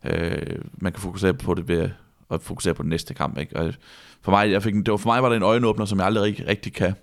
øh, 0.04 0.58
man 0.72 0.92
kan 0.92 1.02
fokusere 1.02 1.34
på 1.34 1.54
det 1.54 1.68
ved 1.68 1.90
at 2.30 2.42
fokusere 2.42 2.74
på 2.74 2.82
den 2.82 2.90
næste 2.90 3.14
kamp. 3.14 3.38
Ikke? 3.38 3.56
Og 3.56 3.74
for 4.22 4.30
mig, 4.30 4.50
jeg 4.50 4.62
fik, 4.62 4.74
det 4.74 4.90
var, 4.90 4.96
for 4.96 5.08
mig 5.08 5.22
var 5.22 5.28
det 5.28 5.36
en 5.36 5.42
øjenåbner, 5.42 5.84
som 5.84 5.98
jeg 5.98 6.06
aldrig 6.06 6.24
rigtig, 6.24 6.46
rigtig 6.46 6.72
kan, 6.72 6.94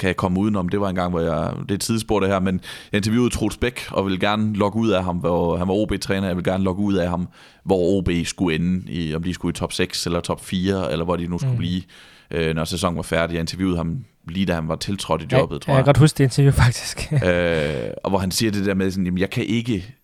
kan 0.00 0.08
jeg 0.08 0.16
komme 0.16 0.40
udenom. 0.40 0.68
Det 0.68 0.80
var 0.80 0.88
en 0.88 0.94
gang, 0.94 1.10
hvor 1.10 1.20
jeg, 1.20 1.52
det 1.68 1.74
er 1.74 1.78
tidsspor 1.78 2.20
det 2.20 2.28
her, 2.28 2.40
men 2.40 2.60
jeg 2.92 2.98
interviewede 2.98 3.30
Troels 3.30 3.56
Bæk, 3.56 3.80
og 3.90 4.04
ville 4.04 4.18
gerne 4.18 4.54
logge 4.54 4.78
ud 4.78 4.90
af 4.90 5.04
ham, 5.04 5.16
hvor 5.16 5.56
han 5.56 5.68
var 5.68 5.74
OB-træner, 5.74 6.26
jeg 6.26 6.36
ville 6.36 6.52
gerne 6.52 6.64
logge 6.64 6.82
ud 6.82 6.94
af 6.94 7.08
ham, 7.08 7.28
hvor 7.64 7.98
OB 7.98 8.10
skulle 8.24 8.54
ende, 8.54 8.92
i, 8.92 9.14
om 9.14 9.22
de 9.22 9.34
skulle 9.34 9.50
i 9.50 9.58
top 9.58 9.72
6 9.72 10.06
eller 10.06 10.20
top 10.20 10.44
4, 10.44 10.92
eller 10.92 11.04
hvor 11.04 11.16
de 11.16 11.26
nu 11.26 11.38
skulle 11.38 11.52
mm. 11.52 11.58
blive, 11.58 11.82
øh, 12.30 12.54
når 12.54 12.64
sæsonen 12.64 12.96
var 12.96 13.02
færdig. 13.02 13.34
Jeg 13.34 13.40
interviewede 13.40 13.76
ham 13.76 14.04
lige 14.28 14.46
da 14.46 14.54
han 14.54 14.68
var 14.68 14.76
tiltrådt 14.76 15.22
i 15.22 15.26
jobbet, 15.32 15.54
ja, 15.54 15.58
tror 15.58 15.72
jeg. 15.72 15.76
Jeg 15.76 15.84
kan 15.84 15.88
godt 15.88 15.98
huske 15.98 16.18
det 16.18 16.24
interview, 16.24 16.52
faktisk. 16.52 17.12
øh, 17.26 17.90
og 18.04 18.10
hvor 18.10 18.18
han 18.18 18.30
siger 18.30 18.52
det 18.52 18.66
der 18.66 18.74
med, 18.74 18.90
sådan, 18.90 19.04
jamen, 19.04 19.18
jeg 19.18 19.30
kan 19.30 19.44
ikke, 19.44 19.94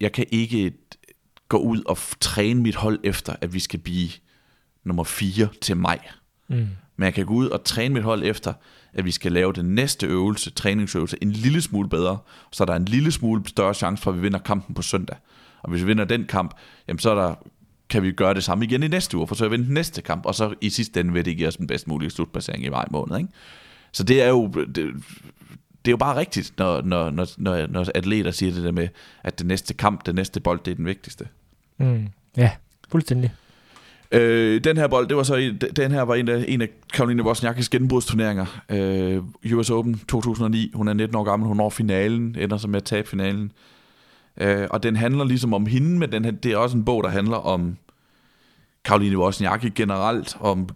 jeg 0.00 0.12
kan 0.12 0.24
ikke 0.30 0.72
gå 1.48 1.56
ud 1.56 1.82
og 1.86 1.98
træne 2.20 2.62
mit 2.62 2.74
hold 2.74 2.98
efter, 3.04 3.36
at 3.40 3.54
vi 3.54 3.60
skal 3.60 3.80
blive 3.80 4.08
nummer 4.84 5.04
4 5.04 5.48
til 5.60 5.76
maj. 5.76 5.98
Mm. 6.48 6.68
Men 6.96 7.04
jeg 7.04 7.14
kan 7.14 7.26
gå 7.26 7.34
ud 7.34 7.48
og 7.48 7.64
træne 7.64 7.94
mit 7.94 8.02
hold 8.02 8.22
efter, 8.24 8.52
at 8.96 9.04
vi 9.04 9.10
skal 9.10 9.32
lave 9.32 9.52
den 9.52 9.74
næste 9.74 10.06
øvelse, 10.06 10.50
træningsøvelse, 10.50 11.16
en 11.22 11.32
lille 11.32 11.62
smule 11.62 11.88
bedre, 11.88 12.18
så 12.52 12.64
der 12.64 12.72
er 12.72 12.76
en 12.76 12.84
lille 12.84 13.12
smule 13.12 13.42
større 13.46 13.74
chance 13.74 14.02
for, 14.02 14.10
at 14.10 14.16
vi 14.16 14.22
vinder 14.22 14.38
kampen 14.38 14.74
på 14.74 14.82
søndag. 14.82 15.16
Og 15.62 15.70
hvis 15.70 15.82
vi 15.82 15.86
vinder 15.86 16.04
den 16.04 16.24
kamp, 16.24 16.54
jamen 16.88 16.98
så 16.98 17.10
er 17.10 17.14
der, 17.14 17.34
kan 17.88 18.02
vi 18.02 18.12
gøre 18.12 18.34
det 18.34 18.44
samme 18.44 18.64
igen 18.64 18.82
i 18.82 18.88
næste 18.88 19.16
uge, 19.16 19.26
for 19.26 19.34
så 19.34 19.44
at 19.44 19.50
vinde 19.50 19.64
den 19.64 19.74
næste 19.74 20.02
kamp, 20.02 20.26
og 20.26 20.34
så 20.34 20.54
i 20.60 20.70
sidste 20.70 21.00
ende 21.00 21.12
vil 21.12 21.24
det 21.24 21.36
give 21.36 21.48
os 21.48 21.56
den 21.56 21.66
bedst 21.66 21.88
mulige 21.88 22.10
slutplacering 22.10 22.64
i 22.64 22.68
maj 22.68 22.84
måned. 22.90 23.16
Ikke? 23.18 23.30
Så 23.92 24.04
det 24.04 24.22
er 24.22 24.28
jo, 24.28 24.46
det, 24.46 24.76
det 24.76 24.84
er 25.84 25.90
jo 25.90 25.96
bare 25.96 26.16
rigtigt, 26.16 26.52
når, 26.58 26.82
når, 26.82 27.10
når, 27.10 27.26
når, 27.36 27.66
når 27.66 27.86
atleter 27.94 28.30
siger 28.30 28.52
det 28.52 28.64
der 28.64 28.72
med, 28.72 28.88
at 29.22 29.38
den 29.38 29.46
næste 29.46 29.74
kamp, 29.74 30.06
den 30.06 30.14
næste 30.14 30.40
bold, 30.40 30.60
det 30.64 30.70
er 30.70 30.74
den 30.74 30.86
vigtigste. 30.86 31.28
Mm. 31.78 32.08
Ja, 32.36 32.50
fuldstændig. 32.88 33.32
Øh, 34.12 34.64
den 34.64 34.76
her 34.76 34.88
bold, 34.88 35.08
det 35.08 35.16
var 35.16 35.22
så 35.22 35.54
den 35.76 35.90
her 35.90 36.02
var 36.02 36.14
en 36.14 36.28
af, 36.28 36.44
en 36.48 36.62
af 36.62 36.68
Karoline 36.92 37.22
Wozniakis 37.22 37.68
genbrudsturneringer. 37.68 38.46
Øh, 38.70 39.22
US 39.54 39.70
Open 39.70 40.00
2009. 40.08 40.70
Hun 40.74 40.88
er 40.88 40.92
19 40.92 41.16
år 41.16 41.24
gammel, 41.24 41.48
hun 41.48 41.56
når 41.56 41.70
finalen, 41.70 42.36
ender 42.38 42.56
så 42.56 42.68
med 42.68 42.76
at 42.76 42.84
tabe 42.84 43.08
finalen. 43.08 43.52
Øh, 44.40 44.66
og 44.70 44.82
den 44.82 44.96
handler 44.96 45.24
ligesom 45.24 45.54
om 45.54 45.66
hende, 45.66 45.98
men 45.98 46.12
den, 46.12 46.36
det 46.36 46.52
er 46.52 46.56
også 46.56 46.76
en 46.76 46.84
bog, 46.84 47.04
der 47.04 47.10
handler 47.10 47.36
om 47.36 47.76
Karoline 48.84 49.18
Wozniacki 49.18 49.68
generelt, 49.68 50.36
om 50.40 50.68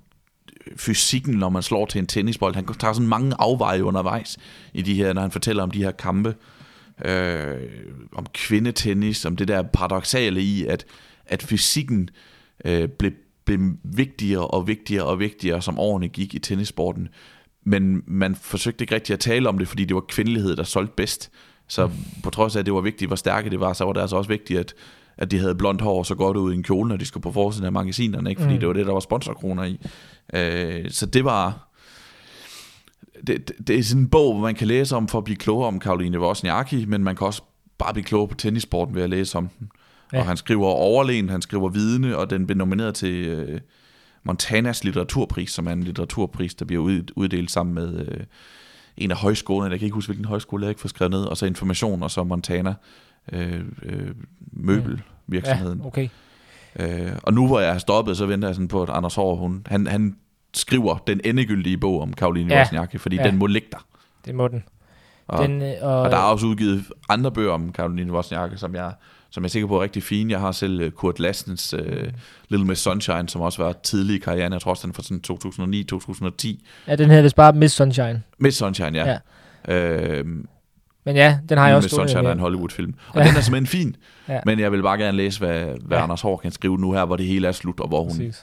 fysikken, 0.77 1.35
når 1.35 1.49
man 1.49 1.63
slår 1.63 1.87
til 1.87 1.99
en 1.99 2.07
tennisbold. 2.07 2.55
Han 2.55 2.67
tager 2.67 2.93
sådan 2.93 3.09
mange 3.09 3.35
afveje 3.39 3.85
undervejs 3.85 4.39
i 4.75 4.83
de 4.83 4.95
her, 4.95 5.13
når 5.13 5.23
han 5.23 5.31
fortæller 5.31 5.63
om 5.63 5.71
de 5.71 5.83
her 5.83 5.91
kampe. 5.91 6.35
Øh, 7.05 7.59
om 8.13 8.27
kvindetennis, 8.35 9.25
om 9.25 9.37
det 9.37 9.49
der 9.49 9.63
paradoxale 9.63 10.43
i, 10.43 10.67
at, 10.67 10.85
at 11.27 11.43
fysikken 11.43 12.03
øh, 12.03 12.30
blev, 12.99 13.13
blev 13.45 13.61
vigtigere 13.85 14.47
og 14.47 14.67
vigtigere 14.67 15.05
og 15.05 15.19
vigtigere, 15.19 15.63
som 15.63 15.79
årene 15.79 16.09
gik 16.09 16.35
i 16.35 16.39
tennissporten. 16.39 17.09
Men 17.65 18.03
man 18.07 18.35
forsøgte 18.35 18.83
ikke 18.83 18.95
rigtig 18.95 19.13
at 19.13 19.21
tale 19.21 19.49
om 19.49 19.59
det, 19.59 19.69
fordi 19.69 19.85
det 19.85 19.95
var 19.95 20.05
kvindelighed, 20.09 20.57
der 20.57 20.63
solgte 20.63 20.95
bedst. 20.97 21.31
Så 21.69 21.91
på 22.23 22.31
trods 22.31 22.57
af, 22.57 22.61
at 22.61 22.67
det 22.67 22.75
var 22.75 22.81
vigtigt, 22.81 23.09
hvor 23.09 23.17
stærke 23.17 23.51
det 23.51 23.61
var, 23.61 23.73
så 23.73 23.85
var 23.85 23.93
det 23.93 24.01
altså 24.01 24.17
også 24.17 24.29
vigtigt, 24.29 24.61
at, 24.61 24.75
at 25.17 25.31
de 25.31 25.39
havde 25.39 25.55
blondt 25.55 25.83
hår 25.83 26.03
så 26.03 26.15
godt 26.15 26.37
ud 26.37 26.53
i 26.53 26.57
en 26.57 26.63
kjole, 26.63 26.89
når 26.89 26.97
de 26.97 27.05
skulle 27.05 27.23
på 27.23 27.33
forsiden 27.33 27.67
af 27.67 27.73
magasinerne, 27.73 28.31
ikke? 28.31 28.43
fordi 28.43 28.55
mm. 28.55 28.61
det 28.61 28.69
var 28.69 28.75
det, 28.75 28.87
der 28.87 28.93
var 28.93 29.01
sponsorkroner 29.01 29.65
i. 29.65 29.81
Øh, 30.35 30.91
så 30.91 31.07
det 31.07 31.25
var... 31.25 31.67
Det, 33.27 33.49
det, 33.49 33.69
det 33.69 33.79
er 33.79 33.83
sådan 33.83 34.03
en 34.03 34.09
bog, 34.09 34.33
hvor 34.33 34.43
man 34.43 34.55
kan 34.55 34.67
læse 34.67 34.97
om 34.97 35.09
for 35.09 35.19
at 35.19 35.25
blive 35.25 35.37
klogere 35.37 35.69
om 35.69 35.81
Karoline 35.81 36.21
Wozniacki, 36.21 36.85
men 36.85 37.05
man 37.05 37.17
kan 37.17 37.27
også 37.27 37.43
bare 37.79 37.93
blive 37.93 38.05
klogere 38.05 38.29
på 38.29 38.35
tennissporten 38.35 38.95
ved 38.95 39.03
at 39.03 39.11
læse 39.11 39.39
om 39.39 39.49
den. 39.49 39.71
Ja. 40.13 40.19
Og 40.19 40.27
han 40.27 40.37
skriver 40.37 40.67
overlegen, 40.67 41.29
han 41.29 41.43
skriver 41.43 41.69
vidne, 41.69 42.17
og 42.17 42.31
den 42.31 42.47
blev 42.47 42.57
nomineret 42.57 42.95
til 42.95 43.25
øh, 43.27 43.61
Montanas 44.23 44.85
litteraturpris, 44.85 45.51
som 45.51 45.67
er 45.67 45.73
en 45.73 45.83
litteraturpris, 45.83 46.55
der 46.55 46.65
bliver 46.65 46.83
ud, 46.83 47.03
uddelt 47.17 47.51
sammen 47.51 47.75
med 47.75 48.07
øh, 48.07 48.21
en 48.97 49.11
af 49.11 49.17
højskolerne. 49.17 49.71
Jeg 49.71 49.79
kan 49.79 49.87
ikke 49.87 49.95
huske, 49.95 50.09
hvilken 50.09 50.25
højskole 50.25 50.63
jeg 50.65 50.71
ikke 50.71 50.81
får 50.81 50.89
skrevet 50.89 51.11
ned. 51.11 51.23
Og 51.23 51.37
så 51.37 51.47
Information, 51.47 52.03
og 52.03 52.11
så 52.11 52.25
Montana 52.25 52.75
øh, 53.33 53.65
øh, 53.83 54.11
møbelvirksomheden. 54.53 55.79
Ja, 55.79 55.87
okay. 55.87 56.09
Øh, 56.77 57.13
og 57.23 57.35
nu 57.35 57.47
hvor 57.47 57.61
jeg 57.61 57.73
har 57.73 57.79
stoppet, 57.79 58.17
så 58.17 58.27
venter 58.27 58.49
jeg 58.49 58.55
sådan 58.55 58.69
på, 58.69 58.83
at 58.83 58.91
Anders 58.91 59.15
Hård, 59.15 59.39
hun, 59.39 59.67
han, 59.67 59.87
han 59.87 60.17
skriver 60.55 60.99
den 61.07 61.21
endegyldige 61.25 61.79
bog 61.79 62.01
om 62.01 62.13
Karoline 62.13 62.55
ja. 62.55 62.61
Wozniacki, 62.61 62.99
fordi 62.99 63.17
ja. 63.17 63.25
den 63.25 63.39
må 63.39 63.47
ligge 63.47 63.69
der. 63.73 63.87
Det 64.25 64.35
må 64.35 64.49
den. 64.49 64.65
Og, 65.27 65.49
den 65.49 65.63
øh, 65.63 65.75
og, 65.81 66.01
og 66.01 66.11
der 66.11 66.17
er 66.17 66.23
også 66.23 66.47
udgivet 66.47 66.85
andre 67.09 67.33
bøger 67.33 67.53
om 67.53 67.73
Karoline 67.73 68.13
Wozniacki, 68.13 68.57
som 68.57 68.75
jeg 68.75 68.93
som 69.31 69.43
jeg 69.43 69.49
er 69.49 69.51
sikker 69.51 69.69
på 69.69 69.77
er 69.77 69.83
rigtig 69.83 70.03
fine. 70.03 70.33
Jeg 70.33 70.41
har 70.41 70.53
selv 70.53 70.81
øh, 70.81 70.91
Kurt 70.91 71.21
Lassens 71.21 71.75
uh, 71.75 71.81
Little 72.49 72.67
Miss 72.67 72.83
Sunshine, 72.83 73.29
som 73.29 73.41
også 73.41 73.63
var 73.63 73.73
tidlig 73.73 74.17
i 74.17 74.19
karrieren. 74.19 74.53
Jeg 74.53 74.61
tror 74.61 74.71
også, 74.71 74.87
den 74.87 74.95
fra 74.95 75.03
sådan 75.03 75.23
2009-2010. 76.53 76.65
Ja, 76.87 76.97
den 76.97 77.09
hedder 77.09 77.23
vist 77.23 77.37
bare 77.37 77.53
Miss 77.53 77.75
Sunshine. 77.75 78.23
Miss 78.39 78.57
Sunshine, 78.57 78.99
ja. 78.99 79.19
ja. 79.69 79.75
Øh, 79.75 80.27
men 81.05 81.17
ja, 81.17 81.39
den 81.49 81.59
har 81.59 81.67
jeg 81.67 81.77
også 81.77 81.87
Miss 81.87 81.95
Sunshine 81.95 82.29
er 82.29 82.33
en 82.33 82.39
Hollywood-film. 82.39 82.95
Og 83.09 83.21
ja. 83.21 83.29
den 83.29 83.37
er 83.37 83.41
simpelthen 83.41 83.67
fin. 83.67 83.97
Ja. 84.29 84.41
Men 84.47 84.61
jeg 84.61 84.73
vil 84.73 84.83
bare 84.83 84.99
gerne 84.99 85.17
læse, 85.17 85.39
hvad, 85.39 85.65
hvad 85.85 85.99
ja. 85.99 86.03
Anders 86.03 86.21
Hård 86.21 86.41
kan 86.41 86.53
skrive 86.53 86.79
nu 86.79 86.93
her, 86.93 87.05
hvor 87.05 87.17
det 87.17 87.27
hele 87.27 87.49
er 87.49 87.53
slut, 87.53 87.81
og 87.81 87.89
hvor 87.89 88.03
hun, 88.03 88.35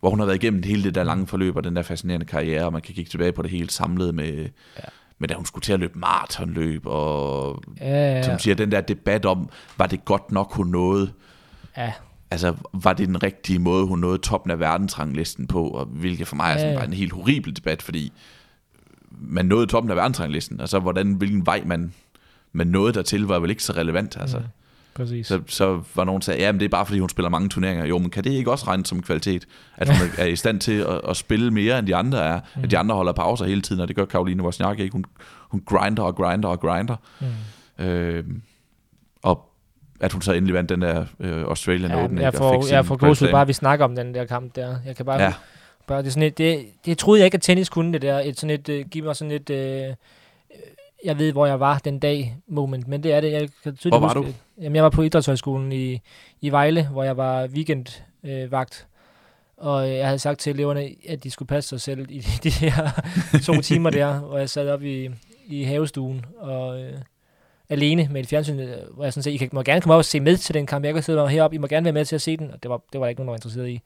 hvor 0.00 0.10
hun 0.10 0.18
har 0.18 0.26
været 0.26 0.42
igennem 0.42 0.62
hele 0.62 0.82
det 0.82 0.94
der 0.94 1.04
lange 1.04 1.26
forløb, 1.26 1.56
og 1.56 1.64
den 1.64 1.76
der 1.76 1.82
fascinerende 1.82 2.26
karriere, 2.26 2.64
og 2.64 2.72
man 2.72 2.82
kan 2.82 2.94
kigge 2.94 3.08
tilbage 3.08 3.32
på 3.32 3.42
det 3.42 3.50
hele 3.50 3.70
samlet 3.70 4.14
med... 4.14 4.48
Ja 4.78 4.84
men 5.20 5.28
da 5.28 5.34
hun 5.34 5.46
skulle 5.46 5.62
til 5.62 5.72
at 5.72 5.80
løbe 5.80 5.98
maratonløb, 5.98 6.82
og 6.86 7.62
ja, 7.80 8.14
ja. 8.14 8.22
som 8.22 8.38
siger, 8.38 8.54
den 8.54 8.72
der 8.72 8.80
debat 8.80 9.26
om, 9.26 9.48
var 9.78 9.86
det 9.86 10.04
godt 10.04 10.32
nok, 10.32 10.52
hun 10.52 10.66
nåede? 10.66 11.12
Ja. 11.76 11.92
Altså, 12.30 12.54
var 12.72 12.92
det 12.92 13.08
den 13.08 13.22
rigtige 13.22 13.58
måde, 13.58 13.86
hun 13.86 13.98
nåede 13.98 14.18
toppen 14.18 14.50
af 14.50 14.60
verdensranglisten 14.60 15.46
på, 15.46 15.68
og 15.68 15.86
hvilket 15.86 16.28
for 16.28 16.36
mig 16.36 16.52
er 16.52 16.58
sådan 16.58 16.72
ja, 16.72 16.78
ja. 16.78 16.86
en 16.86 16.92
helt 16.92 17.12
horribel 17.12 17.56
debat, 17.56 17.82
fordi 17.82 18.12
man 19.10 19.46
nåede 19.46 19.66
toppen 19.66 19.90
af 19.90 19.96
verdensranglisten, 19.96 20.60
altså 20.60 20.78
hvordan, 20.78 21.12
hvilken 21.12 21.46
vej 21.46 21.62
man, 21.66 21.92
man 22.52 22.66
nåede 22.66 22.92
dertil, 22.92 23.22
var 23.22 23.38
vel 23.38 23.50
ikke 23.50 23.62
så 23.62 23.72
relevant, 23.72 24.16
altså. 24.20 24.38
Ja. 24.38 24.44
Præcis. 24.94 25.26
Så, 25.26 25.40
så 25.46 25.82
var 25.94 26.04
nogen, 26.04 26.20
der 26.20 26.24
sagde, 26.24 26.40
ja, 26.40 26.52
men 26.52 26.60
det 26.60 26.64
er 26.64 26.68
bare 26.68 26.86
fordi, 26.86 26.98
hun 26.98 27.08
spiller 27.08 27.28
mange 27.28 27.48
turneringer. 27.48 27.84
Jo, 27.84 27.98
men 27.98 28.10
kan 28.10 28.24
det 28.24 28.30
ikke 28.30 28.50
også 28.50 28.66
regne 28.66 28.86
som 28.86 29.02
kvalitet? 29.02 29.46
At 29.76 29.88
hun 29.88 30.08
er 30.18 30.24
i 30.24 30.36
stand 30.36 30.60
til 30.60 30.80
at, 30.80 31.00
at 31.08 31.16
spille 31.16 31.50
mere, 31.50 31.78
end 31.78 31.86
de 31.86 31.96
andre 31.96 32.24
er. 32.24 32.40
Mm. 32.56 32.62
At 32.62 32.70
de 32.70 32.78
andre 32.78 32.94
holder 32.94 33.12
pauser 33.12 33.44
hele 33.44 33.62
tiden, 33.62 33.82
og 33.82 33.88
det 33.88 33.96
gør 33.96 34.04
Karoline 34.04 34.42
Wozniacki 34.42 34.82
ikke. 34.82 34.92
Hun, 34.92 35.04
hun 35.48 35.62
grinder 35.66 36.02
og 36.02 36.16
grinder 36.16 36.48
og 36.48 36.60
grinder. 36.60 36.96
Mm. 37.78 37.84
Øh, 37.84 38.24
og 39.22 39.46
at 40.00 40.12
hun 40.12 40.22
så 40.22 40.32
endelig 40.32 40.54
vandt 40.54 40.68
den 40.68 40.82
der 40.82 41.04
øh, 41.20 41.42
Australian 41.42 41.90
ja, 41.90 42.04
Open. 42.04 42.18
Jeg 42.18 42.34
får, 42.34 42.72
jeg 42.72 42.86
får 42.86 42.96
gåsud 42.96 43.30
bare, 43.30 43.46
vi 43.46 43.52
snakker 43.52 43.84
om 43.84 43.96
den 43.96 44.14
der 44.14 44.24
kamp 44.24 44.56
der. 44.56 44.76
Jeg 44.86 44.96
kan 44.96 45.06
bare... 45.06 45.22
Ja. 45.22 45.32
bare 45.86 46.02
det, 46.02 46.12
sådan 46.12 46.22
et, 46.22 46.38
det, 46.38 46.66
det 46.84 46.98
troede 46.98 47.20
jeg 47.20 47.24
ikke, 47.24 47.34
at 47.34 47.42
tennis 47.42 47.68
kunne 47.68 47.92
det 47.92 48.02
der. 48.02 48.20
Et, 48.20 48.40
sådan 48.40 48.54
et, 48.54 48.68
uh, 48.68 48.90
give 48.90 49.04
mig 49.04 49.16
sådan 49.16 49.32
et... 49.32 49.50
Uh, 49.50 49.94
jeg 51.04 51.18
ved, 51.18 51.32
hvor 51.32 51.46
jeg 51.46 51.60
var 51.60 51.78
den 51.78 51.98
dag 51.98 52.36
moment, 52.46 52.88
men 52.88 53.02
det 53.02 53.12
er 53.12 53.20
det. 53.20 53.32
Jeg 53.32 53.48
kan 53.62 53.76
hvor 53.82 53.98
var 53.98 54.14
huske, 54.14 54.30
du? 54.30 54.34
Jamen, 54.62 54.76
jeg 54.76 54.84
var 54.84 54.90
på 54.90 55.02
Idrætshøjskolen 55.02 55.72
i, 55.72 56.00
i 56.40 56.50
Vejle, 56.50 56.88
hvor 56.88 57.02
jeg 57.02 57.16
var 57.16 57.46
weekendvagt. 57.46 58.86
Øh, 58.86 58.90
og 59.56 59.90
jeg 59.90 60.06
havde 60.06 60.18
sagt 60.18 60.40
til 60.40 60.52
eleverne, 60.52 60.90
at 61.08 61.24
de 61.24 61.30
skulle 61.30 61.46
passe 61.46 61.68
sig 61.68 61.80
selv 61.80 62.06
i 62.10 62.18
de, 62.18 62.30
de 62.48 62.50
her 62.50 62.90
to 63.44 63.60
timer 63.60 63.90
der, 63.90 64.20
hvor 64.20 64.38
jeg 64.38 64.50
sad 64.50 64.70
op 64.70 64.82
i, 64.82 65.10
i 65.46 65.62
havestuen 65.62 66.24
og 66.38 66.82
øh, 66.82 66.92
alene 67.68 68.08
med 68.10 68.20
et 68.20 68.26
fjernsyn, 68.26 68.56
hvor 68.94 69.04
jeg 69.04 69.12
sådan 69.12 69.22
set, 69.22 69.30
I 69.30 69.36
kan, 69.36 69.48
må 69.52 69.62
gerne 69.62 69.80
komme 69.80 69.94
op 69.94 69.98
og 69.98 70.04
se 70.04 70.20
med 70.20 70.36
til 70.36 70.54
den 70.54 70.66
kamp. 70.66 70.84
Jeg 70.84 70.94
kan 70.94 71.02
sidde 71.02 71.28
heroppe, 71.28 71.54
I 71.54 71.58
må 71.58 71.66
gerne 71.66 71.84
være 71.84 71.92
med 71.92 72.04
til 72.04 72.14
at 72.14 72.22
se 72.22 72.36
den. 72.36 72.50
Og 72.50 72.62
det 72.62 72.70
var, 72.70 72.80
det 72.92 73.00
var 73.00 73.06
ikke 73.06 73.20
nogen, 73.20 73.26
der 73.26 73.32
var 73.32 73.36
interesseret 73.36 73.68
i. 73.68 73.80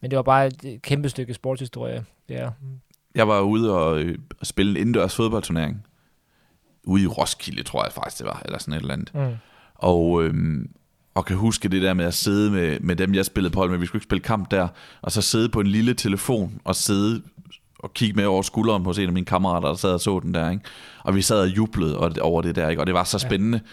Men 0.00 0.10
det 0.10 0.16
var 0.16 0.22
bare 0.22 0.46
et 0.46 0.82
kæmpe 0.82 1.08
stykke 1.08 1.34
sportshistorie. 1.34 2.04
Ja. 2.28 2.48
Jeg 3.14 3.28
var 3.28 3.40
ude 3.40 3.78
og 3.78 4.00
øh, 4.00 4.18
spille 4.42 4.70
en 4.70 4.76
indendørs 4.76 5.16
fodboldturnering. 5.16 5.86
Ude 6.84 7.02
i 7.02 7.06
Roskilde, 7.06 7.62
tror 7.62 7.84
jeg 7.84 7.92
faktisk 7.92 8.18
det 8.18 8.26
var, 8.26 8.42
eller 8.44 8.58
sådan 8.58 8.74
et 8.74 8.80
eller 8.80 8.94
andet. 8.94 9.14
Mm. 9.14 9.36
Og, 9.74 10.24
øhm, 10.24 10.70
og 11.14 11.24
kan 11.24 11.36
huske 11.36 11.68
det 11.68 11.82
der 11.82 11.94
med 11.94 12.04
at 12.04 12.14
sidde 12.14 12.50
med, 12.50 12.80
med 12.80 12.96
dem, 12.96 13.14
jeg 13.14 13.24
spillede 13.24 13.52
på 13.52 13.60
hold 13.60 13.70
med. 13.70 13.78
Vi 13.78 13.86
skulle 13.86 14.00
ikke 14.00 14.08
spille 14.08 14.22
kamp 14.22 14.50
der. 14.50 14.68
Og 15.02 15.12
så 15.12 15.22
sidde 15.22 15.48
på 15.48 15.60
en 15.60 15.66
lille 15.66 15.94
telefon 15.94 16.60
og 16.64 16.76
sidde 16.76 17.22
og 17.78 17.94
kigge 17.94 18.16
med 18.16 18.24
over 18.24 18.42
skulderen 18.42 18.84
hos 18.84 18.98
en 18.98 19.06
af 19.06 19.12
mine 19.12 19.26
kammerater, 19.26 19.68
der 19.68 19.74
sad 19.74 19.92
og 19.92 20.00
så 20.00 20.20
den 20.20 20.34
der. 20.34 20.50
Ikke? 20.50 20.64
Og 21.04 21.14
vi 21.14 21.22
sad 21.22 21.40
og 21.40 21.48
jublede 21.48 21.98
over 22.20 22.42
det 22.42 22.56
der, 22.56 22.68
ikke? 22.68 22.82
og 22.82 22.86
det 22.86 22.94
var 22.94 23.04
så 23.04 23.18
spændende. 23.18 23.58
Ja. 23.58 23.70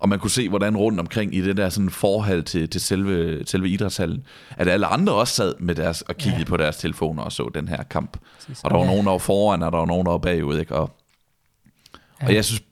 Og 0.00 0.08
man 0.08 0.18
kunne 0.18 0.30
se, 0.30 0.48
hvordan 0.48 0.76
rundt 0.76 1.00
omkring 1.00 1.34
i 1.34 1.40
det 1.40 1.56
der 1.56 1.68
sådan 1.68 1.90
forhold 1.90 2.42
til, 2.42 2.68
til 2.68 2.80
selve, 2.80 3.46
selve 3.46 3.68
idrætshallen, 3.68 4.24
at 4.56 4.68
alle 4.68 4.86
andre 4.86 5.12
også 5.12 5.34
sad 5.34 5.54
med 5.58 5.74
deres, 5.74 6.02
og 6.02 6.16
kiggede 6.16 6.42
ja. 6.42 6.48
på 6.48 6.56
deres 6.56 6.76
telefoner 6.76 7.22
og 7.22 7.32
så 7.32 7.50
den 7.54 7.68
her 7.68 7.82
kamp. 7.82 8.18
Præcis. 8.36 8.64
Og 8.64 8.70
der 8.70 8.76
var 8.76 8.84
ja. 8.84 8.90
nogen, 8.90 9.04
der 9.04 9.10
var 9.10 9.18
foran, 9.18 9.62
og 9.62 9.72
der 9.72 9.78
var 9.78 9.86
nogen, 9.86 10.06
der 10.06 10.10
var 10.10 10.18
bagud. 10.18 10.58
Ikke? 10.58 10.74
Og, 10.74 10.97
ja. 12.20 12.26
og 12.26 12.34
jeg 12.34 12.44
synes, 12.44 12.62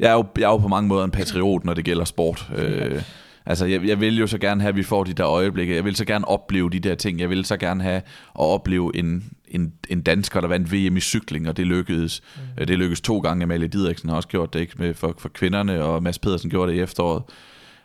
jeg 0.00 0.10
er, 0.10 0.14
jo, 0.14 0.26
jeg 0.38 0.44
er 0.44 0.50
jo 0.50 0.56
på 0.56 0.68
mange 0.68 0.88
måder 0.88 1.04
en 1.04 1.10
patriot, 1.10 1.64
når 1.64 1.74
det 1.74 1.84
gælder 1.84 2.04
sport. 2.04 2.50
Øh, 2.56 3.02
altså, 3.46 3.66
jeg, 3.66 3.86
jeg 3.86 4.00
vil 4.00 4.18
jo 4.18 4.26
så 4.26 4.38
gerne 4.38 4.60
have, 4.60 4.68
at 4.68 4.76
vi 4.76 4.82
får 4.82 5.04
de 5.04 5.12
der 5.12 5.26
øjeblikke. 5.26 5.74
Jeg 5.74 5.84
vil 5.84 5.96
så 5.96 6.04
gerne 6.04 6.28
opleve 6.28 6.70
de 6.70 6.80
der 6.80 6.94
ting. 6.94 7.20
Jeg 7.20 7.30
vil 7.30 7.44
så 7.44 7.56
gerne 7.56 7.82
have 7.82 7.96
at 7.96 8.02
opleve 8.34 8.96
en, 8.96 9.24
en, 9.48 9.72
en 9.90 10.02
dansker, 10.02 10.40
der 10.40 10.48
vandt 10.48 10.72
VM 10.72 10.96
i 10.96 11.00
cykling, 11.00 11.48
og 11.48 11.56
det 11.56 11.66
lykkedes. 11.66 12.22
Mm. 12.58 12.66
Det 12.66 12.78
lykkedes 12.78 13.00
to 13.00 13.18
gange. 13.18 13.42
Amalie 13.42 13.68
Didriksen 13.68 14.08
har 14.08 14.16
også 14.16 14.28
gjort 14.28 14.52
det 14.52 14.60
ikke 14.60 14.74
med 14.78 14.94
for, 14.94 15.14
for 15.18 15.28
kvinderne, 15.28 15.84
og 15.84 16.02
Mads 16.02 16.18
Pedersen 16.18 16.50
gjorde 16.50 16.72
det 16.72 16.78
i 16.78 16.80
efteråret. 16.80 17.22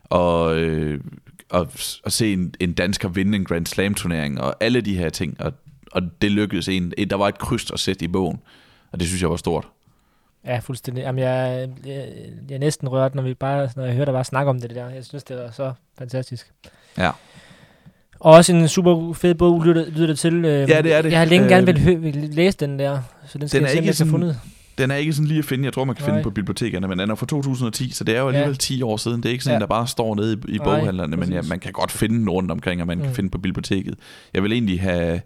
Og, 0.04 0.58
øh, 0.58 1.00
og, 1.50 1.72
og 2.04 2.12
se 2.12 2.34
en, 2.34 2.54
en 2.60 2.74
dansker 2.74 3.10
vinde 3.10 3.36
en 3.36 3.46
Grand 3.46 3.66
Slam 3.66 3.94
turnering, 3.94 4.42
og 4.42 4.56
alle 4.60 4.82
de 4.82 4.98
her 4.98 5.10
ting. 5.10 5.42
Og, 5.42 5.54
og 5.92 6.02
det 6.22 6.32
lykkedes 6.32 6.68
en. 6.68 6.94
Der 7.10 7.16
var 7.16 7.28
et 7.28 7.38
kryds 7.38 7.72
at 7.72 7.80
sætte 7.80 8.06
i 8.06 8.08
bogen, 8.08 8.40
og 8.92 9.00
det 9.00 9.08
synes 9.08 9.22
jeg 9.22 9.30
var 9.30 9.36
stort. 9.36 9.68
Ja, 10.46 10.60
fuldstændig. 10.60 11.02
Jamen, 11.02 11.24
jeg, 11.24 11.70
jeg, 11.86 12.08
jeg 12.50 12.56
er 12.56 12.60
næsten 12.60 12.88
rørt, 12.90 13.16
når, 13.16 13.24
vi 13.24 13.34
bare, 13.34 13.70
når 13.76 13.84
jeg 13.86 13.94
hører 13.94 14.06
der 14.06 14.12
bare 14.12 14.24
snak 14.24 14.48
om 14.48 14.60
det, 14.60 14.70
det 14.70 14.76
der. 14.78 14.90
Jeg 14.90 15.06
synes, 15.06 15.24
det 15.24 15.38
var 15.38 15.52
så 15.52 15.74
fantastisk. 15.98 16.52
Ja. 16.98 17.12
Og 18.20 18.32
også 18.34 18.54
en 18.54 18.68
super 18.68 19.14
fed 19.14 19.36
bog, 19.36 19.64
lyder, 19.66 19.90
lyder 19.90 20.08
det 20.08 20.20
til. 20.20 20.46
Øh, 20.46 20.70
Ja, 20.70 20.82
det 20.82 20.94
er 20.94 21.02
det. 21.02 21.12
Jeg 21.12 21.20
har 21.20 21.26
længe 21.26 21.48
gerne 21.48 21.72
Øh, 21.72 21.86
vil, 21.86 22.02
vil 22.04 22.16
læse 22.16 22.58
den 22.58 22.80
der, 22.80 23.00
så 23.28 23.38
den 23.38 23.48
skal 23.48 23.60
den 23.60 23.66
jeg 23.66 23.70
er 23.70 23.72
ikke 23.74 23.78
jeg 23.86 23.86
kan 23.86 23.94
sådan- 23.94 24.12
fundet. 24.12 24.40
Den 24.78 24.92
er 24.92 24.96
ikke 24.96 25.14
sådan 25.14 25.28
lige 25.28 25.40
at 25.40 25.46
finde. 25.46 25.66
Jeg 25.66 25.74
tror, 25.74 25.84
man 25.84 25.96
kan 25.96 26.02
finde 26.06 26.12
Nej. 26.16 26.18
den 26.22 26.24
på 26.24 26.30
bibliotekerne, 26.30 26.88
men 26.88 27.00
den 27.00 27.10
er 27.12 27.16
fra 27.16 27.26
2010, 27.26 27.92
så 27.92 28.04
det 28.04 28.16
er 28.16 28.20
jo 28.20 28.28
alligevel 28.28 28.52
Ja. 28.52 28.58
10 28.58 28.82
år 28.82 28.98
siden. 28.98 29.24
Det 29.24 29.30
er 29.30 29.32
ikke 29.32 29.44
sådan 29.44 29.54
Ja. 29.54 29.58
en, 29.58 29.62
der 29.62 29.68
bare 29.68 29.88
står 29.88 30.16
nede 30.16 30.34
i, 30.48 30.52
i 30.54 30.58
Nej, 30.58 30.64
boghandlerne, 30.64 31.18
men 31.18 31.30
ja, 31.30 31.36
præcis. 31.38 31.50
man 31.50 31.60
kan 31.60 31.72
godt 31.74 31.92
finde 31.92 32.16
den 32.20 32.30
rundt 32.30 32.52
omkring, 32.52 32.82
og 32.82 32.88
man 32.88 32.98
kan 33.00 33.08
Mm. 33.10 33.14
finde 33.16 33.30
på 33.30 33.38
biblioteket. 33.38 33.96
Jeg 34.34 34.44
vil 34.44 34.52
egentlig 34.52 34.82
have... 34.82 35.22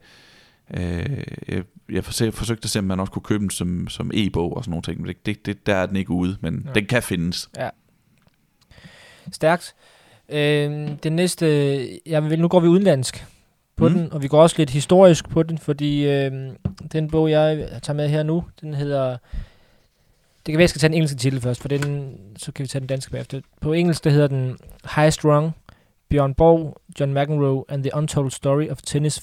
Øh, 0.74 1.10
jeg, 1.48 1.64
jeg 1.92 2.04
forsøg, 2.06 2.34
forsøgte 2.34 2.66
at 2.66 2.70
se, 2.70 2.80
om 2.80 2.86
man 2.86 3.00
også 3.00 3.12
kunne 3.12 3.24
købe 3.24 3.42
den 3.42 3.50
som, 3.50 3.88
som 3.88 4.12
e-bog 4.14 4.58
og 4.58 4.64
sådan 4.64 4.72
nogle 4.72 4.82
ting, 4.82 5.02
men 5.02 5.08
det, 5.08 5.26
det, 5.26 5.46
det, 5.46 5.66
der 5.66 5.76
er 5.76 5.86
den 5.86 5.96
ikke 5.96 6.12
ude, 6.12 6.38
men 6.42 6.64
Ja. 6.68 6.74
den 6.74 6.86
kan 6.86 7.04
findes. 7.04 7.50
Stærkt. 9.32 9.76
Øh, 10.30 10.90
den 11.04 11.16
næste, 11.16 11.46
ja, 12.06 12.20
nu 12.20 12.48
går 12.48 12.60
vi 12.60 12.68
udenlandsk 12.68 13.26
på 13.76 13.88
mm. 13.88 13.94
den, 13.94 14.14
og 14.14 14.22
vi 14.22 14.28
går 14.28 14.42
også 14.42 14.56
lidt 14.58 14.70
historisk 14.70 15.30
på 15.30 15.44
den, 15.44 15.58
fordi 15.58 16.06
øh, 16.08 16.32
den 16.92 17.10
bog, 17.10 17.32
jeg 17.32 17.70
tager 17.84 17.98
med 17.98 18.10
her 18.10 18.24
nu, 18.24 18.44
den 18.62 18.74
hedder... 18.74 19.18
Det 20.46 20.54
kan 20.54 20.58
være, 20.58 20.62
jeg 20.62 20.70
skal 20.70 20.80
tage 20.80 20.90
den 20.90 20.96
engelske 20.96 21.18
titel 21.18 21.42
først, 21.42 21.62
for 21.62 21.68
den, 21.68 22.18
så 22.38 22.52
kan 22.52 22.64
vi 22.64 22.68
tage 22.68 22.80
den 22.80 22.88
danske 22.88 23.12
bagefter. 23.12 23.42
På 23.62 23.74
engelsk, 23.74 24.04
der 24.04 24.10
hedder 24.10 24.28
den 24.28 24.58
High 24.96 25.12
Strung, 25.12 25.52
Bjørn 26.10 26.34
Borg, 26.34 26.82
John 27.00 27.18
McEnroe 27.18 27.64
and 27.70 27.84
the 27.84 27.92
Untold 27.96 28.32
Story 28.32 28.68
of 28.70 28.82
Tennis 28.82 29.22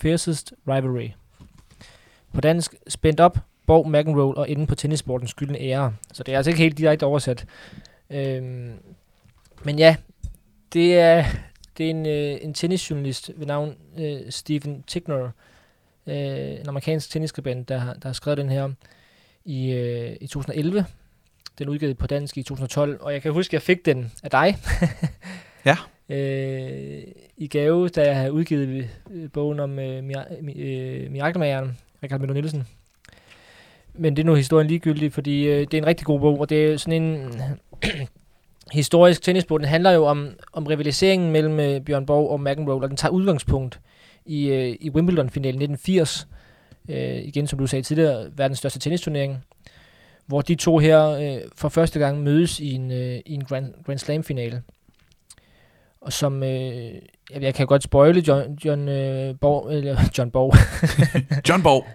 Fiercest 0.00 0.52
Rivalry. 0.68 1.08
På 2.34 2.40
dansk, 2.40 2.74
spændt 2.88 3.20
op, 3.20 3.38
Borg, 3.66 3.90
McEnroe 3.90 4.34
og 4.36 4.48
inde 4.48 4.66
på 4.66 4.74
tennissportens 4.74 5.34
gyldne 5.34 5.58
ære. 5.60 5.94
Så 6.12 6.22
det 6.22 6.32
er 6.32 6.36
altså 6.36 6.50
ikke 6.50 6.62
helt 6.62 6.78
direkte 6.78 7.04
oversat. 7.06 7.46
Øhm, 8.10 8.72
men 9.64 9.78
ja, 9.78 9.96
det 10.72 10.98
er, 10.98 11.24
det 11.78 11.86
er 11.86 11.90
en, 11.90 12.06
øh, 12.06 12.38
en 12.42 12.54
tennisjournalist 12.54 13.30
ved 13.36 13.46
navn 13.46 13.74
øh, 13.98 14.20
Stephen 14.30 14.82
Tickner, 14.86 15.30
øh, 16.06 16.14
en 16.60 16.68
amerikansk 16.68 17.10
tennisskribent, 17.10 17.68
der, 17.68 17.78
har- 17.78 17.94
der 17.94 18.08
har 18.08 18.12
skrevet 18.12 18.38
den 18.38 18.48
her 18.50 18.68
i, 19.44 19.70
øh, 19.72 20.16
i 20.20 20.26
2011. 20.26 20.84
Den 21.58 21.68
er 21.68 21.72
udgivet 21.72 21.98
på 21.98 22.06
dansk 22.06 22.36
i 22.38 22.42
2012, 22.42 22.98
og 23.00 23.12
jeg 23.12 23.22
kan 23.22 23.32
huske, 23.32 23.50
at 23.50 23.52
jeg 23.52 23.62
fik 23.62 23.84
den 23.86 24.12
af 24.22 24.30
dig. 24.30 24.56
Ja. 25.64 25.76
øh, 26.08 27.02
I 27.36 27.46
gave, 27.46 27.88
da 27.88 28.02
jeg 28.06 28.16
havde 28.16 28.32
udgivet 28.32 28.88
øh, 29.10 29.30
bogen 29.32 29.60
om 29.60 29.78
øh, 29.78 30.04
øh, 30.56 31.10
Mirakelmageren, 31.10 31.78
Richard 32.02 32.20
Møller 32.20 32.34
Nielsen. 32.34 32.66
Men 33.94 34.16
det 34.16 34.22
er 34.22 34.26
nu 34.26 34.34
historien 34.34 34.68
ligegyldig, 34.68 35.12
fordi 35.12 35.44
øh, 35.44 35.60
det 35.60 35.74
er 35.74 35.78
en 35.78 35.86
rigtig 35.86 36.06
god 36.06 36.20
bog, 36.20 36.40
og 36.40 36.48
det 36.48 36.64
er 36.64 36.76
sådan 36.76 37.02
en 37.02 37.34
historisk 38.72 39.22
tennisbog. 39.22 39.60
Den 39.60 39.68
handler 39.68 39.90
jo 39.90 40.04
om, 40.04 40.28
om 40.52 40.66
rivaliseringen 40.66 41.32
mellem 41.32 41.60
øh, 41.60 41.80
Bjørn 41.80 42.06
Borg 42.06 42.30
og 42.30 42.40
McEnroe, 42.40 42.82
og 42.82 42.88
den 42.88 42.96
tager 42.96 43.12
udgangspunkt 43.12 43.80
i, 44.26 44.48
øh, 44.48 44.76
i 44.80 44.90
Wimbledon-finalen 44.90 45.62
1980. 45.62 46.28
Øh, 46.88 47.16
igen, 47.16 47.46
som 47.46 47.58
du 47.58 47.66
sagde 47.66 47.82
tidligere, 47.82 48.30
verdens 48.36 48.58
største 48.58 48.78
tennisturnering, 48.78 49.44
hvor 50.26 50.40
de 50.40 50.54
to 50.54 50.78
her 50.78 51.08
øh, 51.10 51.40
for 51.56 51.68
første 51.68 51.98
gang 51.98 52.22
mødes 52.22 52.60
i 52.60 52.72
en, 52.72 52.90
øh, 52.90 53.20
i 53.26 53.34
en 53.34 53.44
Grand, 53.44 53.74
Grand 53.86 53.98
Slam-finale. 53.98 54.62
Og 56.00 56.12
som, 56.12 56.42
øh, 56.42 56.92
jeg, 57.34 57.42
jeg 57.42 57.54
kan 57.54 57.66
godt 57.66 57.82
spoile 57.82 58.24
John, 58.28 58.58
John 58.64 58.88
øh, 58.88 59.34
Borg, 59.40 59.72
eller 59.72 59.98
John 60.18 60.30
Borg, 60.30 60.54
John 61.48 61.62
Borg. 61.62 61.86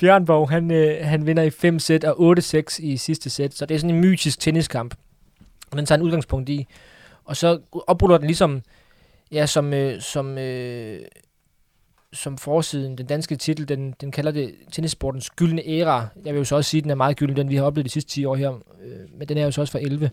Bjørn 0.00 0.24
Borg, 0.24 0.50
han, 0.50 0.70
øh, 0.70 1.06
han 1.06 1.26
vinder 1.26 1.42
i 1.42 1.50
5 1.50 1.78
sæt 1.78 2.04
og 2.04 2.38
8-6 2.38 2.62
i 2.78 2.96
sidste 2.96 3.30
sæt, 3.30 3.54
så 3.54 3.66
det 3.66 3.74
er 3.74 3.78
sådan 3.78 3.94
en 3.94 4.00
mytisk 4.00 4.40
tenniskamp. 4.40 4.94
Og 5.70 5.78
den 5.78 5.86
tager 5.86 5.98
en 5.98 6.04
udgangspunkt 6.04 6.48
i. 6.48 6.66
Og 7.24 7.36
så 7.36 7.60
opruller 7.86 8.18
den 8.18 8.26
ligesom, 8.26 8.62
ja, 9.32 9.46
som, 9.46 9.72
øh, 9.72 10.00
som, 10.00 10.38
øh, 10.38 11.00
som 12.14 12.38
forsiden, 12.38 12.98
den 12.98 13.06
danske 13.06 13.36
titel, 13.36 13.68
den, 13.68 13.94
den 14.00 14.10
kalder 14.10 14.30
det 14.30 14.54
tennissportens 14.72 15.30
gyldne 15.30 15.62
æra. 15.66 16.06
Jeg 16.24 16.34
vil 16.34 16.38
jo 16.38 16.44
så 16.44 16.56
også 16.56 16.70
sige, 16.70 16.78
at 16.78 16.82
den 16.84 16.90
er 16.90 16.94
meget 16.94 17.16
gylden, 17.16 17.36
den 17.36 17.50
vi 17.50 17.56
har 17.56 17.64
oplevet 17.64 17.84
de 17.84 17.90
sidste 17.90 18.10
10 18.10 18.24
år 18.24 18.34
her, 18.34 18.50
øh, 18.50 19.18
men 19.18 19.28
den 19.28 19.38
er 19.38 19.44
jo 19.44 19.50
så 19.50 19.60
også 19.60 19.72
fra 19.72 19.78
11. 19.78 20.10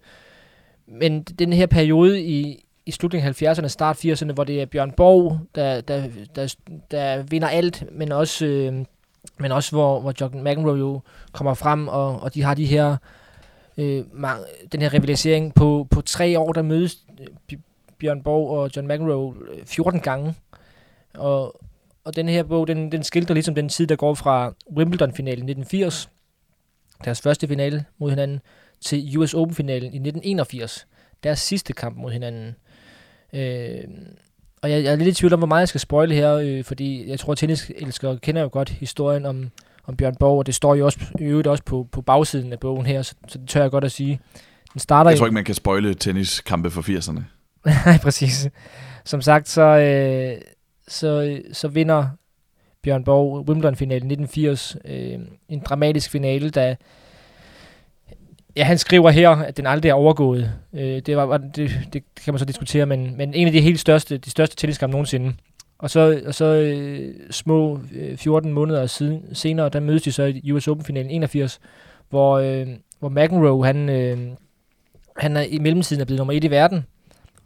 Men 0.87 1.23
den 1.23 1.53
her 1.53 1.65
periode 1.65 2.21
i, 2.21 2.65
i 2.85 2.91
slutningen 2.91 3.27
af 3.27 3.41
70'erne, 3.41 3.67
start 3.67 4.05
80'erne, 4.05 4.31
hvor 4.33 4.43
det 4.43 4.61
er 4.61 4.65
Bjørn 4.65 4.91
Borg, 4.91 5.39
der, 5.55 5.81
der, 5.81 6.07
der, 6.35 6.55
der 6.91 7.23
vinder 7.23 7.47
alt, 7.47 7.83
men 7.91 8.11
også, 8.11 8.45
øh, 8.45 8.85
men 9.37 9.51
også 9.51 9.71
hvor, 9.71 9.99
hvor 9.99 10.13
John 10.21 10.43
McEnroe 10.43 10.79
jo 10.79 11.01
kommer 11.31 11.53
frem, 11.53 11.87
og, 11.87 12.19
og 12.19 12.33
de 12.33 12.43
har 12.43 12.53
de 12.53 12.65
her, 12.65 12.97
øh, 13.77 14.03
mang, 14.13 14.39
den 14.71 14.81
her 14.81 14.93
rivalisering 14.93 15.53
på, 15.53 15.87
på 15.91 16.01
tre 16.01 16.39
år, 16.39 16.53
der 16.53 16.61
mødes 16.61 16.97
øh, 17.51 17.57
Bjørn 17.99 18.23
Borg 18.23 18.49
og 18.49 18.69
John 18.75 18.87
McEnroe 18.87 19.35
øh, 19.51 19.65
14 19.65 19.99
gange. 19.99 20.35
Og, 21.13 21.61
og 22.05 22.15
den 22.15 22.29
her 22.29 22.43
bog, 22.43 22.67
den, 22.67 22.91
den 22.91 23.03
skildrer 23.03 23.33
ligesom 23.33 23.55
den 23.55 23.69
tid, 23.69 23.87
der 23.87 23.95
går 23.95 24.13
fra 24.13 24.53
Wimbledon-finalen 24.77 25.49
1980, 25.49 26.09
deres 27.05 27.21
første 27.21 27.47
finale 27.47 27.85
mod 27.99 28.09
hinanden, 28.09 28.39
til 28.81 29.17
US 29.17 29.33
Open-finalen 29.33 29.83
i 29.83 29.97
1981, 29.97 30.87
deres 31.23 31.39
sidste 31.39 31.73
kamp 31.73 31.97
mod 31.97 32.11
hinanden. 32.11 32.55
Øh, 33.33 33.83
og 34.61 34.71
jeg, 34.71 34.83
jeg 34.83 34.91
er 34.91 34.95
lidt 34.95 35.09
i 35.09 35.21
tvivl 35.21 35.33
om, 35.33 35.39
hvor 35.39 35.47
meget 35.47 35.59
jeg 35.59 35.67
skal 35.67 35.81
spoile 35.81 36.15
her, 36.15 36.33
øh, 36.33 36.63
fordi 36.63 37.09
jeg 37.09 37.19
tror, 37.19 37.31
at 37.31 37.37
tenniselskere 37.37 38.17
kender 38.17 38.41
jo 38.41 38.49
godt 38.51 38.69
historien 38.69 39.25
om, 39.25 39.49
om 39.85 39.95
Bjørn 39.95 40.15
Borg, 40.15 40.37
og 40.37 40.45
det 40.45 40.55
står 40.55 40.75
jo 40.75 40.85
også, 40.85 40.99
i 41.19 41.23
øvrigt 41.23 41.47
også 41.47 41.63
på, 41.63 41.87
på 41.91 42.01
bagsiden 42.01 42.53
af 42.53 42.59
bogen 42.59 42.85
her, 42.85 43.01
så, 43.01 43.15
så 43.27 43.37
det 43.37 43.49
tør 43.49 43.61
jeg 43.61 43.71
godt 43.71 43.83
at 43.83 43.91
sige. 43.91 44.19
Den 44.73 44.79
starter 44.79 45.11
Jeg 45.11 45.17
tror 45.17 45.27
ikke, 45.27 45.33
man 45.33 45.45
kan 45.45 45.55
spoile 45.55 45.93
tenniskampe 45.93 46.71
fra 46.71 46.81
80'erne. 46.81 47.21
Nej, 47.85 47.97
præcis. 47.97 48.49
Som 49.05 49.21
sagt, 49.21 49.49
så, 49.49 49.61
øh, 49.61 50.41
så, 50.91 51.41
så 51.53 51.67
vinder 51.67 52.07
Bjørn 52.83 53.03
Borg 53.03 53.49
Wimbledon-finalen 53.49 54.11
1980. 54.11 54.77
Øh, 54.85 55.19
en 55.49 55.59
dramatisk 55.59 56.11
finale, 56.11 56.49
der... 56.49 56.75
Ja, 58.55 58.63
han 58.63 58.77
skriver 58.77 59.09
her, 59.09 59.29
at 59.29 59.57
den 59.57 59.65
aldrig 59.65 59.89
er 59.89 59.93
overgået. 59.93 60.51
Øh, 60.73 60.99
det, 60.99 61.17
var, 61.17 61.23
var- 61.25 61.37
det, 61.37 61.71
det 61.93 62.03
kan 62.25 62.33
man 62.33 62.39
så 62.39 62.45
diskutere, 62.45 62.85
men, 62.85 63.17
men 63.17 63.33
en 63.33 63.47
af 63.47 63.53
de 63.53 63.61
helt 63.61 63.79
største, 63.79 64.17
de 64.17 64.29
største 64.29 64.55
tenniskampe 64.55 64.91
nogensinde. 64.91 65.33
Og 65.77 65.89
så, 65.89 66.21
og 66.25 66.33
så 66.33 66.45
øh, 66.45 67.15
små 67.31 67.79
øh, 67.93 68.17
14 68.17 68.53
måneder 68.53 68.85
siden, 68.85 69.35
senere, 69.35 69.69
der 69.69 69.79
mødes 69.79 70.01
de 70.01 70.11
så 70.11 70.23
i 70.43 70.51
US 70.51 70.67
Open-finalen 70.67 71.11
81, 71.11 71.59
hvor, 72.09 72.37
øh, 72.37 72.67
hvor 72.99 73.09
McEnroe, 73.09 73.65
han, 73.65 73.89
øh, 73.89 74.17
han 75.17 75.37
er 75.37 75.41
i 75.41 75.57
mellemtiden 75.59 76.01
er 76.01 76.05
blevet 76.05 76.17
nummer 76.17 76.33
et 76.33 76.43
i 76.43 76.51
verden, 76.51 76.85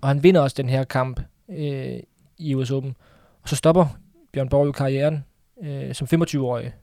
og 0.01 0.07
han 0.07 0.23
vinder 0.23 0.41
også 0.41 0.55
den 0.57 0.69
her 0.69 0.83
kamp 0.83 1.19
øh, 1.49 1.99
i 2.37 2.55
US 2.55 2.71
Open. 2.71 2.95
Og 3.45 3.49
så 3.49 3.55
stopper 3.55 3.85
Bjørn 4.33 4.49
Borg 4.49 4.65
jo 4.65 4.71
karrieren 4.71 5.25
øh, 5.63 5.95
som 5.95 6.07
25-årig, 6.13 6.73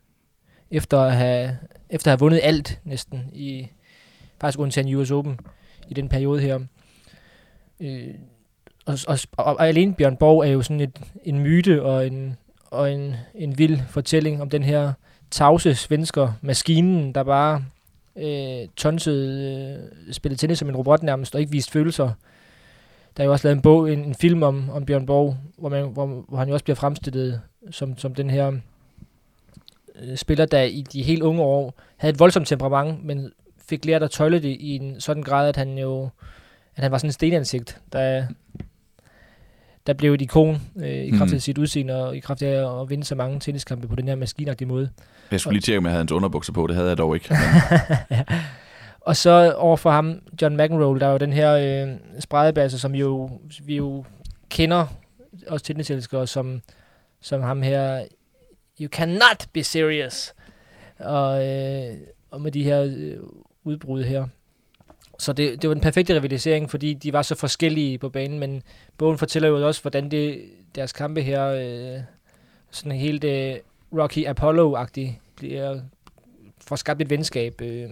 efter 0.70 1.00
at, 1.00 1.12
have, 1.12 1.58
efter 1.90 2.08
at 2.08 2.10
have 2.12 2.18
vundet 2.18 2.40
alt 2.42 2.80
næsten, 2.84 3.30
i 3.32 3.68
faktisk 4.40 4.58
undtagen 4.58 4.94
US 4.94 5.10
Open 5.10 5.40
i 5.88 5.94
den 5.94 6.08
periode 6.08 6.40
her. 6.40 6.58
Øh, 7.80 8.14
og, 8.86 8.98
og, 9.08 9.18
og, 9.36 9.44
og 9.44 9.68
alene 9.68 9.94
Bjørn 9.94 10.16
Borg 10.16 10.44
er 10.46 10.52
jo 10.52 10.62
sådan 10.62 10.80
et, 10.80 10.98
en 11.24 11.40
myte 11.40 11.82
og 11.82 12.06
en, 12.06 12.36
og 12.70 12.92
en, 12.92 13.14
en 13.34 13.58
vild 13.58 13.80
fortælling 13.88 14.42
om 14.42 14.50
den 14.50 14.62
her 14.62 14.92
tavse 15.30 15.74
svensker, 15.74 16.32
maskinen, 16.40 17.14
der 17.14 17.22
bare 17.22 17.64
øh, 18.16 18.68
tonsede, 18.76 19.88
øh, 20.06 20.12
spillede 20.12 20.40
tennis 20.40 20.58
som 20.58 20.68
en 20.68 20.76
robot 20.76 21.02
nærmest, 21.02 21.34
og 21.34 21.40
ikke 21.40 21.52
viste 21.52 21.72
følelser. 21.72 22.10
Der 23.16 23.22
er 23.22 23.26
jo 23.26 23.32
også 23.32 23.48
lavet 23.48 23.56
en 23.56 23.62
bog, 23.62 23.92
en, 23.92 23.98
en 24.04 24.14
film 24.14 24.42
om, 24.42 24.70
om 24.70 24.84
Bjørn 24.86 25.06
Borg, 25.06 25.36
hvor, 25.58 25.68
man, 25.68 25.88
hvor, 25.92 26.24
hvor 26.28 26.38
han 26.38 26.48
jo 26.48 26.54
også 26.54 26.64
bliver 26.64 26.76
fremstillet 26.76 27.40
som, 27.70 27.98
som 27.98 28.14
den 28.14 28.30
her 28.30 28.52
øh, 30.02 30.16
spiller, 30.16 30.46
der 30.46 30.62
i 30.62 30.82
de 30.92 31.02
helt 31.02 31.22
unge 31.22 31.42
år 31.42 31.74
havde 31.96 32.12
et 32.12 32.18
voldsomt 32.18 32.48
temperament, 32.48 33.04
men 33.04 33.32
fik 33.68 33.84
lært 33.84 34.02
at 34.02 34.10
tøjle 34.10 34.42
det 34.42 34.56
i 34.60 34.76
en 34.76 35.00
sådan 35.00 35.22
grad, 35.22 35.48
at 35.48 35.56
han 35.56 35.78
jo 35.78 36.08
at 36.76 36.82
han 36.82 36.92
var 36.92 36.98
sådan 36.98 37.08
en 37.08 37.12
stenansigt, 37.12 37.80
der, 37.92 38.26
der 39.86 39.92
blev 39.92 40.12
et 40.14 40.20
ikon 40.22 40.62
øh, 40.76 40.88
i 40.90 41.10
kraft 41.10 41.22
af 41.32 41.34
Mhm. 41.34 41.40
sit 41.40 41.58
udseende 41.58 42.06
og 42.06 42.16
i 42.16 42.20
kraft 42.20 42.42
af 42.42 42.80
at 42.82 42.90
vinde 42.90 43.04
så 43.04 43.14
mange 43.14 43.40
tenniskampe 43.40 43.88
på 43.88 43.96
den 43.96 44.08
her 44.08 44.14
maskinagtige 44.14 44.68
måde. 44.68 44.90
Jeg 45.30 45.40
skulle 45.40 45.54
lige 45.54 45.62
tjekke, 45.62 45.78
om 45.78 45.84
jeg 45.84 45.90
havde 45.92 46.00
hans 46.00 46.12
underbukser 46.12 46.52
på. 46.52 46.66
Det 46.66 46.76
havde 46.76 46.88
jeg 46.88 46.98
dog 46.98 47.14
ikke. 47.14 47.28
Ja. 48.10 48.22
Og 49.04 49.16
så 49.16 49.54
overfor 49.56 49.90
ham, 49.90 50.20
John 50.42 50.56
McEnroe, 50.56 51.00
der 51.00 51.06
er 51.06 51.12
jo 51.12 51.18
den 51.18 51.32
her 51.32 51.52
øh, 51.52 51.96
spredebasse, 52.20 52.78
som 52.78 52.94
jo, 52.94 53.30
vi 53.64 53.76
jo 53.76 54.04
kender, 54.48 54.86
også 55.46 55.64
tenniselskere, 55.64 56.26
som, 56.26 56.62
som 57.20 57.42
ham 57.42 57.62
her, 57.62 58.06
you 58.80 58.88
cannot 58.88 59.48
be 59.52 59.62
serious. 59.62 60.34
Og, 60.98 61.48
øh, 61.48 61.96
og 62.30 62.40
med 62.40 62.52
de 62.52 62.64
her 62.64 62.82
øh, 62.82 63.16
udbrud 63.64 64.02
her. 64.02 64.26
så 65.18 65.32
det, 65.32 65.62
det 65.62 65.68
var 65.68 65.74
en 65.74 65.80
perfekte 65.80 66.14
rivalisering, 66.14 66.70
fordi 66.70 66.94
de 66.94 67.12
var 67.12 67.22
så 67.22 67.34
forskellige 67.34 67.98
på 67.98 68.08
banen, 68.08 68.38
men 68.38 68.62
bogen 68.98 69.18
fortæller 69.18 69.48
jo 69.48 69.66
også, 69.66 69.82
hvordan 69.82 70.10
det, 70.10 70.44
deres 70.74 70.92
kampe 70.92 71.22
her, 71.22 71.46
øh, 71.46 72.02
sådan 72.70 72.98
helt 72.98 73.24
øh, 73.24 73.56
Rocky 73.92 74.26
Apollo-agtigt, 74.26 75.20
bliver, 75.36 75.80
får 76.60 76.76
skabt 76.76 77.02
et 77.02 77.10
venskab. 77.10 77.60
Øh. 77.60 77.90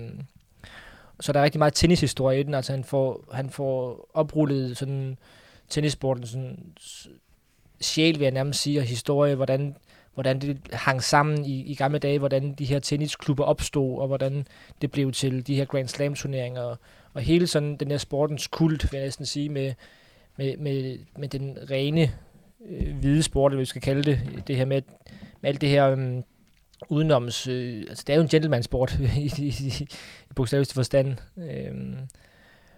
Så 1.21 1.33
der 1.33 1.41
er 1.41 1.45
rigtig 1.45 1.59
meget 1.59 1.75
tennishistorie 1.75 2.41
i 2.41 2.43
den, 2.43 2.55
altså 2.55 2.73
han 2.73 2.85
får, 2.85 3.25
han 3.33 3.51
får 3.51 4.09
oprullet 4.15 4.77
sådan 4.77 5.19
tennissporten 5.69 6.27
sådan 6.27 6.59
sjæl, 7.81 8.19
vil 8.19 8.25
jeg 8.25 8.33
nærmest 8.33 8.63
sige, 8.63 8.79
og 8.79 8.85
historie, 8.85 9.35
hvordan, 9.35 9.77
hvordan 10.15 10.41
det 10.41 10.59
hang 10.73 11.03
sammen 11.03 11.45
i, 11.45 11.61
i 11.61 11.75
gamle 11.75 11.99
dage, 11.99 12.19
hvordan 12.19 12.53
de 12.53 12.65
her 12.65 12.79
tennisklubber 12.79 13.45
opstod, 13.45 13.99
og 13.99 14.07
hvordan 14.07 14.47
det 14.81 14.91
blev 14.91 15.13
til 15.13 15.47
de 15.47 15.55
her 15.55 15.65
Grand 15.65 15.89
Slam 15.89 16.15
turneringer, 16.15 16.63
og, 16.63 16.79
og 17.13 17.23
hele 17.23 17.47
sådan 17.47 17.77
den 17.77 17.91
der 17.91 17.99
sportens 17.99 18.47
kult, 18.47 18.93
vil 18.93 18.99
jeg 18.99 19.07
næsten 19.07 19.27
sige, 19.27 19.49
med, 19.49 19.73
med, 20.37 20.57
med, 20.57 20.99
med 21.19 21.29
den 21.29 21.59
rene 21.71 22.13
øh, 22.69 22.97
hvide 22.97 23.23
sport, 23.23 23.53
eller 23.53 23.61
vi 23.61 23.65
skal 23.65 23.83
kalde 23.83 24.03
det, 24.03 24.43
det 24.47 24.57
her 24.57 24.65
med, 24.65 24.83
med 25.41 25.51
alt 25.51 25.61
det 25.61 25.69
her 25.69 25.91
øh, 25.91 26.23
udenoms, 26.89 27.47
øh, 27.47 27.85
altså 27.89 28.05
det 28.07 28.13
er 28.13 28.17
jo 28.17 28.23
en 28.23 28.29
gentleman-sport 28.29 28.99
i, 29.17 29.33
i, 29.39 29.47
i, 29.47 29.89
i 30.31 30.35
bogstaveligste 30.35 30.75
forstand, 30.75 31.17
øh, 31.39 31.75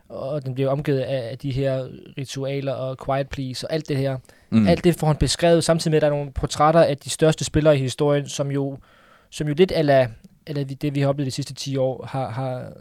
og 0.08 0.44
den 0.44 0.54
bliver 0.54 0.70
omgivet 0.70 1.00
af, 1.00 1.30
af 1.30 1.38
de 1.38 1.50
her 1.50 1.88
ritualer 2.18 2.72
og 2.72 3.06
quiet 3.06 3.28
please 3.28 3.66
og 3.66 3.72
alt 3.72 3.88
det 3.88 3.96
her. 3.96 4.18
Mm. 4.50 4.68
Alt 4.68 4.84
det 4.84 4.94
får 4.94 5.06
han 5.06 5.16
beskrevet, 5.16 5.64
samtidig 5.64 5.90
med, 5.90 5.96
at 5.96 6.02
der 6.02 6.08
er 6.08 6.12
nogle 6.12 6.32
portrætter 6.32 6.82
af 6.82 6.96
de 6.96 7.10
største 7.10 7.44
spillere 7.44 7.76
i 7.76 7.80
historien, 7.80 8.28
som 8.28 8.50
jo, 8.50 8.78
som 9.30 9.48
jo 9.48 9.54
lidt 9.54 9.72
eller 9.74 10.06
eller 10.46 10.64
det, 10.64 10.94
vi 10.94 11.00
har 11.00 11.08
oplevet 11.08 11.26
de 11.26 11.30
sidste 11.30 11.54
10 11.54 11.76
år, 11.76 12.06
har, 12.06 12.30
har 12.30 12.72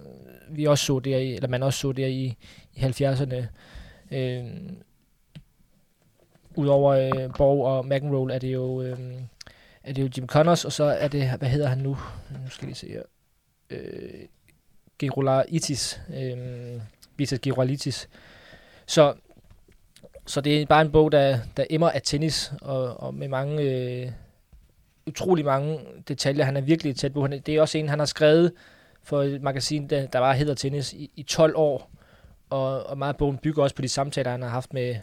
vi 0.49 0.65
også 0.65 0.85
så 0.85 0.99
der 0.99 1.17
i, 1.17 1.35
eller 1.35 1.47
man 1.47 1.63
også 1.63 1.79
så 1.79 1.91
der 1.91 2.07
i, 2.07 2.37
i 2.73 2.79
70'erne. 2.79 3.45
Øh, 4.11 4.43
Udover 6.55 6.93
øh, 6.93 7.33
Borg 7.37 7.65
og 7.65 7.85
McEnroe 7.85 8.33
er 8.33 8.39
det 8.39 8.53
jo 8.53 8.81
øh, 8.81 8.99
er 9.83 9.93
det 9.93 10.01
jo 10.01 10.09
Jim 10.17 10.27
Connors, 10.27 10.65
og 10.65 10.71
så 10.71 10.83
er 10.83 11.07
det, 11.07 11.29
hvad 11.39 11.49
hedder 11.49 11.67
han 11.67 11.77
nu? 11.77 11.97
Nu 12.43 12.49
skal 12.49 12.67
vi 12.67 12.73
se 12.73 12.87
her. 12.87 13.03
Øh, 13.69 14.27
Gerolaitis. 14.99 16.01
Øh, 16.15 16.37
Vitas 17.17 17.39
Gerolaitis. 17.39 18.09
Så, 18.85 19.13
så 20.25 20.41
det 20.41 20.61
er 20.61 20.65
bare 20.65 20.81
en 20.81 20.91
bog, 20.91 21.11
der, 21.11 21.39
der 21.57 21.65
emmer 21.69 21.89
af 21.89 22.01
tennis, 22.01 22.53
og, 22.61 22.99
og 22.99 23.13
med 23.13 23.27
mange, 23.27 23.61
øh, 23.61 24.11
utrolig 25.07 25.45
mange 25.45 25.79
detaljer. 26.07 26.45
Han 26.45 26.57
er 26.57 26.61
virkelig 26.61 26.95
tæt 26.95 27.13
på. 27.13 27.21
Han, 27.21 27.31
det 27.31 27.49
er 27.55 27.61
også 27.61 27.77
en, 27.77 27.89
han 27.89 27.99
har 27.99 28.05
skrevet 28.05 28.53
for 29.03 29.23
et 29.23 29.41
magasin, 29.41 29.89
der, 29.89 30.07
der 30.07 30.19
bare 30.19 30.35
hedder 30.35 30.53
Tennis, 30.53 30.93
i, 30.93 31.11
i 31.15 31.23
12 31.23 31.53
år. 31.55 31.91
Og, 32.49 32.83
og 32.85 32.97
meget 32.97 33.13
af 33.13 33.17
bogen 33.17 33.37
bygger 33.37 33.63
også 33.63 33.75
på 33.75 33.81
de 33.81 33.89
samtaler, 33.89 34.31
han 34.31 34.41
har 34.41 34.49
haft 34.49 34.73
med, 34.73 34.95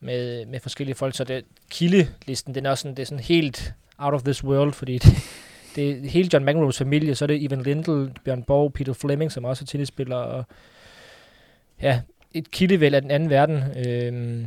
med, 0.00 0.46
med 0.46 0.60
forskellige 0.60 0.94
folk. 0.94 1.16
Så 1.16 1.24
det, 1.24 1.44
kildelisten, 1.70 2.54
den 2.54 2.66
er 2.66 2.70
også 2.70 2.82
sådan, 2.82 2.96
det 2.96 3.02
er 3.02 3.06
sådan 3.06 3.24
helt 3.24 3.74
out 3.98 4.14
of 4.14 4.22
this 4.22 4.44
world, 4.44 4.72
fordi 4.72 4.98
det, 4.98 5.12
det 5.76 5.90
er 5.90 6.10
hele 6.10 6.30
John 6.32 6.44
McEnroes 6.44 6.78
familie, 6.78 7.14
så 7.14 7.24
er 7.24 7.26
det 7.26 7.42
Ivan 7.42 7.62
Lindell, 7.62 8.10
Bjørn 8.24 8.42
Borg, 8.42 8.72
Peter 8.72 8.92
Fleming, 8.92 9.32
som 9.32 9.44
også 9.44 9.64
er 9.64 9.66
tennisspiller, 9.66 10.16
og 10.16 10.44
ja, 11.82 12.00
et 12.34 12.50
kildevæld 12.50 12.94
af 12.94 13.02
den 13.02 13.10
anden 13.10 13.30
verden. 13.30 13.56
Øhm, 13.56 14.46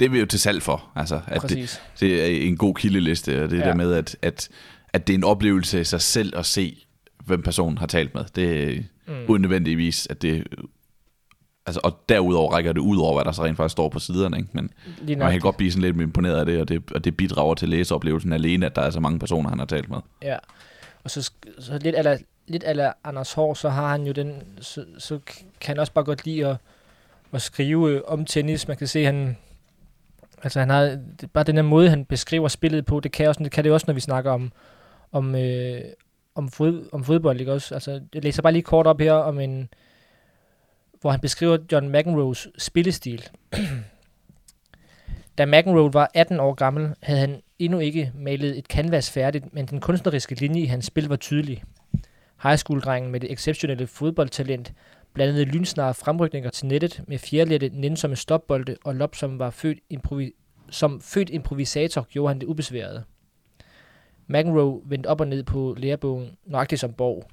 det 0.00 0.06
er 0.06 0.10
vi 0.10 0.18
jo 0.18 0.26
til 0.26 0.40
salg 0.40 0.62
for, 0.62 0.90
altså, 0.94 1.20
at 1.26 1.42
det, 1.42 1.80
det 2.00 2.22
er 2.22 2.46
en 2.46 2.56
god 2.56 2.74
kildeliste, 2.74 3.44
og 3.44 3.50
det 3.50 3.58
ja. 3.58 3.64
der 3.64 3.74
med, 3.74 3.94
at, 3.94 4.16
at, 4.22 4.48
at 4.92 5.06
det 5.06 5.12
er 5.12 5.18
en 5.18 5.24
oplevelse 5.24 5.80
i 5.80 5.84
sig 5.84 6.00
selv 6.00 6.38
at 6.38 6.46
se, 6.46 6.86
hvem 7.24 7.42
personen 7.42 7.78
har 7.78 7.86
talt 7.86 8.14
med. 8.14 8.24
Det 8.36 8.62
er 8.62 8.82
mm. 9.06 9.14
unødvendigvis, 9.28 10.06
at 10.10 10.22
det 10.22 10.44
Altså, 11.66 11.80
og 11.84 11.98
derudover 12.08 12.52
rækker 12.52 12.72
det 12.72 12.80
ud 12.80 12.98
over, 12.98 13.14
hvad 13.14 13.24
der 13.24 13.32
så 13.32 13.44
rent 13.44 13.56
faktisk 13.56 13.72
står 13.72 13.88
på 13.88 13.98
siderne. 13.98 14.36
Ikke? 14.36 14.48
Men 14.52 14.70
man 15.18 15.30
kan 15.30 15.40
godt 15.40 15.56
blive 15.56 15.72
sådan 15.72 15.82
lidt 15.82 16.00
imponeret 16.00 16.38
af 16.38 16.46
det, 16.46 16.60
og 16.60 16.68
det, 16.68 16.82
og 16.94 17.04
det 17.04 17.16
bidrager 17.16 17.54
til 17.54 17.68
læseoplevelsen 17.68 18.32
alene, 18.32 18.66
at 18.66 18.76
der 18.76 18.82
er 18.82 18.90
så 18.90 19.00
mange 19.00 19.18
personer, 19.18 19.50
han 19.50 19.58
har 19.58 19.66
talt 19.66 19.90
med. 19.90 19.98
Ja, 20.22 20.36
og 21.04 21.10
så, 21.10 21.30
så 21.58 21.78
lidt 21.82 21.96
eller 21.96 22.18
lidt 22.46 22.64
eller 22.66 22.92
Anders 23.04 23.32
Hård, 23.32 23.56
så 23.56 23.68
har 23.68 23.90
han 23.90 24.06
jo 24.06 24.12
den, 24.12 24.42
så, 24.60 24.84
så 24.98 25.18
kan 25.60 25.74
han 25.74 25.78
også 25.78 25.92
bare 25.92 26.04
godt 26.04 26.24
lide 26.24 26.46
at, 26.46 26.56
at 27.32 27.42
skrive 27.42 28.08
om 28.08 28.24
tennis. 28.24 28.68
Man 28.68 28.76
kan 28.76 28.86
se, 28.86 29.04
han, 29.04 29.36
altså 30.42 30.60
han 30.60 30.70
har, 30.70 30.98
bare 31.32 31.44
den 31.44 31.56
her 31.56 31.62
måde, 31.62 31.90
han 31.90 32.04
beskriver 32.04 32.48
spillet 32.48 32.86
på, 32.86 33.00
det 33.00 33.12
kan, 33.12 33.28
også, 33.28 33.44
det 33.44 33.52
kan 33.52 33.64
det 33.64 33.72
også, 33.72 33.84
når 33.86 33.94
vi 33.94 34.00
snakker 34.00 34.30
om, 34.30 34.52
om, 35.12 35.34
øh, 35.34 35.80
om, 36.34 36.48
fod, 36.48 36.88
om 36.92 37.04
fodbold, 37.04 37.40
ikke 37.40 37.52
også? 37.52 37.74
Altså, 37.74 38.00
jeg 38.14 38.24
læser 38.24 38.42
bare 38.42 38.52
lige 38.52 38.62
kort 38.62 38.86
op 38.86 39.00
her 39.00 39.12
om 39.12 39.40
en, 39.40 39.68
hvor 41.06 41.10
han 41.10 41.20
beskriver 41.20 41.58
John 41.72 41.88
McEnroes 41.88 42.48
spillestil. 42.58 43.28
da 45.38 45.46
McEnroe 45.46 45.92
var 45.92 46.10
18 46.14 46.40
år 46.40 46.54
gammel, 46.54 46.94
havde 47.02 47.20
han 47.20 47.42
endnu 47.58 47.78
ikke 47.78 48.12
malet 48.14 48.58
et 48.58 48.64
canvas 48.64 49.10
færdigt, 49.10 49.54
men 49.54 49.66
den 49.66 49.80
kunstneriske 49.80 50.34
linje 50.34 50.60
i 50.60 50.66
hans 50.66 50.86
spil 50.86 51.08
var 51.08 51.16
tydelig. 51.16 51.62
High 52.42 52.56
school-drengen 52.56 53.12
med 53.12 53.20
det 53.20 53.32
exceptionelle 53.32 53.86
fodboldtalent 53.86 54.72
blandede 55.14 55.44
lynsnare 55.44 55.94
fremrykninger 55.94 56.50
til 56.50 56.66
nettet 56.66 57.02
med 57.08 57.18
fjerlette, 57.18 57.70
nænsomme 57.72 58.16
stopbolde 58.16 58.76
og 58.84 58.94
lop, 58.94 59.14
som 59.14 59.38
var 59.38 59.50
født 59.50 59.78
improvi- 59.94 60.66
som 60.70 61.00
født 61.00 61.30
improvisator, 61.30 62.06
gjorde 62.10 62.28
han 62.28 62.40
det 62.40 62.46
ubesværet. 62.46 63.04
McEnroe 64.26 64.80
vendte 64.84 65.06
op 65.06 65.20
og 65.20 65.28
ned 65.28 65.42
på 65.42 65.74
lærebogen, 65.78 66.30
nøjagtigt 66.46 66.80
som 66.80 66.92
Borg. 66.92 67.30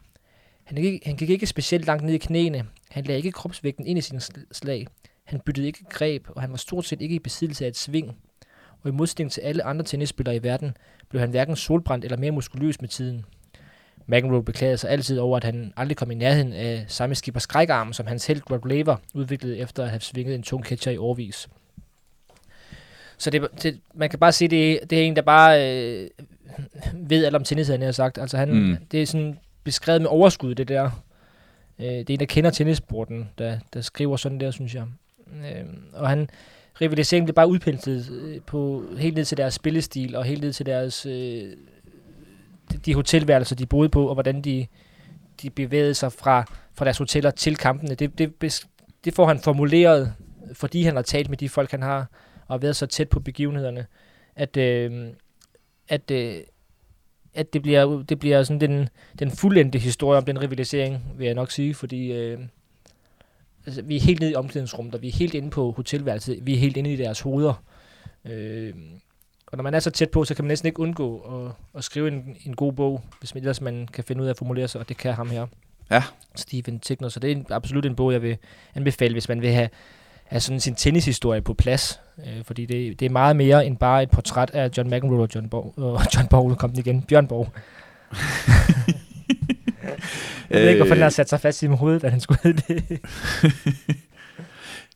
Han 0.63 0.81
gik, 0.81 1.05
han 1.05 1.15
gik 1.15 1.29
ikke 1.29 1.47
specielt 1.47 1.85
langt 1.85 2.03
ned 2.03 2.13
i 2.13 2.17
knæene. 2.17 2.65
Han 2.93 3.03
lagde 3.03 3.17
ikke 3.17 3.31
kropsvægten 3.31 3.87
ind 3.87 3.99
i 3.99 4.01
sine 4.01 4.21
slag. 4.51 4.87
Han 5.23 5.39
byttede 5.39 5.67
ikke 5.67 5.85
greb, 5.89 6.27
og 6.29 6.41
han 6.41 6.51
var 6.51 6.57
stort 6.57 6.85
set 6.85 7.01
ikke 7.01 7.15
i 7.15 7.19
besiddelse 7.19 7.65
af 7.65 7.69
et 7.69 7.77
sving. 7.77 8.17
Og 8.81 8.89
i 8.89 8.91
modsætning 8.91 9.31
til 9.31 9.41
alle 9.41 9.63
andre 9.63 9.85
tennisspillere 9.85 10.35
i 10.35 10.43
verden, 10.43 10.77
blev 11.09 11.19
han 11.19 11.29
hverken 11.29 11.55
solbrændt 11.55 12.05
eller 12.05 12.17
mere 12.17 12.31
muskuløs 12.31 12.81
med 12.81 12.89
tiden. 12.89 13.25
McEnroe 14.07 14.43
beklagede 14.43 14.77
sig 14.77 14.89
altid 14.89 15.19
over, 15.19 15.37
at 15.37 15.43
han 15.43 15.73
aldrig 15.77 15.97
kom 15.97 16.11
i 16.11 16.15
nærheden 16.15 16.53
af 16.53 16.85
samme 16.87 17.15
skipper 17.15 17.39
skrækarm, 17.39 17.93
som 17.93 18.07
hans 18.07 18.27
held 18.27 18.51
Rod 18.51 18.69
Laver 18.69 18.95
udviklede 19.13 19.57
efter 19.57 19.83
at 19.83 19.89
have 19.89 19.99
svinget 19.99 20.35
en 20.35 20.43
tung 20.43 20.65
catcher 20.65 20.91
i 20.91 20.97
årvis. 20.97 21.49
Så 23.17 23.29
det, 23.29 23.47
det, 23.63 23.79
man 23.93 24.09
kan 24.09 24.19
bare 24.19 24.31
sige, 24.31 24.47
det, 24.47 24.89
det 24.89 24.99
er 24.99 25.03
en, 25.03 25.15
der 25.15 25.21
bare 25.21 25.77
øh, 25.77 26.09
ved 26.93 27.25
alt 27.25 27.35
om 27.35 27.43
tennis, 27.43 27.67
han 27.67 27.81
har 27.81 27.91
sagt. 27.91 28.17
Altså 28.17 28.37
han, 28.37 28.53
mm. 28.53 28.77
det 28.91 29.01
er 29.01 29.05
sådan 29.05 29.39
beskrevet 29.63 30.01
med 30.01 30.09
overskud, 30.09 30.55
det 30.55 30.67
der. 30.67 31.03
Øh, 31.79 31.85
det 31.85 32.09
er 32.09 32.13
en, 32.13 32.19
der 32.19 32.25
kender 32.25 32.49
tennisporten, 32.49 33.29
der, 33.37 33.59
der 33.73 33.81
skriver 33.81 34.17
sådan 34.17 34.39
der, 34.39 34.51
synes 34.51 34.75
jeg. 34.75 34.85
Øh, 35.27 35.65
og 35.93 36.09
han, 36.09 36.29
rivaliseringen 36.81 37.25
blev 37.25 37.35
bare 37.35 37.47
udpenslet 37.47 38.11
øh, 38.11 38.41
på 38.41 38.83
helt 38.97 39.15
ned 39.15 39.25
til 39.25 39.37
deres 39.37 39.53
spillestil, 39.53 40.15
og 40.15 40.23
helt 40.23 40.41
ned 40.41 40.53
til 40.53 40.65
deres, 40.65 41.05
øh, 41.05 41.53
de 42.85 42.93
hotelværelser, 42.93 43.55
de 43.55 43.65
boede 43.65 43.89
på, 43.89 44.07
og 44.07 44.13
hvordan 44.13 44.41
de, 44.41 44.67
de 45.41 45.49
bevægede 45.49 45.93
sig 45.93 46.11
fra, 46.11 46.45
fra 46.73 46.85
deres 46.85 46.97
hoteller 46.97 47.31
til 47.31 47.57
kampene. 47.57 47.95
Det, 47.95 48.17
det, 48.17 48.65
det 49.05 49.13
får 49.13 49.27
han 49.27 49.39
formuleret, 49.39 50.13
fordi 50.53 50.83
han 50.83 50.95
har 50.95 51.03
talt 51.03 51.29
med 51.29 51.37
de 51.37 51.49
folk, 51.49 51.71
han 51.71 51.81
har, 51.81 52.07
og 52.47 52.61
været 52.61 52.75
så 52.75 52.85
tæt 52.85 53.09
på 53.09 53.19
begivenhederne, 53.19 53.85
at, 54.35 54.57
øh, 54.57 55.07
at, 55.89 56.11
øh, 56.11 56.35
at 57.35 57.53
det 57.53 57.61
bliver, 57.61 58.03
det 58.03 58.19
bliver 58.19 58.43
sådan 58.43 58.61
den, 58.61 58.89
den 59.19 59.31
fuldendte 59.31 59.79
historie 59.79 60.17
om 60.17 60.25
den 60.25 60.41
rivalisering, 60.41 61.03
vil 61.17 61.25
jeg 61.25 61.35
nok 61.35 61.51
sige, 61.51 61.73
fordi 61.73 62.11
øh, 62.11 62.39
altså, 63.65 63.81
vi 63.81 63.95
er 63.95 64.01
helt 64.01 64.19
nede 64.19 64.31
i 64.31 64.35
omklædningsrummet, 64.35 64.95
og 64.95 65.01
vi 65.01 65.07
er 65.07 65.11
helt 65.11 65.33
inde 65.33 65.49
på 65.49 65.71
hotelværelset, 65.71 66.39
vi 66.41 66.53
er 66.53 66.57
helt 66.57 66.77
inde 66.77 66.93
i 66.93 66.95
deres 66.95 67.21
hoveder. 67.21 67.63
Øh, 68.25 68.73
og 69.47 69.57
når 69.57 69.63
man 69.63 69.73
er 69.73 69.79
så 69.79 69.91
tæt 69.91 70.09
på, 70.09 70.23
så 70.23 70.35
kan 70.35 70.45
man 70.45 70.49
næsten 70.49 70.67
ikke 70.67 70.79
undgå 70.79 71.19
at, 71.19 71.51
at 71.77 71.83
skrive 71.83 72.07
en, 72.07 72.37
en 72.45 72.55
god 72.55 72.73
bog, 72.73 73.01
hvis 73.19 73.35
man 73.35 73.43
ellers 73.43 73.61
man 73.61 73.87
kan 73.87 74.03
finde 74.03 74.21
ud 74.21 74.27
af 74.27 74.29
at 74.29 74.37
formulere 74.37 74.67
sig, 74.67 74.81
og 74.81 74.89
det 74.89 74.97
kan 74.97 75.13
ham 75.13 75.29
her. 75.29 75.47
Ja. 75.91 76.03
Stephen 76.35 76.79
Tigner, 76.79 77.09
så 77.09 77.19
det 77.19 77.31
er 77.31 77.35
en, 77.35 77.45
absolut 77.49 77.85
en 77.85 77.95
bog, 77.95 78.13
jeg 78.13 78.21
vil 78.21 78.37
anbefale, 78.75 79.13
hvis 79.13 79.29
man 79.29 79.41
vil 79.41 79.49
have, 79.49 79.69
have 80.25 80.39
sådan 80.39 80.59
sin 80.59 80.75
tennishistorie 80.75 81.41
på 81.41 81.53
plads. 81.53 81.99
Øh, 82.19 82.43
fordi 82.43 82.65
det, 82.65 82.99
det 82.99 83.05
er 83.05 83.09
meget 83.09 83.35
mere 83.35 83.65
end 83.65 83.77
bare 83.77 84.03
et 84.03 84.09
portræt 84.09 84.51
af 84.53 84.69
John 84.77 84.89
McEnroe 84.89 85.21
og 85.21 85.29
John 85.35 85.49
Borg. 85.49 85.73
Og 85.77 86.01
John 86.15 86.27
Borg, 86.27 86.57
kom 86.57 86.69
den 86.69 86.79
igen. 86.79 87.01
Bjørn 87.01 87.27
Borg. 87.27 87.47
jeg 90.49 90.61
ved 90.61 90.69
ikke, 90.69 90.81
hvorfor 90.81 90.95
den 90.95 91.03
har 91.03 91.09
sat 91.09 91.29
sig 91.29 91.39
fast 91.39 91.63
i 91.63 91.67
mit 91.67 91.77
hoved, 91.77 91.99
da 91.99 92.07
han 92.07 92.19
skulle 92.19 92.53
det. 92.53 92.83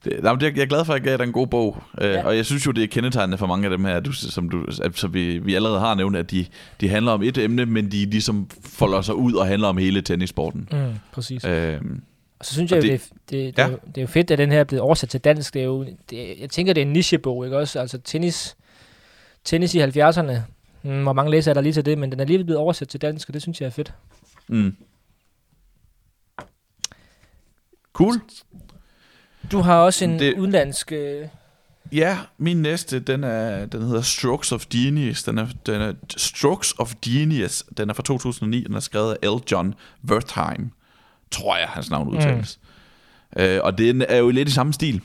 Det, 0.04 0.20
jeg 0.24 0.62
er 0.62 0.66
glad 0.66 0.86
for, 0.86 0.94
at 0.94 1.00
jeg 1.00 1.04
gav 1.04 1.18
dig 1.18 1.24
en 1.24 1.32
god 1.32 1.48
bog. 1.48 1.84
Øh, 2.02 2.10
ja. 2.10 2.26
Og 2.26 2.36
jeg 2.36 2.46
synes 2.46 2.66
jo, 2.66 2.72
det 2.72 2.84
er 2.84 2.88
kendetegnende 2.88 3.38
for 3.38 3.48
mange 3.48 3.66
af 3.66 3.70
dem 3.70 3.86
her, 3.86 4.00
du, 4.00 4.12
som 4.12 4.50
du, 4.50 4.66
altså, 4.84 5.08
vi, 5.08 5.38
vi 5.38 5.56
allerede 5.56 5.80
har 5.80 5.96
nævnt, 5.96 6.18
at 6.18 6.32
de, 6.32 6.46
de 6.82 6.90
handler 6.90 7.12
om 7.12 7.24
et 7.24 7.38
emne, 7.38 7.66
men 7.66 7.92
de 7.92 8.06
ligesom 8.06 8.50
folder 8.66 9.02
sig 9.02 9.16
ud 9.16 9.34
og 9.34 9.48
handler 9.48 9.68
om 9.68 9.78
hele 9.78 10.02
tennissporten. 10.02 10.68
Mm, 10.72 10.94
præcis. 11.12 11.46
Øhm, 11.46 12.02
og 12.40 12.46
så 12.46 12.54
synes 12.54 12.72
jeg, 12.72 12.82
det, 12.82 12.92
det, 12.92 13.12
det, 13.30 13.58
det, 13.58 13.64
ja. 13.64 13.70
det, 13.70 13.98
er 13.98 14.02
jo 14.02 14.08
fedt, 14.08 14.32
at 14.32 14.38
den 14.38 14.52
her 14.52 14.60
er 14.60 14.64
blevet 14.64 14.82
oversat 14.82 15.10
til 15.10 15.20
dansk. 15.20 15.54
Det 15.54 15.62
er 15.62 15.66
jo, 15.66 15.86
det, 16.10 16.40
jeg 16.40 16.50
tænker, 16.50 16.74
det 16.74 16.82
er 16.82 16.86
en 16.86 16.94
nichebog, 16.94 17.46
ikke 17.46 17.58
også? 17.58 17.80
Altså 17.80 17.98
tennis, 17.98 18.58
tennis 19.44 19.76
i 19.76 19.82
70'erne. 19.82 20.34
Mm, 20.84 21.04
hvor 21.04 21.14
mange 21.14 21.32
læser 21.32 21.52
er 21.52 21.54
der 21.54 21.62
lige 21.62 21.74
til 21.74 21.86
det, 21.86 21.98
men 21.98 22.12
den 22.12 22.20
er 22.20 22.26
lige 22.26 22.44
blevet 22.44 22.60
oversat 22.60 22.88
til 22.88 23.02
dansk, 23.02 23.30
og 23.30 23.34
det 23.34 23.42
synes 23.42 23.62
jeg 23.62 23.68
er 23.68 23.72
fedt. 23.72 23.94
Mm. 24.48 24.76
Cool. 27.94 28.22
Du 29.52 29.60
har 29.60 29.80
også 29.80 30.06
en 30.06 30.20
det... 30.20 30.38
udenlandsk... 30.38 30.92
Øh, 30.92 31.28
Ja, 31.92 32.20
min 32.38 32.62
næste, 32.62 33.00
den, 33.00 33.24
er, 33.24 33.66
den 33.66 33.82
hedder 33.82 34.02
Strokes 34.02 34.52
of 34.52 34.66
Genius. 34.70 35.24
Den 35.24 35.38
er, 35.38 35.48
den 35.66 35.82
er 35.82 35.94
Strokes 36.18 36.74
of 36.80 36.94
Genius. 37.06 37.64
Den 37.78 37.90
er 37.90 37.94
fra 37.94 38.04
2009, 38.04 38.64
den 38.64 38.74
er 38.74 38.80
skrevet 38.80 39.18
af 39.22 39.38
L. 39.38 39.42
John 39.52 39.74
Wertheim. 40.10 40.72
Tror 41.32 41.58
jeg, 41.58 41.68
hans 41.68 41.90
navn 41.92 42.10
udtales. 42.10 42.60
Mm. 43.36 43.42
Øh, 43.42 43.60
og 43.64 43.78
den 43.78 44.02
er 44.02 44.18
jo 44.18 44.30
lidt 44.30 44.50
i 44.50 44.52
samme 44.52 44.74
stil. 44.74 45.02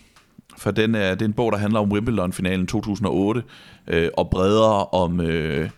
For 0.59 0.71
den 0.71 0.95
er, 0.95 1.11
det 1.15 1.23
er 1.23 1.27
en 1.27 1.33
bog, 1.33 1.53
der 1.53 1.59
handler 1.59 1.81
om 1.81 1.93
Wimbledon-finalen 1.93 2.67
2008. 2.67 3.43
Øh, 3.87 4.09
og 4.17 4.31
bredere 4.31 4.87
om, 4.87 5.21
øh, 5.21 5.71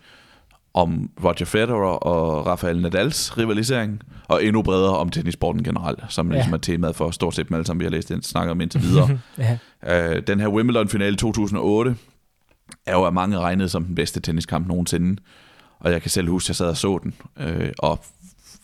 om 0.73 1.09
Roger 1.23 1.45
Federer 1.45 1.87
og 1.87 2.47
Rafael 2.47 2.81
Nadals 2.81 3.37
rivalisering. 3.37 4.01
Og 4.27 4.43
endnu 4.43 4.61
bredere 4.61 4.97
om 4.97 5.09
tennissporten 5.09 5.63
generelt, 5.63 5.99
som 6.09 6.27
ja. 6.27 6.33
ligesom 6.33 6.53
er 6.53 6.57
temaet 6.57 6.95
for 6.95 7.11
stort 7.11 7.35
set 7.35 7.49
dem 7.49 7.55
alle 7.55 7.65
sammen, 7.65 7.79
vi 7.79 7.85
har 7.85 7.91
læst 7.91 8.09
den, 8.09 8.21
snakker 8.21 8.51
om 8.51 8.61
indtil 8.61 8.81
videre. 8.81 9.19
ja. 9.37 9.57
Øh, 10.15 10.27
den 10.27 10.39
her 10.39 10.47
Wimbledon-finale 10.47 11.15
2008 11.15 11.95
er 12.85 12.93
jo 12.93 13.03
af 13.03 13.13
mange 13.13 13.39
regnet 13.39 13.71
som 13.71 13.83
den 13.83 13.95
bedste 13.95 14.19
tenniskamp 14.19 14.67
nogensinde. 14.67 15.21
Og 15.79 15.91
jeg 15.91 16.01
kan 16.01 16.11
selv 16.11 16.29
huske, 16.29 16.45
at 16.45 16.49
jeg 16.49 16.55
sad 16.55 16.67
og 16.67 16.77
så 16.77 16.99
den, 17.03 17.13
øh, 17.37 17.71
og 17.79 17.99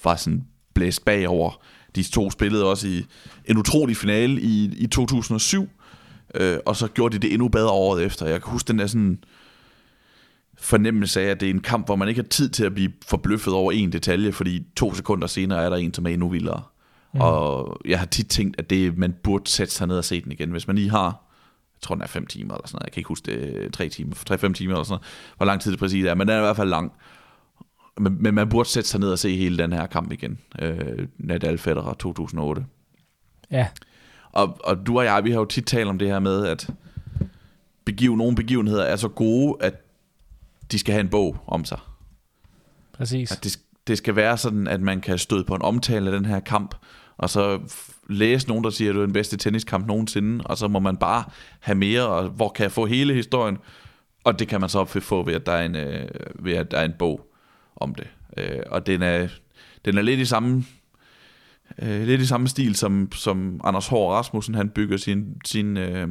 var 0.03 0.15
sådan 0.15 0.45
blæst 0.73 1.05
bagover. 1.05 1.61
De 1.95 2.03
to 2.03 2.31
spillede 2.31 2.65
også 2.65 2.88
i 2.88 3.05
en 3.45 3.57
utrolig 3.57 3.97
finale 3.97 4.41
i, 4.41 4.73
i 4.77 4.88
2007, 4.88 5.69
øh, 6.35 6.57
og 6.65 6.76
så 6.76 6.88
gjorde 6.88 7.13
de 7.13 7.19
det 7.19 7.34
endnu 7.34 7.47
bedre 7.47 7.69
året 7.69 8.03
efter. 8.03 8.26
Jeg 8.26 8.41
kan 8.41 8.51
huske 8.51 8.68
den 8.68 8.80
der 8.80 8.88
sådan 8.88 9.23
fornemmelse 10.57 11.22
af, 11.22 11.26
at 11.26 11.39
det 11.39 11.45
er 11.45 11.53
en 11.53 11.61
kamp, 11.61 11.85
hvor 11.85 11.95
man 11.95 12.07
ikke 12.07 12.22
har 12.22 12.27
tid 12.27 12.49
til 12.49 12.63
at 12.63 12.73
blive 12.73 12.91
forbløffet 13.07 13.53
over 13.53 13.72
en 13.72 13.91
detalje, 13.91 14.31
fordi 14.31 14.63
to 14.76 14.93
sekunder 14.93 15.27
senere 15.27 15.63
er 15.63 15.69
der 15.69 15.77
en, 15.77 15.93
som 15.93 16.05
er 16.05 16.09
endnu 16.09 16.30
vildere. 16.30 16.61
Mm. 17.13 17.22
Og 17.22 17.77
jeg 17.85 17.99
har 17.99 18.05
tit 18.05 18.27
tænkt, 18.27 18.59
at 18.59 18.69
det, 18.69 18.97
man 18.97 19.15
burde 19.23 19.49
sætte 19.49 19.73
sig 19.73 19.88
ned 19.88 19.97
og 19.97 20.05
se 20.05 20.22
den 20.22 20.31
igen. 20.31 20.51
Hvis 20.51 20.68
man 20.68 20.76
lige 20.76 20.89
har, 20.89 21.05
jeg 21.76 21.81
tror 21.81 21.95
den 21.95 22.01
er 22.01 22.07
5 22.07 22.26
timer 22.26 22.53
eller 22.53 22.68
sådan 22.68 22.76
noget, 22.76 22.85
jeg 22.85 22.91
kan 22.91 22.99
ikke 22.99 23.07
huske 23.07 23.31
det, 23.31 23.73
3 23.73 23.89
timer, 23.89 24.13
3-5 24.15 24.53
timer 24.53 24.73
eller 24.73 24.84
sådan 24.84 24.91
noget, 24.91 25.03
hvor 25.38 25.45
lang 25.45 25.61
tid 25.61 25.72
det 25.72 25.80
præcis 25.80 26.05
er, 26.05 26.15
men 26.15 26.27
den 26.27 26.35
er 26.35 26.39
i 26.39 26.43
hvert 26.43 26.55
fald 26.55 26.69
lang. 26.69 26.91
Men, 27.99 28.23
men 28.23 28.35
man 28.35 28.49
burde 28.49 28.69
sætte 28.69 28.89
sig 28.89 28.99
ned 28.99 29.11
og 29.11 29.19
se 29.19 29.38
hele 29.38 29.57
den 29.57 29.73
her 29.73 29.88
kamp 29.88 30.11
igen. 30.11 30.39
Øh, 30.61 31.07
Nadal 31.18 31.57
Federer 31.57 31.93
2008. 31.93 32.65
ja. 33.51 33.68
Og, 34.34 34.57
og 34.63 34.85
du 34.85 34.99
og 34.99 35.05
jeg, 35.05 35.23
vi 35.23 35.31
har 35.31 35.39
jo 35.39 35.45
tit 35.45 35.65
talt 35.65 35.89
om 35.89 35.99
det 35.99 36.07
her 36.07 36.19
med, 36.19 36.45
at 36.45 36.69
begiv, 37.85 38.15
nogle 38.15 38.35
begivenheder 38.35 38.84
er 38.84 38.95
så 38.95 39.07
gode, 39.07 39.57
at 39.59 39.73
de 40.72 40.80
skal 40.80 40.91
have 40.93 41.01
en 41.01 41.09
bog 41.09 41.38
om 41.47 41.65
sig. 41.65 41.80
Præcis. 42.93 43.31
At 43.31 43.43
det, 43.43 43.59
det 43.88 43.97
skal 43.97 44.15
være 44.15 44.38
sådan, 44.38 44.68
at 44.68 44.81
man 44.81 45.01
kan 45.01 45.18
støde 45.18 45.43
på 45.43 45.55
en 45.55 45.61
omtale 45.61 46.11
af 46.11 46.18
den 46.19 46.26
her 46.26 46.39
kamp, 46.39 46.76
og 47.18 47.30
så 47.30 47.59
læse 48.09 48.47
nogen, 48.47 48.63
der 48.63 48.69
siger, 48.69 48.89
at 48.89 48.95
det 48.95 49.01
er 49.01 49.05
den 49.05 49.13
bedste 49.13 49.38
tenniskamp 49.38 49.88
nogensinde, 49.88 50.43
og 50.45 50.57
så 50.57 50.68
må 50.68 50.80
man 50.80 50.97
bare 50.97 51.23
have 51.59 51.76
mere, 51.76 52.07
og 52.07 52.30
hvor 52.30 52.49
kan 52.49 52.63
jeg 52.63 52.72
få 52.72 52.85
hele 52.85 53.13
historien? 53.13 53.57
Og 54.23 54.39
det 54.39 54.47
kan 54.47 54.61
man 54.61 54.69
så 54.69 54.85
få 54.85 55.23
ved, 55.23 55.34
at 55.34 55.45
der 55.45 55.51
er 55.51 55.65
en, 55.65 55.76
øh, 55.76 56.07
ved, 56.39 56.53
at 56.53 56.72
der 56.72 56.77
er 56.77 56.85
en 56.85 56.93
bog 56.99 57.30
om 57.81 57.95
det. 57.95 58.07
Øh, 58.37 58.59
og 58.65 58.85
den 58.85 59.01
er, 59.01 59.27
den 59.85 59.97
er 59.97 60.01
lidt 60.01 60.19
i 60.19 60.25
samme 60.25 60.65
øh, 61.81 62.07
lidt 62.07 62.21
i 62.21 62.25
samme 62.25 62.47
stil, 62.47 62.75
som, 62.75 63.11
som 63.15 63.61
Anders 63.63 63.87
Hård 63.87 64.13
Rasmussen, 64.13 64.55
han 64.55 64.69
bygger 64.69 64.97
sin, 64.97 65.37
sin, 65.45 65.77
øh, 65.77 66.07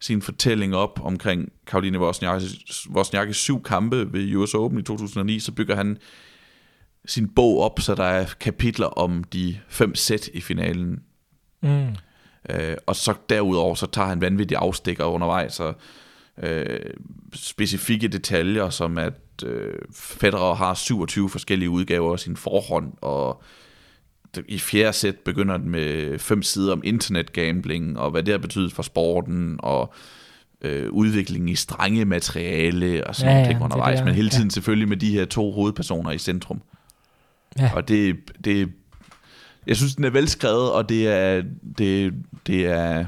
sin 0.00 0.22
fortælling 0.22 0.76
op 0.76 1.00
omkring 1.02 1.52
Karoline 1.66 2.00
Wozniackis 2.00 2.88
Wozniackis 2.90 3.36
syv 3.36 3.62
kampe 3.62 4.12
ved 4.12 4.36
US 4.36 4.54
Open 4.54 4.78
i 4.78 4.82
2009, 4.82 5.40
så 5.40 5.52
bygger 5.52 5.76
han 5.76 5.98
sin 7.06 7.28
bog 7.28 7.60
op, 7.60 7.80
så 7.80 7.94
der 7.94 8.04
er 8.04 8.26
kapitler 8.40 8.86
om 8.86 9.24
de 9.24 9.58
fem 9.68 9.94
sæt 9.94 10.28
i 10.34 10.40
finalen. 10.40 11.02
Mm. 11.62 11.88
Øh, 12.50 12.76
og 12.86 12.96
så 12.96 13.14
derudover, 13.28 13.74
så 13.74 13.86
tager 13.86 14.08
han 14.08 14.20
vanvittige 14.20 14.58
afstikker 14.58 15.04
undervejs, 15.04 15.60
og 15.60 15.76
øh, 16.38 16.80
specifikke 17.34 18.08
detaljer, 18.08 18.70
som 18.70 18.98
at 18.98 19.14
øh, 19.44 19.74
Federer 19.94 20.54
har 20.54 20.74
27 20.74 21.30
forskellige 21.30 21.70
udgaver 21.70 22.12
af 22.12 22.18
sin 22.18 22.36
forhånd, 22.36 22.92
og 23.00 23.42
i 24.48 24.58
fjerde 24.58 24.92
sæt 24.92 25.16
begynder 25.16 25.56
den 25.56 25.70
med 25.70 26.18
fem 26.18 26.42
sider 26.42 26.72
om 26.72 26.80
internetgambling, 26.84 27.98
og 27.98 28.10
hvad 28.10 28.22
det 28.22 28.32
har 28.32 28.38
betydet 28.38 28.72
for 28.72 28.82
sporten, 28.82 29.56
og 29.58 29.94
øh, 30.62 30.90
udviklingen 30.90 31.48
i 31.48 31.54
strenge 31.54 32.04
materiale, 32.04 33.06
og 33.06 33.16
sådan 33.16 33.32
Ja, 33.32 33.36
ja, 33.36 33.42
ja, 33.42 33.46
ting 33.46 33.54
det 33.54 33.60
er 33.60 33.64
undervejs, 33.64 33.98
det, 33.98 34.04
men 34.04 34.14
hele 34.14 34.30
ja. 34.32 34.36
tiden 34.36 34.50
selvfølgelig 34.50 34.88
med 34.88 34.96
de 34.96 35.10
her 35.10 35.24
to 35.24 35.52
hovedpersoner 35.52 36.10
i 36.10 36.18
centrum. 36.18 36.62
Ja. 37.58 37.70
Og 37.74 37.88
det, 37.88 38.16
det, 38.44 38.72
jeg 39.66 39.76
synes, 39.76 39.94
den 39.94 40.04
er 40.04 40.10
velskrevet, 40.10 40.72
og 40.72 40.88
det 40.88 41.08
er, 41.08 41.42
det, 41.78 42.14
det 42.46 42.66
er, 42.66 43.04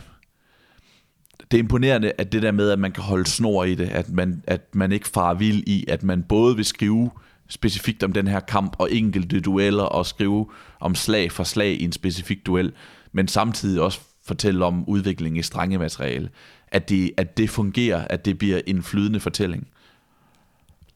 det 1.55 1.61
er 1.61 1.63
imponerende, 1.63 2.13
at 2.19 2.33
det 2.33 2.43
der 2.43 2.53
med, 2.53 2.71
at 2.71 2.79
man 2.79 2.93
kan 2.93 3.03
holde 3.03 3.27
snor 3.27 3.65
i 3.65 3.75
det, 3.75 3.89
at 3.89 4.09
man, 4.11 4.43
at 4.47 4.75
man 4.75 4.93
ikke 4.93 5.09
farer 5.09 5.35
vild 5.35 5.63
i, 5.67 5.85
at 5.89 6.03
man 6.03 6.23
både 6.23 6.57
vil 6.57 6.65
skrive 6.65 7.11
specifikt 7.49 8.03
om 8.03 8.13
den 8.13 8.29
her 8.29 8.41
kamp 8.41 8.77
og 8.79 8.93
enkelte 8.93 9.41
dueller, 9.41 9.83
og 9.83 10.07
skrive 10.07 10.51
om 10.81 10.95
slag 10.95 11.33
for 11.33 11.45
slag 11.45 11.73
i 11.81 11.85
en 11.85 11.93
specifik 11.93 12.47
duel, 12.47 12.73
men 13.13 13.29
samtidig 13.29 13.83
også 13.83 14.01
fortælle 14.27 14.65
om 14.65 14.89
udviklingen 14.89 15.41
i 15.41 15.43
strenge 15.43 15.79
materiale. 15.79 16.31
At 16.69 16.89
det, 16.89 17.11
at 17.17 17.37
det 17.37 17.51
fungerer, 17.51 18.09
at 18.11 18.25
det 18.25 18.39
bliver 18.39 18.61
en 18.67 18.83
flydende 18.83 19.21
fortælling. 19.21 19.69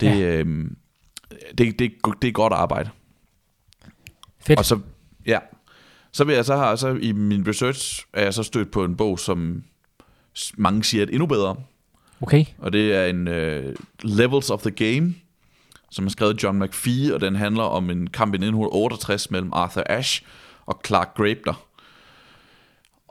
Det, 0.00 0.06
Ja. 0.06 0.38
øhm, 0.38 0.76
det, 1.58 1.78
det, 1.78 1.92
det 2.22 2.28
er 2.28 2.32
godt 2.32 2.52
arbejde. 2.52 2.90
Fedt. 4.40 4.58
Og 4.58 4.64
så, 4.64 4.80
ja, 5.26 5.38
så 6.12 6.24
vil 6.24 6.34
jeg 6.34 6.44
så 6.44 6.56
have, 6.56 6.76
så 6.76 6.88
i 6.88 7.12
min 7.12 7.48
research 7.48 8.06
er 8.12 8.22
jeg 8.22 8.34
så 8.34 8.42
stødt 8.42 8.70
på 8.70 8.84
en 8.84 8.96
bog, 8.96 9.18
som 9.18 9.62
mange 10.56 10.84
siger 10.84 11.02
er 11.04 11.08
endnu 11.10 11.26
bedre. 11.26 11.56
Okay. 12.20 12.44
Og 12.58 12.72
det 12.72 12.94
er 12.94 13.04
en 13.06 13.28
uh, 13.28 13.74
Levels 14.02 14.50
of 14.50 14.62
the 14.62 14.70
Game, 14.70 15.14
som 15.90 16.06
er 16.06 16.10
skrevet 16.10 16.42
John 16.42 16.58
McPhee, 16.58 17.14
og 17.14 17.20
den 17.20 17.34
handler 17.36 17.62
om 17.62 17.90
en 17.90 18.06
kamp 18.10 18.34
i 18.34 18.36
1968 18.36 19.30
mellem 19.30 19.50
Arthur 19.52 19.82
Ashe 19.86 20.24
og 20.66 20.80
Clark 20.86 21.14
Grabner, 21.16 21.64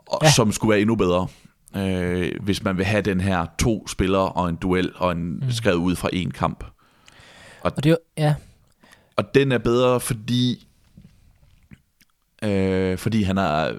og, 0.06 0.18
Ja. 0.22 0.30
som 0.30 0.52
skulle 0.52 0.70
være 0.70 0.80
endnu 0.80 0.94
bedre. 0.94 1.28
Øh, 1.76 2.32
hvis 2.42 2.62
man 2.62 2.76
vil 2.76 2.84
have 2.84 3.02
den 3.02 3.20
her 3.20 3.46
to 3.58 3.88
spillere 3.88 4.28
og 4.32 4.48
en 4.48 4.56
duel 4.56 4.92
og 4.96 5.12
en 5.12 5.32
mm. 5.36 5.50
skrevet 5.50 5.76
ud 5.78 5.96
fra 5.96 6.08
en 6.12 6.30
kamp. 6.30 6.64
Og 7.60 7.76
det 7.76 7.86
er 7.86 7.90
jo- 7.90 7.96
ja. 8.16 8.34
Og 9.16 9.34
den 9.34 9.52
er 9.52 9.58
bedre, 9.58 10.00
fordi 10.00 10.66
øh, 12.42 12.98
fordi 12.98 13.22
han 13.22 13.38
er 13.38 13.72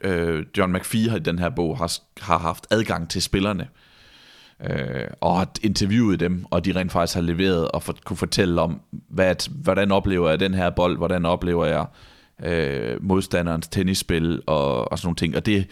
øh, 0.00 0.44
John 0.58 0.72
McPhee 0.72 1.10
har 1.10 1.16
i 1.16 1.20
den 1.20 1.38
her 1.38 1.50
bog 1.50 1.78
har, 1.78 1.98
har 2.20 2.38
haft 2.38 2.66
adgang 2.70 3.10
til 3.10 3.22
spillerne 3.22 3.68
øh, 4.70 5.06
og 5.20 5.38
har 5.38 5.50
interviewet 5.62 6.20
dem, 6.20 6.44
og 6.50 6.64
de 6.64 6.72
rent 6.72 6.92
faktisk 6.92 7.14
har 7.14 7.22
leveret 7.22 7.68
og 7.70 7.82
for, 7.82 7.96
kunne 8.04 8.16
fortælle 8.16 8.60
om, 8.60 8.80
hvad, 8.90 9.50
hvordan 9.62 9.92
oplever 9.92 10.28
jeg 10.28 10.40
den 10.40 10.54
her 10.54 10.70
bold, 10.70 10.96
hvordan 10.96 11.26
oplever 11.26 11.66
jeg 11.66 11.86
øh, 12.44 13.02
modstanderens 13.02 13.68
tennisspil 13.68 14.42
og, 14.46 14.92
og 14.92 14.98
sådan 14.98 15.06
nogle 15.06 15.16
ting. 15.16 15.36
Og 15.36 15.46
det, 15.46 15.66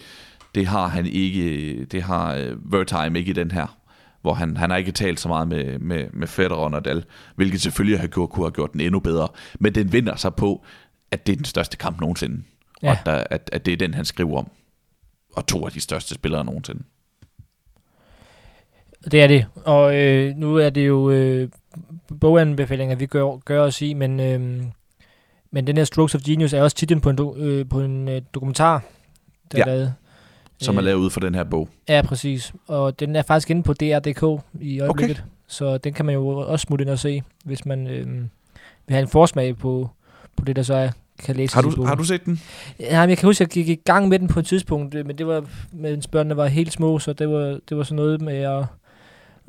det 0.55 0.67
har 0.67 0.87
han 0.87 1.05
ikke, 1.05 1.85
det 1.85 2.03
har 2.03 2.35
øh, 2.35 2.71
Vertime 2.73 3.19
ikke 3.19 3.29
i 3.29 3.33
den 3.33 3.51
her 3.51 3.75
hvor 4.21 4.33
han, 4.33 4.57
han 4.57 4.69
har 4.69 4.77
ikke 4.77 4.91
talt 4.91 5.19
så 5.19 5.27
meget 5.27 5.47
med, 5.47 5.79
med, 5.79 6.07
med 6.13 6.27
Federer 6.27 6.55
og 6.55 6.71
Nadal, 6.71 7.03
hvilket 7.35 7.61
selvfølgelig 7.61 7.99
har 7.99 8.07
gjort, 8.07 8.29
kunne 8.29 8.45
have 8.45 8.51
gjort 8.51 8.73
den 8.73 8.81
endnu 8.81 8.99
bedre. 8.99 9.27
Men 9.59 9.75
den 9.75 9.93
vinder 9.93 10.15
sig 10.15 10.35
på, 10.35 10.65
at 11.11 11.27
det 11.27 11.33
er 11.33 11.37
den 11.37 11.45
største 11.45 11.77
kamp 11.77 12.01
nogensinde. 12.01 12.43
Ja. 12.83 12.91
Og 12.91 12.97
at, 12.99 13.05
der, 13.05 13.23
at, 13.29 13.49
at 13.53 13.65
det 13.65 13.73
er 13.73 13.77
den, 13.77 13.93
han 13.93 14.05
skriver 14.05 14.37
om. 14.37 14.49
Og 15.33 15.47
to 15.47 15.65
af 15.65 15.71
de 15.71 15.79
største 15.81 16.15
spillere 16.15 16.45
nogensinde. 16.45 16.83
Det 19.11 19.21
er 19.21 19.27
det. 19.27 19.45
Og 19.65 19.95
øh, 19.95 20.35
nu 20.35 20.55
er 20.57 20.69
det 20.69 20.87
jo 20.87 21.09
øh, 21.11 21.49
boganbefalinger, 22.19 22.95
vi 22.95 23.05
gør, 23.05 23.37
gør 23.37 23.61
os 23.61 23.81
i, 23.81 23.93
men, 23.93 24.19
øh, 24.19 24.63
men 25.51 25.67
den 25.67 25.77
her 25.77 25.83
Strokes 25.83 26.15
of 26.15 26.21
Genius 26.21 26.53
er 26.53 26.61
også 26.61 26.77
titlen 26.77 27.01
på 27.01 27.09
en, 27.09 27.15
do, 27.15 27.35
øh, 27.35 27.69
på 27.69 27.81
en 27.81 28.07
øh, 28.07 28.21
dokumentar, 28.33 28.83
der 29.51 29.57
Ja. 29.57 29.63
er 29.63 29.67
lavet. 29.67 29.93
Som 30.61 30.75
er 30.75 30.81
Øh, 30.81 30.85
lavet 30.85 30.99
ud 30.99 31.09
fra 31.09 31.21
den 31.21 31.35
her 31.35 31.43
bog. 31.43 31.69
Ja, 31.89 32.01
præcis. 32.05 32.53
Og 32.67 32.99
den 32.99 33.15
er 33.15 33.21
faktisk 33.21 33.49
inde 33.49 33.63
på 33.63 33.73
DR.dk 33.73 34.43
i 34.61 34.79
øjeblikket. 34.79 35.17
Okay. 35.17 35.29
Så 35.47 35.77
den 35.77 35.93
kan 35.93 36.05
man 36.05 36.15
jo 36.15 36.27
også 36.27 36.63
smutte 36.63 36.83
ind 36.83 36.89
og 36.89 36.99
se, 36.99 37.23
hvis 37.45 37.65
man 37.65 37.87
øh, 37.87 38.07
vil 38.87 38.93
have 38.95 39.01
en 39.01 39.07
forsmag 39.07 39.57
på, 39.57 39.89
på 40.35 40.45
det, 40.45 40.55
der 40.55 40.63
så 40.63 40.73
er, 40.73 40.89
kan 41.19 41.35
læse 41.35 41.55
Har 41.55 41.61
du, 41.61 41.83
har 41.85 41.95
du 41.95 42.03
set 42.03 42.25
den? 42.25 42.41
Ja, 42.79 43.01
men 43.01 43.09
jeg 43.09 43.17
kan 43.17 43.27
huske, 43.27 43.43
at 43.43 43.57
jeg 43.57 43.65
gik 43.65 43.79
i 43.79 43.81
gang 43.85 44.07
med 44.07 44.19
den 44.19 44.27
på 44.27 44.39
et 44.39 44.45
tidspunkt, 44.45 44.95
øh, 44.95 45.05
men 45.05 45.17
det 45.17 45.27
var, 45.27 45.43
mens 45.73 46.07
børnene 46.07 46.37
var 46.37 46.47
helt 46.47 46.73
små, 46.73 46.99
så 46.99 47.13
det 47.13 47.29
var, 47.29 47.59
det 47.69 47.77
var 47.77 47.83
sådan 47.83 47.95
noget 47.95 48.21
med 48.21 48.37
at, 48.37 48.65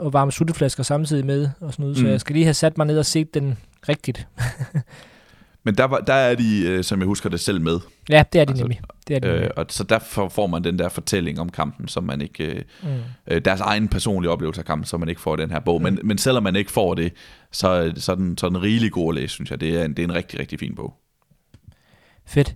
at 0.06 0.12
varme 0.12 0.32
sutteflasker 0.32 0.82
samtidig 0.82 1.26
med, 1.26 1.48
og 1.60 1.72
sådan 1.72 1.82
noget. 1.82 1.96
Mm. 1.98 2.02
Så 2.04 2.08
jeg 2.08 2.20
skal 2.20 2.34
lige 2.34 2.44
have 2.44 2.54
sat 2.54 2.78
mig 2.78 2.86
ned 2.86 2.98
og 2.98 3.06
set 3.06 3.34
den 3.34 3.58
rigtigt. 3.88 4.26
Men 5.64 5.74
der, 5.74 5.84
var, 5.84 5.98
der 5.98 6.12
er 6.14 6.34
de, 6.34 6.62
øh, 6.66 6.84
som 6.84 6.98
jeg 7.00 7.06
husker 7.06 7.28
det 7.28 7.40
selv 7.40 7.60
med. 7.60 7.78
Ja, 8.10 8.22
det 8.32 8.40
er 8.40 8.44
det 8.44 8.50
Altså, 8.52 8.64
nemlig. 8.64 8.80
Det 9.08 9.16
er 9.16 9.20
det 9.20 9.28
Øh, 9.28 9.34
nemlig. 9.34 9.58
og 9.58 9.66
så 9.68 9.84
derfor 9.84 10.28
får 10.28 10.46
man 10.46 10.64
den 10.64 10.78
der 10.78 10.88
fortælling 10.88 11.40
om 11.40 11.48
kampen, 11.48 11.88
som 11.88 12.04
man 12.04 12.20
ikke... 12.20 12.44
Øh, 12.44 12.62
Mm. 12.82 12.88
øh, 13.26 13.40
deres 13.44 13.60
egen 13.60 13.88
personlige 13.88 14.30
oplevelse 14.30 14.60
af 14.60 14.64
kampen, 14.64 14.86
som 14.86 15.00
man 15.00 15.08
ikke 15.08 15.20
får 15.20 15.38
i 15.38 15.40
den 15.42 15.50
her 15.50 15.60
bog. 15.60 15.82
Men, 15.82 15.94
Mm. 15.94 16.00
men 16.08 16.18
selvom 16.18 16.42
man 16.42 16.56
ikke 16.56 16.70
får 16.72 16.94
det, 16.94 17.12
så, 17.52 17.92
så, 17.96 18.12
er 18.12 18.16
den, 18.16 18.38
så 18.38 18.46
er 18.46 18.50
den 18.50 18.62
rigelig 18.62 18.92
god 18.92 19.14
at 19.16 19.20
læse, 19.22 19.34
synes 19.34 19.50
jeg. 19.50 19.60
Det 19.60 19.80
er 19.80 19.84
en, 19.84 19.90
det 19.90 19.98
er 19.98 20.04
en 20.04 20.14
rigtig, 20.14 20.40
rigtig 20.40 20.58
fin 20.58 20.74
bog. 20.74 20.94
Fedt. 22.30 22.54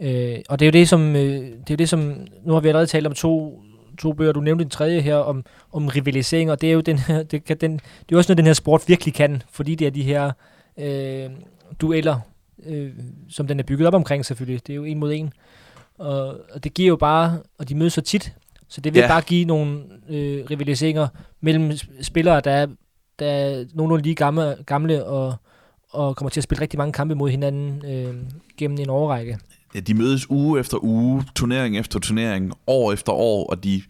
Øh, 0.00 0.38
og 0.48 0.58
det 0.58 0.66
er 0.66 0.70
jo 0.70 0.72
det, 0.80 0.88
som, 0.88 1.16
øh, 1.16 1.22
det 1.42 1.70
er 1.70 1.70
jo 1.70 1.76
det, 1.76 1.88
som, 1.88 2.26
nu 2.44 2.52
har 2.52 2.60
vi 2.60 2.68
allerede 2.68 2.86
talt 2.86 3.06
om 3.06 3.12
to, 3.14 3.62
to 3.98 4.12
bøger, 4.12 4.32
du 4.32 4.40
nævnte 4.40 4.64
den 4.64 4.70
tredje 4.70 5.00
her, 5.00 5.16
om, 5.16 5.44
om 5.72 5.86
rivalisering, 5.88 6.50
og 6.50 6.60
det 6.60 6.68
er 6.68 6.72
jo 6.72 6.80
den 6.80 6.98
her, 6.98 7.22
det, 7.22 7.44
kan 7.44 7.56
den, 7.56 7.72
det 7.72 7.82
er 7.82 8.06
jo 8.12 8.18
også 8.18 8.30
noget, 8.30 8.38
den 8.38 8.46
her 8.46 8.52
sport 8.52 8.84
virkelig 8.88 9.14
kan, 9.14 9.42
fordi 9.52 9.74
det 9.74 9.86
er 9.86 9.90
de 9.90 10.02
her 10.02 10.30
øh, 10.78 11.30
dueller, 11.80 12.20
øh, 12.66 12.90
som 13.28 13.46
den 13.46 13.58
er 13.60 13.64
bygget 13.64 13.86
op 13.88 13.94
omkring 13.94 14.26
selvfølgelig. 14.26 14.66
Det 14.66 14.72
er 14.72 14.76
jo 14.76 14.84
en 14.84 14.98
mod 14.98 15.12
en. 15.12 15.32
Og, 15.98 16.38
og 16.52 16.64
det 16.64 16.74
giver 16.74 16.88
jo 16.88 16.96
bare, 16.96 17.38
og 17.58 17.68
de 17.68 17.74
mødes 17.74 17.92
så 17.92 18.00
tit, 18.00 18.32
så 18.68 18.80
det 18.80 18.94
vil 18.94 19.00
Ja. 19.00 19.08
bare 19.08 19.20
give 19.22 19.44
nogle 19.44 19.80
øh, 20.08 20.44
rivaliseringer 20.50 21.08
mellem 21.40 21.72
spillere, 22.02 22.40
der 22.40 22.50
er, 22.50 22.66
der 23.18 23.26
er 23.26 23.64
nogenlunde 23.74 24.02
lige 24.02 24.14
gamle, 24.14 24.56
gamle 24.66 25.04
og, 25.04 25.34
og 25.90 26.16
kommer 26.16 26.30
til 26.30 26.40
at 26.40 26.44
spille 26.44 26.62
rigtig 26.62 26.78
mange 26.78 26.92
kampe 26.92 27.14
mod 27.14 27.30
hinanden 27.30 27.82
øh, 27.86 28.14
gennem 28.56 28.78
en 28.80 28.90
årrække. 28.90 29.38
Ja, 29.74 29.80
de 29.80 29.94
mødes 29.94 30.30
uge 30.30 30.60
efter 30.60 30.84
uge, 30.84 31.24
turnering 31.34 31.78
efter 31.78 31.98
turnering, 31.98 32.52
år 32.66 32.92
efter 32.92 33.12
år, 33.12 33.50
og 33.50 33.64
de 33.64 33.82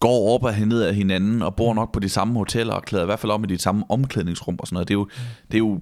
går 0.00 0.34
op 0.34 0.44
og 0.44 0.52
ned 0.66 0.82
af 0.82 0.94
hinanden 0.94 1.42
og 1.42 1.56
bor 1.56 1.74
nok 1.74 1.92
på 1.92 2.00
de 2.00 2.08
samme 2.08 2.34
hoteller 2.38 2.74
og 2.74 2.82
klæder 2.82 3.04
i 3.04 3.06
hvert 3.06 3.18
fald 3.20 3.32
om 3.32 3.44
i 3.44 3.46
de 3.46 3.58
samme 3.58 3.84
omklædningsrum 3.88 4.56
og 4.58 4.66
sådan 4.66 4.74
noget. 4.74 4.88
Det 4.88 4.94
er 4.94 4.98
jo, 4.98 5.08
det 5.50 5.54
er 5.54 5.58
jo, 5.58 5.80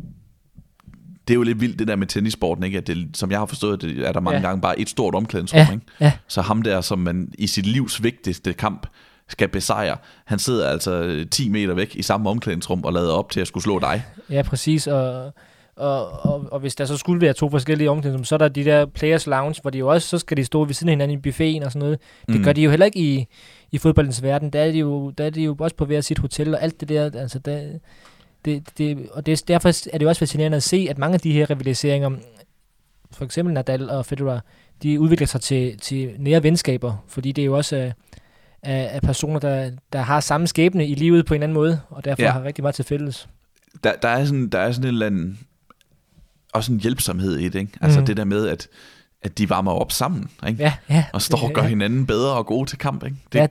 det 1.28 1.34
er 1.34 1.36
jo 1.36 1.42
lidt 1.42 1.60
vildt 1.60 1.78
det 1.78 1.88
der 1.88 1.96
med 1.96 2.06
tennissporten, 2.06 2.64
ikke? 2.64 2.78
At 2.78 2.86
det, 2.86 3.08
som 3.14 3.30
jeg 3.30 3.38
har 3.38 3.46
forstået, 3.46 3.82
det 3.82 4.06
er 4.08 4.12
der 4.12 4.20
mange 4.20 4.36
Ja. 4.36 4.42
ja. 4.42 4.48
gange 4.48 4.60
bare 4.60 4.80
et 4.80 4.88
stort 4.88 5.14
omklædningsrum. 5.14 5.58
Ja, 5.60 5.72
Ikke? 5.72 5.86
ja. 6.00 6.12
Så 6.28 6.42
ham 6.42 6.62
der, 6.62 6.80
som 6.80 6.98
man 6.98 7.32
i 7.38 7.46
sit 7.46 7.66
livs 7.66 8.02
vigtigste 8.02 8.52
kamp 8.52 8.86
skal 9.28 9.48
besejre, 9.48 9.96
han 10.24 10.38
sidder 10.38 10.68
altså 10.68 11.24
10 11.30 11.48
meter 11.48 11.74
væk 11.74 11.96
i 11.96 12.02
samme 12.02 12.30
omklædningsrum 12.30 12.84
og 12.84 12.92
lader 12.92 13.12
op 13.12 13.30
til 13.30 13.40
at 13.40 13.46
skulle 13.46 13.64
slå 13.64 13.78
dig. 13.78 14.04
Ja, 14.30 14.42
præcis. 14.42 14.86
Og, 14.86 15.32
og, 15.76 16.10
og, 16.24 16.48
og 16.52 16.60
hvis 16.60 16.74
der 16.74 16.84
så 16.84 16.96
skulle 16.96 17.20
være 17.20 17.32
to 17.32 17.50
forskellige 17.50 17.90
omklædningsrum, 17.90 18.24
så 18.24 18.34
er 18.34 18.38
der 18.38 18.48
de 18.48 18.64
der 18.64 18.86
Players 18.86 19.26
Lounge, 19.26 19.60
hvor 19.62 19.70
de 19.70 19.78
jo 19.78 19.88
også, 19.88 20.08
så 20.08 20.18
skal 20.18 20.36
de 20.36 20.44
stå 20.44 20.64
ved 20.64 20.74
siden 20.74 20.88
af 20.88 20.92
hinanden 20.92 21.18
i 21.18 21.20
buffeten 21.20 21.62
og 21.62 21.72
sådan 21.72 21.80
noget. 21.84 21.98
Det 22.28 22.36
Mm. 22.36 22.44
gør 22.44 22.52
de 22.52 22.62
jo 22.62 22.70
heller 22.70 22.86
ikke 22.86 22.98
i, 22.98 23.26
i 23.72 23.78
fodboldens 23.78 24.22
verden. 24.22 24.50
Der 24.50 24.60
er, 24.60 24.72
de 24.72 24.78
jo, 24.78 25.10
der 25.10 25.24
er 25.24 25.30
de 25.30 25.42
jo 25.42 25.56
også 25.58 25.76
på 25.76 25.84
hver 25.84 26.00
sit 26.00 26.18
hotel 26.18 26.54
og 26.54 26.62
alt 26.62 26.80
det 26.80 26.88
der. 26.88 27.10
Altså, 27.20 27.38
der, 27.38 27.62
det, 28.44 28.62
det, 28.78 29.08
og 29.12 29.26
det, 29.26 29.48
derfor 29.48 29.68
er 29.68 29.98
det 29.98 30.02
jo 30.02 30.08
også 30.08 30.18
fascinerende 30.18 30.56
at 30.56 30.62
se, 30.62 30.86
at 30.90 30.98
mange 30.98 31.14
af 31.14 31.20
de 31.20 31.32
her 31.32 31.50
rivaliseringer, 31.50 32.10
for 33.12 33.24
eksempel 33.24 33.54
Nadal 33.54 33.90
og 33.90 34.06
Federer, 34.06 34.40
de 34.82 35.00
udvikler 35.00 35.26
sig 35.26 35.40
til, 35.40 35.78
til 35.78 36.10
nære 36.18 36.42
venskaber, 36.42 37.04
fordi 37.08 37.32
det 37.32 37.42
er 37.42 37.46
jo 37.46 37.56
også 37.56 37.76
af, 37.76 37.92
af, 38.62 38.88
af 38.92 39.02
personer, 39.02 39.40
der, 39.40 39.70
der 39.92 39.98
har 39.98 40.20
samme 40.20 40.46
skæbne 40.46 40.86
i 40.86 40.94
livet 40.94 41.26
på 41.26 41.34
en 41.34 41.42
anden 41.42 41.54
måde, 41.54 41.80
og 41.90 42.04
derfor. 42.04 42.22
Ja. 42.22 42.30
har 42.30 42.42
rigtig 42.44 42.62
meget 42.62 42.74
til 42.74 42.84
fælles. 42.84 43.28
der, 43.84 43.92
der, 44.02 44.08
er 44.08 44.24
sådan, 44.24 44.48
der 44.48 44.58
er 44.58 44.72
sådan 44.72 44.88
en 44.88 44.94
eller 44.94 45.06
anden, 45.06 45.38
også 46.54 46.72
en 46.72 46.80
hjælpsomhed 46.80 47.36
i 47.36 47.48
det, 47.48 47.58
ikke? 47.60 47.72
Altså 47.80 48.00
Mm. 48.00 48.06
det 48.06 48.16
der 48.16 48.24
med, 48.24 48.48
at, 48.48 48.68
at 49.22 49.38
de 49.38 49.50
varmer 49.50 49.72
op 49.72 49.92
sammen, 49.92 50.30
ikke? 50.48 50.62
Ja, 50.62 50.72
ja. 50.90 51.04
Og 51.12 51.22
står 51.22 51.38
og 51.44 51.50
gør 51.52 51.62
hinanden 51.62 52.06
bedre 52.06 52.32
og 52.32 52.46
gode 52.46 52.70
til 52.70 52.78
kamp, 52.78 53.04
ikke? 53.04 53.16
Det, 53.32 53.38
Ja. 53.38 53.46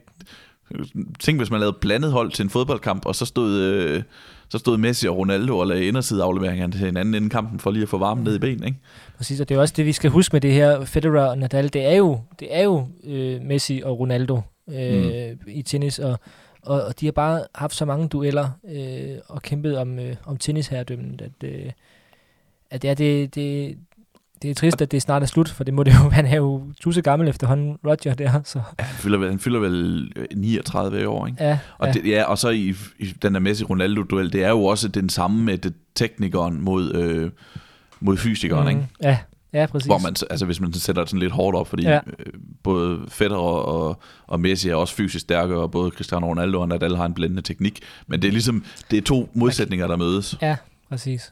Tænk, 1.19 1.39
hvis 1.39 1.51
man 1.51 1.59
lavede 1.59 1.77
blandet 1.81 2.11
hold 2.11 2.31
til 2.31 2.43
en 2.43 2.49
fodboldkamp, 2.49 3.05
og 3.05 3.15
så 3.15 3.25
stod, 3.25 3.59
øh, 3.59 4.03
så 4.49 4.57
stod 4.57 4.77
Messi 4.77 5.07
og 5.07 5.17
Ronaldo 5.17 5.57
og 5.57 5.67
lagde 5.67 5.85
indersideafleveringerne 5.85 6.73
til 6.73 6.85
hinanden 6.85 7.13
inden 7.13 7.29
kampen, 7.29 7.59
for 7.59 7.71
lige 7.71 7.83
at 7.83 7.89
få 7.89 7.97
varmen 7.97 8.23
ned 8.23 8.35
i 8.35 8.39
ben, 8.39 8.63
ikke? 8.63 8.77
Præcis, 9.17 9.41
og 9.41 9.49
det 9.49 9.55
er 9.57 9.59
også 9.61 9.73
det, 9.77 9.85
vi 9.85 9.91
skal 9.91 10.11
huske 10.11 10.33
med 10.35 10.41
det 10.41 10.53
her 10.53 10.85
Federer 10.85 11.25
og 11.25 11.37
Nadal. 11.37 11.73
Det 11.73 11.85
er 11.85 11.95
jo, 11.95 12.19
det 12.39 12.47
er 12.55 12.63
jo 12.63 12.87
øh, 13.03 13.41
Messi 13.41 13.81
og 13.85 13.99
Ronaldo 13.99 14.41
øh, 14.69 15.03
mm. 15.31 15.37
i 15.47 15.61
tennis, 15.61 15.99
og, 15.99 16.19
og, 16.61 16.83
og 16.83 16.99
de 16.99 17.05
har 17.05 17.11
bare 17.11 17.43
haft 17.55 17.75
så 17.75 17.85
mange 17.85 18.07
dueller 18.07 18.49
øh, 18.71 19.17
og 19.27 19.41
kæmpet 19.41 19.77
om, 19.77 19.99
øh, 19.99 20.15
om 20.25 20.37
tennisherredømmen, 20.37 21.19
at, 21.23 21.49
øh, 21.49 21.71
at 22.73 22.81
det, 22.81 22.89
er, 22.89 22.93
det, 22.93 23.35
det, 23.35 23.77
det 24.41 24.49
er 24.49 24.55
trist, 24.55 24.81
at 24.81 24.91
det 24.91 25.01
snart 25.01 25.21
er 25.21 25.25
slut, 25.27 25.49
for 25.49 25.63
det 25.63 25.73
må 25.73 25.83
det 25.83 25.91
jo, 25.93 26.09
han 26.19 26.25
er 26.25 26.35
jo 26.35 26.73
tusse 26.81 27.01
gammel 27.01 27.27
efterhånden, 27.27 27.77
Roger 27.87 28.13
der, 28.13 28.41
så 28.43 28.61
Ja, 28.79 28.83
han 28.83 28.95
fylder 28.95 29.17
vel, 29.17 29.29
han 29.29 29.39
fylder 29.39 29.59
vel 29.59 30.11
øh, 30.15 30.25
39 30.35 31.07
år, 31.07 31.27
ikke? 31.27 31.43
ja, 31.43 31.59
Og, 31.77 31.87
ja. 31.87 31.93
det, 31.93 32.05
ja, 32.09 32.23
og 32.23 32.37
så 32.37 32.49
i, 32.49 32.75
i 32.99 33.05
den 33.05 33.33
der 33.33 33.39
Messi-Ronaldo-duel, 33.39 34.33
det 34.33 34.43
er 34.43 34.49
jo 34.49 34.63
også 34.65 34.87
den 34.87 35.09
samme 35.09 35.43
med 35.43 35.57
det 35.57 35.73
teknikeren 35.95 36.61
mod, 36.61 36.93
øh, 36.95 37.31
mod 37.99 38.17
fysikeren, 38.17 38.67
ikke? 38.67 38.79
Mm, 38.81 38.87
ja, 39.03 39.17
ja, 39.53 39.65
præcis. 39.65 39.85
Hvor 39.85 39.97
man, 39.97 40.15
altså 40.29 40.45
hvis 40.45 40.59
man 40.61 40.73
sætter 40.73 41.01
det 41.01 41.09
sådan 41.09 41.19
lidt 41.19 41.31
hårdt 41.33 41.57
op, 41.57 41.67
fordi 41.67 41.83
Ja. 41.83 41.91
ja. 41.93 41.99
både 42.63 42.99
Federer 43.07 43.37
og, 43.39 43.99
og 44.27 44.39
Messi 44.39 44.69
er 44.69 44.75
også 44.75 44.95
fysisk 44.95 45.21
stærke, 45.21 45.55
og 45.55 45.71
både 45.71 45.91
Cristiano 45.91 46.27
Ronaldo 46.27 46.59
og 46.61 46.67
Nadal 46.67 46.95
har 46.95 47.05
en 47.05 47.13
blændende 47.13 47.41
teknik. 47.41 47.79
Men 48.07 48.21
det 48.21 48.27
er 48.27 48.31
ligesom, 48.31 48.65
det 48.91 48.97
er 48.97 49.01
to 49.01 49.29
modsætninger, 49.33 49.87
der 49.87 49.95
mødes. 49.95 50.37
Ja, 50.41 50.55
præcis. 50.89 51.31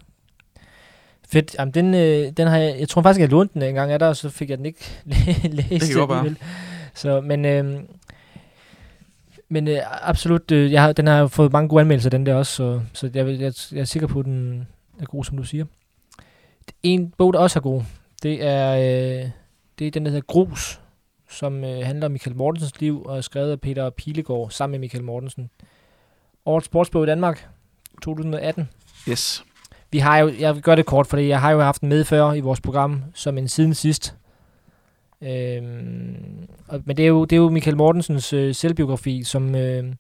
Fedt. 1.32 1.56
Jamen, 1.60 1.74
den, 1.74 1.94
øh, 1.94 2.32
den 2.38 2.48
har 2.48 2.58
jeg, 2.58 2.80
jeg 2.80 2.90
tror 2.90 3.02
faktisk, 3.02 3.22
jeg 3.22 3.30
lånte 3.30 3.54
den 3.54 3.62
en 3.62 3.76
gang 3.76 3.92
af 3.92 4.00
dig, 4.00 4.08
og 4.08 4.16
så 4.16 4.30
fik 4.30 4.50
jeg 4.50 4.58
den 4.58 4.66
ikke 4.66 5.02
læst. 5.58 5.70
Det 5.70 6.08
kan. 6.08 6.38
Så, 6.94 7.22
men, 7.22 7.46
øh, 7.46 7.82
men 9.50 9.68
øh, 9.68 9.78
absolut, 10.02 10.52
øh, 10.52 10.72
jeg 10.72 10.82
har, 10.82 10.94
den 10.94 11.08
har 11.08 11.18
jo 11.18 11.28
fået 11.28 11.52
mange 11.52 11.70
gode 11.70 11.82
anmeldelser, 11.82 12.10
den 12.10 12.26
der 12.26 12.36
også, 12.36 12.54
så, 12.54 12.82
så 12.94 13.10
jeg, 13.14 13.28
jeg, 13.28 13.54
jeg 13.72 13.80
er 13.80 13.84
sikker 13.84 14.08
på, 14.08 14.20
at 14.20 14.26
den 14.26 14.68
er 15.00 15.06
god, 15.06 15.24
som 15.24 15.38
du 15.38 15.44
siger. 15.44 15.66
En 16.84 17.14
bog, 17.18 17.34
der 17.34 17.40
også 17.40 17.60
er 17.60 17.64
god, 17.64 17.82
det 18.24 18.46
er, 18.46 18.76
øh, 18.76 19.30
det 19.80 19.88
er 19.88 19.92
den, 19.92 20.06
der 20.06 20.12
hedder 20.12 20.26
Grus, 20.26 20.80
som 21.30 21.64
øh, 21.64 21.86
handler 21.86 22.06
om 22.06 22.12
Michael 22.12 22.36
Mortensens 22.38 22.82
liv, 22.82 23.04
og 23.06 23.18
er 23.18 23.22
skrevet 23.22 23.52
af 23.52 23.62
Peter 23.62 23.90
Pilegaard 23.90 24.50
sammen 24.50 24.72
med 24.72 24.80
Michael 24.80 25.04
Mortensen. 25.04 25.50
Årets 26.46 26.66
sportsbog 26.66 27.04
i 27.04 27.08
Danmark, 27.08 27.50
2018. 28.02 28.70
Yes. 29.10 29.44
Vi 29.92 29.98
har 30.00 30.18
jo, 30.18 30.32
jeg 30.40 30.56
vil 30.56 30.64
gøre 30.64 30.76
det 30.76 30.86
kort, 30.86 31.08
fordi 31.08 31.28
jeg 31.28 31.42
har 31.42 31.52
jo 31.52 31.62
haft 31.62 31.82
en 31.82 31.90
medfører 31.90 32.34
i 32.34 32.40
vores 32.40 32.62
program, 32.62 33.04
som 33.14 33.38
en 33.38 33.48
siden 33.48 33.74
sidst. 33.74 34.16
Øhm, 35.22 36.48
og, 36.68 36.82
men 36.86 36.98
det 36.98 37.04
er, 37.04 37.08
jo, 37.08 37.26
det 37.26 37.36
er 37.36 37.42
jo 37.42 37.50
Michael 37.50 37.78
Mortensens 37.78 38.34
øh, 38.34 38.56
selvbiografi, 38.56 39.24
som, 39.24 39.56
øh, 39.56 39.94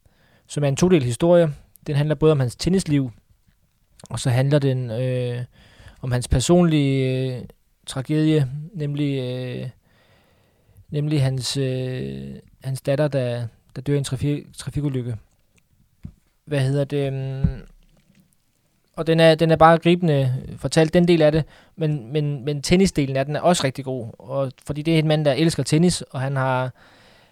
som 0.47 0.63
er 0.63 0.67
en 0.67 0.75
todel 0.75 1.03
historie. 1.03 1.53
Den 1.87 1.95
handler 1.95 2.15
både 2.15 2.31
om 2.31 2.39
hans 2.39 2.55
tennisliv, 2.55 3.11
og 4.09 4.19
så 4.19 4.29
handler 4.29 4.59
den 4.59 4.91
øh, 4.91 5.43
om 6.01 6.11
hans 6.11 6.27
personlige 6.27 7.35
øh, 7.35 7.41
tragedie, 7.85 8.51
nemlig, 8.73 9.19
øh, 9.19 9.69
nemlig 10.89 11.23
hans, 11.23 11.57
øh, 11.57 12.35
hans 12.63 12.81
datter, 12.81 13.07
der, 13.07 13.47
der 13.75 13.81
dør 13.81 13.93
i 13.93 13.97
en 13.97 14.03
trafik, 14.03 14.53
trafikulykke. 14.53 15.15
Hvad 16.45 16.59
hedder 16.59 16.83
det? 16.83 17.13
Øh, 17.13 17.45
og 19.01 19.07
den 19.07 19.19
er, 19.19 19.35
den 19.35 19.51
er 19.51 19.55
bare 19.55 19.77
gribende 19.77 20.33
fortalt, 20.57 20.93
den 20.93 21.07
del 21.07 21.21
af 21.21 21.31
det, 21.31 21.43
men, 21.75 22.13
men, 22.13 22.45
men 22.45 22.61
tennisdelen 22.61 23.15
af 23.15 23.25
den 23.25 23.35
er 23.35 23.39
også 23.39 23.63
rigtig 23.63 23.85
god, 23.85 24.07
og, 24.19 24.51
fordi 24.65 24.81
det 24.81 24.95
er 24.95 24.99
en 24.99 25.07
mand, 25.07 25.25
der 25.25 25.33
elsker 25.33 25.63
tennis, 25.63 26.01
og 26.01 26.21
han 26.21 26.35
har, 26.35 26.73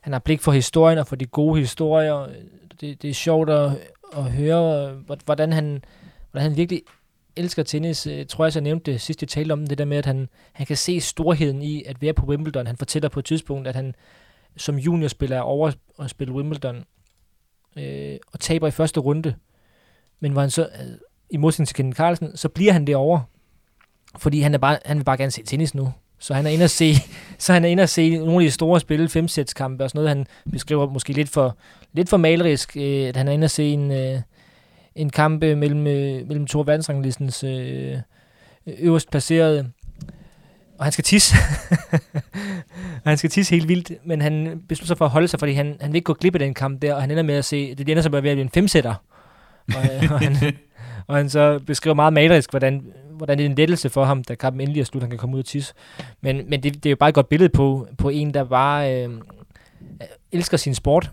han 0.01 0.13
har 0.13 0.19
blik 0.19 0.41
for 0.41 0.51
historien 0.51 0.97
og 0.97 1.07
for 1.07 1.15
de 1.15 1.25
gode 1.25 1.59
historier. 1.59 2.27
Det, 2.81 3.01
det 3.01 3.09
er 3.09 3.13
sjovt 3.13 3.49
at, 3.49 3.71
at 4.17 4.23
høre, 4.23 4.93
hvordan 5.25 5.53
han, 5.53 5.83
hvordan 6.31 6.49
han 6.49 6.57
virkelig 6.57 6.81
elsker 7.35 7.63
tennis. 7.63 8.07
Jeg 8.07 8.27
tror 8.27 8.45
jeg, 8.45 8.55
jeg 8.55 8.63
nævnte 8.63 8.91
det 8.91 9.01
sidste, 9.01 9.23
jeg 9.23 9.29
talte 9.29 9.53
om 9.53 9.67
det 9.67 9.77
der 9.77 9.85
med, 9.85 9.97
at 9.97 10.05
han, 10.05 10.29
han 10.53 10.65
kan 10.65 10.77
se 10.77 11.01
storheden 11.01 11.61
i 11.61 11.83
at 11.83 12.01
være 12.01 12.13
på 12.13 12.25
Wimbledon. 12.25 12.67
Han 12.67 12.77
fortæller 12.77 13.09
på 13.09 13.19
et 13.19 13.25
tidspunkt, 13.25 13.67
at 13.67 13.75
han 13.75 13.95
som 14.57 14.75
juniorspiller 14.75 15.37
er 15.37 15.41
over 15.41 15.71
at 15.99 16.09
spille 16.09 16.33
Wimbledon 16.33 16.83
øh, 17.75 18.17
og 18.31 18.39
taber 18.39 18.67
i 18.67 18.71
første 18.71 18.99
runde. 18.99 19.35
Men 20.19 20.31
hvor 20.31 20.41
han 20.41 20.49
så, 20.49 20.69
i 21.31 21.37
modsætning 21.37 21.67
til 21.67 21.75
Kenneth 21.75 21.97
Carlsen, 21.97 22.37
så 22.37 22.49
bliver 22.49 22.73
han 22.73 22.87
derovre. 22.87 23.23
Fordi 24.17 24.41
han, 24.41 24.53
er 24.53 24.57
bare, 24.57 24.77
han 24.85 24.97
vil 24.97 25.03
bare 25.03 25.17
gerne 25.17 25.31
se 25.31 25.43
tennis 25.43 25.75
nu. 25.75 25.93
Så 26.19 26.33
han 26.33 26.45
er 26.45 26.49
inde 26.49 26.63
at 26.63 26.71
se, 26.71 26.93
så 27.37 27.53
han 27.53 27.65
er 27.65 27.69
inde 27.69 27.83
at 27.83 27.89
se 27.89 28.17
nogle 28.17 28.35
af 28.35 28.47
de 28.47 28.51
store 28.51 28.79
spil, 28.79 29.09
femsætskampe 29.09 29.83
og 29.83 29.89
sådan 29.89 29.99
noget. 29.99 30.09
Han 30.09 30.27
beskriver 30.51 30.89
måske 30.89 31.13
lidt 31.13 31.29
for, 31.29 31.57
lidt 31.93 32.09
for 32.09 32.17
malerisk, 32.17 32.77
øh, 32.77 33.07
at 33.07 33.17
han 33.17 33.27
er 33.27 33.31
inde 33.31 33.45
at 33.45 33.51
se 33.51 33.63
en, 33.63 33.91
øh, 33.91 34.21
en 34.95 35.09
kamp 35.09 35.43
øh, 35.43 35.57
mellem, 35.57 35.87
øh, 35.87 36.27
mellem 36.27 36.47
to 36.47 36.63
verdensranglistens 36.65 37.43
øh, 37.43 37.97
øh, 38.67 38.73
øverst 38.79 39.11
placerede. 39.11 39.71
Og 40.77 40.85
han 40.85 40.91
skal 40.91 41.03
tisse. 41.03 41.35
og 43.03 43.09
han 43.09 43.17
skal 43.17 43.29
tisse 43.29 43.55
helt 43.55 43.67
vildt, 43.67 43.91
men 44.05 44.21
han 44.21 44.61
beslutter 44.69 44.87
sig 44.87 44.97
for 44.97 45.05
at 45.05 45.11
holde 45.11 45.27
sig, 45.27 45.39
fordi 45.39 45.53
han, 45.53 45.77
han 45.81 45.91
vil 45.91 45.95
ikke 45.95 46.05
gå 46.05 46.13
glip 46.13 46.35
af 46.35 46.39
den 46.39 46.53
kamp 46.53 46.81
der, 46.81 46.93
og 46.93 47.01
han 47.01 47.11
ender 47.11 47.23
med 47.23 47.35
at 47.35 47.45
se, 47.45 47.75
det 47.75 47.89
ender 47.89 48.03
så 48.03 48.09
med 48.09 48.17
at 48.17 48.23
blive 48.23 48.41
en 48.41 48.49
femsætter. 48.49 48.93
Og, 49.75 49.83
øh, 49.83 50.11
og, 50.11 50.19
han, 50.19 50.35
og 51.09 51.15
han 51.15 51.29
så 51.29 51.59
beskriver 51.65 51.93
meget 51.93 52.13
malerisk, 52.13 52.49
hvordan, 52.49 52.93
hvordan 53.11 53.37
det 53.37 53.45
er 53.45 53.49
en 53.49 53.55
lettelse 53.55 53.89
for 53.89 54.05
ham, 54.05 54.23
da 54.23 54.35
kampen 54.35 54.61
endelig 54.61 54.79
er 54.81 54.85
slut, 54.85 55.03
han 55.03 55.09
kan 55.09 55.19
komme 55.19 55.35
ud 55.35 55.39
og 55.39 55.45
tisse. 55.45 55.73
Men, 56.21 56.49
men 56.49 56.63
det, 56.63 56.73
det 56.73 56.85
er 56.85 56.89
jo 56.89 56.95
bare 56.95 57.09
et 57.09 57.15
godt 57.15 57.29
billede 57.29 57.49
på, 57.49 57.87
på 57.97 58.09
en, 58.09 58.33
der 58.33 58.43
bare 58.43 59.03
øh, 59.03 59.09
elsker 60.31 60.57
sin 60.57 60.75
sport. 60.75 61.11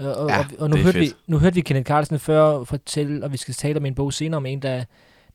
Øh, 0.00 0.06
Og, 0.06 0.28
Ja, 0.28 0.38
og, 0.38 0.44
og 0.58 0.70
nu, 0.70 0.76
hørte 0.76 0.98
vi, 0.98 1.06
fedt. 1.06 1.16
nu 1.26 1.38
hørte 1.38 1.54
vi 1.54 1.60
Kenneth 1.60 1.86
Carlsen 1.86 2.18
før 2.18 2.64
fortælle, 2.64 3.24
og 3.24 3.32
vi 3.32 3.36
skal 3.36 3.54
tale 3.54 3.76
om 3.76 3.86
en 3.86 3.94
bog 3.94 4.12
senere 4.12 4.36
om 4.36 4.46
en, 4.46 4.62
der, 4.62 4.84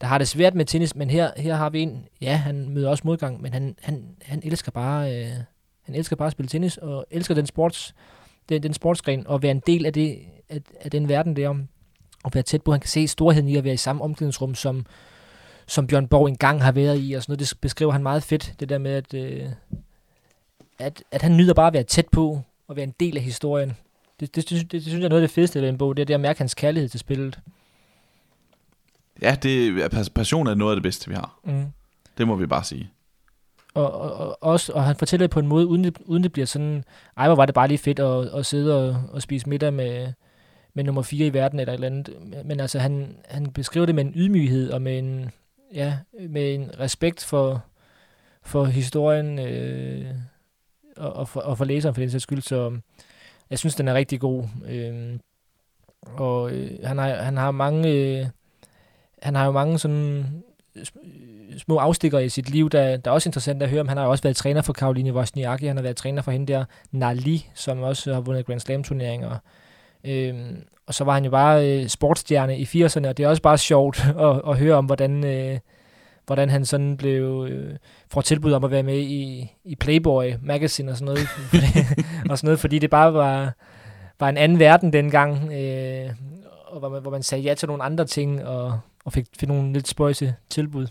der 0.01 0.07
har 0.07 0.17
det 0.17 0.27
svært 0.27 0.55
med 0.55 0.65
tennis, 0.65 0.95
men 0.95 1.09
her, 1.09 1.31
her 1.37 1.55
har 1.55 1.69
vi 1.69 1.81
en, 1.81 2.05
ja, 2.21 2.35
han 2.35 2.69
møder 2.69 2.89
også 2.89 3.03
modgang, 3.05 3.41
men 3.41 3.53
han, 3.53 3.75
han, 3.81 4.03
han 4.21 4.41
elsker 4.43 4.71
bare 4.71 5.15
øh, 5.15 5.31
han 5.85 5.95
elsker 5.95 6.15
bare 6.15 6.25
at 6.25 6.31
spille 6.31 6.49
tennis, 6.49 6.77
og 6.77 7.05
elsker 7.11 7.35
den 7.35 7.45
sports, 7.45 7.95
den, 8.49 8.63
den 8.63 8.73
sportsgren, 8.73 9.27
og 9.27 9.41
være 9.41 9.51
en 9.51 9.61
del 9.67 9.85
af, 9.85 9.93
det, 9.93 10.19
af, 10.49 10.59
af 10.81 10.91
den 10.91 11.09
verden 11.09 11.35
der, 11.35 11.55
og 12.23 12.31
være 12.33 12.43
tæt 12.43 12.61
på, 12.61 12.71
han 12.71 12.79
kan 12.79 12.89
se 12.89 13.07
storheden 13.07 13.47
i 13.47 13.55
at 13.55 13.63
være 13.63 13.73
i 13.73 13.77
samme 13.77 14.03
omklædningsrum, 14.03 14.55
som, 14.55 14.85
som 15.67 15.87
Bjørn 15.87 16.07
Borg 16.07 16.27
engang 16.27 16.63
har 16.63 16.71
været 16.71 16.99
i, 17.01 17.13
og 17.13 17.23
sådan 17.23 17.31
noget, 17.31 17.39
det 17.39 17.57
beskriver 17.61 17.91
han 17.91 18.03
meget 18.03 18.23
fedt, 18.23 18.53
det 18.59 18.69
der 18.69 18.77
med, 18.77 18.91
at, 18.91 19.13
øh, 19.13 19.49
at, 20.79 21.03
at 21.11 21.21
han 21.21 21.37
nyder 21.37 21.53
bare 21.53 21.67
at 21.67 21.73
være 21.73 21.83
tæt 21.83 22.07
på 22.11 22.41
og 22.67 22.75
være 22.75 22.83
en 22.83 22.93
del 22.99 23.17
af 23.17 23.23
historien. 23.23 23.77
Det, 24.19 24.35
det, 24.35 24.49
det, 24.49 24.61
det, 24.61 24.71
det 24.71 24.81
synes 24.81 24.99
jeg 24.99 25.05
er 25.05 25.09
noget 25.09 25.21
af 25.21 25.27
det 25.27 25.35
fedeste 25.35 25.61
ved 25.61 25.69
en 25.69 25.77
bog, 25.77 25.97
det 25.97 26.01
er 26.01 26.05
det 26.05 26.13
at 26.13 26.19
mærke 26.19 26.37
hans 26.39 26.53
kærlighed 26.53 26.89
til 26.89 26.99
spillet. 26.99 27.39
Ja, 29.21 29.37
det, 29.43 29.67
er- 29.67 30.09
passion 30.15 30.47
er 30.47 30.53
noget 30.53 30.71
af 30.71 30.75
det 30.75 30.83
bedste, 30.83 31.09
vi 31.09 31.15
har. 31.15 31.39
Mm. 31.43 31.65
Det 32.17 32.27
må 32.27 32.35
vi 32.35 32.45
bare 32.45 32.63
sige. 32.63 32.89
Og, 33.73 33.91
og, 33.93 34.13
og, 34.13 34.37
også, 34.43 34.73
og 34.73 34.83
han 34.83 34.95
fortæller 34.95 35.27
det 35.27 35.31
på 35.31 35.39
en 35.39 35.47
måde, 35.47 35.67
uden 35.67 35.83
det, 35.83 35.97
uden 36.05 36.23
det 36.23 36.31
bliver 36.31 36.45
sådan, 36.45 36.83
ej, 37.17 37.27
hvor 37.27 37.35
var 37.35 37.45
det 37.45 37.55
bare 37.55 37.67
lige 37.67 37.77
fedt 37.77 37.99
at, 37.99 38.25
at 38.39 38.45
sidde 38.45 38.89
og, 38.89 39.03
og 39.11 39.21
spise 39.21 39.49
middag 39.49 39.73
med, 39.73 40.13
med 40.73 40.83
nummer 40.83 41.01
4 41.01 41.25
i 41.27 41.33
verden 41.33 41.59
eller 41.59 41.73
et 41.73 41.77
eller 41.77 41.87
andet. 41.87 42.45
Men 42.45 42.59
altså, 42.59 42.79
han, 42.79 43.17
han 43.25 43.51
beskriver 43.51 43.85
det 43.85 43.95
med 43.95 44.05
en 44.05 44.13
ydmyghed 44.15 44.71
og 44.71 44.81
med 44.81 44.99
en, 44.99 45.31
ja, 45.73 45.97
med 46.29 46.55
en 46.55 46.79
respekt 46.79 47.23
for, 47.23 47.63
for 48.43 48.65
historien 48.65 49.39
øh, 49.39 50.05
og, 50.97 51.13
og, 51.13 51.29
for, 51.29 51.39
og 51.39 51.57
for 51.57 51.65
læseren 51.65 51.95
for 51.95 52.01
den 52.01 52.11
sags 52.11 52.23
skyld. 52.23 52.41
Så 52.41 52.65
øhm, 52.65 52.81
jeg 53.49 53.59
synes, 53.59 53.75
den 53.75 53.87
er 53.87 53.93
rigtig 53.93 54.19
god. 54.19 54.43
Øh, 54.67 55.19
og 56.01 56.51
øh, 56.51 56.79
han, 56.83 56.97
har, 56.97 57.15
han 57.15 57.37
har 57.37 57.51
mange... 57.51 57.89
Øh, 57.89 58.25
han 59.21 59.35
har 59.35 59.45
jo 59.45 59.51
mange 59.51 59.79
sådan 59.79 60.25
øh, 60.75 60.85
små 61.57 61.77
afstikker 61.77 62.19
i 62.19 62.29
sit 62.29 62.49
liv, 62.49 62.69
der, 62.69 62.97
der 62.97 63.11
er 63.11 63.13
også 63.13 63.29
interessant 63.29 63.63
at 63.63 63.69
høre 63.69 63.81
om. 63.81 63.87
Han 63.87 63.97
har 63.97 64.03
jo 64.03 64.11
også 64.11 64.23
været 64.23 64.35
træner 64.35 64.61
for 64.61 64.73
Karoline 64.73 65.13
Wozniacki, 65.13 65.65
han 65.65 65.75
har 65.75 65.83
været 65.83 65.97
træner 65.97 66.21
for 66.21 66.31
hende 66.31 66.53
der, 66.53 66.65
Nali, 66.91 67.49
som 67.53 67.81
også 67.81 68.13
har 68.13 68.21
vundet 68.21 68.45
Grand 68.45 68.59
Slam-turneringer. 68.59 69.37
Øhm, 70.03 70.63
og 70.87 70.93
så 70.93 71.03
var 71.03 71.13
han 71.13 71.25
jo 71.25 71.31
bare 71.31 71.69
øh, 71.69 71.87
sportsstjerne 71.87 72.57
i 72.57 72.63
80'erne, 72.63 73.07
og 73.07 73.17
det 73.17 73.23
er 73.23 73.27
også 73.27 73.41
bare 73.41 73.57
sjovt 73.57 74.05
at, 74.27 74.41
at 74.47 74.57
høre 74.57 74.75
om, 74.75 74.85
hvordan, 74.85 75.23
øh, 75.25 75.59
hvordan 76.25 76.49
han 76.49 76.65
sådan 76.65 76.97
blev, 76.97 77.47
øh, 77.49 77.75
får 78.11 78.21
tilbud 78.21 78.51
om 78.51 78.63
at 78.63 78.71
være 78.71 78.83
med 78.83 78.97
i, 78.97 79.51
i 79.63 79.75
Playboy 79.75 80.33
Magazine 80.41 80.91
og 80.91 80.97
sådan 80.97 81.05
noget, 81.05 81.27
og 82.29 82.37
sådan 82.37 82.47
noget 82.47 82.59
fordi 82.59 82.79
det 82.79 82.89
bare 82.89 83.13
var, 83.13 83.53
var 84.19 84.29
en 84.29 84.37
anden 84.37 84.59
verden 84.59 84.93
dengang, 84.93 85.53
øh, 85.53 86.09
og 86.67 86.79
hvor 86.79 86.89
man, 86.89 87.01
hvor 87.01 87.11
man 87.11 87.23
sagde 87.23 87.43
ja 87.43 87.53
til 87.53 87.67
nogle 87.67 87.83
andre 87.83 88.05
ting, 88.05 88.45
og, 88.45 88.79
og 89.05 89.13
fik, 89.13 89.25
fik 89.39 89.49
nogle 89.49 89.73
lidt 89.73 89.87
spøjse 89.87 90.35
tilbud. 90.49 90.87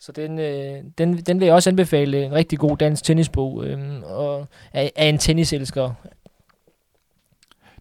Så 0.00 0.12
den, 0.12 0.38
øh, 0.38 0.82
den, 0.98 1.16
den 1.16 1.40
vil 1.40 1.46
jeg 1.46 1.54
også 1.54 1.70
anbefale. 1.70 2.24
En 2.24 2.32
rigtig 2.32 2.58
god 2.58 2.76
dansk 2.76 3.04
tennisbog, 3.04 3.64
øh, 3.64 4.02
og 4.02 4.46
af, 4.72 4.92
af 4.96 5.06
en 5.06 5.18
tenniselsker. 5.18 5.94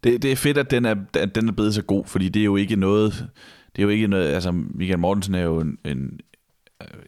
Det, 0.06 0.22
det 0.22 0.32
er 0.32 0.36
fedt, 0.36 0.58
at 0.58 0.72
den 0.72 0.86
er, 0.86 0.96
at 1.14 1.36
den 1.36 1.48
er 1.48 1.54
blevet 1.54 1.74
så 1.74 1.82
god, 1.82 2.06
fordi 2.06 2.30
det 2.30 2.40
er 2.40 2.46
jo 2.46 2.56
ikke 2.56 2.76
noget... 2.76 3.28
Det 3.76 3.82
er 3.82 3.84
jo 3.84 3.90
ikke 3.90 4.08
noget... 4.08 4.28
Altså, 4.34 4.52
Michael 4.52 5.00
Mortensen 5.00 5.36
er 5.36 5.42
jo 5.42 5.60
en, 5.60 5.78
en 5.86 6.20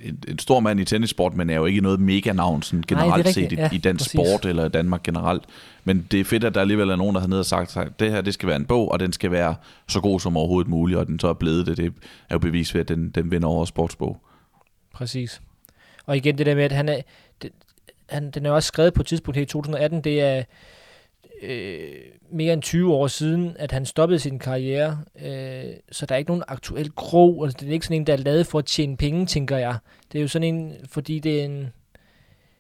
en, 0.02 0.24
en 0.28 0.40
stor 0.40 0.60
mand 0.60 0.80
i 0.80 0.86
tennissport, 0.86 1.36
men 1.36 1.50
er 1.50 1.56
jo 1.56 1.66
ikke 1.66 1.82
noget 1.82 2.00
mega-navn 2.00 2.62
sådan 2.62 2.84
generelt 2.88 3.26
Nej, 3.26 3.32
set 3.32 3.52
i, 3.52 3.56
ja, 3.56 3.70
i 3.74 3.78
dansk 3.78 4.04
præcis. 4.04 4.12
sport 4.12 4.46
eller 4.46 4.68
Danmark 4.68 5.04
generelt. 5.04 5.44
Men 5.84 6.08
det 6.12 6.20
er 6.20 6.24
fedt, 6.24 6.44
at 6.44 6.56
der 6.56 6.62
alligevel 6.62 6.90
er 6.90 6.96
nogen, 6.96 7.16
der 7.16 7.22
har 7.22 7.28
nede 7.28 7.40
og 7.40 7.46
sagt, 7.46 7.78
at 7.78 8.00
det 8.00 8.12
her 8.12 8.22
det 8.22 8.34
skal 8.34 8.48
være 8.48 8.56
en 8.56 8.66
bog, 8.66 8.92
og 8.92 9.00
den 9.00 9.14
skal 9.14 9.32
være 9.32 9.56
så 9.88 10.02
god 10.02 10.20
som 10.20 10.38
overhovedet 10.38 10.70
muligt, 10.70 11.00
og 11.00 11.08
den 11.08 11.20
så 11.20 11.28
er 11.28 11.34
blevet 11.34 11.66
det. 11.66 11.78
Det 11.78 11.86
er 12.30 12.36
jo 12.36 12.40
bevis 12.40 12.74
ved, 12.74 12.82
at 12.82 12.88
den, 12.88 13.10
den 13.10 13.32
vinder 13.32 13.48
over 13.48 13.66
sportsbog. 13.66 14.22
Præcis. 14.94 15.42
Og 16.06 16.18
igen 16.18 16.38
det 16.38 16.46
der 16.46 16.56
med, 16.56 16.64
at 16.64 16.72
han 16.72 16.90
er, 16.90 17.02
det, 17.42 17.52
han, 18.10 18.32
den 18.32 18.46
er 18.46 18.52
også 18.52 18.68
skrevet 18.68 18.94
på 18.94 19.02
et 19.02 19.08
tidspunkt 19.08 19.36
her 19.36 19.44
i 19.44 19.46
2018, 19.46 20.02
det 20.02 20.22
er 20.22 20.44
øh, 21.42 21.96
mere 22.32 22.54
end 22.54 22.62
20 22.62 22.94
år 22.94 23.08
siden, 23.08 23.56
at 23.60 23.72
han 23.72 23.86
stoppede 23.86 24.20
sin 24.20 24.40
karriere, 24.40 25.00
øh, 25.26 25.74
så 25.92 26.06
der 26.06 26.16
er 26.16 26.20
ikke 26.20 26.32
nogen 26.32 26.44
aktuel 26.48 26.92
krog, 26.96 27.46
altså 27.46 27.58
det 27.60 27.70
er 27.70 27.74
ikke 27.74 27.86
sådan 27.86 28.02
en, 28.02 28.08
der 28.08 28.14
er 28.14 28.18
lavet 28.18 28.48
for 28.48 28.60
at 28.60 28.66
tjene 28.66 28.98
penge, 28.98 29.26
tænker 29.26 29.58
jeg. 29.58 29.78
Det 30.12 30.18
er 30.18 30.22
jo 30.22 30.28
sådan 30.28 30.56
en, 30.56 30.74
fordi 30.90 31.20
det 31.20 31.42
er 31.42 31.46
en, 31.46 31.74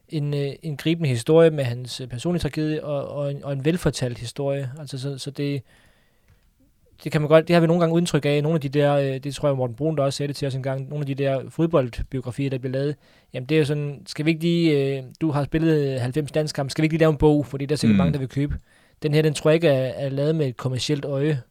en, 0.09 0.33
øh, 0.33 0.53
en 0.63 0.77
gribende 0.77 1.09
historie 1.09 1.49
med 1.49 1.63
hans 1.63 2.01
øh, 2.01 2.07
personlige 2.07 2.41
tragedie, 2.41 2.83
og, 2.83 3.07
og, 3.07 3.31
en, 3.31 3.43
og 3.43 3.53
en 3.53 3.65
velfortalt 3.65 4.17
historie. 4.17 4.71
Altså 4.79 4.97
så, 4.97 5.17
så 5.17 5.31
det, 5.31 5.61
det 7.03 7.11
kan 7.11 7.21
man 7.21 7.27
godt, 7.27 7.47
det 7.47 7.53
har 7.53 7.61
vi 7.61 7.67
nogle 7.67 7.79
gange 7.79 7.95
udtryk 7.95 8.25
af, 8.25 8.43
nogle 8.43 8.55
af 8.55 8.61
de 8.61 8.69
der, 8.69 8.95
øh, 8.95 9.17
det 9.17 9.35
tror 9.35 9.47
jeg 9.49 9.57
Morten 9.57 9.75
Brun 9.75 9.97
der 9.97 10.03
også 10.03 10.17
sagde 10.17 10.27
det 10.27 10.35
til 10.35 10.47
os 10.47 10.55
en 10.55 10.63
gang, 10.63 10.89
nogle 10.89 11.01
af 11.01 11.05
de 11.05 11.15
der 11.15 11.41
fodboldbiografier, 11.49 12.49
der 12.49 12.57
bliver 12.57 12.71
lavet, 12.71 12.95
jamen 13.33 13.49
det 13.49 13.55
er 13.55 13.59
jo 13.59 13.65
sådan, 13.65 14.01
skal 14.05 14.25
vi 14.25 14.29
ikke 14.29 14.41
lige, 14.41 14.97
øh, 14.97 15.03
du 15.21 15.31
har 15.31 15.43
spillet 15.43 16.01
90 16.01 16.35
landskampe, 16.35 16.71
skal 16.71 16.81
vi 16.81 16.85
ikke 16.85 16.93
lige 16.93 16.99
lave 16.99 17.11
en 17.11 17.17
bog, 17.17 17.45
fordi 17.45 17.65
der 17.65 17.75
er 17.75 17.77
sikkert 17.77 17.95
mm. 17.95 17.97
mange, 17.97 18.13
der 18.13 18.19
vil 18.19 18.29
købe. 18.29 18.55
Den 19.03 19.13
her, 19.13 19.21
den 19.21 19.33
tror 19.33 19.49
jeg 19.49 19.55
ikke 19.55 19.67
er, 19.67 20.05
er 20.05 20.09
lavet 20.09 20.35
med 20.35 20.47
et 20.47 20.57
kommersielt 20.57 21.05
øje. 21.05 21.41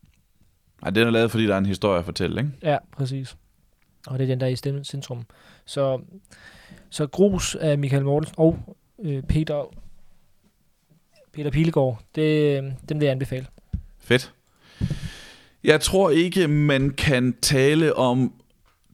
Nej, 0.82 0.90
den 0.90 1.06
er 1.06 1.10
lavet, 1.10 1.30
fordi 1.30 1.46
der 1.46 1.54
er 1.54 1.58
en 1.58 1.66
historie 1.66 1.98
at 1.98 2.04
fortælle, 2.04 2.40
ikke? 2.40 2.52
Ja, 2.62 2.76
præcis. 2.96 3.36
Og 4.06 4.18
det 4.18 4.24
er 4.24 4.28
den, 4.28 4.40
der 4.40 4.46
er 4.46 4.80
i 4.80 4.84
centrum. 4.84 5.22
Så, 5.64 6.00
så 6.90 7.06
Grus 7.06 7.54
af 7.54 7.78
Michael 7.78 8.04
Mortensen 8.04 8.34
og 8.38 8.58
øh, 9.02 9.22
Peter, 9.22 9.74
Peter 11.32 11.50
Pilegaard, 11.50 12.00
det, 12.14 12.62
den 12.88 13.00
vil 13.00 13.06
jeg 13.06 13.12
anbefale. 13.12 13.46
Fedt. 13.98 14.32
Jeg 15.66 15.80
tror 15.80 16.10
ikke, 16.10 16.48
man 16.48 16.90
kan 16.90 17.34
tale 17.42 17.96
om 17.96 18.32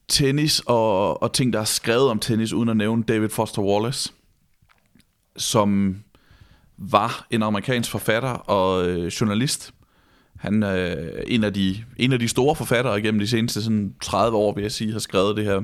tennis 0.09 0.63
og, 0.67 1.23
og 1.23 1.33
ting, 1.33 1.53
der 1.53 1.61
er 1.61 1.65
skrevet 1.65 2.11
om 2.11 2.19
tennis, 2.19 2.53
uden 2.53 2.69
at 2.69 2.77
nævne 2.77 3.03
David 3.03 3.29
Foster 3.29 3.63
Wallace, 3.63 4.13
som 5.37 5.97
var 6.79 7.27
en 7.31 7.43
amerikansk 7.43 7.91
forfatter 7.91 8.31
og 8.31 8.89
øh, 8.89 9.07
journalist. 9.07 9.75
Han 10.37 10.63
er 10.63 10.97
øh, 10.97 11.23
en 11.27 11.45
af 11.45 11.55
de, 11.55 11.85
en 11.97 12.13
af 12.13 12.19
de 12.19 12.29
store 12.29 12.57
forfattere 12.57 13.03
gennem 13.03 13.19
de 13.19 13.27
seneste 13.27 13.63
sådan 13.63 13.95
30 14.03 14.37
år, 14.37 14.55
vil 14.55 14.63
jeg 14.63 14.73
sige, 14.73 14.93
har 14.93 14.99
skrevet 14.99 15.37
det 15.37 15.45
her, 15.45 15.61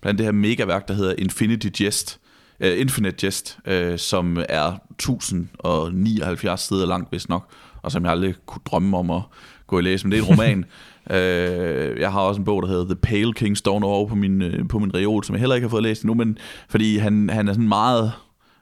blandt 0.00 0.18
det 0.18 0.26
her 0.26 0.32
megaværk, 0.32 0.88
der 0.88 0.94
hedder 0.94 1.14
Infinity 1.18 1.82
Jest, 1.82 2.20
øh, 2.60 2.80
Infinite 2.80 3.26
Jest, 3.26 3.58
øh, 3.64 3.98
som 3.98 4.44
er 4.48 4.78
1079 4.90 6.60
sider 6.60 6.86
langt, 6.86 7.10
hvis 7.10 7.28
nok, 7.28 7.50
og 7.82 7.92
som 7.92 8.04
jeg 8.04 8.12
aldrig 8.12 8.34
kunne 8.46 8.62
drømme 8.64 8.96
om 8.96 9.10
at 9.10 9.22
gå 9.70 9.76
og 9.76 9.82
læse, 9.82 10.06
men 10.06 10.12
det 10.12 10.18
er 10.18 10.22
en 10.22 10.28
roman. 10.28 10.64
uh, 11.10 12.00
jeg 12.04 12.12
har 12.12 12.20
også 12.20 12.38
en 12.38 12.44
bog, 12.44 12.62
der 12.62 12.68
hedder 12.68 12.84
The 12.84 12.96
Pale 12.96 13.32
King, 13.32 13.56
stående 13.56 13.88
over 13.88 14.08
på 14.08 14.14
min, 14.14 14.42
uh, 14.42 14.68
på 14.68 14.78
min 14.78 14.94
reol, 14.94 15.24
som 15.24 15.34
jeg 15.34 15.40
heller 15.40 15.56
ikke 15.56 15.64
har 15.64 15.70
fået 15.70 15.82
læst 15.82 16.02
endnu, 16.02 16.14
men 16.14 16.38
fordi 16.68 16.96
han, 16.96 17.30
han 17.30 17.48
er 17.48 17.52
sådan 17.52 17.68
meget, 17.68 18.12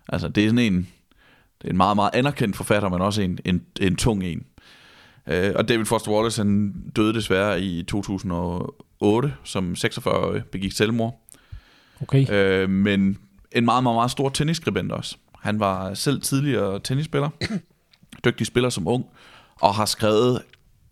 altså 0.08 0.28
det 0.28 0.44
er 0.44 0.48
sådan 0.48 0.72
en, 0.72 0.88
det 1.62 1.66
er 1.66 1.70
en 1.70 1.76
meget, 1.76 1.96
meget 1.96 2.10
anerkendt 2.14 2.56
forfatter, 2.56 2.88
men 2.88 3.00
også 3.00 3.22
en, 3.22 3.38
en, 3.44 3.62
en 3.80 3.96
tung 3.96 4.24
en. 4.24 4.42
Uh, 5.26 5.50
og 5.54 5.68
David 5.68 5.84
Foster 5.84 6.12
Wallace, 6.12 6.40
han 6.40 6.74
døde 6.96 7.14
desværre 7.14 7.60
i 7.60 7.82
2008, 7.82 9.32
som 9.44 9.74
46-årig, 9.78 10.44
begik 10.44 10.72
selvmord. 10.72 11.24
Okay. 12.02 12.64
Uh, 12.64 12.70
men 12.70 13.18
en 13.52 13.64
meget, 13.64 13.82
meget, 13.82 13.96
meget 13.96 14.10
stor 14.10 14.28
tennisskribent 14.28 14.92
også. 14.92 15.16
Han 15.40 15.60
var 15.60 15.94
selv 15.94 16.20
tidligere 16.20 16.80
tennisspiller, 16.80 17.28
dygtig 18.24 18.46
spiller 18.46 18.70
som 18.70 18.88
ung, 18.88 19.04
og 19.60 19.74
har 19.74 19.84
skrevet 19.84 20.42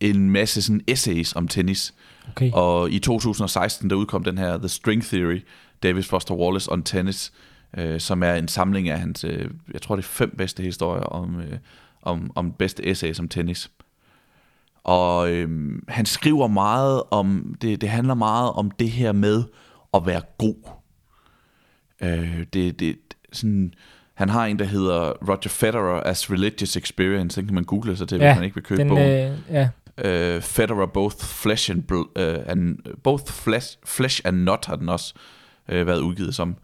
en 0.01 0.31
masse 0.31 0.63
sådan 0.63 0.81
essays 0.87 1.37
om 1.37 1.49
tennis. 1.49 1.95
Okay. 2.29 2.51
Og 2.53 2.91
i 2.91 2.99
2016, 2.99 3.91
der 3.91 3.97
udkom 3.97 4.25
den 4.25 4.39
her 4.39 4.59
The 4.59 4.69
String 4.69 5.05
Theory, 5.05 5.41
David 5.83 6.03
Foster 6.03 6.35
Wallace 6.35 6.73
on 6.73 6.83
Tennis, 6.83 7.33
øh, 7.79 8.01
som 8.01 8.23
er 8.23 8.35
en 8.35 8.49
samling 8.49 8.89
af 8.89 9.01
hans, 9.01 9.25
øh, 9.25 9.51
jeg 9.73 9.83
tror 9.83 9.97
det 9.97 10.03
er 10.03 10.07
fem 10.07 10.35
bedste 10.39 10.63
historier 10.63 11.03
om, 11.03 11.41
øh, 11.41 11.59
om, 12.03 12.31
om 12.35 12.53
bedste 12.53 12.87
essays 12.87 13.19
om 13.19 13.29
tennis. 13.29 13.71
Og 14.85 15.31
øh, 15.31 15.73
han 15.89 16.07
skriver 16.07 16.47
meget 16.47 17.03
om, 17.11 17.55
det, 17.61 17.81
det 17.81 17.89
handler 17.89 18.15
meget 18.15 18.53
om 18.53 18.71
det 18.71 18.91
her 18.91 19.13
med 19.13 19.45
at 19.95 20.07
være 20.07 20.23
god. 20.39 20.71
Øh, 22.01 22.47
det, 22.53 22.81
det, 22.81 22.97
sådan, 23.33 23.75
han 24.15 24.29
har 24.29 24.47
en, 24.47 24.59
der 24.59 24.65
hedder 24.65 25.13
Roger 25.29 25.49
Federer 25.49 26.01
as 26.01 26.31
Religious 26.31 26.77
Experience. 26.77 27.41
Den 27.41 27.47
kan 27.47 27.55
man 27.55 27.65
google 27.65 27.97
sig 27.97 28.09
til, 28.09 28.19
ja, 28.19 28.29
hvis 28.29 28.37
man 28.37 28.45
ikke 28.45 28.55
vil 28.55 28.65
købe 28.65 28.81
den, 28.81 28.89
bogen. 28.89 29.03
Øh, 29.03 29.39
ja. 29.51 29.69
Øh, 30.05 30.37
uh, 30.37 30.43
Federer 30.43 30.87
Both 30.87 31.25
Flesh 31.25 31.71
and, 31.71 31.93
uh, 31.93 32.05
and 32.47 32.79
Both 33.03 33.33
Flesh, 33.33 33.79
Flesh 33.85 34.21
and 34.25 34.37
Not 34.37 34.67
har 34.67 34.77
den 34.77 34.89
også 34.89 35.15
uh, 35.69 35.87
været 35.87 36.01
udgivet 36.01 36.35
som. 36.35 36.57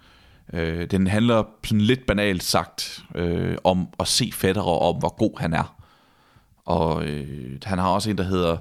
Uh, 0.53 0.61
den 0.91 1.07
handler 1.07 1.45
sådan 1.65 1.81
lidt 1.81 2.07
banalt 2.07 2.43
sagt 2.43 3.05
uh, 3.19 3.55
om 3.65 3.89
at 4.01 4.09
se 4.09 4.31
Federer 4.35 4.83
om 4.83 4.97
hvor 4.97 5.17
god 5.17 5.41
han 5.41 5.53
er. 5.53 5.77
Og 6.65 6.97
uh, 6.97 7.07
han 7.65 7.79
har 7.79 7.89
også 7.89 8.11
en, 8.11 8.19
der 8.19 8.25
hedder 8.25 8.57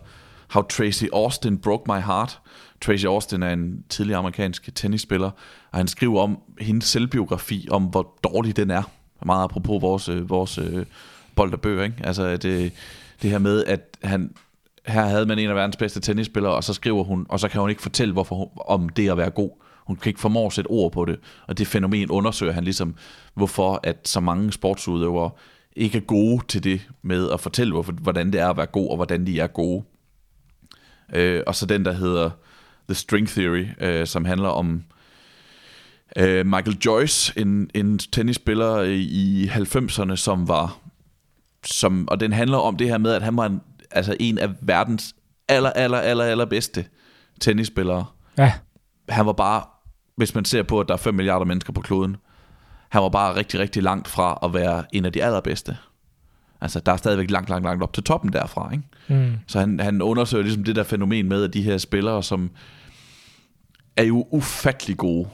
How 0.49 0.63
Tracy 0.63 1.03
Austin 1.13 1.57
Broke 1.57 1.91
My 1.91 1.99
Heart. 1.99 2.39
Tracy 2.81 3.05
Austin 3.05 3.43
er 3.43 3.53
en 3.53 3.83
tidligere 3.89 4.19
amerikansk 4.19 4.75
tennisspiller, 4.75 5.31
og 5.71 5.77
han 5.77 5.87
skriver 5.87 6.21
om 6.21 6.39
hendes 6.59 6.85
selvbiografi, 6.85 7.67
om 7.71 7.83
hvor 7.83 8.19
dårlig 8.23 8.57
den 8.57 8.71
er. 8.71 8.83
Meget 9.25 9.43
apropos 9.43 9.81
vores, 9.81 10.09
vores 10.29 10.59
uh, 10.59 10.83
bold 11.35 11.53
og 11.53 11.61
bøger, 11.61 11.83
ikke? 11.83 11.95
Altså 12.03 12.37
det, 12.37 12.73
det 13.21 13.29
her 13.29 13.39
med, 13.39 13.65
at 13.65 13.97
han, 14.03 14.33
her 14.85 15.05
havde 15.05 15.25
man 15.25 15.39
en 15.39 15.49
af 15.49 15.55
verdens 15.55 15.77
bedste 15.77 15.99
tennisspillere, 15.99 16.53
og 16.53 16.63
så 16.63 16.73
skriver 16.73 17.03
hun, 17.03 17.25
og 17.29 17.39
så 17.39 17.47
kan 17.47 17.61
hun 17.61 17.69
ikke 17.69 17.81
fortælle, 17.81 18.13
hvorfor 18.13 18.35
hun, 18.35 18.47
om 18.67 18.89
det 18.89 19.09
at 19.09 19.17
være 19.17 19.29
god. 19.29 19.49
Hun 19.87 19.95
kan 19.95 20.09
ikke 20.09 20.19
formå 20.19 20.45
at 20.45 20.53
sætte 20.53 20.67
ord 20.67 20.91
på 20.91 21.05
det, 21.05 21.19
og 21.47 21.57
det 21.57 21.67
fænomen 21.67 22.11
undersøger 22.11 22.53
han 22.53 22.63
ligesom, 22.63 22.95
hvorfor 23.33 23.79
at 23.83 24.07
så 24.07 24.19
mange 24.19 24.51
sportsudøvere 24.51 25.29
ikke 25.75 25.97
er 25.97 26.01
gode 26.01 26.45
til 26.47 26.63
det 26.63 26.89
med 27.01 27.29
at 27.31 27.39
fortælle, 27.39 27.73
hvorfor, 27.73 27.91
hvordan 27.91 28.33
det 28.33 28.41
er 28.41 28.49
at 28.49 28.57
være 28.57 28.65
god, 28.65 28.89
og 28.89 28.95
hvordan 28.95 29.25
de 29.25 29.39
er 29.39 29.47
gode. 29.47 29.83
Øh, 31.13 31.43
og 31.47 31.55
så 31.55 31.65
den, 31.65 31.85
der 31.85 31.91
hedder 31.91 32.29
The 32.89 32.95
String 32.95 33.27
Theory, 33.27 33.65
øh, 33.81 34.07
som 34.07 34.25
handler 34.25 34.49
om 34.49 34.83
øh, 36.17 36.45
Michael 36.45 36.77
Joyce, 36.85 37.39
en, 37.39 37.69
en 37.73 37.99
tennisspiller 37.99 38.81
i 38.81 39.49
90'erne, 39.53 40.15
som 40.15 40.47
var... 40.47 40.77
Som, 41.65 42.07
og 42.07 42.19
den 42.19 42.33
handler 42.33 42.57
om 42.57 42.77
det 42.77 42.87
her 42.87 42.97
med, 42.97 43.11
at 43.11 43.21
han 43.21 43.37
var 43.37 43.45
en, 43.45 43.61
altså 43.91 44.15
en 44.19 44.37
af 44.37 44.49
verdens 44.61 45.15
aller, 45.47 45.69
aller, 45.69 45.97
aller, 45.97 46.23
aller 46.23 46.45
bedste 46.45 46.85
tennisspillere. 47.39 48.05
Ja. 48.37 48.53
Han 49.09 49.25
var 49.25 49.33
bare, 49.33 49.63
hvis 50.15 50.35
man 50.35 50.45
ser 50.45 50.63
på, 50.63 50.79
at 50.79 50.87
der 50.87 50.93
er 50.93 50.97
5 50.97 51.13
milliarder 51.13 51.45
mennesker 51.45 51.73
på 51.73 51.81
kloden, 51.81 52.17
han 52.89 53.01
var 53.01 53.09
bare 53.09 53.35
rigtig, 53.35 53.59
rigtig 53.59 53.83
langt 53.83 54.07
fra 54.07 54.39
at 54.43 54.53
være 54.53 54.83
en 54.93 55.05
af 55.05 55.13
de 55.13 55.23
allerbedste. 55.23 55.77
Altså, 56.61 56.79
der 56.79 56.91
er 56.91 56.97
stadigvæk 56.97 57.31
langt, 57.31 57.49
langt, 57.49 57.65
langt 57.65 57.83
op 57.83 57.93
til 57.93 58.03
toppen 58.03 58.33
derfra, 58.33 58.71
ikke? 58.71 58.83
Mm. 59.07 59.37
Så 59.47 59.59
han, 59.59 59.79
han 59.79 60.01
undersøger 60.01 60.43
ligesom 60.43 60.63
det 60.63 60.75
der 60.75 60.83
fænomen 60.83 61.29
med, 61.29 61.43
at 61.43 61.53
de 61.53 61.61
her 61.61 61.77
spillere, 61.77 62.23
som 62.23 62.51
er 63.97 64.03
jo 64.03 64.27
ufattelig 64.31 64.97
gode, 64.97 65.29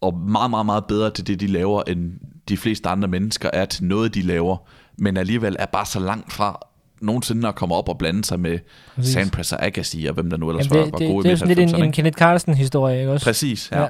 og 0.00 0.18
meget, 0.18 0.50
meget, 0.50 0.66
meget 0.66 0.84
bedre 0.86 1.10
til 1.10 1.26
det, 1.26 1.40
de 1.40 1.46
laver, 1.46 1.82
end 1.86 2.12
de 2.48 2.56
fleste 2.56 2.88
andre 2.88 3.08
mennesker 3.08 3.50
er 3.52 3.64
til 3.64 3.84
noget, 3.84 4.14
de 4.14 4.22
laver, 4.22 4.56
men 4.98 5.16
alligevel 5.16 5.56
er 5.58 5.66
bare 5.66 5.86
så 5.86 6.00
langt 6.00 6.32
fra 6.32 6.60
nogensinde 7.00 7.48
at 7.48 7.54
komme 7.54 7.74
op 7.74 7.88
og 7.88 7.98
blande 7.98 8.24
sig 8.24 8.40
med 8.40 8.58
Præcis. 8.94 9.12
Sampras 9.12 9.52
og 9.52 9.64
Agassi, 9.64 10.06
og 10.06 10.14
hvem 10.14 10.30
der 10.30 10.36
nu 10.36 10.48
ellers 10.48 10.66
Jamen, 10.66 10.78
var, 10.78 10.84
det, 10.84 10.92
var 10.92 10.98
det, 10.98 11.08
gode 11.08 11.22
det, 11.22 11.28
er 11.28 11.32
jo 11.32 11.34
i 11.34 11.38
sådan 11.38 11.48
lidt 11.48 11.58
en, 11.58 11.64
midt-90'erne, 11.66 11.84
en? 11.84 11.92
Kenneth 11.92 12.18
Carlsen-historie, 12.18 12.98
ikke 12.98 13.12
også? 13.12 13.26
Præcis, 13.26 13.70
ja. 13.72 13.80
ja. 13.82 13.88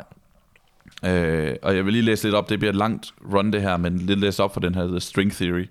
Øh, 1.04 1.56
og 1.62 1.76
jeg 1.76 1.84
vil 1.84 1.92
lige 1.92 2.02
læse 2.02 2.24
lidt 2.24 2.34
op, 2.34 2.48
det 2.48 2.58
bliver 2.58 2.72
et 2.72 2.76
langt 2.76 3.06
run 3.34 3.52
det 3.52 3.62
her, 3.62 3.76
men 3.76 3.98
lidt 3.98 4.20
læse 4.20 4.42
op 4.42 4.52
for 4.52 4.60
den 4.60 4.74
her 4.74 4.86
The 4.86 5.00
String 5.00 5.32
Theory. 5.32 5.66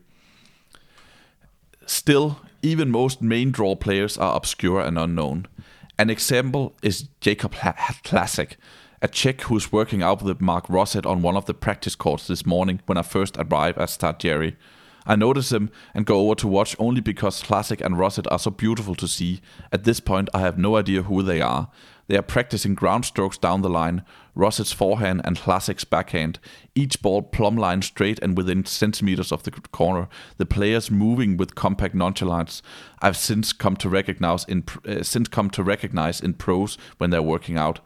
Still, 1.88 2.30
even 2.64 2.91
most 2.91 3.22
main 3.22 3.51
draw 3.51 3.76
players 3.76 4.18
are 4.18 4.34
obscure 4.34 4.85
and 4.85 4.99
unknown. 4.99 5.45
An 5.97 6.09
example 6.09 6.69
is 6.84 7.03
Jacob 7.26 7.55
Classic, 8.03 8.57
a 9.01 9.07
Czech 9.07 9.41
who's 9.41 9.72
working 9.72 10.03
out 10.03 10.22
with 10.22 10.41
Mark 10.41 10.69
Rosset 10.69 11.05
on 11.05 11.23
one 11.23 11.38
of 11.38 11.45
the 11.45 11.53
practice 11.53 11.95
courts 11.95 12.27
this 12.27 12.45
morning 12.45 12.81
when 12.88 12.97
I 12.97 13.03
first 13.03 13.38
arrived 13.38 13.77
at 13.77 13.89
Start 13.89 14.19
Jerry. 14.19 14.55
I 15.08 15.16
notice 15.16 15.52
him 15.52 15.72
and 15.94 16.06
go 16.06 16.20
over 16.20 16.36
to 16.36 16.48
watch 16.48 16.76
only 16.78 17.02
because 17.02 17.42
Classic 17.42 17.82
and 17.82 17.98
Rosset 17.98 18.30
are 18.30 18.38
so 18.38 18.52
beautiful 18.52 18.94
to 18.96 19.08
see. 19.08 19.42
At 19.72 19.86
this 19.86 20.00
point, 20.00 20.30
I 20.34 20.42
have 20.42 20.58
no 20.58 20.76
idea 20.76 21.04
who 21.04 21.24
they 21.24 21.42
are. 21.42 21.70
They 22.08 22.18
are 22.18 22.22
practicing 22.22 22.76
ground 22.76 23.06
strokes 23.06 23.38
down 23.38 23.62
the 23.62 23.70
line, 23.70 24.04
Rosset's 24.34 24.72
forehand 24.72 25.22
and 25.24 25.38
Classic's 25.38 25.84
backhand, 25.84 26.40
each 26.74 27.02
ball 27.02 27.22
plumb 27.22 27.58
line 27.58 27.82
straight 27.82 28.20
and 28.20 28.38
within 28.38 28.66
centimeters 28.66 29.32
of 29.32 29.44
the 29.44 29.52
corner. 29.52 30.08
The 30.38 30.46
players 30.46 30.92
moving 30.92 31.38
with 31.38 31.56
compact 31.56 31.96
nonchalance. 31.96 32.62
I've 33.02 33.18
since 33.18 33.52
come 33.52 33.76
to 33.78 33.90
recognize 33.90 34.46
in 34.46 34.64
uh, 34.88 35.04
since 35.04 35.28
come 35.28 35.50
to 35.52 35.64
recognize 35.64 36.22
in 36.22 36.34
pros 36.36 36.78
when 36.98 37.10
they're 37.10 37.22
working 37.22 37.58
out. 37.58 37.80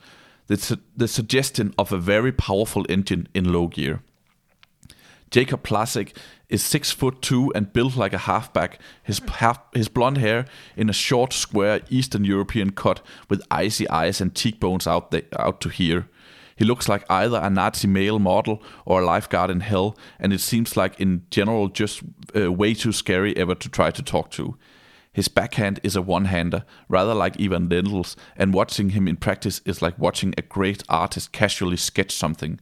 The, 0.47 0.57
su- 0.57 0.77
the 0.95 1.07
suggestion 1.07 1.73
of 1.77 1.91
a 1.91 1.97
very 1.97 2.31
powerful 2.31 2.85
engine 2.89 3.27
in 3.33 3.51
low 3.51 3.67
gear. 3.67 4.01
Jacob 5.31 5.63
Plasik 5.63 6.13
is 6.51 6.61
six 6.61 6.91
foot 6.91 7.21
two 7.21 7.51
and 7.55 7.73
built 7.73 7.95
like 7.95 8.13
a 8.13 8.19
halfback. 8.19 8.79
His 9.01 9.19
half, 9.19 9.59
his 9.73 9.87
blonde 9.87 10.17
hair 10.17 10.45
in 10.75 10.89
a 10.89 10.93
short, 10.93 11.33
square 11.33 11.81
Eastern 11.89 12.25
European 12.25 12.71
cut 12.71 13.01
with 13.29 13.41
icy 13.49 13.89
eyes 13.89 14.21
and 14.21 14.35
cheekbones 14.35 14.85
out 14.85 15.11
the, 15.11 15.25
out 15.39 15.61
to 15.61 15.69
here. 15.69 16.07
He 16.55 16.65
looks 16.65 16.87
like 16.87 17.09
either 17.09 17.39
a 17.41 17.49
Nazi 17.49 17.87
male 17.87 18.19
model 18.19 18.61
or 18.85 19.01
a 19.01 19.05
lifeguard 19.05 19.49
in 19.49 19.61
hell, 19.61 19.97
and 20.19 20.31
it 20.31 20.41
seems 20.41 20.77
like 20.77 20.99
in 20.99 21.23
general 21.31 21.69
just 21.69 22.03
uh, 22.35 22.51
way 22.51 22.75
too 22.75 22.91
scary 22.91 23.35
ever 23.35 23.55
to 23.55 23.69
try 23.69 23.89
to 23.89 24.03
talk 24.03 24.29
to. 24.31 24.57
His 25.13 25.27
backhand 25.27 25.79
is 25.83 25.95
a 25.95 26.01
one-hander, 26.01 26.63
rather 26.87 27.13
like 27.13 27.41
Ivan 27.41 27.67
Lendl's, 27.67 28.15
and 28.37 28.53
watching 28.53 28.91
him 28.91 29.07
in 29.07 29.17
practice 29.17 29.61
is 29.65 29.81
like 29.81 29.97
watching 29.97 30.33
a 30.37 30.41
great 30.41 30.83
artist 30.87 31.31
casually 31.31 31.77
sketch 31.77 32.13
something. 32.13 32.59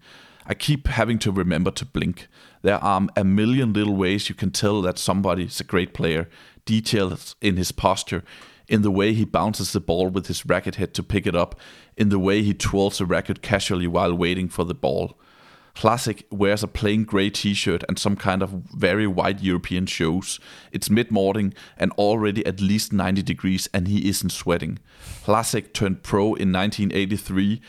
I 0.49 0.55
keep 0.55 0.87
having 0.87 1.19
to 1.19 1.31
remember 1.31 1.69
to 1.69 1.85
blink. 1.85 2.27
There 2.63 2.83
are 2.83 3.07
a 3.15 3.23
million 3.23 3.71
little 3.71 3.95
ways 3.95 4.29
you 4.29 4.35
can 4.35 4.49
tell 4.49 4.81
that 4.81 4.97
somebody 4.97 5.43
is 5.43 5.59
a 5.59 5.63
great 5.63 5.93
player. 5.93 6.27
Details 6.65 7.35
in 7.39 7.55
his 7.55 7.71
posture, 7.71 8.23
in 8.67 8.81
the 8.81 8.89
way 8.89 9.13
he 9.13 9.25
bounces 9.25 9.73
the 9.73 9.79
ball 9.79 10.09
with 10.09 10.25
his 10.25 10.47
racket 10.47 10.75
head 10.75 10.95
to 10.95 11.03
pick 11.03 11.27
it 11.27 11.35
up, 11.35 11.59
in 11.95 12.09
the 12.09 12.17
way 12.17 12.41
he 12.41 12.55
twirls 12.55 12.97
the 12.97 13.05
racket 13.05 13.43
casually 13.43 13.85
while 13.85 14.15
waiting 14.15 14.49
for 14.49 14.63
the 14.65 14.73
ball. 14.73 15.19
Classic 15.75 16.25
wears 16.31 16.63
a 16.63 16.67
plain 16.67 17.03
grey 17.03 17.29
t-shirt 17.29 17.83
and 17.87 17.99
some 17.99 18.15
kind 18.15 18.41
of 18.41 18.49
very 18.75 19.05
white 19.05 19.41
European 19.41 19.85
shoes. 19.85 20.39
It's 20.71 20.89
mid-morning 20.89 21.53
and 21.77 21.91
already 21.91 22.43
at 22.47 22.59
least 22.59 22.91
90 22.91 23.21
degrees 23.21 23.69
and 23.71 23.87
he 23.87 24.09
isn't 24.09 24.31
sweating. 24.31 24.79
Classic 25.23 25.71
turned 25.75 26.01
pro 26.01 26.33
in 26.33 26.51
1983 26.51 27.61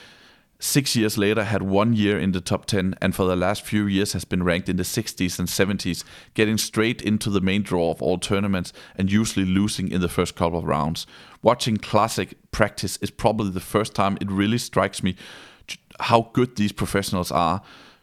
Six 0.62 0.94
years 0.94 1.16
later, 1.16 1.44
had 1.44 1.62
one 1.62 1.94
year 1.94 2.18
in 2.18 2.32
the 2.32 2.40
top 2.42 2.66
10, 2.66 2.94
and 3.00 3.14
for 3.14 3.24
the 3.24 3.34
last 3.34 3.62
few 3.62 3.86
years 3.86 4.12
has 4.12 4.26
been 4.26 4.42
ranked 4.42 4.68
in 4.68 4.76
the 4.76 4.82
60s 4.82 5.38
and 5.38 5.48
70s, 5.48 6.04
getting 6.34 6.58
straight 6.58 7.00
into 7.00 7.30
the 7.30 7.40
main 7.40 7.62
draw 7.62 7.90
of 7.90 8.02
all 8.02 8.18
tournaments 8.18 8.74
and 8.94 9.10
usually 9.10 9.46
losing 9.46 9.90
in 9.90 10.02
the 10.02 10.08
first 10.08 10.36
couple 10.36 10.58
of 10.58 10.66
rounds. 10.66 11.06
Watching 11.40 11.78
classic 11.78 12.36
practice 12.52 12.98
is 12.98 13.10
probably 13.10 13.50
the 13.50 13.58
first 13.58 13.94
time 13.94 14.18
it 14.20 14.30
really 14.30 14.58
strikes 14.58 15.02
me 15.02 15.16
how 15.98 16.30
good 16.34 16.56
these 16.56 16.72
professionals 16.72 17.32
are, 17.32 17.62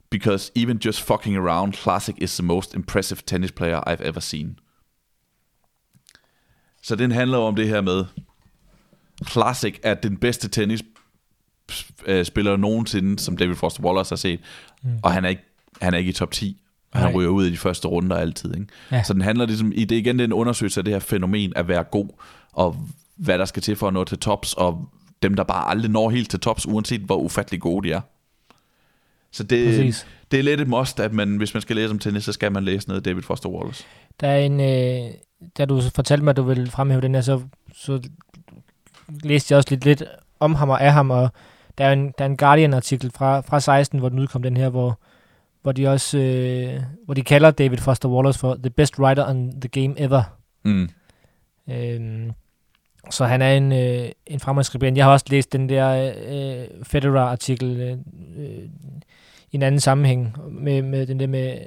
because 0.10 0.52
even 0.56 0.80
just 0.80 1.02
fucking 1.02 1.36
around, 1.36 1.78
classic 1.78 2.16
is 2.18 2.36
the 2.38 2.44
most 2.44 2.74
impressive 2.74 3.24
tennis 3.24 3.52
player 3.52 3.84
I've 3.86 4.02
ever 4.02 4.20
seen. 4.20 4.60
Så 6.82 6.96
den 6.96 7.12
handler 7.12 7.38
om 7.38 7.56
det 7.56 7.68
her 7.68 7.82
med, 7.82 8.06
Classic 9.26 9.80
er 9.84 9.94
den 9.94 10.18
bedste 10.18 10.48
tennis 10.48 10.84
spiller 12.24 12.58
nogensinde, 12.58 13.20
som 13.20 13.38
David 13.38 13.56
Foster 13.56 13.84
Wallace 13.84 14.12
har 14.12 14.18
set, 14.18 14.40
mm. 14.84 14.90
og 15.04 15.12
han 15.14 15.26
er 15.26 15.30
ikke, 15.30 15.44
han 15.82 15.94
er 15.94 15.98
ikke 15.98 16.10
i 16.10 16.14
top 16.14 16.32
10. 16.32 16.62
Og 16.92 17.00
han 17.00 17.16
ryger 17.16 17.30
ud 17.30 17.46
i 17.46 17.52
de 17.52 17.58
første 17.58 17.88
runder 17.88 18.16
altid. 18.16 18.56
Ikke? 18.56 18.68
Ja. 18.92 19.04
Så 19.04 19.14
den 19.14 19.22
handler 19.22 19.46
ligesom, 19.46 19.72
i 19.76 19.86
det 19.86 19.96
igen 19.96 20.20
det 20.20 20.24
er 20.24 20.28
en 20.28 20.34
undersøgelse 20.34 20.80
af 20.80 20.84
det 20.84 20.94
her 20.94 21.00
fænomen 21.00 21.54
at 21.56 21.68
være 21.68 21.84
god, 21.84 22.08
og 22.54 22.76
hvad 23.16 23.40
der 23.40 23.46
skal 23.46 23.64
til 23.64 23.76
for 23.76 23.88
at 23.88 23.94
nå 23.94 24.04
til 24.04 24.18
tops, 24.20 24.54
og 24.54 24.90
dem, 25.24 25.34
der 25.36 25.44
bare 25.44 25.70
aldrig 25.70 25.92
når 25.92 26.10
helt 26.10 26.30
til 26.30 26.40
tops, 26.40 26.68
uanset 26.68 27.02
hvor 27.02 27.18
ufattelig 27.18 27.62
gode 27.62 27.88
de 27.88 27.94
er. 27.94 28.02
Så 29.32 29.44
det, 29.44 29.68
Præcis. 29.68 30.08
det 30.32 30.40
er 30.40 30.44
lidt 30.44 30.62
et 30.62 30.68
must, 30.68 31.00
at 31.00 31.14
man, 31.14 31.38
hvis 31.38 31.54
man 31.54 31.62
skal 31.62 31.76
læse 31.76 31.90
om 31.90 32.00
tennis, 32.00 32.24
så 32.24 32.34
skal 32.34 32.52
man 32.52 32.64
læse 32.64 32.88
noget 32.88 33.06
David 33.06 33.22
Foster 33.22 33.50
Wallace. 33.50 33.86
Der 34.20 34.28
er 34.28 34.40
en, 34.40 34.60
øh, 34.60 35.14
da 35.58 35.66
du 35.66 35.82
fortalte 35.96 36.24
mig, 36.24 36.32
at 36.32 36.38
du 36.38 36.44
ville 36.44 36.72
fremhæve 36.72 37.02
den 37.02 37.16
her, 37.16 37.22
så, 37.22 37.42
så 37.74 38.02
læste 39.24 39.52
jeg 39.52 39.58
også 39.58 39.70
lidt, 39.70 39.86
lidt 39.86 40.04
om 40.40 40.56
ham 40.56 40.70
og 40.70 40.84
af 40.84 40.94
ham, 40.94 41.12
og 41.12 41.30
der 41.78 41.86
er 41.86 41.94
en, 41.94 42.14
der 42.18 42.26
er 42.26 42.30
en 42.30 42.38
Guardian-artikel 42.38 43.12
fra, 43.12 43.42
fra 43.42 43.60
16, 43.60 44.00
hvor 44.00 44.10
den 44.10 44.20
udkom 44.20 44.44
den 44.44 44.58
her, 44.58 44.70
hvor, 44.70 45.00
hvor 45.62 45.72
de 45.72 45.88
også, 45.88 46.18
øh, 46.18 46.82
hvor 47.06 47.14
de 47.14 47.22
kalder 47.22 47.52
David 47.52 47.78
Foster 47.78 48.10
Wallace 48.10 48.40
for 48.40 48.56
the 48.56 48.70
best 48.70 49.00
writer 49.00 49.30
on 49.30 49.62
the 49.62 49.70
game 49.70 50.02
ever. 50.02 50.24
Mm. 50.64 50.90
Øhm, 51.70 52.32
så 53.12 53.26
han 53.26 53.42
er 53.42 53.54
en, 53.54 53.72
øh, 53.72 54.10
en 54.28 54.40
fremragende. 54.40 54.98
Jeg 54.98 55.06
har 55.06 55.12
også 55.12 55.26
læst 55.30 55.54
den 55.54 55.70
der 55.70 56.14
øh, 56.28 56.84
Federer-artikel 56.84 57.82
øh, 57.82 57.98
øh, 58.38 58.64
i 59.52 59.56
en 59.56 59.62
anden 59.62 59.80
sammenhæng, 59.80 60.36
med, 60.52 60.82
med 60.82 61.08
den 61.08 61.20
der 61.20 61.28
med, 61.28 61.58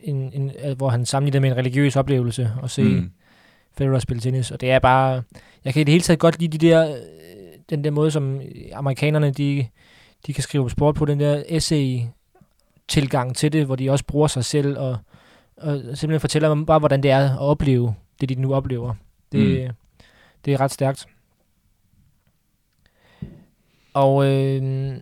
en, 0.00 0.32
en, 0.34 0.52
øh, 0.64 0.76
hvor 0.76 0.88
han 0.88 1.06
sammenligner 1.06 1.32
det 1.32 1.42
med 1.42 1.50
en 1.50 1.56
religiøs 1.56 1.96
oplevelse 1.96 2.50
at 2.62 2.70
se 2.70 2.82
mm. 2.82 3.10
Federer 3.78 3.98
spille 3.98 4.20
tennis. 4.20 4.50
Og 4.50 4.60
det 4.60 4.70
er 4.70 4.78
bare, 4.78 5.22
jeg 5.64 5.72
kan 5.72 5.80
i 5.80 5.84
det 5.84 5.92
hele 5.92 6.02
taget 6.02 6.20
godt 6.20 6.38
lide 6.38 6.58
de 6.58 6.66
der, 6.66 6.96
den 7.70 7.84
der 7.84 7.90
måde, 7.90 8.10
som 8.10 8.40
amerikanerne, 8.72 9.30
de, 9.30 9.66
de 10.26 10.32
kan 10.32 10.42
skrive 10.42 10.70
sport 10.70 10.94
på, 10.94 11.04
den 11.04 11.20
der 11.20 11.42
essay-tilgang 11.48 13.36
til 13.36 13.52
det, 13.52 13.66
hvor 13.66 13.76
de 13.76 13.90
også 13.90 14.04
bruger 14.04 14.26
sig 14.26 14.44
selv 14.44 14.78
og, 14.78 14.98
og 15.56 15.78
simpelthen 15.78 16.20
fortæller 16.20 16.48
dem 16.48 16.66
bare, 16.66 16.78
hvordan 16.78 17.02
det 17.02 17.10
er 17.10 17.32
at 17.32 17.38
opleve 17.38 17.94
det, 18.20 18.28
de 18.28 18.34
nu 18.34 18.54
oplever. 18.54 18.94
Det, 19.32 19.68
mm. 19.68 19.74
det 20.44 20.52
er 20.52 20.60
ret 20.60 20.70
stærkt. 20.70 21.06
Og 23.94 24.26
øh, 24.26 24.94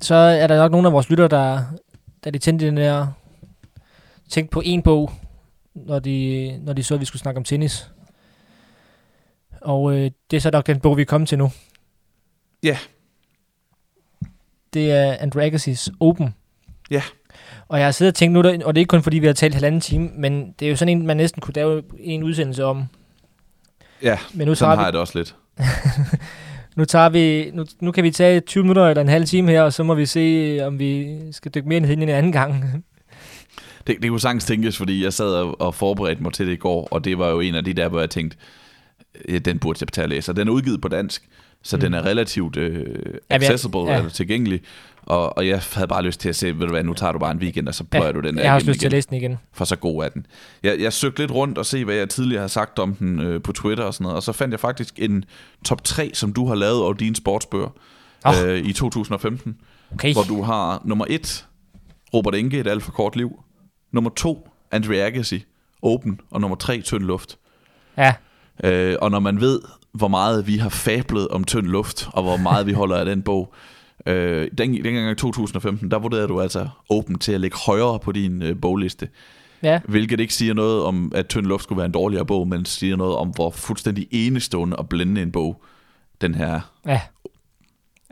så 0.00 0.14
er 0.14 0.46
der 0.46 0.56
nok 0.56 0.72
nogle 0.72 0.88
af 0.88 0.92
vores 0.92 1.10
lyttere, 1.10 1.28
der, 1.28 1.62
der 2.24 2.30
de 2.30 2.38
tændte 2.38 2.66
den 2.66 2.76
der, 2.76 3.06
tænkte 4.28 4.52
på 4.52 4.62
en 4.64 4.82
bog, 4.82 5.10
når 5.74 5.98
de, 5.98 6.58
når 6.62 6.72
de 6.72 6.82
så, 6.82 6.94
at 6.94 7.00
vi 7.00 7.04
skulle 7.04 7.20
snakke 7.20 7.38
om 7.38 7.44
tennis. 7.44 7.90
Og 9.64 9.96
øh, 9.96 10.10
det 10.30 10.36
er 10.36 10.40
så 10.40 10.50
nok 10.50 10.66
den 10.66 10.80
bog, 10.80 10.96
vi 10.96 11.02
er 11.02 11.06
kommet 11.06 11.28
til 11.28 11.38
nu. 11.38 11.50
Ja. 12.62 12.78
Det 14.74 14.90
er 14.90 15.16
Andre 15.20 15.50
Open. 16.00 16.34
Ja. 16.90 17.02
Og 17.68 17.78
jeg 17.78 17.86
har 17.86 17.92
siddet 17.92 18.12
og 18.12 18.16
tænkt 18.16 18.32
nu, 18.32 18.38
og 18.38 18.44
det 18.44 18.66
er 18.66 18.78
ikke 18.78 18.88
kun 18.88 19.02
fordi, 19.02 19.18
vi 19.18 19.26
har 19.26 19.32
talt 19.32 19.54
halvanden 19.54 19.80
time, 19.80 20.10
men 20.16 20.54
det 20.58 20.66
er 20.66 20.70
jo 20.70 20.76
sådan 20.76 20.98
en, 20.98 21.06
man 21.06 21.16
næsten 21.16 21.40
kunne 21.40 21.54
lave 21.54 21.82
en 21.98 22.22
udsendelse 22.22 22.64
om. 22.64 22.84
Ja, 24.02 24.18
Men 24.34 24.48
nu 24.48 24.54
sådan 24.54 24.68
tager 24.68 24.76
har 24.76 24.82
vi, 24.82 24.84
jeg 24.84 24.92
det 24.92 25.00
også 25.00 25.18
lidt. 25.18 25.36
nu, 26.76 26.84
tager 26.84 27.08
vi 27.08 27.50
nu, 27.54 27.64
nu 27.80 27.92
kan 27.92 28.04
vi 28.04 28.10
tage 28.10 28.40
20 28.40 28.62
minutter 28.64 28.88
eller 28.88 29.00
en 29.00 29.08
halv 29.08 29.26
time 29.26 29.50
her, 29.50 29.62
og 29.62 29.72
så 29.72 29.82
må 29.82 29.94
vi 29.94 30.06
se, 30.06 30.58
om 30.62 30.78
vi 30.78 31.18
skal 31.32 31.52
dykke 31.54 31.68
mere 31.68 31.80
ned 31.80 31.90
i 31.90 31.92
en 31.92 32.08
anden 32.08 32.32
gang. 32.32 32.84
Det, 33.86 33.96
det 34.02 34.10
kunne 34.10 34.20
sagtens 34.20 34.44
tænkes, 34.44 34.76
fordi 34.76 35.04
jeg 35.04 35.12
sad 35.12 35.34
og, 35.34 35.60
og 35.60 35.74
forberedte 35.74 36.22
mig 36.22 36.32
til 36.32 36.46
det 36.46 36.52
i 36.52 36.56
går, 36.56 36.88
og 36.90 37.04
det 37.04 37.18
var 37.18 37.28
jo 37.28 37.40
en 37.40 37.54
af 37.54 37.64
de 37.64 37.74
der, 37.74 37.88
hvor 37.88 38.00
jeg 38.00 38.10
tænkte, 38.10 38.36
"Ja, 39.28 39.38
den 39.38 39.58
burde 39.58 39.78
jeg 39.80 39.88
tage 39.88 40.02
at 40.02 40.10
læse. 40.10 40.32
Og 40.32 40.36
den 40.36 40.48
er 40.48 40.52
udgivet 40.52 40.80
på 40.80 40.88
dansk, 40.88 41.28
Så 41.62 41.76
mm. 41.76 41.80
den 41.80 41.94
er 41.94 42.02
relativt 42.06 42.56
øh, 42.56 42.86
Ja, 43.30 43.34
accessible, 43.36 43.80
ja. 43.80 44.02
ja. 44.02 44.08
tilgængelig. 44.08 44.60
Og, 45.02 45.36
og 45.36 45.48
jeg 45.48 45.60
havde 45.74 45.88
bare 45.88 46.02
lyst 46.02 46.20
til 46.20 46.28
at 46.28 46.36
se, 46.36 46.46
ved 46.46 46.66
du 46.66 46.72
hvad, 46.72 46.84
nu 46.84 46.94
tager 46.94 47.12
du 47.12 47.18
bare 47.18 47.30
en 47.30 47.38
weekend, 47.38 47.68
og 47.68 47.74
så 47.74 47.84
prøver 47.84 48.12
du 48.12 48.20
den 48.20 48.36
der 48.36 48.42
jeg 48.42 48.50
har 48.50 48.54
også 48.54 48.66
lyst 48.66 48.80
til 48.80 48.86
at 48.86 48.92
igen 48.92 48.96
læse 48.96 49.08
den 49.08 49.16
igen. 49.16 49.38
for 49.52 49.64
så 49.64 49.76
god 49.76 50.04
er 50.04 50.08
den. 50.08 50.26
Jeg, 50.62 50.80
jeg 50.80 50.92
søgte 50.92 51.22
lidt 51.22 51.30
rundt 51.30 51.58
og 51.58 51.66
se, 51.66 51.84
hvad 51.84 51.94
jeg 51.94 52.08
tidligere 52.08 52.40
har 52.40 52.48
sagt 52.48 52.78
om 52.78 52.94
den 52.94 53.20
øh, 53.20 53.42
på 53.42 53.52
Twitter 53.52 53.84
og 53.84 53.94
sådan 53.94 54.02
noget, 54.02 54.16
og 54.16 54.22
så 54.22 54.32
fandt 54.32 54.52
jeg 54.52 54.60
faktisk 54.60 54.94
en 54.98 55.24
top 55.64 55.84
3, 55.84 56.10
som 56.14 56.32
du 56.32 56.46
har 56.48 56.54
lavet 56.54 56.80
over 56.82 56.92
dine 56.92 57.16
sportsbøger 57.16 57.68
Åh. 58.26 58.32
øh, 58.44 58.58
i 58.58 58.72
2015, 58.72 59.56
Okay. 59.92 60.12
hvor 60.12 60.22
du 60.22 60.42
har 60.42 60.82
nummer 60.84 61.04
1, 61.08 61.46
Robert 62.14 62.34
Inge, 62.34 62.58
et 62.58 62.66
alt 62.66 62.82
for 62.82 62.92
kort 62.92 63.16
liv, 63.16 63.42
nummer 63.92 64.10
2, 64.10 64.48
Andre 64.72 64.96
Agassi, 64.96 65.44
Open, 65.82 66.20
og 66.30 66.40
nummer 66.40 66.56
3, 66.56 66.80
Tynd 66.80 67.02
Luft. 67.04 67.38
Ja, 67.96 68.14
Øh, 68.64 68.96
og 69.00 69.10
når 69.10 69.18
man 69.18 69.40
ved, 69.40 69.60
hvor 69.92 70.08
meget 70.08 70.46
vi 70.46 70.56
har 70.56 70.68
fablet 70.68 71.28
om 71.28 71.44
tynd 71.44 71.66
luft, 71.66 72.08
og 72.12 72.22
hvor 72.22 72.36
meget 72.36 72.66
vi 72.66 72.72
holder 72.72 72.96
af 72.96 73.04
den 73.04 73.22
bog, 73.22 73.54
øh, 74.06 74.48
den, 74.58 74.84
dengang 74.84 75.10
i 75.10 75.14
2015, 75.14 75.90
der 75.90 75.98
vurderede 75.98 76.28
du 76.28 76.40
altså 76.40 76.68
Open 76.90 77.18
til 77.18 77.32
at 77.32 77.40
ligge 77.40 77.56
højere 77.66 77.98
på 77.98 78.12
din 78.12 78.42
øh, 78.42 78.60
bogliste. 78.60 79.08
ja. 79.62 79.80
Hvilket 79.88 80.20
ikke 80.20 80.34
siger 80.34 80.54
noget 80.54 80.82
om, 80.82 81.12
at 81.14 81.28
Tynd 81.28 81.46
Luft 81.46 81.62
skulle 81.62 81.76
være 81.76 81.86
en 81.86 81.92
dårligere 81.92 82.26
bog, 82.26 82.48
men 82.48 82.64
siger 82.64 82.96
noget 82.96 83.16
om, 83.16 83.28
hvor 83.28 83.50
fuldstændig 83.50 84.08
enestående 84.10 84.76
og 84.76 84.88
blændende 84.88 85.22
en 85.22 85.32
bog 85.32 85.62
den 86.20 86.34
her 86.34 86.46
er. 86.46 86.60
Ja. 86.86 87.00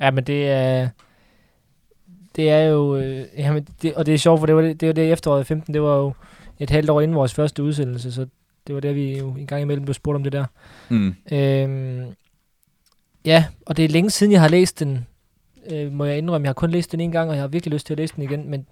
Ja, 0.00 0.10
men 0.10 0.24
det 0.24 0.48
er... 0.48 0.88
Det 2.36 2.50
er 2.50 2.62
jo... 2.62 2.96
Øh, 2.96 3.24
jamen, 3.38 3.66
det, 3.82 3.94
og 3.94 4.06
det 4.06 4.14
er 4.14 4.18
sjovt, 4.18 4.40
for 4.40 4.46
det 4.46 4.56
var 4.56 4.62
det, 4.62 4.80
det, 4.80 4.86
var 4.86 4.92
det 4.92 5.12
efteråret 5.12 5.46
15, 5.46 5.74
det 5.74 5.82
var 5.82 5.96
jo 5.96 6.12
et 6.58 6.70
halvt 6.70 6.90
år 6.90 7.00
inden 7.00 7.16
vores 7.16 7.34
første 7.34 7.62
udsendelse, 7.62 8.12
så 8.12 8.26
det 8.66 8.74
var 8.74 8.80
der, 8.80 8.92
vi 8.92 9.18
jo 9.18 9.30
en 9.30 9.46
gang 9.46 9.62
imellem 9.62 9.84
blev 9.84 9.94
spurgt 9.94 10.16
om 10.16 10.22
det 10.22 10.32
der. 10.32 10.44
Mm. 10.88 11.14
Øhm, 11.32 12.06
ja, 13.24 13.44
og 13.66 13.76
det 13.76 13.84
er 13.84 13.88
længe 13.88 14.10
siden, 14.10 14.32
jeg 14.32 14.40
har 14.40 14.48
læst 14.48 14.80
den, 14.80 15.06
øh, 15.70 15.92
må 15.92 16.04
jeg 16.04 16.18
indrømme. 16.18 16.44
Jeg 16.44 16.48
har 16.48 16.54
kun 16.54 16.70
læst 16.70 16.92
den 16.92 17.00
en 17.00 17.12
gang, 17.12 17.30
og 17.30 17.36
jeg 17.36 17.42
har 17.42 17.48
virkelig 17.48 17.72
lyst 17.72 17.86
til 17.86 17.94
at 17.94 17.98
læse 17.98 18.14
den 18.16 18.22
igen, 18.22 18.50
men, 18.50 18.66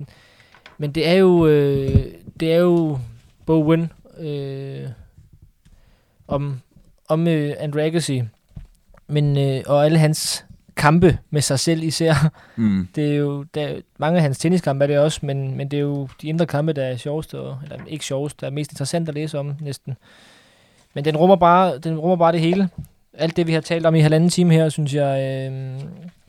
men 0.79 0.93
det 0.93 1.09
er 1.09 1.15
jo... 1.15 1.47
Øh, 1.47 2.05
det 2.41 2.53
er 2.53 2.59
jo 2.59 2.99
Bo 3.47 3.69
Win 3.71 3.93
øh, 4.19 4.89
om, 6.29 6.61
om 7.09 7.29
øh, 7.29 7.55
Andre 7.59 7.83
Agassi, 7.83 8.23
men, 9.07 9.39
øh, 9.39 9.63
og 9.67 9.85
alle 9.85 9.99
hans 9.99 10.45
kampe 10.77 11.19
med 11.31 11.43
sig 11.43 11.59
selv 11.61 11.83
især. 11.83 12.33
Mm. 12.57 12.89
Det 12.95 13.11
er 13.13 13.17
jo, 13.17 13.43
der, 13.55 13.63
er- 13.67 13.81
mange 13.99 14.17
af 14.17 14.23
hans 14.23 14.39
tenniskampe 14.39 14.83
er 14.83 14.87
det 14.87 14.99
også, 14.99 15.21
men, 15.27 15.57
men 15.57 15.69
det 15.71 15.77
er 15.77 15.81
jo 15.81 16.09
de 16.23 16.27
indre 16.29 16.47
kampe, 16.47 16.73
der 16.73 16.85
er 16.85 16.97
sjovest, 16.97 17.35
og, 17.35 17.59
eller 17.63 17.79
ikke 17.87 18.05
sjovest, 18.05 18.41
der 18.41 18.47
er 18.47 18.51
mest 18.51 18.73
interessant 18.73 19.09
at 19.09 19.15
læse 19.15 19.39
om 19.39 19.55
næsten. 19.61 19.97
Men 20.95 21.05
den 21.05 21.17
rummer 21.17 21.37
bare, 21.37 21.79
den 21.79 21.99
rummer 21.99 22.17
bare 22.17 22.33
det 22.33 22.41
hele. 22.41 22.69
Alt 23.15 23.37
det, 23.37 23.47
vi 23.47 23.53
har 23.53 23.61
talt 23.61 23.87
om 23.87 23.95
i 23.95 24.01
halvanden 24.01 24.31
time 24.31 24.55
her, 24.55 24.69
synes 24.69 24.95
jeg, 24.95 25.49
øh, 25.53 25.81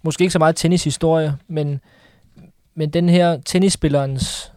måske 0.02 0.22
ikke 0.22 0.32
så 0.34 0.40
meget 0.40 0.56
tennishistorie, 0.56 1.36
men, 1.48 1.80
men 2.76 2.90
den 2.90 3.10
her 3.10 3.38
tennisspillerens 3.46 4.52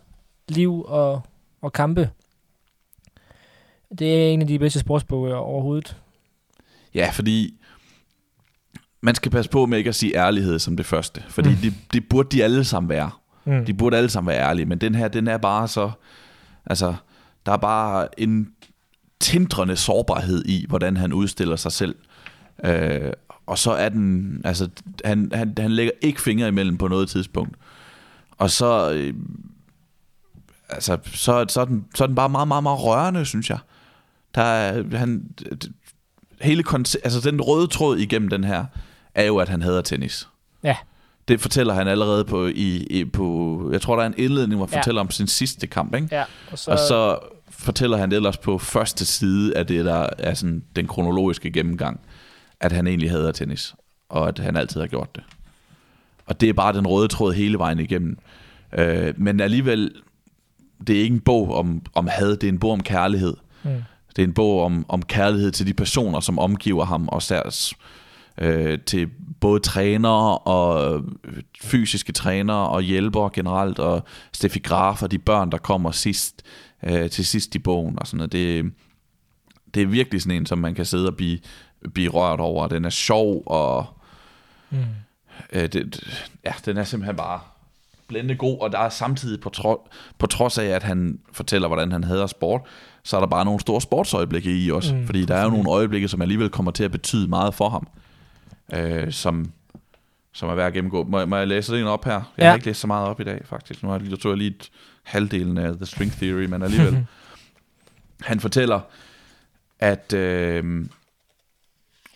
liv 0.48 0.84
og, 0.88 1.22
og 1.62 1.72
kampe, 1.72 2.10
det 3.98 4.24
er 4.24 4.28
en 4.30 4.40
af 4.40 4.46
de 4.46 4.58
bedste 4.58 4.78
sportsbøger 4.80 5.36
overhovedet. 5.36 5.96
Ja, 6.94 7.10
fordi 7.12 7.54
man 9.04 9.14
skal 9.14 9.30
passe 9.32 9.50
på 9.50 9.66
med 9.66 9.78
ikke 9.78 9.88
at 9.88 9.94
sige 9.94 10.16
ærlighed 10.16 10.58
som 10.58 10.76
det 10.76 10.86
første, 10.86 11.22
fordi 11.28 11.48
Mm. 11.48 11.56
det, 11.56 11.74
det 11.92 12.08
burde 12.08 12.28
de 12.36 12.44
alle 12.44 12.64
sammen 12.64 12.88
være. 12.88 13.10
Mm. 13.44 13.64
De 13.64 13.74
burde 13.74 13.96
alle 13.96 14.10
sammen 14.10 14.28
være 14.28 14.40
ærlige, 14.48 14.66
men 14.66 14.78
den 14.78 14.94
her, 14.94 15.08
den 15.08 15.28
er 15.28 15.36
bare 15.38 15.68
så... 15.68 15.90
Altså, 16.66 16.94
der 17.46 17.52
er 17.52 17.56
bare 17.56 18.20
en 18.20 18.48
tindrende 19.20 19.76
sårbarhed 19.76 20.44
i, 20.44 20.66
hvordan 20.68 20.96
han 20.96 21.12
udstiller 21.12 21.56
sig 21.56 21.72
selv. 21.72 21.94
Øh, 22.64 23.12
og 23.46 23.58
så 23.58 23.70
er 23.72 23.88
den... 23.88 24.40
Altså, 24.44 24.68
han, 25.04 25.30
han, 25.34 25.54
han 25.58 25.70
lægger 25.70 25.92
ikke 26.02 26.20
fingre 26.22 26.48
imellem 26.48 26.78
på 26.78 26.88
noget 26.88 27.08
tidspunkt. 27.08 27.56
Og 28.30 28.50
så... 28.50 28.92
Øh, 28.92 29.14
altså, 30.68 30.98
så, 31.04 31.44
så, 31.48 31.60
er 31.60 31.64
den, 31.64 31.84
så 31.94 32.04
er 32.04 32.06
den 32.06 32.16
bare 32.16 32.28
meget, 32.28 32.48
meget, 32.48 32.62
meget 32.62 32.80
rørende, 32.84 33.24
synes 33.24 33.50
jeg. 33.50 33.58
Der 34.34 34.42
er, 34.42 34.96
han, 34.98 35.28
hele 36.40 36.64
konce- 36.68 37.00
altså 37.04 37.20
den 37.30 37.40
røde 37.40 37.66
tråd 37.66 37.98
igennem 37.98 38.28
den 38.28 38.44
her, 38.44 38.64
er 39.14 39.24
jo, 39.24 39.36
at 39.38 39.48
han 39.48 39.62
hader 39.62 39.82
tennis. 39.82 40.28
Ja. 40.62 40.76
Det 41.28 41.40
fortæller 41.40 41.74
han 41.74 41.88
allerede 41.88 42.24
på, 42.24 42.46
i, 42.46 42.86
i, 42.90 43.04
på 43.04 43.68
jeg 43.72 43.80
tror, 43.82 43.96
der 43.96 44.02
er 44.02 44.06
en 44.06 44.14
indledning, 44.16 44.56
hvor 44.56 44.66
han 44.66 44.72
Ja. 44.74 44.78
fortæller 44.78 45.00
om 45.00 45.10
sin 45.10 45.26
sidste 45.26 45.66
kamp, 45.66 45.94
ikke? 45.94 46.08
Ja, 46.12 46.24
og 46.52 46.58
så, 46.58 46.70
Og 46.70 46.78
så 46.78 47.18
fortæller 47.50 47.96
han 47.96 48.12
ellers 48.12 48.38
på 48.38 48.58
første 48.58 49.04
side 49.06 49.56
af 49.56 49.66
det, 49.66 49.84
der 49.84 50.06
er 50.18 50.34
sådan 50.34 50.64
den 50.76 50.86
kronologiske 50.86 51.50
gennemgang, 51.50 52.00
at 52.60 52.72
han 52.72 52.86
egentlig 52.86 53.10
hader 53.10 53.32
tennis, 53.32 53.74
og 54.08 54.28
at 54.28 54.38
han 54.38 54.56
altid 54.56 54.80
har 54.80 54.86
gjort 54.88 55.14
det. 55.14 55.24
Og 56.26 56.40
det 56.40 56.48
er 56.48 56.52
bare 56.52 56.72
den 56.72 56.86
røde 56.86 57.08
tråd 57.08 57.32
hele 57.32 57.58
vejen 57.58 57.78
igennem. 57.78 58.18
Øh, 58.72 59.14
men 59.16 59.40
alligevel, 59.40 59.90
det 60.86 60.96
er 60.96 61.00
ikke 61.02 61.14
en 61.14 61.20
bog 61.20 61.54
om, 61.54 61.82
om 61.94 62.06
had, 62.06 62.30
det 62.36 62.44
er 62.44 62.48
en 62.52 62.58
bog 62.58 62.72
om 62.72 62.82
kærlighed. 62.82 63.34
mm. 63.62 63.70
Det 64.16 64.22
er 64.22 64.26
en 64.26 64.34
bog 64.34 64.62
om, 64.64 64.86
om 64.88 65.02
kærlighed 65.02 65.50
til 65.50 65.66
de 65.66 65.74
personer, 65.74 66.20
som 66.20 66.38
omgiver 66.38 66.84
ham, 66.84 67.08
og 67.08 67.22
særs 67.22 67.74
øh, 68.38 68.78
til 68.86 69.08
både 69.40 69.60
trænere 69.60 70.38
og 70.38 70.94
øh, 70.94 71.02
fysiske 71.62 72.12
trænere 72.12 72.68
og 72.68 72.82
hjælpere 72.82 73.30
generelt, 73.32 73.78
og 73.78 74.04
Steffi 74.32 74.58
Graf 74.58 75.02
og 75.02 75.10
de 75.10 75.18
børn, 75.18 75.50
der 75.50 75.58
kommer 75.58 75.90
sidst, 75.90 76.42
øh, 76.82 77.10
til 77.10 77.26
sidst 77.26 77.54
i 77.54 77.58
bogen 77.58 77.98
og 77.98 78.06
sådan 78.06 78.16
noget. 78.18 78.32
Det, 78.32 78.72
det 79.74 79.82
er 79.82 79.86
virkelig 79.86 80.22
sådan 80.22 80.36
en, 80.36 80.46
som 80.46 80.58
man 80.58 80.74
kan 80.74 80.84
sidde 80.84 81.06
og 81.08 81.16
blive, 81.16 81.38
blive 81.94 82.10
rørt 82.10 82.40
over. 82.40 82.68
Den 82.68 82.84
er 82.84 82.90
sjov, 82.90 83.42
og 83.46 83.86
Mm. 84.70 84.78
øh, 85.52 85.68
det, 85.72 86.00
ja, 86.44 86.52
den 86.64 86.76
er 86.76 86.84
simpelthen 86.84 87.16
bare 87.16 87.40
blændende 88.08 88.34
god, 88.36 88.58
og 88.60 88.72
der 88.72 88.78
er 88.78 88.88
samtidig 88.88 89.40
på, 89.40 89.48
tro, 89.50 89.88
på 90.18 90.26
trods 90.26 90.58
af, 90.58 90.64
at 90.64 90.82
han 90.82 91.18
fortæller, 91.32 91.68
hvordan 91.68 91.92
han 91.92 92.04
hader 92.04 92.26
sport, 92.26 92.60
så 93.02 93.16
er 93.16 93.20
der 93.20 93.26
bare 93.26 93.44
nogle 93.44 93.60
store 93.60 93.80
sportsøjeblikke 93.80 94.64
i 94.64 94.70
også, 94.70 94.94
mm, 94.94 95.06
fordi 95.06 95.24
der 95.24 95.34
er 95.34 95.44
jo 95.44 95.50
nogle 95.50 95.70
øjeblikke, 95.70 96.08
som 96.08 96.22
alligevel 96.22 96.48
kommer 96.48 96.72
til 96.72 96.84
at 96.84 96.90
betyde 96.92 97.28
meget 97.28 97.54
for 97.54 97.68
ham, 97.68 97.86
øh, 98.74 99.12
som, 99.12 99.52
som 100.32 100.48
er 100.48 100.54
værd 100.54 100.66
at 100.66 100.72
gennemgå. 100.72 101.04
Må, 101.04 101.26
må 101.26 101.36
jeg 101.36 101.48
læse 101.48 101.72
det 101.72 101.80
en 101.80 101.86
op 101.86 102.04
her? 102.04 102.12
Jeg 102.12 102.22
Ja. 102.38 102.48
har 102.48 102.54
ikke 102.54 102.66
læst 102.66 102.80
så 102.80 102.86
meget 102.86 103.08
op 103.08 103.20
i 103.20 103.24
dag, 103.24 103.40
faktisk. 103.44 103.82
Nu 103.82 103.88
har 103.88 104.00
jeg, 104.10 104.18
tror 104.20 104.30
jeg 104.30 104.38
lige 104.38 104.50
et 104.50 104.70
halvdelen 105.02 105.58
af 105.58 105.76
The 105.76 105.86
String 105.86 106.12
Theory, 106.12 106.44
men 106.44 106.62
alligevel. 106.62 107.06
han 108.20 108.40
fortæller, 108.40 108.80
at 109.78 110.12
øh, 110.12 110.86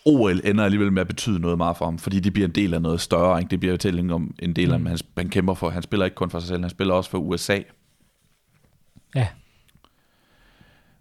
OL 0.04 0.40
ender 0.44 0.64
alligevel 0.64 0.92
med 0.92 1.00
at 1.00 1.08
betyde 1.08 1.38
noget 1.40 1.56
meget 1.58 1.76
for 1.76 1.84
ham, 1.84 1.98
fordi 1.98 2.20
det 2.20 2.32
bliver 2.32 2.48
en 2.48 2.54
del 2.54 2.74
af 2.74 2.82
noget 2.82 3.00
større. 3.00 3.38
Ikke? 3.40 3.50
Det 3.50 3.60
bliver 3.60 3.72
fortælling 3.72 4.12
om 4.12 4.34
en 4.38 4.52
del 4.52 4.72
af, 4.72 4.80
mm. 4.80 4.86
han, 4.86 4.98
han 5.16 5.28
kæmper 5.28 5.54
for. 5.54 5.70
Han 5.70 5.82
spiller 5.82 6.04
ikke 6.04 6.14
kun 6.14 6.30
for 6.30 6.38
sig 6.40 6.48
selv, 6.48 6.60
han 6.60 6.70
spiller 6.70 6.94
også 6.94 7.10
for 7.10 7.18
USA. 7.18 7.58
Ja. 9.14 9.28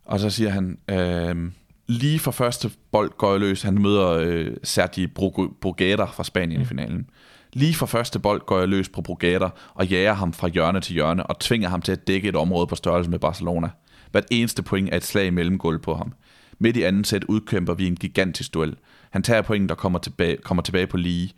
Og 0.05 0.19
så 0.19 0.29
siger 0.29 0.49
han, 0.49 0.77
øh, 0.89 1.51
lige 1.87 2.19
for 2.19 2.31
første 2.31 2.71
bold 2.91 3.11
går 3.17 3.31
jeg 3.31 3.39
løs. 3.39 3.61
Han 3.61 3.81
møder 3.81 4.09
øh, 4.09 4.51
Sergi 4.63 5.05
Bru- 5.05 5.57
Bruguera 5.61 6.05
fra 6.05 6.23
Spanien 6.23 6.59
mm. 6.59 6.61
I 6.61 6.65
finalen. 6.65 7.09
Lige 7.53 7.73
for 7.73 7.85
første 7.85 8.19
bold 8.19 8.41
går 8.45 8.59
jeg 8.59 8.67
løs 8.67 8.89
på 8.89 9.01
Bruguera 9.01 9.49
og 9.73 9.87
jager 9.87 10.13
ham 10.13 10.33
fra 10.33 10.47
hjørne 10.47 10.81
til 10.81 10.93
hjørne 10.93 11.25
og 11.25 11.39
tvinger 11.39 11.69
ham 11.69 11.81
til 11.81 11.91
at 11.91 12.07
dække 12.07 12.29
et 12.29 12.35
område 12.35 12.67
på 12.67 12.75
størrelse 12.75 13.09
med 13.09 13.19
Barcelona. 13.19 13.69
Hvert 14.11 14.25
eneste 14.31 14.63
point 14.63 14.89
er 14.89 14.97
et 14.97 15.03
slag 15.03 15.25
i 15.25 15.29
mellemgulv 15.29 15.79
på 15.79 15.95
ham. 15.95 16.13
Midt 16.59 16.77
i 16.77 16.83
anden 16.83 17.03
sæt 17.03 17.23
udkæmper 17.23 17.73
vi 17.73 17.87
en 17.87 17.95
gigantisk 17.95 18.53
duel. 18.53 18.75
Han 19.11 19.23
tager 19.23 19.41
point, 19.41 19.69
der 19.69 19.75
kommer 19.75 19.99
tilbage, 19.99 20.37
kommer 20.37 20.63
tilbage 20.63 20.87
på 20.87 20.97
lige. 20.97 21.33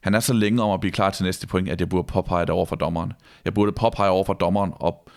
Han 0.00 0.14
er 0.14 0.20
så 0.20 0.32
længe 0.32 0.62
om 0.62 0.70
at 0.70 0.80
blive 0.80 0.92
klar 0.92 1.10
til 1.10 1.24
næste 1.24 1.46
point, 1.46 1.68
at 1.68 1.80
jeg 1.80 1.88
burde 1.88 2.06
påpege 2.06 2.40
det 2.40 2.50
over 2.50 2.66
for 2.66 2.76
dommeren. 2.76 3.12
Jeg 3.44 3.54
burde 3.54 3.72
påpege 3.72 4.10
over 4.10 4.24
for 4.24 4.32
dommeren, 4.32 4.72
og 4.74 5.08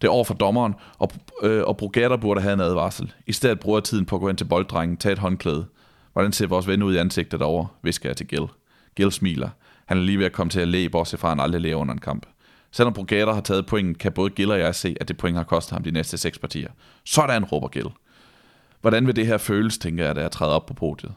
det 0.00 0.10
over 0.10 0.24
for 0.24 0.34
dommeren, 0.34 0.74
og, 0.98 1.10
øh, 1.42 1.62
og 1.64 1.76
Brugata 1.76 2.16
burde 2.16 2.40
have 2.40 2.54
en 2.54 2.60
advarsel. 2.60 3.12
I 3.26 3.32
stedet 3.32 3.60
bruger 3.60 3.78
jeg 3.78 3.84
tiden 3.84 4.06
på 4.06 4.16
at 4.16 4.20
gå 4.20 4.28
ind 4.28 4.36
til 4.36 4.44
bolddrengen, 4.44 4.96
tage 4.96 5.12
et 5.12 5.18
håndklæde. 5.18 5.66
Hvordan 6.12 6.32
ser 6.32 6.46
vores 6.46 6.66
ven 6.66 6.82
ud 6.82 6.94
i 6.94 6.98
ansigtet 6.98 7.40
derovre, 7.40 7.68
visker 7.82 8.08
jeg 8.08 8.16
til 8.16 8.26
Gil. 8.26 8.46
Gil 8.94 9.12
smiler. 9.12 9.48
Han 9.86 9.98
er 9.98 10.02
lige 10.02 10.18
ved 10.18 10.26
at 10.26 10.32
komme 10.32 10.50
til 10.50 10.60
at 10.60 10.68
læge, 10.68 10.90
bortset 10.90 11.20
fra 11.20 11.28
at 11.28 11.30
han 11.30 11.40
aldrig 11.40 11.60
læger 11.60 11.76
under 11.76 11.94
en 11.94 12.00
kamp. 12.00 12.26
Selvom 12.70 12.92
Brugata 12.92 13.32
har 13.32 13.40
taget 13.40 13.66
pointen, 13.66 13.94
kan 13.94 14.12
både 14.12 14.30
Gil 14.30 14.50
og 14.50 14.58
jeg 14.58 14.74
se, 14.74 14.96
at 15.00 15.08
det 15.08 15.16
point 15.16 15.36
har 15.36 15.44
kostet 15.44 15.72
ham 15.72 15.82
de 15.82 15.90
næste 15.90 16.16
seks 16.16 16.38
partier. 16.38 16.68
Sådan, 17.04 17.44
råber 17.44 17.68
Gil. 17.68 17.90
Hvordan 18.80 19.06
vil 19.06 19.16
det 19.16 19.26
her 19.26 19.38
føles, 19.38 19.78
tænker 19.78 20.04
jeg, 20.04 20.16
da 20.16 20.20
jeg 20.20 20.30
træder 20.30 20.52
op 20.52 20.66
på 20.66 20.74
podiet. 20.74 21.14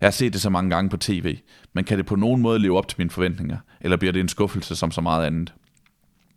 Jeg 0.00 0.06
har 0.06 0.10
set 0.10 0.32
det 0.32 0.40
så 0.40 0.50
mange 0.50 0.70
gange 0.70 0.90
på 0.90 0.96
tv, 0.96 1.38
men 1.72 1.84
kan 1.84 1.98
det 1.98 2.06
på 2.06 2.16
nogen 2.16 2.42
måde 2.42 2.58
leve 2.58 2.78
op 2.78 2.88
til 2.88 2.98
mine 2.98 3.10
forventninger, 3.10 3.56
eller 3.80 3.96
bliver 3.96 4.12
det 4.12 4.20
en 4.20 4.28
skuffelse 4.28 4.76
som 4.76 4.90
så 4.90 5.00
meget 5.00 5.26
andet? 5.26 5.54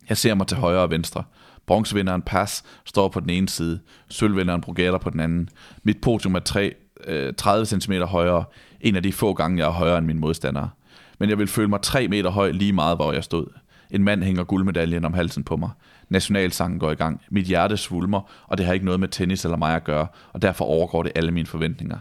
Jeg 0.08 0.16
ser 0.16 0.34
mig 0.34 0.46
til 0.46 0.56
højre 0.56 0.82
og 0.82 0.90
venstre. 0.90 1.24
Bronzevinderen 1.66 2.22
Pass 2.22 2.64
står 2.84 3.08
på 3.08 3.20
den 3.20 3.30
ene 3.30 3.48
side, 3.48 3.80
sølvvinderen 4.08 4.60
Brugata 4.60 4.98
på 4.98 5.10
den 5.10 5.20
anden. 5.20 5.48
Mit 5.82 6.00
podium 6.00 6.34
er 6.34 6.40
3, 6.40 6.74
øh, 7.06 7.34
30 7.34 7.66
cm 7.66 7.92
højere, 7.92 8.44
en 8.80 8.96
af 8.96 9.02
de 9.02 9.12
få 9.12 9.34
gange, 9.34 9.58
jeg 9.58 9.66
er 9.66 9.72
højere 9.72 9.98
end 9.98 10.06
mine 10.06 10.20
modstandere. 10.20 10.70
Men 11.18 11.28
jeg 11.28 11.38
vil 11.38 11.46
føle 11.46 11.68
mig 11.68 11.80
3 11.80 12.08
meter 12.08 12.30
høj 12.30 12.50
lige 12.50 12.72
meget, 12.72 12.96
hvor 12.96 13.12
jeg 13.12 13.24
stod. 13.24 13.46
En 13.90 14.04
mand 14.04 14.22
hænger 14.22 14.44
guldmedaljen 14.44 15.04
om 15.04 15.14
halsen 15.14 15.44
på 15.44 15.56
mig. 15.56 15.70
Nationalsangen 16.08 16.78
går 16.78 16.90
i 16.90 16.94
gang. 16.94 17.20
Mit 17.30 17.46
hjerte 17.46 17.76
svulmer, 17.76 18.20
og 18.46 18.58
det 18.58 18.66
har 18.66 18.72
ikke 18.72 18.84
noget 18.84 19.00
med 19.00 19.08
tennis 19.08 19.44
eller 19.44 19.56
mig 19.56 19.76
at 19.76 19.84
gøre, 19.84 20.06
og 20.32 20.42
derfor 20.42 20.64
overgår 20.64 21.02
det 21.02 21.12
alle 21.14 21.30
mine 21.30 21.46
forventninger. 21.46 21.98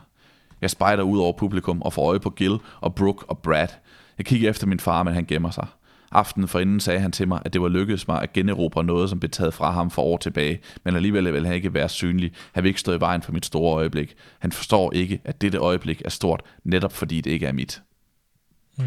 Jeg 0.62 0.70
spejder 0.70 1.04
ud 1.04 1.20
over 1.20 1.34
publikum 1.38 1.82
og 1.82 1.94
får 1.94 2.10
øje 2.10 2.20
på 2.20 2.30
Gil 2.30 2.58
og 2.82 2.96
Brooke 2.96 3.26
og 3.30 3.38
Brad. 3.38 3.68
Jeg 4.18 4.26
kigger 4.26 4.50
efter 4.50 4.68
min 4.68 4.80
far, 4.80 5.04
men 5.04 5.14
han 5.14 5.26
gemmer 5.26 5.50
sig. 5.50 5.68
Aftenen 6.14 6.48
forinden 6.48 6.80
sagde 6.80 7.00
han 7.00 7.12
til 7.12 7.28
mig, 7.28 7.42
at 7.46 7.54
det 7.54 7.62
var 7.62 7.68
lykkedes 7.68 8.08
mig 8.08 8.22
at 8.22 8.34
generobre 8.34 8.84
noget, 8.84 9.10
som 9.10 9.20
blev 9.20 9.30
taget 9.30 9.54
fra 9.54 9.72
ham 9.72 9.92
for 9.92 10.02
år 10.02 10.18
tilbage, 10.18 10.60
men 10.84 10.96
alligevel 10.96 11.34
ville 11.34 11.48
han 11.48 11.56
ikke 11.56 11.74
være 11.74 11.90
synlig. 11.90 12.32
Han 12.52 12.64
vil 12.64 12.70
ikke 12.70 12.80
stå 12.80 12.94
i 12.94 13.00
vejen 13.00 13.22
for 13.22 13.32
mit 13.32 13.46
store 13.46 13.76
øjeblik. 13.76 14.16
Han 14.40 14.52
forstår 14.52 14.94
ikke, 14.94 15.22
at 15.26 15.42
dette 15.42 15.58
øjeblik 15.58 16.02
er 16.06 16.10
stort, 16.10 16.42
netop 16.64 16.94
fordi 16.94 17.22
det 17.22 17.32
ikke 17.32 17.46
er 17.46 17.52
mit. 17.54 17.82
Mm. 18.78 18.86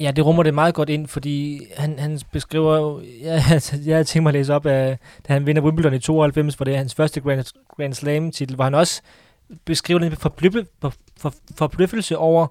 Ja, 0.00 0.10
det 0.10 0.26
rummer 0.26 0.42
det 0.42 0.54
meget 0.54 0.74
godt 0.74 0.88
ind, 0.88 1.06
fordi 1.06 1.60
han, 1.76 1.98
han 1.98 2.20
beskriver 2.32 2.76
jo, 2.76 3.02
ja, 3.22 3.42
altså, 3.54 3.76
jeg 3.86 3.94
havde 3.94 4.04
tænkt 4.04 4.22
mig 4.22 4.30
at 4.30 4.34
læse 4.34 4.54
op 4.54 4.66
af, 4.66 4.98
da 5.28 5.32
han 5.32 5.46
vinder 5.46 5.62
Wimbledon 5.62 5.94
i 5.94 5.98
92, 5.98 6.54
hvor 6.54 6.64
det 6.64 6.74
er 6.74 6.78
hans 6.78 6.94
første 6.94 7.20
Grand, 7.20 7.44
Grand 7.76 7.94
Slam-titel, 7.94 8.54
hvor 8.54 8.64
han 8.64 8.74
også 8.74 9.02
beskriver 9.64 10.00
den 10.00 10.16
forbløffelse 10.16 12.14
for, 12.14 12.16
over, 12.16 12.46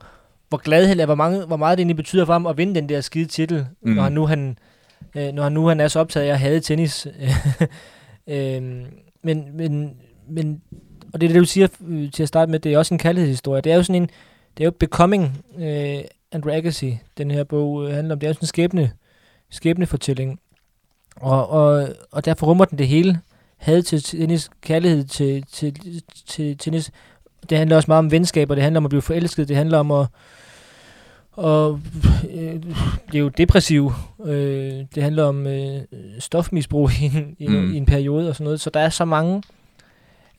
hvor 0.49 0.57
glad 0.57 0.87
han 0.87 0.99
er, 0.99 1.05
hvor, 1.05 1.15
mange, 1.15 1.45
hvor 1.45 1.57
meget 1.57 1.77
det 1.77 1.81
egentlig 1.81 1.95
betyder 1.95 2.25
for 2.25 2.33
ham 2.33 2.45
at 2.45 2.57
vinde 2.57 2.75
den 2.75 2.89
der 2.89 3.01
skide 3.01 3.25
titel, 3.25 3.65
mm. 3.81 3.91
når 3.91 4.03
han 4.03 4.11
nu 4.11 4.25
han, 4.25 4.57
øh, 5.15 5.33
når 5.33 5.43
han 5.43 5.51
nu 5.51 5.67
han 5.67 5.79
er 5.79 5.87
så 5.87 5.99
optaget 5.99 6.25
af 6.25 6.31
at 6.31 6.39
have 6.39 6.59
tennis. 6.59 7.07
øh, 8.27 8.61
men, 9.21 9.57
men, 9.57 9.93
men, 10.29 10.61
og 11.13 11.21
det 11.21 11.27
er 11.27 11.33
det, 11.33 11.39
du 11.39 11.45
siger 11.45 11.67
øh, 11.87 12.11
til 12.11 12.23
at 12.23 12.29
starte 12.29 12.51
med, 12.51 12.59
det 12.59 12.73
er 12.73 12.77
også 12.77 12.93
en 12.93 12.99
kærlighedshistorie. 12.99 13.61
Det 13.61 13.71
er 13.71 13.75
jo 13.75 13.83
sådan 13.83 14.01
en, 14.01 14.09
det 14.57 14.63
er 14.63 14.65
jo 14.65 14.71
Becoming 14.71 15.45
øh, 15.59 15.99
Andre 16.31 16.55
Agassi, 16.55 16.99
den 17.17 17.31
her 17.31 17.43
bog 17.43 17.85
øh, 17.85 17.93
handler 17.93 18.15
om. 18.15 18.19
Det 18.19 18.27
er 18.27 18.29
jo 18.29 18.33
sådan 18.33 18.43
en 18.43 18.47
skæbne, 18.47 18.91
skæbnefortælling. 19.49 20.39
Og, 21.15 21.49
og, 21.49 21.89
og 22.11 22.25
derfor 22.25 22.47
rummer 22.47 22.65
den 22.65 22.77
det 22.77 22.87
hele. 22.87 23.19
Had 23.57 23.81
til 23.81 24.03
tennis, 24.03 24.49
kærlighed 24.61 25.03
til, 25.03 25.45
til, 25.51 26.03
til 26.27 26.57
tennis. 26.57 26.91
Det 27.49 27.57
handler 27.57 27.75
også 27.75 27.91
meget 27.91 27.99
om 27.99 28.11
venskaber, 28.11 28.55
det 28.55 28.63
handler 28.63 28.79
om 28.79 28.85
at 28.85 28.89
blive 28.89 29.01
forelsket, 29.01 29.47
det 29.47 29.55
handler 29.55 29.77
om 29.77 29.91
at 29.91 30.07
og 31.37 31.79
øh, 32.33 32.63
jo 33.13 33.27
depressiv. 33.27 33.91
Øh, 34.25 34.85
det 34.95 35.03
handler 35.03 35.23
om 35.23 35.47
øh, 35.47 35.81
stofmisbrug 36.19 36.91
i 37.01 37.05
en, 37.05 37.35
i, 37.39 37.47
mm. 37.47 37.73
i 37.73 37.77
en 37.77 37.85
periode 37.85 38.29
og 38.29 38.35
sådan 38.35 38.43
noget. 38.43 38.61
Så 38.61 38.69
der 38.69 38.79
er 38.79 38.89
så 38.89 39.05
mange... 39.05 39.43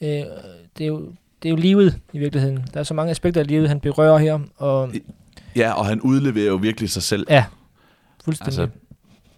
Øh, 0.01 0.09
det, 0.09 0.25
er 0.81 0.87
jo, 0.87 1.13
det 1.43 1.49
er 1.49 1.51
jo 1.51 1.57
livet 1.57 1.99
i 2.13 2.19
virkeligheden. 2.19 2.65
Der 2.75 2.81
er 2.81 2.85
så 2.85 2.95
mange 2.95 3.11
aspekter 3.11 3.41
af 3.41 3.47
livet, 3.47 3.69
han 3.69 3.81
berører 3.81 4.19
her. 4.19 4.39
Og 4.57 4.91
ja, 5.57 5.73
og 5.73 5.87
han 5.87 6.01
udleverer 6.01 6.47
jo 6.47 6.57
virkelig 6.57 6.91
sig 6.91 7.03
selv. 7.03 7.27
Ja, 7.31 7.45
fuldstændig. 8.25 8.61
Altså, 8.61 8.79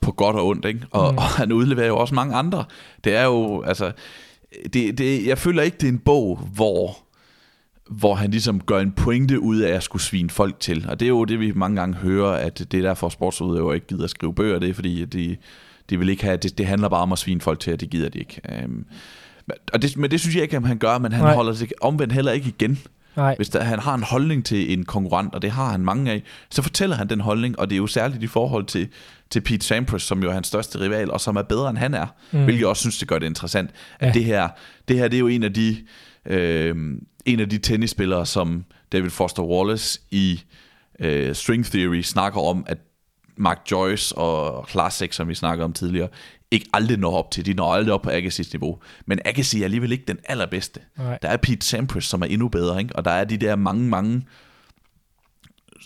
på 0.00 0.12
godt 0.12 0.36
og 0.36 0.46
ondt, 0.46 0.64
ikke? 0.64 0.80
Og, 0.90 1.12
mm. 1.12 1.18
og 1.18 1.24
han 1.24 1.52
udleverer 1.52 1.86
jo 1.86 1.96
også 1.96 2.14
mange 2.14 2.34
andre. 2.34 2.64
Det 3.04 3.16
er 3.16 3.24
jo, 3.24 3.62
altså... 3.62 3.92
Det, 4.72 4.98
det, 4.98 5.26
jeg 5.26 5.38
føler 5.38 5.62
ikke, 5.62 5.76
det 5.76 5.88
er 5.88 5.92
en 5.92 5.98
bog, 5.98 6.36
hvor 6.54 6.96
hvor 7.90 8.14
han 8.14 8.30
ligesom 8.30 8.60
gør 8.60 8.78
en 8.78 8.92
pointe 8.92 9.40
ud 9.40 9.58
af 9.58 9.76
at 9.76 9.82
skulle 9.82 10.02
svine 10.02 10.30
folk 10.30 10.60
til. 10.60 10.86
Og 10.88 11.00
det 11.00 11.06
er 11.06 11.10
jo 11.10 11.24
det, 11.24 11.40
vi 11.40 11.52
mange 11.52 11.80
gange 11.80 11.96
hører, 11.96 12.30
at 12.30 12.58
det 12.58 12.74
er 12.74 12.82
derfor 12.82 13.08
sportsudøvere 13.08 13.74
ikke 13.74 13.86
gider 13.86 14.04
at 14.04 14.10
skrive 14.10 14.34
bøger, 14.34 14.58
det 14.58 14.68
er 14.68 14.74
fordi, 14.74 15.04
de, 15.04 15.36
de 15.90 15.98
vil 15.98 16.08
ikke 16.08 16.24
have, 16.24 16.36
det, 16.36 16.58
det 16.58 16.66
handler 16.66 16.88
bare 16.88 17.00
om 17.00 17.12
at 17.12 17.18
svine 17.18 17.40
folk 17.40 17.60
til, 17.60 17.70
at 17.70 17.80
det 17.80 17.90
gider 17.90 18.08
de 18.08 18.18
ikke. 18.18 18.40
Um, 18.64 18.86
og 19.72 19.82
det, 19.82 19.96
men 19.96 20.10
det 20.10 20.20
synes 20.20 20.34
jeg 20.34 20.42
ikke, 20.42 20.56
at 20.56 20.66
han 20.66 20.78
gør, 20.78 20.98
men 20.98 21.12
han 21.12 21.24
Nej. 21.24 21.34
holder 21.34 21.52
sig 21.52 21.68
omvendt 21.80 22.12
heller 22.12 22.32
ikke 22.32 22.48
igen. 22.48 22.78
Nej. 23.16 23.34
Hvis 23.36 23.48
der, 23.48 23.62
han 23.62 23.78
har 23.78 23.94
en 23.94 24.02
holdning 24.02 24.44
til 24.44 24.72
en 24.72 24.84
konkurrent, 24.84 25.34
og 25.34 25.42
det 25.42 25.50
har 25.50 25.70
han 25.70 25.80
mange 25.80 26.10
af, 26.10 26.22
så 26.50 26.62
fortæller 26.62 26.96
han 26.96 27.08
den 27.08 27.20
holdning, 27.20 27.58
og 27.58 27.70
det 27.70 27.76
er 27.76 27.78
jo 27.78 27.86
særligt 27.86 28.22
i 28.22 28.26
forhold 28.26 28.64
til, 28.64 28.88
til 29.30 29.40
Pete 29.40 29.66
Sampras, 29.66 30.02
som 30.02 30.22
jo 30.22 30.28
er 30.28 30.32
hans 30.32 30.46
største 30.46 30.80
rival, 30.80 31.10
og 31.10 31.20
som 31.20 31.36
er 31.36 31.42
bedre 31.42 31.70
end 31.70 31.78
han 31.78 31.94
er, 31.94 32.06
mm. 32.32 32.44
hvilket 32.44 32.60
jeg 32.60 32.68
også 32.68 32.80
synes, 32.80 32.98
det 32.98 33.08
gør 33.08 33.18
det 33.18 33.26
interessant. 33.26 33.70
At 34.00 34.08
ja. 34.08 34.12
det, 34.12 34.24
her, 34.24 34.48
det 34.88 34.98
her, 34.98 35.08
det 35.08 35.16
er 35.16 35.20
jo 35.20 35.28
en 35.28 35.42
af 35.42 35.52
de 35.52 35.76
øh, 36.26 36.76
en 37.26 37.40
af 37.40 37.48
de 37.48 37.58
tennisspillere, 37.58 38.26
som 38.26 38.64
David 38.92 39.10
Foster 39.10 39.42
Wallace 39.42 40.00
i 40.10 40.42
øh, 41.00 41.34
String 41.34 41.66
Theory 41.66 42.00
snakker 42.00 42.40
om, 42.40 42.64
at 42.66 42.78
Mark 43.36 43.58
Joyce 43.70 44.18
og 44.18 44.68
Classic, 44.68 45.14
som 45.14 45.28
vi 45.28 45.34
snakkede 45.34 45.64
om 45.64 45.72
tidligere, 45.72 46.08
ikke 46.50 46.66
aldrig 46.72 46.98
når 46.98 47.16
op 47.16 47.30
til. 47.30 47.46
De 47.46 47.54
når 47.54 47.72
aldrig 47.72 47.94
op 47.94 48.02
på 48.02 48.10
Agassi's 48.10 48.50
niveau. 48.52 48.78
Men 49.06 49.20
Agassi 49.24 49.60
er 49.60 49.64
alligevel 49.64 49.92
ikke 49.92 50.04
den 50.08 50.18
allerbedste. 50.24 50.80
Nej. 50.98 51.18
Der 51.22 51.28
er 51.28 51.36
Pete 51.36 51.66
Sampras, 51.66 52.04
som 52.04 52.22
er 52.22 52.26
endnu 52.26 52.48
bedre, 52.48 52.78
ikke? 52.80 52.96
og 52.96 53.04
der 53.04 53.10
er 53.10 53.24
de 53.24 53.36
der 53.36 53.56
mange, 53.56 53.88
mange 53.88 54.22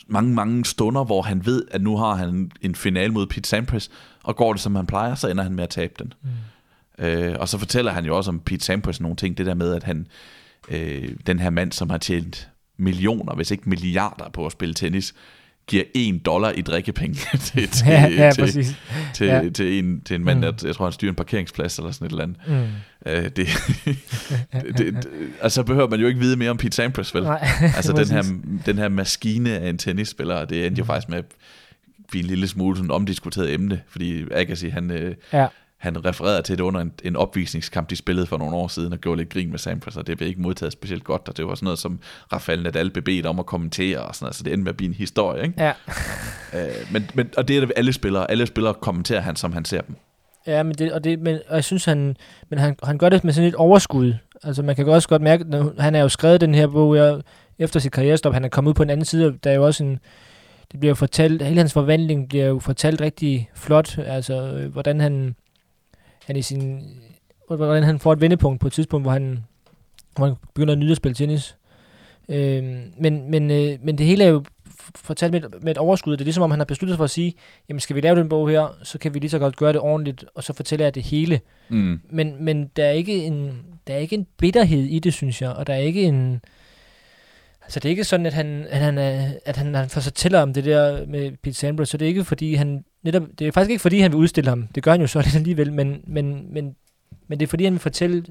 mange, 0.06 0.34
mange 0.34 0.64
stunder, 0.64 1.04
hvor 1.04 1.22
han 1.22 1.46
ved, 1.46 1.64
at 1.70 1.82
nu 1.82 1.96
har 1.96 2.14
han 2.14 2.50
en 2.60 2.74
final 2.74 3.12
mod 3.12 3.26
Pete 3.26 3.48
Sampras, 3.48 3.90
og 4.22 4.36
går 4.36 4.52
det 4.52 4.62
som 4.62 4.76
han 4.76 4.86
plejer, 4.86 5.14
så 5.14 5.28
ender 5.28 5.42
han 5.42 5.52
med 5.52 5.64
at 5.64 5.70
tabe 5.70 5.94
den. 5.98 6.12
Mm. 6.22 7.04
Øh, 7.04 7.36
og 7.38 7.48
så 7.48 7.58
fortæller 7.58 7.92
han 7.92 8.04
jo 8.04 8.16
også 8.16 8.30
om 8.30 8.40
Pete 8.40 8.64
Sampras 8.64 9.00
nogle 9.00 9.16
ting, 9.16 9.38
det 9.38 9.46
der 9.46 9.54
med, 9.54 9.74
at 9.74 9.82
han 9.82 10.06
øh, 10.68 11.08
den 11.26 11.38
her 11.38 11.50
mand, 11.50 11.72
som 11.72 11.90
har 11.90 11.98
tjent 11.98 12.48
millioner, 12.76 13.34
hvis 13.34 13.50
ikke 13.50 13.68
milliarder 13.68 14.30
på 14.30 14.46
at 14.46 14.52
spille 14.52 14.74
tennis, 14.74 15.14
giver 15.66 15.84
en 15.94 16.18
dollar 16.18 16.50
i 16.50 16.60
drikkepenge 16.60 17.14
til, 17.38 17.68
til, 17.68 17.86
ja, 17.86 18.08
ja, 18.08 18.30
til, 18.30 18.76
til, 19.14 19.26
ja. 19.26 19.48
til, 19.48 19.78
en, 19.78 20.00
til 20.00 20.14
en 20.14 20.24
mand, 20.24 20.38
mm. 20.38 20.42
der, 20.42 20.66
jeg 20.66 20.74
tror, 20.74 20.84
han 20.84 20.92
styrer 20.92 21.10
en 21.10 21.16
parkeringsplads 21.16 21.78
eller 21.78 21.90
sådan 21.90 22.06
et 22.06 22.10
eller 22.10 22.22
andet. 22.22 22.38
Mm. 22.46 23.12
Øh, 23.12 23.22
det, 23.24 23.36
det, 24.78 24.78
det, 24.78 25.08
altså 25.40 25.62
behøver 25.62 25.88
man 25.88 26.00
jo 26.00 26.06
ikke 26.06 26.20
vide 26.20 26.36
mere 26.36 26.50
om 26.50 26.56
Pete 26.56 26.76
Sampras, 26.76 27.14
vel? 27.14 27.22
Nej, 27.22 27.48
altså 27.76 27.92
den 27.92 28.08
her, 28.08 28.22
den 28.66 28.78
her 28.78 28.88
maskine 28.88 29.58
af 29.58 29.68
en 29.68 29.78
tennisspiller, 29.78 30.44
det 30.44 30.66
endte 30.66 30.78
jo 30.78 30.84
mm. 30.84 30.86
faktisk 30.86 31.08
med 31.08 31.18
at 31.18 31.24
blive 32.08 32.22
en 32.22 32.28
lille 32.28 32.48
smule 32.48 32.76
sådan 32.76 32.90
omdiskuteret 32.90 33.54
emne, 33.54 33.80
fordi 33.88 34.24
Agassi, 34.30 34.68
han, 34.68 34.90
øh, 34.90 35.14
ja 35.32 35.46
han 35.84 36.04
refererede 36.04 36.42
til 36.42 36.58
det 36.58 36.64
under 36.64 36.80
en, 36.80 36.92
en 37.04 37.16
opvisningskamp, 37.16 37.90
de 37.90 37.96
spillede 37.96 38.26
for 38.26 38.38
nogle 38.38 38.56
år 38.56 38.68
siden, 38.68 38.92
og 38.92 38.98
gjorde 38.98 39.18
lidt 39.18 39.28
grin 39.28 39.50
med 39.50 39.58
Sampras, 39.58 39.96
og 39.96 40.06
det 40.06 40.16
blev 40.16 40.28
ikke 40.28 40.40
modtaget 40.40 40.72
specielt 40.72 41.04
godt, 41.04 41.28
og 41.28 41.36
det 41.36 41.46
var 41.46 41.54
sådan 41.54 41.64
noget, 41.64 41.78
som 41.78 42.00
Rafael 42.32 42.62
Nadal 42.62 42.90
blev 42.90 43.04
bedt 43.04 43.26
om 43.26 43.38
at 43.38 43.46
kommentere, 43.46 43.98
og 43.98 44.14
sådan 44.14 44.24
noget, 44.24 44.36
så 44.36 44.42
det 44.42 44.52
endte 44.52 44.64
med 44.64 44.70
at 44.70 44.76
blive 44.76 44.88
en 44.88 44.94
historie, 44.94 45.42
ikke? 45.42 45.62
Ja. 45.62 45.72
øh, 46.58 46.92
men, 46.92 47.10
men, 47.14 47.30
og 47.36 47.48
det 47.48 47.56
er 47.56 47.60
det 47.60 47.72
alle 47.76 47.92
spillere, 47.92 48.30
alle 48.30 48.46
spillere 48.46 48.74
kommenterer 48.74 49.20
han, 49.20 49.36
som 49.36 49.52
han 49.52 49.64
ser 49.64 49.80
dem. 49.80 49.96
Ja, 50.46 50.62
men, 50.62 50.74
det, 50.74 50.92
og, 50.92 51.04
det, 51.04 51.20
men 51.20 51.38
og 51.48 51.54
jeg 51.54 51.64
synes, 51.64 51.84
han, 51.84 52.16
men 52.48 52.58
han, 52.58 52.76
han 52.82 52.98
gør 52.98 53.08
det 53.08 53.24
med 53.24 53.32
sådan 53.32 53.48
et 53.48 53.54
overskud. 53.54 54.14
Altså 54.42 54.62
man 54.62 54.76
kan 54.76 54.88
også 54.88 55.08
godt 55.08 55.22
mærke, 55.22 55.44
når 55.44 55.72
han 55.78 55.94
er 55.94 56.00
jo 56.00 56.08
skrevet 56.08 56.40
den 56.40 56.54
her 56.54 56.66
bog, 56.66 56.96
jeg, 56.96 57.20
efter 57.58 57.80
sit 57.80 57.92
karrierestop, 57.92 58.32
han 58.32 58.44
er 58.44 58.48
kommet 58.48 58.68
ud 58.68 58.74
på 58.74 58.82
en 58.82 58.90
anden 58.90 59.04
side, 59.04 59.38
der 59.44 59.50
er 59.50 59.54
jo 59.54 59.66
også 59.66 59.84
en, 59.84 59.98
det 60.72 60.80
bliver 60.80 60.90
jo 60.90 60.94
fortalt, 60.94 61.42
hele 61.42 61.58
hans 61.58 61.72
forvandling 61.72 62.28
bliver 62.28 62.46
jo 62.46 62.58
fortalt 62.58 63.00
rigtig 63.00 63.50
flot, 63.54 63.98
altså 63.98 64.34
øh, 64.34 64.72
hvordan 64.72 65.00
han, 65.00 65.34
han 66.26 66.36
i 66.36 66.42
sin, 66.42 66.82
hvordan 67.46 67.82
han 67.82 67.98
får 67.98 68.12
et 68.12 68.20
vendepunkt 68.20 68.60
på 68.60 68.66
et 68.66 68.72
tidspunkt, 68.72 69.04
hvor 69.04 69.12
han, 69.12 69.44
hvor 70.16 70.26
han 70.26 70.34
begynder 70.54 70.72
at 70.72 70.78
nyde 70.78 70.90
at 70.90 70.96
spille 70.96 71.14
tennis. 71.14 71.56
Øh, 72.28 72.64
men, 72.98 73.30
men, 73.30 73.50
øh, 73.50 73.78
men 73.82 73.98
det 73.98 74.06
hele 74.06 74.24
er 74.24 74.28
jo 74.28 74.44
fortalt 74.94 75.32
med, 75.32 75.40
med 75.60 75.70
et 75.70 75.78
overskud. 75.78 76.12
Det 76.12 76.20
er 76.20 76.24
ligesom 76.24 76.42
om, 76.42 76.50
han 76.50 76.60
har 76.60 76.64
besluttet 76.64 76.92
sig 76.92 76.98
for 76.98 77.04
at 77.04 77.10
sige, 77.10 77.34
jamen 77.68 77.80
skal 77.80 77.96
vi 77.96 78.00
lave 78.00 78.18
den 78.18 78.28
bog 78.28 78.50
her, 78.50 78.78
så 78.82 78.98
kan 78.98 79.14
vi 79.14 79.18
lige 79.18 79.30
så 79.30 79.38
godt 79.38 79.56
gøre 79.56 79.72
det 79.72 79.80
ordentligt, 79.80 80.24
og 80.34 80.44
så 80.44 80.52
fortæller 80.52 80.86
jeg 80.86 80.94
det 80.94 81.02
hele. 81.02 81.40
Mm. 81.68 82.00
Men, 82.10 82.44
men 82.44 82.70
der, 82.76 82.84
er 82.84 82.90
ikke 82.90 83.24
en, 83.24 83.64
der 83.86 83.94
er 83.94 83.98
ikke 83.98 84.16
en 84.16 84.26
bitterhed 84.38 84.82
i 84.82 84.98
det, 84.98 85.14
synes 85.14 85.42
jeg, 85.42 85.50
og 85.50 85.66
der 85.66 85.74
er 85.74 85.78
ikke 85.78 86.02
en... 86.02 86.40
Altså 87.62 87.80
det 87.80 87.88
er 87.88 87.90
ikke 87.90 88.04
sådan, 88.04 88.26
at 88.26 88.32
han, 88.32 88.66
at 88.68 88.80
han, 88.80 88.98
er, 88.98 89.32
at 89.44 89.56
han, 89.56 89.74
han 89.74 89.88
fortæller 89.88 90.42
om 90.42 90.52
det 90.52 90.64
der 90.64 91.06
med 91.06 91.32
Pete 91.42 91.54
Sampras, 91.54 91.88
så 91.88 91.96
det 91.96 92.04
er 92.04 92.08
ikke 92.08 92.24
fordi, 92.24 92.54
han 92.54 92.84
netop, 93.04 93.22
det 93.38 93.46
er 93.46 93.52
faktisk 93.52 93.70
ikke 93.70 93.82
fordi, 93.82 93.98
han 93.98 94.12
vil 94.12 94.18
udstille 94.18 94.48
ham. 94.48 94.66
Det 94.74 94.82
gør 94.82 94.90
han 94.90 95.00
jo 95.00 95.06
så 95.06 95.22
lidt 95.24 95.36
alligevel, 95.36 95.72
men, 95.72 96.00
men, 96.06 96.54
men, 96.54 96.76
men 97.28 97.40
det 97.40 97.46
er 97.46 97.50
fordi, 97.50 97.64
han 97.64 97.72
vil 97.72 97.80
fortælle, 97.80 98.24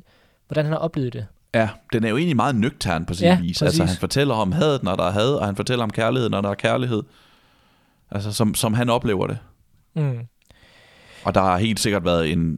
hvordan 0.48 0.66
han 0.66 0.72
har 0.72 0.80
oplevet 0.80 1.14
det. 1.14 1.28
Ja, 1.56 1.70
den 1.94 2.04
er 2.04 2.10
jo 2.10 2.18
egentlig 2.18 2.36
meget 2.36 2.56
nøgtern 2.56 3.06
på 3.06 3.14
sin 3.14 3.28
ja, 3.28 3.40
vis. 3.42 3.62
Altså, 3.62 3.86
han 3.86 3.98
fortæller 4.00 4.34
om 4.36 4.52
hadet, 4.52 4.84
når 4.84 4.96
der 4.96 5.04
er 5.04 5.12
had, 5.12 5.34
og 5.34 5.46
han 5.46 5.56
fortæller 5.56 5.84
om 5.84 5.90
kærlighed, 5.90 6.30
når 6.30 6.42
der 6.42 6.50
er 6.50 6.54
kærlighed. 6.54 7.04
Altså, 8.12 8.32
som, 8.32 8.56
som 8.56 8.74
han 8.74 8.90
oplever 8.90 9.28
det. 9.28 9.38
Mm. 9.94 10.20
Og 11.24 11.36
der 11.36 11.42
har 11.42 11.58
helt 11.58 11.80
sikkert 11.80 12.06
været 12.06 12.32
en... 12.32 12.58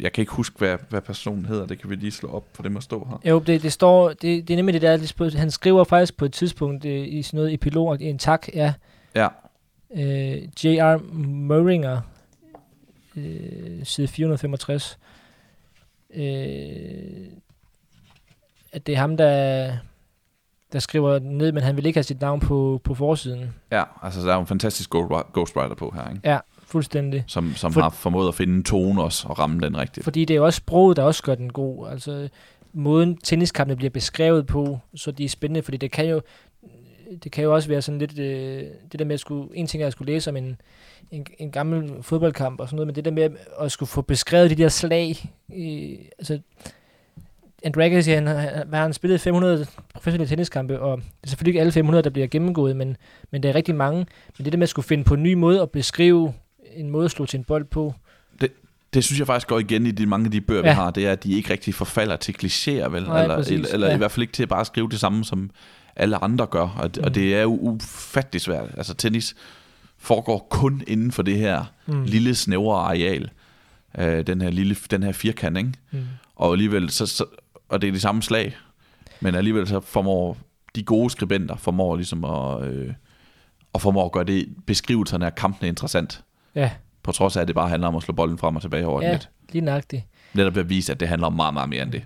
Jeg 0.00 0.12
kan 0.12 0.22
ikke 0.22 0.32
huske, 0.32 0.58
hvad, 0.58 0.78
hvad 0.88 1.00
personen 1.00 1.46
hedder. 1.46 1.66
Det 1.66 1.80
kan 1.80 1.90
vi 1.90 1.94
lige 1.94 2.10
slå 2.10 2.28
op, 2.28 2.44
for 2.54 2.62
det 2.62 2.72
må 2.72 2.80
stå 2.80 3.08
her. 3.10 3.30
Jo, 3.30 3.38
det, 3.38 3.62
det 3.62 3.72
står... 3.72 4.08
Det, 4.08 4.22
det 4.22 4.50
er 4.50 4.56
nemlig 4.56 4.72
det 4.74 4.82
der... 4.82 5.38
Han 5.38 5.50
skriver 5.50 5.84
faktisk 5.84 6.16
på 6.16 6.24
et 6.24 6.32
tidspunkt 6.32 6.84
øh, 6.84 7.08
i 7.08 7.22
sådan 7.22 7.38
noget 7.38 7.54
epilog, 7.54 8.02
en 8.02 8.18
tak, 8.18 8.48
ja. 8.54 8.72
Ja 9.14 9.28
øh, 9.96 10.42
J.R. 10.64 11.14
Møringer, 11.22 12.00
øh, 13.16 13.84
side 13.84 14.08
465, 14.08 14.98
øh, 16.14 16.22
at 18.72 18.86
det 18.86 18.92
er 18.92 18.98
ham, 18.98 19.16
der, 19.16 19.72
der 20.72 20.78
skriver 20.78 21.18
ned, 21.18 21.52
men 21.52 21.62
han 21.62 21.76
vil 21.76 21.86
ikke 21.86 21.96
have 21.96 22.04
sit 22.04 22.20
navn 22.20 22.40
på, 22.40 22.80
på 22.84 22.94
forsiden. 22.94 23.54
Ja, 23.72 23.82
altså 24.02 24.20
der 24.20 24.34
er 24.34 24.38
en 24.38 24.46
fantastisk 24.46 24.90
ghostwriter 25.34 25.74
på 25.74 25.92
her, 25.94 26.10
ikke? 26.10 26.30
Ja, 26.30 26.38
fuldstændig. 26.62 27.24
Som, 27.26 27.54
som 27.54 27.72
For, 27.72 27.80
har 27.80 27.90
formået 27.90 28.28
at 28.28 28.34
finde 28.34 28.54
en 28.54 28.64
tone 28.64 29.02
også, 29.02 29.28
og 29.28 29.38
ramme 29.38 29.60
den 29.60 29.78
rigtigt. 29.78 30.04
Fordi 30.04 30.24
det 30.24 30.34
er 30.34 30.38
jo 30.38 30.44
også 30.44 30.56
sproget, 30.56 30.96
der 30.96 31.02
også 31.02 31.22
gør 31.22 31.34
den 31.34 31.52
god. 31.52 31.88
Altså, 31.88 32.28
måden 32.72 33.16
tenniskampene 33.16 33.76
bliver 33.76 33.90
beskrevet 33.90 34.46
på, 34.46 34.78
så 34.94 35.10
de 35.10 35.24
er 35.24 35.28
spændende, 35.28 35.62
fordi 35.62 35.76
det 35.76 35.90
kan 35.90 36.06
jo, 36.06 36.20
det 37.24 37.32
kan 37.32 37.44
jo 37.44 37.54
også 37.54 37.68
være 37.68 37.82
sådan 37.82 37.98
lidt, 37.98 38.18
øh, 38.18 38.64
det 38.92 38.98
der 38.98 39.04
med 39.04 39.14
at 39.14 39.20
skulle, 39.20 39.56
en 39.56 39.66
ting 39.66 39.82
er 39.82 39.86
at 39.86 39.92
skulle 39.92 40.12
læse 40.12 40.30
om 40.30 40.36
en, 40.36 40.60
en, 41.10 41.26
en 41.38 41.50
gammel 41.50 42.02
fodboldkamp 42.02 42.60
og 42.60 42.68
sådan 42.68 42.76
noget, 42.76 42.86
men 42.86 42.94
det 42.94 43.04
der 43.04 43.10
med 43.10 43.30
at 43.60 43.72
skulle 43.72 43.88
få 43.88 44.02
beskrevet 44.02 44.50
de 44.50 44.54
der 44.54 44.68
slag, 44.68 45.32
øh, 45.56 45.98
altså, 46.18 46.40
Andre 47.64 47.84
Agassi, 47.84 48.10
han, 48.10 48.26
han, 48.26 48.72
han 48.72 48.92
spillet 48.92 49.20
500 49.20 49.66
professionelle 49.94 50.28
tenniskampe, 50.28 50.80
og 50.80 50.98
det 50.98 51.04
er 51.24 51.28
selvfølgelig 51.28 51.50
ikke 51.50 51.60
alle 51.60 51.72
500, 51.72 52.02
der 52.02 52.10
bliver 52.10 52.26
gennemgået, 52.26 52.76
men, 52.76 52.96
men 53.30 53.42
det 53.42 53.48
er 53.48 53.54
rigtig 53.54 53.74
mange. 53.74 54.06
Men 54.38 54.44
det 54.44 54.52
der 54.52 54.58
med 54.58 54.62
at 54.62 54.68
skulle 54.68 54.86
finde 54.86 55.04
på 55.04 55.14
en 55.14 55.22
ny 55.22 55.34
måde 55.34 55.62
at 55.62 55.70
beskrive 55.70 56.34
en 56.74 56.90
måde 56.90 57.04
at 57.04 57.10
slå 57.10 57.26
til 57.26 57.38
en 57.38 57.44
bold 57.44 57.64
på, 57.64 57.94
Det 58.94 59.04
synes 59.04 59.18
jeg 59.18 59.26
faktisk 59.26 59.48
går 59.48 59.58
igen 59.58 59.86
i 59.86 59.90
de 59.90 60.06
mange 60.06 60.24
af 60.24 60.30
de 60.30 60.40
bøger, 60.40 60.60
ja. 60.60 60.66
Ja. 60.66 60.72
vi 60.72 60.74
har, 60.74 60.90
det 60.90 61.06
er, 61.06 61.12
at 61.12 61.24
de 61.24 61.32
ikke 61.32 61.52
rigtig 61.52 61.74
forfalder 61.74 62.16
til 62.16 62.32
klichéer, 62.42 62.88
vel? 62.88 63.02
Nej, 63.02 63.22
eller 63.22 63.36
præcis, 63.36 63.52
eller, 63.52 63.68
eller 63.72 63.88
ja. 63.88 63.94
i 63.94 63.96
hvert 63.96 64.10
fald 64.10 64.22
ikke 64.22 64.32
til 64.32 64.42
at 64.42 64.48
bare 64.48 64.64
skrive 64.64 64.88
det 64.88 65.00
samme, 65.00 65.24
som 65.24 65.50
alle 65.98 66.24
andre 66.24 66.46
gør. 66.46 66.68
Og, 66.78 66.90
mm. 66.96 67.04
og 67.04 67.14
det 67.14 67.34
er 67.36 67.42
jo 67.42 67.56
ufattelig 67.60 68.40
svært. 68.40 68.68
Altså 68.76 68.94
tennis 68.94 69.34
foregår 69.98 70.46
kun 70.50 70.82
inden 70.86 71.12
for 71.12 71.22
det 71.22 71.38
her 71.38 71.64
Mm. 71.86 72.02
lille 72.04 72.34
snævre 72.34 72.78
areal. 72.80 73.30
Øh, 73.98 74.26
den, 74.26 74.40
her 74.40 74.50
lille, 74.50 74.76
den 74.90 75.02
her 75.02 75.12
firkant, 75.12 75.56
ikke? 75.58 75.72
mm. 75.90 76.04
Og 76.36 76.52
alligevel, 76.52 76.90
så, 76.90 77.06
så, 77.06 77.24
og 77.68 77.82
det 77.82 77.88
er 77.88 77.92
de 77.92 78.00
samme 78.00 78.22
slag, 78.22 78.56
men 79.20 79.34
alligevel 79.34 79.68
så 79.68 79.80
formår 79.80 80.36
de 80.74 80.82
gode 80.82 81.10
skribenter 81.10 81.56
formår 81.56 81.96
ligesom 81.96 82.24
at, 82.24 82.64
øh, 82.68 82.92
og 83.72 83.80
formår 83.80 84.04
at 84.06 84.12
gøre 84.12 84.24
det, 84.24 84.48
beskrivelserne 84.66 85.26
af 85.26 85.34
kampene 85.34 85.68
interessant. 85.68 86.22
ja, 86.54 86.70
På 87.02 87.12
trods 87.12 87.36
af, 87.36 87.40
at 87.40 87.48
det 87.48 87.54
bare 87.54 87.68
handler 87.68 87.88
om 87.88 87.96
at 87.96 88.02
slå 88.02 88.14
bolden 88.14 88.38
frem 88.38 88.56
og 88.56 88.62
tilbage 88.62 88.86
over 88.86 89.02
ja. 89.02 89.12
net. 89.12 89.28
lige 89.52 89.64
nøjagtigt. 89.64 90.02
Netop 90.34 90.56
at 90.56 90.68
vise, 90.68 90.92
at 90.92 91.00
det 91.00 91.08
handler 91.08 91.26
om 91.26 91.32
meget, 91.32 91.54
meget 91.54 91.68
mere 91.68 91.82
end 91.82 91.92
det. 91.92 92.04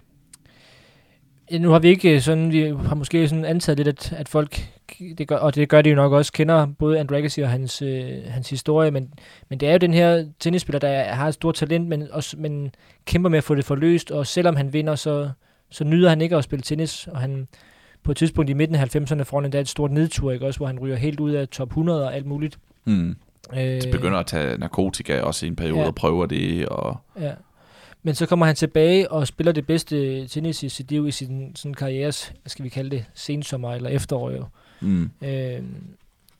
Ja, 1.52 1.58
Nu 1.58 1.70
har 1.70 1.78
vi 1.78 1.88
ikke 1.88 2.14
øh, 2.14 2.20
sådan, 2.20 2.52
vi 2.52 2.60
har 2.60 2.94
måske 2.94 3.28
sådan 3.28 3.44
antaget 3.44 3.78
lidt, 3.78 3.88
at, 3.88 4.12
at 4.12 4.28
folk, 4.28 4.68
det 5.18 5.28
gør, 5.28 5.36
og 5.36 5.54
det 5.54 5.68
gør 5.68 5.82
de 5.82 5.90
jo 5.90 5.96
nok 5.96 6.12
også, 6.12 6.32
kender 6.32 6.66
både 6.78 7.00
Andre 7.00 7.16
Agassi 7.16 7.40
og 7.40 7.48
hans, 7.50 7.82
øh, 7.82 8.08
hans 8.26 8.50
historie, 8.50 8.90
men, 8.90 9.14
men 9.48 9.60
det 9.60 9.68
er 9.68 9.72
jo 9.72 9.78
den 9.78 9.94
her 9.94 10.24
tennisspiller, 10.40 10.78
der 10.78 11.02
har 11.04 11.28
et 11.28 11.34
stort 11.34 11.54
talent, 11.54 11.88
men, 11.88 12.08
også, 12.12 12.36
men 12.38 12.74
kæmper 13.06 13.30
med 13.30 13.38
at 13.38 13.44
få 13.44 13.54
det 13.54 13.64
forløst, 13.64 14.10
og 14.10 14.26
selvom 14.26 14.56
han 14.56 14.72
vinder, 14.72 14.94
så, 14.94 15.30
så 15.70 15.84
nyder 15.84 16.08
han 16.08 16.20
ikke 16.20 16.36
at 16.36 16.44
spille 16.44 16.62
tennis, 16.62 17.06
og 17.06 17.20
han 17.20 17.48
på 18.04 18.10
et 18.10 18.16
tidspunkt 18.16 18.50
i 18.50 18.54
midten 18.54 18.76
af 18.76 18.96
90'erne 18.96 19.22
får 19.22 19.36
han 19.36 19.44
endda 19.44 19.60
et 19.60 19.68
stort 19.68 19.90
nedtur, 19.90 20.32
ikke? 20.32 20.46
Også, 20.46 20.58
hvor 20.58 20.66
han 20.66 20.78
ryger 20.78 20.96
helt 20.96 21.20
ud 21.20 21.30
af 21.30 21.48
top 21.48 21.68
100 21.68 22.06
og 22.06 22.14
alt 22.14 22.26
muligt. 22.26 22.58
Hmm. 22.84 23.16
Øh, 23.54 23.60
De 23.60 23.88
begynder 23.92 24.18
at 24.18 24.26
tage 24.26 24.58
narkotika 24.58 25.20
også 25.20 25.46
i 25.46 25.48
en 25.48 25.56
periode 25.56 25.80
ja. 25.80 25.86
og 25.86 25.94
prøver 25.94 26.26
det. 26.26 26.66
Og, 26.66 26.96
Ja. 27.20 27.32
Men 28.02 28.14
så 28.14 28.26
kommer 28.26 28.46
han 28.46 28.54
tilbage 28.54 29.10
og 29.10 29.26
spiller 29.26 29.52
det 29.52 29.66
bedste 29.66 30.26
tennis 30.26 30.62
i 30.62 30.68
sit 30.68 30.90
liv 30.90 31.08
i 31.08 31.10
sin 31.10 31.52
sådan 31.56 31.74
karrieres, 31.74 32.28
hvad 32.42 32.50
skal 32.50 32.64
vi 32.64 32.68
kalde 32.68 32.90
det, 32.90 33.04
sensommer 33.14 33.72
eller 33.74 33.90
efterår 33.90 34.30
jo. 34.30 34.44
mm. 34.80 35.10
Øh, 35.22 35.62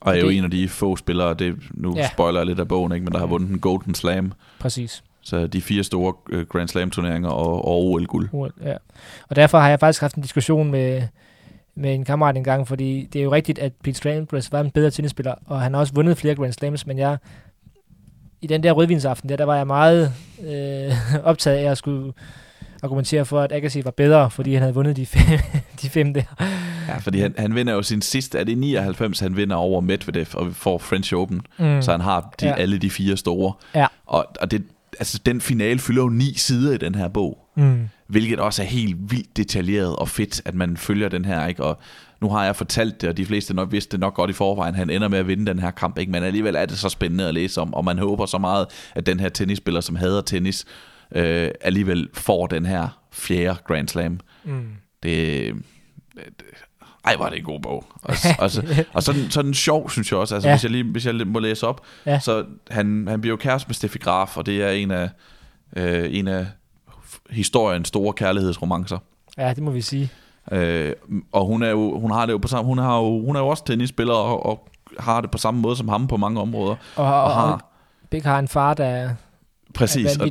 og 0.00 0.16
er 0.16 0.20
jo 0.20 0.28
det- 0.28 0.36
en 0.38 0.44
af 0.44 0.50
de 0.50 0.68
få 0.68 0.96
spillere, 0.96 1.34
det, 1.34 1.54
nu 1.70 1.94
Ja. 1.96 2.08
spoiler 2.12 2.40
jeg 2.40 2.46
lidt 2.46 2.60
af 2.60 2.68
bogen, 2.68 2.92
ikke, 2.92 3.04
men 3.04 3.12
der 3.12 3.18
har 3.18 3.26
vundet 3.26 3.50
en 3.50 3.58
Golden 3.58 3.94
Slam. 3.94 4.32
præcis. 4.60 5.02
Så 5.24 5.46
de 5.46 5.60
fire 5.60 5.84
store 5.84 6.14
øh, 6.30 6.46
Grand 6.46 6.68
Slam 6.68 6.90
turneringer 6.90 7.28
og, 7.28 7.64
og 7.64 7.84
OL-guld. 7.84 8.28
Urt, 8.32 8.52
Ja. 8.62 8.76
Og 9.28 9.36
derfor 9.36 9.58
har 9.58 9.68
jeg 9.68 9.80
faktisk 9.80 10.00
haft 10.00 10.14
en 10.16 10.22
diskussion 10.22 10.70
med, 10.70 11.02
med 11.74 11.94
en 11.94 12.04
kammerat 12.04 12.36
en 12.36 12.44
gang, 12.44 12.68
fordi 12.68 13.08
det 13.12 13.18
er 13.18 13.22
jo 13.22 13.32
rigtigt, 13.32 13.58
at 13.58 13.72
Pete 13.84 13.98
Sampras 13.98 14.52
var 14.52 14.60
en 14.60 14.70
bedre 14.70 14.90
tennisspiller, 14.90 15.34
og 15.46 15.60
han 15.60 15.72
har 15.74 15.80
også 15.80 15.92
vundet 15.94 16.18
flere 16.18 16.34
Grand 16.34 16.52
Slams, 16.52 16.86
men 16.86 16.98
jeg 16.98 17.16
i 18.42 18.46
den 18.46 18.62
der 18.62 18.72
rødvinsaften, 18.72 19.28
der, 19.28 19.36
der 19.36 19.44
var 19.44 19.56
jeg 19.56 19.66
meget 19.66 20.12
øh, 20.46 20.92
optaget 21.30 21.56
af 21.56 21.70
at 21.70 21.78
skulle 21.78 22.12
argumentere 22.82 23.24
for, 23.24 23.40
at 23.40 23.52
Agassi 23.52 23.84
var 23.84 23.90
bedre, 23.90 24.30
fordi 24.30 24.52
han 24.52 24.62
havde 24.62 24.74
vundet 24.74 24.96
de 24.96 25.06
fem, 25.06 25.38
de 25.82 25.88
fem 25.88 26.14
der. 26.14 26.22
Ja, 26.88 26.96
fordi 26.98 27.20
han, 27.20 27.34
han 27.38 27.54
vinder 27.54 27.72
jo 27.72 27.82
sin 27.82 28.02
sidste, 28.02 28.38
er 28.38 28.44
det 28.44 28.52
i 28.52 28.54
99, 28.54 29.20
han 29.20 29.36
vinder 29.36 29.56
over 29.56 29.80
Medvedev 29.80 30.26
og 30.34 30.54
får 30.54 30.78
French 30.78 31.14
Open. 31.14 31.40
Mm. 31.58 31.82
Så 31.82 31.90
han 31.90 32.00
har 32.00 32.34
de, 32.40 32.46
ja. 32.46 32.54
alle 32.54 32.78
de 32.78 32.90
fire 32.90 33.16
store. 33.16 33.52
Ja. 33.74 33.86
Og, 34.06 34.26
og 34.40 34.50
det, 34.50 34.62
altså, 34.98 35.20
den 35.26 35.40
finale 35.40 35.78
fylder 35.78 36.02
jo 36.02 36.08
ni 36.08 36.34
sider 36.36 36.74
i 36.74 36.78
den 36.78 36.94
her 36.94 37.08
bog. 37.08 37.38
Mm. 37.56 37.88
Hvilket 38.06 38.40
også 38.40 38.62
er 38.62 38.66
helt 38.66 38.96
vildt 39.10 39.36
detaljeret 39.36 39.96
og 39.96 40.08
fedt, 40.08 40.42
at 40.44 40.54
man 40.54 40.76
følger 40.76 41.08
den 41.08 41.24
her, 41.24 41.46
ikke? 41.46 41.64
Og 41.64 41.78
nu 42.22 42.28
har 42.28 42.44
jeg 42.44 42.56
fortalt 42.56 43.00
det, 43.00 43.08
og 43.08 43.16
de 43.16 43.26
fleste 43.26 43.54
nok 43.54 43.72
vidste 43.72 43.92
det 43.92 44.00
nok 44.00 44.14
godt 44.14 44.30
i 44.30 44.32
forvejen. 44.32 44.74
Han 44.74 44.90
ender 44.90 45.08
med 45.08 45.18
at 45.18 45.26
vinde 45.26 45.46
den 45.46 45.58
her 45.58 45.70
kamp, 45.70 45.98
ikke? 45.98 46.12
Men 46.12 46.22
alligevel 46.22 46.56
er 46.56 46.66
det 46.66 46.78
så 46.78 46.88
spændende 46.88 47.28
at 47.28 47.34
læse 47.34 47.60
om, 47.60 47.74
og 47.74 47.84
man 47.84 47.98
håber 47.98 48.26
så 48.26 48.38
meget, 48.38 48.66
at 48.94 49.06
den 49.06 49.20
her 49.20 49.28
tennisspiller, 49.28 49.80
som 49.80 49.96
hader 49.96 50.20
tennis, 50.20 50.64
øh, 51.14 51.50
alligevel 51.60 52.08
får 52.14 52.46
den 52.46 52.66
her 52.66 52.88
fjerde 53.12 53.58
Grand 53.66 53.88
Slam. 53.88 54.20
Mm. 54.44 54.66
Det, 55.02 55.54
det 56.14 56.46
ej, 57.04 57.16
hvor 57.16 57.24
er 57.24 57.30
det 57.30 57.38
en 57.38 57.44
god 57.44 57.60
bog. 57.60 57.84
Og, 58.02 58.16
og, 58.38 58.50
og 58.92 59.02
sådan, 59.02 59.30
sådan 59.30 59.54
sjov, 59.54 59.90
synes 59.90 60.12
jeg 60.12 60.18
også. 60.18 60.34
Altså, 60.34 60.48
ja. 60.48 60.54
hvis, 60.54 60.62
jeg 60.62 60.70
lige, 60.70 60.84
hvis 60.84 61.06
jeg 61.06 61.14
må 61.14 61.38
læse 61.38 61.66
op. 61.66 61.80
Ja. 62.06 62.18
Så 62.18 62.44
han, 62.70 63.06
han 63.08 63.20
bliver 63.20 63.32
jo 63.32 63.36
kæreste 63.36 63.68
med 63.68 63.74
Steffi 63.74 63.98
Graf, 63.98 64.36
og 64.36 64.46
det 64.46 64.62
er 64.62 64.70
en 64.70 64.90
af, 64.90 65.10
øh, 65.76 66.14
en 66.18 66.28
af 66.28 66.46
historiens 67.30 67.88
store 67.88 68.12
kærlighedsromancer. 68.12 68.98
Ja, 69.38 69.54
det 69.54 69.62
må 69.62 69.70
vi 69.70 69.80
sige. 69.80 70.10
Øh, 70.52 70.92
og 71.32 71.46
hun, 71.46 71.62
er 71.62 71.70
jo, 71.70 71.98
hun 71.98 72.10
har 72.10 72.26
det 72.26 72.32
jo 72.32 72.38
på 72.38 72.48
samme, 72.48 72.64
hun, 72.64 72.78
har 72.78 72.98
jo, 72.98 73.20
hun 73.26 73.36
er 73.36 73.40
jo 73.40 73.48
også 73.48 73.64
tennisspiller 73.64 74.14
og, 74.14 74.46
og 74.46 74.68
har 74.98 75.20
det 75.20 75.30
på 75.30 75.38
samme 75.38 75.60
måde 75.60 75.76
som 75.76 75.88
ham 75.88 76.06
på 76.06 76.16
mange 76.16 76.40
områder. 76.40 76.76
Og, 76.96 77.04
Og 77.04 77.14
og, 77.14 77.24
og 77.24 77.34
har, 77.34 77.72
Big 78.10 78.22
har 78.22 78.38
en 78.38 78.48
far, 78.48 78.74
der 78.74 78.84
er, 78.84 79.10
præcis, 79.74 80.16
er 80.16 80.22
og, 80.22 80.30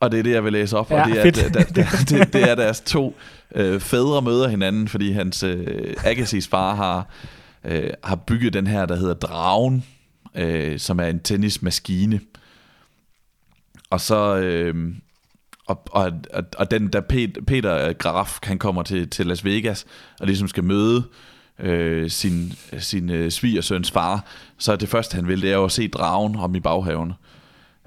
og 0.00 0.12
det 0.12 0.18
er 0.18 0.22
det, 0.22 0.30
jeg 0.30 0.44
vil 0.44 0.52
læse 0.52 0.78
op. 0.78 0.90
Ja, 0.90 1.02
og 1.02 1.08
det 1.08 1.18
er, 1.18 1.22
fedt. 1.22 1.36
det, 1.36 1.76
det, 1.76 1.86
det, 2.08 2.32
det, 2.32 2.50
er 2.50 2.54
deres 2.54 2.80
to 2.80 3.16
øh, 3.54 3.80
fædre 3.80 4.22
møder 4.22 4.48
hinanden, 4.48 4.88
fordi 4.88 5.12
hans 5.12 5.42
øh, 5.42 5.94
Agassis 6.04 6.48
far 6.48 6.74
har, 6.74 7.06
øh, 7.64 7.90
har 8.04 8.16
bygget 8.16 8.52
den 8.52 8.66
her, 8.66 8.86
der 8.86 8.96
hedder 8.96 9.14
Dragen, 9.14 9.84
øh, 10.34 10.78
som 10.78 11.00
er 11.00 11.06
en 11.06 11.20
tennismaskine. 11.20 12.20
Og 13.90 14.00
så... 14.00 14.36
Øh, 14.36 14.94
og, 15.72 15.82
og, 16.04 16.12
og, 16.32 16.44
og 16.58 16.70
den 16.70 16.88
der 16.88 17.00
Peter, 17.00 17.42
Peter 17.46 17.92
Graf, 17.92 18.38
han 18.42 18.58
kommer 18.58 18.82
til, 18.82 19.10
til 19.10 19.26
Las 19.26 19.44
Vegas 19.44 19.86
og 20.20 20.26
ligesom 20.26 20.48
skal 20.48 20.64
møde 20.64 21.04
øh, 21.58 22.10
sin, 22.10 22.52
sin 22.78 23.10
øh, 23.10 23.30
svigersøns 23.30 23.90
far, 23.90 24.24
så 24.58 24.72
er 24.72 24.76
det 24.76 24.88
første, 24.88 25.14
han 25.14 25.28
vil, 25.28 25.42
det 25.42 25.50
er 25.50 25.54
jo 25.54 25.64
at 25.64 25.72
se 25.72 25.88
dragen 25.88 26.36
om 26.36 26.54
i 26.54 26.60
baghaven. 26.60 27.12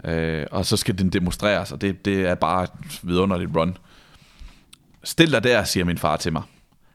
Øh, 0.04 0.46
og 0.52 0.66
så 0.66 0.78
skal 0.78 0.98
den 0.98 1.10
demonstreres, 1.10 1.72
og 1.72 1.82
det, 1.82 2.06
det 2.06 2.26
er 2.26 2.36
bare 2.36 2.64
et 2.64 3.00
vidunderligt 3.04 3.56
run. 3.56 3.78
Stil 5.04 5.32
dig 5.32 5.44
der, 5.44 5.64
siger 5.64 5.86
min 5.86 5.98
far 5.98 6.18
til 6.18 6.34
mig. 6.34 6.44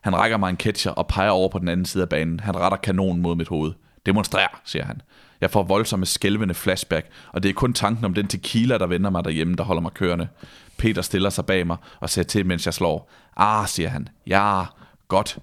Han 0.00 0.16
rækker 0.16 0.36
mig 0.36 0.50
en 0.50 0.56
catcher 0.56 0.92
og 0.92 1.06
peger 1.06 1.30
over 1.30 1.48
på 1.48 1.58
den 1.58 1.68
anden 1.68 1.86
side 1.86 2.02
af 2.02 2.08
banen. 2.08 2.40
Han 2.40 2.56
retter 2.56 2.78
kanonen 2.78 3.22
mod 3.22 3.36
mit 3.36 3.48
hoved. 3.48 3.72
Demonstrer, 4.06 4.60
siger 4.64 4.84
han. 4.84 5.02
Jeg 5.40 5.50
får 5.50 5.62
voldsomme 5.62 6.06
skælvende 6.06 6.54
flashback, 6.54 7.06
og 7.32 7.42
det 7.42 7.48
er 7.48 7.52
kun 7.52 7.72
tanken 7.72 8.04
om 8.04 8.14
den 8.14 8.26
tequila, 8.26 8.78
der 8.78 8.86
vender 8.86 9.10
mig 9.10 9.24
derhjemme, 9.24 9.56
der 9.56 9.64
holder 9.64 9.82
mig 9.82 9.92
kørende. 9.92 10.28
Peter 10.80 11.02
stiller 11.02 11.30
sig 11.30 11.46
bag 11.46 11.66
mig 11.66 11.76
og 12.00 12.10
ser 12.10 12.22
til, 12.22 12.46
mens 12.46 12.66
jeg 12.66 12.74
slår. 12.74 13.10
Ah, 13.36 13.68
siger 13.68 13.88
han. 13.88 14.08
Ja, 14.26 14.64
godt. 15.08 15.38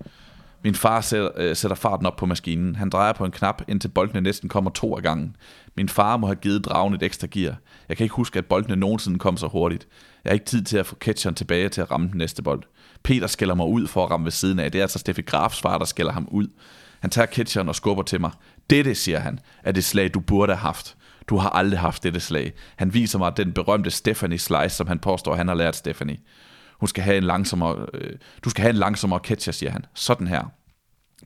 Min 0.63 0.75
far 0.75 1.01
sætter, 1.01 1.29
øh, 1.35 1.55
sætter 1.55 1.75
farten 1.75 2.05
op 2.05 2.15
på 2.15 2.25
maskinen. 2.25 2.75
Han 2.75 2.89
drejer 2.89 3.13
på 3.13 3.25
en 3.25 3.31
knap, 3.31 3.61
indtil 3.67 3.87
boldene 3.87 4.21
næsten 4.21 4.49
kommer 4.49 4.71
to 4.71 4.95
af 4.97 5.03
gangen. 5.03 5.35
Min 5.75 5.89
far 5.89 6.17
må 6.17 6.27
have 6.27 6.35
givet 6.35 6.65
dragen 6.65 6.93
et 6.93 7.03
ekstra 7.03 7.27
gear. 7.31 7.55
Jeg 7.89 7.97
kan 7.97 8.03
ikke 8.03 8.15
huske, 8.15 8.39
at 8.39 8.45
boldene 8.45 8.75
nogensinde 8.75 9.19
kom 9.19 9.37
så 9.37 9.47
hurtigt. 9.47 9.87
Jeg 10.23 10.29
har 10.29 10.33
ikke 10.33 10.45
tid 10.45 10.63
til 10.63 10.77
at 10.77 10.85
få 10.85 10.95
catcheren 10.95 11.35
tilbage 11.35 11.69
til 11.69 11.81
at 11.81 11.91
ramme 11.91 12.07
den 12.07 12.17
næste 12.17 12.43
bold. 12.43 12.63
Peter 13.03 13.27
skælder 13.27 13.55
mig 13.55 13.67
ud 13.67 13.87
for 13.87 14.05
at 14.05 14.11
ramme 14.11 14.25
ved 14.25 14.31
siden 14.31 14.59
af. 14.59 14.71
Det 14.71 14.79
er 14.79 14.83
altså 14.83 14.99
Steffi 14.99 15.21
Grafs 15.21 15.61
far, 15.61 15.77
der 15.77 15.85
skælder 15.85 16.11
ham 16.11 16.27
ud. 16.31 16.47
Han 16.99 17.09
tager 17.09 17.25
catcheren 17.25 17.69
og 17.69 17.75
skubber 17.75 18.03
til 18.03 18.21
mig. 18.21 18.31
Dette, 18.69 18.95
siger 18.95 19.19
han, 19.19 19.39
er 19.63 19.71
det 19.71 19.83
slag, 19.83 20.13
du 20.13 20.19
burde 20.19 20.53
have 20.53 20.61
haft. 20.61 20.96
Du 21.29 21.37
har 21.37 21.49
aldrig 21.49 21.79
haft 21.79 22.03
dette 22.03 22.19
slag. 22.19 22.53
Han 22.75 22.93
viser 22.93 23.19
mig 23.19 23.37
den 23.37 23.53
berømte 23.53 23.91
Stephanie 23.91 24.39
slice, 24.39 24.69
som 24.75 24.87
han 24.87 24.99
påstår, 24.99 25.35
han 25.35 25.47
har 25.47 25.55
lært 25.55 25.75
Stephanie. 25.75 26.17
Hun 26.79 26.87
skal 26.87 27.03
have 27.03 27.17
en 27.17 27.23
langsommere, 27.23 27.85
øh, 27.93 28.13
du 28.43 28.49
skal 28.49 28.61
have 28.61 28.69
en 28.69 28.75
langsommere 28.75 29.19
catcher, 29.23 29.53
siger 29.53 29.71
han. 29.71 29.85
Sådan 29.93 30.27
her. 30.27 30.43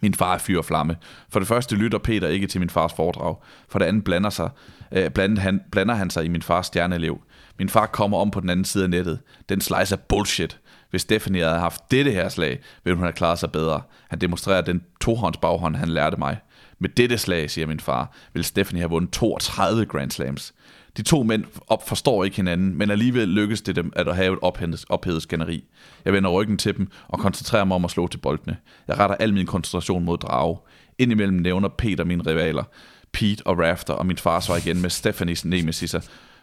Min 0.02 0.14
far 0.14 0.34
er 0.34 0.38
fyr 0.38 0.58
og 0.58 0.66
flamme. 0.66 0.96
For 1.30 1.40
det 1.40 1.48
første 1.48 1.76
lytter 1.76 1.98
Peter 1.98 2.28
ikke 2.28 2.48
til 2.48 2.60
min 2.60 2.70
fars 2.70 2.94
foredrag. 2.94 3.36
For 3.70 3.80
det 3.80 3.86
andet 3.86 4.04
blander, 4.04 4.30
sig, 4.30 4.50
øh, 4.92 5.10
blander, 5.10 5.42
han, 5.42 5.62
blander 5.72 5.96
han 5.96 6.10
sig 6.10 6.26
i 6.26 6.28
min 6.28 6.42
fars 6.42 6.66
stjerneelev. 6.66 7.22
Min 7.60 7.70
far 7.70 7.86
kommer 7.86 8.18
om 8.18 8.32
på 8.32 8.40
den 8.40 8.50
anden 8.50 8.66
side 8.66 8.84
af 8.84 8.90
nettet. 8.90 9.20
Den 9.50 9.62
slice 9.62 9.96
er 9.96 10.00
bullshit. 10.10 10.60
Hvis 10.90 11.02
Stephanie 11.02 11.44
havde 11.44 11.60
haft 11.60 11.92
dette 11.92 12.12
her 12.12 12.30
slag, 12.30 12.60
ville 12.84 12.96
hun 12.96 13.04
have 13.04 13.14
klaret 13.14 13.40
sig 13.40 13.52
bedre. 13.52 13.82
Han 14.10 14.22
demonstrerer 14.22 14.62
den 14.62 14.84
tohånds 15.02 15.38
baghånd, 15.38 15.76
han 15.76 15.90
lærte 15.90 16.18
mig. 16.18 16.38
Med 16.82 16.90
dette 16.90 17.18
slag, 17.18 17.50
siger 17.50 17.68
min 17.68 17.80
far, 17.80 18.16
vil 18.34 18.44
Stephanie 18.44 18.82
have 18.82 18.90
vundet 18.90 19.12
32 19.12 19.86
Grand 19.86 20.12
Slams. 20.12 20.54
De 20.98 21.02
to 21.02 21.24
mænd 21.24 21.44
op 21.68 21.88
forstår 21.88 22.24
ikke 22.24 22.36
hinanden, 22.36 22.78
men 22.78 22.92
alligevel 22.92 23.28
lykkes 23.28 23.62
det 23.62 23.76
dem 23.76 23.94
at 23.96 24.16
have 24.16 24.34
et 24.34 24.40
ophedet, 24.42 24.86
ophedet 24.90 25.22
skænderi. 25.22 25.64
Jeg 26.06 26.14
vender 26.14 26.30
ryggen 26.30 26.58
til 26.58 26.78
dem 26.78 26.88
og 27.08 27.20
koncentrerer 27.20 27.64
mig 27.64 27.76
om 27.76 27.86
at 27.86 27.92
slå 27.92 28.08
til 28.08 28.18
boldene. 28.18 28.58
Jeg 28.88 29.00
retter 29.00 29.16
al 29.16 29.34
min 29.34 29.46
koncentration 29.46 30.06
mod 30.06 30.18
drage. 30.18 30.58
Indimellem 30.98 31.38
nævner 31.38 31.70
Peter 31.70 32.04
mine 32.04 32.24
rivaler, 32.28 32.64
Pete 33.12 33.48
og 33.48 33.60
Rafter, 33.60 33.94
og 33.94 34.06
min 34.06 34.18
far 34.18 34.40
svarer 34.40 34.60
igen 34.60 34.82
med 34.82 34.90
Stephanies 34.90 35.46
nemesiser, 35.46 36.00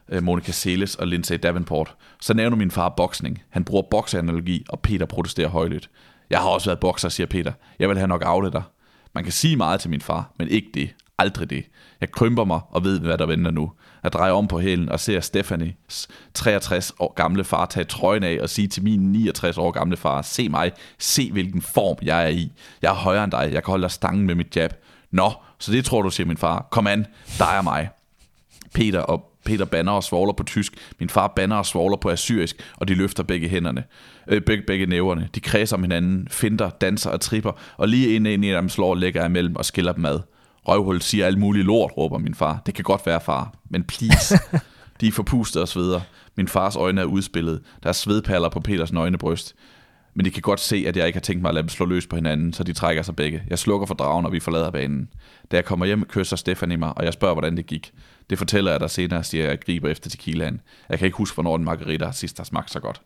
øh, 0.09 0.23
Monica 0.23 0.52
Seles 0.52 0.94
og 0.94 1.06
Lindsay 1.06 1.39
Davenport. 1.43 1.94
Så 2.20 2.35
nævner 2.35 2.56
min 2.56 2.70
far 2.70 2.94
boksning. 2.97 3.43
Han 3.51 3.65
bruger 3.65 3.82
bokseanalogi, 3.90 4.65
og 4.69 4.81
Peter 4.81 5.06
protesterer 5.06 5.48
højlydt. 5.48 5.90
Jeg 6.31 6.39
har 6.39 6.48
også 6.48 6.70
været 6.70 6.81
bokser, 6.81 7.09
siger 7.09 7.27
Peter. 7.27 7.52
Jeg 7.78 7.89
vil 7.89 7.98
have 7.98 8.09
nok 8.09 8.23
afle 8.24 8.52
dig. 8.52 8.62
Man 9.14 9.24
kan 9.24 9.32
sige 9.32 9.56
meget 9.56 9.80
til 9.80 9.90
min 9.90 10.01
far, 10.01 10.32
men 10.39 10.48
ikke 10.48 10.68
det. 10.74 10.90
aldrig 11.18 11.51
det. 11.51 11.64
Jeg 12.01 12.10
krymper 12.10 12.44
mig 12.44 12.60
og 12.70 12.85
ved, 12.85 13.01
hvad 13.01 13.18
der 13.18 13.26
venter 13.26 13.51
nu. 13.51 13.72
Jeg 14.02 14.12
drejer 14.12 14.32
om 14.32 14.48
på 14.48 14.60
hælen 14.60 14.89
og 14.89 15.01
ser 15.01 15.20
Stefanis 15.20 16.09
63 16.35 16.93
år 16.98 17.12
gamle 17.14 17.44
far 17.44 17.66
tage 17.66 17.85
trøjen 17.85 18.22
af 18.22 18.39
og 18.43 18.51
sige 18.51 18.68
til 18.68 18.82
min 18.82 19.12
69 19.12 19.59
år 19.59 19.70
gamle 19.70 19.97
far, 19.97 20.22
se 20.22 20.48
mig, 20.48 20.72
se 20.98 21.32
hvilken 21.32 21.62
form 21.62 21.97
jeg 22.02 22.24
er 22.24 22.28
i. 22.28 22.52
Jeg 22.82 22.90
er 22.90 22.94
højere 22.94 23.24
end 23.24 23.32
dig, 23.32 23.51
jeg 23.52 23.64
kan 23.64 23.70
holde 23.70 23.82
dig 23.82 23.90
stangen 23.90 24.26
med 24.26 24.35
mit 24.35 24.56
jab. 24.56 24.74
Nå, 25.10 25.32
så 25.59 25.72
det 25.72 25.85
tror 25.85 26.02
du, 26.02 26.10
siger 26.10 26.26
min 26.26 26.36
far. 26.36 26.66
Kom 26.70 26.86
an, 26.86 27.06
dig 27.39 27.55
er 27.56 27.62
mig. 27.62 27.89
Peter 28.74 29.01
og 29.01 29.24
Peter 29.44 29.64
banner 29.64 29.93
og 29.93 30.05
svogler 30.05 30.32
på 30.32 30.43
tysk. 30.43 30.74
Min 30.98 31.09
far 31.09 31.28
banner 31.36 31.56
og 31.56 31.66
svogler 31.66 31.97
på 31.97 32.10
assyrisk, 32.10 32.56
og 32.76 32.89
de 32.89 32.94
løfter 32.94 33.22
begge 33.22 33.48
hænderne. 33.48 33.85
Øh, 34.28 34.42
begge, 34.42 34.64
begge 34.66 34.86
næverne. 34.86 35.28
De 35.34 35.40
kredser 35.40 35.76
om 35.76 35.82
hinanden, 35.82 36.28
finder, 36.30 36.70
danser 36.70 37.10
og 37.10 37.20
tripper, 37.20 37.52
og 37.76 37.88
lige 37.88 38.14
inden 38.14 38.44
en 38.44 38.55
af 38.55 38.62
dem 38.62 38.68
slår 38.68 38.94
lægger 38.94 39.20
jeg 39.20 39.26
imellem 39.28 39.56
og 39.56 39.64
skiller 39.64 39.92
dem 39.92 40.05
ad. 40.05 40.20
Røvhul 40.68 41.02
siger 41.02 41.26
alt 41.26 41.38
muligt 41.38 41.66
lort, 41.66 41.90
råber 41.96 42.18
min 42.18 42.34
far. 42.34 42.62
Det 42.66 42.74
kan 42.74 42.84
godt 42.84 43.06
være, 43.06 43.20
far, 43.20 43.55
men 43.70 43.84
please. 43.84 44.38
De 45.00 45.06
er 45.06 45.12
forpustet 45.12 45.62
og 45.62 45.68
sveder. 45.68 46.00
Min 46.36 46.48
fars 46.48 46.76
øjne 46.76 47.00
er 47.00 47.05
udspillet. 47.05 47.60
Der 47.82 47.88
er 47.88 47.92
svedperler 47.92 48.48
på 48.48 48.60
Peters 48.60 48.92
nøgne 48.92 49.18
bryst. 49.18 49.55
Men 50.14 50.24
de 50.24 50.30
kan 50.30 50.42
godt 50.42 50.60
se, 50.60 50.84
at 50.86 50.96
jeg 50.96 51.06
ikke 51.06 51.16
har 51.16 51.20
tænkt 51.20 51.42
mig 51.42 51.48
at 51.48 51.55
lade 51.55 51.62
dem 51.62 51.68
slå 51.68 51.86
løs 51.86 52.06
på 52.06 52.16
hinanden, 52.16 52.52
så 52.52 52.64
de 52.64 52.72
trækker 52.72 53.02
sig 53.02 53.16
begge. 53.16 53.42
Jeg 53.50 53.59
slukker 53.59 53.86
for 53.86 53.94
dragen, 53.94 54.26
og 54.26 54.32
vi 54.32 54.40
forlader 54.40 54.70
banen. 54.70 55.09
Da 55.50 55.56
jeg 55.56 55.64
kommer 55.64 55.86
hjem, 55.86 56.05
kysser 56.05 56.36
Stefanie 56.36 56.76
mig, 56.76 56.98
og 56.98 57.05
jeg 57.05 57.12
spørger, 57.12 57.34
hvordan 57.34 57.56
det 57.56 57.66
gik. 57.66 57.92
Det 58.30 58.38
fortæller 58.38 58.70
jeg 58.70 58.80
dig 58.80 58.90
senere, 58.90 59.24
siger 59.24 59.44
jeg, 59.44 59.50
jeg 59.50 59.60
griber 59.60 59.88
efter 59.88 60.10
tequilaen. 60.10 60.60
Jeg 60.88 60.98
kan 60.98 61.06
ikke 61.06 61.16
huske, 61.16 61.34
hvornår 61.34 61.56
en 61.56 61.64
margarita 61.64 62.12
sidst 62.12 62.36
har 62.36 62.44
smagt 62.44 62.70
så 62.70 62.80
godt. 62.80 63.00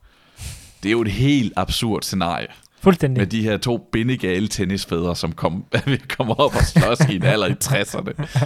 Det 0.83 0.89
er 0.89 0.93
jo 0.93 1.03
et 1.03 1.11
helt 1.11 1.53
absurd 1.57 2.03
scenarie. 2.03 2.47
Fuldstændig. 2.81 3.21
Med 3.21 3.27
de 3.27 3.43
her 3.43 3.57
to 3.57 3.89
bindegale 3.93 4.49
tennisfædre, 4.49 5.17
som 5.17 5.33
kom, 5.33 5.65
kommer 6.19 6.35
op 6.35 6.55
og 6.55 6.63
slås 6.63 7.01
i 7.11 7.17
en 7.17 7.23
alder 7.23 7.47
i 7.47 7.55
60'erne. 7.65 8.39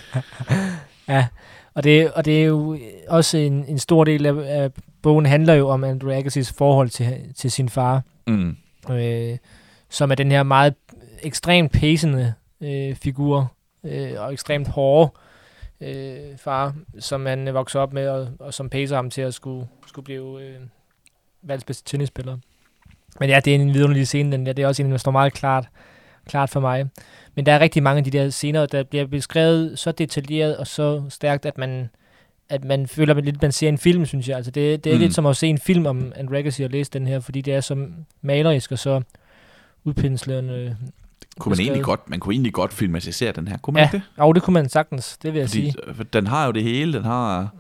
Ja, 1.08 1.26
og 1.74 1.84
det, 1.84 2.10
og 2.10 2.24
det 2.24 2.40
er 2.42 2.44
jo 2.44 2.78
også 3.08 3.38
en, 3.38 3.64
en 3.68 3.78
stor 3.78 4.04
del 4.04 4.26
af, 4.26 4.34
af 4.62 4.70
bogen 5.02 5.26
handler 5.26 5.54
jo 5.54 5.68
om 5.68 5.84
Andrew 5.84 6.12
Agassiz 6.12 6.52
forhold 6.52 6.88
til, 6.88 7.16
til 7.36 7.50
sin 7.50 7.68
far, 7.68 8.02
Mm. 8.26 8.56
øh, 8.90 9.38
som 9.90 10.10
er 10.10 10.14
den 10.14 10.30
her 10.30 10.42
meget 10.42 10.74
ekstremt 11.22 11.72
pacende 11.72 12.34
øh, 12.60 12.94
figur, 12.94 13.52
øh, 13.84 14.10
og 14.18 14.32
ekstremt 14.32 14.68
hårde 14.68 15.10
øh, 15.80 16.38
far, 16.38 16.74
som 16.98 17.26
han 17.26 17.54
vokser 17.54 17.80
op 17.80 17.92
med, 17.92 18.08
og, 18.08 18.28
og 18.40 18.54
som 18.54 18.70
pacer 18.70 18.96
ham 18.96 19.10
til 19.10 19.22
at 19.22 19.34
skulle, 19.34 19.66
skulle 19.86 20.04
blive 20.04 20.42
øh, 20.42 20.56
verdens 21.46 21.64
bedste 21.64 21.84
tennisspiller. 21.90 22.36
Men 23.20 23.28
ja, 23.30 23.40
det 23.40 23.54
er 23.54 23.58
en 23.60 23.74
vidunderlig 23.74 24.06
scene, 24.06 24.32
den 24.32 24.46
der. 24.46 24.52
Det 24.52 24.62
er 24.62 24.66
også 24.66 24.82
en, 24.82 24.90
der 24.90 24.96
står 24.96 25.10
meget 25.10 25.32
klart, 25.32 25.68
klart 26.28 26.50
for 26.50 26.60
mig. 26.60 26.86
Men 27.34 27.46
der 27.46 27.52
er 27.52 27.60
rigtig 27.60 27.82
mange 27.82 27.98
af 27.98 28.04
de 28.04 28.10
der 28.10 28.30
scener, 28.30 28.66
der 28.66 28.82
bliver 28.84 29.06
beskrevet 29.06 29.78
så 29.78 29.92
detaljeret 29.92 30.56
og 30.56 30.66
så 30.66 31.02
stærkt, 31.08 31.46
at 31.46 31.58
man, 31.58 31.88
at 32.48 32.64
man 32.64 32.86
føler 32.86 33.14
at 33.14 33.24
lidt, 33.24 33.42
man 33.42 33.52
ser 33.52 33.68
en 33.68 33.78
film, 33.78 34.06
synes 34.06 34.28
jeg. 34.28 34.36
Altså 34.36 34.50
det, 34.50 34.84
det 34.84 34.90
er 34.92 34.94
Mm. 34.96 35.00
lidt 35.00 35.14
som 35.14 35.26
at 35.26 35.36
se 35.36 35.46
en 35.46 35.58
film 35.58 35.86
om 35.86 36.12
Andrew 36.16 36.38
Agassi 36.38 36.62
og 36.62 36.70
læse 36.70 36.90
den 36.90 37.06
her, 37.06 37.20
fordi 37.20 37.40
det 37.40 37.54
er 37.54 37.60
så 37.60 37.86
malerisk 38.22 38.72
og 38.72 38.78
så 38.78 39.02
udpinslende. 39.84 40.76
Kunne 41.38 41.50
man, 41.50 41.60
egentlig 41.60 41.84
godt, 41.84 42.10
man 42.10 42.20
kunne 42.20 42.32
egentlig 42.34 42.52
godt 42.52 42.72
filmatisere 42.72 43.32
den 43.32 43.48
her. 43.48 43.56
Kunne 43.58 43.74
man 43.74 43.80
Ja, 43.82 43.86
ikke 43.86 43.96
det? 43.96 44.02
Og 44.22 44.34
det 44.34 44.42
kunne 44.42 44.54
man 44.54 44.68
sagtens, 44.68 45.18
det 45.22 45.32
vil 45.32 45.38
jeg 45.38 45.48
Fordi 45.48 45.60
sige. 45.70 45.74
øh, 45.86 46.04
den 46.12 46.26
har 46.26 46.46
jo 46.46 46.52
det 46.52 46.62
hele. 46.62 46.92
Den 46.92 47.04
har, 47.04 47.54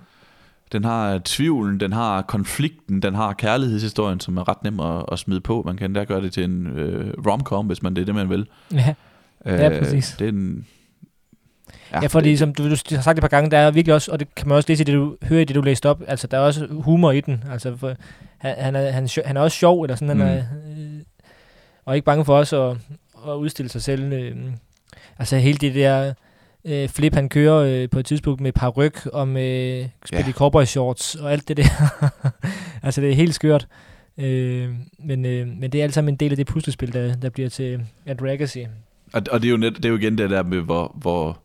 den 0.72 0.84
har 0.84 1.20
tvivlen, 1.24 1.80
den 1.80 1.92
har 1.92 2.22
konflikten, 2.22 3.02
den 3.02 3.14
har 3.14 3.32
kærlighedshistorien, 3.32 4.20
som 4.20 4.36
er 4.36 4.48
ret 4.48 4.64
nem 4.64 4.80
at, 4.80 5.04
at 5.12 5.18
smide 5.18 5.40
på. 5.40 5.62
Man 5.66 5.76
kan 5.76 5.92
da 5.92 6.04
gøre 6.04 6.22
det 6.22 6.32
til 6.32 6.44
en 6.44 6.66
øh, 6.66 7.14
rom-com, 7.26 7.66
hvis 7.66 7.82
man 7.82 7.96
det 7.96 8.00
er 8.00 8.06
det, 8.06 8.14
man 8.14 8.30
vil. 8.30 8.46
Ja, 8.72 8.94
Ja, 9.46 9.78
præcis. 9.78 10.16
Det 10.18 10.24
er 10.24 10.28
en, 10.28 10.66
ja, 11.92 12.00
ja 12.02 12.06
fordi 12.06 12.36
som 12.36 12.54
du, 12.54 12.64
du 12.64 12.76
har 12.90 13.02
sagt 13.02 13.18
et 13.18 13.22
par 13.22 13.28
gange, 13.28 13.50
der 13.50 13.58
er 13.58 13.70
virkelig 13.70 13.94
også, 13.94 14.12
og 14.12 14.20
det 14.20 14.34
kan 14.34 14.48
man 14.48 14.56
også 14.56 14.68
læse 14.68 14.80
i 14.82 14.84
det, 14.84 14.94
du 14.94 15.16
hører 15.22 15.40
i 15.40 15.44
det, 15.44 15.56
du 15.56 15.60
læste 15.60 15.88
op, 15.88 16.02
altså 16.06 16.26
der 16.26 16.36
er 16.36 16.40
også 16.40 16.66
humor 16.70 17.12
i 17.12 17.20
den. 17.20 17.44
Altså 17.50 17.76
for, 17.76 17.94
han, 18.38 18.54
han, 18.58 18.76
er, 18.76 18.90
han, 18.90 19.04
er 19.04 19.22
han 19.26 19.36
er 19.36 19.40
også 19.40 19.56
sjov, 19.56 19.82
eller 19.82 19.96
sådan, 19.96 20.16
mm. 20.16 20.22
han 20.22 20.38
er, 20.38 20.38
øh, 20.38 21.00
og 21.84 21.96
ikke 21.96 22.04
bange 22.04 22.24
for 22.24 22.36
os 22.36 22.52
at, 22.52 22.76
at 23.28 23.32
udstille 23.32 23.68
sig 23.68 23.82
selv. 23.82 24.12
Øh, 24.12 24.36
altså 25.18 25.36
hele 25.36 25.58
det 25.58 25.74
der 25.74 26.12
øh, 26.66 26.88
flip, 26.88 27.14
han 27.14 27.28
kører 27.28 27.56
øh, 27.82 27.90
på 27.90 27.98
et 27.98 28.06
tidspunkt 28.06 28.40
med 28.40 28.52
paryk 28.52 29.06
og 29.12 29.28
med 29.28 29.84
spil 30.06 30.24
Ja. 30.26 30.32
cowboy 30.32 30.64
shorts 30.64 31.14
og 31.14 31.32
alt 31.32 31.48
det 31.48 31.56
der. 31.56 32.00
altså 32.82 33.00
det 33.00 33.10
er 33.10 33.14
helt 33.14 33.34
skørt. 33.34 33.66
Øh, 34.18 34.68
men, 34.98 35.24
øh, 35.26 35.48
men 35.48 35.72
det 35.72 35.78
er 35.78 35.82
alt 35.84 35.94
sammen 35.94 36.14
en 36.14 36.18
del 36.20 36.30
af 36.30 36.36
det 36.36 36.46
puslespil, 36.46 36.92
der, 36.92 37.14
der 37.14 37.28
bliver 37.30 37.48
til 37.48 37.80
Andrew 38.06 38.30
Agassi. 38.30 38.66
Og, 39.12 39.22
og 39.32 39.42
det, 39.42 39.48
er 39.48 39.50
jo 39.50 39.56
net, 39.56 39.76
det 39.76 39.84
er 39.84 39.88
jo 39.88 39.96
igen 39.96 40.18
det 40.18 40.30
der 40.30 40.42
med, 40.42 40.58
hvor, 40.60 40.96
hvor, 41.00 41.38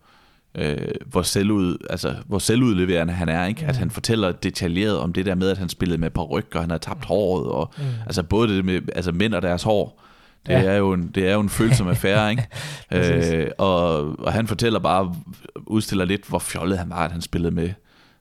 øh, 0.55 0.77
hvor, 1.05 1.21
selvud, 1.21 1.77
altså, 1.89 2.15
hvor 2.25 2.39
selvudleverende 2.39 3.13
han 3.13 3.29
er. 3.29 3.45
Ikke? 3.45 3.65
At 3.65 3.75
Mm. 3.75 3.79
han 3.79 3.91
fortæller 3.91 4.31
detaljeret 4.31 4.97
om 4.97 5.13
det 5.13 5.25
der 5.25 5.35
med, 5.35 5.49
at 5.49 5.57
han 5.57 5.69
spillede 5.69 6.01
med 6.01 6.09
paryk, 6.09 6.55
og 6.55 6.61
han 6.61 6.69
havde 6.69 6.83
tabt 6.83 7.05
håret. 7.05 7.45
Og, 7.45 7.73
Mm. 7.77 7.83
altså 8.05 8.23
både 8.23 8.55
det 8.55 8.65
med 8.65 8.81
altså 8.95 9.11
mænd 9.11 9.33
og 9.33 9.41
deres 9.41 9.63
hår. 9.63 10.01
Det, 10.45 10.53
Ja. 10.53 10.61
er, 10.63 10.75
jo 10.75 10.93
en, 10.93 11.07
det 11.15 11.27
er 11.29 11.33
jo 11.33 11.39
en 11.39 11.49
følsom 11.49 11.87
affære, 11.95 12.31
ikke? 12.31 12.47
Øh, 12.93 13.47
og, 13.57 13.95
og 14.19 14.33
han 14.33 14.47
fortæller 14.47 14.79
bare, 14.79 15.15
udstiller 15.67 16.05
lidt, 16.05 16.25
hvor 16.25 16.39
fjollet 16.39 16.77
han 16.77 16.89
var, 16.89 17.05
at 17.05 17.11
han 17.11 17.21
spillede 17.21 17.51
med, 17.55 17.69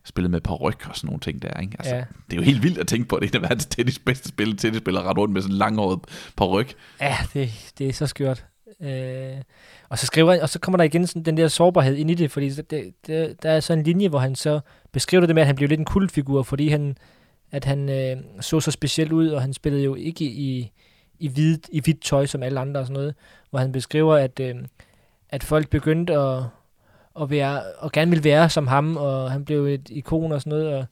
spillede 0.04 0.30
med 0.32 0.40
paryk 0.40 0.86
og 0.88 0.96
sådan 0.96 1.08
nogle 1.08 1.20
ting 1.20 1.42
der, 1.42 1.60
ikke? 1.60 1.76
Altså, 1.78 1.94
Ja. 1.94 2.00
Det 2.00 2.32
er 2.32 2.36
jo 2.36 2.42
helt 2.42 2.62
vildt 2.62 2.78
at 2.78 2.86
tænke 2.86 3.08
på, 3.08 3.16
at 3.16 3.22
det 3.22 3.34
er 3.34 3.38
en 3.38 3.44
af 3.44 3.50
verdens 3.50 3.66
tennis, 3.66 3.98
bedste 3.98 4.28
spil, 4.28 4.56
tennisspiller 4.56 5.02
ret 5.02 5.18
rundt 5.18 5.34
med 5.34 5.42
sådan 5.42 5.54
en 5.54 5.58
langhåret 5.58 5.98
paryk. 6.36 6.74
Ja, 7.00 7.16
det, 7.34 7.72
det 7.78 7.88
er 7.88 7.92
så 7.92 8.06
skørt. 8.06 8.44
Øh, 8.82 9.36
og 9.88 9.98
så 9.98 10.06
skriver 10.06 10.42
og 10.42 10.48
så 10.48 10.58
kommer 10.58 10.76
der 10.76 10.84
igen 10.84 11.06
sådan 11.06 11.22
den 11.22 11.36
der 11.36 11.48
sårbarhed 11.48 11.96
ind 11.96 12.10
i 12.10 12.14
det, 12.14 12.30
fordi 12.30 12.48
det, 12.50 12.92
det, 13.06 13.42
der 13.42 13.50
er 13.50 13.60
så 13.60 13.72
en 13.72 13.82
linje, 13.82 14.08
hvor 14.08 14.18
han 14.18 14.34
så 14.34 14.60
beskriver 14.92 15.26
det 15.26 15.34
med, 15.34 15.42
at 15.42 15.46
han 15.46 15.56
blev 15.56 15.68
lidt 15.68 15.78
en 15.80 15.84
kultfigur, 15.84 16.42
fordi 16.42 16.68
han, 16.68 16.96
at 17.52 17.64
han 17.64 17.88
øh, 17.88 18.16
så 18.40 18.60
så 18.60 18.70
specielt 18.70 19.12
ud, 19.12 19.28
og 19.28 19.40
han 19.40 19.52
spillede 19.54 19.84
jo 19.84 19.94
ikke 19.94 20.24
i, 20.24 20.70
i, 21.20 21.28
hvid, 21.28 21.58
i 21.72 21.80
hvidt 21.80 22.02
tøj 22.02 22.26
som 22.26 22.42
alle 22.42 22.60
andre 22.60 22.80
og 22.80 22.86
sådan 22.86 22.94
noget, 22.94 23.14
hvor 23.50 23.58
han 23.58 23.72
beskriver, 23.72 24.14
at, 24.16 24.40
øh, 24.40 24.54
at 25.28 25.42
folk 25.44 25.68
begyndte 25.68 26.14
at, 26.16 26.42
at 27.20 27.30
være, 27.30 27.62
og 27.78 27.92
gerne 27.92 28.10
ville 28.10 28.24
være 28.24 28.50
som 28.50 28.66
ham, 28.66 28.96
og 28.96 29.30
han 29.30 29.44
blev 29.44 29.66
et 29.66 29.90
ikon 29.90 30.32
og 30.32 30.40
sådan 30.40 30.58
noget, 30.58 30.74
og, 30.74 30.86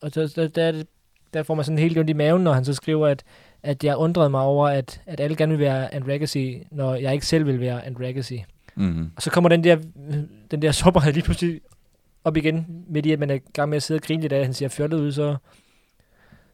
og 0.00 0.10
så, 0.10 0.32
der, 0.36 0.48
der, 0.48 0.62
er 0.64 0.72
det- 0.72 0.86
der 1.34 1.42
får 1.42 1.54
man 1.54 1.64
sådan 1.64 1.78
helt 1.78 1.98
ondt 1.98 2.10
i 2.10 2.12
maven, 2.12 2.42
når 2.44 2.52
han 2.52 2.64
så 2.64 2.74
skriver, 2.74 3.08
at 3.08 3.24
at 3.62 3.84
jeg 3.84 3.96
undrede 3.96 4.30
mig 4.30 4.40
over, 4.40 4.68
at, 4.68 5.00
at 5.06 5.20
alle 5.20 5.36
gerne 5.36 5.52
vil 5.52 5.60
være 5.60 5.94
Andrew 5.94 6.14
Agassi, 6.14 6.66
når 6.70 6.94
jeg 6.94 7.12
ikke 7.12 7.26
selv 7.26 7.46
vil 7.46 7.60
være 7.60 7.84
Andrew 7.86 8.06
Agassi. 8.08 8.44
Mm-hmm. 8.74 9.10
Og 9.16 9.22
så 9.22 9.30
kommer 9.30 9.48
den 9.48 9.64
der, 9.64 9.76
den 10.50 10.62
der 10.62 10.72
sårbarhed 10.72 11.12
lige 11.12 11.24
pludselig 11.24 11.60
op 12.24 12.36
igen, 12.36 12.84
midt 12.88 13.06
i 13.06 13.12
at 13.12 13.18
man 13.18 13.30
er 13.30 13.34
i 13.34 13.40
gang 13.52 13.68
med 13.68 13.76
at 13.76 13.82
sidde 13.82 13.98
og 13.98 14.02
grine 14.02 14.22
lidt 14.22 14.32
af, 14.32 14.44
han 14.44 14.54
ser 14.54 14.68
fjollet 14.68 14.98
ud, 15.00 15.12
så, 15.12 15.36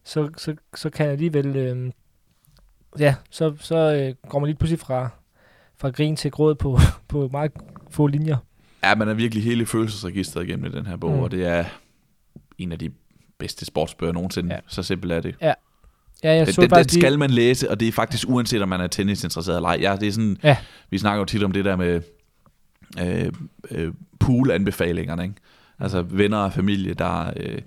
så, 0.04 0.30
så, 0.36 0.54
så 0.74 0.90
kan 0.90 1.04
jeg 1.04 1.12
alligevel, 1.12 1.56
øh, 1.56 1.90
ja, 2.98 3.14
så, 3.30 3.54
så 3.60 3.76
øh, 3.76 4.14
går 4.30 4.38
man 4.38 4.46
lige 4.46 4.56
pludselig 4.56 4.80
fra, 4.80 5.08
fra 5.78 5.90
grin 5.90 6.16
til 6.16 6.30
gråd 6.30 6.54
på, 6.54 6.78
på 7.08 7.28
meget 7.32 7.52
få 7.90 8.06
linjer. 8.06 8.36
Ja, 8.84 8.94
man 8.94 9.08
er 9.08 9.14
virkelig 9.14 9.44
hele 9.44 9.66
følelsesregistret 9.66 10.44
igennem 10.44 10.64
i 10.64 10.76
den 10.76 10.86
her 10.86 10.96
bog, 10.96 11.10
Mm. 11.16 11.20
og 11.20 11.30
det 11.30 11.46
er 11.46 11.64
en 12.58 12.72
af 12.72 12.78
de 12.78 12.90
bedste 13.38 13.64
sportsbøger 13.64 14.12
nogensinde. 14.12 14.48
Ja. 14.48 14.54
Ja. 14.54 14.60
Så 14.66 14.82
simpelt 14.82 15.12
er 15.12 15.20
det. 15.20 15.34
Ja, 15.40 15.52
jeg 16.22 16.46
Den, 16.46 16.54
så 16.54 16.60
den, 16.60 16.70
lige- 16.70 16.88
skal 17.00 17.18
man 17.18 17.30
læse, 17.30 17.70
og 17.70 17.80
det 17.80 17.88
er 17.88 17.92
faktisk 17.92 18.28
uanset 18.28 18.62
om 18.62 18.68
man 18.68 18.80
er 18.80 18.86
tennisinteresseret 18.86 19.56
eller 19.56 19.68
ej. 19.68 19.78
Ja, 19.80 19.96
det 20.00 20.08
er 20.08 20.12
sådan, 20.12 20.36
Ja. 20.42 20.56
Vi 20.90 20.98
snakker 20.98 21.18
jo 21.18 21.24
tit 21.24 21.42
om 21.42 21.52
det 21.52 21.64
der 21.64 21.76
med 21.76 22.00
øh, 23.02 23.32
øh, 23.70 23.92
pool-anbefalingerne. 24.20 25.22
Ikke? 25.22 25.34
Altså 25.78 26.02
venner 26.02 26.38
og 26.38 26.52
familie, 26.52 26.94
der, 26.94 27.32
øh, 27.36 27.58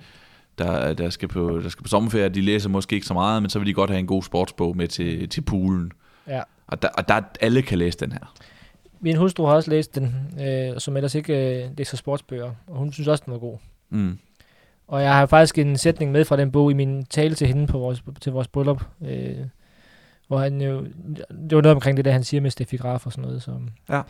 der, 0.58 0.94
der, 0.94 1.10
skal 1.10 1.28
på, 1.28 1.60
der 1.64 1.70
skal 1.70 1.84
på 1.84 1.90
sommerferie, 1.90 2.30
de 2.30 2.42
læser 2.42 2.70
måske 2.70 2.94
ikke 2.96 3.08
så 3.08 3.14
meget, 3.14 3.42
men 3.42 3.50
så 3.50 3.60
vil 3.60 3.68
de 3.68 3.74
godt 3.74 3.90
have 3.90 4.00
en 4.00 4.08
god 4.08 4.24
sportsbog 4.24 4.78
med 4.78 4.88
til, 4.88 5.30
til 5.30 5.42
poolen. 5.42 5.92
Ja. 6.28 6.42
Og, 6.68 6.82
der, 6.82 6.90
og 6.98 7.08
der, 7.08 7.22
alle 7.42 7.62
kan 7.62 7.78
læse 7.78 7.98
den 7.98 8.12
her. 8.12 8.34
Min 9.00 9.16
hustru 9.18 9.46
har 9.46 9.54
også 9.54 9.70
læst 9.70 9.96
den, 9.96 10.16
øh, 10.42 10.80
som 10.80 10.98
ellers 10.98 11.16
ikke 11.16 11.64
øh, 11.64 11.70
læser 11.78 11.98
sportsbøger, 11.98 12.52
og 12.68 12.78
hun 12.78 12.94
synes 12.94 13.08
også, 13.08 13.24
den 13.26 13.34
var 13.34 13.40
god. 13.40 13.58
Mm. 13.90 14.18
Og 14.88 15.02
jeg 15.02 15.14
har 15.16 15.26
faktisk 15.26 15.58
en 15.58 15.78
sætning 15.78 16.12
med 16.12 16.26
fra 16.26 16.38
den 16.38 16.52
bog 16.52 16.72
i 16.72 16.74
min 16.74 17.06
tale 17.06 17.36
til 17.36 17.48
hende 17.48 17.68
på 17.68 17.78
vores, 17.78 18.04
til 18.22 18.32
vores 18.32 18.48
bryllup, 18.48 18.84
øh, 19.06 19.38
hvor 20.28 20.38
han 20.38 20.62
jo, 20.62 20.86
det 21.30 21.56
var 21.56 21.62
noget 21.62 21.76
omkring 21.76 21.98
det 21.98 22.06
der, 22.06 22.12
han 22.12 22.24
siger 22.24 22.42
med 22.42 22.50
Steffi 22.50 22.78
Graf 22.78 23.06
og 23.06 23.12
sådan 23.12 23.24
noget. 23.24 23.44
Så, 23.44 23.52
Ja. 23.90 24.02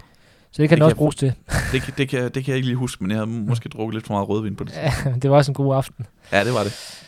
Så 0.53 0.61
det 0.61 0.69
kan 0.69 0.77
Det 0.77 0.81
den 0.81 0.81
også 0.81 0.93
kan- 0.95 0.97
bruges 0.97 1.15
til. 1.15 1.34
Det, 1.71 1.81
kan- 1.81 1.93
det, 1.97 2.09
kan, 2.09 2.23
det 2.23 2.34
kan 2.34 2.47
jeg 2.47 2.55
ikke 2.55 2.67
lige 2.67 2.75
huske, 2.77 3.03
men 3.03 3.11
jeg 3.11 3.17
havde 3.19 3.30
måske 3.30 3.69
drukket 3.69 3.93
lidt 3.93 4.05
for 4.05 4.13
meget 4.13 4.30
rødvin 4.30 4.55
på 4.55 4.63
det. 4.63 4.73
Ja, 4.75 4.93
det 5.21 5.30
var 5.31 5.38
også 5.38 5.51
en 5.51 5.55
god 5.55 5.75
aften. 5.75 6.05
Ja, 6.31 6.43
det 6.43 6.53
var 6.53 6.63
det. 6.63 6.99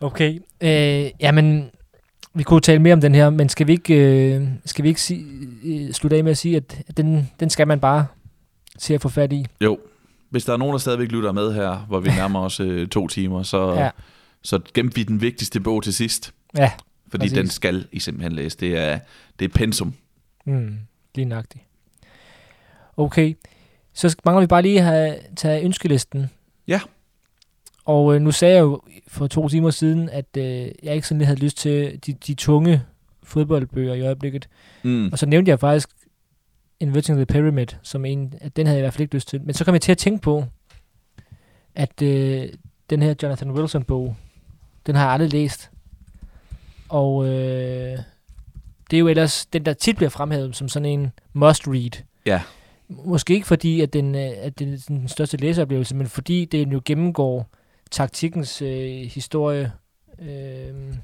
Okay. 0.00 0.38
Øh, 0.60 1.10
jamen, 1.20 1.70
vi 2.34 2.42
kunne 2.42 2.60
tale 2.60 2.78
mere 2.82 2.92
om 2.92 3.00
den 3.00 3.14
her, 3.14 3.30
men 3.30 3.48
skal 3.48 3.66
vi 3.66 3.72
ikke, 3.72 3.94
øh, 4.34 4.48
skal 4.64 4.82
vi 4.82 4.88
ikke 4.88 5.00
sige, 5.00 5.24
øh, 5.64 5.92
slutte 5.92 6.16
af 6.16 6.24
med 6.24 6.30
at 6.30 6.38
sige, 6.38 6.56
at 6.56 6.96
den, 6.96 7.30
den 7.40 7.50
skal 7.50 7.68
man 7.68 7.80
bare 7.80 8.06
se 8.78 8.94
at 8.94 9.00
få 9.00 9.08
fat 9.08 9.32
i. 9.32 9.46
Jo, 9.60 9.78
hvis 10.30 10.44
der 10.44 10.52
er 10.52 10.56
nogen, 10.56 10.72
der 10.72 10.78
stadigvæk 10.78 11.08
lytter 11.12 11.32
med 11.32 11.54
her, 11.54 11.76
hvor 11.88 12.00
vi 12.00 12.08
nærmer 12.08 12.40
os 12.40 12.60
øh, 12.60 12.88
to 12.88 13.08
timer, 13.08 13.42
så, 13.42 13.72
ja. 13.74 13.90
så 14.42 14.60
gemte 14.74 14.94
vi 14.96 15.02
den 15.02 15.20
vigtigste 15.20 15.60
bog 15.60 15.82
til 15.82 15.94
sidst. 15.94 16.32
Ja, 16.56 16.70
Fordi 17.10 17.22
præcis. 17.22 17.38
den 17.38 17.48
skal 17.48 17.86
I 17.92 18.00
simpelthen 18.00 18.32
læse. 18.32 18.56
Det 18.60 18.78
er, 18.78 18.98
det 19.38 19.44
er 19.44 19.48
pensum. 19.48 19.94
Mm, 20.46 20.74
lige 21.14 21.24
nøjagtigt. 21.24 21.64
Okay, 22.96 23.36
Så 23.92 24.16
mangler 24.24 24.40
vi 24.40 24.46
bare 24.46 24.62
lige 24.62 24.78
at 24.78 24.84
have, 24.84 25.16
tage 25.36 25.64
ønskelisten. 25.64 26.30
Ja. 26.68 26.80
Og 27.84 28.14
øh, 28.14 28.20
nu 28.20 28.30
sagde 28.32 28.54
jeg 28.54 28.60
jo 28.60 28.80
for 29.08 29.26
to 29.26 29.48
timer 29.48 29.70
siden, 29.70 30.08
at 30.08 30.36
øh, 30.36 30.68
jeg 30.82 30.94
ikke 30.94 31.08
sådan 31.08 31.18
lige 31.18 31.26
havde 31.26 31.40
lyst 31.40 31.56
til 31.56 31.98
de, 32.06 32.12
de 32.12 32.34
tunge 32.34 32.82
fodboldbøger 33.22 33.94
i 33.94 34.00
øjeblikket. 34.00 34.48
Mm. 34.82 35.08
Og 35.12 35.18
så 35.18 35.26
nævnte 35.26 35.50
jeg 35.50 35.60
faktisk 35.60 35.88
Inverting 36.80 37.18
the 37.18 37.26
Pyramid, 37.26 37.66
som 37.82 38.04
en, 38.04 38.34
at 38.40 38.56
den 38.56 38.66
havde 38.66 38.76
jeg 38.76 38.80
i 38.80 38.84
hvert 38.84 38.92
fald 38.92 39.00
ikke 39.00 39.14
lyst 39.14 39.28
til. 39.28 39.42
Men 39.42 39.54
så 39.54 39.64
kom 39.64 39.74
jeg 39.74 39.82
til 39.82 39.92
at 39.92 39.98
tænke 39.98 40.22
på, 40.22 40.44
at 41.74 42.02
øh, 42.02 42.48
den 42.90 43.02
her 43.02 43.14
Jonathan 43.22 43.50
Wilson-bog, 43.50 44.16
den 44.86 44.94
har 44.94 45.04
jeg 45.04 45.12
aldrig 45.12 45.32
læst. 45.32 45.70
Og 46.88 47.26
øh, 47.26 47.98
det 48.90 48.96
er 48.96 49.00
jo 49.00 49.08
ellers 49.08 49.46
den, 49.46 49.66
der 49.66 49.72
tit 49.72 49.96
bliver 49.96 50.10
fremhævet 50.10 50.56
som 50.56 50.68
sådan 50.68 50.86
en 50.86 51.12
must-read. 51.32 52.02
Ja. 52.26 52.42
Måske 52.88 53.34
ikke 53.34 53.46
fordi, 53.46 53.80
at, 53.80 53.92
den, 53.92 54.14
øh, 54.14 54.20
at 54.20 54.62
er 54.62 54.84
den 54.88 55.08
største 55.08 55.36
læseoplevelse, 55.36 55.96
men 55.96 56.06
fordi 56.06 56.44
det 56.44 56.72
jo 56.72 56.82
gennemgår 56.84 57.48
taktikkens 57.90 58.62
øh, 58.62 59.02
historie. 59.02 59.72
Øh, 60.22 60.94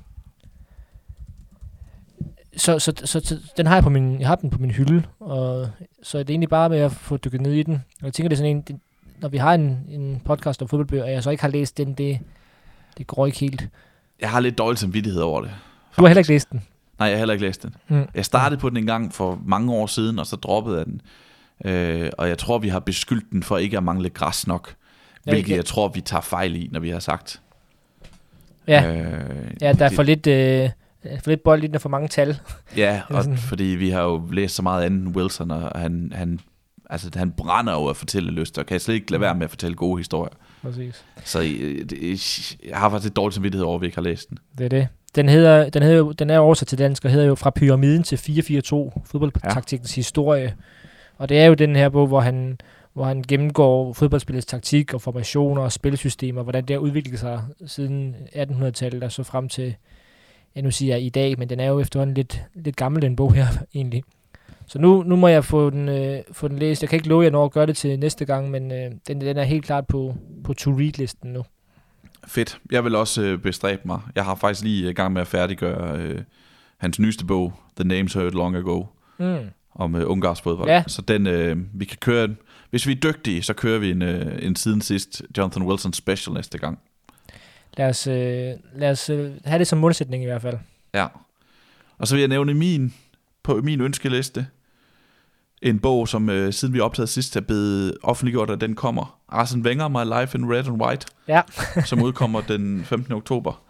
så, 2.56 2.78
så, 2.78 2.92
så, 3.04 3.20
så, 3.20 3.38
den 3.56 3.66
har 3.66 3.74
jeg 3.74 3.82
på 3.82 3.90
min, 3.90 4.20
jeg 4.20 4.28
har 4.28 4.34
den 4.34 4.50
på 4.50 4.58
min 4.58 4.70
hylde, 4.70 5.02
og 5.20 5.68
så 6.02 6.18
er 6.18 6.22
det 6.22 6.30
egentlig 6.30 6.48
bare 6.48 6.68
med 6.68 6.78
at 6.78 6.92
få 6.92 7.16
dykket 7.16 7.40
ned 7.40 7.52
i 7.52 7.62
den. 7.62 7.74
Og 7.74 8.04
jeg 8.04 8.12
tænker, 8.12 8.28
det 8.28 8.36
er 8.36 8.38
sådan 8.38 8.56
en, 8.56 8.62
det, 8.62 8.80
når 9.20 9.28
vi 9.28 9.36
har 9.36 9.54
en, 9.54 9.86
en 9.88 10.22
podcast 10.24 10.62
om 10.62 10.68
fodboldbøger, 10.68 11.04
og 11.04 11.12
jeg 11.12 11.22
så 11.22 11.30
ikke 11.30 11.42
har 11.42 11.50
læst 11.50 11.78
den, 11.78 11.94
det, 11.94 12.18
det 12.98 13.06
går 13.06 13.26
ikke 13.26 13.38
helt. 13.38 13.68
Jeg 14.20 14.30
har 14.30 14.40
lidt 14.40 14.58
dårlig 14.58 14.78
samvittighed 14.78 15.22
over 15.22 15.40
det. 15.40 15.50
Du 15.96 16.02
har 16.02 16.08
heller 16.08 16.20
ikke 16.20 16.32
læst 16.32 16.50
den. 16.50 16.62
Nej, 16.98 17.08
jeg 17.08 17.16
har 17.16 17.18
heller 17.18 17.32
ikke 17.32 17.46
læst 17.46 17.62
den. 17.62 17.74
Mm. 17.88 18.08
Jeg 18.14 18.24
startede 18.24 18.60
på 18.60 18.68
den 18.68 18.76
en 18.76 18.86
gang 18.86 19.14
for 19.14 19.40
mange 19.44 19.72
år 19.72 19.86
siden, 19.86 20.18
og 20.18 20.26
så 20.26 20.36
droppede 20.36 20.78
jeg 20.78 20.86
den. 20.86 21.00
Øh, 21.64 22.10
og 22.18 22.28
jeg 22.28 22.38
tror, 22.38 22.58
vi 22.58 22.68
har 22.68 22.80
beskyldt 22.80 23.30
den 23.30 23.42
for 23.42 23.58
ikke 23.58 23.76
at 23.76 23.82
mangle 23.82 24.10
græs 24.10 24.46
nok. 24.46 24.74
Ja, 25.26 25.32
Hvilket 25.32 25.56
jeg 25.56 25.64
tror, 25.64 25.88
vi 25.88 26.00
tager 26.00 26.20
fejl 26.20 26.56
i, 26.56 26.68
når 26.72 26.80
vi 26.80 26.90
har 26.90 26.98
sagt. 26.98 27.40
Ja, 28.68 28.96
Øh, 28.96 29.50
ja 29.60 29.72
der 29.72 29.84
er 29.84 29.90
for 29.90 30.02
lidt, 30.02 30.26
øh, 30.26 30.70
for 31.04 31.30
lidt 31.30 31.42
bold 31.42 31.64
i 31.64 31.66
den 31.66 31.74
og 31.74 31.80
for 31.80 31.88
mange 31.88 32.08
tal. 32.08 32.38
Ja, 32.76 33.00
og 33.08 33.24
fordi 33.36 33.64
vi 33.64 33.90
har 33.90 34.02
jo 34.02 34.28
læst 34.32 34.54
så 34.54 34.62
meget 34.62 34.84
andet 34.84 35.06
end 35.06 35.16
Wilson, 35.16 35.50
og 35.50 35.80
han, 35.80 36.12
han, 36.14 36.40
altså, 36.90 37.10
han 37.14 37.30
brænder 37.30 37.72
jo 37.72 37.86
at 37.86 37.96
fortælle 37.96 38.30
lyst, 38.30 38.58
og 38.58 38.66
kan 38.66 38.80
slet 38.80 38.94
ikke 38.94 39.10
lade 39.10 39.20
være 39.20 39.34
med 39.34 39.44
at 39.44 39.50
fortælle 39.50 39.76
gode 39.76 39.98
historier. 39.98 40.34
Præcis. 40.62 41.04
Så 41.24 41.40
øh, 41.42 41.84
det, 41.90 42.56
jeg 42.68 42.78
har 42.78 42.90
faktisk 42.90 43.04
lidt 43.04 43.16
dårlig 43.16 43.34
samvittighed 43.34 43.66
over, 43.66 43.74
at 43.74 43.80
vi 43.80 43.86
ikke 43.86 43.96
har 43.96 44.02
læst 44.02 44.30
den. 44.30 44.38
Det 44.58 44.64
er 44.64 44.68
det. 44.68 44.88
Den, 45.14 45.28
hedder, 45.28 45.70
den, 45.70 45.82
hedder 45.82 45.98
jo, 45.98 46.12
den 46.12 46.30
er 46.30 46.38
oversat 46.38 46.68
til 46.68 46.78
dansk 46.78 47.04
og 47.04 47.10
hedder 47.10 47.26
jo 47.26 47.34
Fra 47.34 47.50
pyramiden 47.50 48.02
til 48.02 48.16
4-4-2, 48.16 49.02
fodboldtaktikkens 49.04 49.96
ja. 49.96 49.98
historie. 49.98 50.54
Og 51.22 51.28
det 51.28 51.38
er 51.38 51.46
jo 51.46 51.54
den 51.54 51.76
her 51.76 51.88
bog, 51.88 52.06
hvor 52.06 52.20
han, 52.20 52.58
hvor 52.92 53.04
han 53.04 53.24
gennemgår 53.28 53.92
fodboldspillets 53.92 54.46
taktik 54.46 54.94
og 54.94 55.02
formationer 55.02 55.62
og 55.62 55.72
spillesystemer, 55.72 56.42
hvordan 56.42 56.64
det 56.64 56.74
har 56.74 56.78
udviklet 56.78 57.18
sig 57.20 57.42
siden 57.66 58.14
1800-tallet 58.34 59.02
og 59.02 59.12
så 59.12 59.22
frem 59.22 59.48
til, 59.48 59.74
ja 60.56 60.60
nu 60.60 60.70
siger 60.70 60.94
jeg 60.94 61.04
i 61.04 61.08
dag, 61.08 61.38
men 61.38 61.48
den 61.48 61.60
er 61.60 61.66
jo 61.66 61.80
efterhånden 61.80 62.14
lidt, 62.14 62.42
lidt 62.54 62.76
gammel, 62.76 63.02
den 63.02 63.16
bog 63.16 63.34
her 63.34 63.46
egentlig. 63.74 64.02
Så 64.66 64.78
nu, 64.78 65.02
nu 65.02 65.16
må 65.16 65.28
jeg 65.28 65.44
få 65.44 65.70
den, 65.70 65.88
øh, 65.88 66.18
få 66.32 66.48
den 66.48 66.58
læst. 66.58 66.82
Jeg 66.82 66.90
kan 66.90 66.96
ikke 66.96 67.08
love, 67.08 67.22
jeg 67.22 67.30
når 67.30 67.44
at 67.44 67.52
gøre 67.52 67.66
det 67.66 67.76
til 67.76 67.98
næste 67.98 68.24
gang, 68.24 68.50
men 68.50 68.72
øh, 68.72 68.90
den, 69.08 69.20
den 69.20 69.36
er 69.36 69.44
helt 69.44 69.64
klart 69.64 69.86
på, 69.86 70.14
på 70.44 70.54
to-read-listen 70.54 71.32
nu. 71.32 71.44
Fedt. 72.26 72.58
Jeg 72.70 72.84
vil 72.84 72.94
også 72.94 73.22
øh, 73.22 73.38
bestræbe 73.38 73.82
mig. 73.84 74.00
Jeg 74.14 74.24
har 74.24 74.34
faktisk 74.34 74.64
lige 74.64 74.90
i 74.90 74.92
gang 74.92 75.12
med 75.12 75.20
at 75.20 75.26
færdiggøre 75.26 75.98
øh, 75.98 76.20
hans 76.78 76.98
nyeste 76.98 77.24
bog, 77.24 77.52
The 77.76 77.88
Names 77.88 78.12
Heard 78.14 78.32
Long 78.32 78.56
Ago, 78.56 78.84
Mm. 79.18 79.48
Om 79.74 79.94
øh, 79.94 80.10
ungarsk 80.10 80.42
fodbold. 80.42 80.68
Ja. 80.68 80.84
Så 80.86 81.02
den, 81.02 81.26
øh, 81.26 81.56
vi 81.74 81.84
kan 81.84 81.98
køre. 82.00 82.28
Hvis 82.70 82.86
vi 82.86 82.92
er 82.92 82.96
dygtige, 82.96 83.42
så 83.42 83.54
kører 83.54 83.78
vi 83.78 83.90
en, 83.90 84.02
øh, 84.02 84.38
en 84.46 84.56
siden 84.56 84.80
sidst 84.80 85.22
Jonathan 85.38 85.62
Wilson 85.62 85.92
special 85.92 86.34
næste 86.34 86.58
gang. 86.58 86.78
Lad 87.76 87.88
os, 87.88 88.06
øh, 88.06 88.52
lad 88.74 88.90
os 88.90 89.10
øh, 89.10 89.32
have 89.44 89.58
det 89.58 89.66
som 89.66 89.78
målsætning 89.78 90.22
i 90.22 90.26
hvert 90.26 90.42
fald. 90.42 90.58
Ja. 90.94 91.06
Og 91.98 92.08
så 92.08 92.14
vil 92.14 92.20
jeg 92.20 92.28
nævne 92.28 92.54
min, 92.54 92.94
på 93.42 93.60
min 93.62 93.80
ønskeliste, 93.80 94.46
en 95.62 95.78
bog, 95.78 96.08
som 96.08 96.30
øh, 96.30 96.52
siden 96.52 96.74
vi 96.74 96.80
optagede 96.80 97.10
sidst 97.10 97.36
er 97.36 97.40
blevet 97.40 97.96
offentliggjort, 98.02 98.50
at 98.50 98.60
den 98.60 98.74
kommer. 98.74 99.18
Arsene 99.28 99.64
Wenger, 99.64 99.88
My 99.88 100.20
Life 100.20 100.38
in 100.38 100.52
Red 100.52 100.66
and 100.66 100.82
White, 100.82 101.06
Ja. 101.28 101.42
som 101.86 102.02
udkommer 102.02 102.40
den 102.40 102.84
15. 102.84 103.12
oktober. 103.12 103.62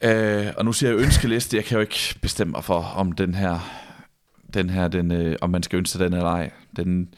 Øh, 0.00 0.46
og 0.56 0.64
nu 0.64 0.72
siger 0.72 0.90
jeg 0.90 0.98
ønskeliste, 1.00 1.56
jeg 1.56 1.64
kan 1.64 1.74
jo 1.74 1.80
ikke 1.80 2.14
bestemme 2.22 2.50
mig 2.50 2.64
for, 2.64 2.80
om 2.96 3.12
den 3.12 3.34
her, 3.34 3.70
den 4.54 4.70
her 4.70 4.88
den, 4.88 5.12
øh, 5.12 5.36
om 5.40 5.50
man 5.50 5.62
skal 5.62 5.76
ønske 5.76 6.04
den 6.04 6.12
eller 6.12 6.30
ej. 6.30 6.50
Den, 6.76 7.08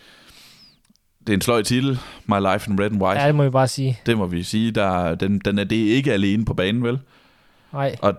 det 1.20 1.28
er 1.28 1.34
en 1.34 1.40
sløj 1.40 1.62
titel, 1.62 1.98
My 2.26 2.52
Life 2.52 2.70
in 2.70 2.80
Red 2.80 2.92
and 2.92 3.02
White. 3.02 3.20
Ja, 3.20 3.26
det 3.26 3.34
må 3.34 3.44
vi 3.44 3.50
bare 3.50 3.68
sige. 3.68 3.98
Det 4.06 4.18
må 4.18 4.26
vi 4.26 4.42
sige. 4.42 4.70
Der, 4.70 5.14
den, 5.14 5.38
den 5.38 5.58
er 5.58 5.64
det 5.64 5.76
ikke 5.76 6.12
alene 6.12 6.44
på 6.44 6.54
banen, 6.54 6.82
vel? 6.82 6.98
Nej. 7.72 7.96
Og 8.02 8.14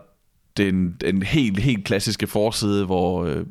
det 0.58 0.66
er 0.66 0.70
en, 0.70 0.98
en 1.06 1.24
helt, 1.24 1.60
helt 1.60 1.86
klassiske 1.86 2.28
forside, 2.28 2.86
hvor 2.86 3.24
øh, 3.24 3.46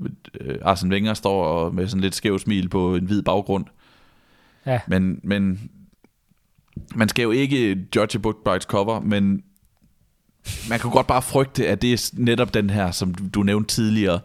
Arsene 0.63 0.93
Wenger 0.93 1.15
står 1.15 1.45
og 1.45 1.75
med 1.75 1.89
sådan 1.89 2.01
lidt 2.01 2.15
skæv 2.15 2.39
smil 2.39 2.69
på 2.69 2.95
en 2.95 3.05
hvid 3.05 3.23
baggrund. 3.23 3.65
Ja. 4.67 4.81
Men, 4.87 5.21
men 5.23 5.71
man 6.95 7.09
skal 7.09 7.23
jo 7.23 7.31
ikke 7.31 7.87
judge 7.97 8.19
a 8.19 8.19
book 8.19 8.37
by 8.45 8.57
its 8.57 8.67
cover, 8.67 9.01
men 9.01 9.43
man 10.69 10.79
kan 10.79 10.91
godt 10.91 11.07
bare 11.07 11.23
frygte, 11.23 11.69
at 11.69 11.83
det 11.83 11.93
er 11.93 12.11
netop 12.13 12.55
den 12.55 12.71
her, 12.71 12.91
som 12.91 13.15
du 13.15 13.43
nævnte 13.43 13.75
tidligere, 13.75 14.21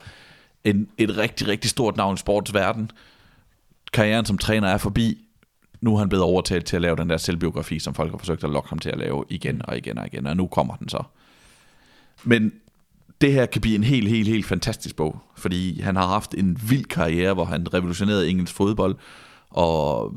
en, 0.70 0.88
et 0.98 1.18
rigtig, 1.18 1.48
rigtig 1.48 1.70
stort 1.70 1.98
navn 1.98 2.14
i 2.14 2.18
sportsverden. 2.18 2.92
Karrieren 3.94 4.26
som 4.26 4.38
træner 4.38 4.68
er 4.68 4.78
forbi. 4.78 5.18
Nu 5.82 5.94
er 5.94 6.00
han 6.00 6.10
blevet 6.10 6.26
overtalt 6.26 6.66
til 6.66 6.76
at 6.76 6.82
lave 6.82 6.96
den 6.96 7.10
der 7.10 7.18
selvbiografi, 7.18 7.80
som 7.80 7.94
folk 7.94 8.12
har 8.12 8.18
forsøgt 8.18 8.44
at 8.44 8.50
lokke 8.50 8.70
ham 8.70 8.80
til 8.80 8.90
at 8.90 8.98
lave 8.98 9.26
igen 9.30 9.62
og 9.64 9.78
igen 9.78 9.98
og 9.98 10.08
igen, 10.08 10.28
og 10.28 10.38
nu 10.38 10.48
kommer 10.48 10.76
den 10.76 10.90
så. 10.90 11.04
Men 12.24 12.52
det 13.22 13.34
her 13.34 13.46
kan 13.46 13.62
blive 13.62 13.76
en 13.76 13.84
helt, 13.84 14.10
helt, 14.10 14.28
helt 14.28 14.46
fantastisk 14.46 14.96
bog, 14.96 15.20
fordi 15.36 15.82
han 15.82 15.96
har 15.96 16.08
haft 16.08 16.34
en 16.38 16.58
vild 16.70 16.86
karriere, 16.86 17.34
hvor 17.34 17.46
han 17.46 17.74
revolutionerede 17.74 18.30
engelsk 18.30 18.54
fodbold, 18.54 18.96
og 19.50 20.14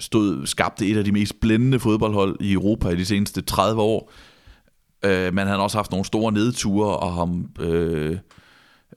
stod, 0.00 0.46
skabte 0.46 0.86
et 0.86 0.96
af 0.96 1.04
de 1.04 1.12
mest 1.12 1.40
blændende 1.40 1.80
fodboldhold 1.80 2.36
i 2.40 2.52
Europa 2.52 2.88
i 2.88 2.96
de 2.96 3.04
seneste 3.04 3.42
30 3.42 3.82
år. 3.82 4.12
Øh, 5.04 5.34
men 5.34 5.46
han 5.46 5.56
har 5.56 5.62
også 5.62 5.78
haft 5.78 5.90
nogle 5.90 6.04
store 6.04 6.32
nedture, 6.32 6.96
og 6.96 7.14
ham 7.14 7.50
øh, 7.60 8.18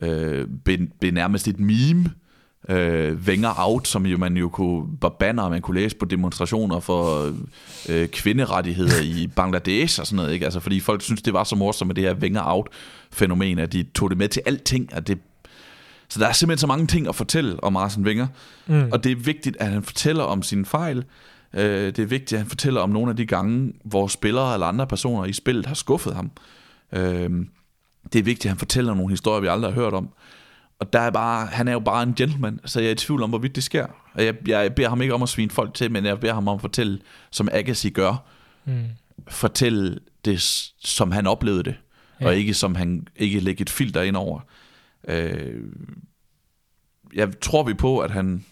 øh, 0.00 0.46
blev, 0.64 0.78
blev 1.00 1.12
nærmest 1.12 1.48
et 1.48 1.60
meme. 1.60 2.10
Øh, 2.68 3.14
Wenger 3.26 3.54
out, 3.58 3.88
som 3.88 4.06
jo 4.06 4.18
man 4.18 4.36
jo 4.36 4.48
kunne, 4.48 4.86
var 5.02 5.08
banner, 5.08 5.48
man 5.48 5.60
kunne 5.60 5.80
læse 5.80 5.96
på 5.96 6.04
demonstrationer 6.04 6.80
for 6.80 7.32
øh, 7.88 8.08
kvinderettigheder 8.08 9.00
i 9.02 9.26
Bangladesh 9.36 10.00
og 10.00 10.06
sådan 10.06 10.16
noget, 10.16 10.32
ikke? 10.32 10.44
Altså, 10.44 10.60
fordi 10.60 10.80
folk 10.80 11.02
synes, 11.02 11.22
det 11.22 11.32
var 11.32 11.44
så 11.44 11.56
morsomt 11.56 11.86
med 11.86 11.94
det 11.94 12.04
her 12.04 12.14
Wenger 12.14 12.42
out-fænomen, 12.44 13.58
at 13.58 13.72
de 13.72 13.82
tog 13.82 14.10
det 14.10 14.18
med 14.18 14.28
til 14.28 14.42
alting, 14.46 14.94
at 14.94 15.06
det 15.08 15.18
så 16.10 16.20
der 16.20 16.26
er 16.26 16.32
simpelthen 16.32 16.58
så 16.60 16.66
mange 16.66 16.86
ting 16.86 17.08
at 17.08 17.14
fortælle 17.14 17.64
om 17.64 17.76
Arsene 17.76 18.06
Wenger, 18.06 18.26
Mm. 18.66 18.88
og 18.92 19.04
det 19.04 19.12
er 19.12 19.16
vigtigt, 19.16 19.56
at 19.60 19.66
han 19.70 19.82
fortæller 19.82 20.24
om 20.24 20.42
sine 20.42 20.64
fejl. 20.66 21.04
Øh, 21.54 21.86
det 21.86 21.98
er 21.98 22.06
vigtigt, 22.06 22.32
at 22.32 22.38
han 22.38 22.48
fortæller 22.48 22.80
om 22.80 22.90
nogle 22.90 23.10
af 23.10 23.16
de 23.16 23.26
gange, 23.26 23.72
hvor 23.84 24.06
spillere 24.06 24.54
eller 24.54 24.66
andre 24.66 24.86
personer 24.86 25.24
i 25.24 25.32
spillet 25.32 25.66
har 25.66 25.74
skuffet 25.74 26.14
ham. 26.14 26.30
Øh, 26.92 27.30
det 28.12 28.18
er 28.18 28.22
vigtigt, 28.22 28.44
at 28.44 28.50
han 28.50 28.58
fortæller 28.58 28.94
nogle 28.94 29.10
historier, 29.10 29.40
vi 29.40 29.46
aldrig 29.46 29.72
har 29.72 29.80
hørt 29.80 29.94
om. 29.94 30.08
Og 30.80 30.92
der 30.92 31.00
er 31.00 31.10
bare, 31.10 31.46
han 31.46 31.68
er 31.68 31.72
jo 31.72 31.80
bare 31.80 32.02
en 32.02 32.14
gentleman, 32.14 32.60
så 32.64 32.80
jeg 32.80 32.86
er 32.88 32.92
i 32.92 32.94
tvivl 32.94 33.22
om, 33.22 33.28
hvorvidt 33.30 33.56
det 33.56 33.64
sker. 33.64 33.86
Og 34.14 34.24
jeg, 34.24 34.34
jeg 34.48 34.74
beder 34.74 34.88
ham 34.88 35.02
ikke 35.02 35.14
om 35.14 35.22
at 35.22 35.28
svine 35.28 35.50
folk 35.50 35.74
til, 35.74 35.90
men 35.90 36.04
jeg 36.04 36.20
beder 36.20 36.34
ham 36.34 36.48
om 36.48 36.54
at 36.54 36.60
fortælle, 36.60 36.98
som 37.30 37.48
Agassi 37.52 37.90
gør, 37.90 38.24
Mm. 38.64 38.84
fortælle 39.28 39.98
det, 40.24 40.40
som 40.84 41.12
han 41.12 41.26
oplevede 41.26 41.62
det, 41.64 41.74
ja. 42.20 42.26
Og 42.26 42.36
ikke 42.36 42.54
som 42.54 42.74
han 42.74 43.06
ikke 43.16 43.40
lægge 43.40 43.62
et 43.62 43.70
filter 43.70 44.02
ind 44.02 44.16
over. 44.16 44.40
Øh, 45.08 45.62
jeg 47.14 47.28
tror 47.40 47.62
vi 47.62 47.74
på, 47.74 47.98
at 47.98 48.10
han, 48.10 48.44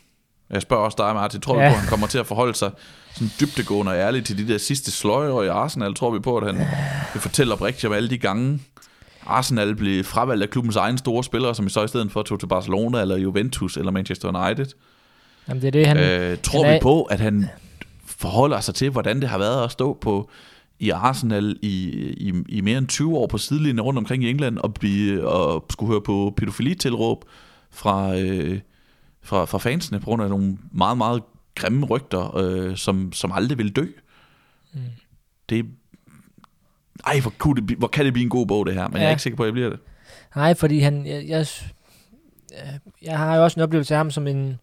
jeg 0.50 0.62
spørger 0.62 0.84
også 0.84 0.96
dig, 0.98 1.14
Martin, 1.14 1.40
tror 1.40 1.60
ja. 1.60 1.66
vi 1.68 1.70
på, 1.70 1.74
at 1.74 1.80
han 1.80 1.88
kommer 1.88 2.06
til 2.06 2.18
at 2.18 2.26
forholde 2.26 2.54
sig 2.54 2.70
sådan 3.14 3.30
dybtegående 3.40 3.92
og 3.92 3.98
ærligt 3.98 4.26
til 4.26 4.38
de 4.38 4.52
der 4.52 4.58
sidste 4.58 4.90
sløjer 4.90 5.42
i 5.42 5.48
Arsenal? 5.48 5.94
Tror 5.94 6.10
vi 6.10 6.18
på, 6.18 6.36
at 6.36 6.46
han 6.54 6.66
vil 7.12 7.22
fortælle 7.22 7.52
oprigtigt 7.52 7.84
om 7.84 7.92
alle 7.92 8.10
de 8.10 8.18
gange, 8.18 8.60
Arsenal 9.26 9.74
blev 9.76 10.04
fravalgt 10.04 10.42
af 10.42 10.50
klubbens 10.50 10.76
egne 10.76 10.98
store 10.98 11.24
spillere, 11.24 11.54
som 11.54 11.66
i 11.66 11.70
så 11.70 11.84
i 11.84 11.88
stedet 11.88 12.12
for 12.12 12.22
tog 12.22 12.40
til 12.40 12.46
Barcelona, 12.46 13.00
eller 13.00 13.16
Juventus, 13.16 13.76
eller 13.76 13.92
Manchester 13.92 14.28
United? 14.46 14.66
Jamen, 15.48 15.60
det 15.62 15.66
er 15.66 15.70
det, 15.72 15.86
han... 15.86 15.96
Øh, 15.96 16.38
tror 16.42 16.64
han 16.64 16.72
vi 16.72 16.76
er- 16.76 16.80
på, 16.82 17.02
at 17.02 17.20
han 17.20 17.46
forholder 18.06 18.60
sig 18.60 18.74
til, 18.74 18.90
hvordan 18.90 19.20
det 19.20 19.28
har 19.28 19.38
været 19.38 19.64
at 19.64 19.70
stå 19.72 19.98
på 20.00 20.30
i 20.78 20.90
Arsenal 20.90 21.56
i, 21.62 21.90
i, 22.16 22.32
i 22.48 22.60
mere 22.60 22.78
end 22.78 22.86
20 22.88 23.16
år 23.16 23.26
på 23.26 23.38
sidelinjen 23.38 23.80
rundt 23.80 23.98
omkring 23.98 24.24
i 24.24 24.30
England 24.30 24.58
og, 24.58 24.74
blive, 24.74 25.28
og 25.28 25.66
skulle 25.70 25.92
høre 25.92 26.00
på 26.02 26.34
pædofilitilråb 26.36 27.24
fra, 27.70 28.18
øh, 28.18 28.60
fra, 29.22 29.44
fra 29.44 29.58
fansene 29.58 30.00
på 30.00 30.04
grund 30.04 30.22
af 30.22 30.28
nogle 30.30 30.58
meget, 30.72 30.98
meget 30.98 31.22
grimme 31.54 31.86
rygter, 31.86 32.36
øh, 32.36 32.76
som, 32.76 33.12
som 33.12 33.32
aldrig 33.32 33.58
vil 33.58 33.76
dø. 33.76 33.86
Mm. 34.74 34.80
Det 35.48 35.64
ej, 37.06 37.20
hvor, 37.20 37.32
kunne 37.38 37.66
det, 37.66 37.78
hvor 37.78 37.88
kan 37.88 38.04
det 38.04 38.12
blive 38.12 38.24
en 38.24 38.30
god 38.30 38.46
bog, 38.46 38.66
det 38.66 38.74
her, 38.74 38.88
men 38.88 38.96
ja. 38.96 39.00
jeg 39.00 39.06
er 39.06 39.10
ikke 39.10 39.22
sikker 39.22 39.36
på, 39.36 39.42
at 39.42 39.46
jeg 39.46 39.52
bliver 39.52 39.70
det. 39.70 39.78
Nej, 40.36 40.54
fordi 40.54 40.78
han... 40.78 41.06
Jeg, 41.06 41.24
jeg, 41.28 41.46
jeg 43.02 43.18
har 43.18 43.36
jo 43.36 43.44
også 43.44 43.60
en 43.60 43.64
oplevelse 43.64 43.94
af 43.94 43.98
ham 43.98 44.10
som 44.10 44.26
en... 44.26 44.58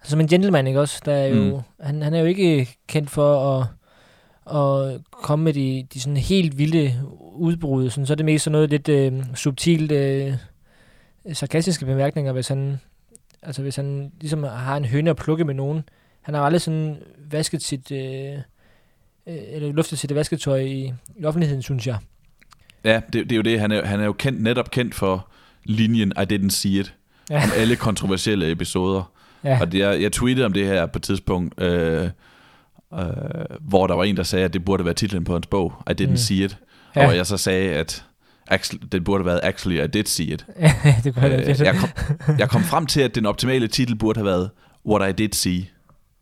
altså, 0.00 0.10
som 0.10 0.20
en 0.20 0.28
gentleman, 0.28 0.66
ikke 0.66 0.80
også? 0.80 1.02
Der 1.04 1.12
er 1.12 1.26
jo, 1.26 1.56
mm. 1.56 1.62
han, 1.80 2.02
han 2.02 2.14
er 2.14 2.20
jo 2.20 2.26
ikke 2.26 2.68
kendt 2.86 3.10
for 3.10 3.58
at, 3.58 3.66
at 4.56 5.00
komme 5.22 5.44
med 5.44 5.52
de, 5.52 5.86
de 5.94 6.00
sådan 6.00 6.16
helt 6.16 6.58
vilde 6.58 6.94
udbrud. 7.34 7.90
Sådan, 7.90 8.06
så 8.06 8.12
er 8.12 8.16
det 8.16 8.24
mest 8.24 8.44
sådan 8.44 8.52
noget 8.52 8.70
lidt 8.70 8.88
øh, 8.88 9.12
subtilt, 9.34 9.92
øh, 9.92 10.34
sarkastiske 11.32 11.86
bemærkninger, 11.86 12.32
hvis 12.32 12.48
han, 12.48 12.80
altså 13.42 13.62
hvis 13.62 13.76
han 13.76 14.12
ligesom 14.20 14.42
har 14.42 14.76
en 14.76 14.84
høne 14.84 15.10
at 15.10 15.16
plukke 15.16 15.44
med 15.44 15.54
nogen. 15.54 15.82
Han 16.22 16.34
har 16.34 16.42
aldrig 16.42 16.60
sådan 16.60 16.96
vasket 17.30 17.62
sit, 17.62 17.92
øh 17.92 18.38
eller 19.28 19.72
luftet 19.72 19.98
sit 19.98 20.14
vasketøj 20.14 20.60
i, 20.60 20.92
i 21.16 21.24
offentligheden, 21.24 21.62
synes 21.62 21.86
jeg. 21.86 21.96
Ja, 22.84 23.00
det, 23.12 23.12
det 23.12 23.32
er 23.32 23.36
jo 23.36 23.42
det. 23.42 23.60
Han 23.60 23.72
er, 23.72 23.84
han 23.84 24.00
er 24.00 24.04
jo 24.04 24.12
kendt, 24.12 24.42
netop 24.42 24.70
kendt 24.70 24.94
for 24.94 25.28
linjen 25.64 26.12
I 26.16 26.34
didn't 26.34 26.50
see 26.50 26.80
it. 26.80 26.94
Ja. 27.30 27.44
Om 27.44 27.50
alle 27.56 27.76
kontroversielle 27.76 28.50
episoder. 28.50 29.12
Ja. 29.44 29.60
Og 29.60 29.72
det, 29.72 29.78
jeg, 29.78 30.02
jeg 30.02 30.12
tweetede 30.12 30.46
om 30.46 30.52
det 30.52 30.66
her 30.66 30.86
på 30.86 30.98
et 30.98 31.02
tidspunkt, 31.02 31.62
øh, 31.62 32.10
øh, 32.94 33.00
hvor 33.60 33.86
der 33.86 33.94
var 33.94 34.04
en, 34.04 34.16
der 34.16 34.22
sagde, 34.22 34.44
at 34.44 34.52
det 34.52 34.64
burde 34.64 34.84
være 34.84 34.94
titlen 34.94 35.24
på 35.24 35.32
hans 35.32 35.46
bog, 35.46 35.72
I 35.90 36.02
didn't 36.02 36.10
mm. 36.10 36.16
see 36.16 36.44
it. 36.44 36.58
Ja. 36.96 37.08
Og 37.08 37.16
jeg 37.16 37.26
så 37.26 37.36
sagde, 37.36 37.70
at 37.74 38.04
actually, 38.46 38.86
det 38.92 39.04
burde 39.04 39.24
have 39.24 39.26
været 39.26 39.40
Actually, 39.42 39.84
I 39.84 39.86
did 39.86 40.04
see 40.04 40.26
it. 40.26 40.46
det 41.04 41.14
kunne 41.14 41.48
øh, 41.48 41.60
jeg, 41.60 41.74
kom, 41.74 41.88
jeg 42.38 42.50
kom 42.50 42.62
frem 42.62 42.86
til, 42.86 43.00
at 43.00 43.14
den 43.14 43.26
optimale 43.26 43.68
titel 43.68 43.96
burde 43.96 44.18
have 44.18 44.26
været 44.26 44.50
What 44.86 45.10
I 45.10 45.12
did 45.12 45.32
see. 45.32 45.68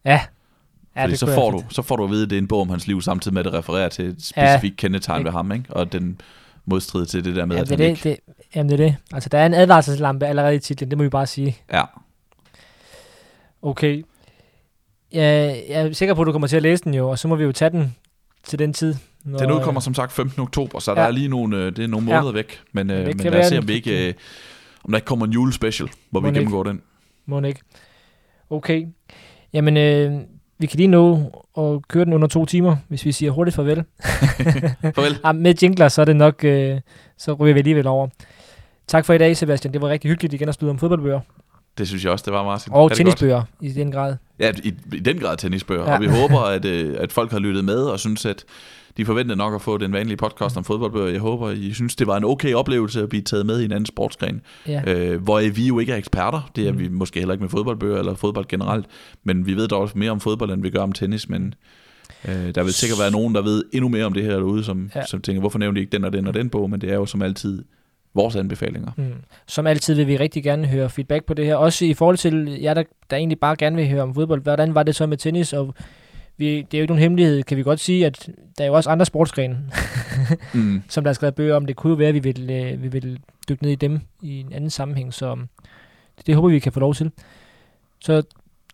Ja. 0.04 0.20
Ja, 0.96 1.04
Fordi 1.04 1.16
så, 1.16 1.34
får 1.34 1.50
du, 1.50 1.62
så 1.70 1.82
får 1.82 1.96
du 1.96 2.04
at 2.04 2.10
vide, 2.10 2.22
at 2.22 2.30
det 2.30 2.36
er 2.36 2.40
en 2.40 2.48
bog 2.48 2.60
om 2.60 2.70
hans 2.70 2.86
liv, 2.86 3.02
samtidig 3.02 3.34
med 3.34 3.40
at 3.40 3.44
det 3.44 3.54
refererer 3.54 3.88
til 3.88 4.04
et 4.04 4.22
specifikt 4.22 4.82
ja, 4.82 4.86
kendetegn 4.86 5.24
ved 5.24 5.32
ham, 5.32 5.52
ikke? 5.52 5.64
og 5.68 5.92
den 5.92 6.20
modstrid 6.64 7.06
til 7.06 7.24
det 7.24 7.36
der 7.36 7.46
med, 7.46 7.56
ja, 7.56 7.62
at 7.62 7.68
han 7.68 7.78
det, 7.78 7.84
ikke... 7.84 8.08
Det, 8.08 8.18
jamen 8.54 8.70
det 8.70 8.80
er 8.80 8.84
det. 8.84 8.96
Altså, 9.12 9.28
der 9.28 9.38
er 9.38 9.46
en 9.46 9.54
advarselslampe 9.54 10.26
allerede 10.26 10.54
i 10.54 10.58
titlen, 10.58 10.90
det 10.90 10.98
må 10.98 11.04
vi 11.04 11.10
bare 11.10 11.26
sige. 11.26 11.56
Ja. 11.72 11.82
Okay. 13.62 14.04
Ja, 15.12 15.56
jeg 15.68 15.82
er 15.82 15.92
sikker 15.92 16.14
på, 16.14 16.20
at 16.20 16.26
du 16.26 16.32
kommer 16.32 16.48
til 16.48 16.56
at 16.56 16.62
læse 16.62 16.84
den 16.84 16.94
jo, 16.94 17.10
og 17.10 17.18
så 17.18 17.28
må 17.28 17.36
vi 17.36 17.44
jo 17.44 17.52
tage 17.52 17.70
den 17.70 17.96
til 18.44 18.58
den 18.58 18.72
tid. 18.72 18.94
Når, 19.24 19.38
den 19.38 19.50
udkommer 19.50 19.80
som 19.80 19.94
sagt 19.94 20.12
15. 20.12 20.42
oktober, 20.42 20.78
så 20.78 20.92
ja. 20.92 21.00
der 21.00 21.06
er 21.06 21.10
lige 21.10 21.28
nogle, 21.28 21.56
øh, 21.56 21.76
det 21.76 21.84
er 21.84 21.88
nogle 21.88 22.06
måneder 22.06 22.26
ja. 22.26 22.32
væk. 22.32 22.60
Men, 22.72 22.90
øh, 22.90 23.06
men 23.06 23.16
lad 23.16 23.40
os 23.40 23.46
se, 23.46 23.58
om, 23.58 23.68
vi 23.68 23.72
ikke, 23.72 24.08
øh, 24.08 24.14
om 24.84 24.92
der 24.92 24.98
ikke 24.98 25.06
kommer 25.06 25.26
en 25.26 25.32
julespecial, 25.32 25.88
hvor 26.10 26.20
må 26.20 26.30
vi 26.30 26.38
gennemgår 26.38 26.62
den. 26.62 26.82
Må 27.26 27.42
ikke. 27.42 27.60
Okay. 28.50 28.86
Jamen, 29.52 29.76
øh, 29.76 30.20
vi 30.58 30.66
kan 30.66 30.76
lige 30.76 30.88
nå 30.88 31.14
at 31.58 31.88
køre 31.88 32.04
den 32.04 32.12
under 32.12 32.28
to 32.28 32.44
timer, 32.44 32.76
hvis 32.88 33.04
vi 33.04 33.12
siger 33.12 33.30
hurtigt 33.30 33.54
farvel. 33.56 33.84
farvel. 34.94 35.18
ja, 35.24 35.32
med 35.32 35.54
jingler, 35.62 35.88
så 35.88 36.00
er 36.00 36.04
det 36.04 36.16
nok, 36.16 36.44
øh, 36.44 36.80
så 37.18 37.32
ryger 37.32 37.54
vi 37.54 37.60
alligevel 37.60 37.86
over. 37.86 38.08
Tak 38.86 39.04
for 39.04 39.14
i 39.14 39.18
dag, 39.18 39.36
Sebastian. 39.36 39.72
Det 39.72 39.80
var 39.80 39.88
rigtig 39.88 40.10
hyggeligt 40.10 40.34
igen 40.34 40.48
at 40.48 40.54
spille 40.54 40.70
om 40.70 40.78
fodboldbøger. 40.78 41.20
Det 41.78 41.88
synes 41.88 42.04
jeg 42.04 42.12
også, 42.12 42.22
det 42.24 42.32
var, 42.32 42.44
Martin. 42.44 42.72
Og 42.72 42.92
tennisbøger 42.92 43.42
i 43.60 43.72
den 43.72 43.92
grad. 43.92 44.16
Ja, 44.38 44.52
i, 44.64 44.74
i 44.92 44.98
den 44.98 45.18
grad 45.18 45.36
tennisbøger. 45.36 45.84
Ja. 45.84 45.94
Og 45.94 46.00
vi 46.00 46.06
håber, 46.06 46.40
at, 46.40 46.64
øh, 46.64 46.96
at 46.98 47.12
folk 47.12 47.30
har 47.30 47.38
lyttet 47.38 47.64
med 47.64 47.78
og 47.78 48.00
synes, 48.00 48.26
at 48.26 48.44
de 48.96 49.04
forventede 49.04 49.36
nok 49.36 49.54
at 49.54 49.62
få 49.62 49.78
den 49.78 49.92
vanlige 49.92 50.16
podcast 50.16 50.56
om 50.56 50.64
fodboldbøger. 50.64 51.12
Jeg 51.12 51.20
håber, 51.20 51.50
I 51.50 51.72
synes, 51.72 51.96
det 51.96 52.06
var 52.06 52.16
en 52.16 52.24
okay 52.24 52.54
oplevelse 52.54 53.02
at 53.02 53.08
blive 53.08 53.22
taget 53.22 53.46
med 53.46 53.60
i 53.60 53.64
en 53.64 53.72
anden 53.72 53.86
sportsgren. 53.86 54.40
Ja. 54.68 54.82
Øh, 54.86 55.22
hvor 55.22 55.50
vi 55.50 55.66
jo 55.66 55.78
ikke 55.78 55.92
er 55.92 55.96
eksperter. 55.96 56.50
Det 56.56 56.68
er 56.68 56.72
mm. 56.72 56.78
vi 56.78 56.88
måske 56.88 57.20
heller 57.20 57.34
ikke 57.34 57.42
med 57.42 57.50
fodboldbøger 57.50 57.98
eller 57.98 58.14
fodbold 58.14 58.46
generelt. 58.48 58.86
Men 59.24 59.46
vi 59.46 59.54
ved 59.54 59.68
dog 59.68 59.90
mere 59.94 60.10
om 60.10 60.20
fodbold, 60.20 60.50
end 60.50 60.62
vi 60.62 60.70
gør 60.70 60.80
om 60.80 60.92
tennis. 60.92 61.28
Men 61.28 61.54
øh, 62.28 62.54
der 62.54 62.62
vil 62.62 62.72
sikkert 62.72 62.98
være 62.98 63.10
nogen, 63.10 63.34
der 63.34 63.42
ved 63.42 63.62
endnu 63.72 63.88
mere 63.88 64.04
om 64.04 64.12
det 64.12 64.24
her 64.24 64.32
derude, 64.32 64.64
som, 64.64 64.90
ja. 64.94 65.06
som 65.06 65.20
tænker, 65.20 65.40
hvorfor 65.40 65.58
nævner 65.58 65.74
de 65.74 65.80
ikke 65.80 65.92
den 65.92 66.04
og 66.04 66.12
den 66.12 66.26
og 66.26 66.34
den 66.34 66.50
bog? 66.50 66.70
Men 66.70 66.80
det 66.80 66.90
er 66.90 66.94
jo 66.94 67.06
som 67.06 67.22
altid 67.22 67.64
vores 68.14 68.36
anbefalinger. 68.36 68.90
Mm. 68.96 69.14
Som 69.46 69.66
altid 69.66 69.94
vil 69.94 70.06
vi 70.06 70.16
rigtig 70.16 70.44
gerne 70.44 70.66
høre 70.66 70.90
feedback 70.90 71.24
på 71.24 71.34
det 71.34 71.46
her. 71.46 71.56
Også 71.56 71.84
i 71.84 71.94
forhold 71.94 72.16
til 72.16 72.58
jer, 72.62 72.74
der, 72.74 72.82
der 73.10 73.16
egentlig 73.16 73.38
bare 73.38 73.56
gerne 73.56 73.76
vil 73.76 73.88
høre 73.88 74.02
om 74.02 74.14
fodbold. 74.14 74.42
Hvordan 74.42 74.74
var 74.74 74.82
det 74.82 74.94
så 74.94 75.06
med 75.06 75.16
tennis? 75.16 75.52
Og 75.52 75.74
vi, 76.36 76.56
det 76.62 76.74
er 76.74 76.78
jo 76.78 76.82
ikke 76.82 76.92
nogen 76.92 77.02
hemmelighed, 77.02 77.42
kan 77.42 77.56
vi 77.56 77.62
godt 77.62 77.80
sige, 77.80 78.06
at 78.06 78.28
der 78.58 78.64
er 78.64 78.68
jo 78.68 78.74
også 78.74 78.90
andre 78.90 79.06
sportsgrene, 79.06 79.58
mm. 80.54 80.82
som 80.88 81.04
der 81.04 81.10
er 81.10 81.14
skrevet 81.14 81.34
bøger 81.34 81.56
om. 81.56 81.66
Det 81.66 81.76
kunne 81.76 81.90
jo 81.90 81.96
være, 81.96 82.08
at 82.08 82.14
vi 82.14 82.18
vil, 82.18 82.50
øh, 82.50 82.82
vi 82.82 82.88
vil 82.88 83.20
dykke 83.48 83.62
ned 83.62 83.72
i 83.72 83.74
dem 83.74 84.00
i 84.22 84.40
en 84.40 84.52
anden 84.52 84.70
sammenhæng, 84.70 85.14
så 85.14 85.36
det, 86.18 86.26
det 86.26 86.34
håber 86.34 86.48
vi, 86.48 86.54
vi 86.54 86.60
kan 86.60 86.72
få 86.72 86.80
lov 86.80 86.94
til. 86.94 87.10
Så 88.00 88.22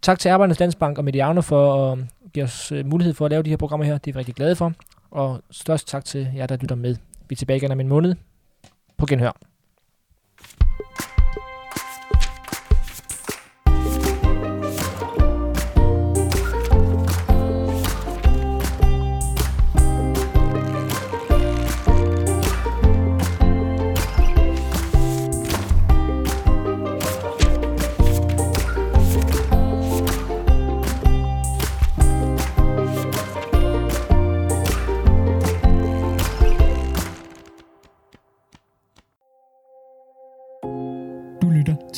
tak 0.03 0.19
til 0.19 0.29
Arbejdernes 0.29 0.61
Landsbank 0.61 0.99
og 0.99 1.05
Mediano 1.05 1.41
for 1.41 1.93
at 1.93 1.99
give 2.33 2.45
os 2.45 2.73
øh, 2.73 2.87
mulighed 2.87 3.15
for 3.15 3.25
at 3.25 3.31
lave 3.31 3.43
de 3.43 3.51
her 3.51 3.57
programmer 3.57 3.87
her. 3.87 3.99
Det 3.99 4.11
er 4.11 4.15
vi 4.15 4.19
rigtig 4.19 4.35
glade 4.35 4.57
for. 4.57 4.73
Og 5.11 5.43
størst 5.51 5.89
tak 5.89 6.05
til 6.05 6.29
jer, 6.37 6.47
der 6.47 6.57
lytter 6.57 6.77
med. 6.77 6.97
Vi 7.29 7.35
er 7.35 7.37
tilbage 7.37 7.57
igen 7.57 7.73
om 7.73 7.81
en 7.81 7.89
måned. 7.89 8.15
På 8.97 9.07
genhør. 9.07 9.33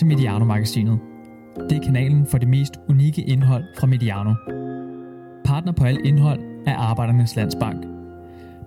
Mediano-magasinet. 0.04 0.98
Det 1.70 1.78
er 1.78 1.82
kanalen 1.82 2.26
for 2.26 2.38
det 2.38 2.48
mest 2.48 2.74
unikke 2.88 3.22
indhold 3.22 3.64
fra 3.78 3.86
Mediano. 3.86 4.34
Partner 5.44 5.72
på 5.72 5.84
alt 5.84 6.00
indhold 6.06 6.40
er 6.66 6.76
Arbejdernes 6.76 7.36
Landsbank. 7.36 7.84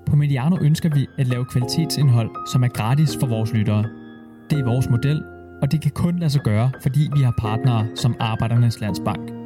På 0.05 0.15
Mediano 0.15 0.57
ønsker 0.61 0.89
vi 0.89 1.07
at 1.17 1.27
lave 1.27 1.45
kvalitetsindhold, 1.45 2.29
som 2.51 2.63
er 2.63 2.67
gratis 2.67 3.17
for 3.19 3.27
vores 3.27 3.53
lyttere. 3.53 3.85
Det 4.49 4.59
er 4.59 4.65
vores 4.65 4.89
model, 4.89 5.23
og 5.61 5.71
det 5.71 5.81
kan 5.81 5.91
kun 5.91 6.19
lade 6.19 6.29
sig 6.29 6.41
gøre, 6.41 6.71
fordi 6.81 7.09
vi 7.15 7.21
har 7.21 7.33
partnere 7.37 7.87
som 7.95 8.15
Arbejdernes 8.19 8.81
Landsbank. 8.81 9.36